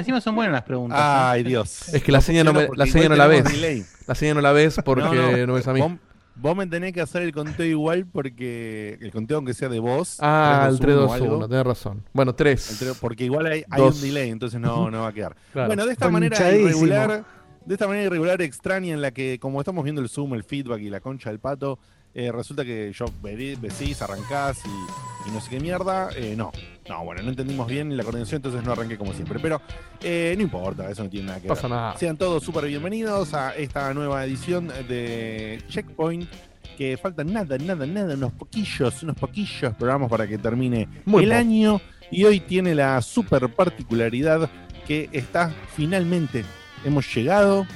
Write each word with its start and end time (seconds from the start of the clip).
encima 0.00 0.20
son 0.20 0.34
buenas 0.34 0.52
las 0.52 0.62
preguntas. 0.62 0.98
Ay, 1.00 1.42
Dios. 1.42 1.88
Es 1.94 2.02
que 2.02 2.12
la 2.12 2.20
seña 2.20 2.42
no, 2.44 2.52
me- 2.52 2.68
la 2.74 2.86
seña 2.86 3.08
no 3.08 3.16
la 3.16 3.26
ves. 3.26 3.44
delay. 3.44 3.84
La 4.06 4.14
seña 4.14 4.34
no 4.34 4.40
la 4.40 4.52
ves 4.52 4.78
porque 4.84 5.44
no, 5.46 5.54
ves 5.54 5.66
a 5.68 5.72
mí. 5.72 5.80
Vos, 5.80 5.92
vos 6.34 6.56
me 6.56 6.66
tenés 6.66 6.92
que 6.92 7.00
hacer 7.00 7.22
el 7.22 7.32
conteo 7.32 7.66
igual 7.66 8.06
porque 8.06 8.98
el 9.00 9.10
conteo 9.12 9.36
aunque 9.38 9.54
sea 9.54 9.68
de 9.68 9.78
vos. 9.78 10.16
Ah, 10.20 10.66
el 10.70 10.78
3, 10.80 10.96
2, 10.96 11.20
1 11.20 11.36
1, 11.36 11.48
tenés 11.48 11.64
razón. 11.64 12.02
Bueno, 12.12 12.34
3. 12.34 12.70
El 12.72 12.78
tres- 12.78 12.98
porque 13.00 13.24
igual 13.24 13.46
hay, 13.46 13.64
hay 13.70 13.82
un 13.82 14.00
delay, 14.00 14.30
entonces 14.30 14.60
no, 14.60 14.90
no 14.90 15.02
va 15.02 15.08
a 15.08 15.12
quedar. 15.12 15.36
Claro. 15.52 15.68
Bueno, 15.68 15.86
de 15.86 15.92
esta 15.92 16.08
manera 16.08 16.36
irregular, 16.52 17.24
de 17.66 17.74
esta 17.74 17.86
manera 17.86 18.06
irregular, 18.06 18.40
extraña, 18.42 18.94
en 18.94 19.02
la 19.02 19.10
que, 19.10 19.38
como 19.38 19.60
estamos 19.60 19.84
viendo 19.84 20.00
el 20.00 20.08
Zoom, 20.08 20.34
el 20.34 20.44
feedback 20.44 20.80
y 20.80 20.90
la 20.90 21.00
concha 21.00 21.30
del 21.30 21.38
pato, 21.40 21.78
eh, 22.14 22.32
resulta 22.32 22.64
que 22.64 22.92
yo 22.92 23.06
decís, 23.22 24.02
arrancás 24.02 24.62
y, 24.64 25.28
y 25.28 25.32
no 25.32 25.40
sé 25.40 25.50
qué 25.50 25.60
mierda. 25.60 26.10
eh, 26.16 26.34
no, 26.36 26.50
no, 26.88 27.04
bueno, 27.04 27.22
no 27.22 27.30
entendimos 27.30 27.66
bien 27.68 27.96
la 27.96 28.02
coordinación, 28.02 28.36
entonces 28.38 28.62
no 28.64 28.72
arranqué 28.72 28.96
como 28.98 29.12
siempre. 29.12 29.38
Pero 29.40 29.60
eh, 30.02 30.34
no 30.36 30.42
importa, 30.42 30.90
eso 30.90 31.04
no 31.04 31.10
tiene 31.10 31.26
nada 31.28 31.40
que 31.40 31.48
pasa 31.48 31.62
ver. 31.62 31.70
nada. 31.70 31.96
Sean 31.98 32.16
todos 32.16 32.42
súper 32.42 32.66
bienvenidos 32.66 33.32
a 33.34 33.54
esta 33.54 33.92
nueva 33.94 34.24
edición 34.24 34.68
de 34.88 35.62
Checkpoint. 35.68 36.28
Que 36.76 36.96
faltan 36.96 37.30
nada, 37.30 37.58
nada, 37.58 37.84
nada, 37.84 38.14
unos 38.14 38.32
poquillos, 38.32 39.02
unos 39.02 39.14
poquillos 39.16 39.74
programas 39.74 40.08
para 40.08 40.26
que 40.26 40.38
termine 40.38 40.88
Muy 41.04 41.24
el 41.24 41.28
poco. 41.28 41.38
año. 41.40 41.80
Y 42.10 42.24
hoy 42.24 42.40
tiene 42.40 42.74
la 42.74 43.02
super 43.02 43.48
particularidad 43.54 44.48
que 44.86 45.08
está 45.12 45.52
finalmente, 45.76 46.42
hemos 46.84 47.14
llegado 47.14 47.66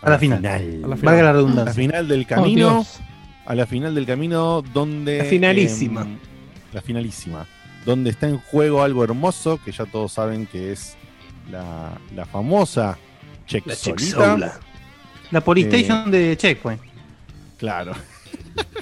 A 0.00 0.08
la 0.10 0.18
final. 0.18 0.44
A 0.46 0.58
la 0.58 0.96
Valga 0.96 0.96
final. 0.96 1.14
la 1.14 1.20
a 1.20 1.22
la 1.22 1.32
redundancia. 1.32 1.74
final 1.74 2.08
del 2.08 2.22
Oh, 2.22 2.26
camino. 2.28 2.86
A 3.48 3.54
la 3.54 3.66
final 3.66 3.94
del 3.94 4.04
camino 4.04 4.60
donde... 4.60 5.18
La 5.18 5.24
finalísima. 5.24 6.02
em, 6.02 6.18
la 6.74 6.82
finalísima. 6.82 7.46
Donde 7.86 8.10
está 8.10 8.28
en 8.28 8.36
juego 8.36 8.82
algo 8.82 9.02
hermoso, 9.02 9.58
que 9.64 9.72
ya 9.72 9.86
todos 9.86 10.12
saben 10.12 10.44
que 10.44 10.70
es 10.70 10.98
la, 11.50 11.98
la 12.14 12.26
famosa 12.26 12.98
Check 13.46 13.64
La. 14.18 14.60
La 15.30 15.40
Polystation 15.40 16.10
de 16.10 16.36
Checkpoint. 16.36 16.78
Claro. 17.56 17.92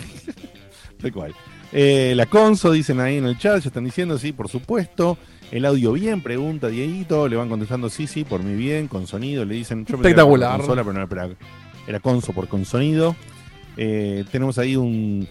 Tal 1.01 1.13
cual. 1.13 1.33
Eh, 1.71 2.15
la 2.17 2.27
conso, 2.27 2.73
dicen 2.73 2.99
ahí 2.99 3.19
en 3.19 3.27
el 3.27 3.39
chat, 3.39 3.63
ya 3.63 3.69
están 3.69 3.85
diciendo, 3.85 4.19
sí, 4.19 4.33
por 4.33 4.49
supuesto. 4.49 5.17
El 5.53 5.65
audio 5.65 5.93
bien, 5.93 6.23
pregunta 6.23 6.67
Dieguito, 6.67 7.29
le 7.29 7.37
van 7.37 7.49
contestando 7.49 7.89
sí, 7.89 8.09
sí, 8.09 8.25
por 8.25 8.43
mi 8.43 8.57
bien, 8.57 8.89
con 8.89 9.07
sonido, 9.07 9.45
le 9.45 9.55
dicen, 9.55 9.87
yo 9.87 9.95
Espectacular. 9.95 10.57
consola, 10.59 10.83
pero 10.83 10.93
no, 10.95 11.07
era, 11.09 11.29
era 11.87 12.01
conso 12.01 12.33
por 12.33 12.49
con 12.49 12.65
sonido. 12.65 13.15
Eh, 13.77 14.25
tenemos 14.31 14.59
ahí 14.59 14.77
un... 14.77 15.27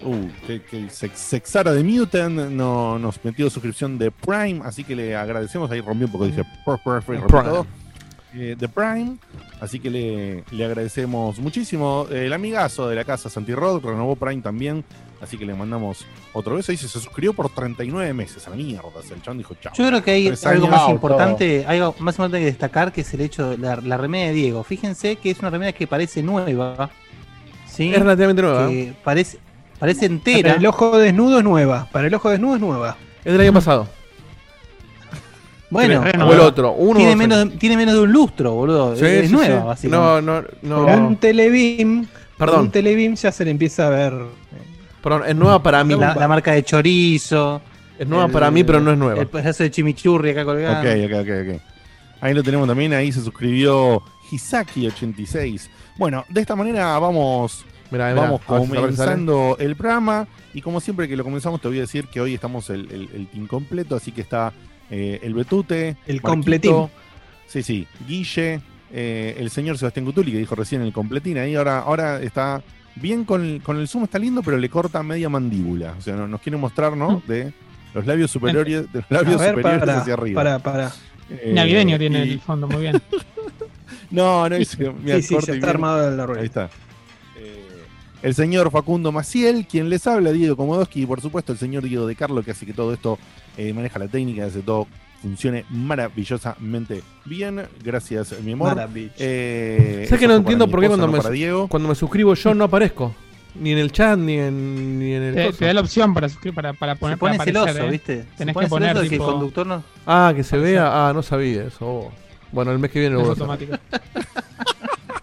Uh, 0.00 0.28
que, 0.46 0.62
que 0.62 0.88
Sex- 0.90 1.18
Sexara 1.18 1.72
de 1.72 1.82
Mutant 1.82 2.50
no, 2.52 3.00
nos 3.00 3.18
metió 3.24 3.50
suscripción 3.50 3.98
de 3.98 4.12
Prime, 4.12 4.60
así 4.64 4.84
que 4.84 4.94
le 4.94 5.16
agradecemos. 5.16 5.68
Ahí 5.72 5.80
rompió 5.80 6.06
un 6.06 6.12
poco, 6.12 6.26
dije, 6.26 6.44
rompí 6.64 7.02
Prime. 7.26 7.64
Eh, 8.34 8.54
de 8.56 8.68
Prime, 8.68 9.16
así 9.60 9.80
que 9.80 9.90
le, 9.90 10.44
le 10.52 10.64
agradecemos 10.64 11.40
muchísimo. 11.40 12.06
El 12.10 12.32
amigazo 12.32 12.88
de 12.88 12.94
la 12.94 13.04
casa 13.04 13.28
Santi 13.28 13.54
Rod 13.54 13.82
renovó 13.84 14.14
Prime 14.14 14.40
también, 14.40 14.84
así 15.20 15.36
que 15.36 15.44
le 15.44 15.54
mandamos 15.54 16.06
otro 16.32 16.54
beso. 16.54 16.70
Dice, 16.70 16.86
se 16.86 17.00
suscribió 17.00 17.32
por 17.32 17.48
39 17.52 18.12
meses 18.12 18.46
a 18.46 18.50
la 18.50 18.56
mierda. 18.56 18.82
O 18.94 19.02
sea, 19.02 19.16
el 19.16 19.22
chabón 19.22 19.38
dijo, 19.38 19.54
chao. 19.60 19.72
Yo 19.74 19.88
creo 19.88 20.04
que 20.04 20.10
hay 20.12 20.26
Tres 20.28 20.46
algo 20.46 20.66
años. 20.66 20.78
más 20.78 20.90
importante, 20.90 21.64
algo 21.66 21.94
más 21.98 22.14
importante 22.14 22.38
que 22.38 22.44
destacar 22.44 22.92
que 22.92 23.00
es 23.00 23.12
el 23.14 23.22
hecho 23.22 23.50
de 23.50 23.58
la, 23.58 23.76
la 23.76 23.96
remera 23.96 24.28
de 24.28 24.34
Diego. 24.34 24.62
Fíjense 24.62 25.16
que 25.16 25.30
es 25.30 25.40
una 25.40 25.50
remera 25.50 25.72
que 25.72 25.88
parece 25.88 26.22
nueva. 26.22 26.90
¿Sí? 27.78 27.94
Es 27.94 27.98
relativamente 28.00 28.42
nueva. 28.42 28.68
Que 28.68 28.92
parece, 29.02 29.38
parece 29.78 30.00
Para 30.00 30.12
entera. 30.12 30.52
el 30.54 30.66
ojo 30.66 30.98
desnudo 30.98 31.38
es 31.38 31.44
nueva. 31.44 31.88
Para 31.90 32.06
el 32.08 32.14
ojo 32.14 32.28
desnudo 32.28 32.54
es 32.56 32.60
nueva. 32.60 32.96
Es 33.24 33.32
del 33.32 33.40
año 33.40 33.52
pasado. 33.54 33.88
Bueno, 35.70 36.00
o 36.02 36.32
el 36.32 36.40
otro. 36.40 36.72
Uno 36.72 36.98
tiene, 36.98 37.14
menos, 37.14 37.58
tiene 37.58 37.76
menos 37.76 37.94
de 37.94 38.00
un 38.00 38.10
lustro, 38.12 38.52
boludo. 38.54 38.96
Sí, 38.96 39.04
es 39.04 39.26
sí, 39.28 39.32
nueva, 39.34 39.60
sí. 39.76 39.88
básicamente. 39.88 40.46
No, 40.62 40.86
no, 40.86 41.06
un 41.08 41.16
telebeam. 41.16 42.06
Perdón. 42.38 42.60
Un 42.60 42.70
telebeam 42.70 43.14
ya 43.16 43.30
se 43.30 43.44
le 43.44 43.50
empieza 43.50 43.86
a 43.88 43.90
ver. 43.90 44.14
Perdón, 45.02 45.22
es 45.26 45.36
nueva 45.36 45.62
para 45.62 45.84
mí. 45.84 45.94
La, 45.94 46.14
la 46.14 46.26
marca 46.26 46.52
de 46.52 46.62
chorizo. 46.62 47.60
Es 47.98 48.06
nueva 48.08 48.26
el- 48.26 48.32
para 48.32 48.50
mí, 48.50 48.64
pero 48.64 48.80
no 48.80 48.92
es 48.92 48.98
nueva. 48.98 49.20
El 49.20 49.26
pedazo 49.26 49.62
de 49.62 49.70
chimichurri 49.70 50.30
acá 50.30 50.44
colgado. 50.46 50.80
Ok, 50.80 50.86
ok, 51.04 51.12
ok, 51.20 51.54
ok. 51.56 51.62
Ahí 52.22 52.32
lo 52.34 52.42
tenemos 52.42 52.66
también, 52.66 52.94
ahí 52.94 53.12
se 53.12 53.20
suscribió 53.22 54.02
Hisaki86. 54.30 55.68
Bueno, 55.98 56.24
de 56.28 56.40
esta 56.40 56.54
manera 56.56 56.98
vamos, 56.98 57.64
Mirá, 57.90 58.10
mirá, 58.10 58.22
vamos 58.22 58.40
comenzando 58.42 59.56
el 59.58 59.76
programa. 59.76 60.26
Y 60.54 60.62
como 60.62 60.80
siempre 60.80 61.08
que 61.08 61.16
lo 61.16 61.24
comenzamos, 61.24 61.60
te 61.60 61.68
voy 61.68 61.78
a 61.78 61.82
decir 61.82 62.06
que 62.06 62.20
hoy 62.20 62.34
estamos 62.34 62.70
el, 62.70 62.90
el- 62.90 63.08
el 63.14 63.26
team 63.28 63.46
completo, 63.46 63.96
así 63.96 64.12
que 64.12 64.20
está 64.22 64.52
eh, 64.90 65.20
el 65.22 65.34
Betute, 65.34 65.96
El 66.06 66.22
completín. 66.22 66.86
Sí, 67.46 67.62
sí, 67.62 67.86
Guille, 68.06 68.60
eh, 68.92 69.36
el 69.38 69.50
señor 69.50 69.76
Sebastián 69.78 70.04
Gutuli, 70.06 70.32
que 70.32 70.38
dijo 70.38 70.54
recién 70.54 70.82
el 70.82 70.92
completín. 70.92 71.38
Ahí 71.38 71.54
ahora, 71.54 71.80
ahora 71.80 72.20
está 72.22 72.62
bien 72.94 73.24
con 73.24 73.44
el, 73.44 73.62
con 73.62 73.76
el 73.78 73.88
zoom, 73.88 74.04
está 74.04 74.18
lindo, 74.18 74.42
pero 74.42 74.56
le 74.56 74.68
corta 74.68 75.02
media 75.02 75.28
mandíbula. 75.28 75.94
O 75.98 76.00
sea, 76.00 76.14
no- 76.16 76.28
nos 76.28 76.40
quiere 76.40 76.56
mostrar, 76.56 76.96
¿no? 76.96 77.22
De 77.26 77.52
los 77.94 78.06
labios 78.06 78.30
superiores, 78.30 78.90
de 78.92 79.00
los 79.00 79.10
labios 79.10 79.40
ver, 79.40 79.50
superiores 79.50 79.80
para, 79.80 79.98
hacia 80.00 80.14
arriba. 80.14 80.42
para, 80.42 80.58
para. 80.58 80.92
Eh, 81.30 81.52
Navideño 81.54 81.98
tiene 81.98 82.24
y- 82.24 82.30
el 82.32 82.40
fondo, 82.40 82.66
muy 82.68 82.82
bien. 82.82 83.00
No, 84.10 84.48
no, 84.48 84.56
dice, 84.56 84.90
mira, 85.02 85.16
Sí, 85.16 85.22
sí, 85.22 85.34
corte 85.34 85.48
ya 85.48 85.54
está 85.54 85.66
bien. 85.66 85.76
armada 85.76 86.10
la 86.10 86.22
Ahí 86.22 86.26
rueda. 86.26 86.42
está. 86.44 86.70
Eh, 87.36 87.64
el 88.22 88.34
señor 88.34 88.70
Facundo 88.70 89.12
Maciel, 89.12 89.66
quien 89.66 89.88
les 89.90 90.06
habla, 90.06 90.32
Diego 90.32 90.56
Komodowski, 90.56 91.02
y 91.02 91.06
por 91.06 91.20
supuesto 91.20 91.52
el 91.52 91.58
señor 91.58 91.82
Diego 91.84 92.06
de 92.06 92.16
Carlo, 92.16 92.42
que 92.42 92.50
hace 92.52 92.66
que 92.66 92.72
todo 92.72 92.92
esto 92.92 93.18
eh, 93.56 93.72
maneja 93.72 93.98
la 93.98 94.08
técnica, 94.08 94.46
hace 94.46 94.60
que 94.60 94.64
todo 94.64 94.86
funcione 95.20 95.64
maravillosamente 95.70 97.02
bien. 97.24 97.62
Gracias, 97.82 98.34
mi 98.42 98.52
amor. 98.52 98.76
Eh, 99.18 100.04
¿Sabes 100.08 100.20
que 100.20 100.28
no 100.28 100.36
entiendo 100.36 100.68
por 100.68 100.80
qué 100.80 100.86
cuando 100.88 101.06
no 101.06 101.12
me, 101.12 101.68
cuando 101.68 101.88
me 101.88 101.94
suscribo 101.94 102.34
yo 102.34 102.54
no 102.54 102.64
aparezco? 102.64 103.14
Ni 103.60 103.72
en 103.72 103.78
el 103.78 103.90
chat, 103.90 104.16
ni 104.18 104.34
en, 104.38 104.98
ni 105.00 105.12
en 105.14 105.22
el. 105.22 105.56
Te, 105.56 105.64
da 105.66 105.74
la 105.74 105.80
opción 105.80 106.14
para, 106.14 106.28
suscribir- 106.28 106.54
para, 106.54 106.72
para 106.74 106.94
Se 106.94 106.98
poner 107.00 107.18
pone 107.18 107.36
para 107.38 107.50
aparecer, 107.50 107.74
celoso, 107.74 107.88
¿eh? 107.88 107.90
¿viste? 107.90 108.22
Se 108.22 108.28
Tenés 108.38 108.54
pone 108.54 108.66
que 108.66 108.70
poner 108.70 108.94
que 108.94 109.00
el 109.02 109.08
tipo- 109.08 109.24
conductor 109.26 109.66
no. 109.66 109.82
Ah, 110.06 110.32
que 110.36 110.44
se 110.44 110.58
vea. 110.58 111.08
Ah, 111.08 111.12
no 111.12 111.22
sabía 111.22 111.64
eso. 111.64 111.78
oh. 111.86 112.12
Bueno, 112.52 112.72
el 112.72 112.78
mes 112.78 112.90
que 112.90 113.00
viene 113.00 113.14
lo 113.14 113.20
voy 113.22 113.30
a 113.30 113.32
hacer. 113.32 113.42
automático. 113.42 113.76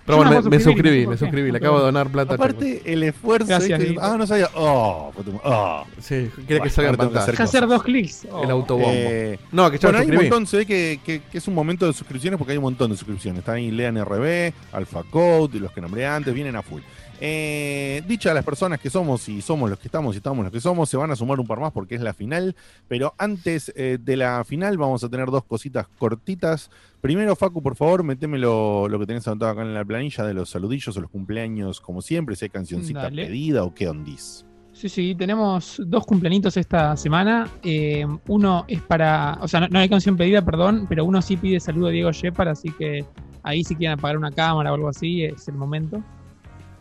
Pero 0.05 0.17
bueno, 0.17 0.39
me 0.43 0.49
me, 0.49 0.59
suscribí, 0.59 1.07
me 1.07 1.17
suscribí. 1.17 1.51
Le 1.51 1.57
acabo 1.57 1.79
de 1.79 1.85
donar 1.85 2.09
plata. 2.11 2.35
Aparte, 2.35 2.79
el 2.85 3.01
esfuerzo. 3.01 3.47
Gracias, 3.47 3.79
este- 3.79 3.95
ah, 3.99 4.15
no 4.19 4.27
sabía. 4.27 4.49
Oh, 4.53 5.11
oh. 5.43 5.83
Sí, 5.99 6.29
quería 6.45 6.45
que 6.45 6.57
Bueno, 6.59 6.69
salga 6.69 6.89
en 6.91 6.95
ahora 6.95 6.97
tengo 6.97 7.09
que 7.09 7.15
pantalla. 7.25 7.43
hacer 7.43 7.67
dos 7.67 7.81
clics. 7.81 8.25
El 8.25 8.29
Oh. 8.31 8.51
autobombo. 8.51 8.87
Eh, 8.91 9.39
no, 9.51 9.71
que 9.71 9.79
ya 9.79 9.87
Bueno, 9.87 9.97
me 9.97 10.03
hay 10.03 10.05
un 10.05 10.11
suscribí. 10.13 10.29
montón, 10.29 10.45
se 10.47 10.57
ve 10.57 10.65
que, 10.67 10.99
que- 11.03 11.21
que 11.23 11.37
es 11.39 11.47
un 11.47 11.55
momento 11.55 11.87
de 11.87 11.93
suscripciones 11.93 12.37
porque 12.37 12.51
hay 12.51 12.57
un 12.59 12.65
montón 12.65 12.91
de 12.91 12.97
suscripciones. 12.97 13.39
Está 13.39 13.53
ahí 13.53 13.71
Lean 13.71 13.97
RB, 13.97 14.53
Alpha 14.73 15.01
Code, 15.09 15.59
los 15.59 15.71
que 15.71 15.81
nombré 15.81 16.05
antes, 16.05 16.31
vienen 16.35 16.55
a 16.55 16.61
full. 16.61 16.81
Eh, 17.21 18.03
dicha 18.07 18.33
las 18.33 18.43
personas 18.43 18.79
que 18.79 18.89
somos 18.89 19.27
y 19.29 19.41
somos 19.41 19.69
los 19.69 19.79
que 19.79 19.87
estamos 19.87 20.15
y 20.15 20.17
estamos 20.17 20.43
los 20.43 20.51
que 20.51 20.59
somos, 20.59 20.89
se 20.89 20.97
van 20.97 21.11
a 21.11 21.15
sumar 21.15 21.39
un 21.39 21.47
par 21.47 21.59
más 21.59 21.71
porque 21.71 21.95
es 21.95 22.01
la 22.01 22.13
final. 22.13 22.55
Pero 22.87 23.13
antes 23.17 23.71
eh, 23.75 23.97
de 24.01 24.17
la 24.17 24.43
final 24.43 24.77
vamos 24.77 25.03
a 25.03 25.09
tener 25.09 25.29
dos 25.31 25.43
cositas 25.45 25.87
cortitas. 25.97 26.69
Primero, 27.01 27.35
Facu, 27.35 27.61
por 27.61 27.75
favor, 27.75 28.03
meteme 28.03 28.37
lo, 28.37 28.87
lo 28.89 28.99
que 28.99 29.05
tenés 29.05 29.27
anotado 29.27 29.51
acá 29.51 29.61
en 29.61 29.73
la 29.73 29.85
planilla 29.85 30.23
de 30.25 30.33
los 30.33 30.49
saludillos 30.49 30.95
o 30.97 31.01
los 31.01 31.11
cumpleaños, 31.11 31.79
como 31.79 32.01
siempre, 32.01 32.35
si 32.35 32.45
hay 32.45 32.49
cancioncita 32.49 33.03
Dale. 33.03 33.27
pedida 33.27 33.63
o 33.63 33.73
qué 33.73 33.87
ondis. 33.87 34.45
Sí, 34.73 34.89
sí, 34.89 35.15
tenemos 35.15 35.81
dos 35.85 36.05
cumpleañitos 36.05 36.57
esta 36.57 36.97
semana. 36.97 37.47
Eh, 37.63 38.05
uno 38.27 38.65
es 38.67 38.81
para, 38.81 39.37
o 39.41 39.47
sea, 39.47 39.61
no, 39.61 39.67
no 39.69 39.79
hay 39.79 39.87
canción 39.87 40.17
pedida, 40.17 40.41
perdón, 40.41 40.85
pero 40.89 41.05
uno 41.05 41.21
sí 41.21 41.37
pide 41.37 41.61
saludo 41.61 41.87
a 41.87 41.91
Diego 41.91 42.11
Shepard, 42.11 42.49
así 42.49 42.69
que 42.71 43.05
ahí 43.43 43.63
si 43.63 43.75
quieren 43.75 43.97
apagar 43.97 44.17
una 44.17 44.31
cámara 44.31 44.71
o 44.71 44.75
algo 44.75 44.89
así, 44.89 45.23
es 45.23 45.47
el 45.47 45.55
momento. 45.55 46.03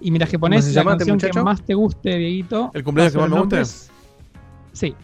Y 0.05 0.11
mientras 0.11 0.31
que 0.31 0.39
pones 0.39 0.67
la 0.67 0.73
llama 0.73 0.93
este 0.93 0.99
canción 0.99 1.19
que 1.19 1.27
muchacho? 1.29 1.45
más 1.47 1.63
te 1.63 1.73
guste, 1.73 2.15
Dieguito. 2.19 2.71
¿El 2.75 2.85
cumpleaños 2.85 3.15
que 3.15 3.21
más 3.21 3.31
me 3.31 3.41
guste? 3.41 3.65
Sí. 4.75 4.95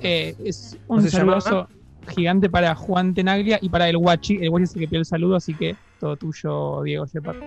Eh, 0.00 0.36
es 0.44 0.76
¿Cómo 0.86 1.00
un 1.00 1.10
saludazo 1.10 1.66
gigante 2.08 2.50
para 2.50 2.74
Juan 2.74 3.14
Tenaglia 3.14 3.58
y 3.62 3.70
para 3.70 3.88
el 3.88 3.96
Guachi. 3.96 4.36
El 4.42 4.50
Guachi 4.50 4.64
es 4.64 4.74
el 4.74 4.80
que 4.80 4.86
pidió 4.86 4.98
el 4.98 5.06
saludo, 5.06 5.36
así 5.36 5.54
que 5.54 5.76
todo 5.98 6.18
tuyo, 6.18 6.82
Diego 6.82 7.06
Shepard. 7.06 7.38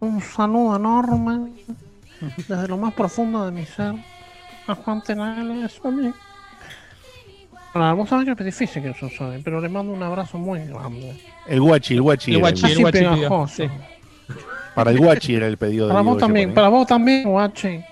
Un 0.00 0.20
saludo 0.20 0.76
enorme 0.76 1.52
desde 2.36 2.68
lo 2.68 2.76
más 2.76 2.92
profundo 2.92 3.46
de 3.46 3.52
mi 3.52 3.64
ser 3.64 3.94
a 4.66 4.74
Juan 4.74 5.02
Tenales, 5.02 5.80
a 5.82 5.90
mí. 5.90 6.12
Ahora, 7.74 7.92
vos 7.92 8.08
sabés 8.08 8.24
que 8.26 8.32
es 8.32 8.44
difícil 8.44 8.82
que 8.82 8.90
eso 8.90 9.08
soy, 9.16 9.40
pero 9.42 9.60
le 9.60 9.68
mando 9.68 9.92
un 9.92 10.02
abrazo 10.02 10.38
muy 10.38 10.60
grande. 10.66 11.20
El 11.46 11.60
guachi, 11.60 11.94
el 11.94 12.02
guachi. 12.02 12.32
El 12.34 12.38
guachi, 12.40 12.66
el- 12.72 12.78
guachi 12.80 12.98
pegajoso. 12.98 13.54
Sí. 13.54 13.68
para 14.74 14.90
el 14.90 14.98
guachi 14.98 15.34
era 15.34 15.46
el 15.46 15.56
pedido 15.56 15.86
de 15.86 15.92
Para 15.92 16.02
Diego 16.02 16.14
vos 16.14 16.20
también, 16.20 16.54
para 16.54 16.68
vos 16.68 16.86
también, 16.86 17.24
guache. 17.28 17.84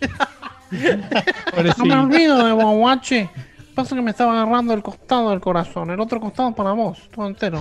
No 1.78 1.84
me 1.84 1.94
olvido 1.94 2.44
de 2.44 2.52
vos, 2.52 2.74
guache. 2.76 3.30
Pasa 3.74 3.94
que 3.94 4.02
me 4.02 4.10
estaba 4.10 4.32
agarrando 4.42 4.72
el 4.74 4.82
costado 4.82 5.30
del 5.30 5.40
corazón, 5.40 5.90
el 5.90 6.00
otro 6.00 6.20
costado 6.20 6.52
para 6.54 6.72
vos, 6.72 7.08
todo 7.14 7.26
entero. 7.28 7.60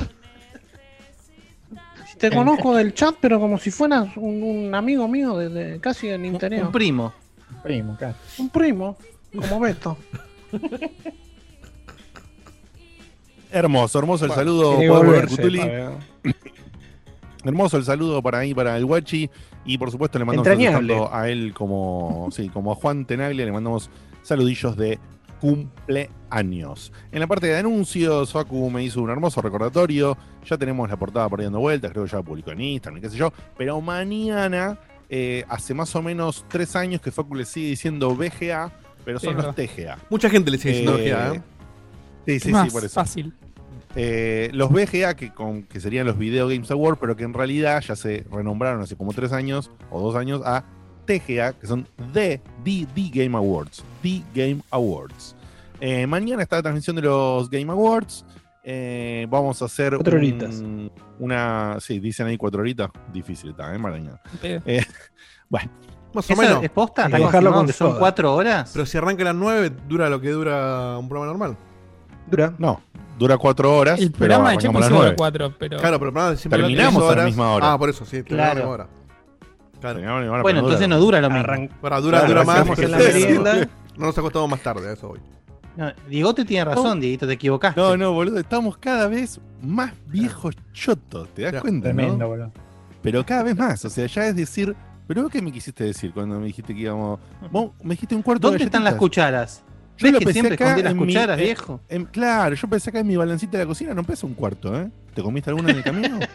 Te 2.17 2.31
conozco 2.31 2.73
del 2.75 2.93
chat, 2.93 3.15
pero 3.19 3.39
como 3.39 3.57
si 3.59 3.69
fueras 3.71 4.07
un, 4.15 4.41
un 4.41 4.73
amigo 4.73 5.07
mío 5.07 5.37
de, 5.37 5.49
de- 5.49 5.79
casi 5.79 6.07
del 6.07 6.21
Un, 6.21 6.25
interior. 6.27 6.65
un 6.65 6.71
primo. 6.71 7.13
Primo, 7.61 7.95
claro. 7.97 8.15
Un 8.39 8.49
primo, 8.49 8.97
como 9.37 9.59
Beto. 9.59 9.97
Hermoso, 13.55 13.99
hermoso 13.99 14.25
el 14.25 14.31
Bueno, 14.31 14.41
saludo. 14.41 14.75
volver, 14.93 15.27
Cutuli. 15.29 15.59
Fabio. 15.59 15.91
Hermoso 17.45 17.77
el 17.77 17.85
saludo 17.85 18.21
para 18.21 18.39
ahí, 18.39 18.53
para 18.53 18.75
el 18.77 18.85
guachi. 18.85 19.29
Y 19.65 19.77
por 19.77 19.91
supuesto 19.91 20.19
le 20.19 20.25
mandamos 20.25 20.47
Entrañable. 20.47 20.93
tanto 20.95 21.13
a 21.15 21.29
él 21.29 21.53
como, 21.53 22.27
sí, 22.31 22.49
como 22.49 22.71
a 22.71 22.75
Juan 22.75 23.05
Tenaglia, 23.05 23.45
le 23.45 23.51
mandamos 23.51 23.89
saludillos 24.23 24.75
de 24.75 24.99
cumpleaños. 25.39 26.91
En 27.11 27.19
la 27.19 27.27
parte 27.27 27.47
de 27.47 27.57
anuncios, 27.57 28.31
Facu 28.33 28.69
me 28.69 28.83
hizo 28.83 29.01
un 29.01 29.09
hermoso 29.09 29.41
recordatorio. 29.41 30.17
Ya 30.45 30.57
tenemos 30.57 30.89
la 30.89 30.97
portada 30.97 31.29
por 31.29 31.39
ahí 31.39 31.45
dando 31.45 31.59
vueltas, 31.59 31.91
creo 31.91 32.03
que 32.03 32.11
ya 32.11 32.21
publicó 32.21 32.51
en 32.51 32.61
Instagram, 32.61 33.01
qué 33.01 33.09
sé 33.09 33.17
yo. 33.17 33.31
Pero 33.57 33.79
mañana, 33.79 34.77
eh, 35.09 35.45
hace 35.47 35.73
más 35.73 35.95
o 35.95 36.01
menos 36.01 36.45
tres 36.49 36.75
años 36.75 36.99
que 37.01 37.11
Facu 37.11 37.35
le 37.35 37.45
sigue 37.45 37.69
diciendo 37.69 38.15
BGA, 38.15 38.71
pero 39.05 39.19
son 39.19 39.35
los 39.37 39.55
TGA. 39.55 39.97
Mucha 40.09 40.29
gente 40.29 40.51
le 40.51 40.57
sigue 40.57 40.73
diciendo 40.79 40.97
Eh, 40.99 41.09
BGA, 41.13 41.33
¿eh? 41.35 41.41
Sí, 42.27 42.39
sí, 42.39 42.51
Más 42.51 42.65
sí, 42.67 42.71
por 42.73 42.83
eso. 42.83 42.93
fácil. 42.95 43.33
Eh, 43.95 44.49
los 44.53 44.69
BGA, 44.71 45.15
que, 45.15 45.33
con, 45.33 45.63
que 45.63 45.79
serían 45.79 46.05
los 46.05 46.17
Video 46.17 46.47
Games 46.47 46.69
Awards, 46.71 46.97
pero 46.99 47.15
que 47.15 47.23
en 47.23 47.33
realidad 47.33 47.81
ya 47.81 47.95
se 47.95 48.25
renombraron 48.31 48.81
hace 48.81 48.95
como 48.97 49.13
tres 49.13 49.31
años 49.31 49.71
o 49.89 50.01
dos 50.01 50.15
años 50.15 50.41
a 50.45 50.65
TGA, 51.05 51.53
que 51.53 51.67
son 51.67 51.87
The, 52.13 52.41
The, 52.63 52.87
The 52.93 53.09
Game 53.23 53.37
Awards. 53.37 53.83
The 54.01 54.21
Game 54.33 54.61
Awards. 54.71 55.35
Eh, 55.79 56.05
mañana 56.07 56.43
está 56.43 56.57
la 56.57 56.63
transmisión 56.63 56.95
de 56.97 57.03
los 57.03 57.49
Game 57.49 57.71
Awards. 57.71 58.25
Eh, 58.63 59.27
vamos 59.29 59.61
a 59.61 59.65
hacer 59.65 59.93
Cuatro 59.95 60.13
un- 60.13 60.17
horitas. 60.17 60.63
una. 61.19 61.77
Sí, 61.79 61.99
dicen 61.99 62.27
ahí 62.27 62.35
cuatro 62.37 62.61
horitas. 62.61 62.89
Difícil 63.13 63.51
está, 63.51 63.73
¿eh? 63.73 63.77
Mañana. 63.77 64.19
Eh, 64.41 64.83
bueno, 65.49 65.69
Más 66.13 66.29
o 66.29 66.33
¿Esa 66.33 66.41
menos. 66.41 66.63
es 66.63 66.69
posta? 66.71 67.03
Hay 67.03 67.07
¿Está 67.07 67.17
que 67.19 67.23
dejarlo 67.25 67.53
con 67.53 67.67
son 67.71 67.99
cuatro 67.99 68.33
horas? 68.33 68.71
Pero 68.73 68.85
si 68.87 68.97
arranca 68.97 69.21
a 69.21 69.25
las 69.25 69.35
9, 69.35 69.71
dura 69.87 70.09
lo 70.09 70.19
que 70.19 70.31
dura 70.31 70.97
un 70.97 71.07
programa 71.07 71.31
normal. 71.31 71.57
Dura. 72.27 72.55
no, 72.57 72.81
dura 73.17 73.37
cuatro 73.37 73.75
horas. 73.75 73.99
El 73.99 74.11
programa 74.11 74.51
de 74.51 74.55
las 74.71 74.89
dura 74.89 75.15
cuatro, 75.15 75.53
pero. 75.57 75.77
Claro, 75.79 75.99
pero 75.99 76.09
el 76.09 76.13
programa 76.13 76.35
siempre 76.35 76.57
dura 76.59 76.67
Terminamos 76.67 76.93
tres 76.93 77.03
a 77.03 77.05
la 77.07 77.11
horas. 77.13 77.25
misma 77.25 77.51
hora. 77.53 77.73
Ah, 77.73 77.77
por 77.77 77.89
eso, 77.89 78.05
sí. 78.05 78.17
la 78.17 78.23
Claro. 78.23 78.55
misma 78.55 78.69
hora. 78.71 78.87
Claro. 79.81 79.99
La 79.99 80.13
Bueno, 80.21 80.43
pero 80.43 80.59
entonces 80.59 80.87
no 80.87 80.99
dura 80.99 81.21
lo 81.21 81.29
mismo. 81.29 81.43
Arran- 81.45 81.69
Para, 81.81 81.99
dura, 82.01 82.19
Claro, 82.19 82.33
dura 82.33 82.43
más. 82.43 82.67
porque 82.67 82.83
en 82.85 82.91
la 82.91 82.97
merienda. 82.97 83.69
No 83.97 84.07
nos 84.07 84.17
acostamos 84.17 84.49
más 84.49 84.59
tarde, 84.61 84.89
a 84.89 84.93
eso 84.93 85.09
voy. 85.09 85.19
No, 85.77 85.91
Diegote 86.09 86.45
tiene 86.45 86.63
razón, 86.65 86.99
Dieguito, 87.01 87.27
te 87.27 87.33
equivocaste. 87.33 87.79
No, 87.79 87.97
no, 87.97 88.13
boludo, 88.13 88.39
estamos 88.39 88.77
cada 88.77 89.07
vez 89.07 89.39
más 89.61 89.91
viejos 90.07 90.55
chotos, 90.73 91.27
¿te 91.33 91.43
das 91.43 91.53
Ya, 91.53 91.61
cuenta? 91.61 91.89
no? 91.89 91.93
Tremendo, 91.95 92.27
boludo. 92.27 92.51
Pero 93.01 93.25
cada 93.25 93.43
vez 93.43 93.57
más, 93.57 93.83
o 93.83 93.89
sea, 93.89 94.05
ya 94.07 94.25
es 94.27 94.35
decir, 94.37 94.73
¿pero 95.05 95.23
vos 95.23 95.31
qué 95.31 95.41
me 95.41 95.51
quisiste 95.51 95.83
decir 95.83 96.13
cuando 96.13 96.39
me 96.39 96.45
dijiste 96.45 96.73
que 96.73 96.79
íbamos? 96.81 97.19
Vos 97.51 97.71
me 97.83 97.93
dijiste 97.93 98.15
un 98.15 98.21
cuarto 98.21 98.47
¿Dónde 98.47 98.59
de 98.59 98.63
están 98.65 98.85
las 98.85 98.95
cucharas? 98.95 99.64
Yo 99.97 100.03
¿Ves 100.03 100.11
lo 100.13 100.19
que 100.19 100.25
pesé 100.25 100.33
siempre 100.41 100.55
acá 100.55 100.77
las 100.77 100.91
en 100.91 100.99
mi- 100.99 101.05
cucharas, 101.05 101.37
viejo? 101.39 101.79
Claro, 102.11 102.53
yo 102.55 102.67
pensé 102.67 102.89
acá 102.89 102.99
en 102.99 103.07
mi 103.07 103.15
balancita 103.15 103.57
de 103.57 103.63
la 103.63 103.67
cocina, 103.67 103.93
no 103.93 104.03
pesa 104.03 104.27
un 104.27 104.33
cuarto, 104.33 104.77
¿eh? 104.79 104.89
¿Te 105.13 105.21
comiste 105.23 105.49
alguna 105.49 105.71
en 105.71 105.77
el 105.77 105.83
camino? 105.83 106.19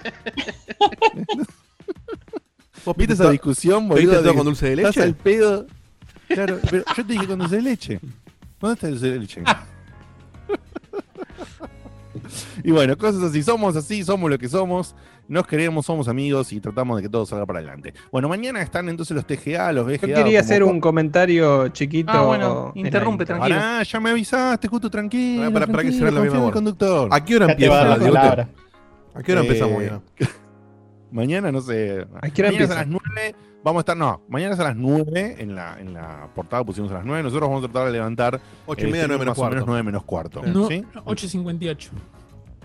¿Vos 2.85 2.97
¿Viste 2.97 3.15
esa 3.15 3.31
discusión, 3.31 3.89
boludo? 3.89 4.23
todo 4.23 4.35
con 4.35 4.45
dulce 4.45 4.67
de 4.67 4.73
Estás 4.83 4.97
leche? 4.97 5.03
al 5.07 5.15
pedo. 5.15 5.67
Claro, 6.29 6.59
pero 6.71 6.85
yo 6.97 7.07
te 7.07 7.13
dije 7.13 7.27
con 7.27 7.39
dulce 7.41 7.57
de 7.57 7.63
leche. 7.63 8.01
¿Dónde 8.61 8.75
está 8.75 8.87
el 8.89 8.95
dulce 8.95 9.11
de 9.11 9.19
leche? 9.19 9.43
y 12.65 12.71
bueno, 12.71 12.97
cosas 12.97 13.23
así. 13.23 13.43
Somos 13.43 13.77
así, 13.77 14.03
somos 14.05 14.31
lo 14.31 14.39
que 14.39 14.49
somos. 14.49 14.95
Nos 15.31 15.47
queremos, 15.47 15.87
somos 15.87 16.09
amigos 16.09 16.53
y 16.53 16.59
tratamos 16.59 16.97
de 16.97 17.05
que 17.05 17.09
todo 17.09 17.25
salga 17.25 17.47
para 17.47 17.61
adelante. 17.61 17.95
Bueno, 18.11 18.29
mañana 18.29 18.61
están 18.63 18.89
entonces 18.89 19.15
los 19.15 19.25
TGA, 19.25 19.71
los 19.73 19.87
BGA. 19.87 20.09
Yo 20.09 20.15
quería 20.17 20.41
hacer 20.41 20.65
un 20.65 20.81
comentario 20.81 21.69
chiquito. 21.69 22.11
Ah, 22.11 22.23
bueno, 22.23 22.73
interrumpe, 22.75 23.25
tranquilo. 23.25 23.55
Pará, 23.55 23.85
ya 23.85 24.01
me 24.01 24.11
avisaste, 24.11 24.67
justo 24.67 24.91
tranquilo. 24.91 25.43
Pará, 25.53 25.53
pará, 25.53 25.67
pará 25.67 25.83
que 25.85 25.91
tranquilo, 25.91 25.99
cierre 25.99 26.13
la 26.13 26.21
misma 26.21 26.47
el 26.47 26.53
conductor. 26.53 27.09
¿A 27.13 27.25
qué 27.25 27.37
hora 27.37 27.47
Ya 27.47 27.53
empieza 27.53 27.85
la 27.85 27.97
palabra. 27.97 28.49
¿A 29.15 29.23
qué 29.23 29.33
hora 29.33 29.41
Eh, 29.43 29.45
empezamos 29.45 29.77
mañana? 29.77 30.01
Mañana, 31.13 31.53
no 31.53 31.61
sé. 31.61 32.07
¿A 32.21 32.29
qué 32.31 32.43
hora 32.43 32.51
mañana 32.51 32.65
es 32.65 32.71
empieza? 32.71 32.73
a 32.73 32.77
las 32.79 32.87
9. 32.89 33.35
Vamos 33.63 33.79
a 33.79 33.83
estar, 33.83 33.97
no, 33.97 34.23
mañana 34.29 34.55
es 34.55 34.61
a 34.61 34.65
las 34.65 34.77
9. 34.77 35.37
En 35.39 35.55
la, 35.55 35.79
en 35.79 35.95
la 35.95 36.29
portada 36.35 36.65
pusimos 36.65 36.91
a 36.91 36.95
las 36.95 37.05
9. 37.05 37.23
Nosotros 37.23 37.49
vamos 37.49 37.65
a 37.65 37.69
tratar 37.69 37.87
de 37.87 37.93
levantar. 37.93 38.41
8 38.67 38.85
y 38.85 38.89
eh, 38.89 38.93
media, 38.93 39.07
9 39.07 39.21
menos 39.21 39.39
más 39.39 39.47
o 39.47 39.49
menos 39.49 39.65
cuarto. 39.65 39.71
9 39.71 39.83
menos 39.85 40.03
cuarto. 40.03 40.43
No, 40.45 40.67
¿sí? 40.67 40.85
8.58. 41.05 41.91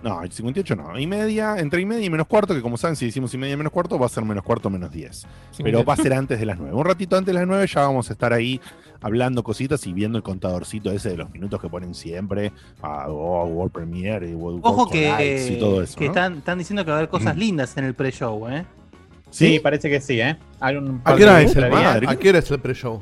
No, 0.05 0.21
58 0.29 0.75
no. 0.75 0.99
Y 0.99 1.07
media, 1.07 1.57
entre 1.57 1.81
y 1.81 1.85
media 1.87 2.05
y 2.05 2.11
menos 2.11 2.27
cuarto, 2.27 2.53
que 2.53 2.61
como 2.61 2.77
saben, 2.77 2.95
si 2.95 3.07
decimos 3.07 3.33
y 3.33 3.39
media 3.39 3.55
y 3.55 3.57
menos 3.57 3.73
cuarto, 3.73 3.97
va 3.97 4.05
a 4.05 4.09
ser 4.09 4.23
menos 4.23 4.43
cuarto 4.43 4.69
menos 4.69 4.91
10. 4.91 5.25
Pero 5.63 5.83
va 5.83 5.93
a 5.93 5.97
ser 5.97 6.13
antes 6.13 6.39
de 6.39 6.45
las 6.45 6.59
9. 6.59 6.75
Un 6.75 6.85
ratito 6.85 7.17
antes 7.17 7.33
de 7.33 7.39
las 7.39 7.47
9 7.47 7.65
ya 7.65 7.81
vamos 7.81 8.07
a 8.11 8.13
estar 8.13 8.31
ahí 8.31 8.61
hablando 9.01 9.41
cositas 9.43 9.87
y 9.87 9.93
viendo 9.93 10.19
el 10.19 10.23
contadorcito 10.23 10.91
ese 10.91 11.09
de 11.09 11.17
los 11.17 11.31
minutos 11.31 11.59
que 11.59 11.69
ponen 11.69 11.95
siempre 11.95 12.51
a 12.83 13.07
oh, 13.09 13.45
World 13.47 13.71
Premiere 13.71 14.29
y 14.29 14.35
World 14.35 14.59
Ojo 14.63 14.83
World 14.83 14.91
que, 14.91 15.47
y 15.53 15.59
todo 15.59 15.81
eso. 15.81 15.97
que 15.97 16.05
¿no? 16.05 16.11
están, 16.11 16.37
están 16.37 16.59
diciendo 16.59 16.85
que 16.85 16.91
va 16.91 16.97
a 16.97 16.99
haber 16.99 17.09
cosas 17.09 17.35
Mm. 17.35 17.39
lindas 17.39 17.75
en 17.75 17.85
el 17.85 17.95
pre-show, 17.95 18.47
¿eh? 18.47 18.63
Sí, 19.31 19.59
parece 19.59 19.89
que 19.89 19.99
sí, 19.99 20.21
¿eh? 20.21 20.37
Hay 20.59 20.75
un 20.75 21.01
¿A 21.03 21.15
qué 21.15 21.23
hora 21.23 21.41
es 21.41 21.55
el. 21.55 21.63
¿A 21.63 22.15
qué 22.15 22.29
hora 22.29 22.37
es 22.39 22.51
el 22.51 22.59
pre-show? 22.59 23.01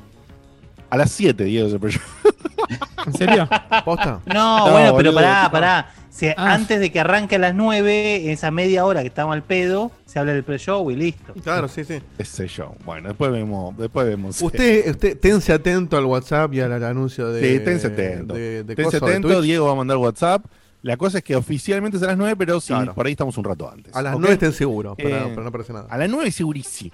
A 0.93 0.97
las 0.97 1.09
7, 1.11 1.43
Diego, 1.45 1.67
ese 1.69 1.79
pre-show. 1.79 2.01
¿En 3.07 3.13
serio? 3.13 3.49
¿Posta? 3.83 4.19
No, 4.27 4.67
No, 4.67 4.71
bueno, 4.73 4.95
pero 4.95 5.11
pará, 5.11 5.49
pará. 5.51 5.91
Si 6.11 6.27
Ah. 6.27 6.53
Antes 6.53 6.79
de 6.79 6.91
que 6.91 6.99
arranque 6.99 7.37
a 7.37 7.39
las 7.39 7.55
9, 7.55 8.31
esa 8.31 8.51
media 8.51 8.85
hora 8.85 9.01
que 9.01 9.07
estamos 9.07 9.33
al 9.33 9.41
pedo, 9.41 9.91
se 10.05 10.19
habla 10.19 10.33
del 10.33 10.43
pre-show 10.43 10.91
y 10.91 10.95
listo. 10.95 11.33
Claro, 11.43 11.67
sí, 11.67 11.83
sí. 11.83 11.99
Ese 12.19 12.47
show. 12.47 12.75
Bueno, 12.85 13.07
después 13.07 13.31
vemos. 13.31 13.75
Después 13.75 14.05
vemos. 14.05 14.39
Usted, 14.39 14.91
usted, 14.91 15.19
tense 15.19 15.51
atento 15.51 15.97
al 15.97 16.05
WhatsApp 16.05 16.53
y 16.53 16.61
al, 16.61 16.71
al 16.73 16.83
anuncio 16.83 17.27
de. 17.29 17.41
Sí, 17.57 17.65
tense 17.65 17.87
atento. 17.87 18.35
De, 18.35 18.63
de 18.63 18.75
Tense 18.75 18.99
de 18.99 19.05
atento, 19.07 19.29
Twitch. 19.29 19.41
Diego 19.41 19.65
va 19.65 19.71
a 19.71 19.75
mandar 19.75 19.97
WhatsApp. 19.97 20.45
La 20.83 20.95
cosa 20.95 21.17
es 21.17 21.23
que 21.23 21.35
oficialmente 21.35 21.97
es 21.97 22.03
a 22.03 22.07
las 22.07 22.17
9, 22.17 22.35
pero 22.37 22.59
sí, 22.61 22.67
Claro. 22.67 22.93
por 22.93 23.07
ahí 23.07 23.13
estamos 23.13 23.35
un 23.39 23.45
rato 23.45 23.67
antes. 23.67 23.95
A 23.95 24.03
las 24.03 24.13
¿ok? 24.13 24.19
9 24.19 24.33
estén 24.35 24.53
seguros, 24.53 24.95
para, 24.95 25.09
Eh, 25.25 25.29
para 25.29 25.41
no 25.41 25.47
aparecer 25.47 25.73
nada. 25.73 25.87
A 25.89 25.97
las 25.97 26.07
9 26.09 26.29
segurísimo. 26.31 26.91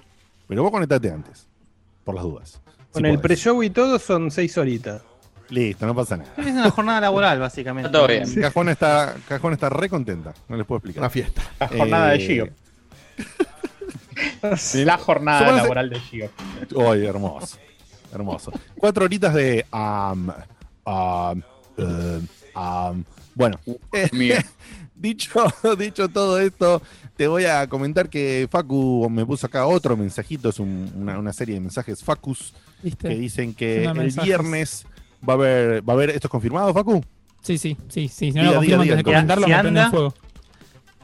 Pero 0.48 0.62
vos 0.62 0.70
conectate 0.72 1.10
antes. 1.10 1.46
Por 2.04 2.14
las 2.14 2.24
dudas. 2.24 2.60
Con 2.92 3.02
Si 3.04 3.08
el 3.08 3.18
pre-show 3.20 3.62
y 3.62 3.70
todo 3.70 3.98
son 3.98 4.30
seis 4.30 4.56
horitas. 4.58 5.02
Listo, 5.48 5.84
no 5.86 5.94
pasa 5.94 6.16
nada. 6.16 6.30
Es 6.36 6.46
una 6.46 6.70
jornada 6.70 7.00
laboral, 7.00 7.38
básicamente. 7.40 7.88
Está 7.88 7.98
todo 7.98 8.08
bien. 8.08 8.34
Cajón 8.40 8.68
está, 8.68 9.14
Cajón 9.28 9.52
está 9.52 9.68
re 9.68 9.88
contenta, 9.88 10.32
no 10.48 10.56
les 10.56 10.64
puedo 10.66 10.78
explicar. 10.78 11.00
Una 11.02 11.10
fiesta. 11.10 11.42
La 11.58 11.68
jornada 11.68 12.14
Eh, 12.14 12.18
de 12.18 12.24
Gio. 12.26 12.48
La 14.84 14.98
jornada 14.98 15.52
laboral 15.52 15.90
de 15.90 16.00
Gio. 16.00 16.30
Ay, 16.90 17.04
hermoso. 17.06 17.58
Hermoso. 18.12 18.52
Cuatro 18.76 19.04
horitas 19.04 19.34
de. 19.34 19.64
eh, 21.76 22.20
bueno, 23.34 23.58
eh, 23.92 24.10
dicho, 24.94 25.44
dicho 25.78 26.08
todo 26.08 26.38
esto, 26.40 26.82
te 27.16 27.26
voy 27.28 27.44
a 27.46 27.66
comentar 27.68 28.08
que 28.08 28.48
Facu 28.50 29.08
me 29.10 29.24
puso 29.24 29.46
acá 29.46 29.66
otro 29.66 29.96
mensajito. 29.96 30.48
Es 30.48 30.58
un- 30.58 30.92
una, 30.96 31.18
una 31.18 31.32
serie 31.32 31.54
de 31.54 31.60
mensajes 31.60 32.02
Facus 32.02 32.52
¿Viste? 32.82 33.08
que 33.08 33.14
dicen 33.14 33.54
que 33.54 33.84
el 33.84 33.94
mensajes. 33.94 34.24
viernes 34.24 34.86
va 35.28 35.34
a 35.34 35.36
haber. 35.36 35.88
¿Va 35.88 35.92
a 35.92 35.96
haber 35.96 36.10
esto 36.10 36.26
es 36.28 36.30
confirmado, 36.30 36.72
Facu? 36.72 37.02
Sí, 37.42 37.58
sí, 37.58 37.76
sí, 37.88 38.08
sí. 38.08 38.32
Si 38.32 38.32
no 38.32 38.40
Diga, 38.42 38.46
lo 38.52 38.56
confirmo 38.58 38.82
antes 38.82 38.96
de 38.98 39.02
comentarlo, 39.04 39.44
Si 39.46 39.50
me 39.52 39.58
prende 39.60 39.80
anda- 39.80 39.90
fuego. 39.90 40.14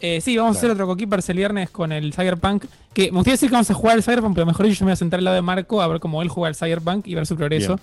Eh, 0.00 0.20
sí, 0.20 0.36
vamos 0.36 0.56
a 0.56 0.58
hacer 0.58 0.70
otro 0.70 0.86
Cokeepers 0.86 1.26
el 1.30 1.36
viernes 1.38 1.70
con 1.70 1.90
el 1.92 2.12
Cyberpunk. 2.12 2.66
Que 2.92 3.04
me 3.10 3.16
gustaría 3.18 3.32
decir 3.34 3.48
que 3.48 3.54
vamos 3.54 3.70
a 3.70 3.74
jugar 3.74 3.94
al 3.96 4.02
Cyberpunk, 4.02 4.34
pero 4.34 4.44
mejor 4.46 4.66
dicho, 4.66 4.80
yo 4.80 4.84
me 4.84 4.90
voy 4.90 4.94
a 4.94 4.96
sentar 4.96 5.18
al 5.18 5.24
lado 5.24 5.34
de 5.36 5.42
Marco 5.42 5.80
a 5.80 5.88
ver 5.88 6.00
cómo 6.00 6.20
él 6.20 6.28
juega 6.28 6.48
al 6.48 6.54
Cyberpunk 6.54 7.06
y 7.06 7.14
ver 7.14 7.26
su 7.26 7.34
progreso. 7.36 7.80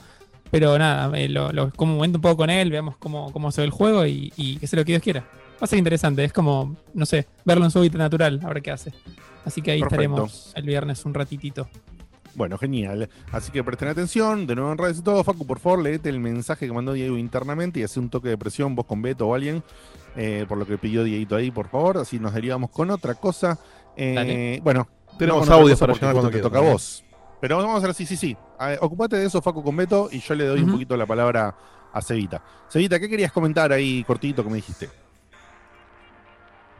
Pero 0.51 0.77
nada, 0.77 1.17
eh, 1.17 1.27
lo, 1.29 1.51
lo 1.51 1.71
como 1.71 1.95
momento 1.95 2.19
un 2.19 2.21
poco 2.21 2.37
con 2.37 2.51
él, 2.51 2.69
veamos 2.69 2.95
cómo, 2.97 3.31
cómo 3.31 3.51
se 3.51 3.61
ve 3.61 3.65
el 3.65 3.71
juego 3.71 4.05
y, 4.05 4.31
y 4.37 4.57
que 4.57 4.67
sea 4.67 4.77
lo 4.77 4.85
que 4.85 4.91
Dios 4.91 5.01
quiera. 5.01 5.21
Va 5.21 5.61
a 5.65 5.67
ser 5.67 5.79
interesante, 5.79 6.23
es 6.23 6.31
como, 6.33 6.75
no 6.93 7.07
sé, 7.07 7.25
verlo 7.45 7.65
en 7.65 7.71
su 7.71 7.79
hábitat 7.79 7.97
natural, 7.97 8.39
a 8.43 8.47
ver 8.49 8.61
qué 8.61 8.69
hace. 8.69 8.93
Así 9.45 9.63
que 9.63 9.71
ahí 9.71 9.79
Perfecto. 9.79 10.03
estaremos 10.03 10.51
el 10.55 10.63
viernes 10.63 11.03
un 11.05 11.15
ratitito. 11.15 11.67
Bueno, 12.35 12.57
genial. 12.57 13.09
Así 13.31 13.51
que 13.51 13.63
presten 13.63 13.89
atención. 13.89 14.47
De 14.47 14.55
nuevo 14.55 14.71
en 14.71 14.77
redes 14.77 14.99
y 14.99 15.01
todo. 15.03 15.23
Facu, 15.23 15.45
por 15.45 15.59
favor, 15.59 15.81
leete 15.83 16.09
el 16.09 16.19
mensaje 16.19 16.65
que 16.67 16.73
mandó 16.73 16.93
Diego 16.93 17.17
internamente 17.17 17.79
y 17.79 17.83
hace 17.83 17.99
un 17.99 18.09
toque 18.09 18.29
de 18.29 18.37
presión 18.37 18.75
vos 18.75 18.85
con 18.85 19.01
Beto 19.01 19.27
o 19.27 19.35
alguien. 19.35 19.63
eh, 20.15 20.45
por 20.47 20.57
lo 20.57 20.65
que 20.67 20.77
pidió 20.77 21.03
Dieguito 21.03 21.35
ahí, 21.35 21.51
por 21.51 21.67
favor. 21.69 21.97
Así 21.97 22.19
nos 22.19 22.33
derivamos 22.33 22.69
con 22.69 22.89
otra 22.91 23.15
cosa. 23.15 23.57
Eh, 23.95 24.59
bueno, 24.63 24.87
Tenemos 25.17 25.47
no 25.47 25.53
audios 25.55 25.79
para 25.79 25.93
cuando 25.95 26.29
te 26.29 26.39
toca 26.39 26.59
a 26.59 26.61
vos. 26.61 27.03
Pero 27.39 27.57
vamos 27.57 27.75
a 27.75 27.77
hacer 27.79 27.89
así, 27.89 28.05
sí, 28.05 28.15
sí. 28.15 28.37
Ocupate 28.79 29.17
de 29.17 29.25
eso, 29.25 29.41
Facu, 29.41 29.63
con 29.63 29.75
Beto, 29.75 30.09
y 30.11 30.19
yo 30.19 30.33
le 30.33 30.45
doy 30.45 30.61
un 30.61 30.71
poquito 30.71 30.95
la 30.95 31.05
palabra 31.05 31.55
a 31.91 32.01
Cevita. 32.01 32.41
Cevita, 32.69 32.99
¿qué 32.99 33.09
querías 33.09 33.31
comentar 33.31 33.71
ahí 33.71 34.03
cortito 34.05 34.43
que 34.43 34.49
me 34.49 34.55
dijiste? 34.55 34.89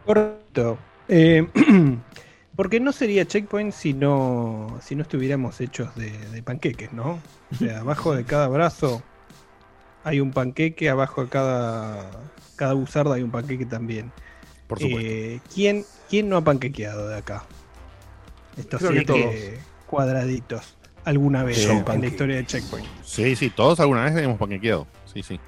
Correcto. 0.06 0.78
Eh, 1.08 1.48
porque 2.56 2.80
no 2.80 2.92
sería 2.92 3.26
checkpoint 3.26 3.74
si 3.74 3.94
no, 3.94 4.78
si 4.82 4.96
no 4.96 5.02
estuviéramos 5.04 5.60
hechos 5.62 5.94
de, 5.96 6.12
de 6.12 6.44
panqueques, 6.44 6.94
¿no? 6.94 7.20
O 7.52 7.56
sea, 7.56 7.80
abajo 7.80 8.16
de 8.16 8.24
cada 8.24 8.48
brazo 8.48 9.02
hay 10.04 10.20
un 10.20 10.32
panqueque, 10.32 10.90
abajo 10.90 11.24
de 11.24 11.30
cada, 11.30 12.10
cada 12.56 12.74
buzarda 12.74 13.16
hay 13.16 13.24
un 13.24 13.32
panqueque 13.32 13.66
también. 13.66 14.12
Por 14.68 14.80
supuesto. 14.80 15.10
Eh, 15.10 15.40
¿quién, 15.54 15.86
¿Quién 16.10 16.30
no 16.30 16.38
ha 16.38 16.42
panquequeado 16.42 17.08
de 17.10 17.18
acá? 17.18 17.44
Estos 18.58 18.80
Creo 18.82 18.92
que 18.92 19.14
siete 19.14 19.60
cuadraditos. 19.88 20.76
Alguna 21.06 21.44
vez 21.44 21.58
Sí, 21.58 21.66
en 21.70 21.84
panque- 21.84 22.00
la 22.02 22.08
historia 22.08 22.36
de 22.38 22.46
Checkpoint. 22.46 22.88
Sí, 23.04 23.36
sí, 23.36 23.50
todos 23.50 23.80
alguna 23.80 24.06
vez 24.06 24.16
hemos 24.16 24.38
panquequeado. 24.38 24.88
Sí, 25.12 25.22
sí. 25.22 25.40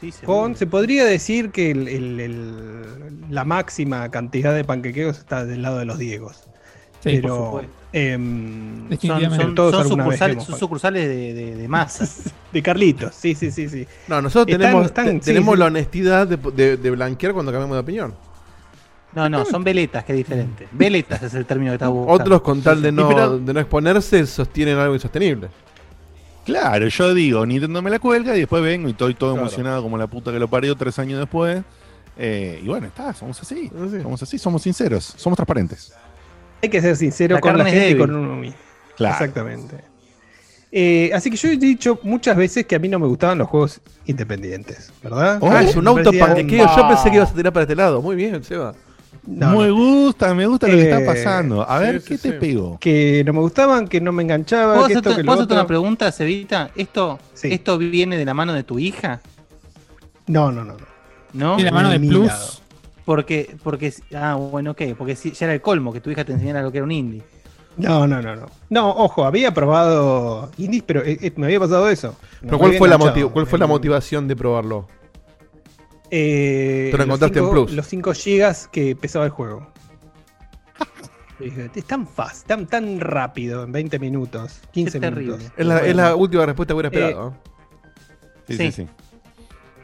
Sí. 0.00 0.12
Con, 0.24 0.54
se 0.56 0.66
podría 0.66 1.04
decir 1.04 1.50
que 1.50 1.70
el- 1.72 1.88
el- 1.88 2.20
el- 2.20 2.82
la 3.30 3.44
máxima 3.44 4.08
cantidad 4.10 4.54
de 4.54 4.64
panquequeos 4.64 5.18
está 5.18 5.44
del 5.44 5.62
lado 5.62 5.78
de 5.78 5.84
los 5.86 5.98
Diegos. 5.98 6.44
Sí, 7.02 7.18
pero 7.22 7.62
em, 7.92 8.88
Son, 9.00 9.20
son- 9.34 9.54
todos 9.54 9.72
son 9.74 9.88
sucursales, 9.88 10.34
hemos- 10.36 10.46
son 10.46 10.58
sucursales 10.58 11.08
de, 11.08 11.32
de, 11.34 11.56
de 11.56 11.68
masas. 11.68 12.22
de 12.52 12.62
Carlitos, 12.62 13.14
sí, 13.14 13.34
sí, 13.34 13.50
sí, 13.50 13.68
sí. 13.68 13.86
No, 14.08 14.20
nosotros 14.22 14.48
Están- 14.52 14.60
tenemos, 14.70 14.86
están- 14.86 15.20
tenemos 15.20 15.54
sí. 15.54 15.58
la 15.60 15.66
honestidad 15.66 16.26
de, 16.26 16.36
de- 16.36 16.76
de 16.76 16.90
blanquear 16.90 17.32
cuando 17.32 17.52
cambiamos 17.52 17.76
de 17.76 17.80
opinión. 17.80 18.14
No, 19.14 19.28
no, 19.28 19.44
son 19.46 19.64
veletas, 19.64 20.04
que 20.04 20.12
es 20.12 20.18
diferente. 20.18 20.68
Veletas 20.72 21.22
es 21.22 21.34
el 21.34 21.46
término 21.46 21.70
que 21.72 21.76
está 21.76 21.88
buscando. 21.88 22.22
Otros, 22.22 22.42
con 22.42 22.62
tal 22.62 22.82
de 22.82 22.92
no, 22.92 23.08
pero- 23.08 23.38
de 23.38 23.54
no 23.54 23.60
exponerse, 23.60 24.26
sostienen 24.26 24.76
algo 24.78 24.94
insostenible. 24.94 25.48
Claro, 26.48 26.88
yo 26.88 27.12
digo, 27.12 27.44
Nintendo 27.44 27.82
me 27.82 27.90
la 27.90 27.98
cuelga 27.98 28.34
y 28.34 28.38
después 28.40 28.62
vengo 28.62 28.88
y 28.88 28.92
estoy 28.92 29.12
todo 29.12 29.32
Claro. 29.34 29.42
emocionado 29.46 29.82
como 29.82 29.98
la 29.98 30.06
puta 30.06 30.32
que 30.32 30.38
lo 30.38 30.48
parió 30.48 30.74
tres 30.76 30.98
años 30.98 31.18
después. 31.20 31.62
Eh, 32.16 32.60
y 32.64 32.66
bueno, 32.66 32.86
está, 32.86 33.12
somos 33.12 33.38
así. 33.42 33.70
Somos 34.02 34.22
así, 34.22 34.38
somos 34.38 34.62
sinceros, 34.62 35.12
somos 35.18 35.36
transparentes. 35.36 35.92
Hay 36.62 36.70
que 36.70 36.80
ser 36.80 36.96
sincero 36.96 37.34
La 37.34 37.40
con 37.42 37.58
la 37.58 37.66
gente 37.66 37.90
y 37.90 37.98
con 37.98 38.14
uno 38.16 38.34
mismo. 38.36 38.56
Claro. 38.96 39.12
Exactamente. 39.16 39.76
Eh, 40.72 41.10
así 41.14 41.30
que 41.30 41.36
yo 41.36 41.48
he 41.50 41.58
dicho 41.58 41.98
muchas 42.02 42.34
veces 42.34 42.64
que 42.64 42.76
a 42.76 42.78
mí 42.78 42.88
no 42.88 42.98
me 42.98 43.06
gustaban 43.06 43.36
los 43.36 43.46
juegos 43.48 43.82
independientes, 44.06 44.90
¿verdad? 45.02 45.38
Oh, 45.42 45.50
ah, 45.50 45.62
es 45.62 45.76
un 45.76 45.84
Me 45.84 45.90
auto 45.90 46.04
parecían- 46.04 46.26
panquequeo. 46.28 46.66
Yo 46.74 46.88
pensé 46.88 47.10
que 47.10 47.16
ibas 47.16 47.30
a 47.30 47.34
tirar 47.34 47.52
para 47.52 47.64
este 47.64 47.76
lado. 47.76 48.00
Muy 48.00 48.16
bien, 48.16 48.42
Seba. 48.42 48.74
No, 49.30 49.56
me 49.56 49.68
no. 49.68 49.74
gusta, 49.74 50.34
me 50.34 50.46
gusta 50.46 50.68
lo 50.68 50.78
que 50.78 50.84
Eh, 50.84 50.90
está 50.90 51.04
pasando. 51.04 51.68
A 51.68 51.78
ver, 51.78 52.00
sí, 52.00 52.06
¿qué 52.06 52.16
sí, 52.16 52.18
te 52.18 52.32
sí. 52.32 52.38
pego? 52.38 52.78
Que 52.80 53.22
no 53.26 53.32
me 53.34 53.40
gustaban, 53.40 53.86
que 53.88 54.00
no 54.00 54.10
me 54.12 54.22
enganchaba, 54.22 54.74
¿Puedo 54.74 54.86
que 54.86 54.94
esto, 54.94 55.10
hacerte, 55.10 55.16
que 55.16 55.22
lo 55.22 55.26
puedo 55.26 55.40
hacerte 55.40 55.54
otro. 55.54 55.56
una 55.56 55.66
pregunta, 55.66 56.10
Cevita? 56.12 56.70
¿Esto, 56.74 57.18
Sí. 57.34 57.52
¿Esto 57.52 57.76
viene 57.78 58.16
de 58.16 58.24
la 58.24 58.34
mano 58.34 58.52
de 58.54 58.64
tu 58.64 58.78
hija? 58.78 59.20
No, 60.26 60.52
no, 60.52 60.64
no. 60.64 60.76
no. 61.32 61.58
Y 61.58 61.62
la 61.62 61.72
mano 61.72 61.90
de 61.90 61.98
Ni 61.98 62.08
Plus. 62.08 62.26
lado. 62.26 62.48
Porque, 63.04 63.56
porque, 63.62 63.92
ah, 64.14 64.34
bueno, 64.34 64.72
ok, 64.72 64.82
porque 64.96 65.16
si- 65.16 65.32
ya 65.32 65.46
era 65.46 65.54
el 65.54 65.60
colmo 65.62 65.92
que 65.92 66.00
tu 66.00 66.10
hija 66.10 66.24
te 66.24 66.32
enseñara 66.32 66.62
lo 66.62 66.70
que 66.70 66.78
era 66.78 66.84
un 66.84 66.92
indie. 66.92 67.22
No, 67.76 68.06
no, 68.06 68.20
no, 68.20 68.34
no. 68.36 68.46
No, 68.70 68.90
ojo, 68.90 69.24
había 69.24 69.54
probado 69.54 70.50
indies, 70.58 70.82
pero 70.86 71.02
eh, 71.04 71.16
eh, 71.22 71.32
me 71.36 71.46
había 71.46 71.60
pasado 71.60 71.88
eso. 71.88 72.16
Pero 72.40 72.58
¿cuál 72.58 72.74
fue, 72.74 72.88
la 72.88 72.98
¿cuál 72.98 73.46
fue 73.46 73.58
la 73.58 73.64
Eh, 73.64 73.68
motivación 73.68 74.26
de 74.28 74.36
probarlo? 74.36 74.88
Eh, 76.10 76.88
Te 76.90 76.96
lo 76.96 76.98
los 76.98 77.06
encontraste 77.06 77.38
en 77.38 77.44
cinco- 77.44 77.50
Plus. 77.52 77.72
Los 77.72 77.86
5 77.86 78.12
gigas 78.14 78.68
que 78.68 78.96
pesaba 78.96 79.24
el 79.26 79.30
juego. 79.30 79.70
Es 81.74 81.84
tan 81.84 82.06
fácil, 82.06 82.46
tan, 82.48 82.66
tan 82.66 82.98
rápido, 83.00 83.62
en 83.62 83.70
20 83.70 83.98
minutos, 84.00 84.60
15 84.72 84.98
terrible. 84.98 85.36
minutos. 85.36 85.52
Es 85.56 85.66
la, 85.66 85.86
es 85.86 85.94
la 85.94 86.16
última 86.16 86.44
respuesta 86.46 86.72
que 86.72 86.80
hubiera 86.80 86.88
esperado. 86.88 87.28
¿eh? 87.30 87.48
Sí, 88.48 88.56
sí, 88.56 88.72
Sí. 88.72 88.82
sí. 88.82 88.88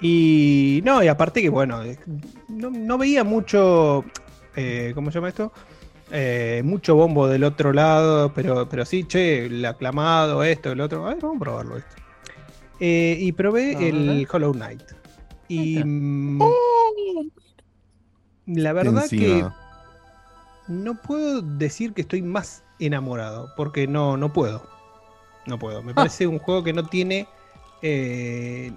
Y 0.01 0.83
no, 0.85 1.03
y 1.03 1.07
aparte 1.09 1.41
que 1.41 1.49
bueno, 1.49 1.83
eh, 1.85 1.97
no, 2.49 2.71
no 2.71 2.99
veía 2.99 3.23
mucho, 3.23 4.05
eh, 4.57 4.91
¿cómo 4.95 5.11
se 5.11 5.15
llama 5.19 5.29
esto? 5.29 5.53
Eh, 6.11 6.63
mucho 6.65 6.97
bombo 6.97 7.29
del 7.29 7.45
otro 7.45 7.73
lado, 7.73 8.33
pero, 8.35 8.69
pero 8.69 8.85
sí, 8.85 9.05
che, 9.05 9.47
el 9.47 9.65
aclamado, 9.65 10.43
esto, 10.43 10.73
el 10.73 10.81
otro. 10.81 11.07
A 11.07 11.11
ver, 11.15 11.23
vamos 11.23 11.37
a 11.37 11.41
probarlo 11.41 11.77
esto. 11.77 11.95
Eh, 12.81 13.17
y 13.21 13.33
probé 13.33 13.89
el. 13.89 14.27
Hollow 14.31 14.53
Knight. 14.53 14.83
Y 15.49 15.83
mm, 15.85 16.41
la 18.47 18.73
verdad 18.73 19.05
que 19.09 19.47
no 20.69 21.01
puedo 21.01 21.43
decir 21.43 21.93
que 21.93 22.03
estoy 22.03 22.23
más 22.23 22.65
enamorado, 22.79 23.53
porque 23.57 23.87
no, 23.87 24.17
no 24.17 24.33
puedo. 24.33 24.67
No 25.47 25.59
puedo. 25.59 25.83
Me 25.83 25.95
parece 25.95 26.27
un 26.27 26.39
juego 26.39 26.65
que 26.65 26.73
no 26.73 26.87
tiene 26.87 27.29
eh, 27.83 28.73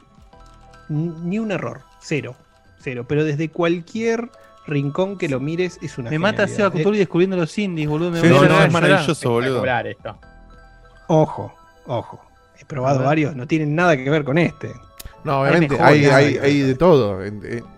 ni 0.90 1.40
un 1.40 1.52
error. 1.52 1.82
Cero. 2.02 2.36
Cero. 2.80 3.06
Pero 3.08 3.24
desde 3.24 3.50
cualquier 3.50 4.30
rincón 4.68 5.18
que 5.18 5.30
lo 5.30 5.40
mires 5.40 5.80
es 5.82 5.98
una 5.98 6.10
Me 6.10 6.20
mata. 6.20 6.48
Seba 6.48 6.68
Eh, 6.68 6.72
Cutuli 6.72 6.98
descubriendo 6.98 7.38
los 7.38 7.58
indies, 7.58 7.88
boludo. 7.88 8.12
Me 8.12 8.22
Sí, 8.22 8.28
voy 8.28 8.38
a 8.46 8.50
No, 8.50 8.60
no, 8.60 8.64
es 8.64 8.72
maravilloso, 8.72 9.30
boludo. 9.30 9.66
Esto. 9.66 10.20
Ojo, 11.08 11.54
ojo. 11.86 12.22
He 12.60 12.66
probado 12.66 13.04
varios, 13.04 13.36
no 13.36 13.48
tienen 13.48 13.76
nada 13.76 13.96
que 13.96 14.10
ver 14.10 14.24
con 14.24 14.38
este. 14.38 14.74
No, 15.24 15.42
obviamente 15.42 15.74
mejor, 15.76 15.88
hay, 15.88 16.06
hay, 16.06 16.60
de 16.62 16.76
todo. 16.76 17.20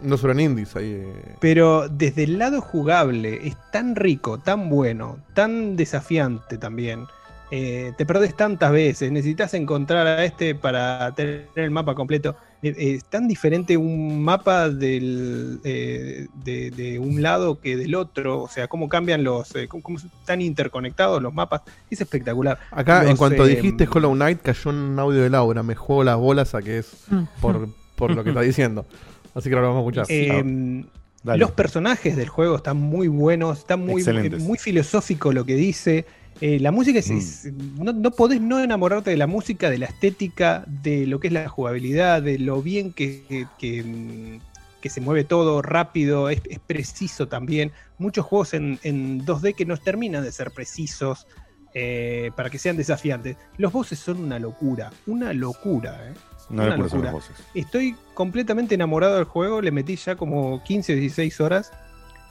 no 0.01 0.17
solo 0.17 0.33
en 0.33 0.39
indies. 0.39 0.75
Hay, 0.75 0.91
eh, 0.91 1.35
Pero 1.39 1.87
desde 1.89 2.23
el 2.23 2.37
lado 2.37 2.61
jugable 2.61 3.47
es 3.47 3.55
tan 3.71 3.95
rico, 3.95 4.37
tan 4.37 4.69
bueno, 4.69 5.17
tan 5.33 5.75
desafiante 5.75 6.57
también. 6.57 7.05
Eh, 7.51 7.93
te 7.97 8.05
perdés 8.05 8.35
tantas 8.35 8.71
veces, 8.71 9.11
necesitas 9.11 9.53
encontrar 9.55 10.05
a 10.05 10.23
este 10.23 10.53
para 10.53 11.13
tener 11.15 11.49
el 11.55 11.71
mapa 11.71 11.95
completo. 11.95 12.35
Eh, 12.61 12.75
eh, 12.77 12.93
es 12.95 13.05
tan 13.05 13.27
diferente 13.27 13.77
un 13.77 14.21
mapa 14.21 14.69
del, 14.69 15.59
eh, 15.63 16.27
de, 16.43 16.71
de 16.71 16.99
un 16.99 17.21
lado 17.21 17.59
que 17.61 17.77
del 17.77 17.95
otro, 17.95 18.41
o 18.43 18.47
sea, 18.49 18.67
cómo 18.67 18.89
cambian 18.89 19.23
los, 19.23 19.55
eh, 19.55 19.67
cómo, 19.69 19.81
cómo 19.81 19.97
están 19.97 20.41
interconectados 20.41 21.21
los 21.21 21.33
mapas, 21.33 21.61
es 21.89 22.01
espectacular. 22.01 22.59
Acá, 22.71 23.09
en 23.09 23.15
cuanto 23.15 23.45
eh, 23.45 23.55
dijiste 23.55 23.87
Hollow 23.89 24.13
Knight, 24.13 24.41
cayó 24.41 24.71
un 24.71 24.99
audio 24.99 25.21
de 25.21 25.29
Laura. 25.29 25.63
Me 25.63 25.75
juego 25.75 26.03
las 26.03 26.17
bolas 26.17 26.53
a 26.53 26.61
que 26.61 26.79
es 26.79 27.05
Mm. 27.09 27.23
por, 27.41 27.69
por 27.95 28.11
lo 28.11 28.23
que 28.23 28.29
está 28.31 28.41
diciendo. 28.41 28.85
Así 29.33 29.47
que 29.49 29.55
ahora 29.55 29.67
lo 29.67 29.73
vamos 29.75 29.97
a 29.97 30.01
escuchar. 30.01 30.05
Eh, 30.09 30.83
Dale. 31.21 31.39
Los 31.39 31.51
personajes 31.51 32.15
del 32.15 32.29
juego 32.29 32.55
están 32.55 32.77
muy 32.77 33.09
buenos, 33.09 33.59
está 33.59 33.75
muy, 33.75 34.03
muy 34.39 34.57
filosófico 34.57 35.33
lo 35.33 35.45
que 35.45 35.55
dice. 35.55 36.05
Eh, 36.41 36.59
la 36.59 36.71
música 36.71 36.99
es, 36.99 37.09
Mm. 37.11 37.17
es- 37.17 37.53
no, 37.77 37.91
no 37.91 38.11
podés 38.11 38.39
no 38.39 38.59
enamorarte 38.59 39.09
de 39.11 39.17
la 39.17 39.27
música, 39.27 39.69
de 39.69 39.77
la 39.77 39.87
estética, 39.87 40.63
de 40.67 41.05
lo 41.05 41.19
que 41.19 41.27
es 41.27 41.33
la 41.33 41.49
jugabilidad, 41.49 42.21
de 42.21 42.39
lo 42.39 42.61
bien 42.61 42.93
que, 42.93 43.23
que- 43.27 43.47
que, 43.57 44.39
que 44.81 44.89
se 44.89 45.01
mueve 45.01 45.25
todo 45.25 45.61
rápido, 45.61 46.29
es, 46.29 46.41
es 46.49 46.59
preciso 46.59 47.27
también. 47.27 47.73
Muchos 47.97 48.25
juegos 48.25 48.53
en, 48.53 48.79
en 48.83 49.25
2D 49.25 49.53
que 49.53 49.65
no 49.65 49.75
terminan 49.75 50.23
de 50.23 50.31
ser 50.31 50.51
precisos 50.51 51.27
eh, 51.75 52.31
para 52.35 52.49
que 52.49 52.57
sean 52.57 52.77
desafiantes. 52.77 53.35
Los 53.57 53.71
bosses 53.73 53.99
son 53.99 54.23
una 54.23 54.39
locura, 54.39 54.91
una 55.05 55.33
locura. 55.33 55.99
eh. 56.09 56.13
No 56.49 56.63
Una 56.63 56.77
locura. 56.77 57.11
voces. 57.11 57.35
Estoy 57.53 57.95
completamente 58.15 58.73
enamorado 58.73 59.17
del 59.17 59.25
juego, 59.25 59.61
le 59.61 59.69
metí 59.71 59.95
ya 59.97 60.15
como 60.15 60.63
15 60.63 60.93
o 60.93 60.95
16 60.95 61.39
horas. 61.41 61.71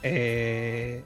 Eh, 0.03 1.03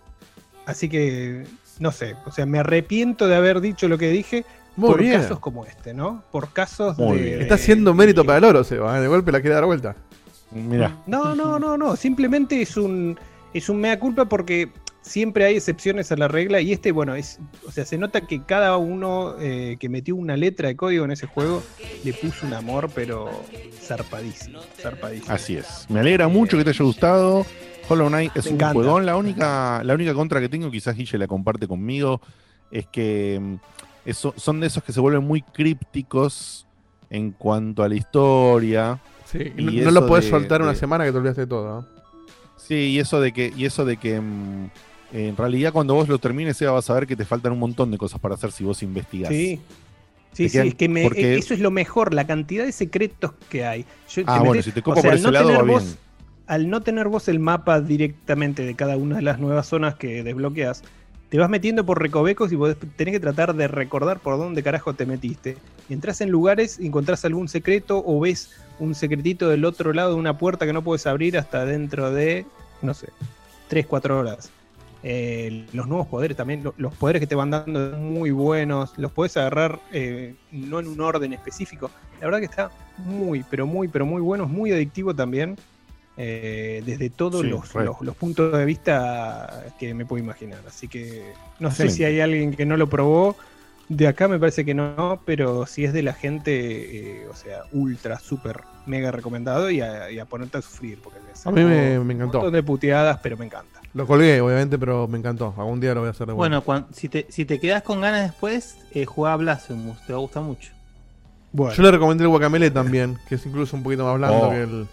así 0.65 0.89
que, 0.89 1.43
no 1.79 1.91
sé, 1.91 2.15
o 2.25 2.31
sea, 2.31 2.45
me 2.45 2.59
arrepiento 2.59 3.27
de 3.27 3.35
haber 3.35 3.61
dicho 3.61 3.87
lo 3.87 3.97
que 3.97 4.09
dije 4.09 4.45
Muy 4.75 4.89
por 4.91 4.99
bien. 5.01 5.21
casos 5.21 5.39
como 5.39 5.65
este, 5.65 5.93
¿no? 5.93 6.23
Por 6.31 6.51
casos 6.53 6.97
Muy 6.97 7.17
de... 7.17 7.23
bien. 7.23 7.41
Está 7.41 7.55
haciendo 7.55 7.93
mérito 7.93 8.25
para 8.25 8.37
el 8.39 8.43
oro, 8.45 8.63
Seba. 8.63 8.97
¿eh? 8.97 9.01
De 9.01 9.07
golpe 9.07 9.31
la 9.31 9.41
quiere 9.41 9.55
dar 9.55 9.65
vuelta. 9.65 9.95
Mirá. 10.51 10.95
No, 11.07 11.35
no, 11.35 11.57
no, 11.57 11.77
no. 11.77 11.95
Simplemente 11.95 12.61
es 12.61 12.77
un, 12.77 13.17
es 13.53 13.69
un 13.69 13.81
mea 13.81 13.99
culpa 13.99 14.25
porque 14.25 14.69
siempre 15.01 15.45
hay 15.45 15.55
excepciones 15.57 16.11
a 16.11 16.15
la 16.15 16.27
regla 16.27 16.61
y 16.61 16.71
este, 16.71 16.91
bueno, 16.91 17.15
es, 17.15 17.39
o 17.67 17.71
sea, 17.71 17.85
se 17.85 17.97
nota 17.97 18.21
que 18.21 18.43
cada 18.43 18.77
uno 18.77 19.35
eh, 19.39 19.77
que 19.79 19.89
metió 19.89 20.15
una 20.15 20.37
letra 20.37 20.69
de 20.69 20.75
código 20.75 21.05
en 21.05 21.11
ese 21.11 21.27
juego 21.27 21.61
le 22.03 22.13
puso 22.13 22.45
un 22.47 22.53
amor, 22.53 22.89
pero 22.93 23.29
zarpadísimo, 23.81 24.59
zarpadísimo. 24.79 25.33
Así 25.33 25.57
es. 25.57 25.85
Me 25.89 25.99
alegra 25.99 26.27
mucho 26.27 26.57
que 26.57 26.63
te 26.63 26.69
haya 26.69 26.85
gustado. 26.85 27.45
Hollow 27.89 28.07
Knight 28.07 28.35
es 28.37 28.45
Me 28.45 28.51
un 28.51 28.55
encanta. 28.55 28.73
juegón. 28.73 29.05
La 29.05 29.15
única, 29.17 29.81
la 29.83 29.93
única 29.93 30.13
contra 30.13 30.39
que 30.39 30.49
tengo, 30.49 30.69
quizás 30.71 30.95
Guille 30.95 31.17
la 31.17 31.27
comparte 31.27 31.67
conmigo, 31.67 32.21
es 32.71 32.87
que 32.87 33.39
mm, 33.41 33.55
eso- 34.05 34.33
son 34.37 34.59
de 34.59 34.67
esos 34.67 34.83
que 34.83 34.91
se 34.93 34.99
vuelven 34.99 35.23
muy 35.23 35.41
crípticos 35.41 36.65
en 37.09 37.31
cuanto 37.31 37.83
a 37.83 37.89
la 37.89 37.95
historia. 37.95 38.99
Sí, 39.25 39.39
Y 39.57 39.63
no, 39.81 39.91
lo 39.91 40.07
puedes 40.07 40.25
de- 40.25 40.31
soltar 40.31 40.61
una 40.61 40.71
de- 40.71 40.77
semana 40.77 41.03
que 41.05 41.11
te 41.11 41.17
olvidaste 41.17 41.41
de 41.41 41.47
todo. 41.47 41.81
¿no? 41.81 41.87
Sí, 42.57 42.75
y 42.75 42.99
eso 42.99 43.19
de 43.19 43.31
que, 43.33 43.51
y 43.55 43.65
eso 43.65 43.83
de 43.83 43.97
que 43.97 44.19
mm, 44.21 44.69
en 45.13 45.35
realidad 45.37 45.73
cuando 45.73 45.93
vos 45.95 46.07
lo 46.07 46.17
termines, 46.19 46.57
Seba, 46.57 46.71
vas 46.71 46.89
a 46.89 46.93
ver 46.93 47.05
que 47.07 47.15
te 47.15 47.25
faltan 47.25 47.51
un 47.51 47.59
montón 47.59 47.91
de 47.91 47.97
cosas 47.97 48.19
para 48.19 48.35
hacer 48.35 48.51
si 48.51 48.63
vos 48.63 48.81
investigás. 48.83 49.29
Sí. 49.29 49.59
Sí, 50.31 50.45
es 50.45 50.73
que 50.75 50.89
me- 50.89 51.03
porque- 51.03 51.35
eso 51.35 51.53
es 51.53 51.59
lo 51.59 51.69
mejor, 51.69 52.11
la 52.13 52.25
cantidad 52.25 52.65
de 52.65 52.71
secretos 52.71 53.33
que 53.49 53.65
hay. 53.65 53.85
Yo- 54.09 54.23
Ah, 54.25 54.39
bueno, 54.39 54.53
metes- 54.53 54.65
si 54.65 54.71
te 54.71 54.81
copo 54.81 54.97
o 54.97 55.01
sea, 55.01 55.11
por 55.11 55.17
ese 55.19 55.25
no 55.27 55.31
lado 55.31 55.47
tener 55.49 55.61
va 55.61 55.71
vos- 55.73 55.83
bien. 55.83 55.97
Al 56.47 56.69
no 56.69 56.81
tener 56.81 57.07
vos 57.07 57.27
el 57.27 57.39
mapa 57.39 57.81
directamente 57.81 58.63
de 58.65 58.75
cada 58.75 58.97
una 58.97 59.17
de 59.17 59.21
las 59.21 59.39
nuevas 59.39 59.67
zonas 59.67 59.95
que 59.95 60.23
desbloqueas, 60.23 60.83
te 61.29 61.39
vas 61.39 61.49
metiendo 61.49 61.85
por 61.85 61.99
recovecos 62.01 62.51
y 62.51 62.55
vos 62.55 62.75
tenés 62.95 63.13
que 63.13 63.19
tratar 63.19 63.55
de 63.55 63.67
recordar 63.67 64.19
por 64.19 64.37
dónde 64.37 64.61
carajo 64.61 64.93
te 64.93 65.05
metiste. 65.05 65.57
Y 65.89 65.93
entras 65.93 66.21
en 66.21 66.29
lugares, 66.29 66.79
encontrás 66.79 67.25
algún 67.25 67.47
secreto 67.47 68.03
o 68.05 68.19
ves 68.19 68.51
un 68.79 68.93
secretito 68.93 69.49
del 69.49 69.65
otro 69.65 69.93
lado 69.93 70.09
de 70.11 70.15
una 70.19 70.37
puerta 70.37 70.65
que 70.65 70.73
no 70.73 70.83
puedes 70.83 71.07
abrir 71.07 71.37
hasta 71.37 71.65
dentro 71.65 72.11
de, 72.11 72.45
no 72.81 72.93
sé, 72.93 73.07
3, 73.67 73.87
4 73.87 74.19
horas. 74.19 74.51
Eh, 75.05 75.65
los 75.73 75.87
nuevos 75.87 76.07
poderes 76.07 76.37
también, 76.37 76.63
lo- 76.63 76.73
los 76.77 76.93
poderes 76.95 77.19
que 77.19 77.27
te 77.27 77.35
van 77.35 77.49
dando 77.51 77.91
son 77.91 78.13
muy 78.13 78.31
buenos, 78.31 78.93
los 78.97 79.11
puedes 79.11 79.35
agarrar 79.35 79.79
eh, 79.91 80.35
no 80.51 80.79
en 80.79 80.87
un 80.87 81.01
orden 81.01 81.33
específico. 81.33 81.89
La 82.21 82.27
verdad 82.27 82.39
que 82.39 82.45
está 82.45 82.71
muy, 82.97 83.43
pero 83.49 83.65
muy, 83.65 83.87
pero 83.89 84.05
muy 84.05 84.21
bueno, 84.21 84.45
es 84.45 84.49
muy 84.49 84.71
adictivo 84.71 85.13
también, 85.13 85.57
eh, 86.17 86.83
desde 86.85 87.09
todos 87.09 87.41
Sí, 87.41 87.47
los, 87.47 87.73
re. 87.73 87.85
los- 87.85 88.01
los 88.01 88.15
puntos 88.15 88.55
de 88.57 88.65
vista 88.65 89.63
que 89.79 89.93
me 89.93 90.05
puedo 90.05 90.23
imaginar. 90.23 90.59
Así 90.67 90.87
que 90.87 91.33
no 91.59 91.71
sé 91.71 91.89
Sí. 91.89 91.97
si 91.97 92.03
hay 92.05 92.19
alguien 92.21 92.53
que 92.55 92.65
no 92.65 92.77
lo 92.77 92.87
probó. 92.87 93.35
De 93.89 94.07
acá 94.07 94.27
me 94.29 94.39
parece 94.39 94.63
que 94.63 94.73
no, 94.73 95.21
pero 95.25 95.65
si 95.65 95.83
es 95.83 95.91
de 95.91 96.03
la 96.03 96.13
gente, 96.13 97.23
eh, 97.23 97.27
o 97.29 97.35
sea, 97.35 97.63
ultra, 97.73 98.17
súper, 98.17 98.61
mega 98.85 99.11
recomendado 99.11 99.69
y 99.69 99.81
a, 99.81 100.09
y 100.09 100.19
a 100.19 100.25
ponerte 100.25 100.57
a 100.57 100.61
sufrir. 100.61 100.99
Porque 101.03 101.19
A 101.45 101.51
mí 101.51 101.63
me, 101.63 101.69
me 101.91 101.99
Un 101.99 102.11
encantó. 102.11 102.37
montón 102.37 102.53
de 102.53 102.63
puteadas, 102.63 103.19
pero 103.21 103.35
me 103.35 103.45
encanta. 103.45 103.81
Lo 103.93 104.07
colgué, 104.07 104.39
obviamente, 104.39 104.79
pero 104.79 105.07
me 105.07 105.17
encantó. 105.17 105.53
Algún 105.57 105.79
día 105.81 105.93
lo 105.93 105.99
voy 105.99 106.07
a 106.07 106.11
hacer 106.11 106.25
de 106.27 106.33
vuelta. 106.33 106.59
Bueno, 106.59 106.63
cuan- 106.63 106.87
si, 106.93 107.09
te, 107.09 107.27
si 107.29 107.43
te 107.45 107.59
quedas 107.59 107.83
con 107.83 107.99
ganas 108.01 108.21
después, 108.31 108.77
eh, 108.93 109.05
juega 109.05 109.33
a 109.33 109.37
Blasphemous, 109.37 110.01
te 110.07 110.13
va 110.13 110.19
a 110.19 110.21
gustar 110.21 110.43
mucho. 110.43 110.71
Bueno, 111.51 111.73
Yo 111.75 111.83
le 111.83 111.91
recomendé 111.91 112.23
el 112.23 112.29
Guacamele 112.29 112.71
también, 112.71 113.19
que 113.27 113.35
es 113.35 113.45
incluso 113.45 113.75
un 113.75 113.83
poquito 113.83 114.05
más 114.05 114.15
blando 114.17 114.47
Oh. 114.47 114.49
que 114.49 114.61
el. 114.63 114.87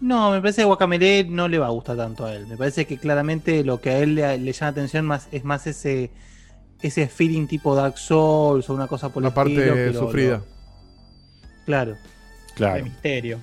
No, 0.00 0.30
me 0.32 0.40
parece 0.40 0.62
que 0.62 0.66
Guacamele 0.66 1.24
no 1.24 1.48
le 1.48 1.58
va 1.58 1.66
a 1.66 1.70
gustar 1.70 1.96
tanto 1.96 2.26
a 2.26 2.34
él. 2.34 2.46
Me 2.46 2.56
parece 2.56 2.86
que 2.86 2.98
claramente 2.98 3.64
lo 3.64 3.80
que 3.80 3.90
a 3.90 3.98
él 4.00 4.14
le, 4.16 4.36
le 4.38 4.52
llama 4.52 4.70
atención 4.70 5.06
más 5.06 5.28
es 5.32 5.44
más 5.44 5.66
ese 5.66 6.10
ese 6.82 7.08
feeling 7.08 7.46
tipo 7.46 7.74
Dark 7.74 7.96
Souls 7.96 8.68
o 8.68 8.74
una 8.74 8.86
cosa 8.86 9.08
por 9.08 9.22
el 9.22 9.28
La 9.30 9.34
parte 9.34 9.52
estilo 9.86 10.00
sufrida. 10.00 10.36
lo- 10.38 10.44
claro. 11.64 11.92
De 11.92 11.98
Claro. 12.54 12.84
misterio. 12.84 13.40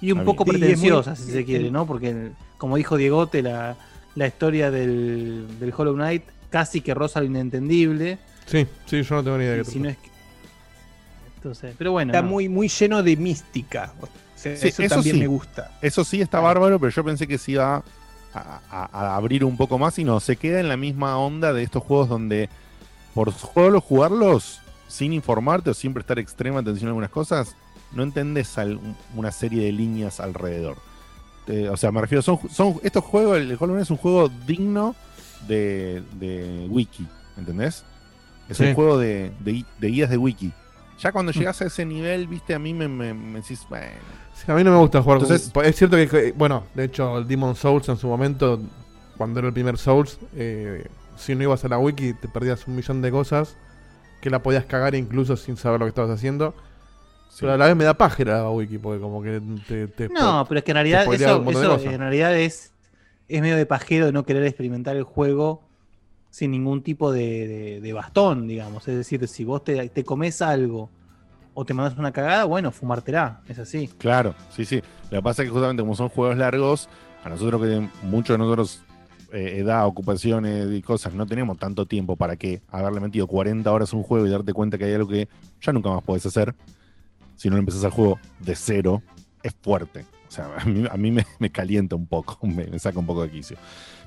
Y 0.00 0.12
un 0.12 0.24
poco 0.24 0.44
pretenciosa, 0.44 1.10
muy- 1.10 1.18
si 1.20 1.32
se 1.32 1.44
quiere, 1.44 1.70
¿no? 1.70 1.84
Porque, 1.86 2.30
como 2.58 2.76
dijo 2.76 2.96
Diegote, 2.96 3.42
la, 3.42 3.76
la 4.14 4.26
historia 4.26 4.70
del, 4.70 5.46
del 5.58 5.74
Hollow 5.76 5.94
Knight 5.94 6.22
casi 6.50 6.80
que 6.80 6.94
roza 6.94 7.18
lo 7.20 7.26
inentendible. 7.26 8.18
Sí, 8.46 8.66
sí, 8.84 9.02
yo 9.02 9.14
no 9.16 9.24
tengo 9.24 9.38
ni 9.38 9.44
idea 9.44 9.54
de 9.56 9.62
qué 9.64 9.70
si 9.70 9.80
no 9.80 9.88
es 9.88 9.96
que- 9.96 10.10
Entonces, 11.38 11.74
pero 11.76 11.90
bueno. 11.92 12.12
está 12.12 12.22
no. 12.22 12.28
muy, 12.28 12.48
muy 12.48 12.68
lleno 12.68 13.02
de 13.02 13.16
mística. 13.16 13.92
Sí, 14.56 14.68
eso, 14.68 14.82
eso 14.82 14.94
también 14.96 15.16
sí. 15.16 15.20
me 15.22 15.26
gusta. 15.26 15.70
Eso 15.82 16.04
sí 16.04 16.20
está 16.20 16.40
bárbaro, 16.40 16.78
pero 16.78 16.90
yo 16.92 17.02
pensé 17.04 17.26
que 17.26 17.38
se 17.38 17.52
iba 17.52 17.82
a, 18.34 18.60
a- 18.70 18.88
a 18.92 19.16
abrir 19.16 19.44
un 19.44 19.56
poco 19.56 19.78
más 19.78 19.98
y 19.98 20.04
no, 20.04 20.20
se 20.20 20.36
queda 20.36 20.60
en 20.60 20.68
la 20.68 20.76
misma 20.76 21.18
onda 21.18 21.52
de 21.52 21.62
estos 21.62 21.82
juegos 21.82 22.08
donde 22.08 22.48
por 23.14 23.32
solo 23.32 23.80
jugarlos 23.80 24.60
sin 24.88 25.12
informarte 25.12 25.70
o 25.70 25.74
sin 25.74 25.92
prestar 25.94 26.18
extrema 26.18 26.60
atención 26.60 26.88
a 26.88 26.90
algunas 26.90 27.10
cosas, 27.10 27.56
no 27.92 28.02
entendés 28.02 28.56
al- 28.58 28.78
una 29.14 29.32
serie 29.32 29.64
de 29.64 29.72
líneas 29.72 30.20
alrededor. 30.20 30.76
Eh, 31.48 31.68
o 31.70 31.76
sea, 31.76 31.90
me 31.92 32.00
refiero, 32.00 32.22
son, 32.22 32.38
son 32.50 32.78
estos 32.82 33.02
juegos, 33.04 33.38
el 33.38 33.52
Hollow 33.58 33.74
Knight 33.74 33.82
es 33.84 33.90
un 33.90 33.96
juego 33.96 34.28
digno 34.46 34.94
de, 35.48 36.02
de 36.18 36.66
wiki, 36.68 37.06
¿entendés? 37.36 37.84
Es 38.48 38.58
Sí. 38.58 38.64
un 38.64 38.74
juego 38.74 38.98
de, 38.98 39.32
de- 39.40 39.64
de 39.78 39.88
guías 39.88 40.10
de 40.10 40.16
wiki. 40.18 40.52
Ya 40.98 41.12
cuando 41.12 41.30
llegas 41.32 41.60
a 41.62 41.66
ese 41.66 41.84
nivel, 41.84 42.26
viste, 42.26 42.54
a 42.54 42.58
mí 42.58 42.72
me, 42.72 42.88
me, 42.88 43.12
me 43.14 43.40
decís, 43.40 43.66
bueno, 43.68 43.86
Sí, 44.34 44.50
a 44.50 44.54
mí 44.54 44.62
no 44.64 44.70
me 44.72 44.78
gusta 44.78 45.02
jugar 45.02 45.18
con- 45.18 45.26
Entonces- 45.32 45.52
Es 45.64 45.76
cierto 45.76 45.96
que, 45.96 46.08
que- 46.08 46.32
bueno, 46.32 46.64
de 46.74 46.84
hecho, 46.84 47.18
el 47.18 47.26
Demon 47.28 47.54
Souls 47.56 47.88
en 47.88 47.96
su 47.96 48.06
momento, 48.06 48.60
cuando 49.16 49.38
era 49.40 49.48
el 49.48 49.54
primer 49.54 49.78
Souls, 49.78 50.18
eh, 50.34 50.86
si 51.16 51.34
no 51.34 51.42
ibas 51.44 51.64
a 51.64 51.68
la 51.68 51.78
wiki 51.78 52.12
te 52.14 52.28
perdías 52.28 52.66
un 52.66 52.76
millón 52.76 53.00
de 53.02 53.10
cosas 53.10 53.56
que 54.20 54.28
la 54.30 54.42
podías 54.42 54.64
cagar 54.66 54.94
incluso 54.94 55.36
sin 55.36 55.56
saber 55.56 55.80
lo 55.80 55.86
que 55.86 55.90
estabas 55.90 56.10
haciendo. 56.10 56.54
sí. 57.30 57.38
Pero 57.40 57.52
a 57.52 57.56
la 57.58 57.66
vez 57.66 57.76
me 57.76 57.84
da 57.84 57.94
página 57.94 58.38
la 58.42 58.50
wiki, 58.50 58.78
porque 58.78 59.00
como 59.00 59.22
que 59.22 59.40
te... 59.68 59.88
te- 59.88 60.08
No, 60.08 60.44
pero 60.48 60.58
es 60.58 60.64
que 60.64 60.70
en 60.70 60.74
realidad 60.76 61.04
eso, 61.30 61.42
en 61.92 61.98
realidad 62.00 62.36
es, 62.38 62.72
es 63.28 63.40
medio 63.42 63.56
de 63.56 63.66
pajero 63.66 64.06
de 64.06 64.12
no 64.12 64.24
querer 64.24 64.44
experimentar 64.44 64.96
el 64.96 65.04
juego 65.04 65.62
sin 66.36 66.50
ningún 66.50 66.82
tipo 66.82 67.12
de, 67.12 67.90
bastón, 67.94 68.46
digamos. 68.46 68.86
Es 68.88 68.94
decir, 68.94 69.26
si 69.26 69.42
vos 69.42 69.64
te, 69.64 69.88
te 69.88 70.04
comes 70.04 70.42
algo 70.42 70.90
o 71.54 71.64
te 71.64 71.72
mandas 71.72 71.98
una 71.98 72.12
cagada, 72.12 72.44
bueno, 72.44 72.72
fumártela, 72.72 73.40
es 73.48 73.58
así. 73.58 73.88
Claro, 73.96 74.34
sí, 74.54 74.66
sí. 74.66 74.82
Lo 75.10 75.16
que 75.16 75.22
pasa 75.22 75.42
es 75.42 75.48
que 75.48 75.52
justamente 75.52 75.82
como 75.82 75.96
son 75.96 76.10
juegos 76.10 76.36
largos, 76.36 76.90
a 77.24 77.30
nosotros 77.30 77.62
que 77.62 77.88
muchos 78.02 78.34
de 78.34 78.38
nosotros, 78.38 78.82
eh, 79.32 79.60
edad, 79.60 79.86
ocupaciones 79.86 80.70
y 80.70 80.82
cosas, 80.82 81.14
no 81.14 81.24
tenemos 81.24 81.56
tanto 81.56 81.86
tiempo 81.86 82.16
para 82.16 82.36
que 82.36 82.60
haberle 82.68 83.00
metido 83.00 83.26
40 83.26 83.72
horas 83.72 83.94
a 83.94 83.96
un 83.96 84.02
juego 84.02 84.26
y 84.26 84.30
darte 84.30 84.52
cuenta 84.52 84.76
que 84.76 84.84
hay 84.84 84.92
algo 84.92 85.08
que 85.08 85.30
ya 85.62 85.72
nunca 85.72 85.88
más 85.88 86.02
podés 86.02 86.26
hacer. 86.26 86.54
Si 87.36 87.48
no 87.48 87.56
empezás 87.56 87.82
el 87.82 87.92
juego 87.92 88.18
de 88.40 88.54
cero, 88.56 89.02
es 89.42 89.54
fuerte. 89.62 90.04
O 90.36 90.44
sea, 90.44 90.56
a 90.58 90.64
mí, 90.66 90.84
a 90.90 90.96
mí 90.96 91.10
me, 91.10 91.24
me 91.38 91.50
calienta 91.50 91.96
un 91.96 92.06
poco, 92.06 92.38
me, 92.46 92.66
me 92.66 92.78
saca 92.78 92.98
un 92.98 93.06
poco 93.06 93.22
de 93.22 93.30
quicio. 93.30 93.56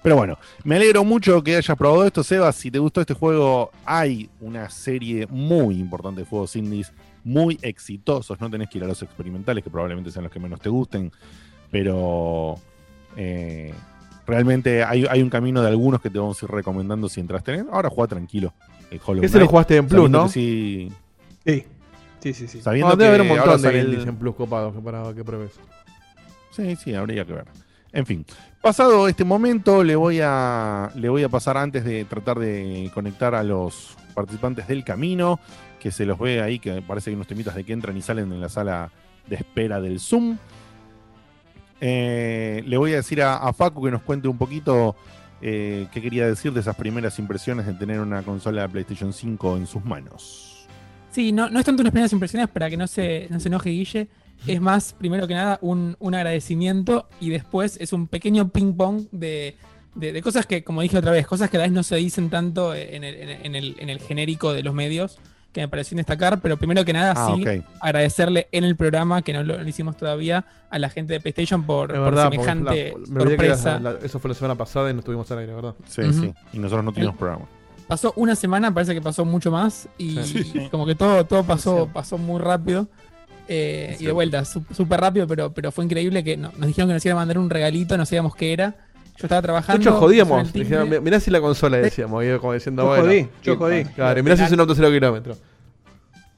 Pero 0.04 0.15
bueno, 0.15 0.38
me 0.63 0.76
alegro 0.76 1.04
mucho 1.04 1.44
que 1.44 1.56
hayas 1.58 1.76
probado 1.78 2.06
esto, 2.06 2.24
Sebas. 2.24 2.56
Si 2.56 2.70
te 2.72 2.80
gustó 2.80 3.02
este 3.02 3.13
juego, 3.13 3.72
hay 3.86 4.30
una 4.39 4.70
serie 4.70 5.28
muy 5.28 5.78
importante 5.80 6.22
de 6.22 6.28
juegos 6.28 6.56
indies 6.56 6.94
muy 7.24 7.58
exitosos. 7.62 8.39
No 8.39 8.50
tenés 8.50 8.70
que 8.70 8.78
ir 8.78 8.84
a 8.86 8.88
los 8.88 9.02
experimentales, 9.04 9.63
que 9.63 9.70
probablemente 9.70 10.10
sean 10.12 10.24
los 10.24 10.32
que 10.32 10.39
menos 10.39 10.62
te 10.62 10.70
gusten. 10.70 11.12
Pero 11.70 12.56
eh, 13.18 13.74
realmente 14.26 14.84
hay, 14.84 15.06
hay 15.10 15.22
un 15.22 15.30
camino 15.30 15.62
de 15.62 15.68
algunos 15.68 16.02
que 16.02 16.10
te 16.10 16.18
vamos 16.20 16.42
a 16.42 16.46
ir 16.46 16.52
recomendando 16.52 17.10
si 17.10 17.20
entraste 17.20 17.54
en 17.54 17.60
él. 17.62 17.65
Ahora 17.72 17.89
juega 17.89 18.08
tranquilo. 18.10 18.54
El 18.92 19.00
Hollow 19.06 19.24
Ese 19.24 19.38
lo 19.39 19.48
jugaste 19.48 19.76
en 19.78 19.88
Plus, 19.88 19.98
sabiendo 20.10 20.18
¿no? 20.20 20.26
que 20.26 20.32
sí- 20.32 20.92
Sí, 21.46 21.63
sí, 22.22 22.34
sí. 22.34 22.48
sí. 22.48 22.62
sabiendo 22.62 22.96
debe 22.98 23.10
haber 23.10 23.22
un 23.22 23.28
que 23.28 23.36
montón 23.36 23.62
de 23.62 23.80
el- 23.80 23.89
indies 23.89 24.08
en 24.08 24.15
Plus 24.18 24.36
copados 24.36 24.74
que 24.76 24.82
para 24.82 25.13
que 25.13 25.24
pruebes. 25.24 25.52
Sí, 26.51 26.75
sí, 26.75 26.93
habría 26.93 27.25
que 27.25 27.33
ver. 27.33 27.45
En 27.91 28.05
fin, 28.05 28.25
pasado 28.62 29.07
este 29.07 29.23
momento, 29.23 29.83
le 29.83 29.95
voy 29.95 30.19
a, 30.21 30.91
le 30.95 31.09
voy 31.09 31.23
a 31.23 31.29
pasar 31.29 31.57
antes 31.57 31.83
de 31.83 32.05
tratar 32.05 32.38
de 32.38 32.91
conectar 32.93 33.33
a 33.33 33.43
los 33.43 33.97
participantes 34.13 34.67
del 34.67 34.83
camino, 34.83 35.39
que 35.79 35.91
se 35.91 36.05
los 36.05 36.19
ve 36.19 36.41
ahí, 36.41 36.59
que 36.59 36.81
parece 36.81 37.05
que 37.05 37.09
hay 37.12 37.15
unos 37.15 37.27
temitas 37.27 37.55
de 37.55 37.63
que 37.63 37.73
entran 37.73 37.97
y 37.97 38.01
salen 38.01 38.31
en 38.31 38.41
la 38.41 38.49
sala 38.49 38.91
de 39.27 39.38
espera 39.38 39.81
del 39.81 39.99
Zoom. 39.99 40.38
Eh, 41.81 42.63
le 42.65 42.77
voy 42.77 42.93
a 42.93 42.97
decir 42.97 43.21
a, 43.21 43.38
a 43.38 43.53
Facu 43.53 43.83
que 43.83 43.91
nos 43.91 44.01
cuente 44.01 44.27
un 44.27 44.38
poquito 44.38 44.95
eh, 45.41 45.88
qué 45.93 46.01
quería 46.01 46.27
decir 46.27 46.51
de 46.51 46.59
esas 46.59 46.75
primeras 46.75 47.17
impresiones 47.17 47.65
de 47.65 47.73
tener 47.73 47.99
una 48.01 48.21
consola 48.23 48.63
de 48.63 48.69
PlayStation 48.69 49.13
5 49.13 49.57
en 49.57 49.67
sus 49.67 49.83
manos. 49.85 50.67
Sí, 51.12 51.31
no, 51.31 51.49
no 51.49 51.59
es 51.59 51.65
tanto 51.65 51.81
unas 51.81 51.91
primeras 51.91 52.12
impresiones 52.12 52.49
para 52.49 52.69
que 52.69 52.77
no 52.77 52.88
se, 52.88 53.27
no 53.29 53.39
se 53.39 53.47
enoje 53.47 53.69
Guille. 53.69 54.07
Es 54.47 54.62
más, 54.62 54.93
primero 54.97 55.28
que 55.28 55.34
nada, 55.36 55.60
un, 55.62 55.95
un 55.99 56.15
agradecimiento 56.15 57.08
y 57.19 57.30
después 57.30 57.78
es 57.82 57.93
un 57.93 58.08
pequeño 58.08 58.49
ping-pong 58.49 59.04
de, 59.12 59.56
de- 59.95 60.13
de 60.13 60.21
cosas 60.21 60.45
que, 60.45 60.63
como 60.63 60.82
dije 60.82 60.97
otra 60.97 61.12
vez, 61.12 61.28
cosas 61.28 61.49
que 61.49 61.58
a 61.58 61.60
la 61.60 61.65
vez 61.65 61.73
no 61.73 61.84
se 61.84 61.95
dicen 61.97 62.30
tanto 62.30 62.73
en 62.73 63.04
el, 63.04 63.15
en 63.15 63.56
el- 63.56 63.75
en 63.80 63.89
el 63.89 63.99
genérico 63.99 64.54
de 64.54 64.63
los 64.63 64.73
medios, 64.73 65.19
que 65.52 65.62
me 65.62 65.67
parecieron 65.67 65.97
destacar, 65.97 66.41
pero 66.41 66.58
primero 66.58 66.86
que 66.86 66.93
nada, 66.93 67.13
Ah, 67.17 67.34
sí, 67.36 67.43
agradecerle 67.82 68.47
en 68.52 68.63
el 68.63 68.75
programa, 68.75 69.23
que 69.23 69.34
no 69.34 69.43
lo, 69.43 69.58
lo 69.62 69.67
hicimos 69.67 69.97
todavía, 69.97 70.45
a 70.69 70.78
la 70.80 70.89
gente 70.89 71.13
de 71.13 71.19
PlayStation 71.19 71.63
por, 71.63 71.89
por 71.89 71.99
verdad, 71.99 72.30
semejante 72.30 72.93
la- 73.12 73.19
sorpresa. 73.21 73.80
la- 73.80 73.93
la- 73.93 73.99
eso 74.06 74.19
fue 74.19 74.30
la 74.30 74.36
semana 74.36 74.56
pasada 74.56 74.89
y 74.91 74.93
no 74.93 74.99
estuvimos 74.99 75.30
al 75.32 75.39
aire, 75.39 75.54
¿verdad? 75.56 75.73
Sí, 75.88 76.04
sí. 76.13 76.34
Y 76.54 76.60
nosotros 76.60 76.86
no 76.86 76.91
tuvimos 76.91 77.13
El- 77.13 77.19
programa. 77.19 77.45
Pasó 77.88 78.13
una 78.15 78.36
semana, 78.36 78.71
parece 78.71 78.93
que 78.93 79.02
pasó 79.02 79.25
mucho 79.25 79.49
más, 79.49 79.89
y 79.97 80.21
Sí. 80.21 80.67
como 80.69 80.86
que 80.86 80.93
todo, 80.93 81.25
todo 81.25 81.43
pasó, 81.43 81.89
pasó 81.91 82.19
muy 82.19 82.39
rápido. 82.39 82.88
Eh, 83.51 83.97
y 83.99 84.05
de 84.05 84.12
vuelta, 84.12 84.45
súper 84.45 85.01
rápido, 85.01 85.25
pero, 85.25 85.51
pero 85.51 85.71
fue 85.71 85.83
increíble 85.83 86.23
que 86.23 86.38
no- 86.38 86.51
nos 86.55 86.67
dijeron 86.67 86.88
que 86.89 86.93
nos 86.93 87.03
iban 87.05 87.17
a 87.17 87.21
mandar 87.21 87.39
un 87.39 87.49
regalito, 87.49 87.97
no 87.97 88.05
sabíamos 88.05 88.35
qué 88.35 88.53
era. 88.53 88.75
Yo 89.17 89.25
estaba 89.25 89.41
De 89.41 89.45
trabajando. 89.47 89.81
hecho, 89.81 89.97
jodíamos. 89.99 90.53
Dijeron, 90.53 90.88
"Mi- 90.88 90.99
mirá 90.99 91.19
si 91.19 91.31
la 91.31 91.41
consola 91.41 91.77
decíamos, 91.77 92.23
y 92.23 92.38
como 92.38 92.53
diciendo, 92.53 92.83
Yo 92.83 92.88
bueno. 92.88 93.03
jodí, 93.05 93.27
yo 93.43 93.57
jodí. 93.57 93.83
Claro, 93.85 94.19
y 94.19 94.23
mirá 94.23 94.38
si 94.38 94.43
es 94.43 94.51
un 94.51 94.59
auto 94.59 94.75
cero 94.75 94.89
kilómetros. 94.91 95.39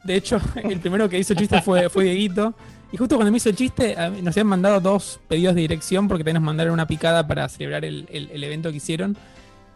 De 0.03 0.15
hecho, 0.15 0.39
el 0.63 0.79
primero 0.79 1.07
que 1.09 1.19
hizo 1.19 1.33
el 1.33 1.39
chiste 1.39 1.61
fue, 1.61 1.89
fue 1.89 2.05
Dieguito. 2.05 2.55
Y 2.93 2.97
justo 2.97 3.15
cuando 3.15 3.31
me 3.31 3.37
hizo 3.37 3.49
el 3.49 3.55
chiste, 3.55 3.95
nos 4.21 4.35
habían 4.35 4.47
mandado 4.47 4.79
dos 4.81 5.19
pedidos 5.27 5.53
de 5.55 5.61
dirección 5.61 6.07
porque 6.07 6.23
también 6.23 6.35
nos 6.35 6.43
mandaron 6.43 6.73
una 6.73 6.87
picada 6.87 7.27
para 7.27 7.47
celebrar 7.49 7.85
el, 7.85 8.07
el- 8.11 8.29
el 8.33 8.43
evento 8.43 8.71
que 8.71 8.77
hicieron. 8.77 9.15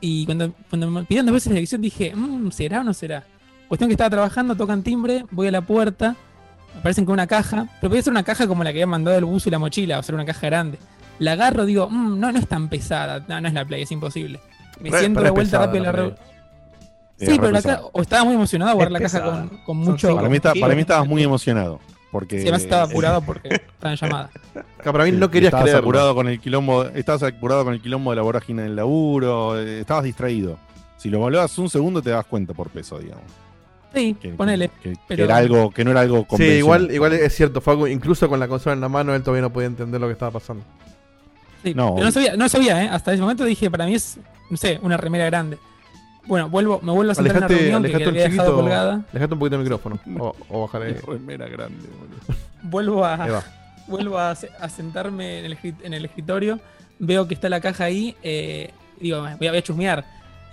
Y 0.01 0.25
cuando, 0.25 0.53
cuando 0.69 0.89
me 0.89 1.03
pidieron 1.03 1.25
dos 1.27 1.33
veces 1.33 1.49
la 1.49 1.55
dirección 1.55 1.81
dije, 1.81 2.13
"Mm, 2.15 2.49
¿será 2.51 2.81
o 2.81 2.83
no 2.83 2.93
será? 2.93 3.23
Cuestión 3.67 3.87
que 3.89 3.93
estaba 3.93 4.09
trabajando, 4.09 4.55
tocan 4.55 4.83
timbre, 4.83 5.25
voy 5.31 5.47
a 5.47 5.51
la 5.51 5.61
puerta, 5.61 6.15
aparecen 6.77 7.05
con 7.05 7.13
una 7.13 7.27
caja, 7.27 7.67
pero 7.81 7.89
podía 7.89 8.03
ser 8.03 8.11
una 8.11 8.23
caja 8.23 8.47
como 8.47 8.63
la 8.63 8.71
que 8.71 8.77
habían 8.79 8.89
mandado 8.89 9.17
el 9.17 9.25
buzo 9.25 9.49
y 9.49 9.51
la 9.51 9.59
mochila, 9.59 9.99
o 9.99 10.03
sea, 10.03 10.15
una 10.15 10.25
caja 10.25 10.47
grande. 10.47 10.77
La 11.19 11.33
agarro, 11.33 11.65
digo, 11.65 11.89
"Mm, 11.89 12.19
no, 12.19 12.31
no 12.31 12.37
es 12.39 12.47
tan 12.47 12.67
pesada, 12.69 13.23
no, 13.27 13.39
no 13.41 13.47
es 13.47 13.53
la 13.53 13.63
Play, 13.65 13.83
es 13.83 13.91
imposible. 13.91 14.39
Me 14.81 14.89
Re- 14.89 14.99
siento 14.99 15.21
de 15.21 15.29
vuelta 15.29 15.59
rápido 15.59 15.77
en 15.77 15.83
la 15.83 15.91
la. 15.93 16.07
Eh, 16.07 16.15
Sí, 17.17 17.37
pero 17.39 17.51
la 17.51 17.81
o 17.93 18.01
estaba 18.01 18.25
muy 18.25 18.33
emocionado 18.35 18.71
a 18.71 18.73
guardar 18.73 18.91
la 18.91 18.99
caja 18.99 19.23
con, 19.65 19.77
mucho. 19.77 20.13
Para 20.15 20.27
mí, 20.27 20.35
está- 20.35 20.53
para 20.59 20.75
mí 20.75 20.81
estabas 20.81 21.07
muy 21.07 21.23
emocionado. 21.23 21.79
Porque 22.11 22.37
Sí, 22.37 22.43
además 22.43 22.63
estaba 22.63 22.83
eh, 22.83 22.87
apurado 22.89 23.21
porque 23.21 23.47
estaba 23.73 23.91
en 23.93 23.97
llamada. 23.97 24.29
Para 24.83 25.03
mí 25.05 25.11
Sí, 25.11 25.17
no 25.17 25.29
querías 25.31 25.49
estabas 25.49 25.63
creerlo. 25.65 25.79
apurado 25.85 26.15
con 26.15 26.27
el 26.27 26.39
quilombo, 26.41 26.83
estabas 26.85 27.23
apurado 27.23 27.63
con 27.63 27.73
el 27.73 27.81
quilombo 27.81 28.11
de 28.11 28.15
la 28.17 28.21
vorágine 28.21 28.63
del 28.63 28.75
laburo, 28.75 29.57
eh, 29.59 29.79
estabas 29.81 30.03
distraído. 30.03 30.57
Si 30.97 31.09
lo 31.09 31.17
evaluabas 31.19 31.57
un 31.57 31.69
segundo 31.69 32.01
te 32.01 32.09
das 32.09 32.25
cuenta 32.25 32.53
por 32.53 32.69
peso, 32.69 32.99
digamos. 32.99 33.23
Sí, 33.95 34.13
Que, 34.21 34.29
ponele. 34.29 34.69
que- 34.83 34.91
que 34.93 34.99
pero- 35.07 35.23
era 35.23 35.37
algo, 35.37 35.71
que 35.71 35.85
no 35.85 35.91
era 35.91 36.01
algo 36.01 36.19
Sí, 36.19 36.25
convencional. 36.27 36.59
igual, 36.59 36.91
igual 36.93 37.13
es 37.13 37.33
cierto, 37.33 37.61
Facu, 37.61 37.87
incluso 37.87 38.27
con 38.29 38.39
la 38.39 38.47
consola 38.47 38.73
en 38.73 38.81
la 38.81 38.89
mano, 38.89 39.15
él 39.15 39.21
todavía 39.23 39.41
no 39.41 39.53
podía 39.53 39.67
entender 39.67 40.01
lo 40.01 40.07
que 40.07 40.13
estaba 40.13 40.31
pasando. 40.31 40.63
Sí, 41.63 41.73
No, 41.73 41.93
pero 41.95 42.05
no 42.05 42.11
sabía, 42.11 42.35
no 42.35 42.49
sabía, 42.49 42.83
¿eh? 42.83 42.89
Hasta 42.91 43.13
ese 43.13 43.21
momento 43.21 43.43
dije, 43.45 43.71
para 43.71 43.85
mí 43.85 43.95
es, 43.95 44.17
no 44.49 44.57
sé, 44.57 44.79
una 44.83 44.97
remera 44.97 45.25
grande. 45.25 45.57
Bueno, 46.27 46.49
vuelvo, 46.49 46.79
me 46.83 46.91
vuelvo 46.91 47.11
a 47.11 47.15
sentar 47.15 47.37
en 47.37 47.43
Alejate, 47.43 47.53
una 47.53 47.61
reunión 47.79 47.83
que, 47.83 48.03
un 48.03 48.09
había 48.09 48.29
dejado 48.29 48.55
colgada. 48.55 49.05
Alejate 49.11 49.33
un 49.33 49.39
poquito 49.39 49.55
el 49.55 49.61
micrófono. 49.63 49.99
O, 50.19 50.35
o 50.49 50.61
bájale. 50.63 50.95
remera 51.07 51.47
grande, 51.47 51.87
boludo. 51.87 52.39
Vuelvo 52.63 53.05
a, 53.05 53.43
vuelvo 53.87 54.17
a, 54.17 54.33
se- 54.35 54.49
a 54.59 54.67
sentarme 54.69 55.39
en 55.39 55.45
el, 55.45 55.57
en 55.83 55.93
el 55.93 56.05
escritorio. 56.05 56.59
Veo 56.97 57.27
que 57.27 57.35
está 57.35 57.47
la 57.47 57.61
caja 57.61 57.83
ahí. 57.85 58.15
eh, 58.23 58.71
digo, 58.99 59.21
voy 59.21 59.29
a, 59.47 59.51
voy 59.51 59.57
a 59.59 59.61
chusmear. 59.61 60.03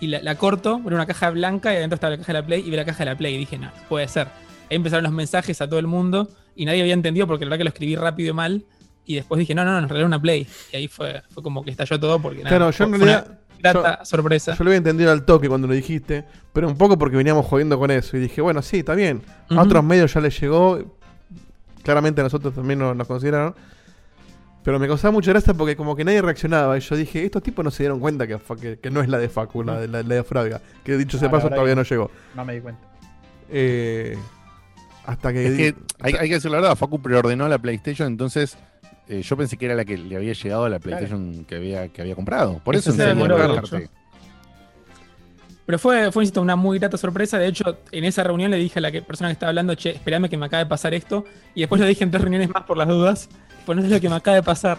Y 0.03 0.09
la, 0.09 0.21
la 0.21 0.35
corto, 0.35 0.81
era 0.85 0.97
una 0.97 1.07
caja 1.07 1.31
blanca 1.31 1.73
y 1.73 1.77
adentro 1.77 1.95
estaba 1.95 2.11
la 2.11 2.19
caja 2.19 2.33
de 2.33 2.41
la 2.41 2.45
Play 2.45 2.65
y 2.67 2.71
vi 2.71 2.77
la 2.77 2.85
caja 2.85 2.99
de 3.05 3.11
la 3.13 3.17
Play. 3.17 3.37
Y 3.37 3.39
dije, 3.39 3.57
no, 3.57 3.71
puede 3.89 4.09
ser. 4.09 4.27
Ahí 4.69 4.75
empezaron 4.77 5.05
los 5.05 5.13
mensajes 5.13 5.61
a 5.61 5.69
todo 5.69 5.79
el 5.79 5.87
mundo 5.87 6.29
y 6.57 6.65
nadie 6.65 6.81
había 6.81 6.93
entendido 6.95 7.29
porque 7.29 7.45
la 7.45 7.51
verdad 7.51 7.59
que 7.59 7.65
lo 7.65 7.69
escribí 7.69 7.95
rápido 7.95 8.31
y 8.31 8.33
mal. 8.33 8.65
Y 9.07 9.15
después 9.15 9.39
dije, 9.39 9.55
no, 9.55 9.65
no, 9.65 9.71
no, 9.71 9.79
en 9.79 9.85
realidad 9.85 10.01
era 10.01 10.07
una 10.09 10.21
Play. 10.21 10.45
Y 10.73 10.77
ahí 10.77 10.89
fue, 10.89 11.23
fue 11.31 11.41
como 11.41 11.63
que 11.65 11.71
estalló 11.71 12.01
todo 12.01 12.21
porque 12.21 12.39
nada, 12.39 12.49
Claro, 12.49 12.71
yo 12.73 12.85
en 12.85 12.91
realidad. 12.95 13.27
una 13.29 13.39
grata 13.61 14.05
sorpresa. 14.05 14.57
Yo 14.57 14.65
lo 14.65 14.71
había 14.71 14.79
entendido 14.79 15.13
al 15.13 15.25
toque 15.25 15.49
cuando 15.49 15.69
lo 15.69 15.75
dijiste, 15.75 16.25
pero 16.53 16.67
un 16.67 16.77
poco 16.77 16.99
porque 16.99 17.17
veníamos 17.17 17.47
jodiendo 17.47 17.79
con 17.79 17.93
eso. 17.93 18.17
Y 18.17 18.21
dije, 18.21 18.41
bueno, 18.41 18.61
sí, 18.61 18.79
está 18.79 18.97
bien. 18.97 19.23
A 19.51 19.63
otros 19.63 19.85
medios 19.85 20.13
ya 20.13 20.21
les 20.21 20.37
llegó. 20.41 20.97
Claramente 21.85 22.21
a 22.23 22.25
nosotros 22.25 22.53
también 22.53 22.81
nos, 22.81 22.97
nos 22.97 23.07
consideraron. 23.07 23.55
Pero 24.65 24.79
me 24.79 24.87
causaba 24.87 25.11
mucha 25.11 25.33
gracia 25.33 25.55
porque 25.55 25.75
como 25.77 25.97
que 25.97 26.05
nadie 26.05 26.23
reaccionaba. 26.23 26.77
Y 26.79 26.81
yo 26.81 26.95
dije, 26.97 27.25
estos 27.25 27.43
tipos 27.43 27.65
no 27.65 27.71
se 27.71 27.83
dieron 27.83 27.99
cuenta 27.99 28.27
que, 28.27 28.39
que, 28.61 28.79
que 28.79 28.91
no 28.91 29.01
es 29.01 29.09
la 29.09 29.19
de 29.19 29.29
Facu, 29.29 29.65
la 29.65 29.81
de, 29.81 29.89
la, 29.89 30.03
la 30.03 30.15
de 30.17 30.23
Fraga. 30.25 30.61
Que 30.85 30.97
dicho 30.97 31.19
sea 31.19 31.29
Ah, 31.29 31.33
paso, 31.33 31.49
todavía 31.49 31.75
no 31.75 31.83
llegó. 31.83 32.11
No 32.37 32.45
me 32.45 32.55
di 32.55 32.61
cuenta. 32.61 32.81
Eh, 33.51 34.17
hasta 35.05 35.33
que... 35.33 35.47
Es 35.47 35.57
que 35.57 35.75
hay, 36.01 36.15
hay 36.15 36.29
que 36.29 36.35
decir 36.35 36.51
la 36.51 36.59
verdad, 36.61 36.77
Facu 36.77 37.03
preordenó 37.03 37.49
la 37.49 37.59
PlayStation, 37.59 38.07
entonces 38.07 38.57
eh, 39.09 39.23
yo 39.23 39.37
pensé 39.37 39.57
que 39.57 39.67
era 39.67 39.75
la 39.75 39.85
que 39.85 39.99
le 39.99 40.15
había 40.17 40.33
llegado 40.33 40.65
a 40.65 40.69
la 40.69 40.79
PlayStation 40.79 41.45
que, 41.45 41.57
había, 41.57 41.89
que 41.89 42.01
había 42.03 42.15
comprado. 42.15 42.61
Por 42.65 42.77
eso 42.77 42.95
la 42.97 43.15
número 43.15 43.37
carta. 43.37 43.81
Pero 45.67 45.79
fue, 45.79 46.11
fue 46.13 46.25
insisto, 46.25 46.41
una 46.43 46.57
muy 46.57 46.79
grata 46.79 46.97
sorpresa. 46.97 47.39
De 47.39 47.47
hecho, 47.47 47.79
en 47.93 48.05
esa 48.05 48.23
reunión 48.25 48.51
le 48.51 48.57
dije 48.59 48.79
a 48.79 48.83
la 48.83 48.91
que- 48.91 49.01
persona 49.03 49.29
que 49.29 49.35
estaba 49.35 49.51
hablando, 49.51 49.75
che, 49.75 49.91
esperame 49.91 50.29
que 50.29 50.37
me 50.37 50.47
acabe 50.47 50.65
de 50.65 50.69
pasar 50.69 50.93
esto. 50.93 51.25
Y 51.55 51.61
después 51.61 51.81
lo 51.81 51.87
dije 51.87 52.03
en 52.05 52.11
tres 52.11 52.23
reuniones 52.23 52.49
más 52.51 52.65
por 52.65 52.77
las 52.77 52.89
dudas. 52.89 53.29
Pues 53.67 53.79
no 53.79 53.85
es 53.85 53.91
lo 53.91 54.01
que 54.01 54.09
me 54.09 54.17
acaba 54.17 54.37
de 54.37 54.43
pasar. 54.43 54.79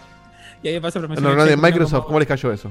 Y 0.62 0.68
ahí 0.68 0.74
En 0.76 0.82
la 0.82 0.90
mencioné, 0.90 1.20
reunión 1.20 1.48
de 1.48 1.56
Microsoft, 1.56 1.92
como- 1.92 2.06
¿cómo 2.06 2.18
les 2.20 2.28
cayó 2.28 2.52
eso? 2.52 2.70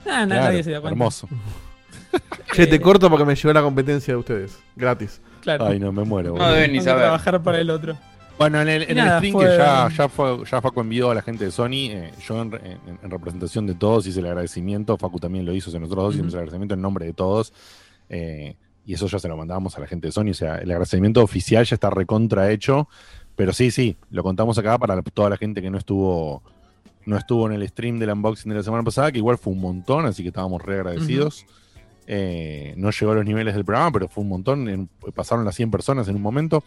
Ah, 0.00 0.24
Claro, 0.24 0.26
nadie 0.26 0.62
se 0.62 0.70
dio 0.70 0.80
cuenta. 0.80 0.94
hermoso. 0.94 1.28
Che, 2.52 2.66
te 2.66 2.76
Eh, 2.76 2.80
corto 2.80 3.08
porque 3.08 3.24
me 3.24 3.34
llegó 3.36 3.52
la 3.52 3.62
competencia 3.62 4.14
de 4.14 4.18
ustedes. 4.18 4.58
Gratis. 4.76 5.20
Claro. 5.40 5.66
Ay, 5.66 5.78
no, 5.78 5.92
me 5.92 6.04
muero. 6.04 6.30
No 6.30 6.34
boludo. 6.34 6.52
deben 6.52 6.72
ni 6.72 6.80
saber. 6.80 7.02
trabajar 7.04 7.42
para 7.42 7.60
el 7.60 7.70
otro. 7.70 7.96
Bueno, 8.38 8.60
en 8.60 8.68
el, 8.68 8.82
en 8.84 8.98
el 8.98 9.08
stream 9.18 9.32
fue- 9.32 9.46
que 9.46 9.56
ya, 9.58 9.88
ya, 9.96 10.08
fue, 10.08 10.38
ya 10.50 10.60
Facu 10.62 10.80
envió 10.80 11.10
a 11.10 11.14
la 11.14 11.22
gente 11.22 11.44
de 11.44 11.50
Sony, 11.50 11.90
eh, 11.90 12.10
yo 12.26 12.40
en, 12.40 12.50
re- 12.50 12.60
en- 12.86 12.98
en 13.02 13.10
representación 13.10 13.66
de 13.66 13.74
todos 13.74 14.06
hice 14.06 14.20
el 14.20 14.26
agradecimiento, 14.26 14.96
Facu 14.96 15.18
también 15.20 15.44
lo 15.44 15.52
hizo, 15.54 15.68
o 15.68 15.70
sea, 15.70 15.78
nosotros 15.78 16.04
dos 16.04 16.14
hicimos 16.14 16.28
Ujú. 16.30 16.36
el 16.36 16.40
agradecimiento 16.40 16.74
en 16.74 16.80
nombre 16.80 17.04
de 17.04 17.12
todos, 17.12 17.52
eh, 18.08 18.56
y 18.86 18.94
eso 18.94 19.06
ya 19.08 19.18
se 19.18 19.28
lo 19.28 19.36
mandábamos 19.36 19.76
a 19.76 19.80
la 19.80 19.86
gente 19.86 20.08
de 20.08 20.12
Sony, 20.12 20.30
o 20.30 20.34
sea, 20.34 20.56
el 20.56 20.70
agradecimiento 20.70 21.22
oficial 21.22 21.64
ya 21.66 21.74
está 21.74 21.90
recontra 21.90 22.50
hecho, 22.50 22.88
pero 23.40 23.54
sí, 23.54 23.70
sí, 23.70 23.96
lo 24.10 24.22
contamos 24.22 24.58
acá 24.58 24.76
para 24.76 25.00
toda 25.00 25.30
la 25.30 25.38
gente 25.38 25.62
que 25.62 25.70
no 25.70 25.78
estuvo 25.78 26.42
no 27.06 27.16
estuvo 27.16 27.46
en 27.46 27.54
el 27.54 27.66
stream 27.66 27.98
del 27.98 28.10
unboxing 28.10 28.50
de 28.50 28.56
la 28.58 28.62
semana 28.62 28.82
pasada, 28.82 29.10
que 29.10 29.16
igual 29.16 29.38
fue 29.38 29.54
un 29.54 29.60
montón, 29.62 30.04
así 30.04 30.22
que 30.22 30.28
estábamos 30.28 30.60
re 30.60 30.74
agradecidos. 30.74 31.46
Eh, 32.06 32.74
no 32.76 32.90
llegó 32.90 33.12
a 33.12 33.14
los 33.14 33.24
niveles 33.24 33.54
del 33.54 33.64
programa, 33.64 33.90
pero 33.92 34.08
fue 34.08 34.24
un 34.24 34.28
montón, 34.28 34.68
en- 34.68 34.90
pasaron 35.14 35.46
las 35.46 35.54
100 35.54 35.70
personas 35.70 36.06
en 36.08 36.16
un 36.16 36.20
momento. 36.22 36.62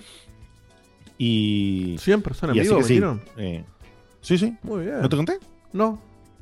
Y 1.20 1.96
100 2.00 2.24
personas 2.24 2.56
y 2.56 2.60
en 2.62 2.66
así 2.66 2.76
que 2.76 2.84
sí. 2.84 3.02
Eh, 3.38 3.64
sí, 4.22 4.38
sí. 4.40 4.58
Muy 4.64 4.86
bien. 4.86 5.00
¿No 5.00 5.10
te 5.10 5.16
conté? 5.16 5.38
No. 5.72 6.00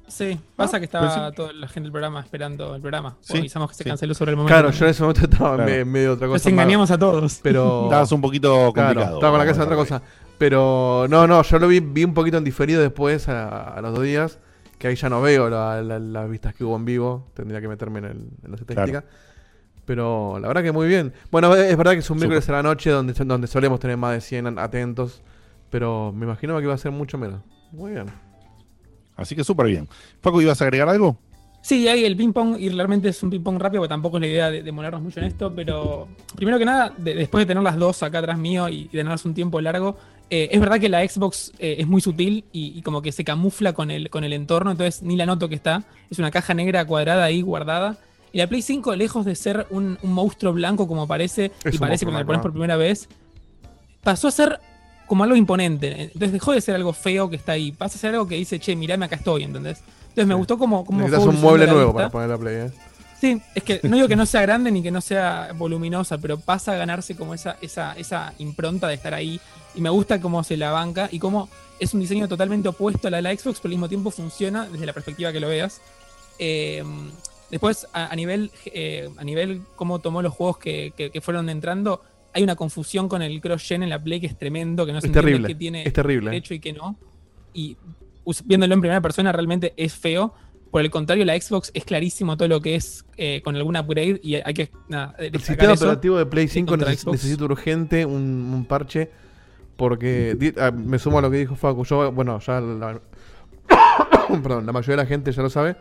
Sí, 0.07 0.37
pasa 0.57 0.77
que 0.79 0.85
estaba 0.85 1.31
toda 1.31 1.53
la 1.53 1.67
gente 1.67 1.83
del 1.83 1.91
programa 1.93 2.19
esperando 2.19 2.75
el 2.75 2.81
programa. 2.81 3.15
Sí, 3.21 3.37
avisamos 3.37 3.69
que 3.69 3.75
se 3.77 3.83
sí. 3.85 3.89
canceló 3.89 4.13
sobre 4.13 4.31
el 4.31 4.37
momento. 4.37 4.53
Claro, 4.53 4.71
yo 4.71 4.83
en 4.85 4.91
ese 4.91 5.03
momento 5.03 5.21
estaba 5.23 5.55
Claro. 5.55 5.71
en 5.71 5.89
medio 5.89 6.07
de 6.09 6.13
otra 6.15 6.27
cosa. 6.27 6.35
Nos 6.37 6.47
engañamos 6.51 6.91
a 6.91 6.97
todos. 6.97 7.39
Pero. 7.41 7.85
Estabas 7.85 8.11
un 8.11 8.19
poquito 8.19 8.51
complicado. 8.73 8.93
Claro, 8.93 9.13
estaba 9.15 9.31
con 9.31 9.39
la 9.39 9.45
casa 9.45 9.59
de 9.59 9.65
otra 9.65 9.75
cosa. 9.77 10.01
Pero 10.41 11.05
no, 11.07 11.27
no, 11.27 11.43
yo 11.43 11.59
lo 11.59 11.67
vi, 11.67 11.81
vi 11.81 12.03
un 12.03 12.15
poquito 12.15 12.35
en 12.39 12.43
diferido 12.43 12.81
después 12.81 13.29
a, 13.29 13.75
a 13.75 13.79
los 13.81 13.93
dos 13.93 14.03
días. 14.03 14.39
Que 14.79 14.87
ahí 14.87 14.95
ya 14.95 15.07
no 15.07 15.21
veo 15.21 15.51
la- 15.51 15.83
la- 15.83 15.99
las 15.99 16.27
vistas 16.27 16.55
que 16.55 16.63
hubo 16.63 16.75
en 16.77 16.83
vivo. 16.83 17.27
Tendría 17.35 17.61
que 17.61 17.67
meterme 17.67 17.99
en, 17.99 18.05
el- 18.05 18.29
en 18.43 18.51
las 18.51 18.59
estadísticas. 18.59 19.03
Pero 19.85 20.39
la 20.39 20.47
verdad 20.47 20.63
que 20.63 20.71
muy 20.71 20.87
bien. 20.87 21.13
Bueno, 21.29 21.53
es 21.55 21.77
verdad 21.77 21.91
que 21.91 21.99
es 21.99 22.09
un 22.09 22.17
miércoles 22.17 22.49
a 22.49 22.53
la 22.53 22.63
noche 22.63 22.89
donde, 22.89 23.13
donde 23.13 23.45
solemos 23.45 23.79
tener 23.79 23.97
más 23.97 24.13
de 24.13 24.21
100 24.21 24.57
atentos. 24.57 25.21
Pero 25.69 26.11
me 26.11 26.25
imaginaba 26.25 26.57
que 26.59 26.65
iba 26.65 26.73
a 26.73 26.77
ser 26.79 26.91
mucho 26.91 27.19
menos. 27.19 27.41
Muy 27.71 27.91
bien. 27.91 28.07
Así 29.15 29.35
que 29.35 29.43
súper 29.43 29.67
bien. 29.67 29.87
Paco, 30.21 30.41
¿ibas 30.41 30.59
a 30.59 30.65
agregar 30.65 30.89
algo? 30.89 31.19
Sí, 31.61 31.87
hay 31.87 32.03
el 32.05 32.17
ping-pong, 32.17 32.55
y 32.59 32.69
realmente 32.69 33.09
es 33.09 33.21
un 33.21 33.29
ping-pong 33.29 33.59
rápido, 33.61 33.81
porque 33.81 33.89
tampoco 33.89 34.17
es 34.17 34.21
la 34.21 34.27
idea 34.27 34.49
de 34.49 34.63
demorarnos 34.63 35.03
mucho 35.03 35.19
en 35.19 35.27
esto, 35.27 35.53
pero 35.55 36.07
primero 36.35 36.57
que 36.57 36.65
nada, 36.65 36.91
de- 36.97 37.13
después 37.13 37.43
de 37.43 37.45
tener 37.45 37.61
las 37.61 37.77
dos 37.77 38.01
acá 38.01 38.17
atrás 38.17 38.39
mío 38.39 38.67
y, 38.67 38.81
y 38.81 38.85
tenerlas 38.87 39.23
un 39.25 39.35
tiempo 39.35 39.61
largo, 39.61 39.95
eh, 40.31 40.49
es 40.51 40.59
verdad 40.59 40.79
que 40.79 40.89
la 40.89 41.07
Xbox 41.07 41.51
eh, 41.59 41.75
es 41.79 41.85
muy 41.87 42.01
sutil 42.01 42.45
y, 42.53 42.73
y 42.77 42.81
como 42.81 43.01
que 43.01 43.11
se 43.11 43.23
camufla 43.23 43.73
con 43.73 43.91
el, 43.91 44.09
con 44.09 44.23
el 44.23 44.33
entorno, 44.33 44.71
entonces 44.71 45.03
ni 45.03 45.15
la 45.17 45.25
noto 45.25 45.47
que 45.49 45.55
está. 45.55 45.83
Es 46.09 46.17
una 46.19 46.31
caja 46.31 46.53
negra 46.53 46.83
cuadrada 46.85 47.25
ahí 47.25 47.41
guardada. 47.41 47.97
Y 48.33 48.37
la 48.37 48.47
Play 48.47 48.61
5, 48.61 48.95
lejos 48.95 49.25
de 49.25 49.35
ser 49.35 49.67
un, 49.69 49.99
un 50.01 50.13
monstruo 50.13 50.53
blanco 50.53 50.87
como 50.87 51.05
parece, 51.05 51.51
Es 51.65 51.75
y 51.75 51.77
parece 51.77 52.05
cuando 52.05 52.19
la 52.21 52.25
pones 52.25 52.41
por 52.41 52.51
primera 52.51 52.77
vez, 52.77 53.09
pasó 54.03 54.27
a 54.29 54.31
ser 54.31 54.59
como 55.05 55.23
algo 55.25 55.35
imponente. 55.35 56.03
Entonces 56.03 56.31
dejó 56.31 56.53
de 56.53 56.61
ser 56.61 56.75
algo 56.75 56.93
feo 56.93 57.29
que 57.29 57.35
está 57.35 57.51
ahí. 57.51 57.73
Pasa 57.73 57.97
a 57.97 57.99
ser 57.99 58.11
algo 58.13 58.27
que 58.27 58.35
dice, 58.35 58.57
che, 58.59 58.75
mirame, 58.75 59.05
acá 59.05 59.17
estoy, 59.17 59.43
¿entendés? 59.43 59.83
Entonces 60.03 60.27
me 60.27 60.33
Sí. 60.33 60.37
gustó 60.37 60.57
como, 60.57 60.85
como 60.85 60.99
Necesitas 60.99 61.27
un 61.27 61.41
mueble 61.41 61.67
nuevo 61.67 61.93
para 61.93 62.09
poner 62.09 62.29
la 62.29 62.37
play, 62.37 62.55
¿eh? 62.55 62.71
Sí, 63.19 63.39
es 63.53 63.61
que 63.63 63.81
no 63.83 63.95
digo 63.97 64.07
que 64.07 64.15
no 64.15 64.25
sea 64.25 64.41
grande 64.41 64.71
ni 64.71 64.81
que 64.81 64.89
no 64.89 64.99
sea 65.01 65.49
voluminosa, 65.55 66.17
pero 66.17 66.39
pasa 66.39 66.71
a 66.71 66.75
ganarse 66.75 67.15
como 67.15 67.33
esa, 67.35 67.55
esa, 67.61 67.93
esa 67.93 68.33
impronta 68.39 68.87
de 68.87 68.95
estar 68.95 69.13
ahí. 69.13 69.39
Y 69.75 69.81
me 69.81 69.89
gusta 69.89 70.19
cómo 70.19 70.43
se 70.43 70.57
la 70.57 70.71
banca 70.71 71.07
y 71.11 71.19
cómo 71.19 71.49
es 71.79 71.93
un 71.93 71.99
diseño 72.01 72.27
totalmente 72.27 72.67
opuesto 72.69 73.07
a 73.07 73.11
la 73.11 73.17
de 73.17 73.23
la 73.23 73.35
Xbox, 73.35 73.59
pero 73.59 73.69
al 73.69 73.75
mismo 73.75 73.89
tiempo 73.89 74.11
funciona 74.11 74.67
desde 74.67 74.85
la 74.85 74.93
perspectiva 74.93 75.31
que 75.31 75.39
lo 75.39 75.47
veas. 75.47 75.81
Eh, 76.39 76.83
después, 77.49 77.87
a, 77.93 78.07
a 78.11 78.15
nivel 78.15 78.51
eh, 78.65 79.09
a 79.17 79.23
nivel 79.23 79.61
cómo 79.75 79.99
tomó 79.99 80.21
los 80.21 80.33
juegos 80.33 80.57
que, 80.57 80.93
que- 80.95 81.09
que 81.11 81.21
fueron 81.21 81.49
entrando, 81.49 82.01
hay 82.33 82.43
una 82.43 82.55
confusión 82.55 83.07
con 83.09 83.21
el 83.21 83.39
cross-gen 83.41 83.83
en 83.83 83.89
la 83.89 84.01
Play 84.01 84.19
que 84.19 84.27
es 84.27 84.37
tremendo, 84.37 84.85
que 84.85 84.93
no 84.93 85.01
se 85.01 85.07
Es 85.07 85.13
terrible. 85.13 85.47
qué 85.47 85.55
tiene 85.55 85.83
Es 85.85 85.93
terrible. 85.93 86.31
derecho 86.31 86.53
y 86.53 86.59
qué 86.59 86.73
no. 86.73 86.95
Y 87.53 87.77
viéndolo 88.45 88.73
en 88.73 88.81
primera 88.81 89.01
persona 89.01 89.31
realmente 89.31 89.73
es 89.77 89.93
feo. 89.93 90.33
Por 90.71 90.79
el 90.81 90.89
contrario, 90.89 91.25
la 91.25 91.39
Xbox 91.39 91.69
es 91.73 91.83
clarísimo 91.83 92.37
todo 92.37 92.47
lo 92.47 92.61
que 92.61 92.75
es 92.75 93.03
eh, 93.17 93.41
con 93.43 93.57
algún 93.57 93.75
upgrade 93.75 94.21
y 94.23 94.35
hay 94.35 94.53
que. 94.53 94.69
Nada, 94.87 95.13
El 95.17 95.41
sistema 95.41 95.73
operativo 95.73 96.17
de 96.17 96.25
Play 96.25 96.47
5 96.47 96.69
contra 96.69 96.89
neces- 96.91 96.99
Xbox. 97.01 97.13
necesita 97.23 97.43
urgente 97.43 98.05
un, 98.05 98.21
un 98.53 98.65
parche. 98.65 99.09
Porque 99.77 100.35
di- 100.37 100.53
ah, 100.59 100.71
me 100.71 100.99
sumo 100.99 101.19
a 101.19 101.21
lo 101.21 101.31
que 101.31 101.37
dijo 101.37 101.55
Facu. 101.55 101.83
Yo, 101.85 102.11
bueno, 102.11 102.39
ya 102.39 102.59
la, 102.61 102.99
perdón, 104.43 104.65
la 104.65 104.71
mayoría 104.71 104.97
de 104.97 105.03
la 105.03 105.07
gente 105.07 105.31
ya 105.31 105.41
lo 105.41 105.49
sabe. 105.49 105.75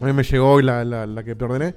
A 0.00 0.04
mí 0.04 0.12
me 0.12 0.22
llegó 0.22 0.52
hoy 0.52 0.62
la, 0.62 0.84
la, 0.84 1.06
la 1.06 1.22
que 1.22 1.34
te 1.34 1.44
ordené. 1.44 1.74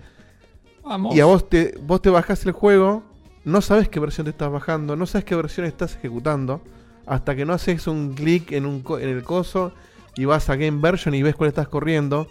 Vamos. 0.83 1.15
Y 1.15 1.19
a 1.19 1.25
vos 1.25 1.47
te, 1.49 1.75
vos 1.81 2.01
te 2.01 2.09
bajás 2.09 2.45
el 2.45 2.51
juego, 2.53 3.03
no 3.45 3.61
sabes 3.61 3.87
qué 3.89 3.99
versión 3.99 4.25
te 4.25 4.31
estás 4.31 4.51
bajando, 4.51 4.95
no 4.95 5.05
sabes 5.05 5.25
qué 5.25 5.35
versión 5.35 5.65
estás 5.65 5.95
ejecutando, 5.95 6.61
hasta 7.05 7.35
que 7.35 7.45
no 7.45 7.53
haces 7.53 7.87
un 7.87 8.13
clic 8.13 8.51
en, 8.51 8.65
un 8.65 8.83
en 8.99 9.09
el 9.09 9.23
coso 9.23 9.73
y 10.15 10.25
vas 10.25 10.49
a 10.49 10.55
Game 10.55 10.79
Version 10.81 11.13
y 11.13 11.21
ves 11.23 11.35
cuál 11.35 11.49
estás 11.49 11.67
corriendo. 11.67 12.27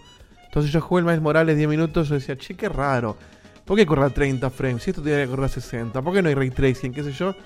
Entonces 0.46 0.72
yo 0.72 0.80
jugué 0.80 1.00
el 1.00 1.06
Miles 1.06 1.20
Morales 1.22 1.56
10 1.56 1.68
minutos 1.68 2.10
y 2.10 2.14
decía, 2.14 2.36
che, 2.36 2.54
qué 2.56 2.68
raro. 2.68 3.16
¿Por 3.64 3.76
qué 3.76 3.86
corre 3.86 4.04
a 4.06 4.10
30 4.10 4.50
frames? 4.50 4.82
Si 4.82 4.90
esto 4.90 5.00
tiene 5.02 5.22
que 5.24 5.30
correr 5.30 5.44
a 5.44 5.48
60. 5.48 6.02
¿Por 6.02 6.12
qué 6.12 6.22
no 6.22 6.28
hay 6.28 6.34
ray 6.34 6.50
tracing? 6.50 6.92
¿Qué 6.92 7.04
sé 7.04 7.12
yo? 7.12 7.36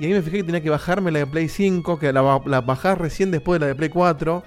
Y 0.00 0.06
ahí 0.06 0.12
me 0.14 0.22
fijé 0.22 0.38
que 0.38 0.44
tenía 0.44 0.62
que 0.62 0.70
bajarme 0.70 1.10
la 1.10 1.18
de 1.20 1.26
Play 1.26 1.48
5, 1.48 1.98
que 1.98 2.12
la, 2.12 2.40
la 2.46 2.60
bajás 2.62 2.96
recién 2.98 3.30
después 3.30 3.60
de 3.60 3.66
la 3.66 3.68
de 3.68 3.74
Play 3.76 3.90
4. 3.90 4.42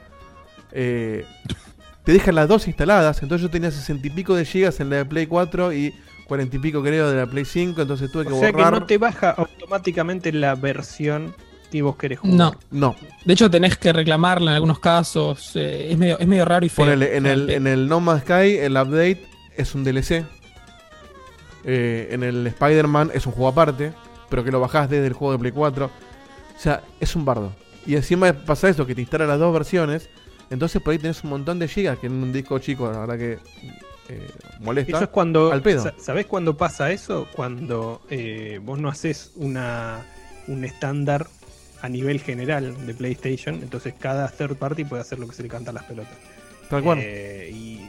Eh, 0.71 1.25
te 2.03 2.11
dejan 2.11 2.35
las 2.35 2.47
dos 2.49 2.67
instaladas. 2.67 3.21
Entonces 3.21 3.43
yo 3.43 3.49
tenía 3.51 3.69
60 3.71 4.07
y 4.07 4.09
pico 4.09 4.35
de 4.35 4.45
gigas 4.45 4.79
en 4.79 4.89
la 4.89 4.97
de 4.97 5.05
Play 5.05 5.27
4 5.27 5.71
y 5.73 5.93
40 6.27 6.55
y 6.55 6.59
pico 6.59 6.81
creo 6.81 7.09
de 7.11 7.17
la 7.17 7.27
Play 7.27 7.45
5. 7.45 7.81
Entonces 7.83 8.11
tuve 8.11 8.25
que 8.25 8.33
O 8.33 8.39
sea 8.39 8.49
que 8.49 8.57
borrar. 8.57 8.73
no 8.73 8.85
te 8.87 8.97
baja 8.97 9.29
automáticamente 9.29 10.31
la 10.33 10.55
versión 10.55 11.35
que 11.71 11.81
vos 11.83 11.95
querés 11.97 12.19
jugar. 12.19 12.35
No. 12.35 12.53
No, 12.71 12.95
De 13.25 13.33
hecho, 13.33 13.49
tenés 13.49 13.77
que 13.77 13.93
reclamarla 13.93 14.51
en 14.51 14.55
algunos 14.55 14.79
casos. 14.79 15.51
eh, 15.55 15.89
es, 15.91 15.97
medio, 15.97 16.17
es 16.19 16.27
medio 16.27 16.45
raro 16.45 16.65
y 16.65 16.69
feo. 16.69 16.85
ponele, 16.85 17.15
en 17.15 17.25
el, 17.27 17.49
en 17.51 17.67
el 17.67 17.87
No 17.87 17.99
Man's 17.99 18.23
Sky 18.23 18.57
el 18.57 18.73
update 18.73 19.23
es 19.55 19.75
un 19.75 19.83
DLC. 19.83 20.25
Eh, 21.65 22.09
en 22.11 22.23
el 22.23 22.45
Spider-Man 22.47 23.11
es 23.13 23.25
un 23.25 23.31
juego 23.33 23.47
aparte, 23.49 23.93
pero 24.33 24.43
que 24.43 24.49
lo 24.49 24.59
bajás 24.59 24.89
desde 24.89 25.05
el 25.05 25.13
juego 25.13 25.33
de 25.33 25.37
Play 25.37 25.51
4. 25.51 25.85
O 25.85 26.59
sea, 26.59 26.81
es 26.99 27.15
un 27.15 27.23
bardo. 27.23 27.53
Y 27.85 27.95
encima 27.95 28.33
pasa 28.33 28.67
eso, 28.67 28.87
que 28.87 28.95
te 28.95 29.01
instala 29.01 29.27
las 29.27 29.37
dos 29.37 29.53
versiones. 29.53 30.09
Entonces 30.49 30.81
por 30.81 30.91
ahí 30.93 30.97
tenés 30.97 31.23
un 31.23 31.29
montón 31.29 31.59
de 31.59 31.67
gigas 31.67 31.99
que 31.99 32.07
en 32.07 32.13
un 32.13 32.33
disco 32.33 32.57
chico, 32.57 32.91
la 32.91 32.97
verdad 33.01 33.17
que 33.19 33.33
eh, 34.09 34.27
molesta. 34.59 34.95
Eso 34.97 35.03
es 35.03 35.09
cuando. 35.11 35.51
Al 35.51 35.61
pedo. 35.61 35.83
sa- 35.83 35.93
¿Sabés 35.99 36.25
cuándo 36.25 36.57
pasa 36.57 36.91
eso? 36.91 37.27
Cuando 37.35 38.01
eh, 38.09 38.59
vos 38.63 38.79
no 38.79 38.89
haces 38.89 39.33
una, 39.35 40.03
un 40.47 40.65
estándar 40.65 41.27
a 41.83 41.87
nivel 41.89 42.19
general 42.19 42.87
de 42.87 42.93
PlayStation. 42.95 43.53
Entonces 43.61 43.93
cada 43.99 44.27
third 44.29 44.55
party 44.55 44.83
puede 44.83 45.03
hacer 45.03 45.19
lo 45.19 45.27
que 45.27 45.35
se 45.35 45.43
le 45.43 45.49
canta 45.49 45.69
a 45.69 45.73
las 45.75 45.83
pelotas. 45.83 46.17
Tal 46.71 46.81
cual. 46.81 46.97
Eh, 47.03 47.51
y, 47.53 47.82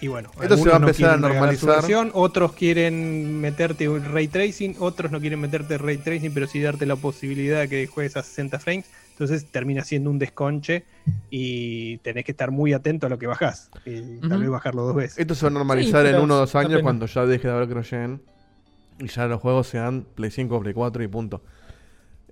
y 0.00 0.08
bueno, 0.08 0.30
Esto 0.40 0.56
se 0.56 0.68
algunos 0.68 0.72
va 0.72 0.76
a 0.76 0.78
no 0.80 0.86
empezar 0.88 1.10
a 1.10 1.16
normalizar. 1.16 2.10
otros 2.12 2.52
quieren 2.52 3.40
meterte 3.40 3.88
un 3.88 4.04
ray 4.04 4.28
tracing, 4.28 4.76
otros 4.78 5.10
no 5.10 5.20
quieren 5.20 5.40
meterte 5.40 5.78
ray 5.78 5.96
tracing, 5.98 6.32
pero 6.32 6.46
sí 6.46 6.60
darte 6.60 6.86
la 6.86 6.96
posibilidad 6.96 7.60
de 7.60 7.68
que 7.68 7.86
juegues 7.86 8.16
a 8.16 8.22
60 8.22 8.58
frames. 8.58 8.86
Entonces 9.12 9.46
termina 9.46 9.82
siendo 9.82 10.10
un 10.10 10.18
desconche 10.18 10.84
y 11.30 11.96
tenés 11.98 12.24
que 12.26 12.32
estar 12.32 12.50
muy 12.50 12.74
atento 12.74 13.06
a 13.06 13.08
lo 13.08 13.18
que 13.18 13.26
bajás. 13.26 13.70
Y 13.86 14.18
tal 14.28 14.40
vez 14.40 14.50
bajarlo 14.50 14.82
dos 14.82 14.94
veces. 14.94 15.18
Esto 15.18 15.34
se 15.34 15.46
va 15.46 15.50
a 15.50 15.54
normalizar 15.54 16.06
Sí, 16.06 16.12
en 16.12 16.20
uno 16.20 16.34
o 16.34 16.38
dos 16.38 16.54
años 16.54 16.82
cuando 16.82 17.06
ya 17.06 17.24
deje 17.24 17.48
de 17.48 17.54
haber 17.54 17.68
crossgen 17.68 18.20
y 18.98 19.08
ya 19.08 19.26
los 19.26 19.40
juegos 19.40 19.68
sean 19.68 20.06
Play 20.14 20.30
5, 20.30 20.60
Play 20.60 20.74
4 20.74 21.02
y 21.02 21.08
punto. 21.08 21.42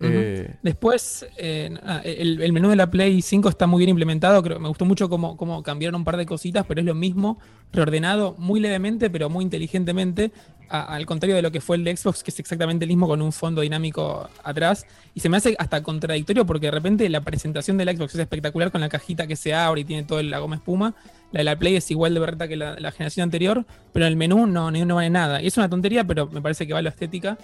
Eh, 0.01 0.55
Después, 0.63 1.27
eh, 1.37 1.71
el, 2.05 2.43
el 2.43 2.53
menú 2.53 2.69
de 2.69 2.77
la 2.77 2.91
Play 2.91 3.23
5 3.23 3.49
está 3.49 3.67
muy 3.67 3.79
bien 3.79 3.91
implementado. 3.91 4.43
Creo, 4.43 4.59
me 4.59 4.69
gustó 4.69 4.85
mucho 4.85 5.09
cómo, 5.09 5.37
cómo 5.37 5.63
cambiaron 5.63 5.95
un 6.01 6.05
par 6.05 6.17
de 6.17 6.27
cositas, 6.27 6.65
pero 6.67 6.81
es 6.81 6.87
lo 6.87 6.95
mismo, 6.95 7.39
reordenado 7.73 8.35
muy 8.39 8.61
levemente, 8.61 9.09
pero 9.11 9.29
muy 9.31 9.45
inteligentemente. 9.45 10.33
a- 10.71 10.95
al 10.95 11.05
contrario 11.05 11.37
de 11.37 11.43
lo 11.43 11.53
que 11.53 11.61
fue 11.61 11.77
el 11.77 11.85
de 11.85 11.95
Xbox, 11.95 12.23
que 12.25 12.31
es 12.31 12.39
exactamente 12.41 12.87
el 12.87 12.89
mismo 12.89 13.07
con 13.07 13.21
un 13.21 13.33
fondo 13.33 13.61
dinámico 13.61 14.29
atrás. 14.43 14.87
Y 15.15 15.21
se 15.21 15.29
me 15.29 15.37
hace 15.37 15.55
hasta 15.59 15.83
contradictorio 15.83 16.47
porque 16.47 16.67
de 16.69 16.71
repente 16.71 17.07
la 17.11 17.21
presentación 17.21 17.77
de 17.77 17.85
la 17.85 17.93
Xbox 17.95 18.15
es 18.15 18.21
espectacular 18.23 18.73
con 18.73 18.81
la 18.81 18.89
cajita 18.89 19.27
que 19.27 19.37
se 19.37 19.53
abre 19.53 19.83
y 19.83 19.85
tiene 19.85 20.05
todo 20.05 20.23
la 20.23 20.39
goma 20.39 20.57
espuma. 20.57 20.95
La 21.33 21.41
de 21.41 21.45
la 21.45 21.59
Play 21.59 21.77
es 21.77 21.91
igual 21.91 22.15
de 22.15 22.21
verdad 22.21 22.49
que 22.49 22.57
la, 22.57 22.81
la 22.81 22.91
generación 22.93 23.25
anterior, 23.25 23.67
pero 23.93 24.07
en 24.07 24.13
el 24.13 24.17
menú 24.17 24.47
no, 24.47 24.71
no 24.71 24.95
vale 24.95 25.11
nada. 25.11 25.43
Y 25.43 25.49
es 25.49 25.57
una 25.59 25.69
tontería, 25.69 26.03
pero 26.05 26.29
me 26.29 26.41
parece 26.41 26.67
que 26.67 26.73
va 26.73 26.79
a 26.79 26.83
la 26.83 26.89
estética. 26.89 27.37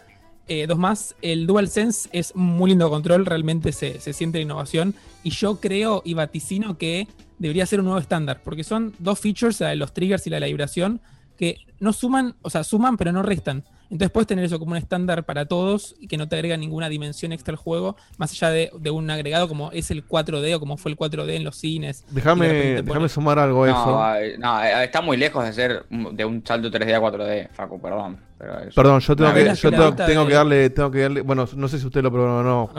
Eh, 0.48 0.66
dos 0.66 0.79
más, 0.79 1.14
el 1.22 1.46
DualSense 1.46 2.09
es 2.12 2.35
muy 2.35 2.70
lindo 2.70 2.90
control, 2.90 3.24
realmente 3.24 3.72
se, 3.72 4.00
se 4.00 4.12
siente 4.12 4.38
la 4.38 4.42
innovación. 4.42 4.94
Y 5.22 5.31
yo 5.31 5.61
creo 5.61 6.03
y 6.05 6.14
vaticino 6.14 6.76
que 6.76 7.07
debería 7.38 7.66
ser 7.66 7.81
un 7.81 7.87
nuevo 7.87 8.00
estándar, 8.00 8.40
porque 8.44 8.64
son 8.64 8.94
dos 8.98 9.18
features, 9.18 9.61
la 9.61 9.68
de 9.68 9.76
los 9.76 9.94
triggers 9.94 10.26
y 10.26 10.31
la 10.31 10.37
de 10.37 10.40
la 10.40 10.46
vibración, 10.46 11.00
que 11.37 11.59
no 11.79 11.92
suman, 11.92 12.35
o 12.42 12.50
sea, 12.50 12.64
suman 12.64 12.96
pero 12.96 13.12
no 13.12 13.22
restan. 13.22 13.64
Entonces 13.90 14.11
puedes 14.12 14.29
tener 14.29 14.44
eso 14.44 14.59
como 14.61 14.70
un 14.70 14.76
estándar 14.76 15.24
para 15.24 15.46
todos 15.46 15.96
y 15.98 16.07
que 16.07 16.16
no 16.16 16.29
te 16.29 16.37
agrega 16.37 16.57
ninguna 16.57 16.88
dimensión 16.88 17.33
extra 17.33 17.50
al 17.53 17.57
juego, 17.57 17.96
más 18.18 18.31
allá 18.31 18.50
de, 18.50 18.70
de 18.79 18.90
un 18.90 19.11
agregado 19.11 19.48
como 19.48 19.72
es 19.72 19.90
el 19.90 20.07
4D 20.07 20.55
o 20.55 20.61
como 20.61 20.76
fue 20.76 20.92
el 20.92 20.96
4D 20.96 21.31
en 21.35 21.42
los 21.42 21.57
cines. 21.57 22.05
Déjame 22.11 22.83
pones- 22.85 23.11
sumar 23.11 23.38
algo 23.40 23.64
a 23.64 23.68
eso. 23.70 23.87
No, 23.90 24.14
eh, 24.16 24.38
no, 24.38 24.62
eh, 24.62 24.85
está 24.85 25.00
muy 25.00 25.16
lejos 25.16 25.44
de 25.44 25.53
ser 25.53 25.85
de 25.90 26.24
un 26.24 26.46
salto 26.46 26.70
3D 26.70 26.94
a 26.94 27.00
4D, 27.00 27.48
Facu, 27.53 27.81
perdón. 27.81 28.20
Pero 28.38 28.61
es- 28.61 28.74
Perdón, 28.74 29.00
yo 29.00 29.16
tengo 29.16 29.29
No, 29.31 29.35
que, 29.35 29.55
yo 29.55 29.70
tengo, 29.70 29.94
tengo 29.96 30.22
de- 30.22 30.29
que 30.29 30.35
darle, 30.35 30.70
tengo 30.70 30.90
que 30.92 31.00
darle, 31.00 31.20
bueno, 31.22 31.46
no 31.57 31.68
sé 31.68 31.79
si 31.81 31.87
usted 31.87 32.03
lo 32.03 32.12
probó 32.12 32.38
o 32.38 32.42
no. 32.44 32.70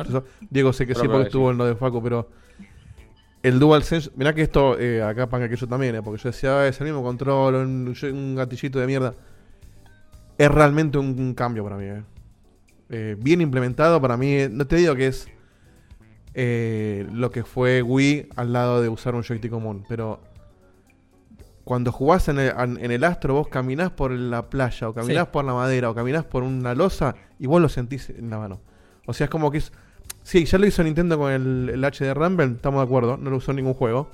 Diego 0.50 0.72
sé 0.72 0.88
que 0.88 0.94
Yo 0.94 1.02
sí 1.02 1.08
porque 1.08 1.24
estuvo 1.28 1.50
sí. 1.50 1.52
en 1.52 1.58
lo 1.58 1.66
de 1.66 1.76
Facu, 1.76 2.02
pero 2.02 2.30
el 3.44 3.60
DualSense, 3.60 4.12
mirá 4.16 4.34
que 4.34 4.44
esto, 4.44 4.80
eh, 4.80 5.02
acá 5.04 5.28
para 5.28 5.50
que 5.50 5.56
yo 5.58 5.68
también, 5.68 5.96
eh, 5.96 6.02
porque 6.02 6.22
yo 6.24 6.30
decía, 6.32 6.60
"Ah, 6.62 6.68
es 6.68 6.80
el 6.80 6.86
mismo 6.86 7.04
control, 7.04 7.56
un, 7.56 7.94
un 8.14 8.36
gatillito 8.36 8.80
de 8.80 8.88
mierda. 8.88 9.14
Es 10.42 10.52
realmente 10.52 10.98
un, 10.98 11.08
un 11.20 11.34
cambio 11.34 11.64
para 11.64 11.78
mí, 11.78 11.86
eh. 11.86 12.04
Eh, 12.90 13.16
bien 13.20 13.42
implementado 13.42 14.02
para 14.02 14.18
mí, 14.18 14.34
eh, 14.34 14.50
no 14.52 14.66
te 14.68 14.76
digo 14.76 14.96
que 14.96 15.08
es 15.08 15.28
eh, 16.34 17.08
lo 17.12 17.32
que 17.32 17.44
fue 17.44 17.82
Wii 17.82 18.30
al 18.36 18.52
lado 18.54 18.82
de 18.82 18.90
usar 18.90 19.16
un 19.16 19.24
joystick 19.24 19.52
común, 19.52 19.86
pero 19.88 20.20
cuando 21.64 21.92
jugás 21.92 22.28
en 22.28 22.40
el, 22.40 22.52
en 22.58 22.92
el 22.92 23.04
astro, 23.04 23.34
vos 23.36 23.48
caminás 23.48 23.92
por 23.92 24.12
la 24.12 24.50
playa, 24.50 24.90
o 24.90 24.94
caminás 24.94 25.26
Sí. 25.26 25.30
por 25.32 25.46
la 25.46 25.54
madera, 25.54 25.90
o 25.90 25.96
caminás 25.96 26.26
por 26.26 26.44
una 26.44 26.74
losa, 26.74 27.16
y 27.40 27.48
vos 27.48 27.62
lo 27.62 27.70
sentís 27.70 28.10
en 28.10 28.30
la 28.30 28.40
mano. 28.40 28.60
O 29.06 29.14
sea, 29.14 29.26
es 29.26 29.30
como 29.32 29.52
que 29.52 29.60
es. 29.60 29.72
Sí, 30.24 30.46
ya 30.46 30.58
lo 30.58 30.66
hizo 30.66 30.84
Nintendo 30.84 31.18
con 31.18 31.32
el, 31.32 31.70
el 31.74 31.84
HD 31.86 32.14
Rumble, 32.14 32.46
estamos 32.56 32.82
de 32.82 32.86
acuerdo, 32.86 33.18
no 33.18 33.30
lo 33.30 33.38
usó 33.38 33.52
en 33.52 33.58
ningún 33.58 33.74
juego. 33.74 34.10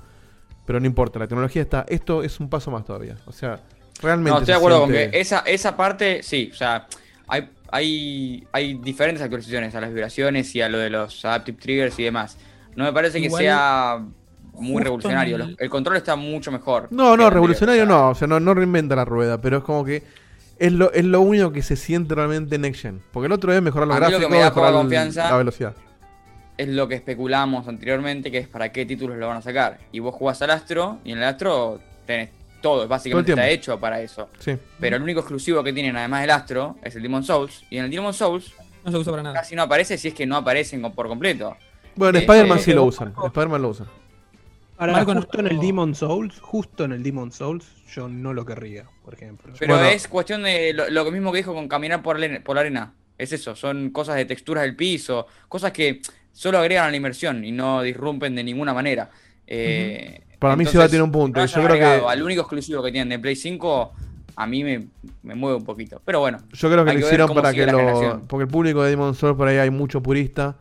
Pero 0.65 0.79
no 0.79 0.85
importa, 0.85 1.19
la 1.19 1.27
tecnología 1.27 1.61
está. 1.61 1.85
Esto 1.87 2.23
es 2.23 2.39
un 2.39 2.49
paso 2.49 2.69
más 2.71 2.83
todavía. 2.85 3.15
O 3.25 3.31
sea, 3.31 3.61
realmente. 4.01 4.31
No, 4.31 4.38
estoy 4.39 4.53
de 4.53 4.57
acuerdo 4.57 4.77
siente- 4.86 5.03
con 5.03 5.12
que 5.12 5.19
esa, 5.19 5.39
esa 5.39 5.75
parte, 5.77 6.21
sí, 6.23 6.49
o 6.51 6.55
sea, 6.55 6.88
hay, 7.27 7.49
hay, 7.71 8.47
hay 8.51 8.73
diferentes 8.75 9.21
actualizaciones 9.23 9.75
a 9.75 9.81
las 9.81 9.89
vibraciones 9.93 10.53
y 10.55 10.62
a 10.62 10.69
lo 10.69 10.77
de 10.77 10.89
los 10.89 11.23
adaptive 11.25 11.57
triggers 11.60 11.97
y 11.99 12.03
demás. 12.03 12.38
No 12.75 12.83
me 12.83 12.93
parece 12.93 13.21
que 13.21 13.29
sea 13.29 13.99
muy 14.53 14.81
revolucionario. 14.83 15.38
el- 15.57 15.69
control 15.69 15.97
está 15.97 16.15
mucho 16.15 16.51
mejor. 16.51 16.88
No, 16.91 17.17
no, 17.17 17.29
revolucionario 17.29 17.86
no. 17.86 18.10
O 18.10 18.15
sea, 18.15 18.27
no, 18.27 18.39
no 18.39 18.53
reinventa 18.53 18.95
la 18.95 19.05
rueda, 19.05 19.39
pero 19.41 19.57
es 19.57 19.63
como 19.63 19.83
que. 19.83 20.03
Es 20.60 20.71
lo, 20.73 20.91
es 20.91 21.05
lo 21.05 21.21
único 21.21 21.51
que 21.51 21.62
se 21.62 21.75
siente 21.75 22.15
realmente 22.15 22.57
Next 22.57 22.81
Gen. 22.81 22.99
Porque 23.12 23.27
el 23.27 23.31
otro 23.31 23.53
es 23.53 23.62
mejorar 23.62 23.88
los 23.88 23.95
A 23.97 23.99
mí 23.99 24.05
lo 24.05 24.10
que 24.12 24.25
gráficos, 24.25 24.31
me 24.31 24.39
da 24.39 24.45
mejorar 24.49 24.69
el- 24.71 24.77
confianza- 24.79 25.29
la 25.29 25.38
velocidad. 25.38 25.75
Es 26.57 26.67
lo 26.69 26.88
que 26.88 26.95
especulamos 26.95 27.67
anteriormente, 27.67 28.31
que 28.31 28.39
es 28.39 28.47
para 28.47 28.71
qué 28.71 28.83
títulos 28.83 29.17
lo 29.17 29.27
van 29.27 29.38
a 29.38 29.41
sacar. 29.43 29.77
Y 29.91 29.99
vos 29.99 30.15
jugás 30.15 30.41
al 30.41 30.49
Astro, 30.49 30.97
y 31.05 31.12
en 31.12 31.19
el 31.19 31.25
Astro 31.25 31.79
tenés 32.07 32.29
todo, 32.67 32.88
básicamente 32.88 33.32
Todo 33.32 33.41
está 33.41 33.49
hecho 33.49 33.80
para 33.80 34.01
eso. 34.01 34.30
Sí. 34.39 34.58
Pero 34.80 34.97
el 34.97 35.01
único 35.03 35.21
exclusivo 35.21 35.63
que 35.63 35.71
tienen, 35.73 35.95
además 35.95 36.21
del 36.21 36.32
Astro, 36.32 36.77
es 36.84 36.95
el 36.95 37.01
Demon 37.03 37.23
Souls. 37.23 37.63
Y 37.69 37.77
en 37.77 37.86
el 37.86 37.91
Demon 37.91 38.13
Souls 38.13 38.53
No 38.84 38.91
se 38.91 38.97
usa 38.97 39.12
para 39.12 39.23
nada. 39.23 39.36
casi 39.39 39.56
no 39.56 39.62
aparece 39.63 39.97
si 39.97 40.10
es 40.10 40.13
que 40.13 40.25
no 40.25 40.36
aparecen 40.36 40.82
por 40.91 41.08
completo. 41.08 41.56
Bueno, 41.95 42.17
Eh, 42.17 42.21
Spider-Man 42.21 42.58
eh, 42.58 42.62
sí 42.62 42.73
lo 42.73 42.84
eh, 42.84 42.88
usan. 42.88 43.13
Spider-Man 43.25 43.62
lo 43.62 43.69
usan. 43.69 43.88
Ahora, 44.80 44.93
Marco, 44.93 45.13
no- 45.15 45.21
justo 45.21 45.39
en 45.39 45.47
el 45.47 45.60
Demon 45.60 45.95
Souls, 45.95 46.39
justo 46.39 46.84
en 46.84 46.91
el 46.91 47.01
Demon 47.01 47.32
Souls, 47.32 47.65
yo 47.91 48.08
no 48.08 48.34
lo 48.34 48.45
querría, 48.45 48.86
por 49.03 49.13
ejemplo. 49.15 49.53
Pero 49.58 49.73
Bueno. 49.75 49.89
es 49.89 50.08
cuestión 50.08 50.43
de 50.43 50.73
lo, 50.73 50.89
lo 50.89 51.10
mismo 51.12 51.32
que 51.32 51.38
dijo 51.39 51.53
con 51.53 51.67
caminar 51.67 52.03
por 52.03 52.19
la, 52.19 52.25
arena- 52.27 52.43
por 52.43 52.56
la 52.56 52.62
arena. 52.62 52.93
Es 53.17 53.32
eso, 53.34 53.56
son 53.56 53.89
cosas 53.89 54.15
de 54.17 54.25
texturas 54.25 54.63
del 54.63 54.75
piso, 54.75 55.25
cosas 55.49 55.71
que 55.71 56.01
solo 56.32 56.60
agregan 56.60 56.86
a 56.86 56.91
la 56.91 56.97
inmersión 56.97 57.43
y 57.43 57.51
no 57.51 57.82
disrumpen 57.82 58.36
de 58.36 58.43
ninguna 58.43 58.73
manera. 58.75 59.10
Eh, 59.47 60.21
sí 60.39 60.47
entonces, 60.54 60.80
va 60.80 60.84
a 60.84 60.88
tener 60.89 61.02
un 61.04 61.12
punto. 61.12 61.45
Yo 61.45 61.63
creo 61.63 61.76
que. 61.76 62.08
Al 62.08 62.21
único 62.23 62.41
exclusivo 62.41 62.84
que 62.84 62.91
tienen 62.91 63.10
de 63.10 63.19
Play 63.19 63.36
5, 63.36 63.93
a 64.36 64.47
mí 64.47 64.63
me, 64.63 64.88
me 65.23 65.36
mueve 65.36 65.58
un 65.58 65.65
poquito. 65.65 66.02
Pero 66.06 66.19
bueno, 66.19 66.38
Yo 66.54 66.69
creo 66.69 66.86
que 66.86 66.93
lo 66.93 67.00
hicieron 67.00 67.34
para 67.34 67.54
que 67.54 67.65
lo. 67.65 67.78
generación. 67.78 68.23
Porque 68.28 68.43
el 68.43 68.50
público 68.50 68.84
de 68.84 68.91
Demon 68.91 69.15
Souls 69.15 69.36
por 69.36 69.47
ahí 69.47 69.58
hay 69.58 69.69
mucho 69.69 70.02
purista. 70.02 70.56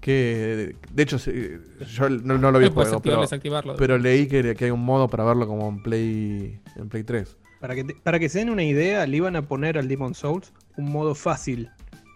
Que. 0.00 0.76
De 0.92 1.02
hecho, 1.02 1.18
yo 1.18 2.08
no, 2.08 2.38
no 2.38 2.50
lo 2.50 2.58
vi 2.58 2.66
el 2.66 2.72
Puedes 2.74 2.90
juego, 2.92 3.02
pero, 3.02 3.76
pero 3.76 3.98
leí 3.98 4.26
que, 4.26 4.54
que 4.54 4.64
hay 4.66 4.70
un 4.70 4.84
modo 4.84 5.08
para 5.08 5.24
verlo 5.24 5.46
como 5.46 5.68
en 5.68 5.82
Play, 5.82 6.60
en 6.76 6.88
Play 6.88 7.02
3. 7.04 7.36
Para 7.60 7.74
que, 7.74 7.84
te- 7.84 7.94
para 7.94 8.18
que 8.18 8.28
se 8.28 8.38
den 8.40 8.50
una 8.50 8.62
idea, 8.62 9.06
le 9.06 9.16
iban 9.16 9.34
a 9.36 9.42
poner 9.42 9.78
al 9.78 9.88
Demon 9.88 10.14
Souls 10.14 10.52
un 10.76 10.92
modo 10.92 11.14
fácil. 11.14 11.70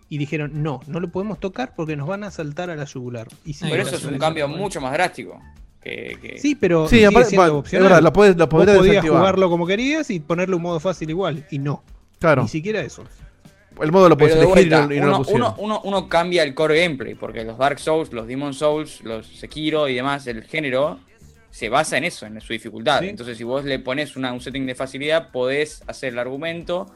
Y 0.09 0.19
dijeron, 0.19 0.63
no, 0.63 0.81
no 0.89 0.99
lo 1.01 1.09
podemos 1.11 1.39
tocar 1.39 1.73
porque 1.77 1.97
nos 1.97 2.09
van 2.09 2.25
a 2.25 2.31
saltar 2.33 2.69
a 2.69 2.77
la 2.77 2.85
yugular. 2.85 3.29
Y 3.45 3.55
sí, 3.55 3.67
pero 3.71 3.83
eso 3.85 3.95
es 3.97 4.05
un 4.05 4.19
cambio 4.19 4.49
mucho 4.49 4.81
más 4.81 4.93
drástico. 4.93 5.41
Que, 5.83 6.19
que- 6.21 6.39
Sí, 6.39 6.55
pero 6.55 6.87
Sí, 6.89 6.97
sigue 6.97 7.07
aparte- 7.07 7.29
siendo 7.31 7.43
bueno, 7.47 7.59
opcional. 7.61 7.87
es 7.87 7.91
verdad, 7.91 8.03
lo 8.03 8.13
podés- 8.13 8.37
lo 8.37 8.47
Vos 8.47 8.65
podías 8.67 8.83
desactivar. 8.83 9.19
jugarlo 9.19 9.49
como 9.51 9.67
querías 9.67 10.11
y 10.11 10.21
ponerle 10.21 10.57
un 10.57 10.63
modo 10.63 10.79
fácil 10.81 11.09
igual. 11.11 11.47
Y 11.51 11.59
no. 11.59 11.83
Claro. 12.19 12.43
Ni 12.43 12.49
siquiera 12.49 12.81
eso. 12.83 13.05
El 13.81 13.93
modo 13.93 14.11
lo 14.11 14.17
de 14.17 14.25
elegir 14.27 14.43
y 14.43 14.47
vuelta, 14.47 14.87
no- 14.87 14.95
y 14.95 15.01
no 15.01 15.07
lo 15.07 15.19
uno, 15.21 15.27
uno- 15.31 15.55
uno- 15.59 15.81
uno 15.85 16.09
cambia 16.09 16.43
el 16.43 16.53
core 16.55 16.83
gameplay, 16.83 17.15
porque 17.15 17.45
los 17.45 17.57
Dark 17.57 17.79
Souls, 17.79 18.13
los 18.13 18.27
Demon 18.27 18.53
Souls, 18.53 19.01
los 19.05 19.27
Sekiro 19.27 19.89
y 19.89 19.95
demás, 19.95 20.27
el 20.27 20.43
género 20.45 21.01
se 21.51 21.71
basa 21.71 21.97
en 21.97 22.05
eso, 22.05 22.27
en 22.27 22.39
su 22.43 22.53
dificultad. 22.53 23.01
Sí. 23.01 23.09
Entonces, 23.09 23.39
si 23.39 23.45
vos 23.45 23.65
le 23.65 23.79
pones 23.79 24.17
una- 24.17 24.35
un 24.35 24.41
setting 24.43 24.67
de 24.67 24.75
facilidad, 24.75 25.31
podés 25.31 25.83
hacer 25.87 26.13
el 26.13 26.19
argumento 26.19 26.93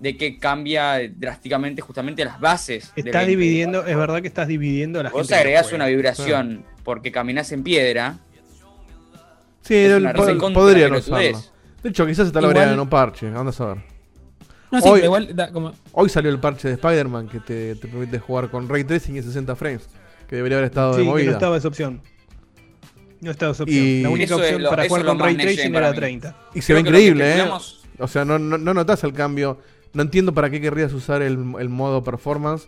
de 0.00 0.16
que 0.16 0.40
cambia 0.40 0.98
drásticamente 1.08 1.80
justamente 1.82 2.24
las 2.24 2.40
bases. 2.40 2.92
del 2.96 3.06
Está 3.06 3.20
gameplay. 3.20 3.36
dividiendo, 3.36 3.86
es 3.86 3.96
verdad 3.96 4.20
que 4.20 4.26
estás 4.28 4.48
dividiendo 4.48 4.98
a 4.98 5.04
la 5.04 5.10
Vos 5.10 5.20
gente. 5.28 5.36
agregás 5.36 5.72
una 5.72 5.86
vibración 5.86 6.64
porque 6.84 7.10
caminás 7.10 7.50
en 7.52 7.62
piedra. 7.62 8.18
Sí, 9.62 9.74
es 9.74 9.92
el- 9.92 10.02
una 10.02 10.12
pod- 10.12 10.26
recontra 10.26 10.60
podrían 10.60 10.90
pelotudez. 10.90 11.36
usarlo. 11.36 11.54
De 11.82 11.88
hecho, 11.90 12.06
quizás 12.06 12.26
está 12.26 12.40
lo 12.40 12.50
Igual- 12.50 12.72
en 12.72 12.80
un 12.80 12.88
parche. 12.88 13.26
Anda 13.28 13.48
a 13.48 13.52
saber. 13.52 13.78
No, 14.70 14.80
sí, 14.80 14.88
Hoy- 14.88 15.00
igual, 15.02 15.34
da 15.36 15.52
como, 15.52 15.72
Hoy 15.92 16.08
salió 16.08 16.30
el 16.30 16.38
parche 16.40 16.68
de 16.68 16.74
Spider-Man 16.74 17.28
que 17.28 17.40
te, 17.40 17.74
te 17.76 17.86
permite 17.88 18.18
jugar 18.18 18.50
con 18.50 18.68
Ray 18.68 18.84
Tracing 18.84 19.16
y 19.16 19.22
60 19.22 19.54
frames. 19.56 19.88
Que 20.28 20.36
debería 20.36 20.58
haber 20.58 20.68
estado 20.70 20.92
Sí, 20.94 20.98
de 20.98 21.04
que 21.04 21.06
no 21.10 21.12
movida. 21.14 21.32
estaba 21.32 21.56
esa 21.56 21.68
opción. 21.68 22.00
No 23.20 23.30
estaba 23.30 23.52
esa 23.52 23.62
opción. 23.62 23.84
Y- 23.84 24.02
La 24.02 24.08
única 24.10 24.36
opción 24.36 24.62
lo- 24.62 24.70
para 24.70 24.86
jugar 24.88 25.04
con 25.06 25.18
Ray 25.18 25.36
Tracing 25.36 25.72
para 25.72 25.86
era 25.86 25.94
mí. 25.94 25.96
30. 26.00 26.36
Y 26.54 26.60
se 26.62 26.74
ve 26.74 26.80
Creo 26.82 26.90
increíble, 26.90 27.38
¿eh? 27.38 27.48
O 27.98 28.08
sea, 28.08 28.24
no, 28.24 28.38
no, 28.38 28.58
no 28.58 28.74
notas 28.74 29.04
el 29.04 29.12
cambio. 29.12 29.58
No 29.92 30.02
entiendo 30.02 30.34
para 30.34 30.50
qué 30.50 30.60
querrías 30.60 30.92
usar 30.92 31.22
el, 31.22 31.38
el 31.58 31.68
modo 31.68 32.02
performance 32.02 32.66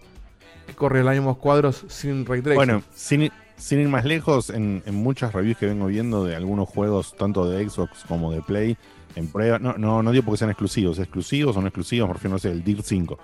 que 0.68 0.74
corre 0.74 1.02
los 1.02 1.12
mismos 1.12 1.38
cuadros 1.38 1.85
sin 1.88 2.24
Ray 2.24 2.40
Tracing. 2.42 2.55
Bueno, 2.57 2.83
sin, 2.94 3.22
ir- 3.22 3.33
sin 3.57 3.81
ir 3.81 3.88
más 3.88 4.05
lejos, 4.05 4.51
en, 4.51 4.83
muchas 4.92 5.33
reviews 5.33 5.57
que 5.59 5.66
vengo 5.66 5.87
viendo 5.87 6.25
de 6.25 6.37
algunos 6.37 6.69
juegos, 6.69 7.14
tanto 7.16 7.49
de 7.49 7.69
Xbox 7.69 8.05
como 8.07 8.33
de 8.33 8.42
Play, 8.42 8.77
en 9.14 9.29
prueba, 9.29 9.59
no, 9.59 9.75
no, 9.79 10.03
no 10.03 10.12
digo 10.12 10.25
porque 10.25 10.38
sean 10.38 10.51
exclusivos, 10.51 10.99
exclusivos 10.99 11.57
o 11.57 11.61
no 11.61 11.66
exclusivos, 11.69 12.07
por 12.07 12.16
ejemplo, 12.16 12.35
no 12.35 12.38
sé, 12.38 12.51
el 12.51 12.62
Dirt 12.62 12.83
5. 12.85 13.19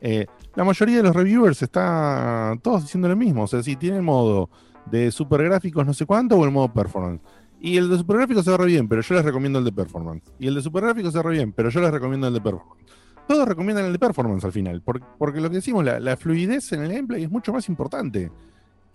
Eh, 0.00 0.26
la 0.54 0.64
mayoría 0.64 0.96
de 0.98 1.02
los 1.04 1.14
reviewers 1.14 1.62
está 1.62 2.56
todos 2.62 2.82
diciendo 2.82 3.08
lo 3.08 3.16
mismo, 3.16 3.44
o 3.44 3.46
sea, 3.46 3.62
si 3.62 3.76
tiene 3.76 3.96
el 3.96 4.02
modo 4.02 4.50
de 4.90 5.10
super 5.10 5.42
gráficos 5.42 5.84
no 5.86 5.94
sé 5.94 6.04
cuánto 6.06 6.36
o 6.36 6.44
el 6.44 6.50
modo 6.50 6.72
performance. 6.72 7.22
Y 7.60 7.76
el 7.78 7.88
de 7.88 7.96
super 7.96 8.18
gráficos 8.18 8.44
se 8.44 8.56
ve 8.56 8.66
bien, 8.66 8.86
pero 8.88 9.00
yo 9.02 9.14
les 9.14 9.24
recomiendo 9.24 9.58
el 9.58 9.64
de 9.64 9.72
performance. 9.72 10.22
Y 10.38 10.46
el 10.46 10.54
de 10.54 10.62
super 10.62 10.82
gráficos 10.84 11.12
se 11.12 11.22
ve 11.22 11.30
bien, 11.30 11.52
pero 11.52 11.70
yo 11.70 11.80
les 11.80 11.90
recomiendo 11.90 12.28
el 12.28 12.34
de 12.34 12.40
performance. 12.40 12.84
Todos 13.26 13.48
recomiendan 13.48 13.86
el 13.86 13.92
de 13.92 13.98
performance 13.98 14.44
al 14.44 14.52
final, 14.52 14.82
por- 14.82 15.00
porque, 15.16 15.40
lo 15.40 15.48
que 15.48 15.56
decimos, 15.56 15.84
la 15.84 16.16
fluidez 16.16 16.70
en 16.72 16.82
el 16.84 16.92
gameplay 16.92 17.24
es 17.24 17.30
mucho 17.30 17.52
más 17.52 17.68
importante. 17.68 18.30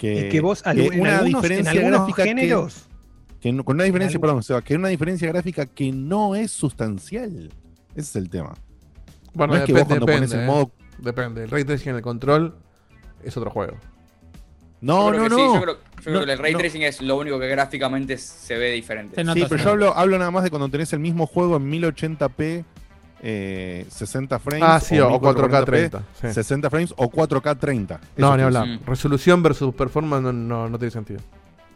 Que, 0.01 0.25
Es 0.27 0.31
que 0.31 0.41
vos 0.41 0.63
al- 0.65 0.77
que 0.77 0.87
en 0.87 0.99
una 1.01 1.19
algunos, 1.19 1.43
en 1.43 1.49
diferencia 1.49 1.71
algunos 1.71 2.15
que- 2.15 2.23
géneros. 2.23 2.87
que 3.39 3.51
no- 3.53 3.63
con 3.63 3.75
una 3.75 3.83
diferencia, 3.83 4.15
algo- 4.17 4.21
perdón, 4.27 4.41
Seba, 4.43 4.61
que 4.63 4.75
una 4.75 4.87
diferencia 4.87 5.27
gráfica 5.27 5.67
que 5.67 5.91
no 5.91 6.33
es 6.33 6.49
sustancial. 6.51 7.51
Ese 7.91 7.99
es 7.99 8.15
el 8.15 8.29
tema. 8.29 8.55
bueno, 9.35 9.53
no 9.53 9.59
es 9.59 9.65
que 9.65 9.73
vos 9.73 9.81
depende, 9.81 9.99
cuando 9.99 10.05
pones 10.07 10.29
depende, 10.31 10.35
el 10.35 10.49
¿eh? 10.49 10.53
modo. 10.53 10.71
Depende. 10.97 11.43
El 11.43 11.49
Ray 11.51 11.63
Tracing 11.65 11.89
en 11.91 11.95
el 11.97 12.01
control 12.01 12.55
es 13.23 13.37
otro 13.37 13.51
juego. 13.51 13.77
No, 14.81 15.11
Yo 15.13 15.17
creo 15.17 15.29
no, 15.29 15.35
que 15.37 15.41
sí, 15.43 15.47
no. 15.47 15.53
yo 15.53 15.61
creo, 15.61 15.75
yo 15.75 15.81
creo 16.03 16.19
No, 16.19 16.25
que 16.25 16.31
el 16.31 16.39
ray 16.39 16.53
no. 16.53 16.59
tracing 16.59 16.81
es 16.81 17.01
lo 17.01 17.17
único 17.19 17.39
que 17.39 17.47
gráficamente 17.47 18.17
se 18.17 18.57
ve 18.57 18.71
diferente. 18.71 19.23
Se 19.23 19.33
Sí, 19.33 19.45
pero 19.47 19.63
yo 19.63 19.69
hablo, 19.69 19.95
hablo 19.95 20.17
nada 20.17 20.31
más 20.31 20.43
de 20.43 20.49
cuando 20.49 20.67
tenés 20.69 20.91
el 20.93 20.99
mismo 20.99 21.27
juego 21.27 21.57
en 21.57 21.69
1080p, 21.69 22.65
eh, 23.21 23.86
60 23.89 24.39
frames. 24.39 24.63
Ah, 24.67 24.79
sí, 24.79 24.99
o 24.99 25.10
4K 25.19 25.62
1440p, 25.62 25.65
30. 25.65 26.03
sí. 26.21 26.34
60 26.34 26.69
frames 26.69 26.93
o 26.97 27.10
4K 27.10 27.57
30. 27.60 27.95
Eso 27.95 28.03
No, 28.17 28.36
ni 28.36 28.43
hablar. 28.43 28.79
Resolución 28.86 29.43
versus 29.43 29.73
performance 29.75 30.23
no, 30.23 30.34
no, 30.34 30.69
no 30.69 30.77
tiene 30.79 30.91
sentido. 30.91 31.19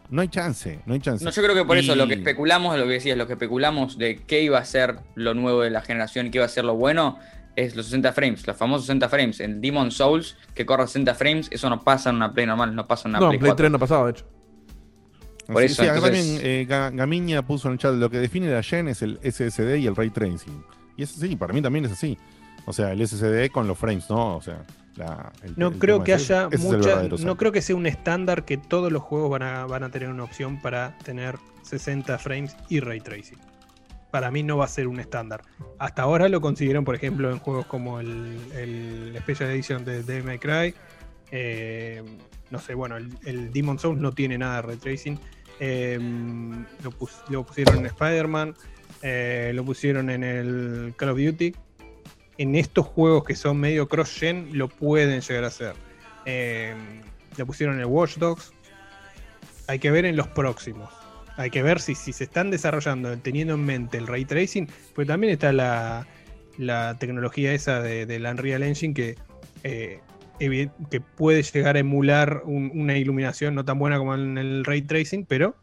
No 0.10 0.22
hay 0.22 0.28
chance, 0.28 0.80
no 0.86 0.94
hay 0.94 1.00
chance. 1.00 1.24
No, 1.26 1.32
yo 1.32 1.42
creo 1.44 1.56
que 1.56 1.66
por 1.66 1.78
eso 1.78 1.96
lo 1.96 2.08
que 2.08 2.14
especulamos, 2.16 2.78
lo 2.78 2.86
que 2.86 2.92
decías, 2.94 3.18
lo 3.18 3.26
que 3.28 3.34
especulamos 3.34 3.98
de 3.98 4.18
qué 4.26 4.42
iba 4.44 4.60
a 4.60 4.66
ser 4.66 4.98
lo 5.16 5.34
nuevo 5.34 5.62
de 5.62 5.72
la 5.72 5.82
generación, 5.82 6.30
qué 6.32 6.38
iba 6.38 6.46
a 6.46 6.50
ser 6.50 6.64
lo 6.64 6.76
bueno, 6.76 7.18
es 7.56 7.76
los 7.76 7.86
60 7.88 8.12
frames, 8.14 8.46
los 8.46 8.56
famosos 8.56 8.86
60 8.86 9.10
frames. 9.10 9.40
En 9.40 9.62
Demon 9.62 9.90
Souls, 9.92 10.38
que 10.54 10.66
corra 10.66 10.86
60 10.86 11.16
frames, 11.16 11.48
eso 11.52 11.70
no 11.72 11.84
pasa 11.84 12.12
en 12.12 12.18
una 12.18 12.34
Play 12.34 12.46
normal, 12.46 12.76
no 12.76 12.86
pasa 12.86 13.08
en 13.08 13.12
una 13.16 13.20
no, 13.20 13.30
Play 13.30 13.40
Play 13.40 13.50
4. 13.50 13.56
3 13.64 13.72
no 13.72 13.80
pasaba, 13.80 14.06
de 14.06 14.12
hecho. 14.12 14.26
Por 15.48 15.60
Sí, 15.62 15.66
eso, 15.66 15.82
sí, 15.84 15.88
acá 15.90 15.98
entonces- 15.98 16.26
también 16.28 16.46
eh, 16.46 16.68
Ga- 16.68 16.96
Gamiña 16.96 17.46
puso 17.46 17.68
en 17.68 17.74
el 17.74 17.80
chat 17.80 17.94
lo 17.96 18.10
que 18.10 18.18
define 18.20 18.50
la 18.52 18.62
Gen 18.64 18.88
es 18.88 19.02
el 19.02 19.20
SSD 19.24 19.78
y 19.80 19.88
el 19.88 19.96
Ray 19.96 20.10
Tracing. 20.12 20.64
Y 20.98 21.04
eso 21.04 21.20
sí, 21.20 21.36
para 21.36 21.54
mí 21.54 21.62
también 21.62 21.86
es 21.86 21.92
así. 21.92 22.18
O 22.66 22.74
sea, 22.74 22.92
el 22.94 23.02
SSD 23.06 23.50
con 23.52 23.68
los 23.68 23.78
frames, 23.78 24.10
¿no? 24.10 24.38
O 24.38 24.42
sea, 24.42 24.64
la- 24.96 25.32
el- 25.44 25.54
No 25.58 25.68
el 25.68 25.78
creo 25.80 26.04
que 26.04 26.14
es 26.14 26.32
haya 26.32 26.48
es 26.52 26.60
mucha. 26.62 26.78
No 27.04 27.18
salto. 27.18 27.38
creo 27.38 27.52
que 27.52 27.62
sea 27.62 27.76
un 27.76 27.86
estándar 27.86 28.46
que 28.46 28.58
todos 28.58 28.92
los 28.92 29.04
juegos 29.04 29.30
van 29.30 29.44
a, 29.44 29.66
van 29.66 29.84
a 29.84 29.90
tener 29.92 30.10
una 30.10 30.24
opción 30.24 30.62
para 30.62 30.98
tener 31.00 31.38
60 31.64 32.18
frames 32.18 32.56
y 32.70 32.80
ray 32.80 33.02
tracing. 33.02 33.38
Para 34.12 34.32
mí 34.32 34.44
no 34.44 34.56
va 34.58 34.66
a 34.66 34.70
ser 34.70 34.88
un 34.88 35.00
estándar. 35.00 35.42
Hasta 35.78 36.02
ahora 36.04 36.30
lo 36.30 36.40
consiguieron, 36.40 36.86
por 36.86 36.96
ejemplo, 36.96 37.30
en 37.32 37.40
juegos 37.40 37.66
como 37.66 38.00
el, 38.00 38.38
el 38.56 39.16
Special 39.20 39.50
Edition 39.52 39.84
de 39.84 40.04
Devil 40.04 40.24
May 40.24 40.40
Cry. 40.40 40.74
Eh, 41.32 42.02
no 42.50 42.60
sé, 42.60 42.76
bueno, 42.76 42.96
el, 42.98 43.10
el 43.26 43.52
Demon 43.52 43.78
Souls 43.78 44.00
no 44.00 44.12
tiene 44.14 44.38
nada 44.38 44.58
de 44.58 44.62
ray 44.62 44.78
tracing. 44.78 45.20
Eh, 45.60 46.00
lo, 46.84 46.92
pus- 46.92 47.22
lo 47.30 47.46
pusieron 47.46 47.78
en 47.80 47.86
Spider-Man. 47.88 48.56
Eh, 49.08 49.52
lo 49.54 49.64
pusieron 49.64 50.10
en 50.10 50.24
el 50.24 50.94
Call 50.98 51.10
of 51.10 51.20
Duty 51.20 51.54
en 52.40 52.56
estos 52.56 52.88
juegos 52.88 53.24
que 53.24 53.36
son 53.36 53.58
medio 53.60 53.88
cross-gen 53.88 54.50
lo 54.58 54.68
pueden 54.68 55.22
llegar 55.22 55.44
a 55.44 55.48
hacer. 55.48 55.74
Eh, 56.26 56.74
le 57.38 57.46
pusieron 57.46 57.80
el 57.80 57.86
Watch 57.86 58.18
Dogs. 58.18 58.52
Hay 59.68 59.78
que 59.78 59.92
ver 59.92 60.06
en 60.06 60.16
los 60.16 60.28
próximos. 60.30 60.90
Hay 61.38 61.50
que 61.52 61.62
ver 61.62 61.80
si, 61.80 61.94
si 61.96 62.14
se 62.14 62.24
están 62.24 62.50
desarrollando 62.50 63.16
teniendo 63.20 63.54
en 63.54 63.64
mente 63.66 63.98
el 64.00 64.08
ray 64.08 64.26
tracing, 64.26 64.68
pues 64.96 65.08
también 65.08 65.34
está 65.34 65.54
la, 65.54 66.08
la 66.58 66.98
tecnología 66.98 67.54
esa 67.54 67.80
de, 67.82 68.06
del 68.08 68.26
Unreal 68.26 68.64
Engine 68.64 68.94
que, 68.94 69.16
eh, 69.64 70.00
que 70.40 71.02
puede 71.02 71.44
llegar 71.44 71.76
a 71.76 71.80
emular 71.80 72.42
un- 72.46 72.72
una 72.74 72.98
iluminación 72.98 73.54
no 73.56 73.64
tan 73.64 73.78
buena 73.80 73.98
como 73.98 74.16
en 74.16 74.38
el 74.38 74.66
ray 74.66 74.82
tracing, 74.82 75.26
pero 75.26 75.56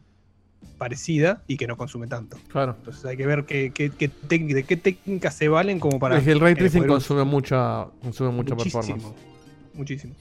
parecida 0.82 1.42
y 1.46 1.56
que 1.56 1.68
no 1.68 1.76
consume 1.76 2.08
tanto. 2.08 2.36
Claro. 2.48 2.74
Entonces 2.78 3.04
hay 3.04 3.16
que 3.16 3.24
ver 3.26 3.44
qué, 3.44 3.70
qué- 3.72 3.90
qué 3.90 4.10
de 4.28 4.64
qué 4.64 4.76
técnicas 4.76 5.34
se 5.34 5.46
valen 5.48 5.78
como 5.78 6.00
para... 6.00 6.18
es 6.18 6.24
que 6.24 6.32
el 6.32 6.40
Ray 6.40 6.56
Tracing 6.56 6.86
consume 6.88 7.22
mucha, 7.24 7.86
consume 8.02 8.30
mucha 8.30 8.54
Muchísimo. 8.56 8.82
performance. 8.82 9.14
Muchísimo. 9.74 10.14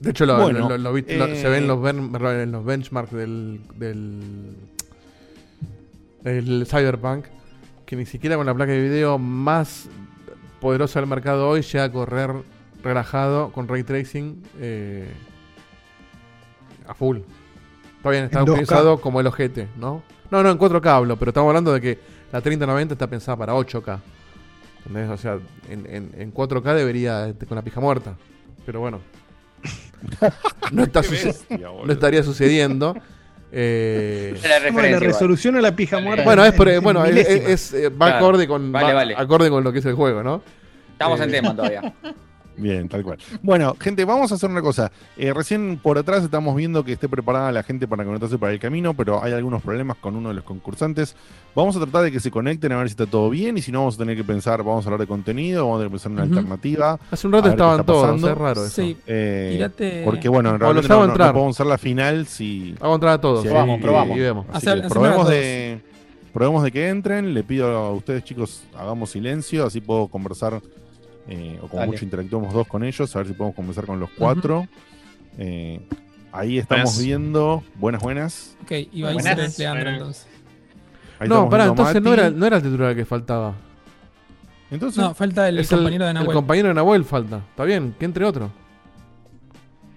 De 0.00 0.10
hecho, 0.10 0.24
lo, 0.24 0.38
Bueno, 0.40 0.68
lo- 0.70 0.78
lo 0.78 0.92
vi- 0.94 1.02
lo- 1.02 1.26
se 1.36 1.48
ven 1.50 1.64
eh, 1.64 1.66
los, 1.66 1.82
ben- 1.82 2.10
en 2.14 2.52
los 2.52 2.64
benchmarks 2.64 3.12
del, 3.12 3.60
del, 3.76 4.56
del 6.22 6.66
Cyberpunk 6.66 7.26
que 7.84 7.96
ni 7.96 8.06
siquiera 8.06 8.36
con 8.36 8.46
la 8.46 8.54
placa 8.54 8.72
de 8.72 8.80
video 8.80 9.18
más 9.18 9.88
poderosa 10.60 10.98
del 11.00 11.08
mercado 11.08 11.48
hoy 11.48 11.60
llega 11.62 11.84
a 11.84 11.92
correr 11.92 12.30
relajado 12.82 13.52
con 13.52 13.68
ray 13.68 13.82
tracing 13.82 14.42
eh, 14.60 15.08
a 16.88 16.94
full. 16.94 17.18
Está 18.06 18.10
bien, 18.10 18.24
está 18.24 18.40
En 18.40 18.46
2K. 18.46 18.56
pensado 18.56 19.00
como 19.00 19.20
el 19.20 19.26
ojete, 19.26 19.68
¿no? 19.76 20.02
No, 20.30 20.42
no, 20.42 20.50
en 20.50 20.58
4K 20.58 20.86
hablo, 20.86 21.16
pero 21.16 21.30
estamos 21.30 21.48
hablando 21.48 21.72
de 21.72 21.80
que 21.80 21.98
la 22.32 22.40
3090 22.40 22.94
está 22.94 23.06
pensada 23.08 23.36
para 23.36 23.54
8K. 23.54 23.98
¿Entendés? 24.86 25.10
O 25.10 25.16
sea, 25.16 25.38
en, 25.68 25.86
en- 25.86 26.10
en 26.16 26.32
4K 26.34 26.74
debería 26.74 27.28
este, 27.28 27.46
con 27.46 27.56
la 27.56 27.62
pija 27.62 27.80
muerta. 27.80 28.14
Pero 28.64 28.80
bueno. 28.80 29.00
no, 30.72 30.84
está 30.84 31.00
bestia, 31.00 31.68
no 31.84 31.92
estaría 31.92 32.22
sucediendo. 32.22 32.96
Eh, 33.58 34.38
la 34.42 34.98
resolución 34.98 35.54
a 35.56 35.60
la 35.60 35.74
pija 35.74 36.00
muerta. 36.00 36.24
bueno, 36.24 36.44
es, 36.44 36.52
por- 36.52 36.68
en 36.68 36.82
bueno, 36.82 37.04
es, 37.04 37.16
es- 37.28 37.72
eh, 37.74 37.88
va, 37.90 38.06
Claro. 38.08 38.16
acorde 38.16 38.48
con, 38.48 38.72
Vale, 38.72 38.88
va 38.88 38.94
vale. 38.94 39.14
acorde 39.16 39.48
con 39.48 39.62
lo 39.62 39.72
que 39.72 39.78
es 39.78 39.84
el 39.86 39.94
juego, 39.94 40.22
¿no? 40.22 40.42
Estamos 40.92 41.20
en 41.20 41.28
Eh, 41.28 41.32
tema 41.32 41.54
todavía. 41.54 41.94
Bien, 42.58 42.88
tal 42.88 43.02
cual. 43.02 43.18
Bueno, 43.42 43.76
gente, 43.78 44.04
vamos 44.04 44.32
a 44.32 44.36
hacer 44.36 44.48
una 44.50 44.62
cosa. 44.62 44.90
Eh, 45.16 45.32
recién 45.34 45.78
por 45.82 45.98
atrás 45.98 46.24
estamos 46.24 46.56
viendo 46.56 46.84
que 46.84 46.92
esté 46.92 47.08
preparada 47.08 47.52
la 47.52 47.62
gente 47.62 47.86
para 47.86 48.04
conectarse 48.04 48.38
para 48.38 48.52
el 48.52 48.58
camino, 48.58 48.94
pero 48.94 49.22
hay 49.22 49.32
algunos 49.34 49.62
problemas 49.62 49.96
con 49.98 50.16
uno 50.16 50.30
de 50.30 50.36
los 50.36 50.44
concursantes. 50.44 51.14
Vamos 51.54 51.76
a 51.76 51.80
tratar 51.80 52.02
de 52.04 52.12
que 52.12 52.20
se 52.20 52.30
conecten 52.30 52.72
a 52.72 52.78
ver 52.78 52.88
si 52.88 52.92
está 52.92 53.06
todo 53.06 53.28
bien 53.30 53.58
y 53.58 53.62
si 53.62 53.72
no 53.72 53.80
vamos 53.80 53.96
a 53.96 53.98
tener 53.98 54.16
que 54.16 54.24
pensar, 54.24 54.62
vamos 54.62 54.84
a 54.84 54.88
hablar 54.88 55.00
de 55.00 55.06
contenido, 55.06 55.64
vamos 55.64 55.76
a 55.76 55.78
tener 55.80 55.88
que 55.90 55.92
pensar 55.92 56.12
en 56.12 56.14
una 56.14 56.22
alternativa. 56.24 56.98
Hace 57.10 57.26
un 57.26 57.32
rato 57.34 57.48
estaban 57.48 57.80
está 57.80 57.92
todos, 57.92 58.22
es 58.22 58.38
raro 58.38 58.64
eso. 58.64 58.82
Sí, 58.82 58.96
Eh, 59.06 60.02
porque 60.04 60.28
bueno, 60.28 60.50
en 60.50 60.54
O 60.56 60.58
realidad 60.58 60.76
los 60.82 60.88
no, 60.88 60.94
hago 60.96 61.06
no- 61.08 61.12
no 61.26 61.32
podemos 61.32 61.56
hacer 61.56 61.66
la 61.66 61.78
final 61.78 62.26
si, 62.26 62.74
Vamos 62.80 62.92
a 62.92 62.96
entrar 62.96 63.12
a 63.14 63.20
todos. 63.20 63.42
si 63.42 63.48
Probamos, 63.48 63.76
hay- 63.76 63.82
probamos. 63.82 64.16
Y 64.16 64.20
vemos. 64.20 64.46
Así 64.48 64.66
Hacer- 64.66 64.80
que 64.80 64.86
hacer 64.86 64.92
probemos 64.98 65.26
una 65.26 65.30
de, 65.34 65.80
probemos 66.32 66.62
de 66.62 66.72
que 66.72 66.88
entren. 66.88 67.34
Le 67.34 67.42
pido 67.44 67.68
a 67.76 67.92
ustedes, 67.92 68.24
chicos, 68.24 68.62
hagamos 68.76 69.10
silencio, 69.10 69.64
así 69.66 69.80
puedo 69.80 70.08
conversar, 70.08 70.60
eh, 71.28 71.58
o 71.62 71.68
como 71.68 71.80
Dale. 71.80 71.92
mucho 71.92 72.04
interactuamos 72.04 72.52
dos 72.54 72.66
con 72.66 72.84
ellos, 72.84 73.14
a 73.14 73.18
ver 73.18 73.28
si 73.28 73.32
podemos 73.34 73.54
conversar 73.56 73.84
con 73.86 73.98
los 74.00 74.10
cuatro. 74.10 74.66
Eh, 75.38 75.80
ahí 76.32 76.58
estamos 76.58 76.84
Buenas. 76.84 77.04
viendo. 77.04 77.64
Buenas, 77.76 78.02
buenas. 78.02 78.56
Ok, 78.62 78.72
iba 78.92 79.10
a 79.10 79.12
Buenas. 79.12 79.52
ser 79.54 79.58
Leandro 79.58 79.90
entonces. 79.90 80.26
Ahí 81.18 81.28
No, 81.28 81.48
pará, 81.48 81.66
entonces 81.66 82.02
no 82.02 82.12
era, 82.12 82.30
no 82.30 82.46
era 82.46 82.56
el 82.58 82.62
titular 82.62 82.94
que 82.94 83.04
faltaba. 83.04 83.54
Entonces, 84.70 84.98
No, 85.02 85.14
falta 85.14 85.48
el 85.48 85.58
Es 85.58 85.68
compañero 85.68 86.04
de 86.04 86.10
el 86.10 86.14
Nahuel. 86.16 86.34
compañero 86.34 86.68
de 86.68 86.74
Nahuel 86.74 87.04
falta. 87.04 87.38
Está 87.50 87.64
bien, 87.64 87.94
que 87.98 88.04
entre 88.04 88.24
otro. 88.24 88.50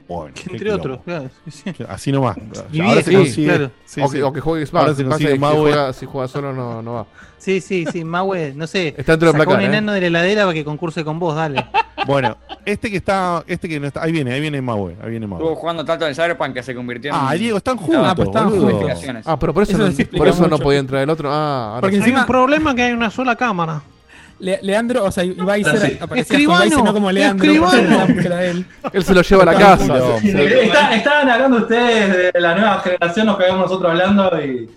Bueno, 0.10 0.34
Entre 0.52 0.74
otros, 0.74 1.00
claro. 1.06 1.30
sí, 1.50 1.72
sí. 1.78 1.84
Así 1.88 2.12
nomás. 2.12 2.36
Ahora 2.82 3.02
se 3.04 3.14
consigue. 3.14 3.48
claro. 3.48 3.72
sí, 3.86 4.02
o, 4.02 4.08
sí. 4.08 4.18
que, 4.18 4.24
o 4.24 4.34
que 4.34 4.42
juegue 4.42 4.68
Ahora 4.74 4.94
Xbox. 4.94 4.98
se 4.98 5.04
Pasa 5.04 5.10
consigue 5.10 5.30
que 5.30 5.36
si 5.40 5.56
juega, 5.62 5.94
si 5.94 6.06
juega 6.08 6.28
solo 6.28 6.52
no, 6.54 6.82
no 6.82 6.94
va. 6.94 7.06
Sí, 7.38 7.62
sí, 7.62 7.86
sí, 7.92 8.04
Maue, 8.04 8.54
no 8.56 8.66
sé. 8.68 8.88
Está 8.98 9.14
dentro 9.14 9.28
del 9.32 9.34
sacó 9.40 9.52
placar, 9.52 9.56
un 9.60 9.62
¿eh? 9.62 9.78
enano 9.78 9.94
de 9.94 10.02
la 10.02 10.08
heladera 10.08 10.42
para 10.44 10.54
que 10.56 10.66
concurse 10.66 11.04
con 11.06 11.20
vos, 11.20 11.36
dale. 11.36 11.64
Bueno, 12.08 12.38
este 12.66 12.90
que 12.90 12.96
está, 12.98 13.44
este 13.46 13.68
que 13.70 13.78
no 13.80 13.86
está, 13.86 14.02
ahí 14.02 14.12
viene, 14.12 14.32
ahí 14.32 14.40
viene 14.42 14.62
Maue, 14.62 14.96
ahí 15.04 15.12
viene 15.12 15.26
Estuvo 15.28 15.44
Maue. 15.50 15.56
jugando 15.58 15.84
tanto 15.86 16.08
en 16.08 16.16
Cyberpunk 16.16 16.54
que 16.54 16.64
se 16.64 16.74
convirtió 16.74 17.12
en. 17.12 17.18
Ah, 17.20 17.34
Diego, 17.34 17.58
están 17.58 17.76
juntos, 17.78 18.02
Ah, 18.04 18.16
pues 18.16 18.30
boludo. 18.30 18.80
juntos. 18.80 19.24
Ah, 19.26 19.38
pero 19.38 19.54
por 19.54 19.64
eso, 19.64 19.74
Eso 19.74 20.04
no, 20.12 20.18
por 20.18 20.28
eso 20.28 20.48
no 20.48 20.58
podía 20.58 20.80
entrar 20.80 21.04
el 21.04 21.10
otro. 21.10 21.30
Ah, 21.32 21.72
ahora 21.76 21.82
Porque 21.82 21.98
sí. 21.98 22.02
Hay 22.02 22.10
encima, 22.10 22.22
un 22.22 22.26
problema 22.28 22.74
que 22.74 22.84
hay 22.84 22.94
una 22.94 23.12
sola 23.12 23.36
cámara. 23.36 23.82
Le- 24.40 24.60
Leandro, 24.62 25.04
o 25.04 25.12
sea, 25.12 25.24
Ibai 25.24 25.64
Ah, 25.66 25.72
se 25.76 25.88
sí. 25.90 25.98
aparecía 26.00 26.22
Escribano, 26.38 26.60
como 26.60 26.70
Ibai, 26.70 26.86
no 26.86 26.94
como 26.94 27.12
Leandro. 27.12 28.40
él. 28.40 28.66
Él 28.94 29.04
se 29.04 29.14
lo 29.14 29.22
lleva 29.22 29.44
a 29.44 29.46
la 29.48 29.54
casa. 29.56 29.98
Está- 30.24 30.96
estaban 30.96 31.30
hablando 31.30 31.58
ustedes 31.58 32.32
de 32.34 32.40
la 32.40 32.56
nueva 32.56 32.80
generación, 32.80 33.26
nos 33.26 33.38
quedamos 33.38 33.60
nosotros 33.70 33.92
hablando 33.92 34.42
y 34.42 34.70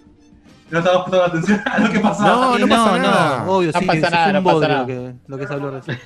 no 0.70 0.78
estábamos 0.80 1.08
prestando 1.08 1.24
atención 1.26 1.60
a 1.64 1.78
lo 1.78 1.92
que 1.92 2.00
pasaba. 2.00 2.28
No, 2.28 2.58
no 2.58 2.68
pasa 2.68 2.98
nada. 2.98 3.44
obvio, 3.48 3.70
No 3.72 3.78
sí, 3.80 3.86
pasa 3.86 4.06
sí, 4.06 4.12
nada, 4.12 4.32
no 4.32 4.38
un 4.40 4.44
pasa 4.44 4.68
nada. 4.68 4.80
Lo, 4.80 4.86
que, 4.86 5.12
lo 5.28 5.38
que 5.38 5.46
se 5.46 5.52
habló 5.52 5.70
recién. 5.70 5.98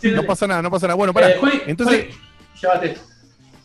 Sí, 0.00 0.10
No 0.10 0.22
pasa 0.24 0.46
nada, 0.46 0.62
no 0.62 0.70
pasa 0.70 0.86
nada. 0.88 0.94
Bueno, 0.96 1.12
pará. 1.14 1.30
Eh, 1.30 1.36
Juli, 1.40 1.62
Entonces, 1.66 2.04
Juli, 2.06 2.14
llévate. 2.60 2.96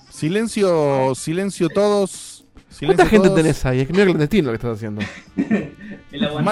silencio, 0.09 1.13
silencio 1.15 1.69
todos. 1.69 2.45
Silencio 2.69 2.87
¿Cuánta 2.87 3.05
gente 3.07 3.27
todos. 3.27 3.39
tenés 3.41 3.65
ahí? 3.65 3.81
Es 3.81 3.87
que 3.87 3.93
mira 3.93 4.05
clandestino 4.05 4.51
lo 4.51 4.57
que 4.57 4.65
estás 4.65 4.77
haciendo. 4.77 5.01
El. 6.11 6.43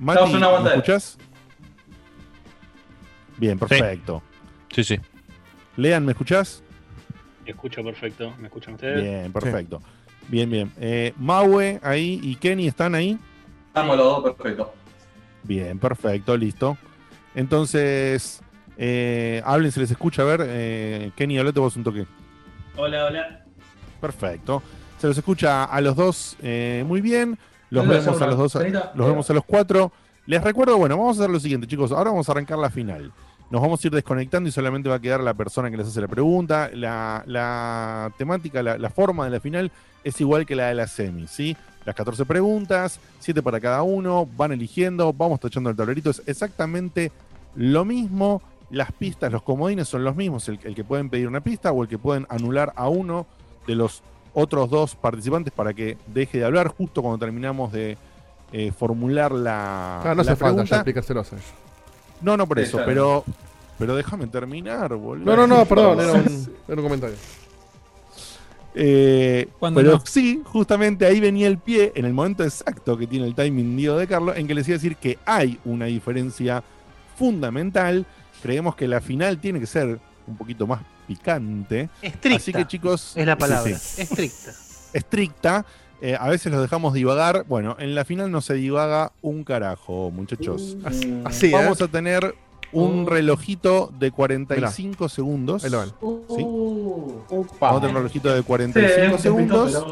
Mati, 0.00 0.34
una 0.34 0.58
¿me 0.60 0.68
escuchás? 0.70 1.18
Bien, 3.42 3.58
perfecto. 3.58 4.22
Sí, 4.72 4.84
sí. 4.84 5.00
Lean, 5.76 6.06
¿me 6.06 6.12
escuchás? 6.12 6.62
Me 7.44 7.50
escucho 7.50 7.82
perfecto. 7.82 8.32
¿Me 8.38 8.46
escuchan 8.46 8.74
ustedes? 8.74 9.02
Bien, 9.02 9.32
perfecto. 9.32 9.82
Bien, 10.28 10.48
bien. 10.48 10.72
Eh, 10.80 11.12
Maue 11.16 11.80
ahí 11.82 12.20
y 12.22 12.36
Kenny 12.36 12.68
están 12.68 12.94
ahí. 12.94 13.18
Estamos 13.66 13.96
los 13.96 14.06
dos, 14.06 14.34
perfecto. 14.36 14.72
Bien, 15.42 15.76
perfecto, 15.80 16.36
listo. 16.36 16.78
Entonces, 17.34 18.40
eh, 18.76 19.42
hablen, 19.44 19.72
se 19.72 19.80
les 19.80 19.90
escucha. 19.90 20.22
A 20.22 20.26
ver, 20.26 20.44
eh, 20.44 21.10
Kenny, 21.16 21.36
hablate 21.36 21.58
vos 21.58 21.74
un 21.74 21.82
toque. 21.82 22.06
Hola, 22.76 23.06
hola. 23.06 23.44
Perfecto. 24.00 24.62
Se 24.98 25.08
los 25.08 25.18
escucha 25.18 25.64
a 25.64 25.80
los 25.80 25.96
dos 25.96 26.36
eh, 26.42 26.84
muy 26.86 27.00
bien. 27.00 27.36
Los 27.70 27.86
¿Puedo 27.86 28.02
vemos 28.02 28.22
a 28.22 28.26
los 28.28 28.38
dos. 28.38 28.54
Los 28.94 29.08
vemos 29.08 29.28
a 29.28 29.34
los 29.34 29.44
cuatro. 29.44 29.90
Les 30.26 30.42
recuerdo, 30.44 30.78
bueno, 30.78 30.96
vamos 30.96 31.18
a 31.18 31.22
hacer 31.22 31.30
lo 31.32 31.40
siguiente, 31.40 31.66
chicos. 31.66 31.90
Ahora 31.90 32.10
vamos 32.10 32.28
a 32.28 32.32
arrancar 32.32 32.56
la 32.56 32.70
final. 32.70 33.12
Nos 33.52 33.60
vamos 33.60 33.84
a 33.84 33.86
ir 33.86 33.92
desconectando 33.92 34.48
y 34.48 34.52
solamente 34.52 34.88
va 34.88 34.94
a 34.94 34.98
quedar 34.98 35.20
la 35.20 35.34
persona 35.34 35.70
que 35.70 35.76
les 35.76 35.86
hace 35.86 36.00
la 36.00 36.08
pregunta. 36.08 36.70
La, 36.72 37.22
la 37.26 38.10
temática, 38.16 38.62
la, 38.62 38.78
la 38.78 38.88
forma 38.88 39.26
de 39.26 39.30
la 39.30 39.40
final 39.40 39.70
es 40.02 40.18
igual 40.22 40.46
que 40.46 40.56
la 40.56 40.68
de 40.68 40.74
la 40.74 40.86
semi, 40.86 41.26
¿sí? 41.26 41.54
Las 41.84 41.94
14 41.94 42.24
preguntas, 42.24 42.98
7 43.20 43.42
para 43.42 43.60
cada 43.60 43.82
uno, 43.82 44.26
van 44.38 44.52
eligiendo, 44.52 45.12
vamos 45.12 45.38
tachando 45.38 45.68
el 45.68 45.76
tablerito. 45.76 46.08
Es 46.08 46.22
exactamente 46.24 47.12
lo 47.54 47.84
mismo. 47.84 48.40
Las 48.70 48.90
pistas, 48.90 49.30
los 49.30 49.42
comodines 49.42 49.86
son 49.86 50.02
los 50.02 50.16
mismos. 50.16 50.48
El, 50.48 50.58
el 50.64 50.74
que 50.74 50.82
pueden 50.82 51.10
pedir 51.10 51.28
una 51.28 51.42
pista 51.42 51.72
o 51.72 51.82
el 51.82 51.90
que 51.90 51.98
pueden 51.98 52.26
anular 52.30 52.72
a 52.74 52.88
uno 52.88 53.26
de 53.66 53.74
los 53.74 54.02
otros 54.32 54.70
dos 54.70 54.94
participantes 54.94 55.52
para 55.52 55.74
que 55.74 55.98
deje 56.06 56.38
de 56.38 56.46
hablar 56.46 56.68
justo 56.68 57.02
cuando 57.02 57.18
terminamos 57.18 57.70
de 57.70 57.98
eh, 58.52 58.72
formular 58.72 59.30
la, 59.32 60.00
no 60.02 60.14
la 60.14 60.22
hace 60.22 60.36
falta 60.36 60.64
ya 60.64 60.76
explicárselos 60.76 61.30
a 61.34 61.36
ellos. 61.36 61.61
No, 62.22 62.36
no 62.36 62.46
por 62.46 62.58
eso, 62.58 62.80
pero 62.84 63.24
pero 63.78 63.96
déjame 63.96 64.26
terminar, 64.28 64.94
boludo. 64.94 65.24
No, 65.24 65.36
no, 65.36 65.46
no, 65.46 65.66
perdón, 65.66 66.00
era 66.00 66.12
un, 66.12 66.22
era 66.68 66.76
un 66.76 66.82
comentario. 66.82 67.16
Eh, 68.74 69.48
pero 69.60 69.82
no. 69.82 70.02
sí, 70.06 70.40
justamente 70.44 71.04
ahí 71.04 71.20
venía 71.20 71.46
el 71.46 71.58
pie, 71.58 71.92
en 71.94 72.04
el 72.04 72.12
momento 72.12 72.42
exacto 72.42 72.96
que 72.96 73.06
tiene 73.06 73.26
el 73.26 73.34
timing 73.34 73.76
Diego 73.76 73.98
de 73.98 74.06
Carlos, 74.06 74.36
en 74.36 74.46
que 74.46 74.54
les 74.54 74.66
iba 74.68 74.76
a 74.76 74.78
decir 74.78 74.96
que 74.96 75.18
hay 75.26 75.58
una 75.64 75.86
diferencia 75.86 76.62
fundamental. 77.16 78.06
Creemos 78.42 78.76
que 78.76 78.88
la 78.88 79.00
final 79.00 79.38
tiene 79.40 79.60
que 79.60 79.66
ser 79.66 79.98
un 80.26 80.36
poquito 80.36 80.66
más 80.66 80.80
picante. 81.06 81.90
Estricta. 82.00 82.36
Así 82.36 82.52
que 82.52 82.66
chicos, 82.66 83.12
es 83.16 83.26
la 83.26 83.34
sí, 83.34 83.40
palabra. 83.40 83.78
sí. 83.78 84.02
Estricta. 84.02 84.52
estricta. 84.92 85.66
Eh, 86.02 86.16
a 86.18 86.28
veces 86.28 86.50
los 86.52 86.60
dejamos 86.60 86.94
divagar. 86.94 87.44
Bueno, 87.48 87.76
en 87.78 87.94
la 87.94 88.04
final 88.04 88.30
no 88.30 88.40
se 88.40 88.54
divaga 88.54 89.12
un 89.22 89.44
carajo, 89.44 90.10
muchachos. 90.10 90.76
Así, 90.84 91.22
así, 91.24 91.46
¿eh? 91.46 91.52
Vamos 91.52 91.80
a 91.80 91.86
tener 91.88 92.34
un 92.72 93.06
relojito 93.06 93.92
de 93.98 94.10
45 94.10 95.08
segundos. 95.08 95.64
Ahí 95.64 95.70
lo 95.70 95.80
ven. 95.80 95.88
¿Sí? 95.88 96.42
Uh, 96.42 97.46
Vamos 97.60 97.78
a 97.78 97.80
tener 97.80 97.90
un 97.90 97.96
relojito 97.96 98.30
de 98.30 98.38
Sí, 98.38 98.44
45 98.44 99.06
es 99.06 99.12
un 99.12 99.18
segundos. 99.20 99.86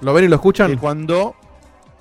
¿Lo 0.00 0.14
ven 0.14 0.24
y 0.24 0.28
lo 0.28 0.36
escuchan? 0.36 0.70
Que 0.70 0.78
cuando, 0.78 1.34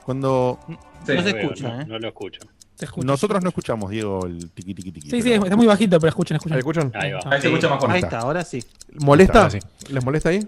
cuando 0.06 0.60
Sí. 1.06 1.14
No 1.14 1.22
se 1.22 1.34
veo, 1.34 1.44
escucha, 1.44 1.68
no, 1.68 1.82
¿eh? 1.82 1.86
no 1.86 2.00
lo 2.00 2.08
escucho. 2.08 2.40
Se 2.76 2.86
escucha. 2.86 3.06
nosotros 3.06 3.44
no 3.44 3.50
escuchamos, 3.50 3.90
Diego, 3.92 4.26
el 4.26 4.50
tiqui 4.52 4.74
tiqui 4.74 4.92
tiqui. 4.92 5.10
Sí, 5.10 5.22
sí, 5.22 5.34
está 5.34 5.56
muy 5.56 5.68
bajito, 5.68 6.00
pero 6.00 6.10
escuchen, 6.10 6.36
escuchen. 6.38 6.56
¿Ahí 6.56 6.60
escuchan? 6.60 6.92
Ahí 6.96 7.12
va. 7.12 7.20
Ahí 7.26 7.42
se 7.42 7.48
escucha 7.48 7.70
mejor. 7.70 7.92
Ahí 7.92 8.02
está. 8.02 8.20
ahora 8.20 8.44
sí. 8.44 8.64
¿Molesta? 9.00 9.44
Ahora 9.44 9.50
sí. 9.52 9.60
¿Les 9.90 10.04
molesta 10.04 10.30
ahí? 10.30 10.48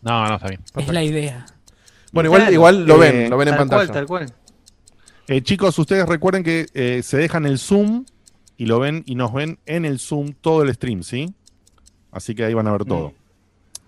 No, 0.00 0.28
no, 0.28 0.34
está 0.36 0.48
bien. 0.48 0.60
Es 0.76 0.88
la 0.88 1.02
idea. 1.02 1.46
Bueno, 2.12 2.28
igual, 2.28 2.40
Claro. 2.42 2.52
igual 2.54 2.86
lo 2.86 3.02
Eh, 3.02 3.10
ven, 3.12 3.30
lo 3.30 3.36
ven 3.36 3.48
en 3.48 3.54
tal 3.54 3.58
pantalla. 3.68 3.86
cual, 3.86 3.92
tal 3.92 4.06
cual. 4.06 4.34
Eh, 5.28 5.40
chicos, 5.42 5.78
ustedes 5.78 6.06
recuerden 6.06 6.42
que 6.42 6.66
eh, 6.74 7.00
se 7.02 7.16
dejan 7.16 7.46
el 7.46 7.58
zoom 7.58 8.04
y 8.56 8.66
lo 8.66 8.78
ven 8.80 9.02
y 9.06 9.14
nos 9.14 9.32
ven 9.32 9.58
en 9.66 9.84
el 9.84 9.98
zoom 9.98 10.32
todo 10.40 10.62
el 10.62 10.72
stream, 10.74 11.02
¿sí? 11.02 11.32
Así 12.10 12.34
que 12.34 12.44
ahí 12.44 12.54
van 12.54 12.66
a 12.68 12.72
ver 12.72 12.84
todo. 12.84 13.12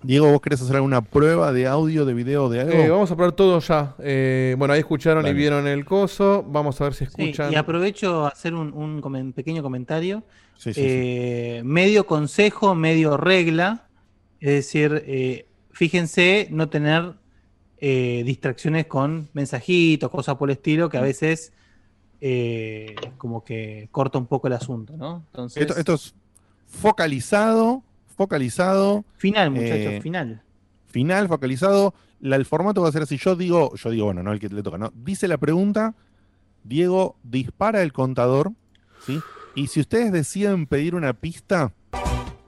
Diego, 0.02 0.30
¿vos 0.30 0.40
querés 0.42 0.60
hacer 0.60 0.76
alguna 0.76 1.00
prueba 1.02 1.50
de 1.52 1.66
audio, 1.66 2.04
de 2.04 2.12
video, 2.14 2.48
de 2.50 2.60
algo? 2.60 2.72
Eh, 2.74 2.90
vamos 2.90 3.10
a 3.10 3.16
probar 3.16 3.32
todo 3.32 3.58
ya. 3.60 3.94
Eh, 4.00 4.54
bueno, 4.58 4.74
ahí 4.74 4.80
escucharon 4.80 5.22
Dale. 5.22 5.34
y 5.34 5.38
vieron 5.38 5.66
el 5.66 5.84
coso. 5.86 6.44
Vamos 6.46 6.78
a 6.80 6.84
ver 6.84 6.94
si 6.94 7.06
Sí, 7.06 7.10
escuchan. 7.10 7.52
y 7.52 7.56
aprovecho 7.56 8.24
a 8.26 8.28
hacer 8.28 8.54
un, 8.54 8.72
un 8.74 9.00
comen- 9.00 9.32
pequeño 9.32 9.62
comentario. 9.62 10.22
Sí, 10.58 10.72
sí, 10.74 10.80
sí. 10.80 10.80
Eh, 10.86 11.62
medio 11.64 12.06
consejo, 12.06 12.74
medio 12.74 13.16
regla. 13.16 13.88
Es 14.40 14.50
decir, 14.50 15.02
eh, 15.06 15.46
fíjense 15.72 16.48
no 16.50 16.68
tener 16.68 17.14
eh, 17.86 18.22
distracciones 18.24 18.86
con 18.86 19.28
mensajitos, 19.34 20.10
cosas 20.10 20.36
por 20.36 20.48
el 20.48 20.56
estilo, 20.56 20.88
que 20.88 20.96
a 20.96 21.02
veces 21.02 21.52
eh, 22.22 22.96
como 23.18 23.44
que 23.44 23.88
corta 23.92 24.16
un 24.16 24.26
poco 24.26 24.46
el 24.46 24.54
asunto, 24.54 24.96
¿no? 24.96 25.22
Entonces, 25.26 25.60
Esto, 25.60 25.76
esto 25.78 25.92
es 25.92 26.14
focalizado, 26.66 27.82
focalizado, 28.16 29.04
final, 29.18 29.50
muchachos, 29.50 29.92
eh, 29.92 30.00
final. 30.00 30.42
final, 30.86 31.28
focalizado. 31.28 31.92
La- 32.20 32.36
el 32.36 32.46
formato 32.46 32.80
va 32.80 32.88
a 32.88 32.92
ser 32.92 33.02
así. 33.02 33.18
Yo 33.18 33.36
digo, 33.36 33.74
yo 33.74 33.90
digo, 33.90 34.06
bueno, 34.06 34.22
no 34.22 34.32
el 34.32 34.40
que 34.40 34.48
le 34.48 34.62
toca, 34.62 34.78
¿no? 34.78 34.90
Dice 34.94 35.28
la 35.28 35.36
pregunta, 35.36 35.94
Diego 36.62 37.16
dispara 37.22 37.82
el 37.82 37.92
contador, 37.92 38.52
¿sí? 39.04 39.20
Y 39.54 39.66
si 39.66 39.80
ustedes 39.80 40.10
deciden 40.10 40.66
pedir 40.66 40.94
una 40.94 41.12
pista, 41.12 41.74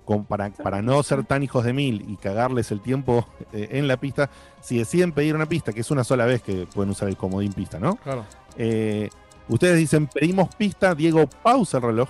con- 0.07 0.25
para, 0.25 0.49
para 0.49 0.81
no 0.81 1.03
ser 1.03 1.25
tan 1.25 1.43
hijos 1.43 1.65
de 1.65 1.75
mil 1.75 2.03
y 2.09 2.17
cagarles 2.17 2.71
el 2.71 2.81
tiempo 2.81 3.27
eh, 3.53 3.69
en 3.73 3.87
la 3.87 3.99
pista, 3.99 4.31
si 4.63 4.79
deciden 4.79 5.13
pedir 5.13 5.35
una 5.35 5.45
pista, 5.47 5.73
que 5.75 5.81
es 5.81 5.91
una 5.91 6.03
sola 6.05 6.25
vez 6.25 6.41
que 6.41 6.67
pueden 6.73 6.91
usar 6.91 7.09
el 7.09 7.17
comodín 7.19 7.53
pista, 7.53 7.79
¿no? 7.79 7.97
Claro. 7.97 8.25
Eh, 8.57 9.11
ustedes 9.49 9.77
dicen, 9.77 10.07
pedimos 10.07 10.55
pista, 10.55 10.95
Diego, 10.95 11.27
pausa 11.43 11.77
el 11.77 11.83
reloj. 11.83 12.09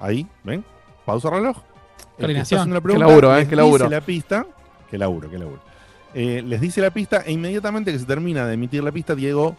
Ahí, 0.00 0.26
¿ven? 0.42 0.64
Pausa 1.04 1.28
el 1.28 1.34
reloj. 1.34 1.56
El 1.56 1.62
que 1.62 1.62
está 1.62 2.16
Coordinación. 2.16 2.60
haciendo 2.60 2.74
la 2.74 2.80
Qué 2.80 2.82
pregunta 2.82 3.06
laburo, 3.06 3.36
¿eh? 3.38 3.46
Qué 3.48 3.56
laburo. 3.56 3.84
dice 3.84 3.94
la 3.96 4.00
pista. 4.00 4.46
Qué 4.90 4.98
laburo, 4.98 5.30
qué 5.30 5.38
laburo. 5.38 5.60
Eh, 6.14 6.42
les 6.44 6.60
dice 6.60 6.80
la 6.80 6.90
pista 6.90 7.22
e 7.24 7.32
inmediatamente 7.32 7.92
que 7.92 7.98
se 7.98 8.04
termina 8.04 8.44
de 8.46 8.54
emitir 8.54 8.82
la 8.82 8.90
pista, 8.90 9.14
Diego 9.14 9.54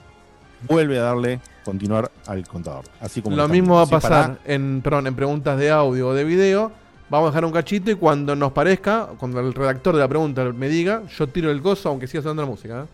vuelve 0.68 1.00
a 1.00 1.04
darle 1.04 1.40
continuar 1.64 2.12
al 2.28 2.46
contador. 2.48 2.84
Así 3.00 3.22
como 3.22 3.36
Lo 3.36 3.48
mismo 3.48 3.76
va 3.76 3.84
a 3.84 3.86
pasar 3.88 4.40
en, 4.46 4.82
perdón, 4.84 5.08
en 5.08 5.16
preguntas 5.16 5.58
de 5.58 5.72
audio 5.72 6.10
o 6.10 6.14
de 6.14 6.24
video. 6.24 6.72
Vamos 7.12 7.28
a 7.28 7.32
dejar 7.32 7.44
un 7.44 7.52
cachito 7.52 7.92
y 7.92 7.96
cuando 7.96 8.38
nos 8.38 8.54
parezca, 8.54 9.10
cuando 9.20 9.42
el 9.42 9.54
redactor 9.54 9.94
de 9.96 10.00
la 10.00 10.08
pregunta 10.08 10.46
me 10.54 10.70
diga, 10.70 11.04
yo 11.08 11.28
tiro 11.28 11.52
el 11.52 11.60
gozo 11.60 11.90
aunque 11.90 12.08
siga 12.08 12.24
sonando 12.24 12.44
la 12.44 12.50
música. 12.50 12.84
¿eh? 12.84 12.86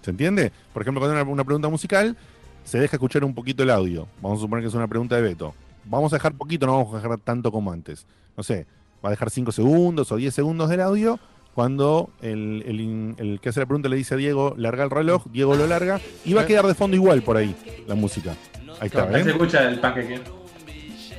¿Se 0.00 0.10
entiende? 0.10 0.50
Por 0.72 0.82
ejemplo, 0.82 1.00
cuando 1.00 1.16
hay 1.16 1.22
una, 1.22 1.30
una 1.30 1.44
pregunta 1.44 1.68
musical, 1.68 2.16
se 2.64 2.80
deja 2.80 2.96
escuchar 2.96 3.22
un 3.22 3.36
poquito 3.36 3.62
el 3.62 3.70
audio. 3.70 4.08
Vamos 4.20 4.40
a 4.40 4.42
suponer 4.42 4.64
que 4.64 4.68
es 4.68 4.74
una 4.74 4.88
pregunta 4.88 5.14
de 5.14 5.22
Beto. 5.22 5.54
Vamos 5.84 6.12
a 6.12 6.16
dejar 6.16 6.34
poquito, 6.34 6.66
no 6.66 6.72
vamos 6.78 6.92
a 6.92 6.96
dejar 6.96 7.18
tanto 7.18 7.52
como 7.52 7.70
antes. 7.70 8.04
No 8.36 8.42
sé, 8.42 8.66
va 9.04 9.10
a 9.10 9.12
dejar 9.12 9.30
5 9.30 9.52
segundos 9.52 10.10
o 10.10 10.16
10 10.16 10.34
segundos 10.34 10.68
del 10.68 10.80
audio. 10.80 11.20
Cuando 11.54 12.10
el, 12.20 12.64
el 12.66 13.14
el 13.18 13.38
que 13.38 13.50
hace 13.50 13.60
la 13.60 13.66
pregunta 13.66 13.88
le 13.90 13.94
dice 13.94 14.14
a 14.14 14.16
Diego, 14.16 14.54
larga 14.56 14.82
el 14.82 14.90
reloj, 14.90 15.26
Diego 15.30 15.54
lo 15.54 15.68
larga 15.68 16.00
y 16.24 16.32
va 16.32 16.42
a 16.42 16.46
quedar 16.46 16.66
de 16.66 16.74
fondo 16.74 16.96
igual 16.96 17.22
por 17.22 17.36
ahí 17.36 17.54
la 17.86 17.94
música. 17.94 18.34
Ahí 18.80 18.88
está, 18.88 19.04
Ahí 19.04 19.22
se 19.22 19.30
escucha 19.30 19.68
el 19.68 19.78
panqueque. 19.78 20.20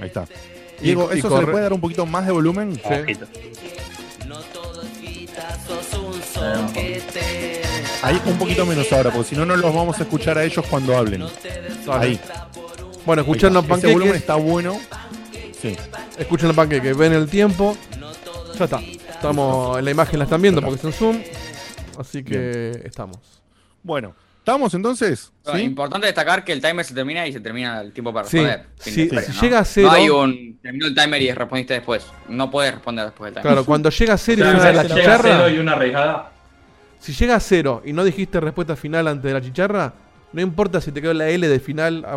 Ahí 0.01 0.07
está. 0.07 0.26
Y- 0.84 0.88
Diego, 0.88 1.11
¿eso 1.11 1.29
se 1.29 1.45
le 1.45 1.51
puede 1.51 1.63
dar 1.63 1.73
un 1.73 1.79
poquito 1.81 2.05
más 2.05 2.25
de 2.25 2.31
volumen? 2.34 2.79
Bajito. 2.88 3.25
Ahí 8.01 8.21
un 8.25 8.38
poquito 8.38 8.65
menos 8.65 8.91
ahora, 8.91 9.11
porque 9.11 9.29
si 9.29 9.36
no, 9.36 9.45
no 9.45 9.55
los 9.55 9.73
vamos 9.73 9.97
a 9.99 10.03
escuchar 10.03 10.38
a 10.38 10.43
ellos 10.43 10.65
cuando 10.69 10.97
hablen. 10.97 11.23
Ahí. 11.89 12.19
Bueno, 13.05 13.21
escuchando 13.21 13.59
Ahí 13.59 13.65
está. 13.65 13.75
Ese 13.77 13.88
volumen 13.93 14.13
panqueques, 14.13 14.21
está 14.21 14.36
bueno. 14.36 14.79
Sí. 15.61 15.77
escuchen 16.17 16.47
los 16.47 16.55
panqueques, 16.55 16.97
ven 16.97 17.13
el 17.13 17.29
tiempo. 17.29 17.77
Ya 18.59 18.65
está. 18.65 18.79
Estamos 18.79 19.79
en 19.79 19.86
la 19.86 19.91
imagen, 19.91 20.19
la 20.19 20.25
están 20.25 20.41
viendo 20.41 20.61
porque 20.61 20.75
es 20.75 20.84
un 20.84 20.93
zoom. 20.93 21.21
Así 21.97 22.23
que 22.23 22.81
estamos. 22.84 23.17
Bueno, 23.84 24.15
¿estamos 24.43 24.73
entonces? 24.73 25.31
Importante 25.57 26.05
destacar 26.07 26.43
que 26.43 26.51
el 26.51 26.61
timer 26.61 26.83
se 26.85 26.93
termina 26.93 27.25
y 27.25 27.31
se 27.31 27.39
termina 27.39 27.79
el 27.79 27.93
tiempo 27.93 28.11
para 28.13 28.23
responder. 28.23 28.65
Sí, 28.77 29.03
historia, 29.03 29.21
si 29.23 29.31
¿no? 29.31 29.41
llega 29.41 29.59
a 29.59 29.65
cero- 29.65 29.87
No 29.87 29.93
hay 29.93 30.09
un. 30.09 30.59
Terminó 30.61 30.85
el 30.87 30.95
timer 30.95 31.21
y 31.21 31.31
respondiste 31.31 31.73
después. 31.75 32.05
No 32.27 32.51
puedes 32.51 32.73
responder 32.73 33.05
después 33.05 33.33
del 33.33 33.41
timer. 33.41 33.53
Claro, 33.53 33.65
cuando 33.65 33.89
llega 33.89 34.13
a 34.13 34.17
cero 34.17 34.39
y 34.39 34.41
O 34.43 34.51
sea, 34.51 34.59
suena 34.59 34.83
la 34.83 34.89
chicharra. 34.95 35.23
cero 35.23 35.49
y 35.49 35.57
una 35.59 35.71
arriesgada. 35.73 36.31
Si 36.99 37.13
llega 37.13 37.35
a 37.35 37.39
cero 37.39 37.81
y 37.85 37.93
no 37.93 38.03
dijiste 38.03 38.39
respuesta 38.39 38.75
final 38.75 39.07
antes 39.07 39.23
de 39.23 39.33
la 39.33 39.41
chicharra, 39.41 39.93
no 40.33 40.41
importa 40.41 40.79
si 40.81 40.91
te 40.91 41.01
quedó 41.01 41.13
la 41.13 41.29
L 41.29 41.47
de 41.47 41.59
final 41.59 42.03
a- 42.05 42.13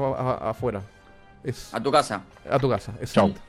a- 0.46 0.50
afuera. 0.50 0.82
Es 1.44 1.72
A 1.72 1.80
tu 1.80 1.90
casa. 1.92 2.22
a 2.50 2.58
tu 2.58 2.68
casa. 2.68 2.92
Exacto. 3.00 3.40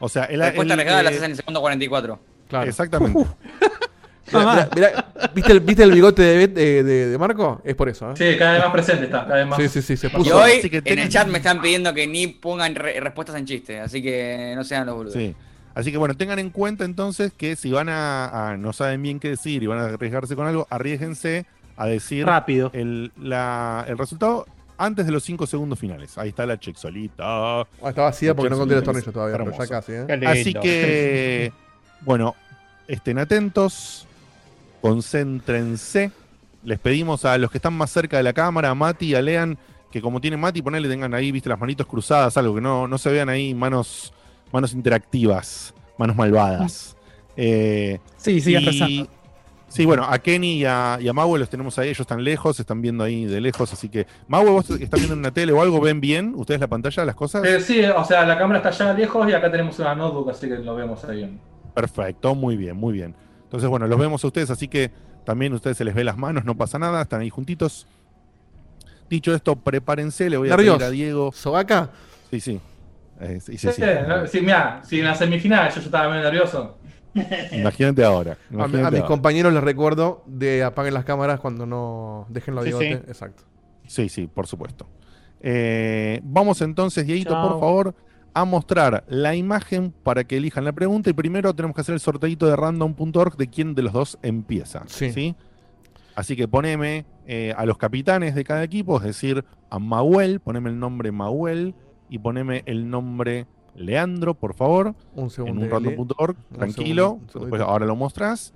O 0.00 0.08
sea, 0.08 0.24
el, 0.24 0.38
La 0.38 0.46
respuesta 0.46 0.74
el- 0.74 0.80
arriesgada 0.80 1.02
la 1.02 1.10
eh, 1.10 1.12
haces 1.14 1.24
en 1.24 1.30
el 1.32 1.36
segundo 1.36 1.60
44. 1.60 2.20
Claro. 2.48 2.68
Exactamente. 2.70 3.18
Mirá, 3.58 3.87
mirá, 4.32 4.68
mirá, 4.74 5.12
¿viste, 5.34 5.52
el, 5.52 5.60
¿Viste 5.60 5.82
el 5.82 5.92
bigote 5.92 6.22
de, 6.22 6.36
Bet- 6.38 6.54
de, 6.54 6.82
de- 6.84 7.08
de 7.08 7.18
Marco? 7.18 7.60
Es 7.64 7.74
por 7.74 7.88
eso, 7.88 8.10
¿eh? 8.10 8.14
Sí, 8.16 8.38
cada 8.38 8.52
vez 8.52 8.62
más 8.62 8.72
presente 8.72 9.04
está. 9.04 9.24
Cada 9.24 9.36
vez 9.36 9.46
más. 9.46 9.58
Sí, 9.58 9.68
sí, 9.68 9.82
sí, 9.82 9.96
se 9.96 10.06
Y 10.08 10.10
puso. 10.10 10.36
hoy 10.36 10.52
así 10.58 10.70
que 10.70 10.82
en 10.84 10.98
el 10.98 11.08
chat 11.08 11.26
me 11.28 11.38
están 11.38 11.60
pidiendo 11.60 11.92
que 11.94 12.06
ni 12.06 12.26
pongan 12.28 12.74
re- 12.74 12.98
respuestas 13.00 13.36
en 13.36 13.46
chiste, 13.46 13.80
así 13.80 14.02
que 14.02 14.52
no 14.56 14.64
sean 14.64 14.86
los 14.86 14.94
boludos. 14.96 15.14
Sí. 15.14 15.34
Así 15.74 15.92
que 15.92 15.98
bueno, 15.98 16.16
tengan 16.16 16.38
en 16.40 16.50
cuenta 16.50 16.84
entonces 16.84 17.32
que 17.36 17.54
si 17.54 17.70
van 17.70 17.88
a, 17.88 18.48
a- 18.50 18.56
no 18.56 18.72
saben 18.72 19.00
bien 19.02 19.20
qué 19.20 19.28
decir 19.30 19.62
y 19.62 19.66
van 19.68 19.78
a 19.78 19.84
arriesgarse 19.84 20.34
con 20.34 20.46
algo, 20.48 20.66
arriesguense 20.70 21.46
a 21.76 21.86
decir 21.86 22.26
Rápido. 22.26 22.70
el, 22.74 23.12
la- 23.16 23.84
el 23.86 23.96
resultado 23.96 24.44
antes 24.76 25.06
de 25.06 25.12
los 25.12 25.22
5 25.22 25.46
segundos 25.46 25.78
finales. 25.78 26.18
Ahí 26.18 26.30
está 26.30 26.46
la 26.46 26.58
check 26.58 26.74
solita. 26.76 27.22
Ah, 27.26 27.64
está 27.88 28.02
vacía 28.02 28.34
porque 28.34 28.50
no 28.50 28.58
conté 28.58 28.74
los 28.74 28.82
tornillos 28.84 29.12
todavía, 29.14 29.36
pero 29.38 29.56
ya 29.56 29.66
casi, 29.68 29.92
¿eh? 29.92 30.06
Así 30.26 30.52
que, 30.54 31.52
bueno, 32.00 32.34
estén 32.88 33.18
atentos, 33.18 34.07
concéntrense. 34.80 36.10
Les 36.64 36.78
pedimos 36.78 37.24
a 37.24 37.38
los 37.38 37.50
que 37.50 37.58
están 37.58 37.72
más 37.74 37.90
cerca 37.90 38.16
de 38.16 38.22
la 38.22 38.32
cámara, 38.32 38.70
a 38.70 38.74
Mati 38.74 39.06
y 39.06 39.14
a 39.14 39.22
Lean, 39.22 39.56
que 39.90 40.00
como 40.02 40.20
tiene 40.20 40.36
Mati, 40.36 40.60
ponele, 40.60 40.88
tengan 40.88 41.14
ahí, 41.14 41.32
viste, 41.32 41.48
las 41.48 41.58
manitos 41.58 41.86
cruzadas, 41.86 42.36
algo 42.36 42.54
que 42.54 42.60
no, 42.60 42.86
no 42.88 42.98
se 42.98 43.10
vean 43.10 43.28
ahí 43.28 43.54
manos, 43.54 44.12
manos 44.52 44.72
interactivas, 44.72 45.74
manos 45.98 46.16
malvadas. 46.16 46.94
Eh, 47.40 48.00
Sí, 48.16 48.40
sigan 48.40 48.64
y- 48.64 48.66
rezando. 48.66 49.10
Sí, 49.68 49.84
bueno, 49.86 50.02
a 50.08 50.18
Kenny 50.18 50.54
y 50.54 50.64
a, 50.64 50.98
y 51.00 51.06
a 51.06 51.12
Maue 51.12 51.38
los 51.38 51.48
tenemos 51.48 51.78
ahí, 51.78 51.88
ellos 51.90 52.00
están 52.00 52.24
lejos, 52.24 52.58
están 52.58 52.82
viendo 52.82 53.04
ahí 53.04 53.26
de 53.26 53.40
lejos, 53.40 53.72
así 53.72 53.88
que, 53.88 54.08
Maue, 54.26 54.50
vos 54.50 54.68
estás 54.70 54.98
viendo 54.98 55.12
en 55.12 55.20
una 55.20 55.30
tele 55.30 55.52
o 55.52 55.62
algo, 55.62 55.80
¿ven 55.80 56.00
bien 56.00 56.32
ustedes 56.34 56.58
la 56.60 56.66
pantalla, 56.66 57.04
las 57.04 57.14
cosas? 57.14 57.44
Eh, 57.44 57.60
sí, 57.60 57.84
o 57.84 58.02
sea, 58.04 58.24
la 58.26 58.36
cámara 58.36 58.58
está 58.58 58.70
allá 58.70 58.92
lejos 58.98 59.28
y 59.28 59.32
acá 59.34 59.48
tenemos 59.52 59.78
una 59.78 59.94
notebook, 59.94 60.30
así 60.30 60.48
que 60.48 60.56
lo 60.56 60.74
vemos 60.74 61.04
ahí 61.04 61.18
bien. 61.18 61.38
Perfecto, 61.74 62.34
muy 62.34 62.56
bien, 62.56 62.76
muy 62.76 62.94
bien. 62.94 63.14
Entonces, 63.48 63.68
bueno, 63.70 63.86
los 63.86 63.98
vemos 63.98 64.22
a 64.22 64.26
ustedes, 64.26 64.50
así 64.50 64.68
que 64.68 64.90
también 65.24 65.52
a 65.52 65.56
ustedes 65.56 65.76
se 65.78 65.84
les 65.84 65.94
ve 65.94 66.04
las 66.04 66.18
manos, 66.18 66.44
no 66.44 66.54
pasa 66.54 66.78
nada, 66.78 67.02
están 67.02 67.22
ahí 67.22 67.30
juntitos. 67.30 67.86
Dicho 69.08 69.34
esto, 69.34 69.56
prepárense, 69.56 70.28
le 70.28 70.36
voy 70.36 70.48
a 70.48 70.56
Nervios. 70.56 70.76
pedir 70.76 70.86
a 70.86 70.90
Diego. 70.90 71.32
¿Sobaca? 71.32 71.90
Sí, 72.30 72.40
sí. 72.40 72.60
Eh, 73.20 73.40
sí, 73.40 73.56
sí, 73.56 73.68
Sí, 73.68 73.82
sí. 73.82 73.82
no, 74.06 74.26
sí, 74.26 74.40
mirá, 74.42 74.82
si 74.84 74.98
en 75.00 75.06
la 75.06 75.14
semifinal 75.14 75.72
yo 75.72 75.80
estaba 75.80 76.08
medio 76.10 76.24
nervioso. 76.24 76.76
Imagínate 77.52 78.04
ahora. 78.04 78.32
A, 78.32 78.36
mi- 78.50 78.56
imagínate 78.58 78.86
a 78.86 78.90
mis 78.90 79.00
ahora. 79.00 79.08
compañeros 79.08 79.52
les 79.54 79.64
recuerdo 79.64 80.22
de 80.26 80.62
apaguen 80.62 80.92
las 80.94 81.04
cámaras 81.04 81.40
cuando 81.40 81.64
no 81.66 82.26
dejen 82.28 82.54
los 82.54 82.64
Sí, 82.64 82.68
bigotes. 82.70 82.98
sí. 82.98 83.04
Exacto. 83.08 83.42
Sí, 83.86 84.08
sí, 84.10 84.26
por 84.26 84.46
supuesto. 84.46 84.86
Eh, 85.40 86.20
vamos 86.22 86.60
entonces, 86.60 87.06
Dieguito, 87.06 87.30
Chao. 87.30 87.48
por 87.48 87.60
favor, 87.60 87.94
a 88.34 88.44
mostrar 88.44 89.04
la 89.08 89.34
imagen 89.34 89.92
para 90.02 90.24
que 90.24 90.36
elijan 90.36 90.64
la 90.64 90.72
pregunta. 90.72 91.10
Y 91.10 91.12
primero 91.12 91.54
tenemos 91.54 91.74
que 91.74 91.80
hacer 91.80 91.94
el 91.94 92.00
sorteito 92.00 92.46
de 92.46 92.56
random.org 92.56 93.36
de 93.36 93.48
quién 93.48 93.74
de 93.74 93.82
los 93.82 93.92
dos 93.92 94.18
empieza. 94.22 94.82
Sí. 94.86 95.34
Así 96.14 96.34
que 96.36 96.48
poneme 96.48 97.04
eh, 97.26 97.54
a 97.56 97.64
los 97.66 97.78
capitanes 97.78 98.34
de 98.34 98.42
cada 98.44 98.64
equipo, 98.64 98.96
es 98.98 99.04
decir, 99.04 99.44
a 99.70 99.78
Mauel, 99.78 100.40
poneme 100.40 100.70
el 100.70 100.78
nombre 100.78 101.12
Mauel 101.12 101.74
y 102.10 102.18
poneme 102.18 102.62
el 102.66 102.90
nombre 102.90 103.46
Leandro, 103.76 104.34
por 104.34 104.54
favor, 104.54 104.94
Un 105.14 105.24
en 105.24 105.30
segundo. 105.30 105.62
un 105.62 105.70
random.org, 105.70 106.36
tranquilo. 106.52 107.20
segundo, 107.28 107.40
Después 107.40 107.62
ahora 107.62 107.86
lo 107.86 107.94
mostrás, 107.94 108.52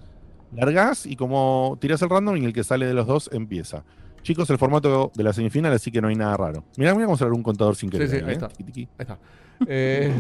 largás 0.53 1.07
y 1.07 1.15
como 1.15 1.77
tirás 1.81 2.03
el 2.03 2.11
random 2.11 2.37
y 2.39 2.45
el 2.47 2.53
que 2.53 2.65
sale 2.65 2.87
de 2.87 2.95
los 2.95 3.07
dos 3.07 3.31
empieza. 3.33 3.85
Chicos, 4.23 4.51
el 4.51 4.59
formato 4.59 5.13
de 5.15 5.23
la 5.23 5.33
semifinal, 5.33 5.73
así 5.73 5.91
que 5.93 6.01
no 6.01 6.09
hay 6.09 6.17
nada 6.17 6.37
raro. 6.37 6.65
Mirá, 6.77 6.95
voy 6.95 7.05
a 7.05 7.09
mostrar 7.09 7.33
un 7.33 7.43
contador 7.45 7.77
sin 7.77 7.91
Sí, 7.91 7.93
querer. 7.93 8.09
sí, 8.09 8.17
ahí, 8.17 8.23
ahí 8.23 8.29
¿eh? 8.31 8.33
está. 8.33 8.49
Tiqui, 8.49 8.65
tiqui. 8.65 8.81
Ahí 8.83 8.89
está. 9.01 9.19
Eh, 9.67 10.13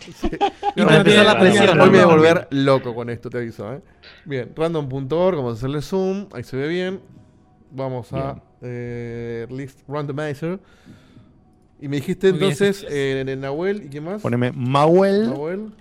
sí. 0.14 0.30
Y 0.76 0.82
para 0.82 0.98
empezar 0.98 1.26
la 1.26 1.38
presión. 1.38 1.80
Hoy 1.80 1.90
me 1.90 1.98
voy 1.98 1.98
a 1.98 2.02
¿no? 2.02 2.10
volver 2.10 2.48
loco 2.50 2.94
con 2.94 3.10
esto, 3.10 3.30
te 3.30 3.38
aviso. 3.38 3.72
¿eh? 3.72 3.80
Bien, 4.24 4.52
random.org, 4.54 5.36
vamos 5.36 5.52
a 5.52 5.56
hacerle 5.56 5.82
zoom, 5.82 6.26
ahí 6.32 6.42
se 6.42 6.56
ve 6.56 6.68
bien. 6.68 7.00
Vamos 7.70 8.12
a 8.12 8.42
eh, 8.62 9.46
list 9.50 9.80
randomizer. 9.88 10.58
Y 11.80 11.88
me 11.88 11.96
dijiste 11.96 12.30
Muy 12.30 12.38
bien. 12.40 12.52
entonces 12.52 12.86
eh, 12.90 13.24
en 13.26 13.40
Nahuel 13.40 13.84
y 13.84 13.88
qué 13.88 14.00
más? 14.00 14.20
Poneme 14.20 14.52
Mauel 14.52 15.30
Nahuel, 15.30 15.72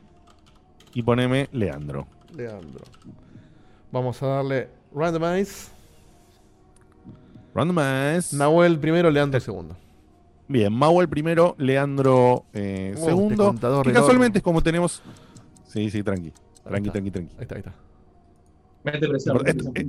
y 0.94 1.04
poneme 1.04 1.50
Leandro. 1.52 2.08
Leandro. 2.36 2.86
Vamos 3.92 4.22
a 4.24 4.28
darle 4.28 4.70
randomize. 4.94 5.72
Randomize. 7.54 8.36
Nahuel 8.38 8.80
primero, 8.80 9.10
Leandro 9.10 9.40
segundo. 9.40 9.76
Bien, 10.50 10.74
Mauel 10.74 11.08
primero, 11.08 11.56
Leandro 11.60 12.46
eh, 12.54 12.90
Oh, 12.96 12.98
este 12.98 13.06
segundo. 13.06 13.46
contador 13.46 13.86
que 13.86 13.94
casualmente 13.94 14.40
es 14.40 14.44
como 14.44 14.62
tenemos. 14.62 15.02
Sí, 15.68 15.90
sí, 15.92 16.02
tranqui. 16.04 16.34
Tranqui, 16.64 16.90
tranqui, 16.90 17.12
tranqui. 17.12 17.32
Ahí 17.38 17.42
está, 17.44 17.56
ahí 17.56 17.60
está. 17.60 17.74
Mete 18.84 19.08
presión. 19.08 19.48
Esto- 19.48 19.72
eh, 19.76 19.88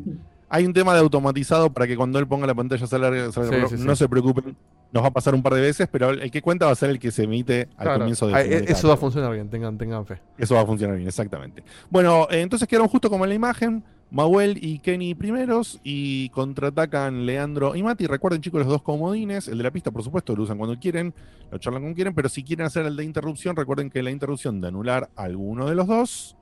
hay 0.51 0.67
un 0.67 0.75
tema 0.75 0.93
de 0.93 1.01
automatizado 1.01 1.73
para 1.73 1.87
que 1.87 1.97
cuando 1.97 2.19
él 2.19 2.27
ponga 2.27 2.47
la 2.47 2.55
pantalla 2.55 2.87
salga, 2.87 3.09
salga 3.11 3.33
Sí, 3.33 3.41
el 3.41 3.49
reloj. 3.51 3.71
sí, 3.71 3.79
sí. 3.79 3.85
no 3.85 3.97
se 3.97 4.07
preocupen. 4.09 4.55
Nos 4.93 5.03
va 5.05 5.09
a 5.09 5.11
pasar 5.13 5.35
un 5.35 5.43
par 5.43 5.55
de 5.55 5.61
veces, 5.63 5.89
pero 5.91 6.11
el 6.11 6.31
que 6.31 6.43
cuenta 6.43 6.67
va 6.67 6.73
a 6.73 6.75
ser 6.75 6.91
el 6.91 6.99
que 6.99 7.11
se 7.11 7.23
emite 7.23 7.69
al 7.77 7.85
Claro, 7.85 7.99
comienzo 8.01 8.27
de 8.27 8.35
de 8.49 8.57
eh, 8.59 8.65
Eso 8.69 8.89
va 8.89 8.95
a 8.95 8.97
funcionar 8.99 9.33
bien, 9.33 9.49
tengan, 9.49 9.79
tengan 9.79 10.05
fe. 10.05 10.21
Eso 10.37 10.57
va 10.57 10.63
a 10.63 10.67
funcionar 10.67 10.97
bien, 10.97 11.09
exactamente. 11.09 11.63
Bueno, 11.89 12.27
eh, 12.31 12.41
entonces 12.43 12.69
quedaron 12.69 12.89
justo 12.89 13.09
como 13.09 13.25
en 13.25 13.29
la 13.31 13.35
imagen. 13.37 13.83
Mauel 14.11 14.59
y 14.61 14.81
Kenny 14.81 15.15
primeros 15.15 15.81
y 15.85 16.31
contraatacan 16.31 17.27
Leandro 17.27 17.77
y 17.77 17.83
Mati. 17.83 18.07
Recuerden, 18.07 18.41
chicos, 18.41 18.61
los 18.61 18.69
dos 18.69 18.83
comodines. 18.83 19.47
El 19.47 19.59
de 19.59 19.65
la 19.65 19.71
pista, 19.71 19.91
por 19.91 20.03
supuesto, 20.03 20.35
lo 20.35 20.43
usan 20.43 20.59
cuando 20.59 20.79
quieren, 20.79 21.15
lo 21.51 21.59
charlan 21.59 21.83
cuando 21.83 21.95
quieren, 21.95 22.15
pero 22.15 22.29
si 22.29 22.43
quieren 22.43 22.67
hacer 22.67 22.87
el 22.87 22.97
de 22.97 23.05
interrupción, 23.05 23.55
recuerden 23.55 23.89
que 23.89 24.03
la 24.03 24.11
interrupción 24.11 24.61
de 24.61 24.69
anular 24.69 25.11
a 25.15 25.25
alguno 25.25 25.67
de 25.67 25.75
los 25.75 25.87
dos 25.87 26.37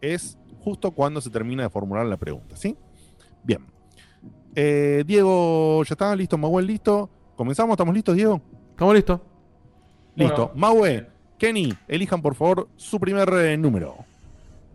es 0.00 0.38
justo 0.60 0.90
cuando 0.90 1.20
se 1.20 1.30
termina 1.30 1.62
de 1.62 1.70
formular 1.70 2.04
la 2.06 2.18
pregunta, 2.18 2.56
¿sí? 2.56 2.76
Bien. 3.42 3.64
Eh, 4.54 5.04
Diego, 5.06 5.84
¿ya 5.84 5.94
está? 5.94 6.14
¿Listo? 6.14 6.36
¿Mauel 6.36 6.66
listo? 6.66 7.08
¿Comenzamos? 7.34 7.74
¿Estamos 7.74 7.94
listos, 7.94 8.14
Diego? 8.14 8.40
¿Estamos 8.70 8.94
listos? 8.94 9.20
Listo. 10.14 10.52
Bueno. 10.54 11.06
Kenny, 11.38 11.74
elijan 11.86 12.22
por 12.22 12.34
favor 12.34 12.68
su 12.76 12.98
primer 12.98 13.28
eh, 13.34 13.56
número. 13.58 14.06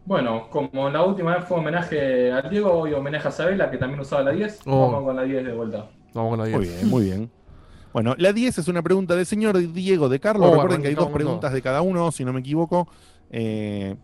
Bueno, 0.06 0.50
como 0.50 0.90
la 0.90 1.04
última 1.04 1.36
vez 1.38 1.46
fue 1.46 1.58
homenaje 1.60 2.32
al 2.32 2.50
Diego, 2.50 2.72
hoy 2.74 2.94
homenaje 2.94 3.28
a 3.28 3.32
Sabela, 3.32 3.70
que 3.70 3.78
también 3.78 4.00
usaba 4.00 4.24
la 4.24 4.32
10. 4.32 4.62
Oh. 4.66 4.88
Vamos 4.92 5.04
con 5.06 5.16
la 5.16 5.24
10 5.24 5.46
de 5.46 5.54
vuelta. 5.54 5.90
Vamos 6.14 6.32
con 6.32 6.40
la 6.40 6.46
10. 6.46 6.58
Muy 6.58 6.68
bien, 6.68 6.90
muy 6.90 7.04
bien. 7.06 7.32
Bueno, 7.94 8.16
la 8.18 8.34
10 8.34 8.58
es 8.58 8.68
una 8.68 8.82
pregunta 8.82 9.16
del 9.16 9.26
señor 9.26 9.58
Diego 9.74 10.10
de 10.10 10.20
Carlos. 10.20 10.50
Oh, 10.50 10.54
Recuerden 10.54 10.82
que 10.82 10.88
hay 10.88 10.96
dos 10.96 11.10
preguntas 11.10 11.54
de 11.54 11.62
cada 11.62 11.82
uno, 11.82 12.12
si 12.12 12.26
no 12.26 12.34
me 12.34 12.40
equivoco. 12.40 12.88
Eh, 13.30 13.96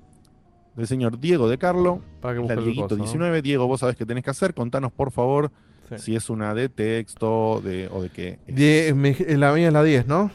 del 0.76 0.88
señor 0.88 1.20
Diego 1.20 1.50
de 1.50 1.58
Carlo. 1.58 2.02
Para 2.22 2.36
que 2.36 2.40
La 2.48 2.56
busque 2.56 2.62
Dieguito 2.62 2.84
coso, 2.90 2.98
¿no? 2.98 3.04
19. 3.04 3.42
Diego, 3.42 3.66
vos 3.68 3.80
sabés 3.80 3.96
qué 3.96 4.06
tenés 4.06 4.24
que 4.24 4.30
hacer. 4.30 4.54
Contanos, 4.54 4.92
por 4.92 5.12
favor, 5.12 5.52
Sí. 5.90 5.96
si 5.98 6.16
es 6.16 6.30
una 6.30 6.54
de 6.54 6.70
texto 6.70 7.62
de, 7.62 7.90
o 7.92 8.02
de 8.04 8.10
qué. 8.10 8.40
Die- 8.48 8.94
me- 8.94 9.16
la 9.38 9.54
mía 9.54 9.68
es 9.68 9.74
la 9.74 9.84
10, 9.84 10.06
¿no? 10.06 10.30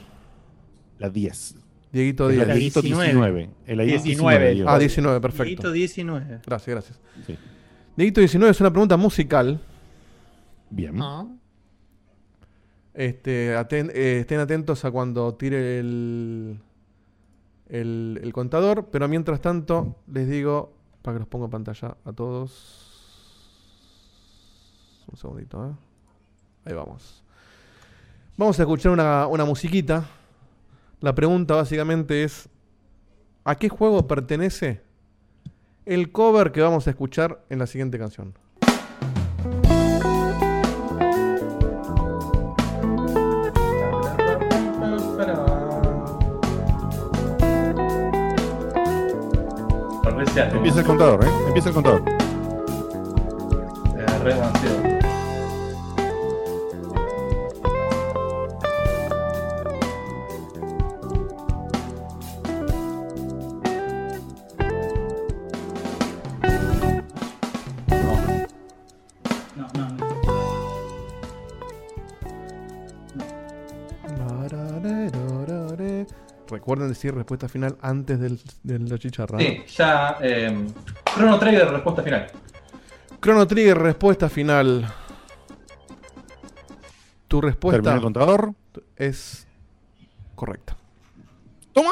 La 0.98 1.10
10. 1.10 1.56
Dieguito 1.93 2.30
Es 2.30 2.36
la 2.38 2.45
10. 2.47 2.57
Dieguito 2.57 2.82
19. 2.82 3.11
19. 3.12 3.51
El 3.66 3.80
ahí 3.80 3.93
es 3.93 4.03
19, 4.03 4.38
19, 4.38 4.55
Diego. 4.55 4.70
Ah, 4.70 4.78
19, 4.78 5.20
perfecto. 5.20 5.45
Dieguito 5.45 5.72
19. 5.72 6.40
Gracias, 6.47 6.68
gracias. 6.74 7.01
Sí. 7.26 7.36
Dieguito 7.97 8.20
19 8.20 8.51
es 8.51 8.61
una 8.61 8.70
pregunta 8.70 8.97
musical. 8.97 9.61
Bien. 10.70 10.97
Ah. 11.03 11.26
Este, 12.95 13.55
aten- 13.57 13.90
eh, 13.95 14.18
estén 14.20 14.40
atentos 14.40 14.84
a 14.84 14.90
cuando 14.90 15.34
tire 15.34 15.78
el, 15.80 16.59
el, 17.68 18.20
el 18.22 18.32
contador. 18.32 18.88
Pero 18.90 19.07
mientras 19.09 19.40
tanto, 19.40 19.97
les 20.11 20.28
digo, 20.28 20.74
para 21.03 21.16
que 21.16 21.18
los 21.20 21.28
ponga 21.28 21.45
en 21.47 21.51
pantalla 21.51 21.97
a 22.05 22.12
todos. 22.12 22.88
Un 25.11 25.16
segundito, 25.18 25.66
¿eh? 25.68 25.72
Ahí 26.64 26.74
vamos. 26.74 27.22
Vamos 28.38 28.59
a 28.59 28.62
escuchar 28.62 28.93
una, 28.93 29.26
una 29.26 29.45
musiquita. 29.45 30.07
La 31.03 31.16
pregunta 31.16 31.57
básicamente 31.57 32.22
es, 32.22 32.48
¿a 33.42 33.57
qué 33.57 33.68
juego 33.68 34.07
pertenece 34.07 34.82
el 35.84 36.12
cover 36.12 36.53
que 36.53 36.61
vamos 36.61 36.86
a 36.86 36.90
escuchar 36.90 37.44
en 37.50 37.59
la 37.59 37.66
siguiente 37.66 37.98
canción? 37.98 38.38
Empieza 50.55 50.80
el 50.80 50.86
contador, 50.86 51.24
¿eh? 51.24 51.28
Empieza 51.48 51.68
el 51.70 51.74
contador. 51.74 52.22
Decir 77.03 77.14
respuesta 77.16 77.48
final 77.48 77.76
antes 77.82 78.20
del, 78.20 78.38
de 78.62 78.78
la 78.78 78.96
chicharra. 78.98 79.38
Sí, 79.38 79.64
ya. 79.76 80.18
Eh, 80.20 80.66
Chrono 81.16 81.38
Trigger, 81.38 81.68
respuesta 81.70 82.03
final. 82.03 82.26
Chrono 83.20 83.46
Trigger, 83.46 83.78
respuesta 83.78 84.28
final. 84.28 84.86
Tu 87.26 87.40
respuesta 87.40 87.78
Termina 87.82 87.96
el 87.96 88.03
contador. 88.03 88.55
es 88.96 89.46
correcta. 90.36 90.76
¡Toma! 91.72 91.90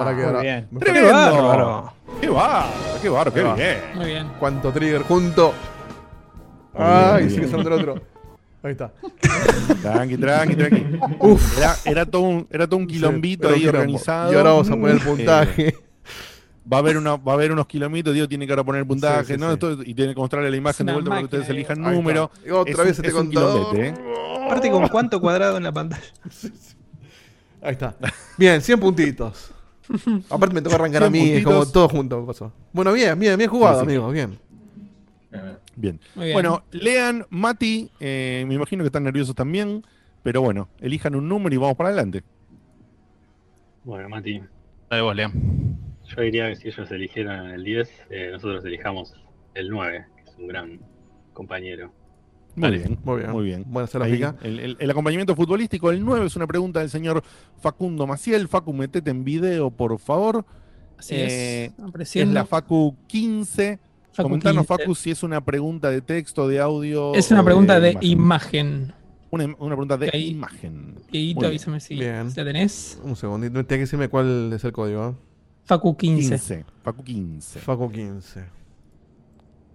Para 0.00 0.16
que 0.16 0.24
ahora- 0.24 0.40
bien. 0.40 0.68
¡Qué 0.84 1.02
bárbaro! 1.10 1.92
¡Qué 2.20 2.28
bárbaro! 2.28 3.32
¡Qué 3.32 3.42
va. 3.42 3.54
bien! 3.54 3.78
Muy 3.94 4.06
bien. 4.06 4.28
¿Cuánto 4.38 4.70
trigger 4.72 5.02
junto? 5.02 5.54
Muy 6.74 6.84
Ay, 6.84 7.18
bien, 7.24 7.30
sigue 7.30 7.48
sonando 7.48 7.74
el 7.74 7.80
otro. 7.80 8.02
Ahí 8.66 8.72
está. 8.72 8.92
Tranqui, 9.82 10.16
tranqui, 10.16 10.56
tranqui. 10.56 10.84
Uf. 11.20 11.56
Era, 11.58 11.76
era 11.84 12.04
todo 12.06 12.22
un, 12.22 12.46
era 12.50 12.66
todo 12.66 12.78
un 12.80 12.86
quilombito 12.88 13.46
Sí, 13.48 13.54
ahí 13.54 13.60
quilombo. 13.60 13.78
organizado. 13.78 14.32
Y 14.32 14.36
ahora 14.36 14.50
vamos 14.50 14.68
a 14.68 14.70
poner 14.72 14.90
el 14.96 15.00
puntaje. 15.02 15.68
Eh, 15.68 15.74
va, 16.72 16.78
a 16.78 16.80
haber 16.80 16.96
una, 16.96 17.14
va 17.16 17.32
a 17.32 17.34
haber 17.36 17.52
unos 17.52 17.66
kilómetros, 17.66 18.12
Dios 18.14 18.28
tiene 18.28 18.44
que 18.44 18.52
ahora 18.52 18.64
poner 18.64 18.80
el 18.80 18.86
puntaje, 18.88 19.24
Sí, 19.26 19.32
sí, 19.34 19.38
¿no? 19.38 19.46
sí. 19.48 19.52
Esto- 19.54 19.82
y 19.84 19.94
tiene 19.94 20.14
que 20.14 20.20
mostrarle 20.20 20.50
la 20.50 20.56
imagen 20.56 20.84
de 20.86 20.92
vuelta 20.94 21.08
para 21.10 21.20
que 21.20 21.24
ustedes 21.26 21.48
elijan 21.48 21.80
número. 21.80 22.30
Y 22.44 22.50
otra 22.50 22.72
Es 22.72 22.76
vez 22.78 22.86
un- 22.86 22.90
este 23.04 23.06
es 23.06 23.14
un 23.14 23.26
contador. 23.26 23.70
quilombete, 23.70 23.88
¿eh? 23.88 24.44
Aparte, 24.46 24.70
con 24.70 24.88
cuánto 24.88 25.20
cuadrado 25.20 25.56
en 25.58 25.62
la 25.62 25.72
pantalla. 25.72 26.02
Ahí 27.62 27.72
está. 27.72 27.94
Bien, 28.38 28.60
100 28.60 28.80
puntitos. 28.80 29.50
Aparte 30.28 30.54
me 30.54 30.62
tocó 30.62 30.74
arrancar 30.74 31.04
a 31.04 31.10
100 31.10 31.12
mí, 31.12 31.30
es 31.30 31.44
como 31.44 31.64
todo 31.66 31.88
junto 31.88 32.20
me 32.20 32.26
pasó. 32.26 32.52
Bueno, 32.72 32.92
bien, 32.92 33.16
bien, 33.18 33.38
bien 33.38 33.48
jugado, 33.48 33.80
Sí, 33.80 33.86
sí. 33.86 33.92
amigos, 33.92 34.12
bien. 34.12 34.38
Bien. 35.76 36.00
Bueno, 36.14 36.64
lean, 36.72 37.24
Mati, 37.30 37.90
eh, 38.00 38.44
me 38.48 38.54
imagino 38.54 38.82
que 38.82 38.86
están 38.88 39.04
nerviosos 39.04 39.34
también, 39.34 39.82
pero 40.22 40.40
bueno, 40.42 40.68
elijan 40.80 41.14
un 41.14 41.28
número 41.28 41.54
y 41.54 41.58
vamos 41.58 41.76
para 41.76 41.90
adelante. 41.90 42.22
Bueno, 43.84 44.08
Mati, 44.08 44.40
Dale 44.90 45.02
vos, 45.02 45.14
Lean. 45.16 45.32
yo 46.04 46.22
diría 46.22 46.48
que 46.48 46.56
si 46.56 46.68
ellos 46.68 46.90
eligieran 46.90 47.46
el 47.50 47.64
10, 47.64 47.90
eh, 48.10 48.28
nosotros 48.32 48.64
elijamos 48.64 49.14
el 49.54 49.68
9, 49.68 50.06
que 50.16 50.30
es 50.30 50.36
un 50.38 50.48
gran 50.48 50.80
compañero. 51.32 51.92
Muy 52.56 52.70
bien, 52.70 52.98
Muy 53.04 53.18
bien. 53.18 53.30
muy 53.32 53.44
bien. 53.44 53.64
Buena 53.66 53.84
esa 53.84 54.02
Ahí, 54.02 54.22
el, 54.42 54.58
el- 54.60 54.76
el 54.80 54.90
acompañamiento 54.90 55.36
futbolístico, 55.36 55.90
el 55.90 56.02
9 56.02 56.24
es 56.26 56.36
una 56.36 56.46
pregunta 56.46 56.80
del 56.80 56.88
señor 56.88 57.22
Facundo 57.58 58.06
Maciel. 58.06 58.48
Facu, 58.48 58.72
metete 58.72 59.10
en 59.10 59.24
video, 59.24 59.70
por 59.70 59.98
favor. 59.98 60.44
Así 60.96 61.14
Eh, 61.16 61.72
es. 61.98 62.16
Es 62.16 62.28
la 62.28 62.46
Facu 62.46 62.96
15. 63.08 63.78
Facu 64.16 64.30
Comentanos, 64.30 64.66
15. 64.66 64.82
Facu, 64.82 64.94
si 64.94 65.10
es 65.10 65.22
una 65.22 65.44
pregunta 65.44 65.90
de 65.90 66.00
texto, 66.00 66.48
de 66.48 66.58
audio. 66.58 67.14
Es 67.14 67.30
una 67.30 67.44
pregunta 67.44 67.78
de 67.78 67.90
imagen. 68.00 68.10
imagen. 68.10 68.94
Una, 69.30 69.44
una 69.44 69.76
pregunta 69.76 69.98
de 69.98 70.10
Ahí. 70.10 70.28
imagen. 70.30 70.94
Dieguito, 71.12 71.44
avísame 71.46 71.80
si, 71.80 71.96
Bien. 71.96 72.28
la 72.28 72.44
tenés. 72.44 72.98
Un 73.04 73.14
segundito, 73.14 73.52
tiene 73.52 73.66
que 73.66 73.78
decirme 73.78 74.08
cuál 74.08 74.50
es 74.54 74.64
el 74.64 74.72
código. 74.72 75.08
¿eh? 75.10 75.14
Facu 75.64 75.94
15. 75.96 76.30
15. 76.30 76.64
Facu 76.82 77.04
15. 77.04 77.58
Faco 77.60 77.90
15. 77.90 78.44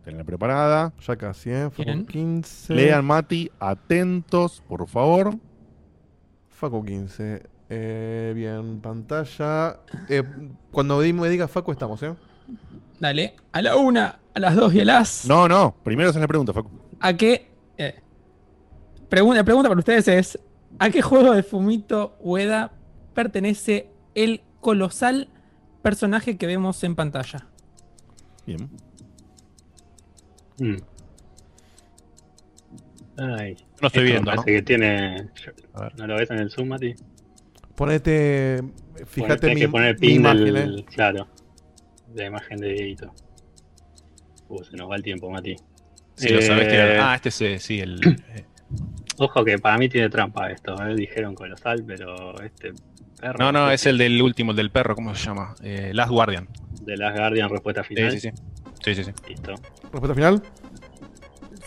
Tenla 0.06 0.24
preparada. 0.24 0.92
Ya 1.06 1.16
casi, 1.16 1.52
¿eh? 1.52 1.70
Faco 1.70 1.84
Bien. 1.84 2.06
15. 2.08 2.74
Lean, 2.74 3.06
Mati, 3.06 3.52
atentos, 3.60 4.64
por 4.68 4.88
favor. 4.88 5.36
Faco 6.50 6.84
15. 6.84 7.44
Eh, 7.70 8.34
bien, 8.36 8.82
pantalla. 8.82 9.80
Eh, 10.10 10.24
cuando 10.72 10.98
me 10.98 11.30
diga 11.30 11.48
Faco 11.48 11.72
estamos, 11.72 12.02
¿eh? 12.02 12.16
Dale. 13.02 13.36
A 13.52 13.62
la 13.64 13.76
una, 13.76 14.20
a 14.34 14.40
las 14.40 14.56
dos 14.56 14.74
y 14.74 14.80
a 14.80 14.86
las. 14.86 15.26
No, 15.28 15.48
no. 15.50 15.76
Primero 15.84 16.10
haces 16.12 16.22
la 16.22 16.28
pregunta, 16.28 16.54
Facu. 16.54 16.70
¿A 17.00 17.18
qué? 17.18 17.48
eh, 17.78 17.96
pregunta, 19.10 19.38
la 19.38 19.44
pregunta 19.44 19.68
para 19.70 19.80
ustedes 19.80 20.08
es: 20.08 20.40
¿a 20.80 20.90
qué 20.92 21.02
juego 21.02 21.34
de 21.34 21.42
Fumito 21.44 22.16
Ueda 22.22 22.72
pertenece 23.16 23.90
el 24.16 24.42
colosal 24.62 25.28
personaje 25.82 26.38
que 26.38 26.46
vemos 26.46 26.84
en 26.84 26.96
pantalla? 26.96 27.48
Bien. 28.46 28.70
Mm. 30.60 30.76
Ay, 33.18 33.58
No 33.82 33.88
estoy 33.88 33.88
esto 33.88 34.02
viendo, 34.04 34.32
me 34.32 34.36
¿no? 34.36 34.42
parece 34.44 34.52
que 34.58 34.62
tiene. 34.62 35.30
A 35.74 35.82
ver. 35.82 35.98
¿No 35.98 36.08
lo 36.08 36.16
ves 36.18 36.30
en 36.32 36.38
el 36.40 36.52
Zoom, 36.52 36.68
Mati? 36.70 36.94
Ponete. 37.76 38.62
Fíjate 39.08 39.38
Tenés 39.40 39.56
mi, 39.56 39.62
que 39.62 39.70
poner 39.70 40.00
mi 40.00 40.08
imagen. 40.14 40.56
¿eh? 40.58 40.86
Claro. 40.94 41.28
De 42.14 42.22
la 42.24 42.28
imagen 42.28 42.58
de 42.60 42.70
Dieguito. 42.74 43.14
Uh, 44.50 44.64
se 44.64 44.76
nos 44.78 44.90
va 44.90 44.96
el 44.98 45.04
tiempo, 45.04 45.30
Mati. 45.30 45.56
Si 46.16 46.30
lo 46.30 46.42
sabés 46.42 46.68
tirar. 46.68 46.90
Eh, 46.90 47.00
Ah, 47.00 47.16
este 47.16 47.54
es, 47.56 47.64
sí, 47.64 47.80
el. 47.80 48.00
eh, 48.36 48.46
Ojo 49.18 49.44
que 49.46 49.60
para 49.60 49.78
mí 49.78 49.88
tiene 49.90 50.10
trampa 50.10 50.50
esto, 50.50 50.76
¿eh? 50.86 50.96
dijeron 50.96 51.36
colosal, 51.36 51.84
pero 51.86 52.40
este 52.42 52.72
perro 53.20 53.38
No, 53.40 53.52
no, 53.52 53.70
es 53.72 53.86
el 53.86 53.98
del 53.98 54.22
último, 54.22 54.52
el 54.52 54.58
del 54.58 54.72
perro, 54.72 54.96
¿cómo 54.96 55.14
se 55.14 55.26
llama? 55.26 55.54
Eh, 55.62 55.92
Last 55.94 56.10
Guardian. 56.12 56.48
de 56.82 56.98
Last 56.98 57.18
Guardian, 57.18 57.50
respuesta 57.50 57.84
final. 57.84 58.12
Sí, 58.12 58.20
sí, 58.20 58.32
sí. 58.32 58.44
Sí, 58.84 58.96
sí, 58.96 59.04
sí. 59.04 59.12
Listo. 59.30 59.54
¿Respuesta 59.92 60.16
final? 60.16 60.42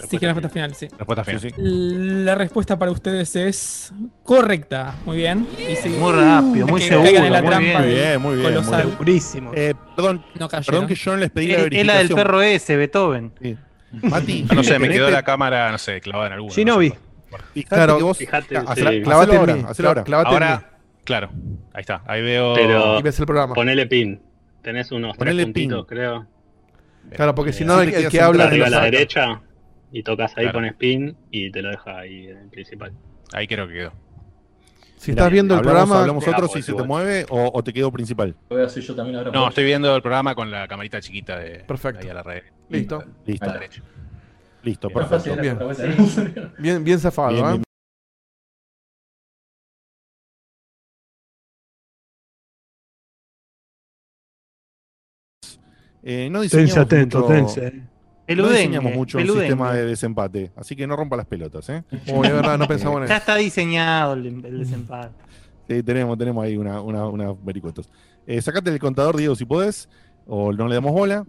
Sí, 0.09 0.19
que 0.19 0.27
la 0.27 0.33
respuesta 0.35 0.49
final, 0.53 0.75
sí. 0.75 0.89
Respuesta 0.99 1.25
Sí, 1.25 1.31
final. 1.39 1.55
sí. 1.57 2.25
La 2.25 2.35
respuesta 2.35 2.79
para 2.79 2.91
ustedes 2.91 3.37
es 3.37 3.93
correcta. 4.23 4.95
Muy 5.05 5.17
bien. 5.19 5.47
Y 5.59 5.77
sí, 5.77 5.89
Muy 5.91 6.13
rápido, 6.13 6.67
muy 6.67 6.81
seguro, 6.81 7.09
en 7.09 7.33
la 7.33 7.41
muy 7.43 7.51
trampa 7.51 7.81
bien. 7.83 7.83
Muy 7.83 7.95
bien, 7.95 8.21
muy 8.23 8.37
bien. 8.37 9.51
Eh, 9.55 9.75
perdón, 9.97 10.25
No 10.39 10.49
perdón 10.49 10.87
que 10.87 10.95
yo 10.95 11.13
no 11.13 11.17
les 11.19 11.31
pedí 11.31 11.47
la 11.49 11.53
Es 11.55 11.63
verificación. 11.65 11.87
la 11.87 11.99
del 11.99 12.09
perro 12.15 12.43
ese, 12.43 12.77
Beethoven. 12.77 13.33
Sí. 13.41 13.57
Mati, 14.03 14.45
Ah, 14.51 14.55
no 14.55 14.65
sé, 14.65 14.79
me 14.79 14.89
quedó 14.89 15.09
la 15.11 15.23
cámara, 15.23 15.71
no 15.71 15.79
sé, 15.79 16.01
clavada 16.01 16.27
en 16.29 16.33
alguno. 16.35 16.51
no 16.51 16.55
sé. 16.55 16.61
Shinobi. 16.61 16.93
Fijate 17.53 17.75
Claro, 17.77 17.97
que 17.99 18.03
vos. 18.05 18.19
fijate, 18.19 18.57
sí. 18.57 19.03
Clavate 19.03 19.37
ahora, 19.37 19.53
en 19.53 19.59
mí. 19.59 19.65
ahora. 19.85 20.05
Clavate 20.05 20.29
en 20.31 20.35
mí. 20.35 20.45
Ahora, 20.45 20.71
claro, 21.05 21.31
ahí 21.73 21.81
está. 21.81 22.03
Ahí 22.07 22.23
veo. 22.23 22.55
Pero- 22.55 22.99
Y 22.99 23.03
ves 23.03 23.19
el 23.19 23.27
programa. 23.27 23.55
Ponele 23.55 23.87
pin. 23.87 24.21
Tenés 24.63 24.91
unos 24.93 25.17
Ponele 25.17 25.43
tres 25.43 25.47
puntitos, 25.47 25.87
pin. 25.87 25.97
creo. 25.97 26.27
Claro, 27.15 27.35
porque 27.35 27.51
Eh, 27.51 27.55
si 27.55 27.65
no, 27.65 27.81
el, 27.81 27.93
el 27.93 28.09
que 28.09 28.21
habla 28.21 28.45
a 28.47 28.51
la 28.57 28.71
saca. 28.71 28.85
derecha 28.85 29.41
y 29.95 30.03
tocas 30.03 30.37
ahí, 30.37 30.47
Claro. 30.47 30.57
pones 30.59 30.75
pin 30.75 31.17
y 31.31 31.53
te 31.53 31.63
lo 31.63 31.71
deja 31.71 31.99
ahí 32.01 32.27
en 32.27 32.37
el 32.39 32.49
principal. 32.49 32.93
Ahí 33.33 33.47
creo 33.47 33.69
que 33.69 33.75
quedó. 33.75 33.93
Si 34.97 35.13
estás 35.13 35.31
viendo 35.31 35.55
el 35.55 35.61
hablamos, 35.61 35.83
programa, 35.83 36.01
hablamos 36.01 36.27
otros 36.27 36.53
si 36.53 36.63
se 36.63 36.73
te 36.75 36.83
mueve 36.83 37.27
o, 37.31 37.51
o 37.55 37.63
te 37.63 37.73
quedó 37.73 37.93
principal. 37.93 38.35
Lo 38.51 38.57
voy 38.57 38.65
a 38.65 38.67
hacer 38.67 38.83
yo 38.83 38.97
también 38.97 39.19
ahora. 39.19 39.31
No, 39.31 39.49
estoy 39.49 39.65
viendo 39.65 39.95
el 39.95 40.03
programa 40.03 40.35
con 40.35 40.51
la 40.51 40.67
camarita 40.67 41.01
chiquita 41.01 41.39
de. 41.39 41.61
Perfecto. 41.61 42.03
Ahí 42.03 42.09
a 42.09 42.15
la 42.15 42.23
red. 42.25 42.43
listo. 42.69 43.05
Listo, 43.25 43.53
listo, 44.65 44.91
perfecto. 44.91 45.37
Bien. 45.41 45.59
Bien, 46.59 46.83
bien 46.83 46.99
zafado, 46.99 47.31
Bien, 47.31 47.45
¿eh? 47.45 47.49
bien. 47.51 47.63
Eh, 56.03 56.29
no 56.31 56.41
Tense 56.49 56.81
atento, 56.81 57.21
mucho, 57.21 57.33
tense. 57.33 57.94
No 58.27 58.35
Peludengue, 58.37 58.59
diseñamos 58.59 58.95
mucho 58.95 59.19
un 59.19 59.23
peludengue. 59.25 59.47
sistema 59.49 59.73
de 59.75 59.85
desempate, 59.87 60.53
así 60.57 60.75
que 60.77 60.87
no 60.87 60.97
rompa 60.97 61.17
las 61.17 61.27
pelotas, 61.27 61.69
¿eh? 61.69 61.85
Uy, 62.13 62.27
es 62.27 62.33
verdad, 62.33 62.59
no 62.59 62.67
pensamos 62.69 63.03
en 63.03 63.09
Ya 63.09 63.15
eso. 63.15 63.21
está 63.21 63.37
diseñado 63.37 64.15
el, 64.15 64.27
el 64.45 64.59
desempate. 64.61 65.15
Sí, 65.69 65.83
tenemos, 65.83 66.17
tenemos 66.19 66.45
ahí 66.45 66.57
una, 66.57 66.81
una, 66.81 67.07
unas 67.07 67.43
vericuetos. 67.45 67.89
Eh, 68.27 68.41
sacate 68.43 68.71
el 68.71 68.79
contador, 68.79 69.17
Diego, 69.17 69.35
si 69.35 69.45
podés, 69.45 69.89
o 70.27 70.53
no 70.53 70.69
le 70.69 70.75
damos 70.75 70.93
bola. 70.93 71.25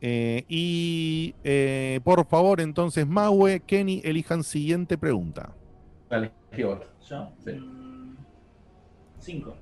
Eh, 0.00 0.44
y 0.48 1.34
eh, 1.44 2.00
por 2.02 2.26
favor, 2.26 2.60
entonces, 2.60 3.06
Maue, 3.06 3.60
Kenny, 3.60 4.00
elijan 4.04 4.42
siguiente 4.42 4.98
pregunta. 4.98 5.50
Dale, 6.10 6.32
¿qué 6.50 6.64
vos? 6.64 6.80
¿Yo? 7.08 7.28
Sí. 7.44 7.52
Cinco. 9.20 9.56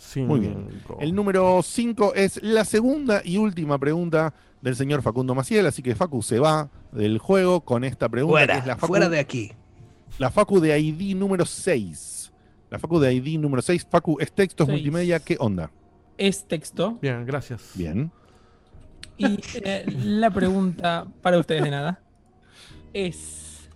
Cinco. 0.00 0.28
Muy 0.28 0.40
bien. 0.40 0.68
El 0.98 1.14
número 1.14 1.60
5 1.62 2.14
es 2.14 2.42
la 2.42 2.64
segunda 2.64 3.20
y 3.24 3.36
última 3.36 3.78
pregunta 3.78 4.32
del 4.62 4.76
señor 4.76 5.02
Facundo 5.02 5.34
Maciel, 5.34 5.66
así 5.66 5.82
que 5.82 5.94
Facu 5.94 6.22
se 6.22 6.38
va 6.38 6.70
del 6.92 7.18
juego 7.18 7.60
con 7.62 7.84
esta 7.84 8.08
pregunta. 8.08 8.46
que 8.46 8.58
es 8.58 8.66
la 8.66 8.76
Facu, 8.76 8.86
fuera 8.88 9.08
de 9.08 9.18
aquí. 9.18 9.52
la 10.18 10.30
Facu 10.30 10.60
de 10.60 10.78
ID 10.78 11.16
número 11.16 11.44
6. 11.46 12.32
La 12.70 12.78
Facu 12.78 12.98
de 12.98 13.12
ID 13.14 13.38
número 13.38 13.62
6. 13.62 13.86
Facu, 13.90 14.18
es 14.20 14.32
texto, 14.32 14.64
es 14.64 14.70
multimedia, 14.70 15.20
¿qué 15.20 15.36
onda? 15.38 15.70
Es 16.18 16.46
texto. 16.46 16.98
Bien, 17.00 17.24
gracias. 17.24 17.72
Bien. 17.74 18.10
Y 19.16 19.38
eh, 19.62 19.84
la 20.04 20.30
pregunta 20.30 21.06
para 21.20 21.38
ustedes 21.38 21.62
de 21.62 21.70
nada 21.70 22.02
es: 22.92 23.68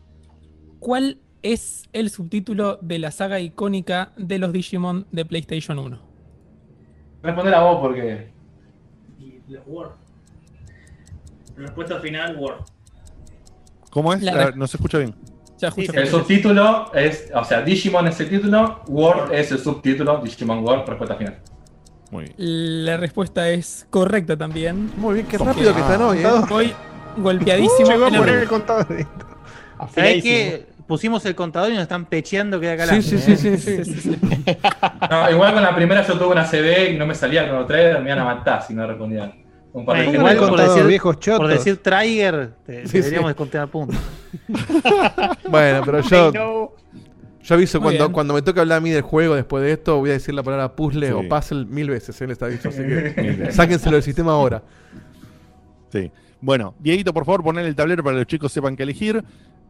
¿Cuál 0.79 1.19
es 1.43 1.85
el 1.93 2.11
subtítulo 2.11 2.79
de 2.81 2.99
la 2.99 3.11
saga 3.11 3.41
icónica 3.41 4.13
de 4.17 4.39
los 4.39 4.53
Digimon 4.53 5.07
de 5.13 5.25
PlayStation 5.25 5.79
1? 5.79 6.14
Responder 7.25 7.55
a 7.55 7.63
vos 7.63 7.81
porque. 7.81 8.29
Respuesta 11.57 11.99
final, 12.01 12.37
Word. 12.37 12.59
¿Cómo 13.89 14.13
es? 14.13 14.23
La 14.23 14.51
no 14.51 14.67
se 14.67 14.77
escucha 14.77 14.99
bien. 14.99 15.15
el 15.95 16.07
subtítulo 16.09 16.93
es, 16.93 17.31
o 17.35 17.45
sea, 17.45 17.63
Digimon 17.63 18.09
es 18.09 18.21
el 18.21 18.29
título, 18.29 18.83
Word 18.89 19.33
es 19.33 19.51
el 19.53 19.59
subtítulo, 19.59 20.19
Digimon 20.19 20.63
Word, 20.63 20.87
respuesta 20.87 21.17
final. 21.17 21.39
Muy 22.11 22.25
bien. 22.25 22.35
La 22.85 22.97
respuesta 22.99 23.49
es 23.49 23.87
correcta 23.89 24.37
también. 24.37 24.93
Muy 24.99 25.15
bien, 25.15 25.27
qué 25.27 25.39
rápido 25.39 25.73
que 25.73 25.81
están 25.81 26.03
hoy, 26.03 26.19
¿eh? 26.19 26.29
Voy 26.51 26.75
golpeadísimo. 27.17 27.89
Llegó 27.89 28.07
a 28.07 28.11
poner 28.11 28.39
el 28.41 28.49
contador 28.49 28.89
de 28.89 29.07
¿Sabés 29.95 30.23
qué? 30.23 30.74
Pusimos 30.87 31.25
el 31.25 31.35
contador 31.35 31.71
y 31.71 31.75
nos 31.75 31.83
están 31.83 32.05
pecheando 32.07 32.61
que 32.61 32.67
de 32.67 32.73
acá 32.73 32.87
Sí, 32.87 33.01
sí, 33.03 33.19
sí, 33.19 33.37
sí, 33.37 33.57
sí, 33.59 33.85
sí, 33.85 34.01
sí. 34.01 34.19
No, 35.11 35.31
igual 35.31 35.55
con 35.55 35.63
la 35.63 35.75
primera 35.75 36.07
yo 36.07 36.19
tuve 36.19 36.29
una 36.33 36.45
CB 36.45 36.91
y 36.93 36.99
no 36.99 37.07
me 37.07 37.15
salía 37.15 37.49
con 37.51 37.67
Trader, 37.67 38.01
me 38.03 38.11
iban 38.11 38.19
a 38.19 38.25
matar 38.25 38.63
si 38.63 38.75
no 38.75 38.87
respondía. 38.87 39.33
Un 39.73 39.85
par 39.85 39.99
de 39.99 40.11
igual 40.13 40.37
por 40.37 40.61
decir, 40.61 40.85
viejos 40.85 41.19
chotos. 41.19 41.41
por 41.41 41.49
decir 41.49 41.79
Trigger, 41.79 42.53
te- 42.67 42.87
Sí, 42.87 42.99
deberíamos 42.99 43.29
sí. 43.29 43.35
descontar 43.35 43.69
puntos. 43.69 43.97
Bueno, 45.49 45.83
pero 45.85 46.01
yo. 46.01 46.75
Yo 47.43 47.55
aviso 47.57 47.79
Muy 47.79 47.89
cuando, 47.89 48.05
bien. 48.05 48.13
cuando 48.13 48.35
me 48.35 48.41
toque 48.43 48.61
hablar 48.61 48.79
a 48.79 48.81
mí 48.81 48.89
del 48.91 49.03
juego 49.03 49.35
después 49.35 49.63
de 49.63 49.73
esto, 49.73 49.99
voy 49.99 50.09
a 50.09 50.13
decir 50.15 50.35
la 50.35 50.43
palabra 50.43 50.75
puzzle 50.75 51.09
Sí. 51.09 51.13
o 51.13 51.29
puzzle 51.29 51.67
mil 51.67 51.91
veces 51.91 52.19
en 52.23 52.31
esta 52.31 52.47
aviso. 52.47 52.71
Así 52.71 52.79
que 52.79 53.49
sáquenselo 53.53 53.97
del 53.97 54.03
sistema 54.03 54.33
ahora. 54.33 54.63
Sí. 55.93 56.11
Bueno, 56.41 56.75
Dieguito, 56.79 57.13
por 57.13 57.27
favor, 57.27 57.43
poner 57.43 57.67
el 57.67 57.75
tablero 57.75 58.03
para 58.03 58.15
que 58.15 58.21
los 58.21 58.27
chicos 58.29 58.51
sepan 58.51 58.77
qué 58.77 58.83
elegir. 58.85 59.23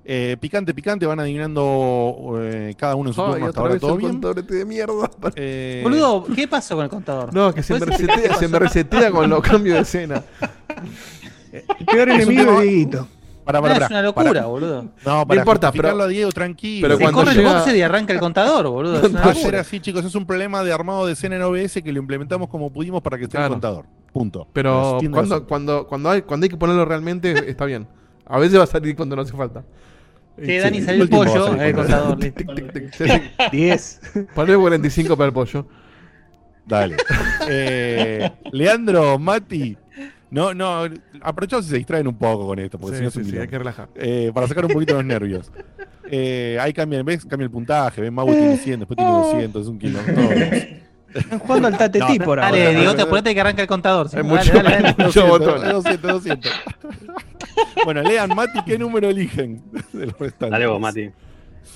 Eh, 0.07 0.37
picante, 0.39 0.75
picante, 0.75 1.07
van 1.07 1.19
adivinando 1.21 2.37
eh, 2.39 2.75
cada 2.77 2.95
uno 2.95 3.09
en 3.11 3.15
su 3.15 3.23
Ay, 3.23 3.31
turno 3.33 3.47
hasta 3.47 3.61
ahora 3.61 3.79
todo 3.79 3.93
el 3.95 3.99
bien. 3.99 4.21
este 4.37 4.55
de 4.57 4.65
mierda. 4.67 5.11
Eh, 5.37 5.81
Boludo, 5.83 6.27
¿qué 6.35 6.47
pasó 6.47 6.75
con 6.77 6.85
el 6.85 6.91
contador? 6.91 7.33
No, 7.33 7.55
que 7.55 7.63
se 7.63 7.73
me, 7.73 7.79
¿Puedes 7.87 7.95
explicar 8.01 8.19
resetea, 8.19 8.39
se 8.39 8.49
me 8.49 8.59
resetea 8.59 9.11
con 9.11 9.31
los 9.31 9.41
cambios 9.41 9.77
de 9.77 9.83
escena. 9.83 10.23
El 11.53 11.87
peor 11.87 12.09
Es 12.09 12.15
un 12.17 12.21
enemigo 12.23 12.45
tema- 12.45 12.61
de 12.61 12.67
Dieguito. 12.67 13.09
Para, 13.45 13.59
Ah, 13.59 13.63
para, 13.63 13.75
es 13.75 13.81
para, 13.81 13.89
una 13.95 14.03
locura, 14.03 14.27
para. 14.33 14.47
boludo. 14.47 14.83
No, 15.05 15.27
para 15.27 15.41
importa, 15.41 15.67
justificarlo 15.69 15.99
pero- 15.99 16.05
a 16.05 16.09
Diego, 16.09 16.33
tranquilo. 16.33 16.85
pero 16.89 16.97
Se 16.97 17.03
cuando 17.03 17.21
corre 17.21 17.33
el 17.41 17.45
boxer 17.47 17.77
y 17.77 17.83
arranca 17.83 18.13
el 18.15 18.19
contador, 18.21 18.69
boludo. 18.69 18.97
Es 19.07 19.11
una 19.11 19.25
locura. 19.33 19.61
así, 19.61 19.81
chicos. 19.81 20.05
Es 20.05 20.15
un 20.15 20.25
problema 20.27 20.63
de 20.65 20.73
armado 20.73 21.07
de 21.07 21.13
escena 21.13 21.37
en 21.37 21.43
OBS 21.43 21.83
que 21.83 21.93
lo 21.93 21.99
implementamos 21.99 22.49
como 22.49 22.71
pudimos 22.73 23.03
para 23.03 23.19
que 23.19 23.25
esté 23.25 23.37
el 23.37 23.41
Claro. 23.43 23.55
contador. 23.55 23.85
Punto. 24.15 24.47
Pero 24.53 24.99
cuando, 25.13 25.47
cuando, 25.47 25.87
cuando, 25.87 26.11
hay, 26.11 26.23
cuando 26.23 26.45
hay 26.45 26.49
que 26.51 26.57
ponerlo 26.57 26.85
realmente, 26.87 27.33
está 27.51 27.67
bien. 27.67 27.87
A 28.27 28.39
veces 28.39 28.59
va 28.59 28.65
a 28.65 28.67
salir 28.67 28.97
cuando 28.97 29.15
no 29.15 29.23
hace 29.23 29.37
falta. 29.37 29.63
Che, 30.43 30.59
Dani, 30.59 30.81
sale 30.83 31.03
el 31.03 31.09
pollo, 31.09 31.55
el 31.55 31.73
con- 31.75 31.83
contador. 31.85 32.19
Tic, 32.19 32.35
tic, 32.35 32.55
tic, 32.55 32.73
tic. 32.73 32.93
Sí, 32.95 33.05
sí. 33.09 33.23
10. 33.53 34.01
Ponle 34.35 34.57
45 34.57 35.17
para 35.17 35.29
el 35.29 35.33
pollo. 35.33 35.67
Dale. 36.67 36.97
Eh, 37.49 38.31
Leandro, 38.53 39.19
Mati. 39.19 39.77
No, 40.31 40.55
no, 40.55 40.85
aprovechamos 41.21 41.67
y 41.67 41.69
se 41.69 41.77
distraen 41.77 42.09
un 42.09 42.17
poco 42.17 42.47
con 42.47 42.59
esto, 42.59 42.79
porque 42.79 42.97
Sí, 42.97 42.99
si 42.99 43.03
no 43.03 43.09
es 43.09 43.15
sí, 43.15 43.21
un 43.21 43.27
sí, 43.27 43.37
hay 43.39 43.47
que 43.49 43.59
relajar. 43.59 43.89
Eh, 43.95 44.33
para 44.35 44.49
sacar 44.49 44.65
un 44.65 44.73
poquito 44.73 44.95
los 44.95 45.05
nervios. 45.05 45.53
Eh, 46.11 46.57
ahí 46.61 46.73
cambia, 46.73 47.03
¿ves? 47.03 47.25
Cambia 47.25 47.45
el 47.45 47.51
puntaje, 47.51 48.01
ven, 48.01 48.13
Mau 48.15 48.27
tiene 48.27 48.57
100, 48.57 48.81
después 48.81 48.97
tiene 48.97 49.13
200, 49.13 49.63
es 49.63 49.69
un 49.69 49.79
todo. 49.79 50.01
Están 51.15 51.39
jugando 51.39 51.69
al 51.69 51.79
Tate 51.79 51.99
No, 51.99 52.07
T 52.09 52.19
por 52.21 52.39
ahora. 52.41 52.51
Dale, 52.51 52.75
Diego, 52.75 52.95
te 52.95 53.03
apurate 53.03 53.35
que 53.35 53.41
arranca 53.41 53.63
el 53.63 53.69
contador. 53.69 54.09
sí. 54.09 54.17
Hay 54.17 54.23
Dale, 54.23 54.37
mucho- 54.37 54.53
dale, 54.55 54.71
dale. 54.71 54.89
hay 54.89 54.95
mucho 55.07 55.21
200, 55.27 55.29
botón. 55.29 55.69
200, 55.73 56.13
200. 56.13 56.53
Bueno, 57.85 58.03
lean, 58.03 58.31
Mati, 58.35 58.63
¿qué 58.65 58.79
número 58.79 59.09
eligen? 59.09 59.63
De 59.93 60.07
los 60.07 60.19
restantes. 60.19 60.51
Dale 60.51 60.67
vos, 60.67 60.81
Mati. 60.81 61.11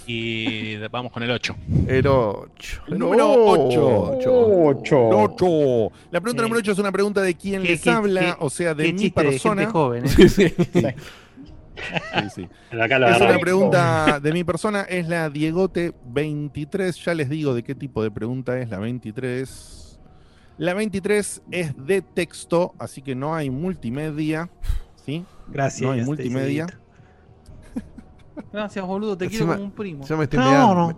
Y 0.06 0.76
vamos 0.90 1.12
con 1.12 1.22
el 1.22 1.30
8. 1.30 1.54
El 1.86 2.06
8. 2.06 2.82
El 2.88 2.98
número 2.98 3.30
8. 3.30 4.18
8. 5.00 5.92
La 6.10 6.20
pregunta 6.20 6.42
número 6.42 6.60
8 6.60 6.72
es 6.72 6.78
una 6.78 6.90
pregunta 6.92 7.20
de 7.20 7.34
quién 7.34 7.62
les 7.62 7.82
qué- 7.82 7.90
habla, 7.90 8.20
qué- 8.20 8.34
o 8.38 8.48
sea, 8.48 8.72
de 8.74 8.92
mi 8.92 9.10
persona. 9.10 9.62
gente 9.62 9.72
joven, 9.72 10.04
¿eh? 10.06 10.08
Sí, 10.08 10.28
sí. 10.28 10.54
Sí, 11.78 12.30
sí. 12.34 12.48
De 12.70 12.82
acá 12.82 12.98
lo 12.98 13.08
Es 13.08 13.20
una 13.20 13.38
pregunta 13.38 14.20
de 14.20 14.32
mi 14.32 14.44
persona, 14.44 14.82
es 14.82 15.08
la 15.08 15.30
Diegote 15.30 15.94
23. 16.06 16.96
Ya 17.04 17.14
les 17.14 17.28
digo 17.28 17.54
de 17.54 17.62
qué 17.62 17.74
tipo 17.74 18.02
de 18.02 18.10
pregunta 18.10 18.58
es 18.58 18.68
la 18.70 18.78
23. 18.78 20.00
La 20.58 20.74
23 20.74 21.42
es 21.50 21.86
de 21.86 22.02
texto, 22.02 22.74
así 22.78 23.00
que 23.02 23.14
no 23.14 23.34
hay 23.34 23.48
multimedia. 23.50 24.50
¿Sí? 25.04 25.24
Gracias. 25.46 25.82
No 25.82 25.92
hay 25.92 26.02
multimedia. 26.04 26.66
Gracias, 28.52 28.84
boludo, 28.84 29.16
te 29.16 29.28
quiero 29.28 29.46
como 29.46 29.62
un 29.64 29.70
primo. 29.72 30.04
Yo 30.04 30.16
me 30.16 30.24
estoy 30.24 30.40
adoro. 30.40 30.94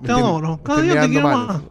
me 0.57 0.63
Cada 0.63 0.83
día 0.83 1.01
te 1.03 1.09
quiero 1.09 1.29
mal. 1.29 1.47
más. 1.47 1.63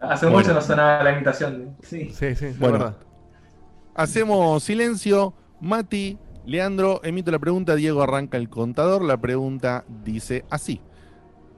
Hace 0.00 0.26
Bueno. 0.26 0.38
mucho 0.40 0.54
no 0.54 0.60
sonaba 0.60 1.02
la 1.02 1.12
imitación. 1.12 1.76
Sí. 1.82 2.10
Sí, 2.10 2.34
sí, 2.34 2.46
es 2.46 2.58
Bueno. 2.58 2.78
verdad. 2.78 2.96
Hacemos 3.94 4.62
silencio. 4.62 5.34
Mati, 5.60 6.18
Leandro, 6.46 7.00
emito 7.04 7.30
la 7.30 7.38
pregunta. 7.38 7.74
Diego 7.74 8.02
arranca 8.02 8.36
el 8.36 8.48
contador. 8.48 9.02
La 9.02 9.16
pregunta 9.16 9.84
dice 10.04 10.44
así. 10.50 10.80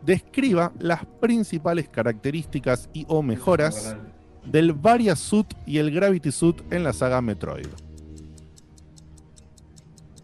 Describa 0.02 0.72
las 0.78 1.04
principales 1.20 1.88
características 1.88 2.88
y 2.92 3.04
o 3.08 3.22
mejoras 3.22 3.96
del 4.44 4.72
Varia 4.72 5.16
Suit 5.16 5.54
y 5.66 5.78
el 5.78 5.90
Gravity 5.90 6.30
Suit 6.30 6.60
en 6.72 6.84
la 6.84 6.92
saga 6.92 7.20
Metroid. 7.20 7.66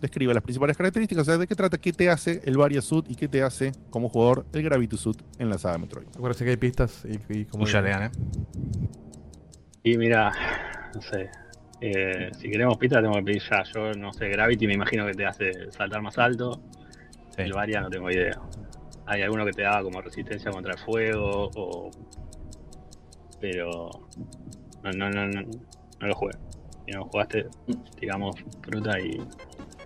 Describa 0.01 0.35
las 0.35 0.43
principales 0.43 0.77
características, 0.77 1.23
o 1.23 1.25
sea, 1.25 1.39
de 1.39 1.47
qué 1.47 1.55
trata, 1.55 1.79
qué 1.79 1.93
te 1.93 2.11
hace 2.11 2.43
el 2.45 2.57
Varia 2.57 2.83
Suit 2.83 3.09
y 3.09 3.15
qué 3.15 3.29
te 3.29 3.43
hace 3.43 3.73
como 3.91 4.09
jugador 4.09 4.47
el 4.53 4.63
Gravity 4.63 4.97
Suit 4.97 5.21
en 5.39 5.49
la 5.49 5.59
saga 5.59 5.79
Metroid. 5.79 6.07
Acuérdense 6.09 6.45
que 6.45 6.51
hay 6.51 6.57
pistas 6.57 7.05
y, 7.05 7.41
y 7.41 7.45
como. 7.45 7.67
Lean, 7.67 8.05
¿eh? 8.05 8.11
Y 9.85 9.97
mira, 9.99 10.33
no 10.95 11.03
sé. 11.03 11.31
Eh, 11.85 12.31
si 12.39 12.49
queremos 12.49 12.79
pista, 12.79 13.03
tengo 13.03 13.15
que 13.17 13.23
pedir 13.23 13.43
ya. 13.43 13.65
Yo 13.65 13.93
no 13.95 14.13
sé, 14.13 14.29
Gravity 14.29 14.69
me 14.69 14.75
imagino 14.75 15.05
que 15.05 15.15
te 15.15 15.27
hace 15.27 15.71
saltar 15.73 16.01
más 16.01 16.17
alto. 16.17 16.63
Sí. 17.35 17.43
El 17.43 17.53
Varia 17.53 17.81
no 17.81 17.91
tengo 17.91 18.09
idea. 18.09 18.39
Hay 19.07 19.23
alguno 19.23 19.45
que 19.45 19.51
te 19.51 19.63
daba 19.63 19.83
como 19.83 20.01
resistencia 20.01 20.53
contra 20.53 20.75
el 20.75 20.79
fuego 20.79 21.51
o. 21.57 21.91
Pero. 23.41 23.91
No, 24.85 24.91
no, 24.93 25.11
no, 25.11 25.27
no, 25.27 25.41
no 25.43 26.07
lo 26.07 26.15
jugué. 26.15 26.35
Si 26.87 26.93
no 26.93 27.05
jugaste, 27.07 27.47
tiramos 27.99 28.37
fruta 28.63 29.01
y. 29.01 29.21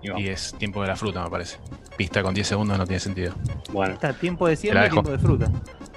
y 0.03 0.09
vamos. 0.09 0.23
Y 0.23 0.29
es 0.29 0.55
tiempo 0.59 0.83
de 0.83 0.89
la 0.89 0.97
fruta, 0.97 1.25
me 1.25 1.31
parece. 1.31 1.57
Pista 1.97 2.23
con 2.23 2.35
10 2.35 2.47
segundos 2.47 2.77
no 2.77 2.87
tiene 2.87 3.01
sentido. 3.01 3.33
Bueno, 3.73 3.95
Está 3.95 4.13
tiempo 4.13 4.47
de 4.47 4.57
siembra 4.57 4.91
tiempo 4.91 5.11
de 5.11 5.19
fruta. 5.19 5.51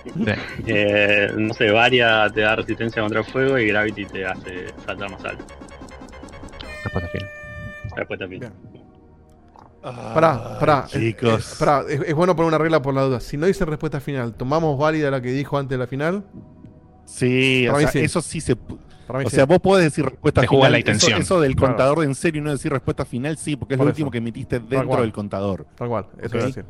Sí. 0.05 0.31
eh, 0.67 1.29
no 1.35 1.53
sé, 1.53 1.71
Varia 1.71 2.29
te 2.33 2.39
da 2.39 2.55
resistencia 2.55 3.01
contra 3.01 3.19
el 3.19 3.25
fuego 3.25 3.59
y 3.59 3.67
Gravity 3.67 4.05
te 4.05 4.25
hace 4.25 4.67
saltar 4.85 5.11
más 5.11 5.25
alto. 5.25 5.43
Respuesta 6.93 7.09
final. 7.09 7.29
Respuesta 7.95 8.27
final. 8.27 8.53
Pará, 9.81 10.59
pará. 10.59 10.85
Ay, 10.93 11.13
chicos. 11.13 11.39
Es, 11.39 11.51
es- 11.53 11.57
pará, 11.59 11.83
es- 11.87 12.01
es 12.01 12.13
bueno 12.13 12.35
poner 12.35 12.49
una 12.49 12.57
regla 12.57 12.81
por 12.81 12.93
la 12.93 13.03
duda. 13.03 13.19
Si 13.19 13.37
no 13.37 13.45
dice 13.45 13.63
respuesta 13.65 13.99
final, 13.99 14.33
¿tomamos 14.33 14.77
válida 14.77 15.09
la 15.09 15.21
que 15.21 15.31
dijo 15.31 15.57
antes 15.57 15.71
de 15.77 15.77
la 15.77 15.87
final? 15.87 16.23
Sí, 17.05 17.67
o 17.67 17.77
sea, 17.79 17.87
sí. 17.87 17.99
eso 17.99 18.21
sí 18.21 18.41
se. 18.41 18.55
Para 18.55 19.19
O 19.25 19.29
sí. 19.29 19.35
sea, 19.37 19.45
vos 19.45 19.59
podés 19.59 19.85
decir 19.85 20.05
respuesta 20.05 20.41
Se 20.41 20.47
final. 20.47 20.59
juega 20.59 20.69
la 20.71 20.77
Eso- 20.77 20.91
intención. 20.91 21.21
Eso, 21.21 21.39
del 21.41 21.55
Claro. 21.55 21.73
contador 21.73 21.99
de 21.99 22.05
en 22.05 22.15
serio 22.15 22.41
y 22.41 22.43
no 22.45 22.51
decir 22.51 22.71
respuesta 22.71 23.05
final, 23.05 23.37
sí, 23.37 23.55
porque 23.55 23.73
es 23.73 23.77
Por 23.77 23.85
lo 23.85 23.91
eso. 23.91 23.95
último 23.95 24.11
que 24.11 24.17
emitiste 24.19 24.59
dentro 24.59 25.01
del 25.01 25.11
contador. 25.13 25.65
Tal 25.75 25.87
cual, 25.87 26.07
eso 26.17 26.27
Ok. 26.27 26.33
iba 26.35 26.43
a 26.43 26.47
decir. 26.47 26.65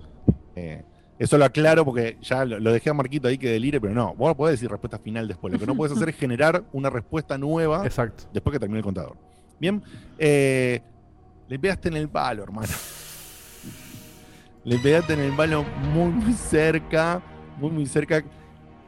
Eh, 0.55 0.83
eso 1.17 1.37
lo 1.37 1.43
aclaro 1.45 1.83
porque 1.83 2.17
ya 2.21 2.45
lo, 2.45 2.59
lo 2.59 2.71
dejé 2.71 2.89
a 2.91 2.93
Marquito 2.93 3.27
ahí 3.27 3.37
que 3.37 3.49
delire, 3.49 3.81
pero 3.81 3.93
no, 3.93 4.13
vos 4.15 4.33
podés 4.35 4.53
decir 4.53 4.69
respuesta 4.69 4.99
final 4.99 5.27
después. 5.27 5.51
Lo 5.51 5.59
que 5.59 5.65
no 5.65 5.75
puedes 5.75 5.93
hacer 5.97 6.07
es 6.09 6.15
generar 6.15 6.63
una 6.71 6.89
respuesta 6.89 7.37
nueva 7.37 7.83
Exacto. 7.85 8.23
después 8.31 8.53
que 8.53 8.59
termine 8.59 8.77
el 8.79 8.85
contador. 8.85 9.17
Bien, 9.59 9.81
eh, 10.17 10.81
le 11.47 11.59
pegaste 11.59 11.89
en 11.89 11.97
el 11.97 12.09
palo, 12.09 12.43
hermano. 12.43 12.69
Le 14.63 14.77
pegaste 14.77 15.13
en 15.13 15.21
el 15.21 15.35
palo 15.35 15.65
muy, 15.93 16.11
muy 16.11 16.33
cerca, 16.33 17.21
muy, 17.57 17.71
muy 17.71 17.85
cerca. 17.85 18.23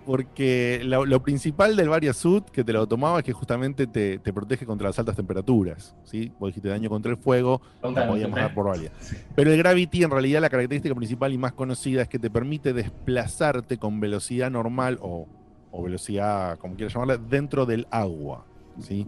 Porque 0.05 0.82
lo, 0.84 1.05
lo 1.05 1.22
principal 1.22 1.76
del 1.76 1.89
Varia 1.89 2.11
Suit 2.11 2.49
que 2.49 2.63
te 2.63 2.74
lo 2.74 2.88
tomaba 2.88 3.19
es 3.19 3.24
que 3.24 3.34
justamente 3.34 3.86
te, 3.86 4.17
te 4.17 4.34
protege 4.34 4.65
contra 4.65 4.88
las 4.88 4.97
altas 4.97 5.15
temperaturas. 5.15 5.95
¿sí? 6.03 6.32
Vos 6.39 6.49
dijiste 6.49 6.69
daño 6.69 6.89
contra 6.89 7.11
el 7.11 7.17
fuego, 7.17 7.61
de 7.84 7.89
podíamos 8.07 8.39
dar 8.39 8.53
por 8.53 8.65
válida. 8.65 8.91
Pero 9.36 9.51
el 9.51 9.57
Gravity, 9.59 10.03
en 10.03 10.09
realidad, 10.09 10.41
la 10.41 10.49
característica 10.49 10.95
principal 10.95 11.34
y 11.34 11.38
más 11.38 11.53
conocida 11.53 12.01
es 12.01 12.07
que 12.07 12.17
te 12.17 12.32
permite 12.32 12.74
desplazarte 12.74 13.78
con 13.78 13.99
velocidad 13.99 14.49
normal 14.49 14.97
o, 15.01 15.28
o 15.69 15.84
velocidad, 15.84 16.57
como 16.57 16.76
quieras 16.76 16.93
llamarla, 16.93 17.17
dentro 17.17 17.67
del 17.67 17.88
agua. 17.91 18.43
¿sí? 18.80 19.05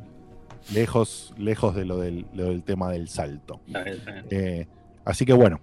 Lejos, 0.72 1.34
lejos 1.38 1.76
de 1.76 1.86
lo 1.86 1.98
del, 1.98 2.26
lo 2.34 2.46
del 2.46 2.64
tema 2.64 2.92
del 2.92 3.10
salto. 3.10 3.60
Eh, 4.30 4.68
así 5.06 5.26
que 5.26 5.34
bueno. 5.34 5.60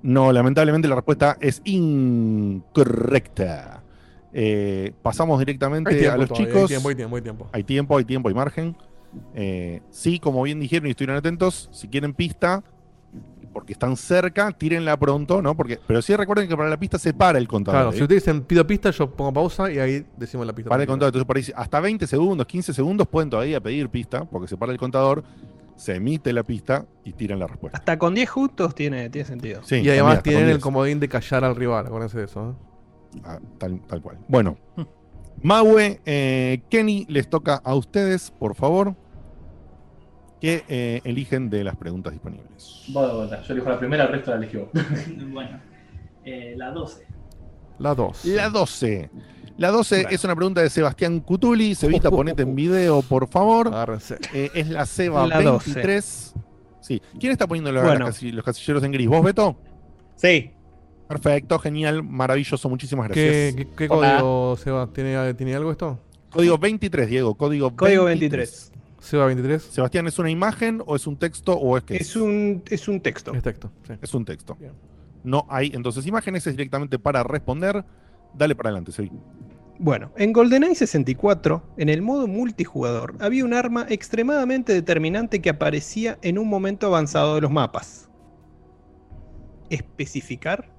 No, 0.00 0.32
lamentablemente 0.32 0.86
la 0.86 0.94
respuesta 0.94 1.36
es 1.40 1.60
incorrecta. 1.64 3.82
Eh, 4.32 4.92
pasamos 5.02 5.40
directamente 5.40 5.90
Hay 5.90 5.98
tiempo 5.98 6.14
a 6.14 6.18
los 6.18 6.28
todavía, 6.28 6.46
chicos. 6.46 6.62
Hay 6.62 6.68
tiempo, 6.68 6.88
hay 6.88 6.94
tiempo, 6.94 7.16
hay 7.16 7.22
tiempo. 7.22 7.48
Hay 7.52 7.64
tiempo, 7.64 7.98
hay 7.98 8.04
tiempo, 8.04 8.28
hay 8.28 8.34
margen. 8.34 8.76
Eh, 9.34 9.80
sí, 9.90 10.18
como 10.18 10.42
bien 10.42 10.60
dijeron 10.60 10.86
y 10.86 10.90
estuvieron 10.90 11.16
atentos, 11.16 11.68
si 11.72 11.88
quieren 11.88 12.14
pista, 12.14 12.62
porque 13.52 13.72
están 13.72 13.96
cerca, 13.96 14.52
tírenla 14.52 14.96
pronto, 14.98 15.42
¿no? 15.42 15.56
Porque, 15.56 15.78
pero 15.86 16.02
sí 16.02 16.14
recuerden 16.14 16.48
que 16.48 16.56
para 16.56 16.68
la 16.68 16.78
pista 16.78 16.98
se 16.98 17.12
para 17.12 17.38
el 17.38 17.48
contador. 17.48 17.80
Claro, 17.80 17.90
¿eh? 17.90 17.96
si 17.96 18.02
ustedes 18.02 18.24
dicen 18.24 18.42
pido 18.42 18.66
pista, 18.66 18.90
yo 18.90 19.10
pongo 19.10 19.32
pausa 19.32 19.70
y 19.70 19.78
ahí 19.78 20.06
decimos 20.16 20.46
la 20.46 20.52
pista. 20.52 20.68
Para 20.68 20.82
el 20.82 20.88
contador. 20.88 21.10
Entonces, 21.10 21.26
por 21.26 21.36
ahí, 21.36 21.44
hasta 21.54 21.80
20 21.80 22.06
segundos, 22.06 22.46
15 22.46 22.72
segundos 22.72 23.08
pueden 23.08 23.30
todavía 23.30 23.60
pedir 23.60 23.88
pista, 23.88 24.24
porque 24.24 24.48
se 24.48 24.56
para 24.56 24.72
el 24.72 24.78
contador. 24.78 25.24
se 25.76 25.94
emite 25.94 26.32
la 26.32 26.42
pista 26.42 26.86
y 27.04 27.12
tiran 27.12 27.38
la 27.38 27.46
respuesta. 27.46 27.78
Hasta 27.78 27.98
con 27.98 28.14
10 28.14 28.28
justos 28.28 28.74
tiene, 28.74 29.10
tiene 29.10 29.26
sentido. 29.26 29.60
Sí, 29.64 29.76
y 29.76 29.88
además 29.88 30.22
tienen 30.22 30.44
el 30.44 30.54
10. 30.54 30.58
comodín 30.58 31.00
de 31.00 31.08
callar 31.08 31.44
al 31.44 31.54
rival, 31.54 31.86
acuérdense 31.86 32.18
de 32.18 32.24
eso. 32.24 32.50
¿eh? 32.50 33.20
Ah, 33.24 33.38
tal, 33.58 33.80
tal 33.86 34.02
cual. 34.02 34.18
Bueno, 34.28 34.56
Maue, 35.42 36.00
eh, 36.04 36.62
Kenny, 36.68 37.06
les 37.08 37.28
toca 37.28 37.60
a 37.62 37.74
ustedes, 37.74 38.32
por 38.32 38.54
favor, 38.54 38.96
que 40.40 40.64
eh, 40.68 41.00
eligen 41.04 41.50
de 41.50 41.64
las 41.64 41.76
preguntas 41.76 42.12
disponibles. 42.12 42.82
De 42.86 42.92
vuelta. 42.92 43.42
Yo 43.42 43.52
elijo 43.54 43.68
la 43.70 43.78
primera, 43.78 44.04
el 44.04 44.10
resto 44.12 44.30
la 44.30 44.36
eligió. 44.38 44.70
bueno, 45.32 45.60
eh, 46.24 46.54
la 46.56 46.70
12. 46.70 47.06
La 47.78 47.94
2. 47.94 48.24
La 48.26 48.48
12. 48.50 49.10
La 49.56 49.70
12 49.70 50.06
es 50.10 50.22
una 50.24 50.36
pregunta 50.36 50.60
de 50.62 50.70
Sebastián 50.70 51.20
Cutuli. 51.20 51.74
Sevita, 51.74 52.10
ponete 52.10 52.42
en 52.42 52.54
video, 52.54 53.02
por 53.02 53.28
favor. 53.28 53.70
Eh, 54.32 54.50
es 54.54 54.68
la 54.68 54.86
Seba 54.86 55.26
La 55.26 55.40
12. 55.42 55.64
23. 55.74 56.34
Sí. 56.80 57.02
¿Quién 57.18 57.32
está 57.32 57.46
poniendo 57.46 57.72
los, 57.72 57.82
Bueno. 57.82 58.06
las 58.06 58.14
casi- 58.14 58.30
los 58.32 58.44
casilleros 58.44 58.82
en 58.84 58.92
gris? 58.92 59.08
¿Vos, 59.08 59.22
Beto? 59.24 59.56
Sí. 60.16 60.52
Perfecto, 61.08 61.58
genial, 61.58 62.02
maravilloso. 62.02 62.68
Muchísimas 62.68 63.10
¿Qué, 63.10 63.24
gracias. 63.24 63.54
qué- 63.56 63.74
qué 63.76 63.88
código, 63.88 64.56
Seba? 64.56 64.86
¿Tiene, 64.92 65.34
¿Tiene 65.34 65.54
algo 65.54 65.72
esto? 65.72 65.98
Código 66.30 66.58
23, 66.58 67.08
Diego. 67.08 67.34
Código, 67.34 67.74
Código 67.74 68.04
23. 68.04 68.72
Seba 69.08 69.24
23. 69.24 69.62
Sebastián, 69.62 70.06
¿es 70.06 70.18
una 70.18 70.28
imagen 70.28 70.82
o 70.84 70.94
es 70.94 71.06
un 71.06 71.16
texto 71.16 71.54
o 71.54 71.78
es 71.78 71.84
que 71.84 71.96
Es 71.96 72.14
un, 72.14 72.62
es 72.68 72.88
un 72.88 73.00
texto. 73.00 73.32
Es 73.32 73.42
texto. 73.42 73.72
sí. 73.86 73.94
Es 74.02 74.12
un 74.12 74.26
texto. 74.26 74.58
No 75.24 75.46
hay 75.48 75.70
entonces 75.72 76.06
imágenes, 76.06 76.46
es 76.46 76.52
directamente 76.54 76.98
para 76.98 77.22
responder. 77.22 77.86
Dale 78.34 78.54
para 78.54 78.68
adelante, 78.68 78.92
Sebi. 78.92 79.10
Bueno, 79.78 80.12
en 80.18 80.34
GoldenEye 80.34 80.74
64, 80.74 81.62
en 81.78 81.88
el 81.88 82.02
modo 82.02 82.26
multijugador, 82.26 83.16
había 83.20 83.46
un 83.46 83.54
arma 83.54 83.86
extremadamente 83.88 84.74
determinante 84.74 85.40
que 85.40 85.48
aparecía 85.48 86.18
en 86.20 86.36
un 86.36 86.46
momento 86.46 86.86
avanzado 86.88 87.36
de 87.36 87.40
los 87.40 87.50
mapas. 87.50 88.10
Especificar 89.70 90.70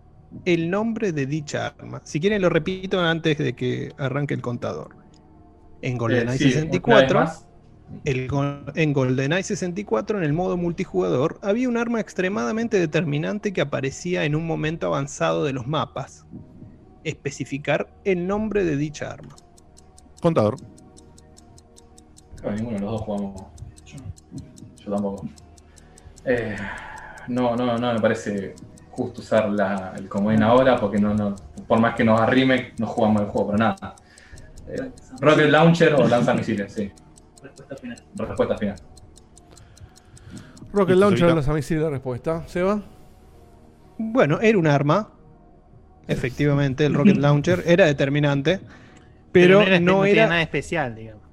el 0.46 0.70
nombre 0.70 1.14
de 1.14 1.26
dicha 1.26 1.74
arma. 1.80 2.02
Si 2.04 2.20
quieren 2.20 2.44
lo 2.44 2.50
repito 2.50 3.00
antes 3.00 3.40
de 3.40 3.56
que 3.56 3.92
arranque 3.98 4.36
el 4.36 4.42
contador. 4.42 4.96
En 5.82 5.98
GoldenEye 5.98 6.36
Eh, 6.36 6.38
sí, 6.38 6.44
una 6.46 6.54
64, 6.54 7.20
vez 7.22 7.30
más. 7.30 7.49
El 8.06 8.30
en 8.76 8.94
GoldenEye 8.94 9.44
64, 9.44 10.18
en 10.18 10.24
el 10.24 10.34
modo 10.34 10.58
multijugador, 10.58 11.40
había 11.42 11.68
un 11.70 11.78
arma 11.78 12.00
extremadamente 12.00 12.80
determinante 12.80 13.52
que 13.54 13.62
aparecía 13.62 14.24
en 14.26 14.36
un 14.36 14.46
momento 14.46 14.88
avanzado 14.88 15.44
de 15.44 15.54
los 15.54 15.68
mapas. 15.68 16.26
Especificar 17.04 17.90
el 18.04 18.28
nombre 18.28 18.64
de 18.64 18.76
dicha 18.78 19.12
arma. 19.12 19.36
Contador. 20.22 20.58
Que 22.42 22.50
ninguno 22.52 22.76
de 22.78 22.80
los 22.82 22.92
dos 22.92 23.02
jugamos. 23.02 23.42
Yo 24.78 24.92
tampoco. 24.94 25.28
Eh, 26.26 26.56
no, 27.28 27.56
no, 27.56 27.78
no 27.78 27.94
me 27.94 28.00
parece 28.00 28.56
justo 28.92 29.22
usar 29.22 29.50
la- 29.50 29.94
el 29.96 30.08
comodín 30.10 30.44
ahora 30.44 30.78
porque 30.80 31.00
no, 31.00 31.14
no, 31.14 31.36
por 31.68 31.80
más 31.80 31.96
que 31.96 32.04
nos 32.04 32.20
arrime, 32.20 32.74
no 32.78 32.88
jugamos 32.88 33.22
el 33.22 33.28
juego 33.30 33.48
para 33.52 33.58
nada. 33.58 33.96
Eh, 34.68 34.92
Rocket 35.22 35.50
Launcher 35.50 35.94
o 35.96 36.08
lanzamisiles, 36.08 36.74
sí. 36.74 36.92
Respuesta 37.42 37.76
final. 37.78 37.98
Respuesta 38.16 38.58
final. 38.58 38.76
Rocket 40.72 40.96
Launcher, 40.98 41.34
las 41.34 41.48
misiles 41.48 41.84
la 41.84 41.90
respuesta. 41.90 42.44
Seba. 42.48 42.82
Bueno, 43.98 44.40
era 44.42 44.58
un 44.58 44.68
arma. 44.68 45.12
Efectivamente, 46.08 46.86
el 46.86 46.94
Rocket 46.94 47.18
Launcher 47.18 47.64
era 47.66 47.86
determinante. 47.86 48.60
Pero, 49.32 49.60
no 49.62 49.68
era, 49.68 49.80
no 49.80 50.02
tenía 50.02 50.12
era. 50.24 50.28
nada 50.28 50.42
especial, 50.42 50.96
digamos. 50.96 51.24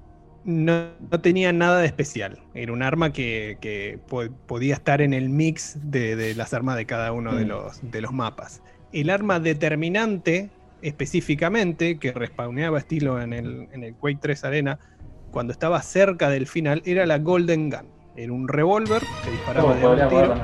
no, 0.45 0.85
no 1.11 1.19
tenía 1.21 1.51
nada 1.53 1.79
de 1.79 1.87
especial. 1.87 2.39
Era 2.53 2.71
un 2.73 2.83
arma 2.83 3.11
que, 3.11 3.57
que 3.59 3.99
po- 4.07 4.29
podía 4.45 4.75
estar 4.75 5.01
en 5.01 5.13
el 5.13 5.29
mix 5.29 5.77
de, 5.83 6.15
de 6.15 6.35
las 6.35 6.53
armas 6.53 6.75
de 6.77 6.85
cada 6.85 7.11
uno 7.11 7.33
de, 7.35 7.45
Mm. 7.45 7.47
los, 7.47 7.91
de 7.91 8.01
los 8.01 8.13
mapas. 8.13 8.61
El 8.93 9.09
arma 9.09 9.39
determinante, 9.39 10.49
específicamente, 10.81 11.97
que 11.97 12.11
respawneaba 12.11 12.77
estilo 12.79 13.19
en 13.21 13.33
el, 13.33 13.67
en 13.71 13.83
el 13.83 13.95
Quake 13.95 14.19
3 14.21 14.43
Arena, 14.45 14.79
cuando 15.31 15.51
estaba 15.53 15.81
cerca 15.81 16.29
del 16.29 16.47
final, 16.47 16.81
era 16.85 17.05
la 17.05 17.19
Golden 17.19 17.69
Gun. 17.69 17.87
Era 18.15 18.33
un 18.33 18.47
revólver 18.47 19.03
que 19.23 19.31
disparaba 19.31 19.75
de 19.75 19.83
a 19.85 19.89
un 19.89 20.09
tiro. 20.09 20.35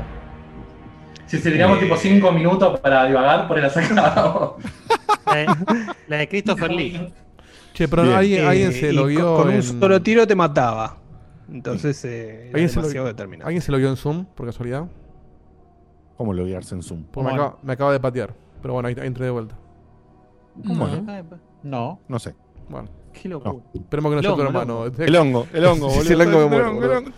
Si 1.25 1.37
se 1.39 1.49
teníamos 1.49 1.77
Eh. 1.79 1.81
tipo 1.81 1.95
5 1.97 2.31
minutos 2.31 2.79
para 2.79 3.05
divagar, 3.05 3.47
por 3.47 3.59
la 3.59 3.69
sacábamos. 3.69 4.53
La 5.25 5.35
de, 5.35 5.45
la 6.07 6.17
de 6.17 6.27
Christopher 6.29 6.71
Lee. 6.71 7.11
Che, 7.73 7.87
pero 7.87 8.03
alguien, 8.15 8.43
Eh, 8.43 8.47
alguien 8.47 8.71
se 8.73 8.93
lo 8.93 9.01
con- 9.03 9.09
vio 9.09 9.35
Con, 9.37 9.49
un 9.49 9.63
solo 9.63 10.01
tiro 10.01 10.27
te 10.27 10.35
mataba. 10.35 10.97
Entonces, 11.51 12.03
eh, 12.05 12.41
era 12.41 12.49
¿Alguien 12.49 12.69
se, 12.69 12.75
lo, 12.75 12.81
demasiado 12.83 13.07
determinante. 13.07 13.45
¿Alguien 13.47 13.61
se 13.63 13.71
lo 13.71 13.77
vio 13.79 13.89
en 13.89 13.95
Zoom, 13.97 14.25
por 14.25 14.45
casualidad? 14.45 14.85
¿Cómo 16.17 16.33
loguearse 16.33 16.75
en 16.75 16.83
Zoom? 16.83 17.05
Me, 17.15 17.31
acaba, 17.31 17.57
me 17.63 17.73
acaba 17.73 17.91
de 17.91 17.99
patear. 17.99 18.33
Pero 18.61 18.75
bueno, 18.75 18.87
ahí, 18.89 18.95
ahí 18.99 19.07
entré 19.07 19.25
de 19.25 19.31
vuelta. 19.31 19.55
¿Cómo 20.67 20.87
no? 20.87 21.03
No. 21.63 21.99
No 22.07 22.19
sé. 22.19 22.35
Bueno, 22.69 22.89
Qué 23.21 23.29
locura. 23.29 23.53
esperemos 23.73 24.11
que 24.11 24.15
no 24.15 24.19
El 24.19 24.25
sea 24.25 24.29
tu 24.29 24.33
hongo, 24.33 24.41
el 24.41 24.47
hermano. 24.47 24.85
El 24.97 25.15
hongo, 25.15 25.47
el 25.53 25.65
hongo, 25.65 25.87
boludo. 25.87 26.03
sí, 26.03 26.13
el 26.13 26.21
hongo 26.21 26.37
me 26.37 26.43
El 26.43 26.49
muero, 26.49 26.69
hongo, 26.71 26.83
el 26.85 26.91
hongo. 26.91 27.11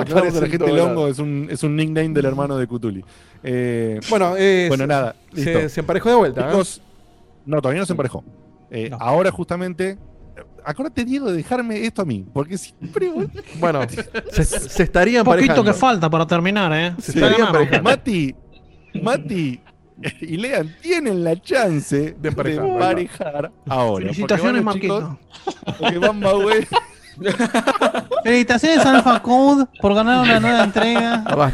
Aclaramos 0.00 0.36
a 0.36 0.40
la 0.40 0.46
gente, 0.48 0.70
el 0.70 0.78
hongo 0.78 1.08
es 1.08 1.18
un, 1.18 1.48
es 1.50 1.62
un 1.62 1.76
nickname 1.76 2.10
del 2.10 2.24
hermano 2.26 2.56
de 2.56 2.66
Cutuli. 2.66 3.04
Eh, 3.42 4.00
Bueno, 4.10 4.34
eh, 4.36 4.66
bueno, 4.68 4.86
nada. 4.86 5.14
Se, 5.34 5.44
listo. 5.54 5.68
se 5.68 5.80
emparejó 5.80 6.08
de 6.10 6.14
vuelta. 6.16 6.40
¿eh? 6.42 6.50
Chicos, 6.50 6.80
no, 7.46 7.60
todavía 7.60 7.80
no 7.80 7.86
se 7.86 7.92
emparejó. 7.92 8.24
Eh, 8.70 8.88
No. 8.90 8.96
Ahora 9.00 9.30
justamente, 9.30 9.98
acuérdate 10.64 11.04
Diego 11.04 11.30
de 11.30 11.36
dejarme 11.38 11.84
esto 11.86 12.02
a 12.02 12.04
mí, 12.04 12.24
porque 12.32 12.58
siempre 12.58 13.10
Bueno, 13.58 13.80
se, 14.32 14.44
se 14.44 14.82
estaría 14.82 15.20
Un 15.20 15.24
poquito 15.24 15.42
emparejando. 15.42 15.64
que 15.64 15.78
falta 15.78 16.10
para 16.10 16.26
terminar, 16.26 16.72
¿eh? 16.72 16.94
Se 16.98 17.12
Sí, 17.12 17.18
estaría 17.18 17.46
emparejando. 17.46 17.82
Mati, 17.90 18.34
Mati 19.02 19.60
y 20.20 20.36
Lean 20.36 20.74
tienen 20.80 21.22
la 21.24 21.40
chance 21.40 22.14
de 22.18 22.30
De 22.30 22.56
emparejar, 22.56 23.52
ahora. 23.68 24.06
Felicitaciones, 24.06 24.62
porque 24.62 24.88
van 24.88 24.98
los 24.98 25.08
Marquito. 25.08 25.18
Porque 25.78 25.98
van 25.98 26.20
Maue. 26.20 26.66
Felicitaciones 28.24 28.84
a 28.84 28.96
Alpha 28.96 29.22
Code 29.22 29.66
por 29.80 29.94
ganar 29.94 30.22
una 30.22 30.40
nueva 30.40 30.64
entrega. 30.64 31.22
A 31.26 31.52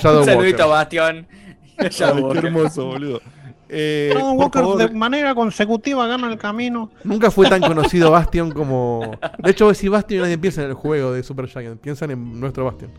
Shadow 0.00 0.20
Un 0.20 0.24
saludito 0.24 0.74
a. 0.74 0.88
Ay, 1.78 1.90
qué 1.90 2.38
hermoso, 2.38 2.86
boludo. 2.86 3.20
Eh, 3.68 4.14
Walker 4.16 4.62
favor, 4.62 4.78
de 4.78 4.88
manera 4.90 5.34
consecutiva 5.34 6.06
gana 6.06 6.30
el 6.30 6.38
camino. 6.38 6.90
Nunca 7.04 7.30
fue 7.30 7.48
tan 7.48 7.60
conocido 7.60 8.10
Bastion 8.10 8.52
como. 8.52 9.18
De 9.38 9.50
hecho, 9.50 9.68
decís 9.68 9.90
Bastion 9.90 10.20
y 10.20 10.22
nadie 10.22 10.38
piensa 10.38 10.62
en 10.62 10.68
el 10.68 10.74
juego 10.74 11.12
de 11.12 11.22
Super 11.22 11.48
Giant. 11.48 11.80
Piensan 11.80 12.10
en 12.12 12.40
nuestro 12.40 12.64
Bastion. 12.64 12.90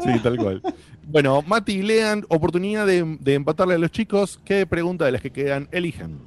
Sí, 0.00 0.18
tal 0.22 0.36
cual. 0.36 0.62
Bueno, 1.06 1.42
Mati 1.42 1.72
y 1.72 1.82
Lean, 1.82 2.24
oportunidad 2.28 2.86
de, 2.86 3.16
de 3.20 3.34
empatarle 3.34 3.74
a 3.74 3.78
los 3.78 3.90
chicos. 3.90 4.40
¿Qué 4.44 4.66
pregunta 4.66 5.04
de 5.04 5.12
las 5.12 5.22
que 5.22 5.30
quedan 5.30 5.68
eligen? 5.72 6.18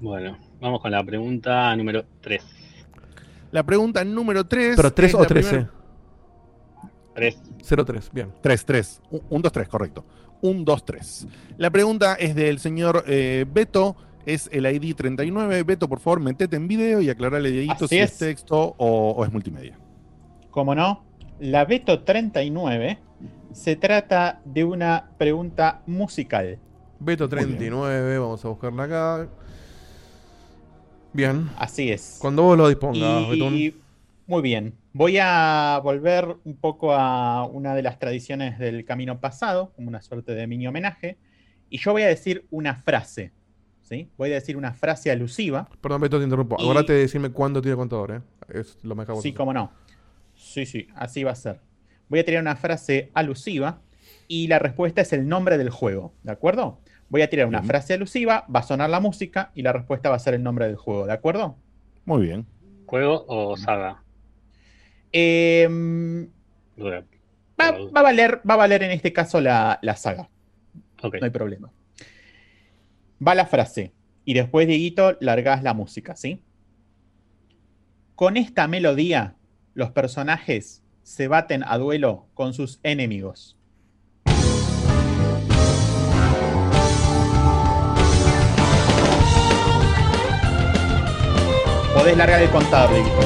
Bueno, 0.00 0.36
vamos 0.60 0.80
con 0.80 0.90
la 0.90 1.04
pregunta 1.04 1.74
número 1.76 2.04
3. 2.20 2.42
La 3.52 3.62
pregunta 3.62 4.02
número 4.04 4.44
3. 4.46 4.76
Pero 4.76 4.92
3 4.92 5.14
o 5.14 5.24
13. 5.24 5.68
3. 7.14 7.38
03, 7.86 8.10
bien. 8.12 8.32
3, 8.40 8.64
3. 8.64 9.02
1, 9.10 9.22
2, 9.42 9.52
3, 9.52 9.68
correcto. 9.68 10.04
1, 10.40 10.62
2, 10.64 10.84
3. 10.84 11.26
La 11.58 11.70
pregunta 11.70 12.14
es 12.14 12.34
del 12.34 12.58
señor 12.58 13.04
eh, 13.06 13.44
Beto. 13.48 13.96
Es 14.24 14.48
el 14.52 14.66
ID 14.66 14.94
39. 14.94 15.64
Beto, 15.64 15.88
por 15.88 15.98
favor, 16.00 16.20
metete 16.20 16.56
en 16.56 16.68
video 16.68 17.00
y 17.00 17.10
aclarale, 17.10 17.50
Dieguito, 17.50 17.88
si 17.88 17.98
es 17.98 18.12
es. 18.12 18.18
texto 18.18 18.74
o, 18.78 19.10
o 19.10 19.24
es 19.24 19.32
multimedia. 19.32 19.76
Como 20.50 20.74
no, 20.74 21.04
la 21.42 21.64
Beto 21.64 22.04
39 22.04 22.98
se 23.52 23.74
trata 23.74 24.40
de 24.44 24.62
una 24.62 25.10
pregunta 25.18 25.82
musical. 25.86 26.58
Beto 27.00 27.26
Muy 27.26 27.36
bien. 27.36 27.48
39, 27.58 28.18
vamos 28.18 28.44
a 28.44 28.48
buscarla 28.48 28.84
acá. 28.84 29.28
Bien. 31.12 31.50
Así 31.58 31.90
es. 31.90 32.18
Cuando 32.20 32.44
vos 32.44 32.56
lo 32.56 32.68
dispongas, 32.68 33.28
Betún. 33.28 33.54
Y 33.56 33.74
muy 34.28 34.40
bien. 34.40 34.74
Voy 34.92 35.18
a 35.20 35.80
volver 35.82 36.36
un 36.44 36.56
poco 36.56 36.94
a 36.94 37.44
una 37.44 37.74
de 37.74 37.82
las 37.82 37.98
tradiciones 37.98 38.60
del 38.60 38.84
camino 38.84 39.18
pasado, 39.20 39.72
como 39.74 39.88
una 39.88 40.00
suerte 40.00 40.34
de 40.36 40.46
mini 40.46 40.68
homenaje. 40.68 41.18
Y 41.68 41.78
yo 41.78 41.90
voy 41.90 42.02
a 42.02 42.06
decir 42.06 42.46
una 42.50 42.76
frase. 42.76 43.32
¿sí? 43.82 44.08
Voy 44.16 44.30
a 44.30 44.34
decir 44.34 44.56
una 44.56 44.72
frase 44.72 45.10
alusiva. 45.10 45.68
Perdón, 45.80 46.02
Beto, 46.02 46.18
te 46.18 46.24
interrumpo. 46.24 46.56
Y- 46.60 46.62
Acordate 46.62 46.92
de 46.92 47.00
decirme 47.00 47.30
cuándo 47.30 47.60
tiene 47.60 47.76
contador, 47.76 48.12
¿eh? 48.12 48.20
Es 48.48 48.78
lo 48.84 48.94
mejor. 48.94 49.20
Sí, 49.20 49.32
cómo 49.32 49.52
no. 49.52 49.72
Sí, 50.52 50.66
sí, 50.66 50.86
así 50.94 51.24
va 51.24 51.30
a 51.30 51.34
ser. 51.34 51.60
Voy 52.10 52.20
a 52.20 52.24
tirar 52.26 52.42
una 52.42 52.56
frase 52.56 53.10
alusiva 53.14 53.80
y 54.28 54.48
la 54.48 54.58
respuesta 54.58 55.00
es 55.00 55.14
el 55.14 55.26
nombre 55.26 55.56
del 55.56 55.70
juego, 55.70 56.12
¿de 56.24 56.32
acuerdo? 56.32 56.78
Voy 57.08 57.22
a 57.22 57.30
tirar 57.30 57.46
una 57.46 57.60
Bien. 57.60 57.68
frase 57.68 57.94
alusiva, 57.94 58.44
va 58.54 58.60
a 58.60 58.62
sonar 58.62 58.90
la 58.90 59.00
música 59.00 59.50
y 59.54 59.62
la 59.62 59.72
respuesta 59.72 60.10
va 60.10 60.16
a 60.16 60.18
ser 60.18 60.34
el 60.34 60.42
nombre 60.42 60.66
del 60.66 60.76
juego, 60.76 61.06
¿de 61.06 61.12
acuerdo? 61.14 61.56
Muy 62.04 62.26
bien. 62.26 62.46
¿Juego 62.84 63.24
o 63.28 63.56
saga? 63.56 64.02
Em, 65.10 66.28
va, 66.78 67.70
va 67.70 68.00
a 68.00 68.02
valer, 68.02 68.42
va 68.48 68.54
a 68.54 68.58
valer 68.58 68.82
en 68.82 68.90
este 68.90 69.14
caso 69.14 69.40
la, 69.40 69.78
la 69.80 69.96
saga, 69.96 70.28
no 71.02 71.10
hay 71.22 71.30
problema. 71.30 71.72
Va 73.26 73.34
la 73.34 73.46
frase 73.46 73.94
y 74.26 74.34
después, 74.34 74.66
Dieguito, 74.66 75.16
largás 75.20 75.62
la 75.62 75.72
música, 75.72 76.14
¿sí? 76.14 76.42
Con 78.14 78.36
esta 78.36 78.68
melodía 78.68 79.36
los 79.74 79.90
personajes 79.90 80.82
se 81.02 81.28
baten 81.28 81.64
a 81.64 81.78
duelo 81.78 82.26
con 82.34 82.54
sus 82.54 82.78
enemigos. 82.82 83.56
Podés 91.94 92.16
largar 92.16 92.42
el 92.42 92.50
contador, 92.50 92.94
Dieguito. 92.94 93.20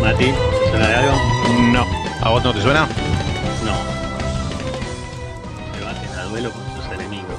Mati, 0.00 0.24
¿te 0.26 0.70
suena 0.70 0.88
de 0.88 0.94
algo? 0.94 1.12
No. 1.72 1.86
¿A 2.20 2.30
vos 2.30 2.44
no 2.44 2.52
te 2.52 2.60
suena? 2.60 2.86
No. 3.64 3.74
Se 5.74 5.84
baten 5.84 6.18
a 6.18 6.24
duelo 6.24 6.50
con 6.50 6.62
sus 6.76 6.92
enemigos. 6.92 7.36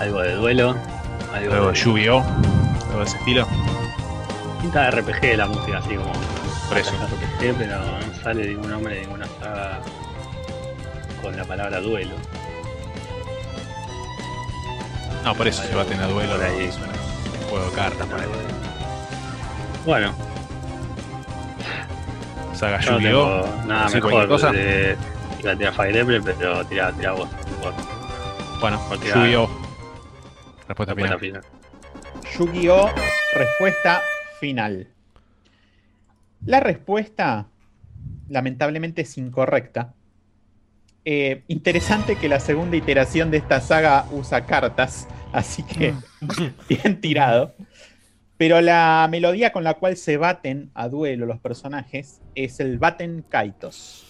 Algo 0.00 0.20
de 0.20 0.34
duelo. 0.34 0.76
Algo, 1.32 1.54
Algo 1.54 1.66
de 1.66 1.72
de 1.72 1.78
Yu-Gi-Oh! 1.78 2.22
Algo 2.22 2.98
de 2.98 3.04
ese 3.04 3.16
estilo. 3.16 3.46
Pinta 4.62 4.84
de 4.84 4.90
RPG 5.02 5.36
la 5.36 5.46
música, 5.46 5.78
así 5.78 5.94
como. 5.96 6.12
Por 6.68 6.78
eso. 6.78 6.92
RPG, 6.92 7.54
pero 7.58 7.78
no 7.78 8.22
sale 8.22 8.46
ningún 8.46 8.70
nombre 8.70 8.94
de 8.94 9.00
ninguna 9.02 9.26
saga 9.40 9.80
con 11.20 11.36
la 11.36 11.44
palabra 11.44 11.80
duelo. 11.80 12.14
No, 15.24 15.34
por 15.34 15.46
eso 15.46 15.62
se 15.62 15.74
baten 15.74 16.00
a 16.00 16.06
duelo. 16.06 16.32
Por 16.36 16.44
ahí. 16.44 16.70
suena. 16.72 16.92
Juego 17.50 17.66
de 17.66 17.72
cartas, 17.76 18.06
por 18.06 18.20
ahí. 18.20 18.26
Bueno, 19.84 20.14
Saga 22.54 22.78
no 22.78 23.00
Yu-Gi-Oh! 23.00 23.46
nada 23.66 23.88
mejor. 23.90 24.28
cosa. 24.28 24.52
De, 24.52 24.96
iba 25.40 25.52
a 25.52 25.56
tirar 25.56 25.74
Fire 25.74 25.96
Emblem, 25.96 26.22
pero 26.22 26.64
tirá, 26.66 26.92
tirá 26.92 27.12
vos. 27.12 27.28
mejor. 27.58 27.74
Bueno, 28.60 28.80
O 28.90 28.96
tirá- 28.96 29.16
Yu-Gi-Oh! 29.16 29.50
Respuesta 30.68 30.94
Respuesta 30.94 31.18
final. 31.18 31.18
final. 31.18 31.42
Yu-Gi-Oh! 32.38 32.90
Respuesta 33.34 34.02
final. 34.42 34.88
La 36.44 36.58
respuesta, 36.58 37.46
lamentablemente, 38.28 39.02
es 39.02 39.16
incorrecta. 39.16 39.94
Eh, 41.04 41.44
interesante 41.46 42.16
que 42.16 42.28
la 42.28 42.40
segunda 42.40 42.76
iteración 42.76 43.30
de 43.30 43.36
esta 43.36 43.60
saga 43.60 44.04
usa 44.10 44.44
cartas, 44.44 45.06
así 45.32 45.62
que 45.62 45.94
bien 46.68 47.00
tirado. 47.00 47.54
Pero 48.36 48.60
la 48.60 49.06
melodía 49.08 49.52
con 49.52 49.62
la 49.62 49.74
cual 49.74 49.96
se 49.96 50.16
baten 50.16 50.72
a 50.74 50.88
duelo 50.88 51.24
los 51.24 51.38
personajes 51.38 52.20
es 52.34 52.58
el 52.58 52.78
Baten 52.78 53.24
Kaitos. 53.28 54.04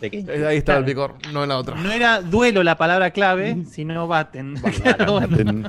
Ahí 0.00 0.56
está 0.56 0.78
el 0.78 0.86
picor, 0.86 1.16
no 1.30 1.42
en 1.42 1.50
la 1.50 1.58
otra. 1.58 1.74
No 1.74 1.92
era 1.92 2.22
duelo 2.22 2.62
la 2.62 2.78
palabra 2.78 3.10
clave, 3.10 3.64
sino 3.70 4.08
baten. 4.08 4.54
Baten, 4.62 5.68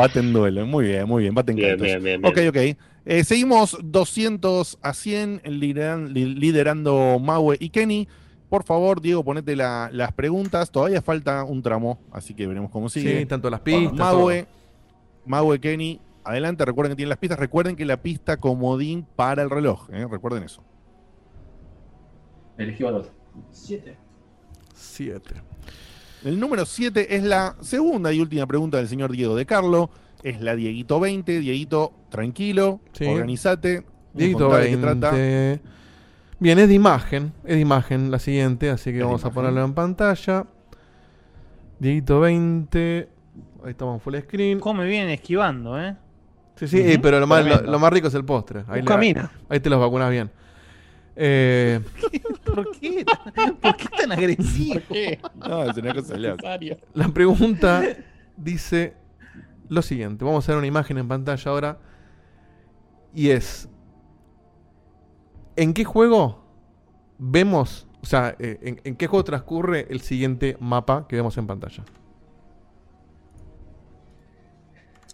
baten 0.00 0.32
duelo. 0.32 0.66
Muy 0.66 0.86
bien, 0.86 1.06
muy 1.06 1.22
bien. 1.22 1.34
Baten 1.34 1.56
Bien, 1.56 1.70
cartas. 1.70 1.86
bien, 1.86 2.02
bien, 2.02 2.24
Ok, 2.26 2.34
bien. 2.36 2.48
ok. 2.74 2.78
Eh, 3.06 3.24
seguimos 3.24 3.78
200 3.82 4.78
a 4.82 4.92
100 4.94 5.40
lideran- 5.44 6.08
li- 6.12 6.34
liderando 6.34 7.18
Maue 7.18 7.56
y 7.60 7.70
Kenny. 7.70 8.08
Por 8.48 8.64
favor, 8.64 9.00
Diego, 9.00 9.22
ponete 9.24 9.54
la- 9.56 9.88
las 9.92 10.12
preguntas. 10.12 10.70
Todavía 10.70 11.00
falta 11.02 11.44
un 11.44 11.62
tramo, 11.62 11.98
así 12.12 12.34
que 12.34 12.46
veremos 12.46 12.70
cómo 12.70 12.88
sigue. 12.88 13.20
Sí, 13.20 13.26
tanto 13.26 13.48
las 13.48 13.60
pistas. 13.60 13.92
Maue, 13.94 14.46
Maue, 15.24 15.60
Kenny, 15.60 16.00
adelante. 16.24 16.64
Recuerden 16.64 16.92
que 16.92 16.96
tienen 16.96 17.10
las 17.10 17.18
pistas. 17.18 17.38
Recuerden 17.38 17.76
que 17.76 17.84
la 17.84 18.02
pista 18.02 18.36
comodín 18.38 19.06
para 19.16 19.42
el 19.42 19.50
reloj. 19.50 19.88
¿eh? 19.92 20.06
Recuerden 20.10 20.42
eso. 20.42 20.62
Elegí 22.58 22.82
valor. 22.82 23.10
7. 23.50 23.96
7. 24.74 25.34
El 26.24 26.38
número 26.38 26.64
7 26.66 27.16
es 27.16 27.22
la 27.22 27.56
segunda 27.60 28.12
y 28.12 28.20
última 28.20 28.46
pregunta 28.46 28.76
del 28.76 28.88
señor 28.88 29.12
Diego 29.12 29.34
de 29.36 29.46
Carlo. 29.46 29.90
Es 30.22 30.40
la 30.40 30.54
Dieguito 30.54 31.00
20. 31.00 31.40
Dieguito, 31.40 31.92
tranquilo, 32.10 32.80
Sí. 32.92 33.06
organizate. 33.06 33.84
Dieguito 34.12 34.48
contá 34.48 34.58
de 34.58 34.70
qué 34.70 34.76
trata. 34.76 35.10
20. 35.12 35.60
Bien, 36.38 36.58
es 36.58 36.68
de 36.68 36.74
imagen. 36.74 37.32
Es 37.44 37.54
de 37.54 37.60
imagen 37.60 38.10
la 38.10 38.18
siguiente, 38.18 38.70
así 38.70 38.92
que 38.92 39.02
vamos 39.02 39.24
a 39.24 39.30
ponerlo 39.30 39.64
en 39.64 39.72
pantalla. 39.72 40.44
Dieguito 41.78 42.20
20. 42.20 43.08
Ahí 43.64 43.70
estamos 43.70 43.94
en 43.94 44.00
full 44.00 44.16
screen. 44.20 44.60
Come 44.60 44.84
bien 44.86 45.08
esquivando, 45.08 45.80
¿eh? 45.80 45.96
Sí, 46.56 46.68
sí, 46.68 46.78
eh, 46.80 46.98
pero 47.00 47.18
lo 47.20 47.26
más, 47.26 47.40
lo, 47.40 47.46
Tremendo. 47.48 47.72
lo 47.72 47.78
más 47.78 47.90
rico 47.92 48.08
es 48.08 48.14
el 48.14 48.24
postre. 48.24 48.64
Ahí, 48.68 48.84
ahí 49.48 49.60
te 49.60 49.70
los 49.70 49.80
vacunas 49.80 50.10
bien. 50.10 50.30
Eh, 51.16 51.80
¿Por 52.44 52.70
qué? 52.78 53.04
¿Por 53.60 53.76
qué 53.76 53.88
tan 53.96 54.12
agresivo? 54.12 54.80
No, 55.34 55.64
es 55.64 55.76
una 55.76 55.94
cosa 55.94 56.16
loca. 56.16 56.58
la 56.94 57.08
pregunta 57.08 57.82
dice 58.36 58.94
lo 59.68 59.82
siguiente. 59.82 60.24
Vamos 60.24 60.48
a 60.48 60.52
ver 60.52 60.58
una 60.58 60.66
imagen 60.66 60.98
en 60.98 61.08
pantalla 61.08 61.50
ahora. 61.50 61.78
Y 63.14 63.30
es... 63.30 63.68
¿En 65.56 65.74
qué 65.74 65.84
juego 65.84 66.44
vemos... 67.18 67.86
O 68.02 68.06
sea, 68.06 68.34
eh, 68.38 68.58
en, 68.62 68.80
en 68.84 68.96
qué 68.96 69.06
juego 69.06 69.24
transcurre 69.24 69.86
el 69.90 70.00
siguiente 70.00 70.56
mapa 70.58 71.06
que 71.06 71.16
vemos 71.16 71.36
en 71.36 71.46
pantalla? 71.46 71.84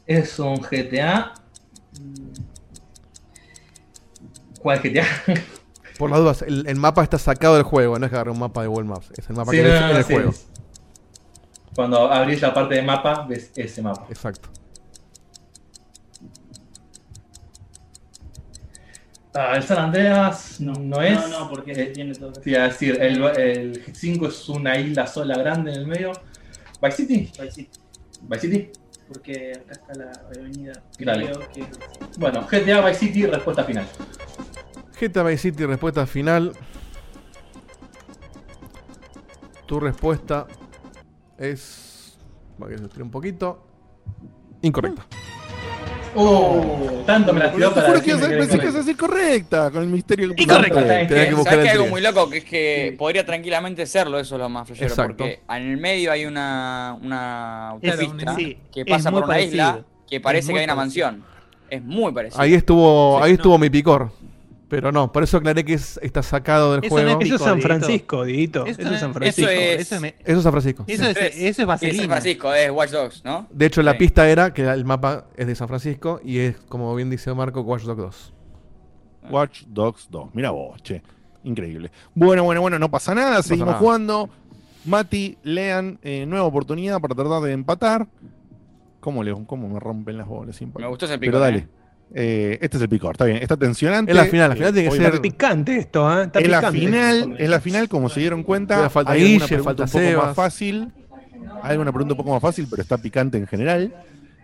Es 0.07 0.39
un 0.39 0.57
GTA. 0.57 1.35
¿Cuál 4.61 4.81
GTA? 4.81 5.05
Por 5.99 6.11
las 6.11 6.19
dudas, 6.21 6.43
el, 6.43 6.67
el 6.67 6.77
mapa 6.77 7.03
está 7.03 7.19
sacado 7.19 7.55
del 7.55 7.63
juego, 7.65 7.99
no 7.99 8.07
es 8.07 8.11
que 8.11 8.17
agarre 8.17 8.31
un 8.31 8.39
mapa 8.39 8.63
de 8.63 8.69
Google 8.69 8.85
Maps, 8.87 9.11
es 9.17 9.29
el 9.31 9.37
mapa 9.37 9.51
Sí, 9.51 9.57
que 9.59 9.63
no, 9.63 9.69
ves 9.71 9.81
no, 9.81 9.91
en 9.91 9.97
el 9.97 10.05
sí, 10.05 10.13
juego. 10.15 10.35
Cuando 11.75 12.11
abrís 12.13 12.41
la 12.43 12.53
parte 12.55 12.75
de 12.77 12.83
mapa, 12.83 13.27
ves 13.29 13.51
ese 13.57 13.83
mapa. 13.83 14.07
Exacto. 14.09 14.49
Ah, 19.35 19.53
el 19.57 19.63
San 19.63 19.79
Andreas 19.79 20.61
no, 20.61 20.73
No, 20.75 21.03
es. 21.03 21.13
no, 21.29 21.29
no, 21.41 21.51
porque 21.51 21.73
eh, 21.73 21.87
tiene 21.87 22.15
todo. 22.15 22.33
te 22.33 22.51
iba 22.51 22.63
a 22.65 22.69
decir, 22.69 22.97
el, 23.01 23.23
el 23.23 23.85
5 23.95 24.29
es 24.29 24.49
una 24.49 24.79
isla 24.79 25.07
sola 25.07 25.37
grande 25.37 25.73
en 25.73 25.81
el 25.81 25.87
medio. 25.87 26.13
¿Vice 26.81 26.97
City? 26.97 27.31
Vice 27.39 27.51
City, 27.51 27.71
¿Vice 28.23 28.41
City? 28.41 28.71
Porque 29.09 29.53
acá 29.53 29.73
está 29.73 29.95
la 29.95 30.13
avenida. 30.35 30.73
Dale. 30.99 31.27
Creo 31.27 31.41
que 31.53 31.67
Bueno, 32.19 32.47
GTA 32.51 32.81
Vice 32.87 33.01
City, 33.01 33.27
respuesta 33.27 33.63
final. 33.65 33.87
GTA 35.01 35.23
Vice 35.25 35.39
City, 35.39 35.65
respuesta 35.67 36.07
final. 36.07 36.53
Tu 39.67 39.81
respuesta 39.81 40.47
es. 41.39 42.17
Voy 42.59 42.73
a 42.73 42.77
destruir 42.77 43.03
un 43.03 43.11
poquito. 43.11 43.67
Incorrecta. 44.63 45.07
Oh, 46.19 47.03
tanto 47.07 47.31
me 47.35 47.41
la 47.41 47.53
tiró 47.53 47.75
para 47.75 47.89
juro 47.89 48.01
que 48.03 48.15
decirme 48.15 48.31
que 48.31 48.39
pensé 48.39 48.59
que 48.59 48.67
ibas 48.69 48.75
a 48.77 48.79
incorrecta. 48.79 48.79
decir 48.79 48.97
correcta 48.97 49.71
con 49.71 49.83
el 49.83 49.89
misterio 49.91 50.29
del 50.29 50.41
Incorrecta. 50.41 50.83
Tenés 50.87 51.29
que 51.29 51.35
buscar 51.35 51.53
¿Sabes 51.55 51.65
que 51.67 51.71
algo 51.73 51.87
muy 51.89 52.01
loco? 52.01 52.31
Que 52.31 52.39
es 52.39 52.45
que 52.45 52.95
podría 52.99 53.27
tranquilamente 53.27 53.85
serlo, 53.85 54.19
eso 54.19 54.37
es 54.37 54.41
lo 54.41 54.49
más 54.49 54.67
flashero. 54.67 54.95
Porque 54.97 55.41
en 55.47 55.63
el 55.73 55.77
medio 55.77 56.11
hay 56.11 56.25
una, 56.25 56.97
una 57.03 57.69
autopista 57.71 58.35
sí, 58.35 58.57
que 58.73 58.87
pasa 58.87 59.11
por 59.11 59.25
una 59.25 59.27
parecido. 59.27 59.53
isla 59.53 59.85
que 60.09 60.21
parece 60.21 60.53
que 60.55 60.59
hay 60.61 60.65
una 60.65 60.75
parecido. 60.75 61.07
mansión. 61.11 61.25
Es 61.69 61.83
muy 61.83 62.13
parecido. 62.13 62.41
Ahí 62.41 62.55
estuvo, 62.55 63.19
Sí, 63.19 63.25
ahí 63.25 63.33
no. 63.33 63.37
estuvo 63.37 63.59
mi 63.59 63.69
picor. 63.69 64.11
Pero 64.69 64.91
no, 64.91 65.13
por 65.13 65.23
eso 65.23 65.37
aclaré 65.37 65.65
que 65.65 65.75
es- 65.75 66.01
está 66.03 66.25
sacado 66.25 66.73
del 66.73 66.85
Eso 66.85 66.91
juego. 66.93 67.11
no 67.13 67.21
es 67.21 67.27
Eso 67.27 67.35
es 67.37 67.41
San. 67.43 67.61
Francisco, 67.61 68.25
Dieguito. 68.25 68.67
Eso 68.67 68.81
Eso 68.83 68.95
es 68.95 69.01
San 69.01 69.15
Francisco. 69.15 69.49
Eso 69.49 69.61
es- 69.61 69.81
Eso 69.81 69.95
es, 69.95 70.01
me- 70.01 70.15
Eso 70.25 70.37
es 70.39 70.43
San 70.43 70.53
Francisco. 70.53 70.85
eso 70.89 71.05
es, 71.07 71.17
eso 71.37 71.63
es 71.63 71.67
vaselina. 71.69 71.99
San 72.03 72.11
Francisco, 72.11 72.53
es 72.53 72.71
Watch 72.73 72.91
Dogs, 72.91 73.25
¿no? 73.25 73.47
De 73.53 73.67
hecho, 73.67 73.83
la 73.83 73.93
Sí. 73.93 73.99
pista 73.99 74.29
era 74.29 74.53
que 74.53 74.63
el 74.63 74.85
mapa 74.85 75.27
es 75.37 75.47
de 75.47 75.55
San 75.55 75.69
Francisco 75.69 76.21
y 76.25 76.39
es, 76.39 76.57
como 76.69 76.93
bien 76.97 77.11
dice 77.11 77.33
Marco, 77.33 77.61
Watch 77.61 77.85
Dogs 77.85 77.97
2. 78.03 78.33
Watch 79.31 79.63
Dogs 79.69 80.09
2. 80.11 80.31
Mira 80.35 80.51
vos, 80.51 80.83
che. 80.83 81.01
Increíble. 81.45 81.93
Bueno, 82.15 82.43
bueno, 82.43 82.61
bueno, 82.61 82.77
no 82.79 82.91
pasa 82.91 83.15
nada. 83.15 83.43
Seguimos 83.45 83.69
nada. 83.69 83.79
jugando. 83.79 84.29
Mati, 84.85 85.39
lean 85.45 85.99
eh, 86.03 86.27
nueva 86.27 86.45
oportunidad 86.47 87.01
para 87.01 87.15
tratar 87.15 87.41
de 87.43 87.53
empatar. 87.53 88.07
¿Cómo, 89.01 89.23
León? 89.23 89.45
¿Cómo 89.45 89.69
me 89.69 89.79
rompen 89.79 90.17
las 90.19 90.27
bolas? 90.27 90.57
Sin 90.57 90.73
Me 90.77 90.87
gustó 90.89 91.05
ese 91.07 91.19
Pero 91.19 91.31
picor, 91.33 91.41
dale. 91.41 91.59
¿eh? 91.59 91.69
Eh, 92.15 92.59
este 92.63 92.77
es 92.77 92.83
el 92.83 92.89
picor, 92.89 93.13
está 93.13 93.25
bien. 93.25 93.39
Está 93.39 93.57
tensionante. 93.57 94.13
Es 94.13 94.17
la 94.17 94.25
final, 94.27 94.49
la 94.51 94.55
final 94.57 94.73
tiene 94.73 94.89
que 94.91 94.97
ser- 94.97 95.21
Picante 95.21 95.77
esto, 95.77 96.21
¿eh? 96.21 96.25
Está 96.25 96.39
Es 96.41 96.49
la 96.49 96.59
picante. 96.61 96.79
final, 96.79 97.37
es 97.39 97.51
la 97.51 97.61
final, 97.61 97.89
como 97.89 98.09
se 98.09 98.21
dieron 98.21 98.43
cuenta. 98.43 98.89
Falta 98.91 99.13
Hay 99.13 99.21
alguna 99.23 99.35
Guille, 99.47 99.49
pregunta 99.49 99.65
falta 99.65 99.83
un 99.85 99.91
poco 99.91 100.05
Sebas. 100.05 100.27
más 100.27 100.37
fácil. 100.37 100.93
Hay 101.63 101.71
alguna 101.73 101.93
pregunta 101.93 102.15
un 102.15 102.19
poco 102.19 102.31
más 102.33 102.41
fácil, 102.43 102.67
pero 102.71 102.83
está 102.83 102.97
picante 102.99 103.39
en 103.39 103.47
general. 103.47 103.95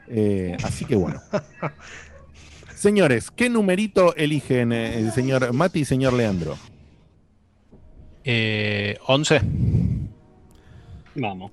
Eh, 0.08 0.56
así 0.64 0.84
que 0.84 0.96
bueno. 0.96 1.20
Señores, 2.74 3.30
¿qué 3.30 3.48
numerito 3.48 4.14
eligen 4.16 4.72
eh, 4.72 4.98
el 4.98 5.12
señor 5.12 5.52
Mati 5.52 5.80
y 5.80 5.84
señor 5.84 6.12
Leandro? 6.14 6.56
Eh, 8.24 8.96
11. 9.06 9.40
Vamos. 11.14 11.52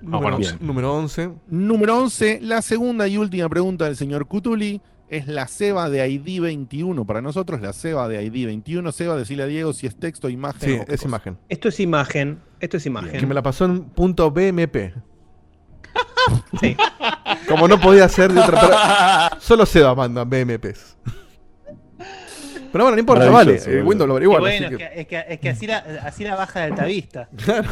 Número, 0.00 0.20
bueno, 0.22 0.36
bien. 0.38 0.56
número 0.60 0.94
11. 0.94 1.30
Número 1.48 1.98
11, 1.98 2.38
la 2.42 2.62
segunda 2.62 3.08
y 3.08 3.16
última 3.18 3.48
pregunta 3.48 3.86
del 3.86 3.96
señor 3.96 4.26
Cutuli 4.26 4.80
es 5.10 5.26
la 5.26 5.46
Seba 5.48 5.88
de 5.90 6.06
ID 6.08 6.40
21. 6.40 7.04
Para 7.06 7.20
nosotros, 7.22 7.60
la 7.60 7.72
Seba 7.72 8.08
de 8.08 8.22
ID 8.24 8.46
21. 8.46 8.92
Seba, 8.92 9.16
decirle 9.16 9.44
a 9.44 9.46
Diego 9.46 9.72
si 9.72 9.86
es 9.86 9.96
texto, 9.96 10.28
imagen 10.28 10.60
Sí, 10.68 10.72
o 10.78 10.82
es 10.82 10.86
cosa. 10.88 11.04
imagen. 11.08 11.38
Esto 11.48 11.68
es 11.68 11.80
imagen. 11.80 12.38
Esto 12.60 12.76
es 12.76 12.82
Que 12.82 12.88
imagen. 12.88 13.28
me 13.28 13.34
la 13.34 13.42
pasó 13.42 13.64
en 13.64 13.84
punto 13.84 14.30
BMP. 14.30 14.76
Sí. 16.60 16.76
Como 17.48 17.66
no 17.68 17.80
podía 17.80 18.06
ser 18.08 18.30
de 18.32 18.40
otra 18.40 19.30
Solo 19.40 19.64
Seba 19.64 19.94
manda 19.94 20.24
BMPs. 20.24 20.96
Pero 22.70 22.84
bueno, 22.84 22.90
no 22.96 22.98
importa, 23.00 23.30
vale. 23.30 23.54
Eh, 23.56 23.60
boludo. 23.66 23.88
Windows 23.88 24.08
lo 24.08 24.12
averigua. 24.14 24.38
bueno, 24.40 24.66
así 24.66 24.74
es 24.74 24.78
que- 24.78 24.88
que, 24.88 25.00
es 25.00 25.06
que- 25.06 25.24
es 25.34 25.40
que 25.40 25.48
así, 25.48 25.66
la, 25.66 25.78
así 26.04 26.24
la 26.24 26.34
baja 26.36 26.60
del 26.60 26.72
Altavista. 26.72 27.28
Claro. 27.44 27.70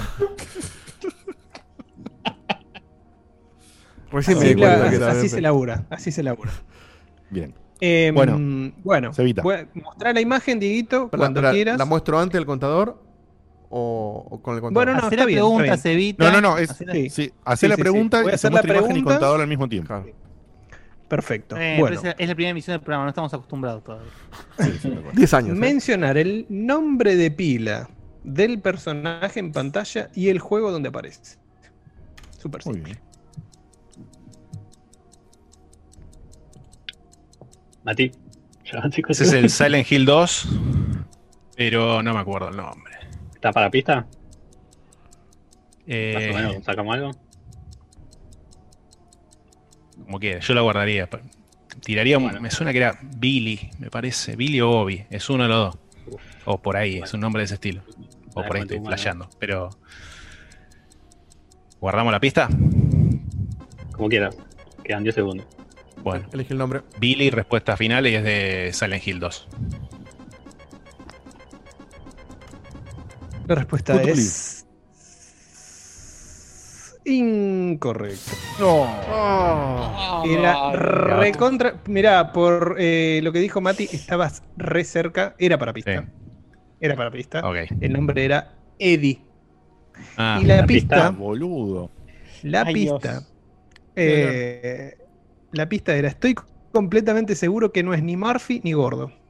Recién 4.10 4.38
me 4.38 4.44
Así, 4.44 4.54
di 4.54 4.60
la- 4.60 4.88
que 4.88 4.96
era 4.96 5.10
así 5.10 5.28
se 5.28 5.40
labura, 5.40 5.84
así 5.90 6.12
se 6.12 6.22
labura. 6.22 6.52
Bien. 7.30 7.54
Eh, 7.80 8.10
Bueno, 8.14 8.72
bueno, 8.82 9.10
mostrar 9.74 10.14
la 10.14 10.20
imagen, 10.20 10.58
Dieguito, 10.58 11.08
Pero 11.10 11.20
cuando 11.20 11.42
la, 11.42 11.52
quieras. 11.52 11.78
¿La 11.78 11.84
muestro 11.84 12.18
antes 12.18 12.34
del 12.38 12.46
contador 12.46 13.02
o, 13.68 14.26
o 14.30 14.40
con 14.42 14.54
el 14.54 14.60
contador? 14.62 14.86
Bueno, 14.86 15.00
no, 15.00 15.04
está 15.08 15.16
la 15.16 15.26
bien, 15.26 15.36
pregunta, 15.38 15.64
está 15.74 15.88
bien. 15.90 15.98
Cevita. 15.98 16.24
No, 16.24 16.40
no, 16.40 16.40
no. 16.52 16.58
Es, 16.58 16.70
Hacé 16.70 16.86
la- 16.86 16.92
Sí. 16.94 17.10
sí, 17.10 17.32
hace 17.44 17.66
Sí, 17.66 17.68
la 17.68 17.74
sí, 17.74 17.80
sí. 17.80 17.82
pregunta 17.82 18.22
Voy 18.22 18.26
a 18.26 18.28
y 18.28 18.30
se 18.30 18.34
hacer 18.36 18.50
la 18.52 18.54
muestra 18.62 18.72
imagen 18.78 18.90
y 18.90 18.94
pregunta. 19.00 19.14
contador 19.14 19.40
al 19.42 19.46
mismo 19.48 19.68
tiempo. 19.68 19.88
Claro. 19.88 20.06
Perfecto. 21.08 21.56
Eh, 21.56 21.76
bueno, 21.78 22.00
es, 22.00 22.02
la 22.28 22.34
primera 22.34 22.50
emisión 22.50 22.72
del 22.74 22.80
programa, 22.80 23.04
no 23.04 23.10
estamos 23.10 23.32
acostumbrados 23.32 23.84
todavía. 23.84 24.10
10 25.12 25.34
años. 25.34 25.50
¿eh? 25.56 25.60
mencionar 25.60 26.16
el 26.18 26.46
nombre 26.48 27.14
de 27.14 27.30
pila 27.30 27.88
del 28.24 28.58
personaje 28.60 29.38
en 29.38 29.52
pantalla 29.52 30.08
y 30.14 30.30
el 30.30 30.40
juego 30.40 30.72
donde 30.72 30.88
aparece. 30.88 31.36
Súper 32.38 32.62
Muy 32.66 32.74
simple. 32.74 32.98
Mati. 37.86 38.10
Ese 39.08 39.22
es 39.24 39.32
el 39.32 39.48
Silent 39.48 39.90
Hill 39.90 40.04
2, 40.04 40.48
pero 41.56 42.02
no 42.02 42.12
me 42.12 42.18
acuerdo 42.18 42.48
el 42.48 42.56
nombre. 42.56 42.94
¿Está 43.32 43.52
para 43.52 43.70
pista? 43.70 43.94
Más 44.00 44.06
Eh, 45.86 46.30
o 46.32 46.34
menos, 46.34 46.64
¿Sacamos 46.64 46.94
algo? 46.96 47.10
como 50.04 50.18
quiera, 50.18 50.40
yo 50.40 50.54
la 50.54 50.60
guardaría. 50.62 51.08
Tiraría, 51.80 52.18
me 52.18 52.50
suena 52.50 52.72
que 52.72 52.78
era 52.78 52.98
Billy, 53.02 53.70
me 53.78 53.88
parece. 53.88 54.34
Billy 54.34 54.60
o 54.60 54.68
Bobby, 54.68 55.04
es 55.10 55.30
uno 55.30 55.44
de 55.44 55.48
los 55.48 55.74
dos. 55.74 55.80
O 56.44 56.58
por 56.60 56.76
ahí, 56.76 56.98
es 56.98 57.14
un 57.14 57.20
nombre 57.20 57.40
de 57.40 57.44
ese 57.44 57.54
estilo. 57.54 57.82
O 58.34 58.42
por 58.44 58.56
ahí 58.56 58.62
estoy 58.62 58.80
flasheando, 58.80 59.28
pero. 59.38 59.70
¿Guardamos 61.80 62.12
la 62.12 62.18
pista? 62.20 62.48
Como 63.92 64.08
quieras. 64.08 64.36
Quedan 64.82 65.04
10 65.04 65.14
segundos. 65.14 65.46
Bueno, 66.06 66.28
Elige 66.32 66.52
el 66.52 66.58
nombre. 66.58 66.82
Billy, 67.00 67.30
respuesta 67.30 67.76
final 67.76 68.06
y 68.06 68.14
es 68.14 68.22
de 68.22 68.70
Silent 68.72 69.04
Hill 69.04 69.18
2. 69.18 69.48
La 73.48 73.54
respuesta 73.56 74.00
es. 74.00 74.64
Incorrecto. 77.04 78.30
No. 78.60 80.22
Era 80.24 80.70
recontra. 80.70 81.80
Mirá, 81.88 82.32
por 82.32 82.76
eh, 82.78 83.18
lo 83.24 83.32
que 83.32 83.40
dijo 83.40 83.60
Mati, 83.60 83.88
estabas 83.90 84.44
re 84.56 84.84
cerca. 84.84 85.34
Era 85.40 85.58
para 85.58 85.72
pista. 85.72 86.02
Sí. 86.02 86.08
Era 86.82 86.94
para 86.94 87.10
pista. 87.10 87.40
Ok. 87.48 87.56
El 87.80 87.92
nombre 87.92 88.24
era 88.24 88.54
Eddie. 88.78 89.22
Ah, 90.16 90.38
y 90.40 90.44
la, 90.44 90.58
la 90.58 90.66
pista, 90.66 90.94
pista. 90.94 91.10
Boludo. 91.10 91.90
la 92.44 92.62
Ay, 92.62 92.74
pista, 92.74 93.26
eh, 93.96 94.98
la 95.56 95.68
pista 95.68 95.94
era, 95.96 96.08
estoy 96.08 96.34
completamente 96.72 97.34
seguro 97.34 97.72
que 97.72 97.82
no 97.82 97.94
es 97.94 98.02
ni 98.02 98.16
Murphy 98.16 98.60
ni 98.64 98.72
Gordo. 98.72 99.12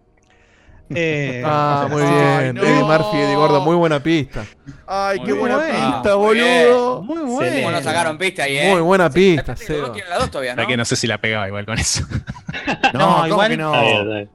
Eh, 0.88 1.42
Ah, 1.44 1.88
muy 1.90 2.00
Ay, 2.00 2.42
bien. 2.44 2.54
no. 2.54 2.62
Eddie 2.62 2.84
Murphy, 2.84 3.16
Eddie 3.16 3.34
Gordo, 3.34 3.60
muy 3.60 3.74
buena 3.74 4.00
pista. 4.00 4.44
Ay, 4.86 5.18
Muy 5.18 5.26
qué 5.26 5.32
buena 5.32 5.56
bueno. 5.56 5.72
pista, 5.94 6.14
boludo. 6.14 7.02
Muy 7.02 7.16
¿Cómo 7.18 7.32
bueno. 7.34 7.70
no 7.72 7.82
sacaron 7.82 8.16
pista 8.18 8.44
ahí, 8.44 8.56
eh? 8.56 8.70
Muy 8.70 8.80
buena 8.82 9.10
pista, 9.10 9.56
Seba. 9.56 9.92
la 10.08 10.18
dos 10.18 10.30
todavía, 10.30 10.54
la 10.54 10.62
¿no? 10.62 10.68
que 10.68 10.76
no 10.76 10.84
sé 10.84 10.94
si 10.94 11.08
la 11.08 11.18
pegaba 11.20 11.48
igual 11.48 11.66
con 11.66 11.76
eso. 11.76 12.04
No, 12.94 13.00
No, 13.00 13.06
¿cómo 13.16 13.26
igual- 13.26 13.50
que 13.50 13.56
no? 13.56 13.72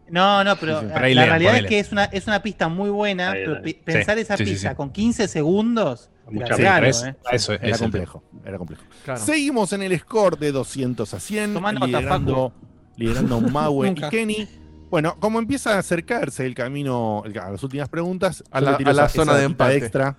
No, 0.10 0.44
no, 0.44 0.56
pero 0.58 0.82
Sí, 0.82 0.88
sí. 0.88 1.14
la, 1.14 1.26
realidad 1.26 1.56
es 1.56 1.66
que 1.68 1.80
es 1.80 1.92
una, 1.94 2.04
es 2.06 2.28
una 2.28 2.44
pista 2.44 2.68
muy 2.68 2.90
buena, 2.90 3.32
pero 3.32 3.62
pensar 3.86 4.16
Sí, 4.18 4.22
esa 4.22 4.36
sí, 4.36 4.46
sí, 4.46 4.52
pista 4.52 4.70
sí. 4.72 4.76
con 4.76 4.92
15 4.92 5.30
segundos, 5.30 6.11
Mucha 6.30 6.56
era 6.56 6.88
eso, 6.88 7.08
¿eh? 7.08 7.16
eso 7.32 7.54
Era 7.54 7.68
es 7.70 7.80
complejo, 7.80 8.24
era 8.46 8.58
complejo. 8.58 8.84
Claro. 9.04 9.20
Seguimos 9.20 9.74
en 9.74 9.82
el 9.82 10.00
score 10.00 10.38
de 10.38 10.52
200 10.52 11.14
a 11.14 11.20
100, 11.20 11.54
Tomá 11.56 11.72
nota, 11.74 11.88
liderando, 11.88 12.54
liderando 12.96 13.42
Maue 13.52 13.90
y. 13.90 13.96
Kenny. 13.96 14.48
Bueno, 14.90 15.16
como 15.20 15.40
empieza 15.40 15.76
a 15.76 15.80
acercarse 15.80 16.46
el 16.46 16.54
camino 16.56 17.24
el- 17.26 17.38
a 17.40 17.50
las 17.52 17.64
últimas 17.64 17.90
preguntas, 17.90 18.44
A 18.52 18.62
la- 18.62 18.76
a 18.76 18.80
la 18.94 19.06
esa- 19.06 19.10
zona 19.10 19.32
esa 19.34 19.40
de 19.40 19.46
empate. 19.46 19.76
extra, 19.78 20.18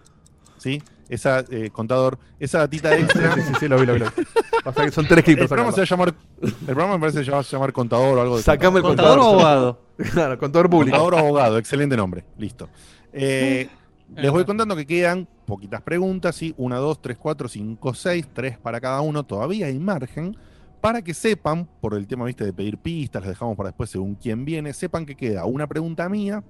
¿sí? 0.58 0.82
Esa, 1.08 1.44
eh, 1.50 1.68
contador, 1.70 2.18
esa 2.40 2.58
datita 2.58 2.96
extra. 2.96 3.34
Sí, 3.34 3.40
sí, 3.42 3.52
sí, 3.60 3.68
lo 3.68 3.78
vi, 3.78 3.84
lo 3.86 3.94
vi. 3.94 3.98
lo 4.00 4.06
vi. 4.06 4.12
Que 4.76 4.90
son 4.92 5.06
tres 5.08 5.24
clips 5.24 5.42
El 5.42 5.48
programa, 5.48 5.72
se 5.72 5.78
va 5.80 5.82
a 5.82 5.86
llamar, 5.86 6.14
el 6.40 6.52
programa 6.64 6.94
me 6.94 7.00
parece 7.00 7.18
que 7.18 7.24
se 7.24 7.30
va 7.32 7.38
a 7.40 7.42
llamar 7.42 7.72
contador 7.72 8.16
o 8.16 8.20
algo 8.22 8.36
de 8.36 8.42
Sacame 8.44 8.78
el 8.78 8.82
¿Contador 8.84 9.18
o 9.18 9.22
contador. 9.22 9.40
abogado? 9.56 9.82
Claro, 10.12 10.38
contador 10.38 10.70
público. 10.70 10.96
Contador 10.96 11.14
o 11.14 11.18
abogado, 11.18 11.58
excelente 11.58 11.96
nombre. 11.96 12.24
Listo. 12.38 12.68
Eh, 13.12 13.68
les 14.14 14.30
voy 14.30 14.44
contando 14.44 14.76
que 14.76 14.86
quedan 14.86 15.28
poquitas 15.52 15.82
preguntas, 15.82 16.34
¿sí? 16.34 16.54
Una, 16.56 16.76
dos, 16.78 17.02
tres, 17.02 17.18
cuatro, 17.18 17.46
cinco, 17.46 17.92
seis, 17.92 18.26
tres 18.32 18.56
para 18.56 18.80
cada 18.80 19.02
uno. 19.02 19.22
Todavía 19.22 19.66
hay 19.66 19.78
margen 19.78 20.34
para 20.80 21.02
que 21.02 21.12
sepan, 21.12 21.68
por 21.82 21.92
el 21.94 22.06
tema, 22.06 22.24
viste, 22.24 22.42
de 22.46 22.54
pedir 22.54 22.78
pistas, 22.78 23.20
las 23.22 23.28
dejamos 23.28 23.54
para 23.54 23.68
después 23.68 23.90
según 23.90 24.14
quién 24.14 24.46
viene, 24.46 24.72
sepan 24.72 25.04
que 25.04 25.14
queda 25.14 25.44
una 25.44 25.66
pregunta 25.66 26.08
mía, 26.08 26.42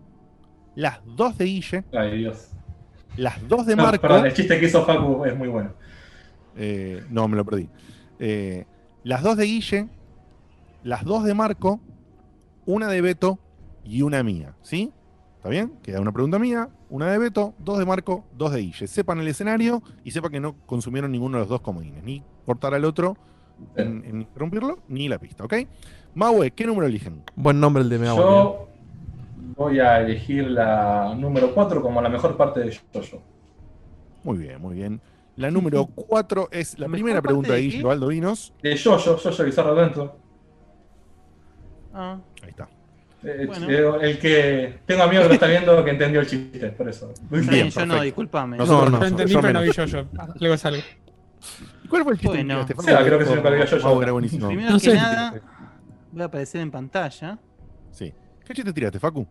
las 0.77 1.01
dos 1.05 1.37
de 1.37 1.45
Guille, 1.47 1.85
Ay, 1.93 2.19
Dios. 2.19 2.49
las 3.17 3.47
dos 3.49 3.67
de 3.67 3.75
No, 3.75 3.83
Marco. 3.83 4.03
perdón, 4.03 4.27
el 4.27 4.33
chiste 4.35 4.61
que 4.61 4.67
hizo 4.67 4.85
Facu 4.87 5.25
es 5.25 5.37
muy 5.37 5.49
bueno. 5.49 5.73
Eh, 6.57 7.03
no, 7.11 7.27
me 7.27 7.37
lo 7.37 7.45
perdí. 7.45 7.69
Eh, 8.21 8.65
las 9.03 9.23
dos 9.25 9.37
de 9.37 9.45
Guille, 9.47 9.89
las 10.85 11.05
dos 11.05 11.25
de 11.25 11.35
Marco, 11.35 11.81
una 12.67 12.87
de 12.89 13.01
Beto 13.01 13.41
y 13.85 14.03
una 14.03 14.23
mía, 14.23 14.55
¿sí? 14.63 14.93
¿Está 15.43 15.51
bien? 15.51 15.73
Queda 15.83 16.01
una 16.01 16.13
pregunta 16.13 16.39
mía, 16.39 16.69
una 16.89 17.11
de 17.11 17.19
Beto, 17.19 17.53
dos 17.59 17.77
de 17.77 17.85
Marco, 17.85 18.25
dos 18.39 18.53
de 18.53 18.61
Guille. 18.61 18.87
Sepan 18.87 19.19
el 19.19 19.27
escenario 19.27 19.83
y 20.05 20.13
sepan 20.13 20.31
que 20.31 20.39
no 20.39 20.55
consumieron 20.67 21.11
ninguno 21.11 21.37
de 21.37 21.41
los 21.41 21.49
dos 21.49 21.61
comodines, 21.63 22.05
ni 22.05 22.23
cortar 22.47 22.75
al 22.75 22.85
otro 22.85 23.17
en, 23.75 24.05
en 24.05 24.21
interrumpirlo, 24.21 24.79
ni 24.87 25.09
la 25.09 25.19
pista, 25.19 25.43
¿ok? 25.43 25.55
Maue, 26.15 26.53
¿qué 26.53 26.65
número 26.65 26.87
eligen? 26.87 27.25
Buen 27.35 27.59
nombre 27.59 27.83
el 27.83 27.89
de 27.89 27.99
mi 27.99 28.07
abuelo. 28.07 28.29
Yo 28.29 28.69
voy 29.57 29.81
a 29.81 30.01
elegir 30.01 30.49
la 30.49 31.13
número 31.17 31.53
4 31.53 31.83
como 31.83 32.01
la 32.01 32.09
mejor 32.09 32.37
parte 32.37 32.61
de 32.61 32.79
Jojo. 32.95 33.21
Muy 34.23 34.39
bien, 34.39 34.61
muy 34.61 34.77
bien. 34.77 35.01
La 35.35 35.51
número 35.51 35.87
cuatro 35.93 36.51
es 36.53 36.79
la 36.79 36.87
¿La 36.87 36.93
primera 36.93 37.21
pregunta 37.21 37.49
de 37.49 37.57
de 37.57 37.63
Guille 37.63 37.79
qué? 37.79 37.85
Baldovinos. 37.85 38.55
De 38.63 38.79
Jojo, 38.79 39.17
Jojo 39.19 39.43
Bizarro 39.43 39.73
Adventure. 39.73 40.11
Ah, 41.93 42.21
Bueno. 43.23 43.71
eh, 43.71 44.11
El 44.11 44.19
que 44.19 44.79
tengo 44.87 45.03
amigo 45.05 45.23
que 45.23 45.29
lo 45.29 45.35
está 45.35 45.47
viendo 45.47 45.85
que 45.85 45.91
entendió 45.91 46.21
el 46.21 46.27
chiste, 46.27 46.69
por 46.71 46.89
eso. 46.89 47.13
bien, 47.31 47.47
Bien, 47.49 47.71
yo 47.71 47.87
no, 47.87 48.01
discúlpame. 48.03 48.57
No, 48.57 48.65
Yo 48.67 48.89
no, 48.91 49.05
entendí, 49.05 49.35
pero 49.35 49.53
no 49.53 49.63
vi 49.63 49.73
yo, 49.73 49.85
yo. 49.85 50.05
Luego 50.41 50.57
salgo. 50.57 50.83
¿Y 51.85 51.89
cuál 51.89 52.03
fue 52.05 52.13
el 52.15 52.19
chiste? 52.19 52.37
Bueno. 52.37 52.67
que 52.67 52.75
tiraste? 52.75 52.93
Sí, 52.99 53.05
creo 53.07 53.19
que 53.19 53.25
se 53.27 53.37
me 53.37 53.43
perdió 53.43 53.65
yo, 53.65 53.79
yo. 53.79 54.03
Era 54.03 54.13
buenísimo. 54.13 54.47
Primero 54.49 54.71
No 54.71 54.79
que 54.79 54.91
sé. 54.91 54.95
nada, 54.95 55.41
voy 56.11 56.23
a 56.23 56.25
aparecer 56.25 56.61
en 56.61 56.71
pantalla. 56.71 57.39
Sí. 57.91 58.13
¿Qué 58.45 58.55
chiste 58.55 58.73
tiraste, 58.73 58.99
Facu? 58.99 59.27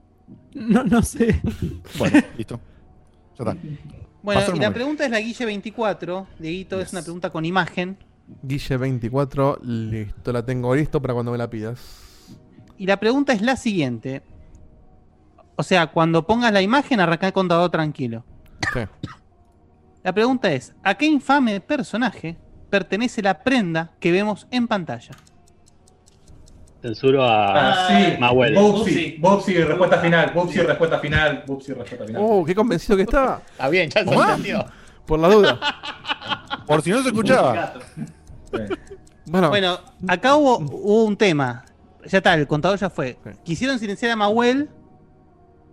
No, 0.54 0.84
no 0.84 1.02
sé. 1.02 1.42
Bueno, 1.98 2.20
listo. 2.38 2.60
Ya 3.38 3.44
está. 3.52 3.58
Bueno, 4.24 4.42
y 4.56 4.60
la 4.60 4.72
pregunta 4.74 5.04
es 5.06 5.12
la 5.12 5.20
Guille 5.20 5.46
24. 5.46 6.28
Dieguito, 6.39 6.78
Yes. 6.78 6.88
es 6.88 6.94
una 6.94 7.02
pregunta 7.02 7.30
con 7.30 7.44
imagen. 7.44 7.98
Guille 8.44 8.78
24, 8.78 9.60
listo, 9.64 10.32
la 10.32 10.46
tengo 10.46 10.74
listo 10.76 11.02
para 11.02 11.14
cuando 11.14 11.32
me 11.34 11.38
la 11.38 11.50
pidas. 11.50 11.80
Y 12.82 12.88
la 12.88 12.98
pregunta 13.00 13.32
es 13.32 13.44
la 13.44 13.58
siguiente. 13.58 14.24
O 15.56 15.62
sea, 15.62 15.86
cuando 15.92 16.26
pongas 16.26 16.52
la 16.52 16.64
imagen, 16.64 17.00
arranca 17.00 17.28
el 17.28 17.34
contador 17.34 17.70
tranquilo. 17.70 18.26
Sí. 18.74 18.80
La 20.01 20.12
pregunta 20.12 20.51
es, 20.51 20.74
¿a 20.82 20.96
qué 20.96 21.05
infame 21.05 21.62
personaje 21.62 22.38
pertenece 22.72 23.22
la 23.22 23.43
prenda 23.43 23.92
que 24.00 24.12
vemos 24.12 24.47
en 24.50 24.68
pantalla? 24.68 25.12
Censuro 26.82 27.24
a 27.24 27.84
Ah, 27.84 27.88
sí. 27.88 28.18
Mahuel. 28.20 28.55
Bubsy, 28.55 29.54
respuesta 29.64 30.00
final. 30.00 30.32
Bubsy, 30.34 30.62
respuesta 30.62 30.97
final. 30.97 31.43
Bubsy, 31.46 31.74
respuesta 31.74 32.04
final. 32.08 32.24
Oh, 32.26 32.43
qué 32.43 32.55
convencido 32.55 32.97
que 32.97 33.04
estaba. 33.04 33.43
Está 33.51 33.70
bien, 33.70 33.92
ya 33.92 34.04
se 34.04 34.12
entendió. 34.12 34.66
Por 35.05 35.20
la 35.20 35.28
duda. 35.28 35.60
Por 36.66 36.82
si 36.82 36.89
no 36.89 37.04
se 37.04 37.10
escuchaba. 37.10 37.74
Sí. 38.51 38.58
Bueno, 39.28 39.50
Bueno, 39.50 39.78
acá 40.08 40.36
hubo, 40.36 40.58
hubo 40.58 41.04
un 41.05 41.16
tema. 41.16 41.64
Ya 42.08 42.18
está, 42.20 42.34
el 42.36 42.48
contador 42.48 42.78
ya 42.80 42.90
fue. 42.90 43.18
Sí. 43.24 43.30
Quisieron 43.44 43.80
silenciar 43.80 44.12
a 44.12 44.16
Mahuel, 44.16 44.70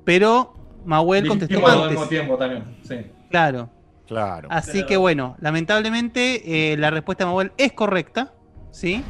pero 0.05 0.55
Mahuel 0.85 1.27
contestó 1.29 1.67
al 1.67 1.83
antes. 1.91 2.09
tiempo 2.09 2.37
también. 2.37 2.65
Sí. 2.87 2.97
Claro. 3.31 3.71
Claro. 4.07 4.49
Así 4.51 4.87
que 4.87 4.97
bueno, 4.97 5.37
lamentablemente 5.41 6.73
eh, 6.73 6.77
la 6.79 6.91
respuesta 6.91 7.25
de 7.25 7.27
Mahuel 7.29 7.53
es 7.59 7.73
correcta, 7.75 8.33
¿sí? 8.71 9.03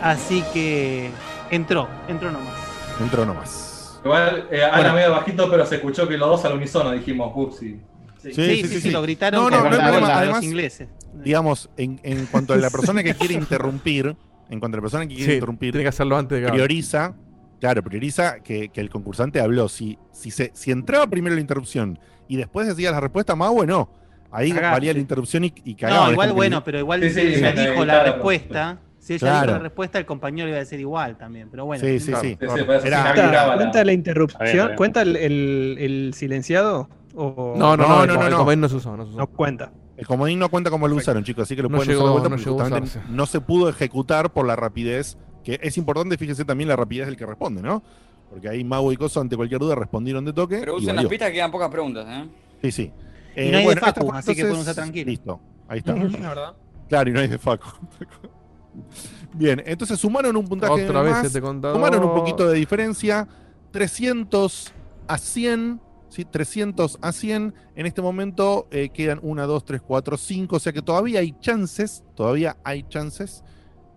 Así 0.00 0.42
que 0.54 1.10
entró, 1.50 1.86
entró 2.08 2.30
nomás. 2.30 2.54
Entró 2.98 3.26
nomás. 3.26 4.00
Igual, 4.04 4.48
eh, 4.50 4.64
Ana 4.64 4.76
Bueno. 4.78 4.94
medio 4.94 5.10
bajito, 5.12 5.50
pero 5.50 5.66
se 5.66 5.74
escuchó 5.76 6.08
que 6.08 6.16
los 6.16 6.28
dos 6.30 6.44
al 6.46 6.54
unísono 6.54 6.90
dijimos 6.92 7.34
Bubsy. 7.34 7.78
Sí, 8.22 8.32
sí, 8.32 8.80
sí, 8.80 8.90
lo 8.90 9.02
gritaron 9.02 9.42
No, 9.42 9.50
no, 9.50 9.64
no 9.64 9.70
los- 9.70 10.00
los 10.00 10.08
Además, 10.10 10.42
ingleses. 10.44 10.88
digamos, 11.12 11.68
en, 11.76 12.00
en 12.02 12.24
cuanto 12.26 12.54
a 12.54 12.56
la 12.56 12.70
persona 12.70 13.02
que 13.02 13.14
quiere 13.14 13.34
interrumpir, 13.34 14.16
en 14.50 14.60
cuanto 14.60 14.76
a 14.76 14.78
la 14.78 14.82
persona 14.82 15.06
que 15.06 15.14
quiere 15.14 15.24
sí, 15.24 15.34
interrumpir, 15.34 15.72
tiene 15.72 15.84
que 15.84 15.88
hacerlo 15.88 16.16
antes 16.16 16.40
de 16.42 16.48
prioriza 16.48 17.14
Claro, 17.60 17.80
prioriza 17.84 18.40
que, 18.40 18.70
que 18.70 18.80
el 18.80 18.90
concursante 18.90 19.40
habló. 19.40 19.68
Si, 19.68 19.96
si, 20.10 20.32
se, 20.32 20.50
si 20.52 20.72
entraba 20.72 21.06
primero 21.06 21.36
la 21.36 21.40
interrupción 21.40 21.96
y 22.26 22.36
después 22.36 22.66
decía 22.66 22.90
la 22.90 22.98
respuesta, 22.98 23.36
más 23.36 23.50
bueno. 23.52 23.88
Ahí 24.32 24.50
Cagás, 24.50 24.72
valía 24.72 24.92
la 24.92 24.98
interrupción 24.98 25.44
y, 25.44 25.54
y 25.64 25.74
cagaba. 25.76 26.06
No, 26.06 26.12
igual 26.12 26.32
bueno, 26.32 26.64
pero 26.64 26.80
igual 26.80 27.02
Sí, 27.02 27.10
si 27.10 27.14
sí, 27.20 27.20
ella 27.34 27.52
sí, 27.54 27.68
dijo 27.68 27.84
la 27.84 28.02
respuesta. 28.02 28.78
Si 28.98 29.12
ella 29.14 29.20
Claro. 29.20 29.40
dijo 29.46 29.52
la 29.58 29.62
respuesta, 29.62 29.98
el 30.00 30.06
compañero 30.06 30.46
le 30.46 30.50
iba 30.50 30.56
a 30.56 30.60
decir 30.60 30.80
igual 30.80 31.16
también. 31.16 31.50
Pero 31.50 31.64
bueno. 31.66 31.84
Sí, 31.84 32.00
sí, 32.00 32.12
sí. 32.20 32.36
Claro. 32.36 32.64
Era- 32.84 33.14
¿Cuenta, 33.14 33.54
cuenta 33.54 33.60
la 33.62 33.66
Está 33.68 33.82
bien, 33.84 33.94
interrupción? 33.94 34.42
está 34.44 34.64
bien. 34.66 34.76
¿Cuenta 34.76 35.02
el, 35.02 35.16
el- 35.16 35.76
el 35.78 36.14
silenciado? 36.14 36.88
O... 37.14 37.54
No, 37.56 37.76
no, 37.76 37.86
no, 37.86 38.02
el 38.04 38.10
co- 38.18 38.26
el 38.26 38.34
comodín 38.34 38.60
no 38.60 38.68
se 38.68 38.74
usó, 38.76 38.96
no 38.96 39.04
se 39.04 39.10
usó. 39.10 39.18
No 39.18 39.26
cuenta. 39.28 39.70
El 39.96 40.06
comodín 40.06 40.38
no 40.38 40.48
cuenta 40.48 40.70
como 40.70 40.88
lo 40.88 40.96
usaron, 40.96 41.22
chicos, 41.22 41.42
así 41.44 41.54
que 41.54 41.62
lo 41.62 41.68
No 41.68 41.76
pueden 41.76 41.90
llegó- 41.92 42.04
usar 42.04 42.14
de 42.14 42.28
vuelta 42.28 42.28
no 42.30 42.36
porque 42.36 42.50
justamente 42.50 43.00
no 43.10 43.26
se 43.26 43.40
pudo 43.40 43.68
ejecutar 43.68 44.32
por 44.32 44.46
la 44.46 44.56
rapidez, 44.56 45.18
que 45.44 45.60
es 45.62 45.76
importante, 45.76 46.16
fíjense 46.16 46.44
también 46.44 46.68
la 46.68 46.76
rapidez 46.76 47.06
del 47.06 47.16
que 47.16 47.26
responde, 47.26 47.62
¿no? 47.62 47.82
Porque 48.30 48.48
ahí 48.48 48.64
Mago 48.64 48.90
y 48.92 48.96
Coso, 48.96 49.20
ante 49.20 49.36
cualquier 49.36 49.60
duda, 49.60 49.74
respondieron 49.74 50.24
de 50.24 50.32
toque. 50.32 50.58
Pero 50.60 50.76
usen 50.76 50.96
las 50.96 51.04
pistas 51.06 51.28
que 51.28 51.34
quedan 51.34 51.50
pocas 51.50 51.68
preguntas, 51.70 52.06
¿eh? 52.08 52.28
Sí, 52.62 52.72
sí. 52.72 52.92
Y 53.36 53.50
no 53.50 53.58
hay 53.58 53.66
de 53.66 53.76
Facu, 53.76 54.12
así 54.12 54.34
que 54.34 54.42
pueden 54.42 54.58
usar 54.60 54.74
tranquilo. 54.74 55.10
Listo, 55.10 55.40
ahí 55.68 55.78
está. 55.80 55.94
La 56.20 56.28
verdad. 56.28 56.54
Claro, 56.88 57.10
y 57.10 57.12
no 57.12 57.20
hay 57.20 57.28
de 57.28 57.38
Facu. 57.38 57.68
Bien, 59.34 59.62
entonces 59.66 59.98
sumaron 59.98 60.36
un 60.36 60.46
puntaje 60.46 60.84
Otra 60.84 61.02
vez 61.02 61.12
más, 61.12 61.24
este 61.26 61.40
sumaron 61.40 62.04
un 62.04 62.14
poquito 62.14 62.48
de 62.48 62.56
diferencia, 62.58 63.26
300 63.70 64.72
a 65.08 65.18
100, 65.18 65.80
¿sí? 66.12 66.24
300 66.24 66.98
a 67.00 67.10
100, 67.12 67.54
en 67.74 67.86
este 67.86 68.02
momento 68.02 68.68
eh, 68.70 68.90
quedan 68.90 69.18
1, 69.22 69.46
2, 69.46 69.64
3, 69.64 69.80
4, 69.80 70.16
5, 70.16 70.56
o 70.56 70.58
sea 70.60 70.72
que 70.72 70.82
todavía 70.82 71.20
hay 71.20 71.34
chances, 71.40 72.04
todavía 72.14 72.56
hay 72.64 72.82
chances. 72.84 73.42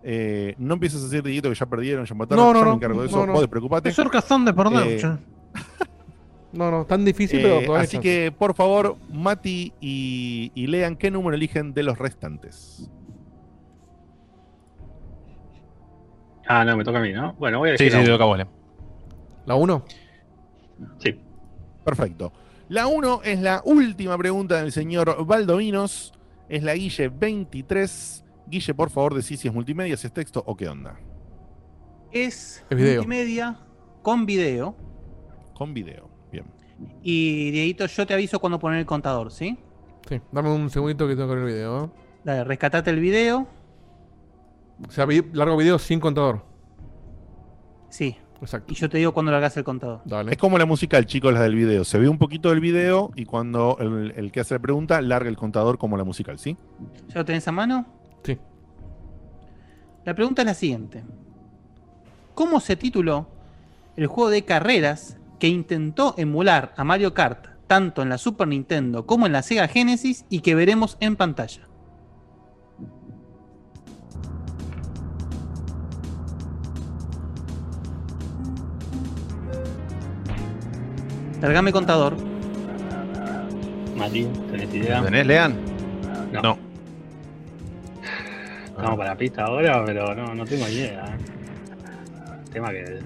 Eh, 0.02 0.54
no 0.58 0.74
empieces 0.74 1.00
a 1.00 1.04
decir, 1.04 1.22
Dieguito, 1.22 1.48
que 1.48 1.54
ya 1.56 1.66
perdieron, 1.66 2.04
ya 2.06 2.14
mataron, 2.14 2.44
No, 2.44 2.52
no, 2.52 2.58
yo 2.60 2.64
me 2.64 2.70
no, 2.70 2.76
encargo 2.76 3.00
de 3.02 3.06
eso, 3.08 3.16
no, 3.18 3.26
no. 3.26 3.32
vos 3.32 3.40
despreocupate. 3.42 3.88
Es 3.90 3.98
orcazón 3.98 4.44
de 4.44 4.54
perder, 4.54 4.86
Eh. 5.04 5.18
No, 6.52 6.70
no, 6.70 6.86
tan 6.86 7.04
difícil, 7.04 7.40
Eh, 7.40 7.58
pero 7.60 7.76
así 7.76 7.98
que, 7.98 8.32
por 8.36 8.54
favor, 8.54 8.96
Mati 9.12 9.74
y, 9.80 10.52
y 10.54 10.66
Lean, 10.68 10.96
¿qué 10.96 11.10
número 11.10 11.36
eligen 11.36 11.74
de 11.74 11.82
los 11.82 11.98
restantes? 11.98 12.88
Ah, 16.48 16.64
no, 16.64 16.76
me 16.76 16.84
toca 16.84 16.98
a 16.98 17.02
mí, 17.02 17.12
¿no? 17.12 17.34
Bueno, 17.34 17.58
voy 17.58 17.70
a 17.70 17.76
Sí, 17.76 17.84
elegir 17.84 17.92
sí, 17.92 17.98
la 17.98 18.04
te 18.04 18.10
toca 18.12 18.24
a 18.24 18.26
vos. 18.28 18.38
¿La 19.46 19.54
1? 19.56 19.84
Sí. 20.98 21.20
Perfecto. 21.86 22.32
La 22.68 22.88
1 22.88 23.20
es 23.22 23.40
la 23.40 23.62
última 23.64 24.18
pregunta 24.18 24.60
del 24.60 24.72
señor 24.72 25.24
Valdovinos. 25.24 26.12
Es 26.48 26.64
la 26.64 26.74
Guille 26.74 27.08
23. 27.08 28.24
Guille, 28.48 28.74
por 28.74 28.90
favor, 28.90 29.14
decí 29.14 29.36
si 29.36 29.46
es 29.46 29.54
multimedia, 29.54 29.96
si 29.96 30.08
es 30.08 30.12
texto 30.12 30.42
o 30.44 30.56
qué 30.56 30.68
onda. 30.68 30.98
Es 32.10 32.64
multimedia 32.68 33.60
con 34.02 34.26
video. 34.26 34.76
Con 35.54 35.72
video. 35.72 36.10
Bien. 36.32 36.46
Y 37.04 37.52
Dieguito, 37.52 37.86
yo 37.86 38.04
te 38.04 38.14
aviso 38.14 38.40
cuando 38.40 38.58
poner 38.58 38.80
el 38.80 38.86
contador, 38.86 39.30
¿sí? 39.30 39.56
Sí, 40.08 40.20
dame 40.32 40.50
un 40.50 40.68
segundito 40.70 41.06
que 41.06 41.14
tengo 41.14 41.28
que 41.28 41.34
ver 41.36 41.44
el 41.44 41.54
video. 41.54 41.92
Dale, 42.24 42.42
rescatate 42.42 42.90
el 42.90 42.98
video. 42.98 43.46
O 44.88 44.90
sea, 44.90 45.06
largo 45.32 45.56
video 45.56 45.78
sin 45.78 46.00
contador. 46.00 46.44
Sí. 47.90 48.16
Exacto. 48.40 48.72
Y 48.72 48.76
yo 48.76 48.88
te 48.88 48.98
digo 48.98 49.12
cuando 49.12 49.32
largas 49.32 49.56
el 49.56 49.64
contador. 49.64 50.02
Dale. 50.04 50.32
Es 50.32 50.38
como 50.38 50.58
la 50.58 50.66
musical, 50.66 51.06
chicos, 51.06 51.32
la 51.32 51.42
del 51.42 51.54
video. 51.54 51.84
Se 51.84 51.98
ve 51.98 52.08
un 52.08 52.18
poquito 52.18 52.50
del 52.50 52.60
video 52.60 53.10
y 53.14 53.24
cuando 53.24 53.76
el, 53.80 54.12
el 54.16 54.32
que 54.32 54.40
hace 54.40 54.54
la 54.54 54.60
pregunta 54.60 55.00
larga 55.00 55.28
el 55.28 55.36
contador 55.36 55.78
como 55.78 55.96
la 55.96 56.04
musical, 56.04 56.38
¿sí? 56.38 56.56
¿Ya 57.08 57.14
lo 57.16 57.24
tenés 57.24 57.48
a 57.48 57.52
mano? 57.52 57.86
Sí. 58.22 58.38
La 60.04 60.14
pregunta 60.14 60.42
es 60.42 60.46
la 60.46 60.54
siguiente. 60.54 61.02
¿Cómo 62.34 62.60
se 62.60 62.76
tituló 62.76 63.26
el 63.96 64.06
juego 64.06 64.30
de 64.30 64.44
carreras 64.44 65.16
que 65.38 65.48
intentó 65.48 66.14
emular 66.18 66.74
a 66.76 66.84
Mario 66.84 67.14
Kart 67.14 67.46
tanto 67.66 68.02
en 68.02 68.10
la 68.10 68.18
Super 68.18 68.46
Nintendo 68.46 69.06
como 69.06 69.26
en 69.26 69.32
la 69.32 69.42
Sega 69.42 69.66
Genesis 69.68 70.24
y 70.28 70.40
que 70.40 70.54
veremos 70.54 70.96
en 71.00 71.16
pantalla? 71.16 71.62
Largame 81.40 81.72
contador. 81.72 82.16
Mati, 83.96 84.26
¿tenés 84.50 84.74
idea? 84.74 84.98
¿Lo 84.98 85.04
tenés, 85.06 85.26
Lean? 85.26 85.56
No. 86.32 86.42
No. 86.42 86.58
Vamos 88.76 88.98
para 88.98 89.10
la 89.10 89.16
pista 89.16 89.44
ahora, 89.44 89.82
pero 89.86 90.14
no, 90.14 90.34
no 90.34 90.44
tengo 90.44 90.68
idea. 90.68 91.04
¿eh? 91.06 92.50
Tema 92.52 92.70
que 92.70 93.00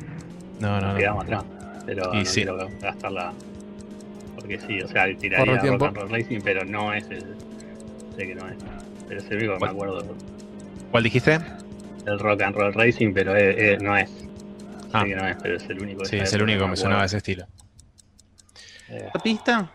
No, 0.58 0.80
no, 0.80 0.80
nos 0.80 0.92
no. 0.94 0.98
quedamos 0.98 1.24
atrás. 1.24 1.44
Pero 1.86 2.14
Y 2.14 2.18
no 2.18 2.24
sí. 2.24 2.34
quiero 2.42 2.58
gastarla. 2.80 3.32
Porque 4.34 4.58
sí, 4.60 4.80
o 4.80 4.88
sea, 4.88 5.04
tiraría 5.16 5.54
el 5.54 5.60
tiempo. 5.60 5.86
Rock 5.86 5.96
and 5.98 6.10
Roll 6.10 6.18
Racing, 6.20 6.40
pero 6.42 6.64
no 6.64 6.92
es 6.92 7.04
el. 7.10 7.24
Sé 8.16 8.26
que 8.26 8.34
no 8.34 8.48
es. 8.48 8.56
Pero 9.08 9.20
es 9.20 9.30
el 9.30 9.36
único 9.38 9.54
que 9.58 9.64
me 9.64 9.70
acuerdo. 9.70 10.04
¿Cuál 10.90 11.02
dijiste? 11.04 11.38
El 12.06 12.18
Rock 12.18 12.42
and 12.42 12.56
Roll 12.56 12.72
Racing, 12.74 13.12
pero 13.12 13.36
es- 13.36 13.56
es- 13.56 13.82
no 13.82 13.96
es. 13.96 14.10
Ah. 14.92 15.02
Sé 15.02 15.08
que 15.08 15.16
no 15.16 15.26
es, 15.28 15.36
pero 15.40 15.56
es 15.56 15.70
el 15.70 15.80
único. 15.82 16.04
Sí, 16.04 16.16
es 16.16 16.32
el 16.32 16.42
único 16.42 16.64
que 16.64 16.70
me 16.70 16.76
sonaba 16.76 17.02
de 17.02 17.06
ese 17.06 17.16
estilo. 17.18 17.46
Eh, 18.90 19.08
¿La 19.14 19.20
pista? 19.22 19.70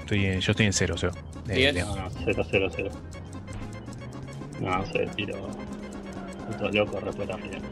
Estoy 0.00 0.26
en- 0.26 0.40
yo 0.40 0.50
estoy 0.52 0.66
en 0.66 0.72
cero, 0.72 0.96
Seba. 0.98 1.12
Eh, 1.48 1.72
no, 1.72 1.96
no, 1.96 2.10
0, 2.24 2.44
0, 2.50 2.68
0. 2.74 2.90
No, 4.60 4.78
no 4.78 4.86
sé, 4.86 5.08
tiro. 5.16 5.48
Putos 6.48 6.74
locos, 6.74 7.02
respuesta 7.02 7.38
final. 7.38 7.62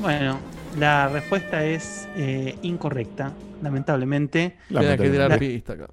Bueno, 0.00 0.38
la 0.78 1.08
respuesta 1.08 1.64
es 1.64 2.06
eh, 2.16 2.58
incorrecta, 2.62 3.32
lamentablemente. 3.62 4.56
Tirar 4.68 5.30
La- 5.30 5.38
pista 5.38 5.72
acá. 5.74 5.86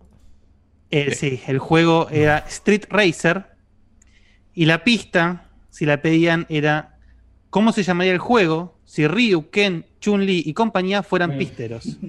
Eh, 0.90 1.16
sí, 1.16 1.42
el 1.48 1.58
juego 1.60 2.10
era 2.10 2.40
Street 2.50 2.84
Racer 2.90 3.46
y 4.54 4.66
la 4.66 4.84
pista, 4.84 5.46
si 5.70 5.86
la 5.86 6.02
pedían, 6.02 6.46
era 6.50 6.98
¿cómo 7.50 7.72
se 7.72 7.84
llamaría 7.84 8.12
el 8.12 8.18
juego 8.20 8.78
si 8.92 9.08
Ryu, 9.08 9.50
Ken, 9.50 9.86
Chun-Li 10.02 10.44
y 10.46 10.54
compañía 10.54 11.02
fueran 11.02 11.38
pisteros? 11.38 11.98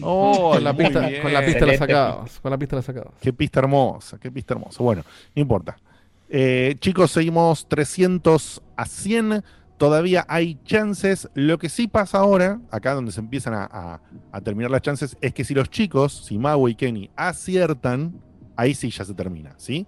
Oh, 0.00 0.52
con 0.54 0.64
la 0.64 0.74
pista, 0.74 1.00
con 1.20 1.32
la 1.34 1.44
pista 1.44 1.66
la 1.66 1.76
sacabas. 1.76 2.40
Con 2.40 2.50
la 2.50 2.56
pista 2.58 2.76
la 2.76 2.82
sacabas. 2.82 3.12
Qué 3.20 3.30
pista 3.32 3.60
hermosa, 3.60 4.18
qué 4.18 4.30
pista 4.30 4.54
hermosa. 4.54 4.82
Bueno, 4.82 5.04
no 5.34 5.42
importa. 5.42 5.76
Eh, 6.30 6.76
chicos, 6.78 7.10
seguimos 7.10 7.68
300 7.68 8.62
a 8.74 8.86
100. 8.86 9.44
Todavía 9.76 10.24
hay 10.30 10.58
chances. 10.64 11.28
Lo 11.34 11.58
que 11.58 11.68
sí 11.68 11.88
pasa 11.88 12.18
ahora, 12.20 12.58
acá 12.70 12.94
donde 12.94 13.12
se 13.12 13.20
empiezan 13.20 13.52
a, 13.52 13.64
a- 13.70 14.00
a 14.32 14.40
terminar 14.40 14.70
las 14.70 14.80
chances, 14.80 15.14
es 15.20 15.34
que 15.34 15.44
si 15.44 15.52
los 15.52 15.68
chicos, 15.68 16.24
si 16.26 16.38
Maui 16.38 16.72
y 16.72 16.74
Kenny 16.74 17.10
aciertan, 17.14 18.14
ahí 18.56 18.74
sí 18.74 18.88
ya 18.90 19.04
se 19.04 19.12
termina, 19.12 19.52
¿sí? 19.58 19.86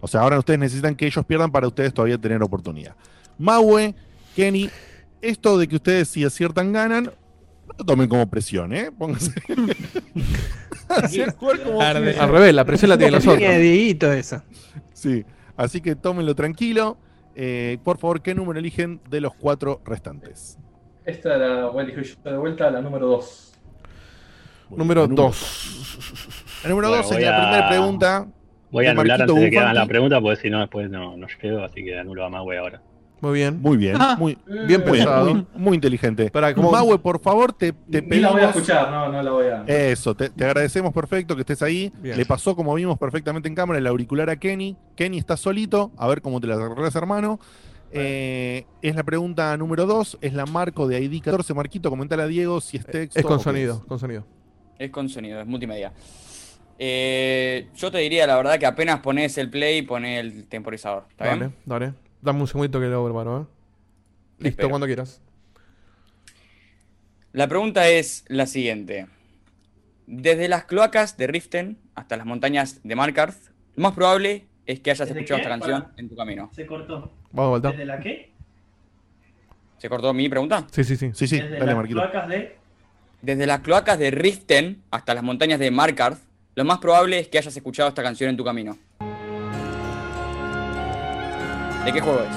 O 0.00 0.08
sea, 0.08 0.22
ahora 0.22 0.38
ustedes 0.38 0.58
necesitan 0.60 0.94
que 0.94 1.06
ellos 1.06 1.22
pierdan 1.26 1.50
para 1.52 1.66
ustedes 1.68 1.92
todavía 1.92 2.16
tener 2.16 2.42
oportunidad. 2.42 2.96
Maui, 3.38 3.94
Kenny, 4.34 4.70
esto 5.28 5.58
de 5.58 5.68
que 5.68 5.76
ustedes 5.76 6.08
si 6.08 6.24
aciertan 6.24 6.72
ganan, 6.72 7.04
no 7.04 7.74
lo 7.78 7.84
tomen 7.84 8.08
como 8.08 8.28
presión, 8.28 8.72
¿eh? 8.72 8.90
Pónganse. 8.96 9.32
Como 11.64 11.80
Al 11.80 12.28
revés, 12.28 12.54
la 12.54 12.64
presión 12.64 12.90
la 12.90 12.98
tienen 12.98 13.14
los 13.14 13.26
otros. 13.26 13.40
Sí, 14.92 15.24
así 15.56 15.80
que 15.80 15.96
tómenlo 15.96 16.34
tranquilo. 16.34 16.98
Eh, 17.34 17.78
por 17.82 17.98
favor, 17.98 18.22
¿qué 18.22 18.34
número 18.34 18.60
eligen 18.60 19.00
de 19.10 19.20
los 19.20 19.34
cuatro 19.34 19.80
restantes? 19.84 20.58
Esta 21.04 21.36
la 21.36 21.66
voy 21.66 21.80
a 21.80 21.84
elegir 21.84 22.16
yo 22.22 22.30
de 22.30 22.36
vuelta, 22.36 22.70
la 22.70 22.80
número 22.80 23.06
2. 23.08 23.52
Número 24.70 25.06
número 25.06 25.22
2. 25.24 26.60
La 26.62 26.70
número 26.70 26.88
Bueno, 26.88 27.02
dos 27.02 27.10
es 27.10 27.16
voy 27.16 27.24
la 27.24 27.40
primera 27.40 27.68
pregunta. 27.68 28.26
Voy 28.70 28.86
a 28.86 28.90
anular 28.90 29.18
Marquito 29.18 29.32
antes 29.34 29.44
de 29.44 29.50
que 29.50 29.58
hagan 29.58 29.74
la 29.74 29.86
pregunta, 29.86 30.20
porque 30.20 30.40
si 30.40 30.50
no, 30.50 30.60
después 30.60 30.90
no, 30.90 31.16
no 31.16 31.26
llego, 31.42 31.62
así 31.62 31.84
que 31.84 31.98
anulo 31.98 32.24
a 32.24 32.30
Maui 32.30 32.56
ahora. 32.56 32.82
Muy 33.24 33.32
bien. 33.34 33.60
Muy 33.60 33.76
bien, 33.76 33.96
Ah. 33.98 34.16
muy, 34.18 34.36
Bien 34.46 34.82
muy, 34.86 34.98
pensado. 34.98 35.34
muy, 35.34 35.46
muy 35.54 35.74
inteligente. 35.76 36.24
Espera, 36.26 36.54
¿cómo- 36.54 36.70
Maue, 36.70 36.98
por 36.98 37.20
favor, 37.20 37.52
te, 37.52 37.72
te 37.72 38.02
Ni 38.02 38.16
la 38.18 38.28
voy 38.30 38.40
a 38.42 38.52
pedimos- 38.52 38.56
escuchar, 38.56 38.90
no, 38.90 39.08
no 39.10 39.22
la 39.22 39.30
voy 39.30 39.46
a. 39.46 39.64
Eso, 39.66 40.14
te, 40.14 40.28
te 40.30 40.44
agradecemos 40.44 40.92
perfecto 40.92 41.34
que 41.34 41.40
estés 41.42 41.62
ahí. 41.62 41.92
Bien. 42.00 42.16
Le 42.16 42.26
pasó, 42.26 42.54
como 42.54 42.74
vimos 42.74 42.98
perfectamente 42.98 43.48
en 43.48 43.54
cámara, 43.54 43.78
el 43.78 43.86
auricular 43.86 44.28
a 44.30 44.36
Kenny. 44.36 44.76
Kenny 44.96 45.18
está 45.18 45.36
solito, 45.36 45.90
a 45.96 46.06
ver 46.06 46.20
cómo 46.22 46.40
te 46.40 46.46
la 46.46 46.54
arreglas, 46.56 46.94
hermano. 46.96 47.40
Eh, 47.96 48.66
es 48.82 48.96
la 48.96 49.04
pregunta 49.04 49.56
número 49.56 49.86
2, 49.86 50.18
es 50.20 50.34
la 50.34 50.46
marco 50.46 50.88
de 50.88 51.00
ID 51.00 51.22
14. 51.22 51.54
Marquito, 51.54 51.90
comentale 51.90 52.24
a 52.24 52.26
Diego 52.26 52.60
si 52.60 52.76
es 52.76 52.84
texto. 52.84 53.18
Es 53.20 53.24
con 53.24 53.38
sonido, 53.40 53.84
con 53.86 53.98
sonido. 54.00 54.24
Es 54.78 54.90
con 54.90 55.08
sonido, 55.08 55.40
es 55.40 55.46
multimedia. 55.46 55.92
Eh, 56.78 57.68
yo 57.76 57.90
te 57.92 57.98
diría 57.98 58.26
la 58.26 58.36
verdad 58.36 58.58
que 58.58 58.66
apenas 58.66 58.98
pones 59.00 59.38
el 59.38 59.48
play, 59.48 59.82
pones 59.82 60.20
el 60.20 60.46
temporizador. 60.48 61.04
¿Está 61.10 61.26
Dale, 61.26 61.38
bien? 61.38 61.54
dale. 61.64 61.92
Dame 62.24 62.40
un 62.40 62.48
segundito 62.48 62.80
que 62.80 62.86
lo 62.86 63.04
preparo, 63.04 63.42
¿eh? 63.42 63.44
Listo, 64.38 64.48
Espero. 64.48 64.70
cuando 64.70 64.86
quieras. 64.86 65.20
La 67.32 67.48
pregunta 67.48 67.86
es 67.88 68.24
la 68.28 68.46
siguiente. 68.46 69.06
Desde 70.06 70.48
las 70.48 70.64
cloacas 70.64 71.16
de 71.16 71.26
Riften 71.26 71.78
hasta 71.94 72.16
las 72.16 72.24
montañas 72.26 72.80
de 72.82 72.96
Markarth, 72.96 73.36
lo 73.76 73.82
más 73.82 73.92
probable 73.92 74.46
es 74.66 74.80
que 74.80 74.90
hayas 74.90 75.06
¿Desde 75.08 75.20
escuchado 75.20 75.38
qué? 75.38 75.42
esta 75.42 75.50
canción 75.58 75.82
Para. 75.82 75.94
en 75.98 76.08
tu 76.08 76.16
camino. 76.16 76.50
Se 76.54 76.66
cortó. 76.66 77.12
Vamos 77.32 77.50
vuelta. 77.50 77.70
¿Desde 77.72 77.84
la 77.84 78.00
qué? 78.00 78.32
¿Se 79.78 79.88
cortó 79.90 80.14
mi 80.14 80.28
pregunta? 80.28 80.66
Sí, 80.70 80.82
sí, 80.84 80.96
sí. 80.96 81.10
Sí, 81.12 81.26
sí, 81.28 81.36
Desde 81.40 81.50
dale, 81.54 81.66
las 81.66 81.76
Marquito. 81.76 82.00
cloacas 82.00 82.28
de. 82.28 82.56
Desde 83.20 83.46
las 83.46 83.60
cloacas 83.60 83.98
de 83.98 84.10
Riften 84.10 84.82
hasta 84.90 85.12
las 85.14 85.22
montañas 85.22 85.58
de 85.58 85.70
Markarth, 85.70 86.20
lo 86.54 86.64
más 86.64 86.78
probable 86.78 87.18
es 87.18 87.28
que 87.28 87.36
hayas 87.38 87.54
escuchado 87.56 87.88
esta 87.90 88.02
canción 88.02 88.30
en 88.30 88.36
tu 88.36 88.44
camino. 88.44 88.78
¿De 91.84 91.92
qué 91.92 92.00
juego 92.00 92.20
es? 92.20 92.28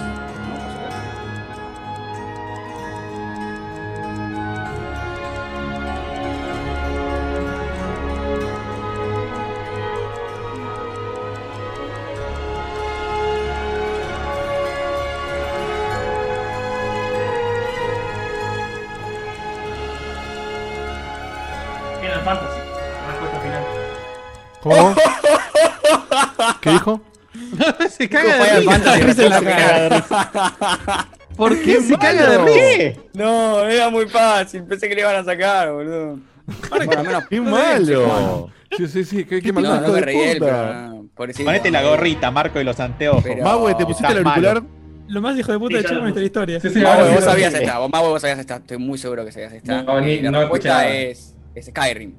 Final 22.02 22.22
Fantasy. 22.26 22.60
Respuesta 23.07 23.40
final. 23.40 23.64
¿Cómo? 24.61 24.95
¿Qué 26.61 26.69
dijo? 26.72 27.02
se 27.90 28.10
caga 28.10 28.38
de 28.38 28.60
risa. 28.60 30.02
¿Por 31.36 31.60
qué 31.62 31.82
se 31.82 31.98
caga 31.98 32.30
de 32.30 32.38
risa? 32.90 33.02
No, 33.14 33.64
era 33.68 33.90
muy 33.90 34.08
fácil. 34.08 34.64
Pensé 34.64 34.90
que 34.90 34.96
le 34.96 35.02
iban 35.02 35.16
a 35.16 35.24
sacar, 35.24 35.72
boludo. 35.72 36.20
Bueno, 36.70 36.92
al 36.92 37.04
menos- 37.06 37.24
¡Qué 37.30 37.42
malo! 37.42 38.50
Sí, 38.78 38.88
sí, 38.88 39.04
sí. 39.06 39.26
¿Qué, 39.26 39.42
qué 39.42 39.52
No, 39.52 39.62
no 39.62 39.82
me 39.88 39.94
de 39.94 40.02
reí 40.02 40.18
de 40.18 40.32
él, 40.34 40.38
puta. 40.40 40.52
pero 40.52 40.74
no, 40.90 41.06
pobrecito. 41.16 41.46
Ponete 41.46 41.72
la 41.72 41.84
gorrita, 41.84 42.32
Marco, 42.32 42.60
y 42.60 42.64
los 42.64 42.80
anteojos. 42.80 43.24
Pero- 43.24 43.44
Mague, 43.44 43.76
¿te 43.76 43.86
pusiste 43.86 44.12
el 44.12 44.18
auricular? 44.26 44.64
Lo 45.10 45.22
más 45.22 45.38
hijo 45.38 45.52
de 45.54 45.60
puta 45.60 45.78
Sí, 45.78 45.84
de 45.84 45.94
lo 45.94 46.02
en 46.02 46.08
esta 46.10 46.22
historia. 46.22 46.60
Sí, 46.60 46.70
sí, 46.70 46.82
vos 46.84 47.24
sabías 47.24 47.54
esta, 47.54 47.80
vos 47.80 47.90
Mago, 47.90 48.10
vos 48.10 48.22
sabías 48.22 48.40
esta, 48.40 48.58
estoy 48.58 48.78
muy 48.78 48.98
seguro 48.98 49.24
que 49.26 49.32
sabías 49.32 49.54
esta. 49.54 49.84
No, 49.84 50.02
ni- 50.02 50.14
Y 50.14 50.22
la 50.22 50.32
respuesta 50.40 50.88
es 50.90 51.34
Skyrim. 51.62 52.14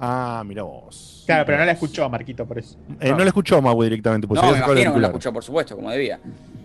Ah, 0.00 0.42
mira 0.46 0.62
vos. 0.62 1.22
Claro, 1.26 1.44
pero 1.46 1.58
no 1.58 1.64
la 1.64 1.72
escuchó, 1.72 2.08
Marquito, 2.08 2.44
por 2.46 2.58
eso. 2.58 2.76
Eh, 3.00 3.10
no 3.10 3.18
lo 3.18 3.24
escuchó 3.24 3.60
Mague 3.62 3.84
directamente, 3.84 4.26
pues 4.28 4.40
no, 4.40 4.42
me 4.50 4.58
había 4.58 4.66
imagino 4.66 4.94
que 4.94 5.00
la 5.00 5.06
escuchó, 5.08 5.32
por 5.32 5.42
supuesto, 5.44 5.74
como 5.76 5.90
debía. 5.90 6.20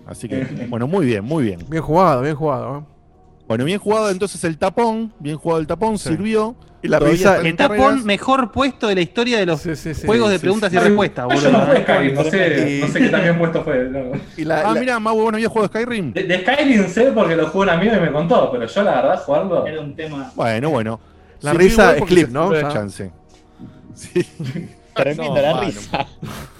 Así 0.05 0.27
que, 0.27 0.43
bueno, 0.69 0.87
muy 0.87 1.05
bien, 1.05 1.23
muy 1.23 1.43
bien. 1.45 1.59
Bien 1.69 1.81
jugado, 1.83 2.21
bien 2.23 2.35
jugado. 2.35 2.79
¿eh? 2.79 2.83
Bueno, 3.47 3.63
bien 3.65 3.79
jugado 3.79 4.09
entonces 4.11 4.43
el 4.43 4.57
tapón, 4.57 5.13
bien 5.19 5.37
jugado 5.37 5.59
el 5.61 5.67
tapón, 5.67 5.97
Sí. 5.97 6.09
sirvió. 6.09 6.55
Y 6.81 6.87
la 6.87 6.97
en 6.99 7.45
El 7.45 7.55
tapón 7.57 7.77
carreras. 7.77 8.05
mejor 8.05 8.51
puesto 8.53 8.87
de 8.87 8.95
la 8.95 9.01
historia 9.01 9.37
de 9.37 9.45
los 9.45 9.59
Sí, 9.59 9.75
sí, 9.75 9.93
sí. 9.93 10.05
juegos 10.07 10.31
de 10.31 10.39
preguntas 10.39 10.71
sí. 10.71 10.77
y 10.77 10.79
respuestas, 10.79 11.25
Ah, 11.29 11.35
yo 11.35 11.51
no 11.51 11.57
boludo. 11.59 11.65
jugué 11.73 11.81
Skyrim, 11.83 12.15
no 12.15 12.23
sé, 12.23 12.77
Y- 12.77 12.81
no 12.81 12.87
sé 12.87 12.99
qué 13.01 13.09
tan 13.09 13.21
bien 13.21 13.37
puesto 13.37 13.63
fue. 13.65 13.83
no. 13.89 13.99
Y 14.37 14.45
la, 14.45 14.61
Ah, 14.61 14.73
la- 14.73 14.79
mira, 14.79 14.99
Mague, 14.99 15.17
vos 15.19 15.31
no 15.31 15.35
habías 15.35 15.51
jugado 15.51 15.67
Skyrim. 15.67 16.13
De, 16.13 16.23
de 16.23 16.39
Skyrim 16.39 16.87
sé 16.87 17.11
porque 17.11 17.35
lo 17.35 17.47
jugó 17.47 17.63
un 17.63 17.69
amigo 17.69 17.95
y 17.95 17.99
me 17.99 18.11
contó, 18.13 18.49
pero 18.51 18.65
yo 18.65 18.83
la 18.83 18.95
verdad 18.95 19.21
jugarlo. 19.25 19.65
Era 19.67 19.81
un 19.81 19.93
tema. 19.95 20.31
Bueno, 20.35 20.69
bueno. 20.69 20.99
La 21.41 21.53
risa 21.53 21.97
es 21.97 22.03
clip, 22.03 22.29
¿no? 22.29 22.49
la 22.51 22.61
Ya. 22.61 22.69
chance. 22.69 23.11
Sí. 23.99 24.25
Tremenda 24.93 25.41
la 25.41 25.53
mano. 25.55 25.67
risa. 25.67 26.07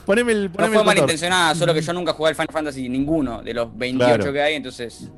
Poneme 0.06 0.32
el, 0.32 0.52
No 0.52 0.68
fue 0.68 0.78
el 0.80 0.86
malintencionada, 0.86 1.56
solo 1.56 1.74
que 1.74 1.82
yo 1.82 1.94
nunca 1.94 2.14
jugué 2.14 2.30
al 2.30 2.36
Final 2.36 2.48
Fantasy 2.52 2.88
ninguno 2.90 3.42
de 3.42 3.54
los 3.54 3.76
28 3.78 4.16
Claro. 4.16 4.34
que 4.34 4.42
hay, 4.42 4.56
entonces 4.56 5.10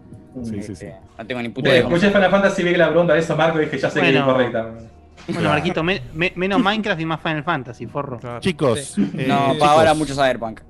Sí, 0.44 0.50
sí, 0.50 0.58
este, 0.60 0.76
sí. 0.76 0.86
no 1.18 1.28
tengo 1.28 1.42
ni 1.42 1.50
puta 1.50 1.70
Bueno, 1.70 1.88
idea. 1.88 1.96
escuché 1.98 2.12
Final 2.14 2.32
Fantasy, 2.32 2.64
vi 2.64 2.72
que 2.72 2.78
la 2.78 2.90
pregunta 2.90 3.14
de 3.14 3.20
eso, 3.20 3.36
Marco, 3.36 3.60
y 3.62 3.66
dije, 3.66 3.78
ya 3.80 3.90
sé 3.90 4.00
que 4.02 4.08
es 4.08 4.14
Bueno. 4.14 4.28
incorrecta. 4.30 4.72
Bueno, 5.28 5.50
Marquito, 5.50 5.84
me- 5.84 6.02
me- 6.14 6.34
menos 6.36 6.60
Minecraft 6.62 7.00
y 7.02 7.06
más 7.06 7.22
Final 7.22 7.44
Fantasy, 7.44 7.86
forro. 7.86 8.18
Claro. 8.20 8.40
Chicos, 8.40 8.98
eh, 8.98 9.26
No, 9.28 9.40
chicos, 9.54 9.58
para 9.60 9.72
ahora 9.74 9.94
mucho 9.94 10.14
Cyberpunk. 10.16 10.62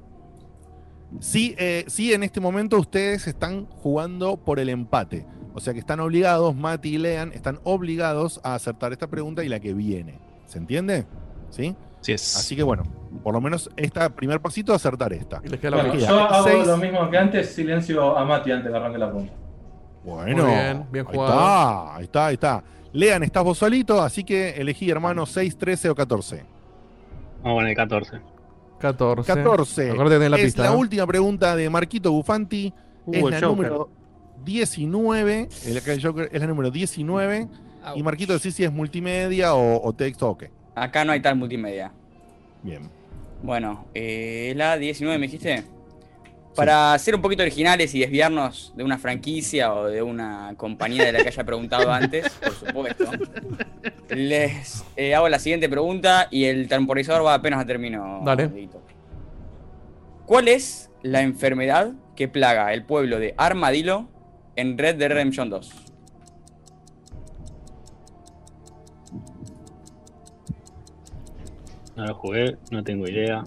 Sí, 1.19 1.55
eh, 1.57 1.83
sí, 1.87 2.13
en 2.13 2.23
este 2.23 2.39
momento 2.39 2.77
ustedes 2.79 3.27
están 3.27 3.65
jugando 3.65 4.37
por 4.37 4.59
el 4.59 4.69
empate. 4.69 5.25
O 5.53 5.59
sea 5.59 5.73
que 5.73 5.79
están 5.79 5.99
obligados, 5.99 6.55
Mati 6.55 6.95
y 6.95 6.97
Lean, 6.97 7.33
están 7.33 7.59
obligados 7.63 8.39
a 8.43 8.55
acertar 8.55 8.93
esta 8.93 9.07
pregunta 9.07 9.43
y 9.43 9.49
la 9.49 9.59
que 9.59 9.73
viene. 9.73 10.19
¿Se 10.47 10.57
entiende? 10.57 11.05
¿Sí? 11.51 11.75
Así 12.01 12.13
es. 12.13 12.35
Así 12.35 12.55
que 12.55 12.63
bueno, 12.63 12.83
por 13.23 13.33
lo 13.33 13.41
menos 13.41 13.69
este 13.77 14.09
primer 14.09 14.41
pasito 14.41 14.73
acertar 14.73 15.13
esta. 15.13 15.39
Y 15.43 15.49
les 15.49 15.59
queda 15.59 15.77
la 15.77 15.83
Bueno, 15.83 15.99
yo 15.99 16.19
hago 16.19 16.47
seis. 16.47 16.65
lo 16.67 16.77
mismo 16.77 17.09
que 17.11 17.17
antes, 17.17 17.53
silencio 17.53 18.17
a 18.17 18.25
Mati 18.25 18.51
antes 18.51 18.71
de 18.71 18.77
arranque 18.77 18.97
la 18.97 19.09
pregunta. 19.09 19.33
Bueno, 20.03 20.45
Muy 20.45 20.53
bien, 20.55 20.85
bien 20.91 21.05
ahí 21.07 21.15
jugado. 21.15 21.31
está, 21.33 21.95
ahí 21.97 22.03
está, 22.05 22.25
ahí 22.27 22.33
está. 22.33 22.63
Lean, 22.93 23.21
estás 23.23 23.43
vos 23.43 23.57
solito, 23.59 24.01
así 24.01 24.23
que 24.23 24.49
elegí, 24.51 24.89
hermano, 24.89 25.25
6, 25.27 25.57
13 25.57 25.89
o 25.91 25.95
14. 25.95 26.43
Vamos 27.43 27.59
con 27.59 27.67
el 27.67 27.75
14. 27.75 28.19
14. 28.79 29.27
14. 29.33 29.91
Acuérdate 29.91 30.27
la 30.29 30.37
es 30.37 30.43
pista. 30.45 30.63
la 30.63 30.71
¿eh? 30.71 30.75
última 30.75 31.05
pregunta 31.05 31.55
de 31.55 31.69
Marquito 31.69 32.11
Bufanti. 32.11 32.73
Uh, 33.05 33.13
es 33.13 33.23
el 33.23 33.29
la 33.29 33.35
Joker. 33.39 33.47
número 33.49 33.89
19. 34.43 35.49
El, 35.67 35.77
el 35.77 36.03
Joker 36.03 36.29
es 36.31 36.41
la 36.41 36.47
número 36.47 36.71
19. 36.71 37.47
Y 37.95 38.03
Marquito 38.03 38.33
decís 38.33 38.55
si 38.55 38.63
es 38.63 38.71
multimedia 38.71 39.53
o, 39.53 39.87
o 39.87 39.93
texto 39.93 40.29
o 40.29 40.37
qué. 40.37 40.51
Acá 40.81 41.05
no 41.05 41.11
hay 41.11 41.19
tal 41.19 41.35
multimedia. 41.35 41.91
Bien. 42.63 42.89
Bueno, 43.43 43.85
eh, 43.93 44.53
la 44.55 44.77
19 44.77 45.19
me 45.19 45.27
dijiste. 45.27 45.63
Para 46.55 46.97
ser 46.97 47.13
un 47.13 47.21
poquito 47.21 47.43
originales 47.43 47.93
y 47.93 47.99
desviarnos 47.99 48.73
de 48.75 48.83
una 48.83 48.97
franquicia 48.97 49.75
o 49.75 49.85
de 49.85 50.01
una 50.01 50.55
compañía 50.57 51.05
de 51.05 51.11
la 51.11 51.19
que 51.21 51.27
haya 51.27 51.43
preguntado 51.43 51.93
antes, 51.93 52.31
por 52.31 52.53
supuesto, 52.53 53.05
les 54.09 54.83
eh, 54.95 55.13
hago 55.13 55.29
la 55.29 55.37
siguiente 55.37 55.69
pregunta 55.69 56.27
y 56.31 56.45
el 56.45 56.67
temporizador 56.67 57.23
va 57.27 57.35
apenas 57.35 57.61
a 57.61 57.65
término. 57.65 58.21
Dale. 58.25 58.49
¿Cuál 60.25 60.47
es 60.47 60.89
la 61.03 61.21
enfermedad 61.21 61.91
que 62.15 62.27
plaga 62.27 62.73
el 62.73 62.85
pueblo 62.85 63.19
de 63.19 63.35
Armadillo 63.37 64.07
en 64.55 64.79
Red 64.79 64.95
Dead 64.95 65.11
Redemption 65.11 65.51
2? 65.51 65.90
No 72.01 72.07
lo 72.07 72.15
jugué, 72.15 72.57
no 72.71 72.83
tengo 72.83 73.07
idea. 73.07 73.43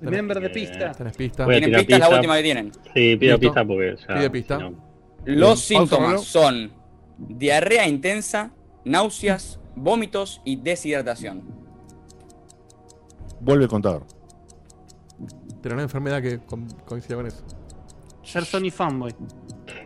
Remember 0.00 0.40
de 0.40 0.46
Eh, 0.46 0.50
pista. 0.50 0.92
Tenés 0.92 1.14
pista. 1.14 1.44
Voy 1.44 1.56
a 1.56 1.58
Tienen 1.58 1.70
tirar 1.70 1.80
pista, 1.86 1.94
es 1.96 2.00
la 2.00 2.06
pista. 2.06 2.16
última 2.16 2.36
que 2.36 2.42
tienen. 2.42 2.72
Sí, 2.94 3.16
pido 3.16 3.18
Listo. 3.36 3.38
pista 3.40 3.64
porque 3.66 3.96
ya. 4.08 4.14
Pide 4.14 4.30
pista. 4.30 4.56
si 4.56 4.62
no- 4.62 4.88
Los 5.26 5.68
Bien, 5.68 5.80
síntomas 5.82 6.24
son 6.24 6.72
diarrea 7.18 7.86
intensa, 7.86 8.50
náuseas, 8.86 9.60
vómitos 9.76 10.40
y 10.46 10.56
deshidratación. 10.56 11.42
Vuelve 13.40 13.64
el 13.64 13.68
contador. 13.70 14.06
Pero 15.60 15.74
una 15.74 15.82
enfermedad 15.82 16.22
que 16.22 16.38
co- 16.38 16.60
coincide 16.86 17.16
con 17.16 17.26
eso. 17.26 17.44
Ser 18.22 18.44
Sony 18.46 18.70
fanboy. 18.70 19.14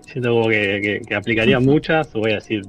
Siento 0.07 0.31
como 0.31 0.49
que, 0.49 0.81
que- 0.81 1.01
que 1.09 1.15
aplicaría 1.17 1.59
muchas, 1.61 2.13
voy 2.13 2.31
a 2.33 2.35
decir. 2.37 2.63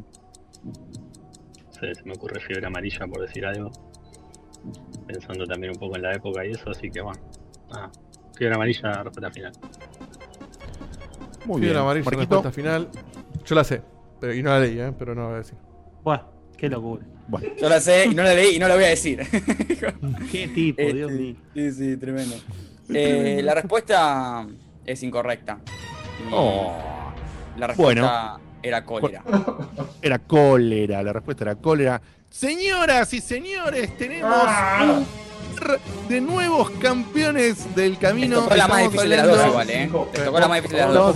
no 0.64 1.74
sé, 1.80 1.94
se 1.94 2.04
me 2.06 2.14
ocurre 2.14 2.40
fiebre 2.40 2.66
amarilla 2.66 3.06
por 3.06 3.22
decir 3.22 3.46
algo. 3.46 3.70
Pensando 5.06 5.46
también 5.46 5.74
un 5.74 5.80
poco 5.80 5.96
en 5.96 6.02
la 6.04 6.14
época 6.14 6.46
y 6.46 6.52
eso, 6.52 6.70
así 6.70 6.90
que 6.90 7.02
bueno. 7.02 7.20
Ah, 7.72 7.90
fiebre 8.36 8.56
amarilla, 8.56 9.04
respuesta 9.04 9.32
final. 9.32 9.52
Muy 11.46 11.60
Fiebre 11.60 11.70
bien. 11.70 11.78
amarilla, 11.78 12.06
Marquito. 12.06 12.36
respuesta 12.36 12.52
final. 12.52 12.90
Yo 13.46 13.56
la 13.56 13.64
sé. 13.64 13.82
Pero, 14.20 14.34
y 14.34 14.42
no 14.44 14.50
la 14.52 14.60
leí, 14.62 14.80
¿eh? 14.80 14.94
Pero 14.98 15.14
no 15.14 15.22
la 15.22 15.28
voy 15.28 15.36
a 15.36 15.40
decir. 15.40 15.58
Buah, 16.04 16.22
qué 16.58 16.70
locura. 16.70 17.06
Bueno, 17.28 17.48
Yo 17.60 17.70
la 17.70 17.80
sé 17.80 18.06
y 18.06 18.14
no 18.16 18.24
la 18.24 18.34
leí 18.34 18.56
y 18.56 18.60
no 18.60 18.68
la 18.68 18.76
voy 18.76 18.84
a 18.86 18.88
decir. 18.90 19.20
Qué 20.32 20.48
tipo, 20.50 20.82
Este, 20.82 20.94
Dios 20.94 21.12
mío. 21.12 21.36
Sí, 21.54 21.72
sí, 21.72 21.98
tremendo. 22.00 22.36
Eh, 22.94 23.42
la 23.44 23.54
respuesta 23.56 24.46
es 24.86 25.04
incorrecta. 25.04 25.60
Oh. 26.32 26.74
La 27.58 27.68
respuesta 27.68 28.40
era 28.62 28.84
cólera. 28.86 29.24
era 30.02 30.20
cólera. 30.20 31.04
La 31.04 31.14
respuesta 31.14 31.44
era 31.46 31.56
cólera. 31.56 32.02
Señoras 32.38 33.14
y 33.14 33.22
señores, 33.22 33.96
tenemos 33.96 34.34
Ah. 34.34 34.82
un 34.98 35.06
par 35.56 35.80
de 36.10 36.20
nuevos 36.20 36.72
campeones 36.82 37.76
del 37.76 37.94
Te 37.94 38.08
camino. 38.08 38.42
tocó 38.42 38.56
la 38.56 38.68
más 38.68 38.78
Estamos 38.82 38.92
difícil 38.92 39.10
de 39.12 39.18
las 39.18 39.26
dos 39.28 39.38
hablando- 39.38 39.52
igual, 39.52 39.70
¿eh? 39.70 40.10
Te 40.14 40.22
tocó 40.22 40.40
la 40.40 40.48
más 40.48 40.58
difícil 40.58 40.76
de 40.78 40.82
las 40.82 40.90
Estamos 40.90 41.16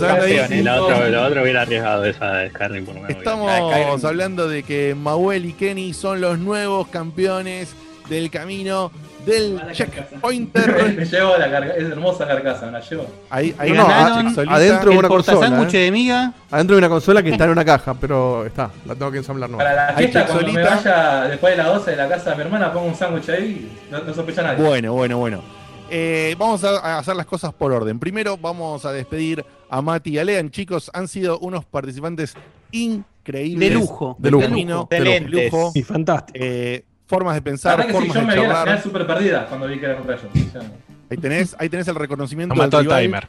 la 0.64 0.82
otra, 0.82 1.08
la 1.08 1.26
otra 1.26 1.42
hubiera 1.42 1.62
arriesgado 1.62 2.04
esa 2.04 2.32
de 2.34 2.50
Skyrim 2.50 2.84
por 2.86 2.94
lo 2.94 3.00
menos. 3.00 3.16
Estamos 3.18 4.04
hablando 4.04 4.48
de 4.48 4.62
que 4.62 4.94
Mauel 4.94 5.44
y 5.46 5.54
Kenny 5.54 5.92
son 5.92 6.20
los 6.20 6.38
nuevos 6.38 6.86
campeones 6.86 7.70
del 8.08 8.30
camino 8.30 8.92
del 9.28 9.60
checkpointer. 9.72 10.94
Me 10.96 11.04
llevo 11.04 11.36
la 11.36 11.50
carga, 11.50 11.74
es 11.74 11.84
hermosa 11.84 12.26
carcasa, 12.26 12.66
me 12.66 12.72
la 12.72 12.80
llevo. 12.80 13.06
Ahí, 13.30 13.54
ahí 13.58 13.72
No, 13.72 13.86
no, 14.22 14.52
adentro 14.52 14.90
de 14.90 14.98
una 14.98 15.08
consola. 15.08 15.68
¿eh? 15.68 15.78
de 15.78 15.90
miga. 15.92 16.32
Adentro 16.50 16.76
de 16.76 16.78
una 16.78 16.88
consola 16.88 17.22
que 17.22 17.30
está 17.30 17.44
en 17.44 17.50
una 17.50 17.64
caja, 17.64 17.94
pero 17.94 18.46
está. 18.46 18.70
La 18.86 18.94
tengo 18.94 19.10
que 19.10 19.18
ensamblar 19.18 19.50
no. 19.50 19.58
Para 19.58 19.74
la 19.74 19.92
fiesta, 19.94 20.26
cuando 20.26 20.52
me 20.52 20.62
vaya 20.62 21.22
después 21.28 21.56
de 21.56 21.62
las 21.62 21.66
12 21.74 21.90
de 21.90 21.96
la 21.96 22.08
casa 22.08 22.30
de 22.30 22.36
mi 22.36 22.42
hermana, 22.42 22.72
pongo 22.72 22.86
un 22.86 22.94
sándwich 22.94 23.28
ahí 23.28 23.70
y 23.88 23.92
no, 23.92 24.00
no 24.00 24.14
sospecha 24.14 24.42
nadie. 24.42 24.64
Bueno, 24.64 24.92
bueno, 24.94 25.18
bueno. 25.18 25.42
Eh, 25.90 26.34
vamos 26.38 26.64
a 26.64 26.78
a 26.78 26.98
hacer 26.98 27.16
las 27.16 27.26
cosas 27.26 27.52
por 27.52 27.72
orden. 27.72 27.98
Primero 27.98 28.36
vamos 28.36 28.84
a 28.84 28.92
despedir 28.92 29.44
a 29.70 29.82
Mati 29.82 30.10
y 30.10 30.18
a 30.18 30.24
Lean. 30.24 30.50
Chicos, 30.50 30.90
han 30.92 31.08
sido 31.08 31.38
unos 31.38 31.64
participantes 31.64 32.34
increíbles. 32.72 33.68
De 33.68 33.74
lujo. 33.74 34.16
De 34.18 34.30
lujo. 34.30 34.88
De 34.90 35.00
de 35.00 35.20
lujo. 35.20 35.72
Y 35.74 35.82
fantástico. 35.82 36.38
Eh, 36.40 36.84
formas 37.08 37.34
de 37.34 37.40
La 37.40 37.44
pensar, 37.44 37.76
que 37.80 37.86
sí, 37.88 37.92
formas 37.92 38.14
yo 38.14 38.20
de 38.20 38.26
me 38.26 38.34
vi 38.34 38.38
la 38.38 38.42
final 38.46 38.64
charlar. 38.64 38.82
súper 38.82 39.06
perdida 39.06 39.46
cuando 39.46 39.66
vi 39.66 39.78
que 39.80 39.86
era 39.86 39.96
contra 39.96 40.14
ellos. 40.14 40.28
Ahí 41.10 41.16
tenés, 41.16 41.56
ahí 41.58 41.68
tenés 41.70 41.88
el 41.88 41.94
reconocimiento. 41.94 42.54
Nos 42.54 42.62
mató 42.66 42.78
el 42.80 42.84
rival. 42.84 43.02
timer. 43.02 43.26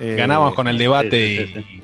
Eh, 0.00 0.16
Ganamos 0.16 0.54
con 0.54 0.66
el 0.68 0.78
debate 0.78 1.46
sí, 1.48 1.52
sí, 1.54 1.82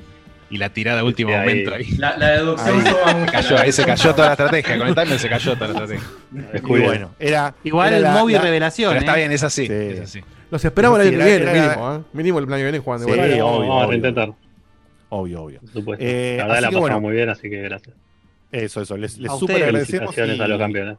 y 0.49 0.55
Y 0.55 0.57
la 0.57 0.69
tirada 0.69 1.01
a 1.01 1.03
último 1.03 1.31
ahí. 1.31 1.37
momento 1.39 1.75
ahí. 1.75 1.91
La, 1.97 2.17
la 2.17 2.27
deducción 2.31 2.83
Ahí. 3.05 3.25
cayó, 3.31 3.57
ahí 3.59 3.71
se 3.71 3.85
cayó 3.85 4.15
toda 4.15 4.27
la 4.29 4.33
estrategia. 4.33 4.77
Con 4.79 4.87
el 4.87 4.95
timer 4.95 5.19
se 5.19 5.29
cayó 5.29 5.53
toda 5.55 5.67
la 5.67 5.73
estrategia. 5.83 6.07
Y 6.55 6.59
bueno, 6.67 7.11
era. 7.19 7.53
Igual 7.63 7.93
era 7.93 8.09
el 8.09 8.13
móvil 8.19 8.35
la- 8.37 8.41
revelación. 8.41 8.89
Pero 8.89 8.99
está 9.01 9.13
¿eh? 9.13 9.17
bien, 9.19 9.31
es 9.31 9.43
así. 9.43 9.67
Sí. 9.67 9.73
Es 9.73 9.99
así. 10.01 10.21
Los 10.49 10.65
esperamos 10.65 10.99
el 11.01 11.07
año 11.09 11.17
que 11.19 11.23
viene, 11.25 11.51
era- 11.51 11.53
mínimo, 11.53 11.95
¿eh? 11.95 11.99
Mínimo 12.13 12.39
el 12.39 12.45
año 12.45 12.55
que 12.55 12.63
viene 12.63 12.79
jugando 12.79 13.05
Sí. 13.05 13.11
Bueno, 13.11 13.23
obvio, 13.47 13.59
vamos 13.67 13.83
a 13.83 13.85
obvio. 13.85 13.95
intentar, 13.97 14.29
Obvio, 15.09 15.43
obvio. 15.43 15.59
por 15.59 15.69
supuesto. 15.69 16.03
Eh, 16.05 16.35
la 16.39 16.43
verdad 16.45 16.61
la 16.61 16.67
pasamos 16.69 16.81
bueno. 16.81 17.01
muy 17.01 17.13
bien, 17.15 17.29
así 17.29 17.47
que 17.47 17.61
gracias. 17.61 17.95
Eso, 18.51 18.81
eso. 18.81 18.97
Les, 18.97 19.19
les 19.19 19.31
súper 19.37 19.57
agradecemos. 19.63 20.15
Felicitaciones 20.15 20.37
y- 20.37 20.41
a 20.41 20.47
los 20.47 20.57
campeones. 20.57 20.97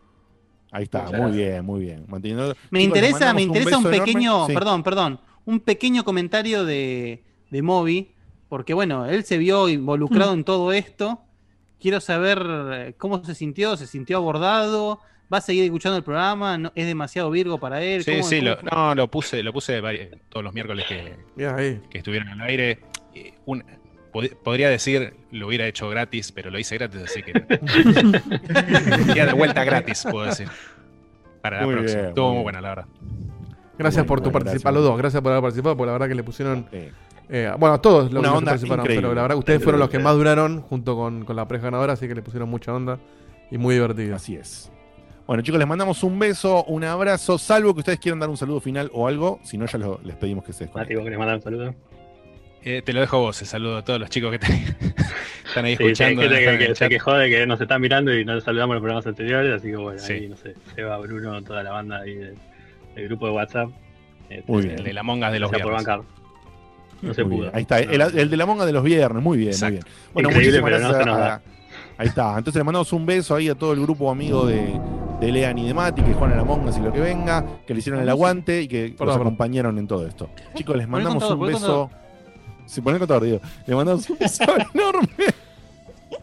Ahí 0.71 0.85
está, 0.85 1.05
Muchas 1.05 1.13
muy 1.21 1.31
gracias. 1.31 1.49
bien, 1.53 1.65
muy 1.65 1.81
bien. 1.81 2.05
Manteniendo- 2.09 2.55
Me 2.71 2.81
Chicos, 2.81 2.97
interesa, 2.99 3.33
me 3.35 3.43
interesa 3.43 3.79
un, 3.79 3.85
pequeño, 3.85 4.47
Sí. 4.47 4.53
perdón, 4.55 4.83
perdón, 4.83 5.21
un 5.47 5.61
pequeño 5.61 6.05
comentario 6.05 6.65
de, 6.65 7.23
de 7.51 7.63
Moby, 7.63 8.11
porque 8.49 8.75
bueno, 8.75 9.07
él 9.07 9.25
se 9.25 9.39
vio 9.39 9.69
involucrado 9.69 10.35
en 10.35 10.45
todo 10.45 10.73
esto. 10.73 11.21
Quiero 11.81 12.01
saber 12.01 12.45
eh, 12.73 12.95
cómo 12.99 13.25
se 13.25 13.35
sintió, 13.35 13.77
se 13.77 13.87
sintió 13.87 14.19
abordado, 14.19 15.01
va 15.33 15.39
a 15.39 15.41
seguir 15.41 15.65
escuchando 15.65 15.97
el 15.97 16.03
programa, 16.05 16.59
¿No- 16.59 16.73
es 16.75 16.87
demasiado 16.87 17.31
Virgo 17.31 17.59
para 17.59 17.83
él. 17.83 18.03
Sí, 18.05 18.13
¿Cómo- 18.17 18.25
sí, 18.25 18.41
lo, 18.41 18.57
no, 18.63 18.95
lo 18.95 19.09
puse, 19.11 19.43
lo 19.43 19.53
puse 19.53 19.81
todos 20.29 20.45
los 20.45 20.53
miércoles 20.53 20.85
que, 20.87 21.15
que 21.91 21.99
estuvieron 21.99 22.29
al 22.29 22.41
aire. 22.43 22.79
Un- 23.47 23.65
pod- 24.21 24.37
podría 24.43 24.69
decir, 24.69 25.15
lo 25.31 25.47
hubiera 25.49 25.67
hecho 25.67 25.89
gratis, 25.89 26.33
pero 26.33 26.51
lo 26.51 26.59
hice 26.59 26.77
gratis, 26.77 27.01
así 27.05 27.23
que. 27.23 27.33
Queda 29.15 29.27
de 29.27 29.33
vuelta 29.33 29.65
gratis, 29.65 30.05
puedo 30.11 30.27
decir. 30.27 30.49
Para 31.43 31.61
la 31.61 31.67
Muy 31.67 31.75
próxima. 31.77 31.99
bien, 32.01 32.09
Estuvo 32.11 32.27
muy 32.29 32.35
bien. 32.35 32.43
buena, 32.45 32.61
la 32.61 32.69
verdad. 32.71 32.87
Gracias 33.79 34.05
por 34.07 34.21
tu 34.21 34.31
gracias. 34.31 34.65
los 34.65 34.83
dos. 34.83 34.99
Gracias 34.99 35.23
por 35.23 35.33
haber 35.33 35.43
participado, 35.43 35.77
porque 35.77 35.87
la 35.87 35.93
verdad 35.93 36.09
que 36.09 36.15
le 36.17 36.25
pusieron. 36.25 36.67
Sí. 36.71 36.89
eh, 37.29 37.53
bueno, 37.59 37.75
a 37.75 37.81
todos 37.83 38.11
los 38.13 38.21
Una 38.21 38.31
que 38.33 38.37
onda 38.39 38.51
participaron, 38.53 38.85
increíble. 38.85 39.03
pero 39.03 39.15
la 39.15 39.23
verdad 39.23 39.35
que 39.37 39.41
ustedes 39.41 39.63
fueron 39.63 39.79
los 39.81 39.91
que 39.91 39.99
más 40.01 40.15
duraron 40.17 40.63
junto 40.63 40.97
con, 40.97 41.25
con 41.25 41.37
la 41.37 41.47
pareja 41.47 41.67
ganadora, 41.67 41.93
así 41.93 42.09
que 42.09 42.15
le 42.15 42.23
pusieron 42.23 42.49
mucha 42.49 42.75
onda 42.75 42.99
y 43.51 43.59
muy 43.59 43.75
divertido. 43.75 44.17
Así 44.17 44.35
es. 44.35 44.71
Bueno, 45.29 45.43
chicos, 45.43 45.59
les 45.59 45.69
mandamos 45.69 46.03
un 46.03 46.19
beso, 46.19 46.65
un 46.65 46.85
abrazo, 46.85 47.37
salvo 47.39 47.75
que 47.75 47.81
ustedes 47.81 47.99
quieran 48.01 48.19
dar 48.19 48.31
un 48.31 48.37
saludo 48.39 48.61
final 48.61 48.91
o 48.95 49.07
algo, 49.07 49.39
si 49.45 49.59
no, 49.59 49.67
ya 49.67 49.79
lo- 49.79 50.01
les 50.03 50.17
pedimos 50.17 50.43
que 50.43 50.53
se 50.55 50.65
Mati, 50.65 50.95
desconecten. 50.95 50.97
vos 50.97 51.05
querés 51.05 51.19
mandar 51.19 51.37
un 51.37 51.43
saludo. 51.43 51.75
Eh, 52.65 52.83
te 52.85 52.93
lo 52.93 53.01
dejo 53.01 53.17
a 53.17 53.21
vos, 53.21 53.41
el 53.41 53.47
saludo 53.49 53.79
a 53.79 53.85
todos 53.85 54.01
los 54.01 54.11
chicos 54.11 54.31
que 54.33 54.39
te- 54.41 54.47
están 55.49 55.65
ahí 55.65 55.77
Sí, 55.77 55.85
escuchando. 55.85 56.23
hay 56.23 56.29
gente 56.29 56.39
están 56.45 56.59
que, 56.59 56.75
se 56.75 56.89
quejó 56.89 57.15
de 57.15 57.31
que 57.31 57.47
nos 57.47 57.61
están 57.61 57.81
mirando 57.81 58.13
y 58.15 58.25
no 58.25 58.35
nos 58.35 58.45
saludamos 58.45 58.73
en 58.73 58.75
los 58.77 58.83
programas 58.83 59.07
anteriores, 59.07 59.55
así 59.55 59.71
que 59.71 59.77
bueno, 59.77 59.99
Sí. 59.99 60.13
ahí 60.15 60.29
no 60.29 60.37
sé, 60.37 60.55
Seba, 60.75 60.99
Bruno, 60.99 61.43
toda 61.43 61.63
la 61.63 61.71
banda 61.71 61.99
ahí 62.01 62.15
del, 62.15 62.35
del 62.95 63.09
grupo 63.09 63.27
de 63.27 63.33
WhatsApp. 63.33 63.71
eh, 64.31 64.43
Muy 64.47 64.65
bien. 64.65 64.79
El 64.79 64.85
de 64.85 64.93
la 64.93 65.03
monga 65.03 65.31
de 65.31 65.39
los 65.41 65.51
por 65.51 65.59
viernes. 65.61 65.77
bancar. 65.87 66.01
No 67.01 67.15
se 67.15 67.23
Muy 67.23 67.31
pudo. 67.37 67.43
bien. 67.45 67.57
Ahí 67.57 67.63
está, 67.63 67.79
el, 67.79 67.99
No. 67.99 68.07
el 68.07 68.29
de 68.31 68.37
la 68.37 68.45
monga 68.47 68.67
de 68.67 68.73
los 68.73 68.83
viernes, 68.83 69.23
muy 69.23 69.39
bien, 69.39 69.51
Exacto. 69.51 69.75
muy 69.75 69.81
bien. 69.83 69.85
Bueno, 70.15 70.29
Increíble, 70.31 70.61
muchísimas 70.61 70.71
pero 70.81 70.83
no 70.83 70.89
gracias 70.99 71.05
se 71.05 71.11
nos 71.11 71.17
a- 71.19 71.29
da. 71.31 71.43
Ahí 71.97 72.07
está. 72.09 72.29
Entonces 72.39 72.55
le 72.61 72.65
mandamos 72.65 72.93
un 72.93 73.07
beso 73.07 73.35
ahí 73.35 73.49
a 73.49 73.55
todo 73.55 73.73
el 73.73 73.81
grupo 73.81 74.11
amigo 74.11 74.47
de, 74.47 74.79
de 75.21 75.33
Lean 75.33 75.59
y 75.59 75.67
de 75.67 75.75
Mati, 75.75 76.03
que 76.03 76.13
juegan 76.13 76.35
a 76.35 76.37
la 76.43 76.45
monga 76.45 76.73
y 76.77 76.81
lo 76.81 76.93
que 76.93 77.01
venga, 77.01 77.45
que 77.67 77.73
le 77.75 77.81
hicieron 77.81 78.01
el 78.03 78.09
aguante 78.09 78.63
y 78.63 78.69
que 78.69 78.95
nos 79.01 79.17
acompañaron 79.17 79.79
en 79.79 79.87
todo 79.89 80.07
esto. 80.07 80.29
Chicos, 80.55 80.77
les 80.77 80.87
mandamos 80.89 81.29
un 81.31 81.47
beso. 81.47 81.91
Si 82.69 82.81
pon 82.81 82.93
el 82.95 82.99
contador, 83.01 83.25
digo. 83.25 83.41
Le 83.67 83.75
mandamos 83.75 84.09
un 84.11 84.19
beso 84.21 84.45
enorme. 84.75 85.09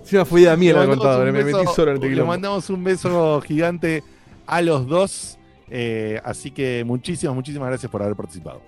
Sí, 0.04 0.16
Le 0.16 0.74
la 0.74 0.80
mandamos 0.80 0.98
contadora, 0.98 1.30
un 1.32 1.38
me 1.38 1.44
metí 1.44 1.66
solo 1.76 1.92
en 1.92 1.96
este 1.98 2.10
Le 2.10 2.24
mandamos 2.24 2.70
un 2.70 2.84
beso 2.84 3.42
gigante 3.42 4.04
a 4.46 4.62
los 4.62 4.88
dos. 4.88 5.38
eh, 5.70 6.22
así 6.24 6.52
que 6.52 6.84
muchísimas, 6.86 7.36
muchísimas 7.36 7.68
gracias 7.70 7.92
por 7.92 8.02
haber 8.04 8.16
participado. 8.16 8.62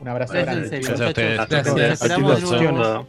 Un 0.00 0.08
abrazo 0.08 0.32
Gracias, 0.34 0.54
en 0.54 0.60
grande. 0.62 0.68
serio, 0.68 0.88
Gracias 0.88 1.06
a 1.06 1.10
ustedes. 1.10 1.36
Gracias. 1.36 1.74
De 1.74 2.08
Gracias. 2.08 3.06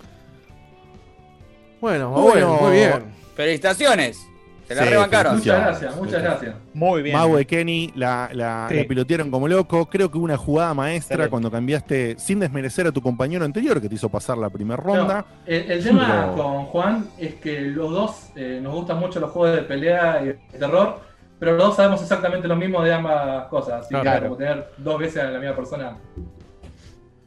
Bueno, 1.82 2.10
Bueno. 2.10 2.10
bueno, 2.10 2.58
muy 2.62 2.72
bien. 2.72 3.04
Felicitaciones. 3.36 4.28
Se 4.70 4.76
la 4.76 4.84
Sí, 4.84 4.90
rebancaron. 4.90 5.36
Muchas 5.38 5.60
gracias, 5.62 5.96
muchas 5.98 6.22
gracias. 6.24 6.56
Muy 6.74 7.02
bien. 7.02 7.18
Mau 7.18 7.36
de 7.36 7.46
Kenny 7.46 7.91
la, 7.96 8.30
la, 8.32 8.68
Sí. 8.70 8.76
la 8.76 8.84
pilotearon 8.88 9.32
como 9.32 9.48
loco. 9.48 9.88
Creo 9.88 10.10
que 10.12 10.18
hubo 10.18 10.26
una 10.26 10.38
jugada 10.38 10.74
maestra 10.76 11.16
Excelente. 11.16 11.30
cuando 11.32 11.52
cambiaste, 11.52 12.16
sin 12.20 12.40
desmerecer 12.40 12.86
a 12.88 12.91
tu 12.91 13.02
compañero 13.02 13.44
anterior 13.46 13.82
que 13.82 13.90
te 13.90 13.96
hizo 13.96 14.10
pasar 14.10 14.38
la 14.38 14.50
primera 14.50 14.82
ronda. 14.82 15.22
No, 15.22 15.26
el, 15.48 15.72
el 15.72 15.84
tema 15.84 16.08
Pero- 16.32 16.36
con 16.44 16.66
Juan 16.66 17.08
es 17.18 17.34
que 17.36 17.62
los 17.62 17.90
dos 17.91 18.30
eh, 18.36 18.60
nos 18.62 18.74
gustan 18.76 19.00
mucho 19.00 19.20
los 19.20 19.32
juegos 19.32 19.56
de 19.58 19.64
pelea 19.64 20.22
y 20.22 20.26
de 20.28 20.34
terror, 20.60 21.00
pero 21.40 21.54
los 21.58 21.66
dos 21.68 21.76
sabemos 21.76 22.02
exactamente 22.02 22.48
lo 22.48 22.56
mismo 22.56 22.84
de 22.84 22.94
ambas 22.94 23.48
cosas. 23.48 23.82
Así 23.86 23.96
que 23.96 24.02
Claro. 24.02 24.24
como 24.26 24.38
tener 24.38 24.70
dos 24.78 25.00
veces 25.00 25.24
a 25.24 25.32
la 25.32 25.40
misma 25.40 25.56
persona. 25.56 25.98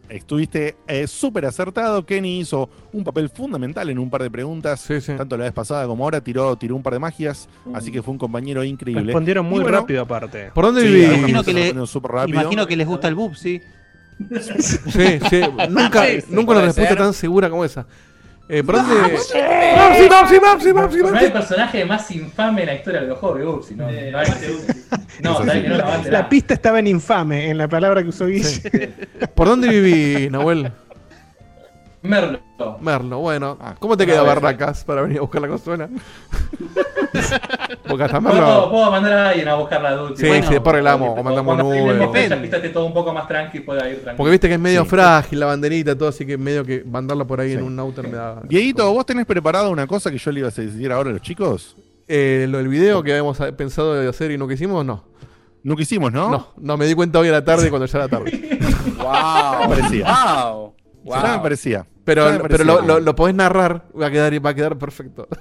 Estuviste 0.08 0.76
eh, 0.86 1.06
súper 1.06 1.46
acertado. 1.46 2.04
Kenny 2.04 2.40
hizo 2.40 2.68
un 2.92 3.02
papel 3.02 3.30
fundamental 3.30 3.88
en 3.88 3.98
un 3.98 4.10
par 4.10 4.22
de 4.22 4.30
preguntas. 4.30 4.80
Sí, 4.80 5.00
sí. 5.00 5.12
Tanto 5.16 5.36
la 5.36 5.44
vez 5.44 5.52
pasada 5.52 5.86
como 5.86 6.04
ahora 6.04 6.20
tiró, 6.20 6.54
tiró 6.56 6.76
un 6.76 6.82
par 6.82 6.92
de 6.92 6.98
magias. 6.98 7.48
Así 7.72 7.90
que 7.90 8.02
fue 8.02 8.12
un 8.12 8.18
compañero 8.18 8.62
increíble. 8.62 9.04
Respondieron 9.04 9.46
muy 9.46 9.60
bueno, 9.62 9.78
rápido 9.78 10.02
aparte. 10.02 10.50
¿Por 10.54 10.66
dónde 10.66 10.82
Sí, 10.82 10.86
viví? 10.88 11.04
algunos 11.06 11.18
Imagino 11.30 11.44
que 11.44 11.52
le-. 11.54 12.30
Imagino 12.30 12.66
que 12.66 12.76
les 12.76 12.86
gusta 12.86 13.08
el 13.08 13.14
bub, 13.14 13.34
sí. 13.36 13.62
Sí, 14.30 15.18
sí. 15.30 15.40
Nunca, 15.70 16.04
nunca 16.28 16.52
una 16.52 16.60
respuesta 16.62 16.94
ser. 16.94 16.98
tan 16.98 17.14
segura 17.14 17.48
como 17.50 17.64
esa. 17.64 17.86
Eh, 18.54 18.62
¿Por 18.62 18.76
dónde? 18.76 18.94
Mapsi, 19.00 20.10
Mapsi, 20.10 20.38
Mapsi, 20.38 20.72
Mapsi, 20.74 20.98
No 20.98 21.16
hay 21.16 21.30
personaje 21.30 21.86
más 21.86 22.10
infame 22.10 22.60
en 22.60 22.66
la 22.66 22.74
historia 22.74 23.00
de 23.00 23.06
los 23.06 23.18
juegos 23.18 23.60
Ursi, 23.60 23.74
¿no? 23.74 23.88
Eh, 23.88 24.12
no, 24.12 24.18
no, 24.18 25.52
sí. 25.52 25.62
que 25.62 25.68
no 25.70 25.78
la 25.78 26.02
La 26.10 26.28
pista 26.28 26.52
estaba 26.52 26.78
en 26.78 26.86
infame, 26.86 27.48
en 27.48 27.56
la 27.56 27.66
palabra 27.66 28.02
que 28.02 28.10
usó 28.10 28.26
Guille. 28.26 28.92
¿Por 29.34 29.48
dónde 29.48 29.68
viví, 29.68 30.28
Nahuel? 30.28 30.70
Merlo. 32.02 32.40
Merlo, 32.80 33.18
bueno. 33.18 33.56
Ah, 33.60 33.76
¿Cómo 33.78 33.96
te 33.96 34.04
queda. 34.06 34.22
Barracas 34.22 34.84
para 34.84 35.02
venir 35.02 35.18
a 35.18 35.20
buscar 35.20 35.40
la 35.42 35.48
consola? 35.48 35.88
Porque 37.86 38.04
hasta 38.04 38.20
Puedo, 38.20 38.34
Merlo. 38.34 38.70
puedo 38.70 38.90
mandar 38.90 39.12
a 39.12 39.28
alguien 39.30 39.48
a 39.48 39.54
buscar 39.54 39.82
la 39.82 39.92
duda. 39.94 40.16
Sí, 40.16 40.26
sí, 40.26 40.32
después 40.50 40.66
arreglamos, 40.66 41.18
o 41.18 41.22
mandamos 41.22 41.60
esté 42.42 42.68
todo 42.70 42.86
un 42.86 42.94
poco 42.94 43.12
más 43.12 43.28
tranqui, 43.28 43.60
pueda 43.60 43.80
ir 43.88 43.96
tranquilo. 43.96 44.16
Porque 44.16 44.30
viste 44.30 44.48
que 44.48 44.54
es 44.54 44.60
medio 44.60 44.82
Sí. 44.84 44.88
frágil 44.90 45.40
la 45.40 45.46
banderita, 45.46 45.96
todo, 45.96 46.08
así 46.08 46.24
que 46.26 46.36
medio 46.38 46.64
que 46.64 46.82
mandarla 46.84 47.24
por 47.24 47.40
ahí 47.40 47.52
en 47.52 47.62
un 47.62 47.78
outer 47.78 48.08
me 48.08 48.16
da. 48.16 48.40
Dieguito, 48.44 48.92
¿vos 48.92 49.06
tenés 49.06 49.26
preparado 49.26 49.70
una 49.70 49.86
cosa 49.86 50.10
que 50.10 50.18
yo 50.18 50.32
le 50.32 50.40
iba 50.40 50.48
a 50.48 50.52
decir 50.52 50.90
ahora 50.92 51.10
a 51.10 51.12
los 51.12 51.22
chicos? 51.22 51.76
Eh, 52.08 52.46
lo 52.48 52.58
del 52.58 52.68
video 52.68 53.02
que 53.02 53.12
habíamos 53.12 53.38
pensado 53.56 53.94
de 53.94 54.08
hacer 54.08 54.30
y 54.30 54.38
no 54.38 54.48
quisimos, 54.48 54.84
no. 54.84 55.04
No 55.62 55.76
quisimos, 55.76 56.12
¿no? 56.12 56.28
No, 56.30 56.48
no, 56.56 56.76
me 56.76 56.86
di 56.86 56.94
cuenta 56.94 57.20
hoy 57.20 57.28
a 57.28 57.32
la 57.32 57.44
tarde 57.44 57.70
cuando 57.70 57.86
ya 57.86 57.98
era 57.98 58.08
tarde. 58.08 58.58
Wow. 58.96 59.68
Parecía. 59.68 60.04
Wow. 60.06 60.74
Ya 61.04 61.22
me 61.22 61.32
Wow. 61.34 61.42
parecía. 61.42 61.86
Pero, 62.04 62.42
pero 62.48 62.64
lo, 62.64 62.80
lo, 62.82 63.00
lo 63.00 63.14
podés 63.14 63.34
narrar, 63.34 63.84
va 64.00 64.06
a 64.06 64.10
quedar, 64.10 64.44
va 64.44 64.50
a 64.50 64.54
quedar 64.54 64.76
perfecto. 64.78 65.28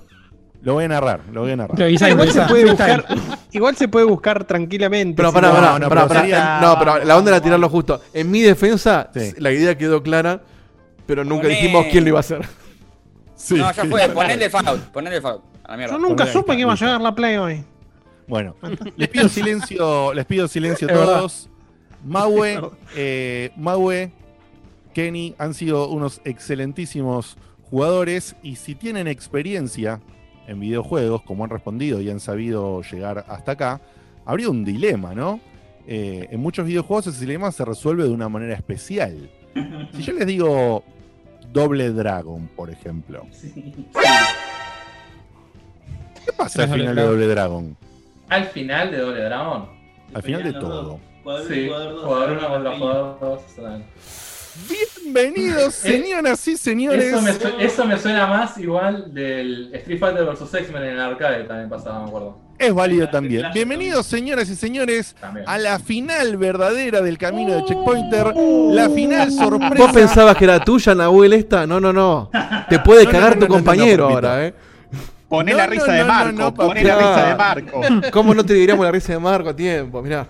Lo 0.63 0.75
voy 0.75 0.83
a 0.83 0.89
narrar, 0.89 1.21
lo 1.31 1.41
voy 1.41 1.53
a 1.53 1.55
narrar. 1.55 1.89
Igual, 1.89 2.31
se 2.31 2.41
puede 2.43 2.65
buscar, 2.69 3.03
igual 3.51 3.75
se 3.75 3.87
puede 3.87 4.05
buscar 4.05 4.43
tranquilamente. 4.43 5.15
Pero 5.17 5.33
pará, 5.33 5.47
no- 5.47 5.55
pará, 5.55 5.79
no, 5.79 5.89
pará, 5.89 6.01
pero 6.01 6.07
pará. 6.07 6.21
sería- 6.21 6.59
No, 6.61 6.77
pero 6.77 7.03
la 7.03 7.17
onda 7.17 7.31
era 7.31 7.41
tirarlo 7.41 7.67
justo. 7.67 7.99
En 8.13 8.29
mi 8.29 8.41
defensa, 8.41 9.09
Sí. 9.11 9.33
la 9.39 9.51
idea 9.51 9.75
quedó 9.75 10.03
clara, 10.03 10.43
pero 11.07 11.23
nunca 11.23 11.47
Poné- 11.47 11.55
dijimos 11.55 11.87
quién 11.91 12.03
lo 12.03 12.09
iba 12.09 12.19
a 12.19 12.21
hacer. 12.21 12.41
Sí, 13.35 13.55
No, 13.55 13.71
ya 13.71 13.81
sí. 13.81 13.89
fue. 13.89 14.07
Ponele 14.09 14.51
Fallout. 14.51 14.81
Ponele 14.91 15.19
Fallout. 15.19 15.41
A 15.63 15.71
la 15.71 15.77
mierda. 15.77 15.93
Yo 15.95 15.99
nunca 15.99 16.27
supe 16.27 16.53
que 16.53 16.61
iba 16.61 16.73
a 16.73 16.75
llegar 16.75 17.01
la 17.01 17.15
Play 17.15 17.37
hoy. 17.37 17.63
Bueno, 18.27 18.55
les 18.97 19.07
pido 19.07 19.29
silencio, 19.29 20.13
les 20.13 20.25
pido 20.25 20.47
silencio 20.47 20.87
a 20.87 20.93
todos. 20.93 21.49
Maue, 22.05 22.61
eh, 22.95 23.51
Maue, 23.57 24.11
Kenny 24.93 25.35
han 25.37 25.53
sido 25.53 25.89
unos 25.89 26.21
excelentísimos 26.25 27.37
jugadores 27.69 28.35
y 28.43 28.55
si 28.57 28.75
tienen 28.75 29.07
experiencia 29.07 30.01
en 30.47 30.59
videojuegos, 30.59 31.21
como 31.23 31.43
han 31.43 31.49
respondido 31.49 32.01
y 32.01 32.09
han 32.09 32.19
sabido 32.19 32.81
llegar 32.81 33.25
hasta 33.27 33.53
acá, 33.53 33.81
habría 34.25 34.49
un 34.49 34.65
dilema, 34.65 35.15
¿no? 35.15 35.39
Eh, 35.87 36.27
en 36.29 36.39
muchos 36.39 36.65
videojuegos 36.65 37.07
ese 37.07 37.21
dilema 37.21 37.51
se 37.51 37.65
resuelve 37.65 38.03
de 38.03 38.09
una 38.09 38.29
manera 38.29 38.53
especial. 38.55 39.29
Si 39.93 40.03
yo 40.03 40.13
les 40.13 40.25
digo 40.25 40.83
Doble 41.51 41.91
Dragon, 41.91 42.47
por 42.55 42.69
ejemplo, 42.69 43.25
¿qué 46.25 46.31
pasa 46.37 46.63
al 46.63 46.69
Doble 46.69 46.81
final 46.81 46.95
de 46.95 47.01
Dragon. 47.01 47.13
Doble 47.13 47.27
Dragon? 47.27 47.77
Al 48.29 48.45
final 48.45 48.91
de 48.91 48.97
Doble 48.97 49.23
Dragón. 49.23 49.69
Al 50.13 50.23
final 50.23 50.43
de 50.43 50.53
todo. 50.53 50.99
Sí, 51.47 51.67
jugador 51.67 52.31
1 52.31 52.49
contra 52.49 52.77
jugador 52.77 53.17
2. 53.19 53.41
Bienvenidos, 55.03 55.75
señoras 55.75 56.45
y 56.47 56.57
señores. 56.57 57.05
Eso 57.05 57.21
me, 57.21 57.33
su- 57.33 57.47
eso 57.59 57.85
me 57.85 57.97
suena 57.97 58.27
más 58.27 58.57
igual 58.57 59.13
del 59.13 59.73
Street 59.75 59.99
Fighter 59.99 60.25
vs 60.25 60.53
X-Men 60.53 60.83
en 60.83 60.89
el 60.89 60.99
arcade 60.99 61.43
también 61.45 61.69
pasaba, 61.69 62.01
me 62.03 62.07
acuerdo. 62.09 62.37
Es 62.59 62.73
válido 62.73 63.09
también. 63.09 63.45
Bienvenidos, 63.53 64.05
señoras 64.05 64.49
y 64.49 64.55
señores, 64.55 65.15
También. 65.19 65.47
a 65.47 65.57
la 65.57 65.79
final 65.79 66.37
verdadera 66.37 67.01
del 67.01 67.17
camino 67.17 67.55
de 67.55 67.63
Checkpointer. 67.65 68.33
La 68.71 68.89
final 68.89 69.31
sorpresa. 69.31 69.73
¿Vos 69.75 69.91
pensabas 69.93 70.35
que 70.37 70.43
era 70.43 70.59
tuya, 70.63 70.93
Nahuel, 70.93 71.33
esta? 71.33 71.65
No, 71.65 71.79
no, 71.79 71.91
no. 71.91 72.29
Te 72.69 72.77
puede 72.85 73.05
No, 73.05 73.11
no, 73.11 73.17
cagar 73.17 73.33
no, 73.35 73.39
tu 73.45 73.47
no, 73.47 73.53
compañero 73.55 74.09
ahora, 74.09 74.45
¿eh? 74.45 74.53
Poné 75.27 75.53
No, 75.53 75.57
la 75.57 75.67
risa 75.67 75.87
no, 75.87 75.93
de 75.93 75.99
no, 76.01 76.05
Marco. 76.07 76.31
no, 76.39 76.53
poné 76.53 76.83
la 76.83 76.95
risa 76.97 77.25
de 77.29 77.35
Marco. 77.35 77.81
¿Cómo 78.11 78.35
no 78.35 78.45
te 78.45 78.53
diríamos 78.53 78.85
la 78.85 78.91
risa 78.91 79.13
de 79.13 79.19
Marco 79.19 79.49
a 79.49 79.55
tiempo? 79.55 80.01
Mirá. 80.03 80.27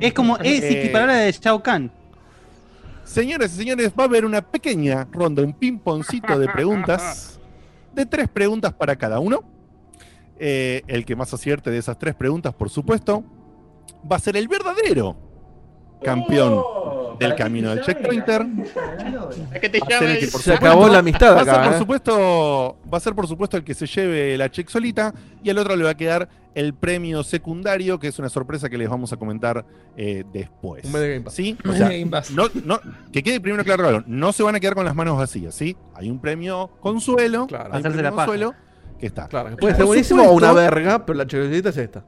Es 0.00 0.12
como, 0.14 0.38
es 0.38 0.62
Eh. 0.64 0.80
equiparable 0.80 1.14
de 1.14 1.32
Shao 1.32 1.62
Kahn. 1.62 1.92
Señoras 3.10 3.52
y 3.54 3.56
señores, 3.56 3.92
va 3.98 4.04
a 4.04 4.06
haber 4.06 4.24
una 4.24 4.40
pequeña 4.40 5.04
ronda, 5.10 5.42
un 5.42 5.52
ping-pongcito 5.52 6.38
de 6.38 6.46
preguntas. 6.46 7.40
De 7.92 8.06
tres 8.06 8.28
preguntas 8.28 8.72
para 8.72 8.94
cada 8.94 9.18
uno. 9.18 9.42
Eh, 10.38 10.82
el 10.86 11.04
que 11.04 11.16
más 11.16 11.34
acierte 11.34 11.72
de 11.72 11.78
esas 11.78 11.98
tres 11.98 12.14
preguntas, 12.14 12.54
por 12.54 12.70
supuesto, 12.70 13.24
va 14.10 14.14
a 14.14 14.20
ser 14.20 14.36
el 14.36 14.46
verdadero 14.46 15.16
campeón 16.04 16.62
Oh, 16.64 16.99
del 17.18 17.34
camino 17.34 17.70
del 17.70 17.82
checkpointer. 17.84 18.46
Se 19.60 20.26
supuesto, 20.26 20.52
acabó 20.54 20.88
la 20.88 20.98
amistad 20.98 21.36
va 21.36 21.40
a 21.40 21.44
ser, 21.44 21.62
por 21.64 21.72
¿eh? 21.74 21.78
supuesto, 21.78 22.76
va 22.92 22.98
a 22.98 23.00
ser 23.00 23.14
por 23.14 23.26
supuesto 23.26 23.56
el 23.56 23.64
que 23.64 23.74
se 23.74 23.86
lleve 23.86 24.36
la 24.36 24.50
check 24.50 24.68
solita 24.68 25.12
y 25.42 25.50
al 25.50 25.58
otro 25.58 25.76
le 25.76 25.84
va 25.84 25.90
a 25.90 25.96
quedar 25.96 26.28
el 26.54 26.74
premio 26.74 27.22
secundario, 27.22 27.98
que 27.98 28.08
es 28.08 28.18
una 28.18 28.28
sorpresa 28.28 28.68
que 28.68 28.76
les 28.76 28.88
vamos 28.88 29.12
a 29.12 29.16
comentar 29.16 29.64
eh, 29.96 30.24
después. 30.32 30.84
Un 30.84 30.92
medio 30.92 31.08
Game 31.08 31.20
Pass. 31.20 31.34
¿Sí? 31.34 31.56
O 31.68 31.72
sea, 31.72 31.88
Game 31.88 32.06
Pass. 32.08 32.30
no, 32.32 32.44
no, 32.64 32.80
que 33.12 33.22
quede 33.22 33.40
primero 33.40 33.64
claro 33.64 33.86
algo, 33.86 34.02
no 34.06 34.32
se 34.32 34.42
van 34.42 34.56
a 34.56 34.60
quedar 34.60 34.74
con 34.74 34.84
las 34.84 34.94
manos 34.94 35.16
vacías, 35.16 35.54
¿sí? 35.54 35.76
Hay 35.94 36.10
un 36.10 36.20
premio 36.20 36.70
consuelo, 36.80 37.46
Claro. 37.46 37.66
hay 37.66 37.70
un 37.70 37.86
Hacerse 37.86 37.98
premio 37.98 38.10
la 38.10 38.16
consuelo 38.16 38.54
que 38.98 39.06
está. 39.06 39.28
Claro, 39.28 39.56
puede 39.56 39.74
ser 39.76 39.84
buenísimo 39.84 40.24
o 40.24 40.32
una 40.32 40.52
verga, 40.52 41.06
pero 41.06 41.16
la 41.18 41.26
checolita 41.26 41.68
es 41.70 41.76
esta. 41.76 42.04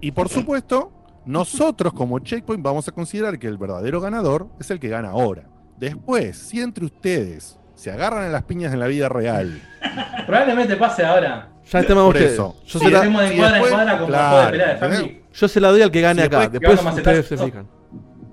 Y 0.00 0.12
por 0.12 0.28
supuesto, 0.28 0.92
nosotros 1.28 1.92
como 1.92 2.18
Checkpoint 2.18 2.62
vamos 2.62 2.88
a 2.88 2.92
considerar 2.92 3.38
que 3.38 3.46
el 3.46 3.58
verdadero 3.58 4.00
ganador 4.00 4.48
es 4.58 4.70
el 4.70 4.80
que 4.80 4.88
gana 4.88 5.10
ahora. 5.10 5.44
Después, 5.78 6.38
si 6.38 6.60
entre 6.60 6.86
ustedes 6.86 7.58
se 7.74 7.90
agarran 7.92 8.24
a 8.24 8.28
las 8.30 8.42
piñas 8.44 8.72
en 8.72 8.80
la 8.80 8.86
vida 8.86 9.08
real, 9.08 9.60
Probablemente 10.26 10.76
pase 10.76 11.04
ahora. 11.04 11.50
Ya 11.70 11.80
estamos 11.80 12.04
por 12.04 12.14
ustedes. 12.14 12.32
eso. 12.32 12.56
Yo 12.66 12.78
Si 12.78 12.84
se, 12.86 12.90
la, 12.90 13.02
si 13.02 13.08
después- 13.08 13.32
cuadra 13.70 13.92
como 13.98 14.06
claro, 14.08 14.48
juego 14.78 14.94
de 14.96 15.22
yo 15.34 15.48
se 15.48 15.60
la 15.60 15.68
doy 15.70 15.82
al 15.82 15.90
que 15.90 16.00
gane 16.00 16.22
Si 16.22 16.26
acá. 16.26 16.48
después- 16.48 16.80
ustedes 16.82 17.26
se 17.26 17.36
fijan. 17.36 17.68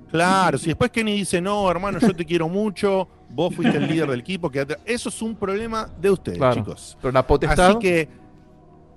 Claro, 0.09 0.57
si 0.57 0.67
después 0.67 0.89
Kenny 0.91 1.13
dice, 1.17 1.41
no, 1.41 1.69
hermano, 1.69 1.99
yo 1.99 2.15
te 2.15 2.23
quiero 2.25 2.47
mucho, 2.47 3.07
vos 3.29 3.53
fuiste 3.53 3.77
el 3.77 3.87
líder 3.87 4.09
del 4.09 4.21
equipo, 4.21 4.49
quédate". 4.49 4.77
eso 4.85 5.09
es 5.09 5.21
un 5.21 5.35
problema 5.35 5.89
de 5.99 6.09
ustedes, 6.11 6.37
Claro. 6.37 6.55
chicos. 6.55 6.97
Pero 7.01 7.11
la 7.11 7.27
potestad. 7.27 7.71
Así 7.71 7.79
que, 7.79 8.07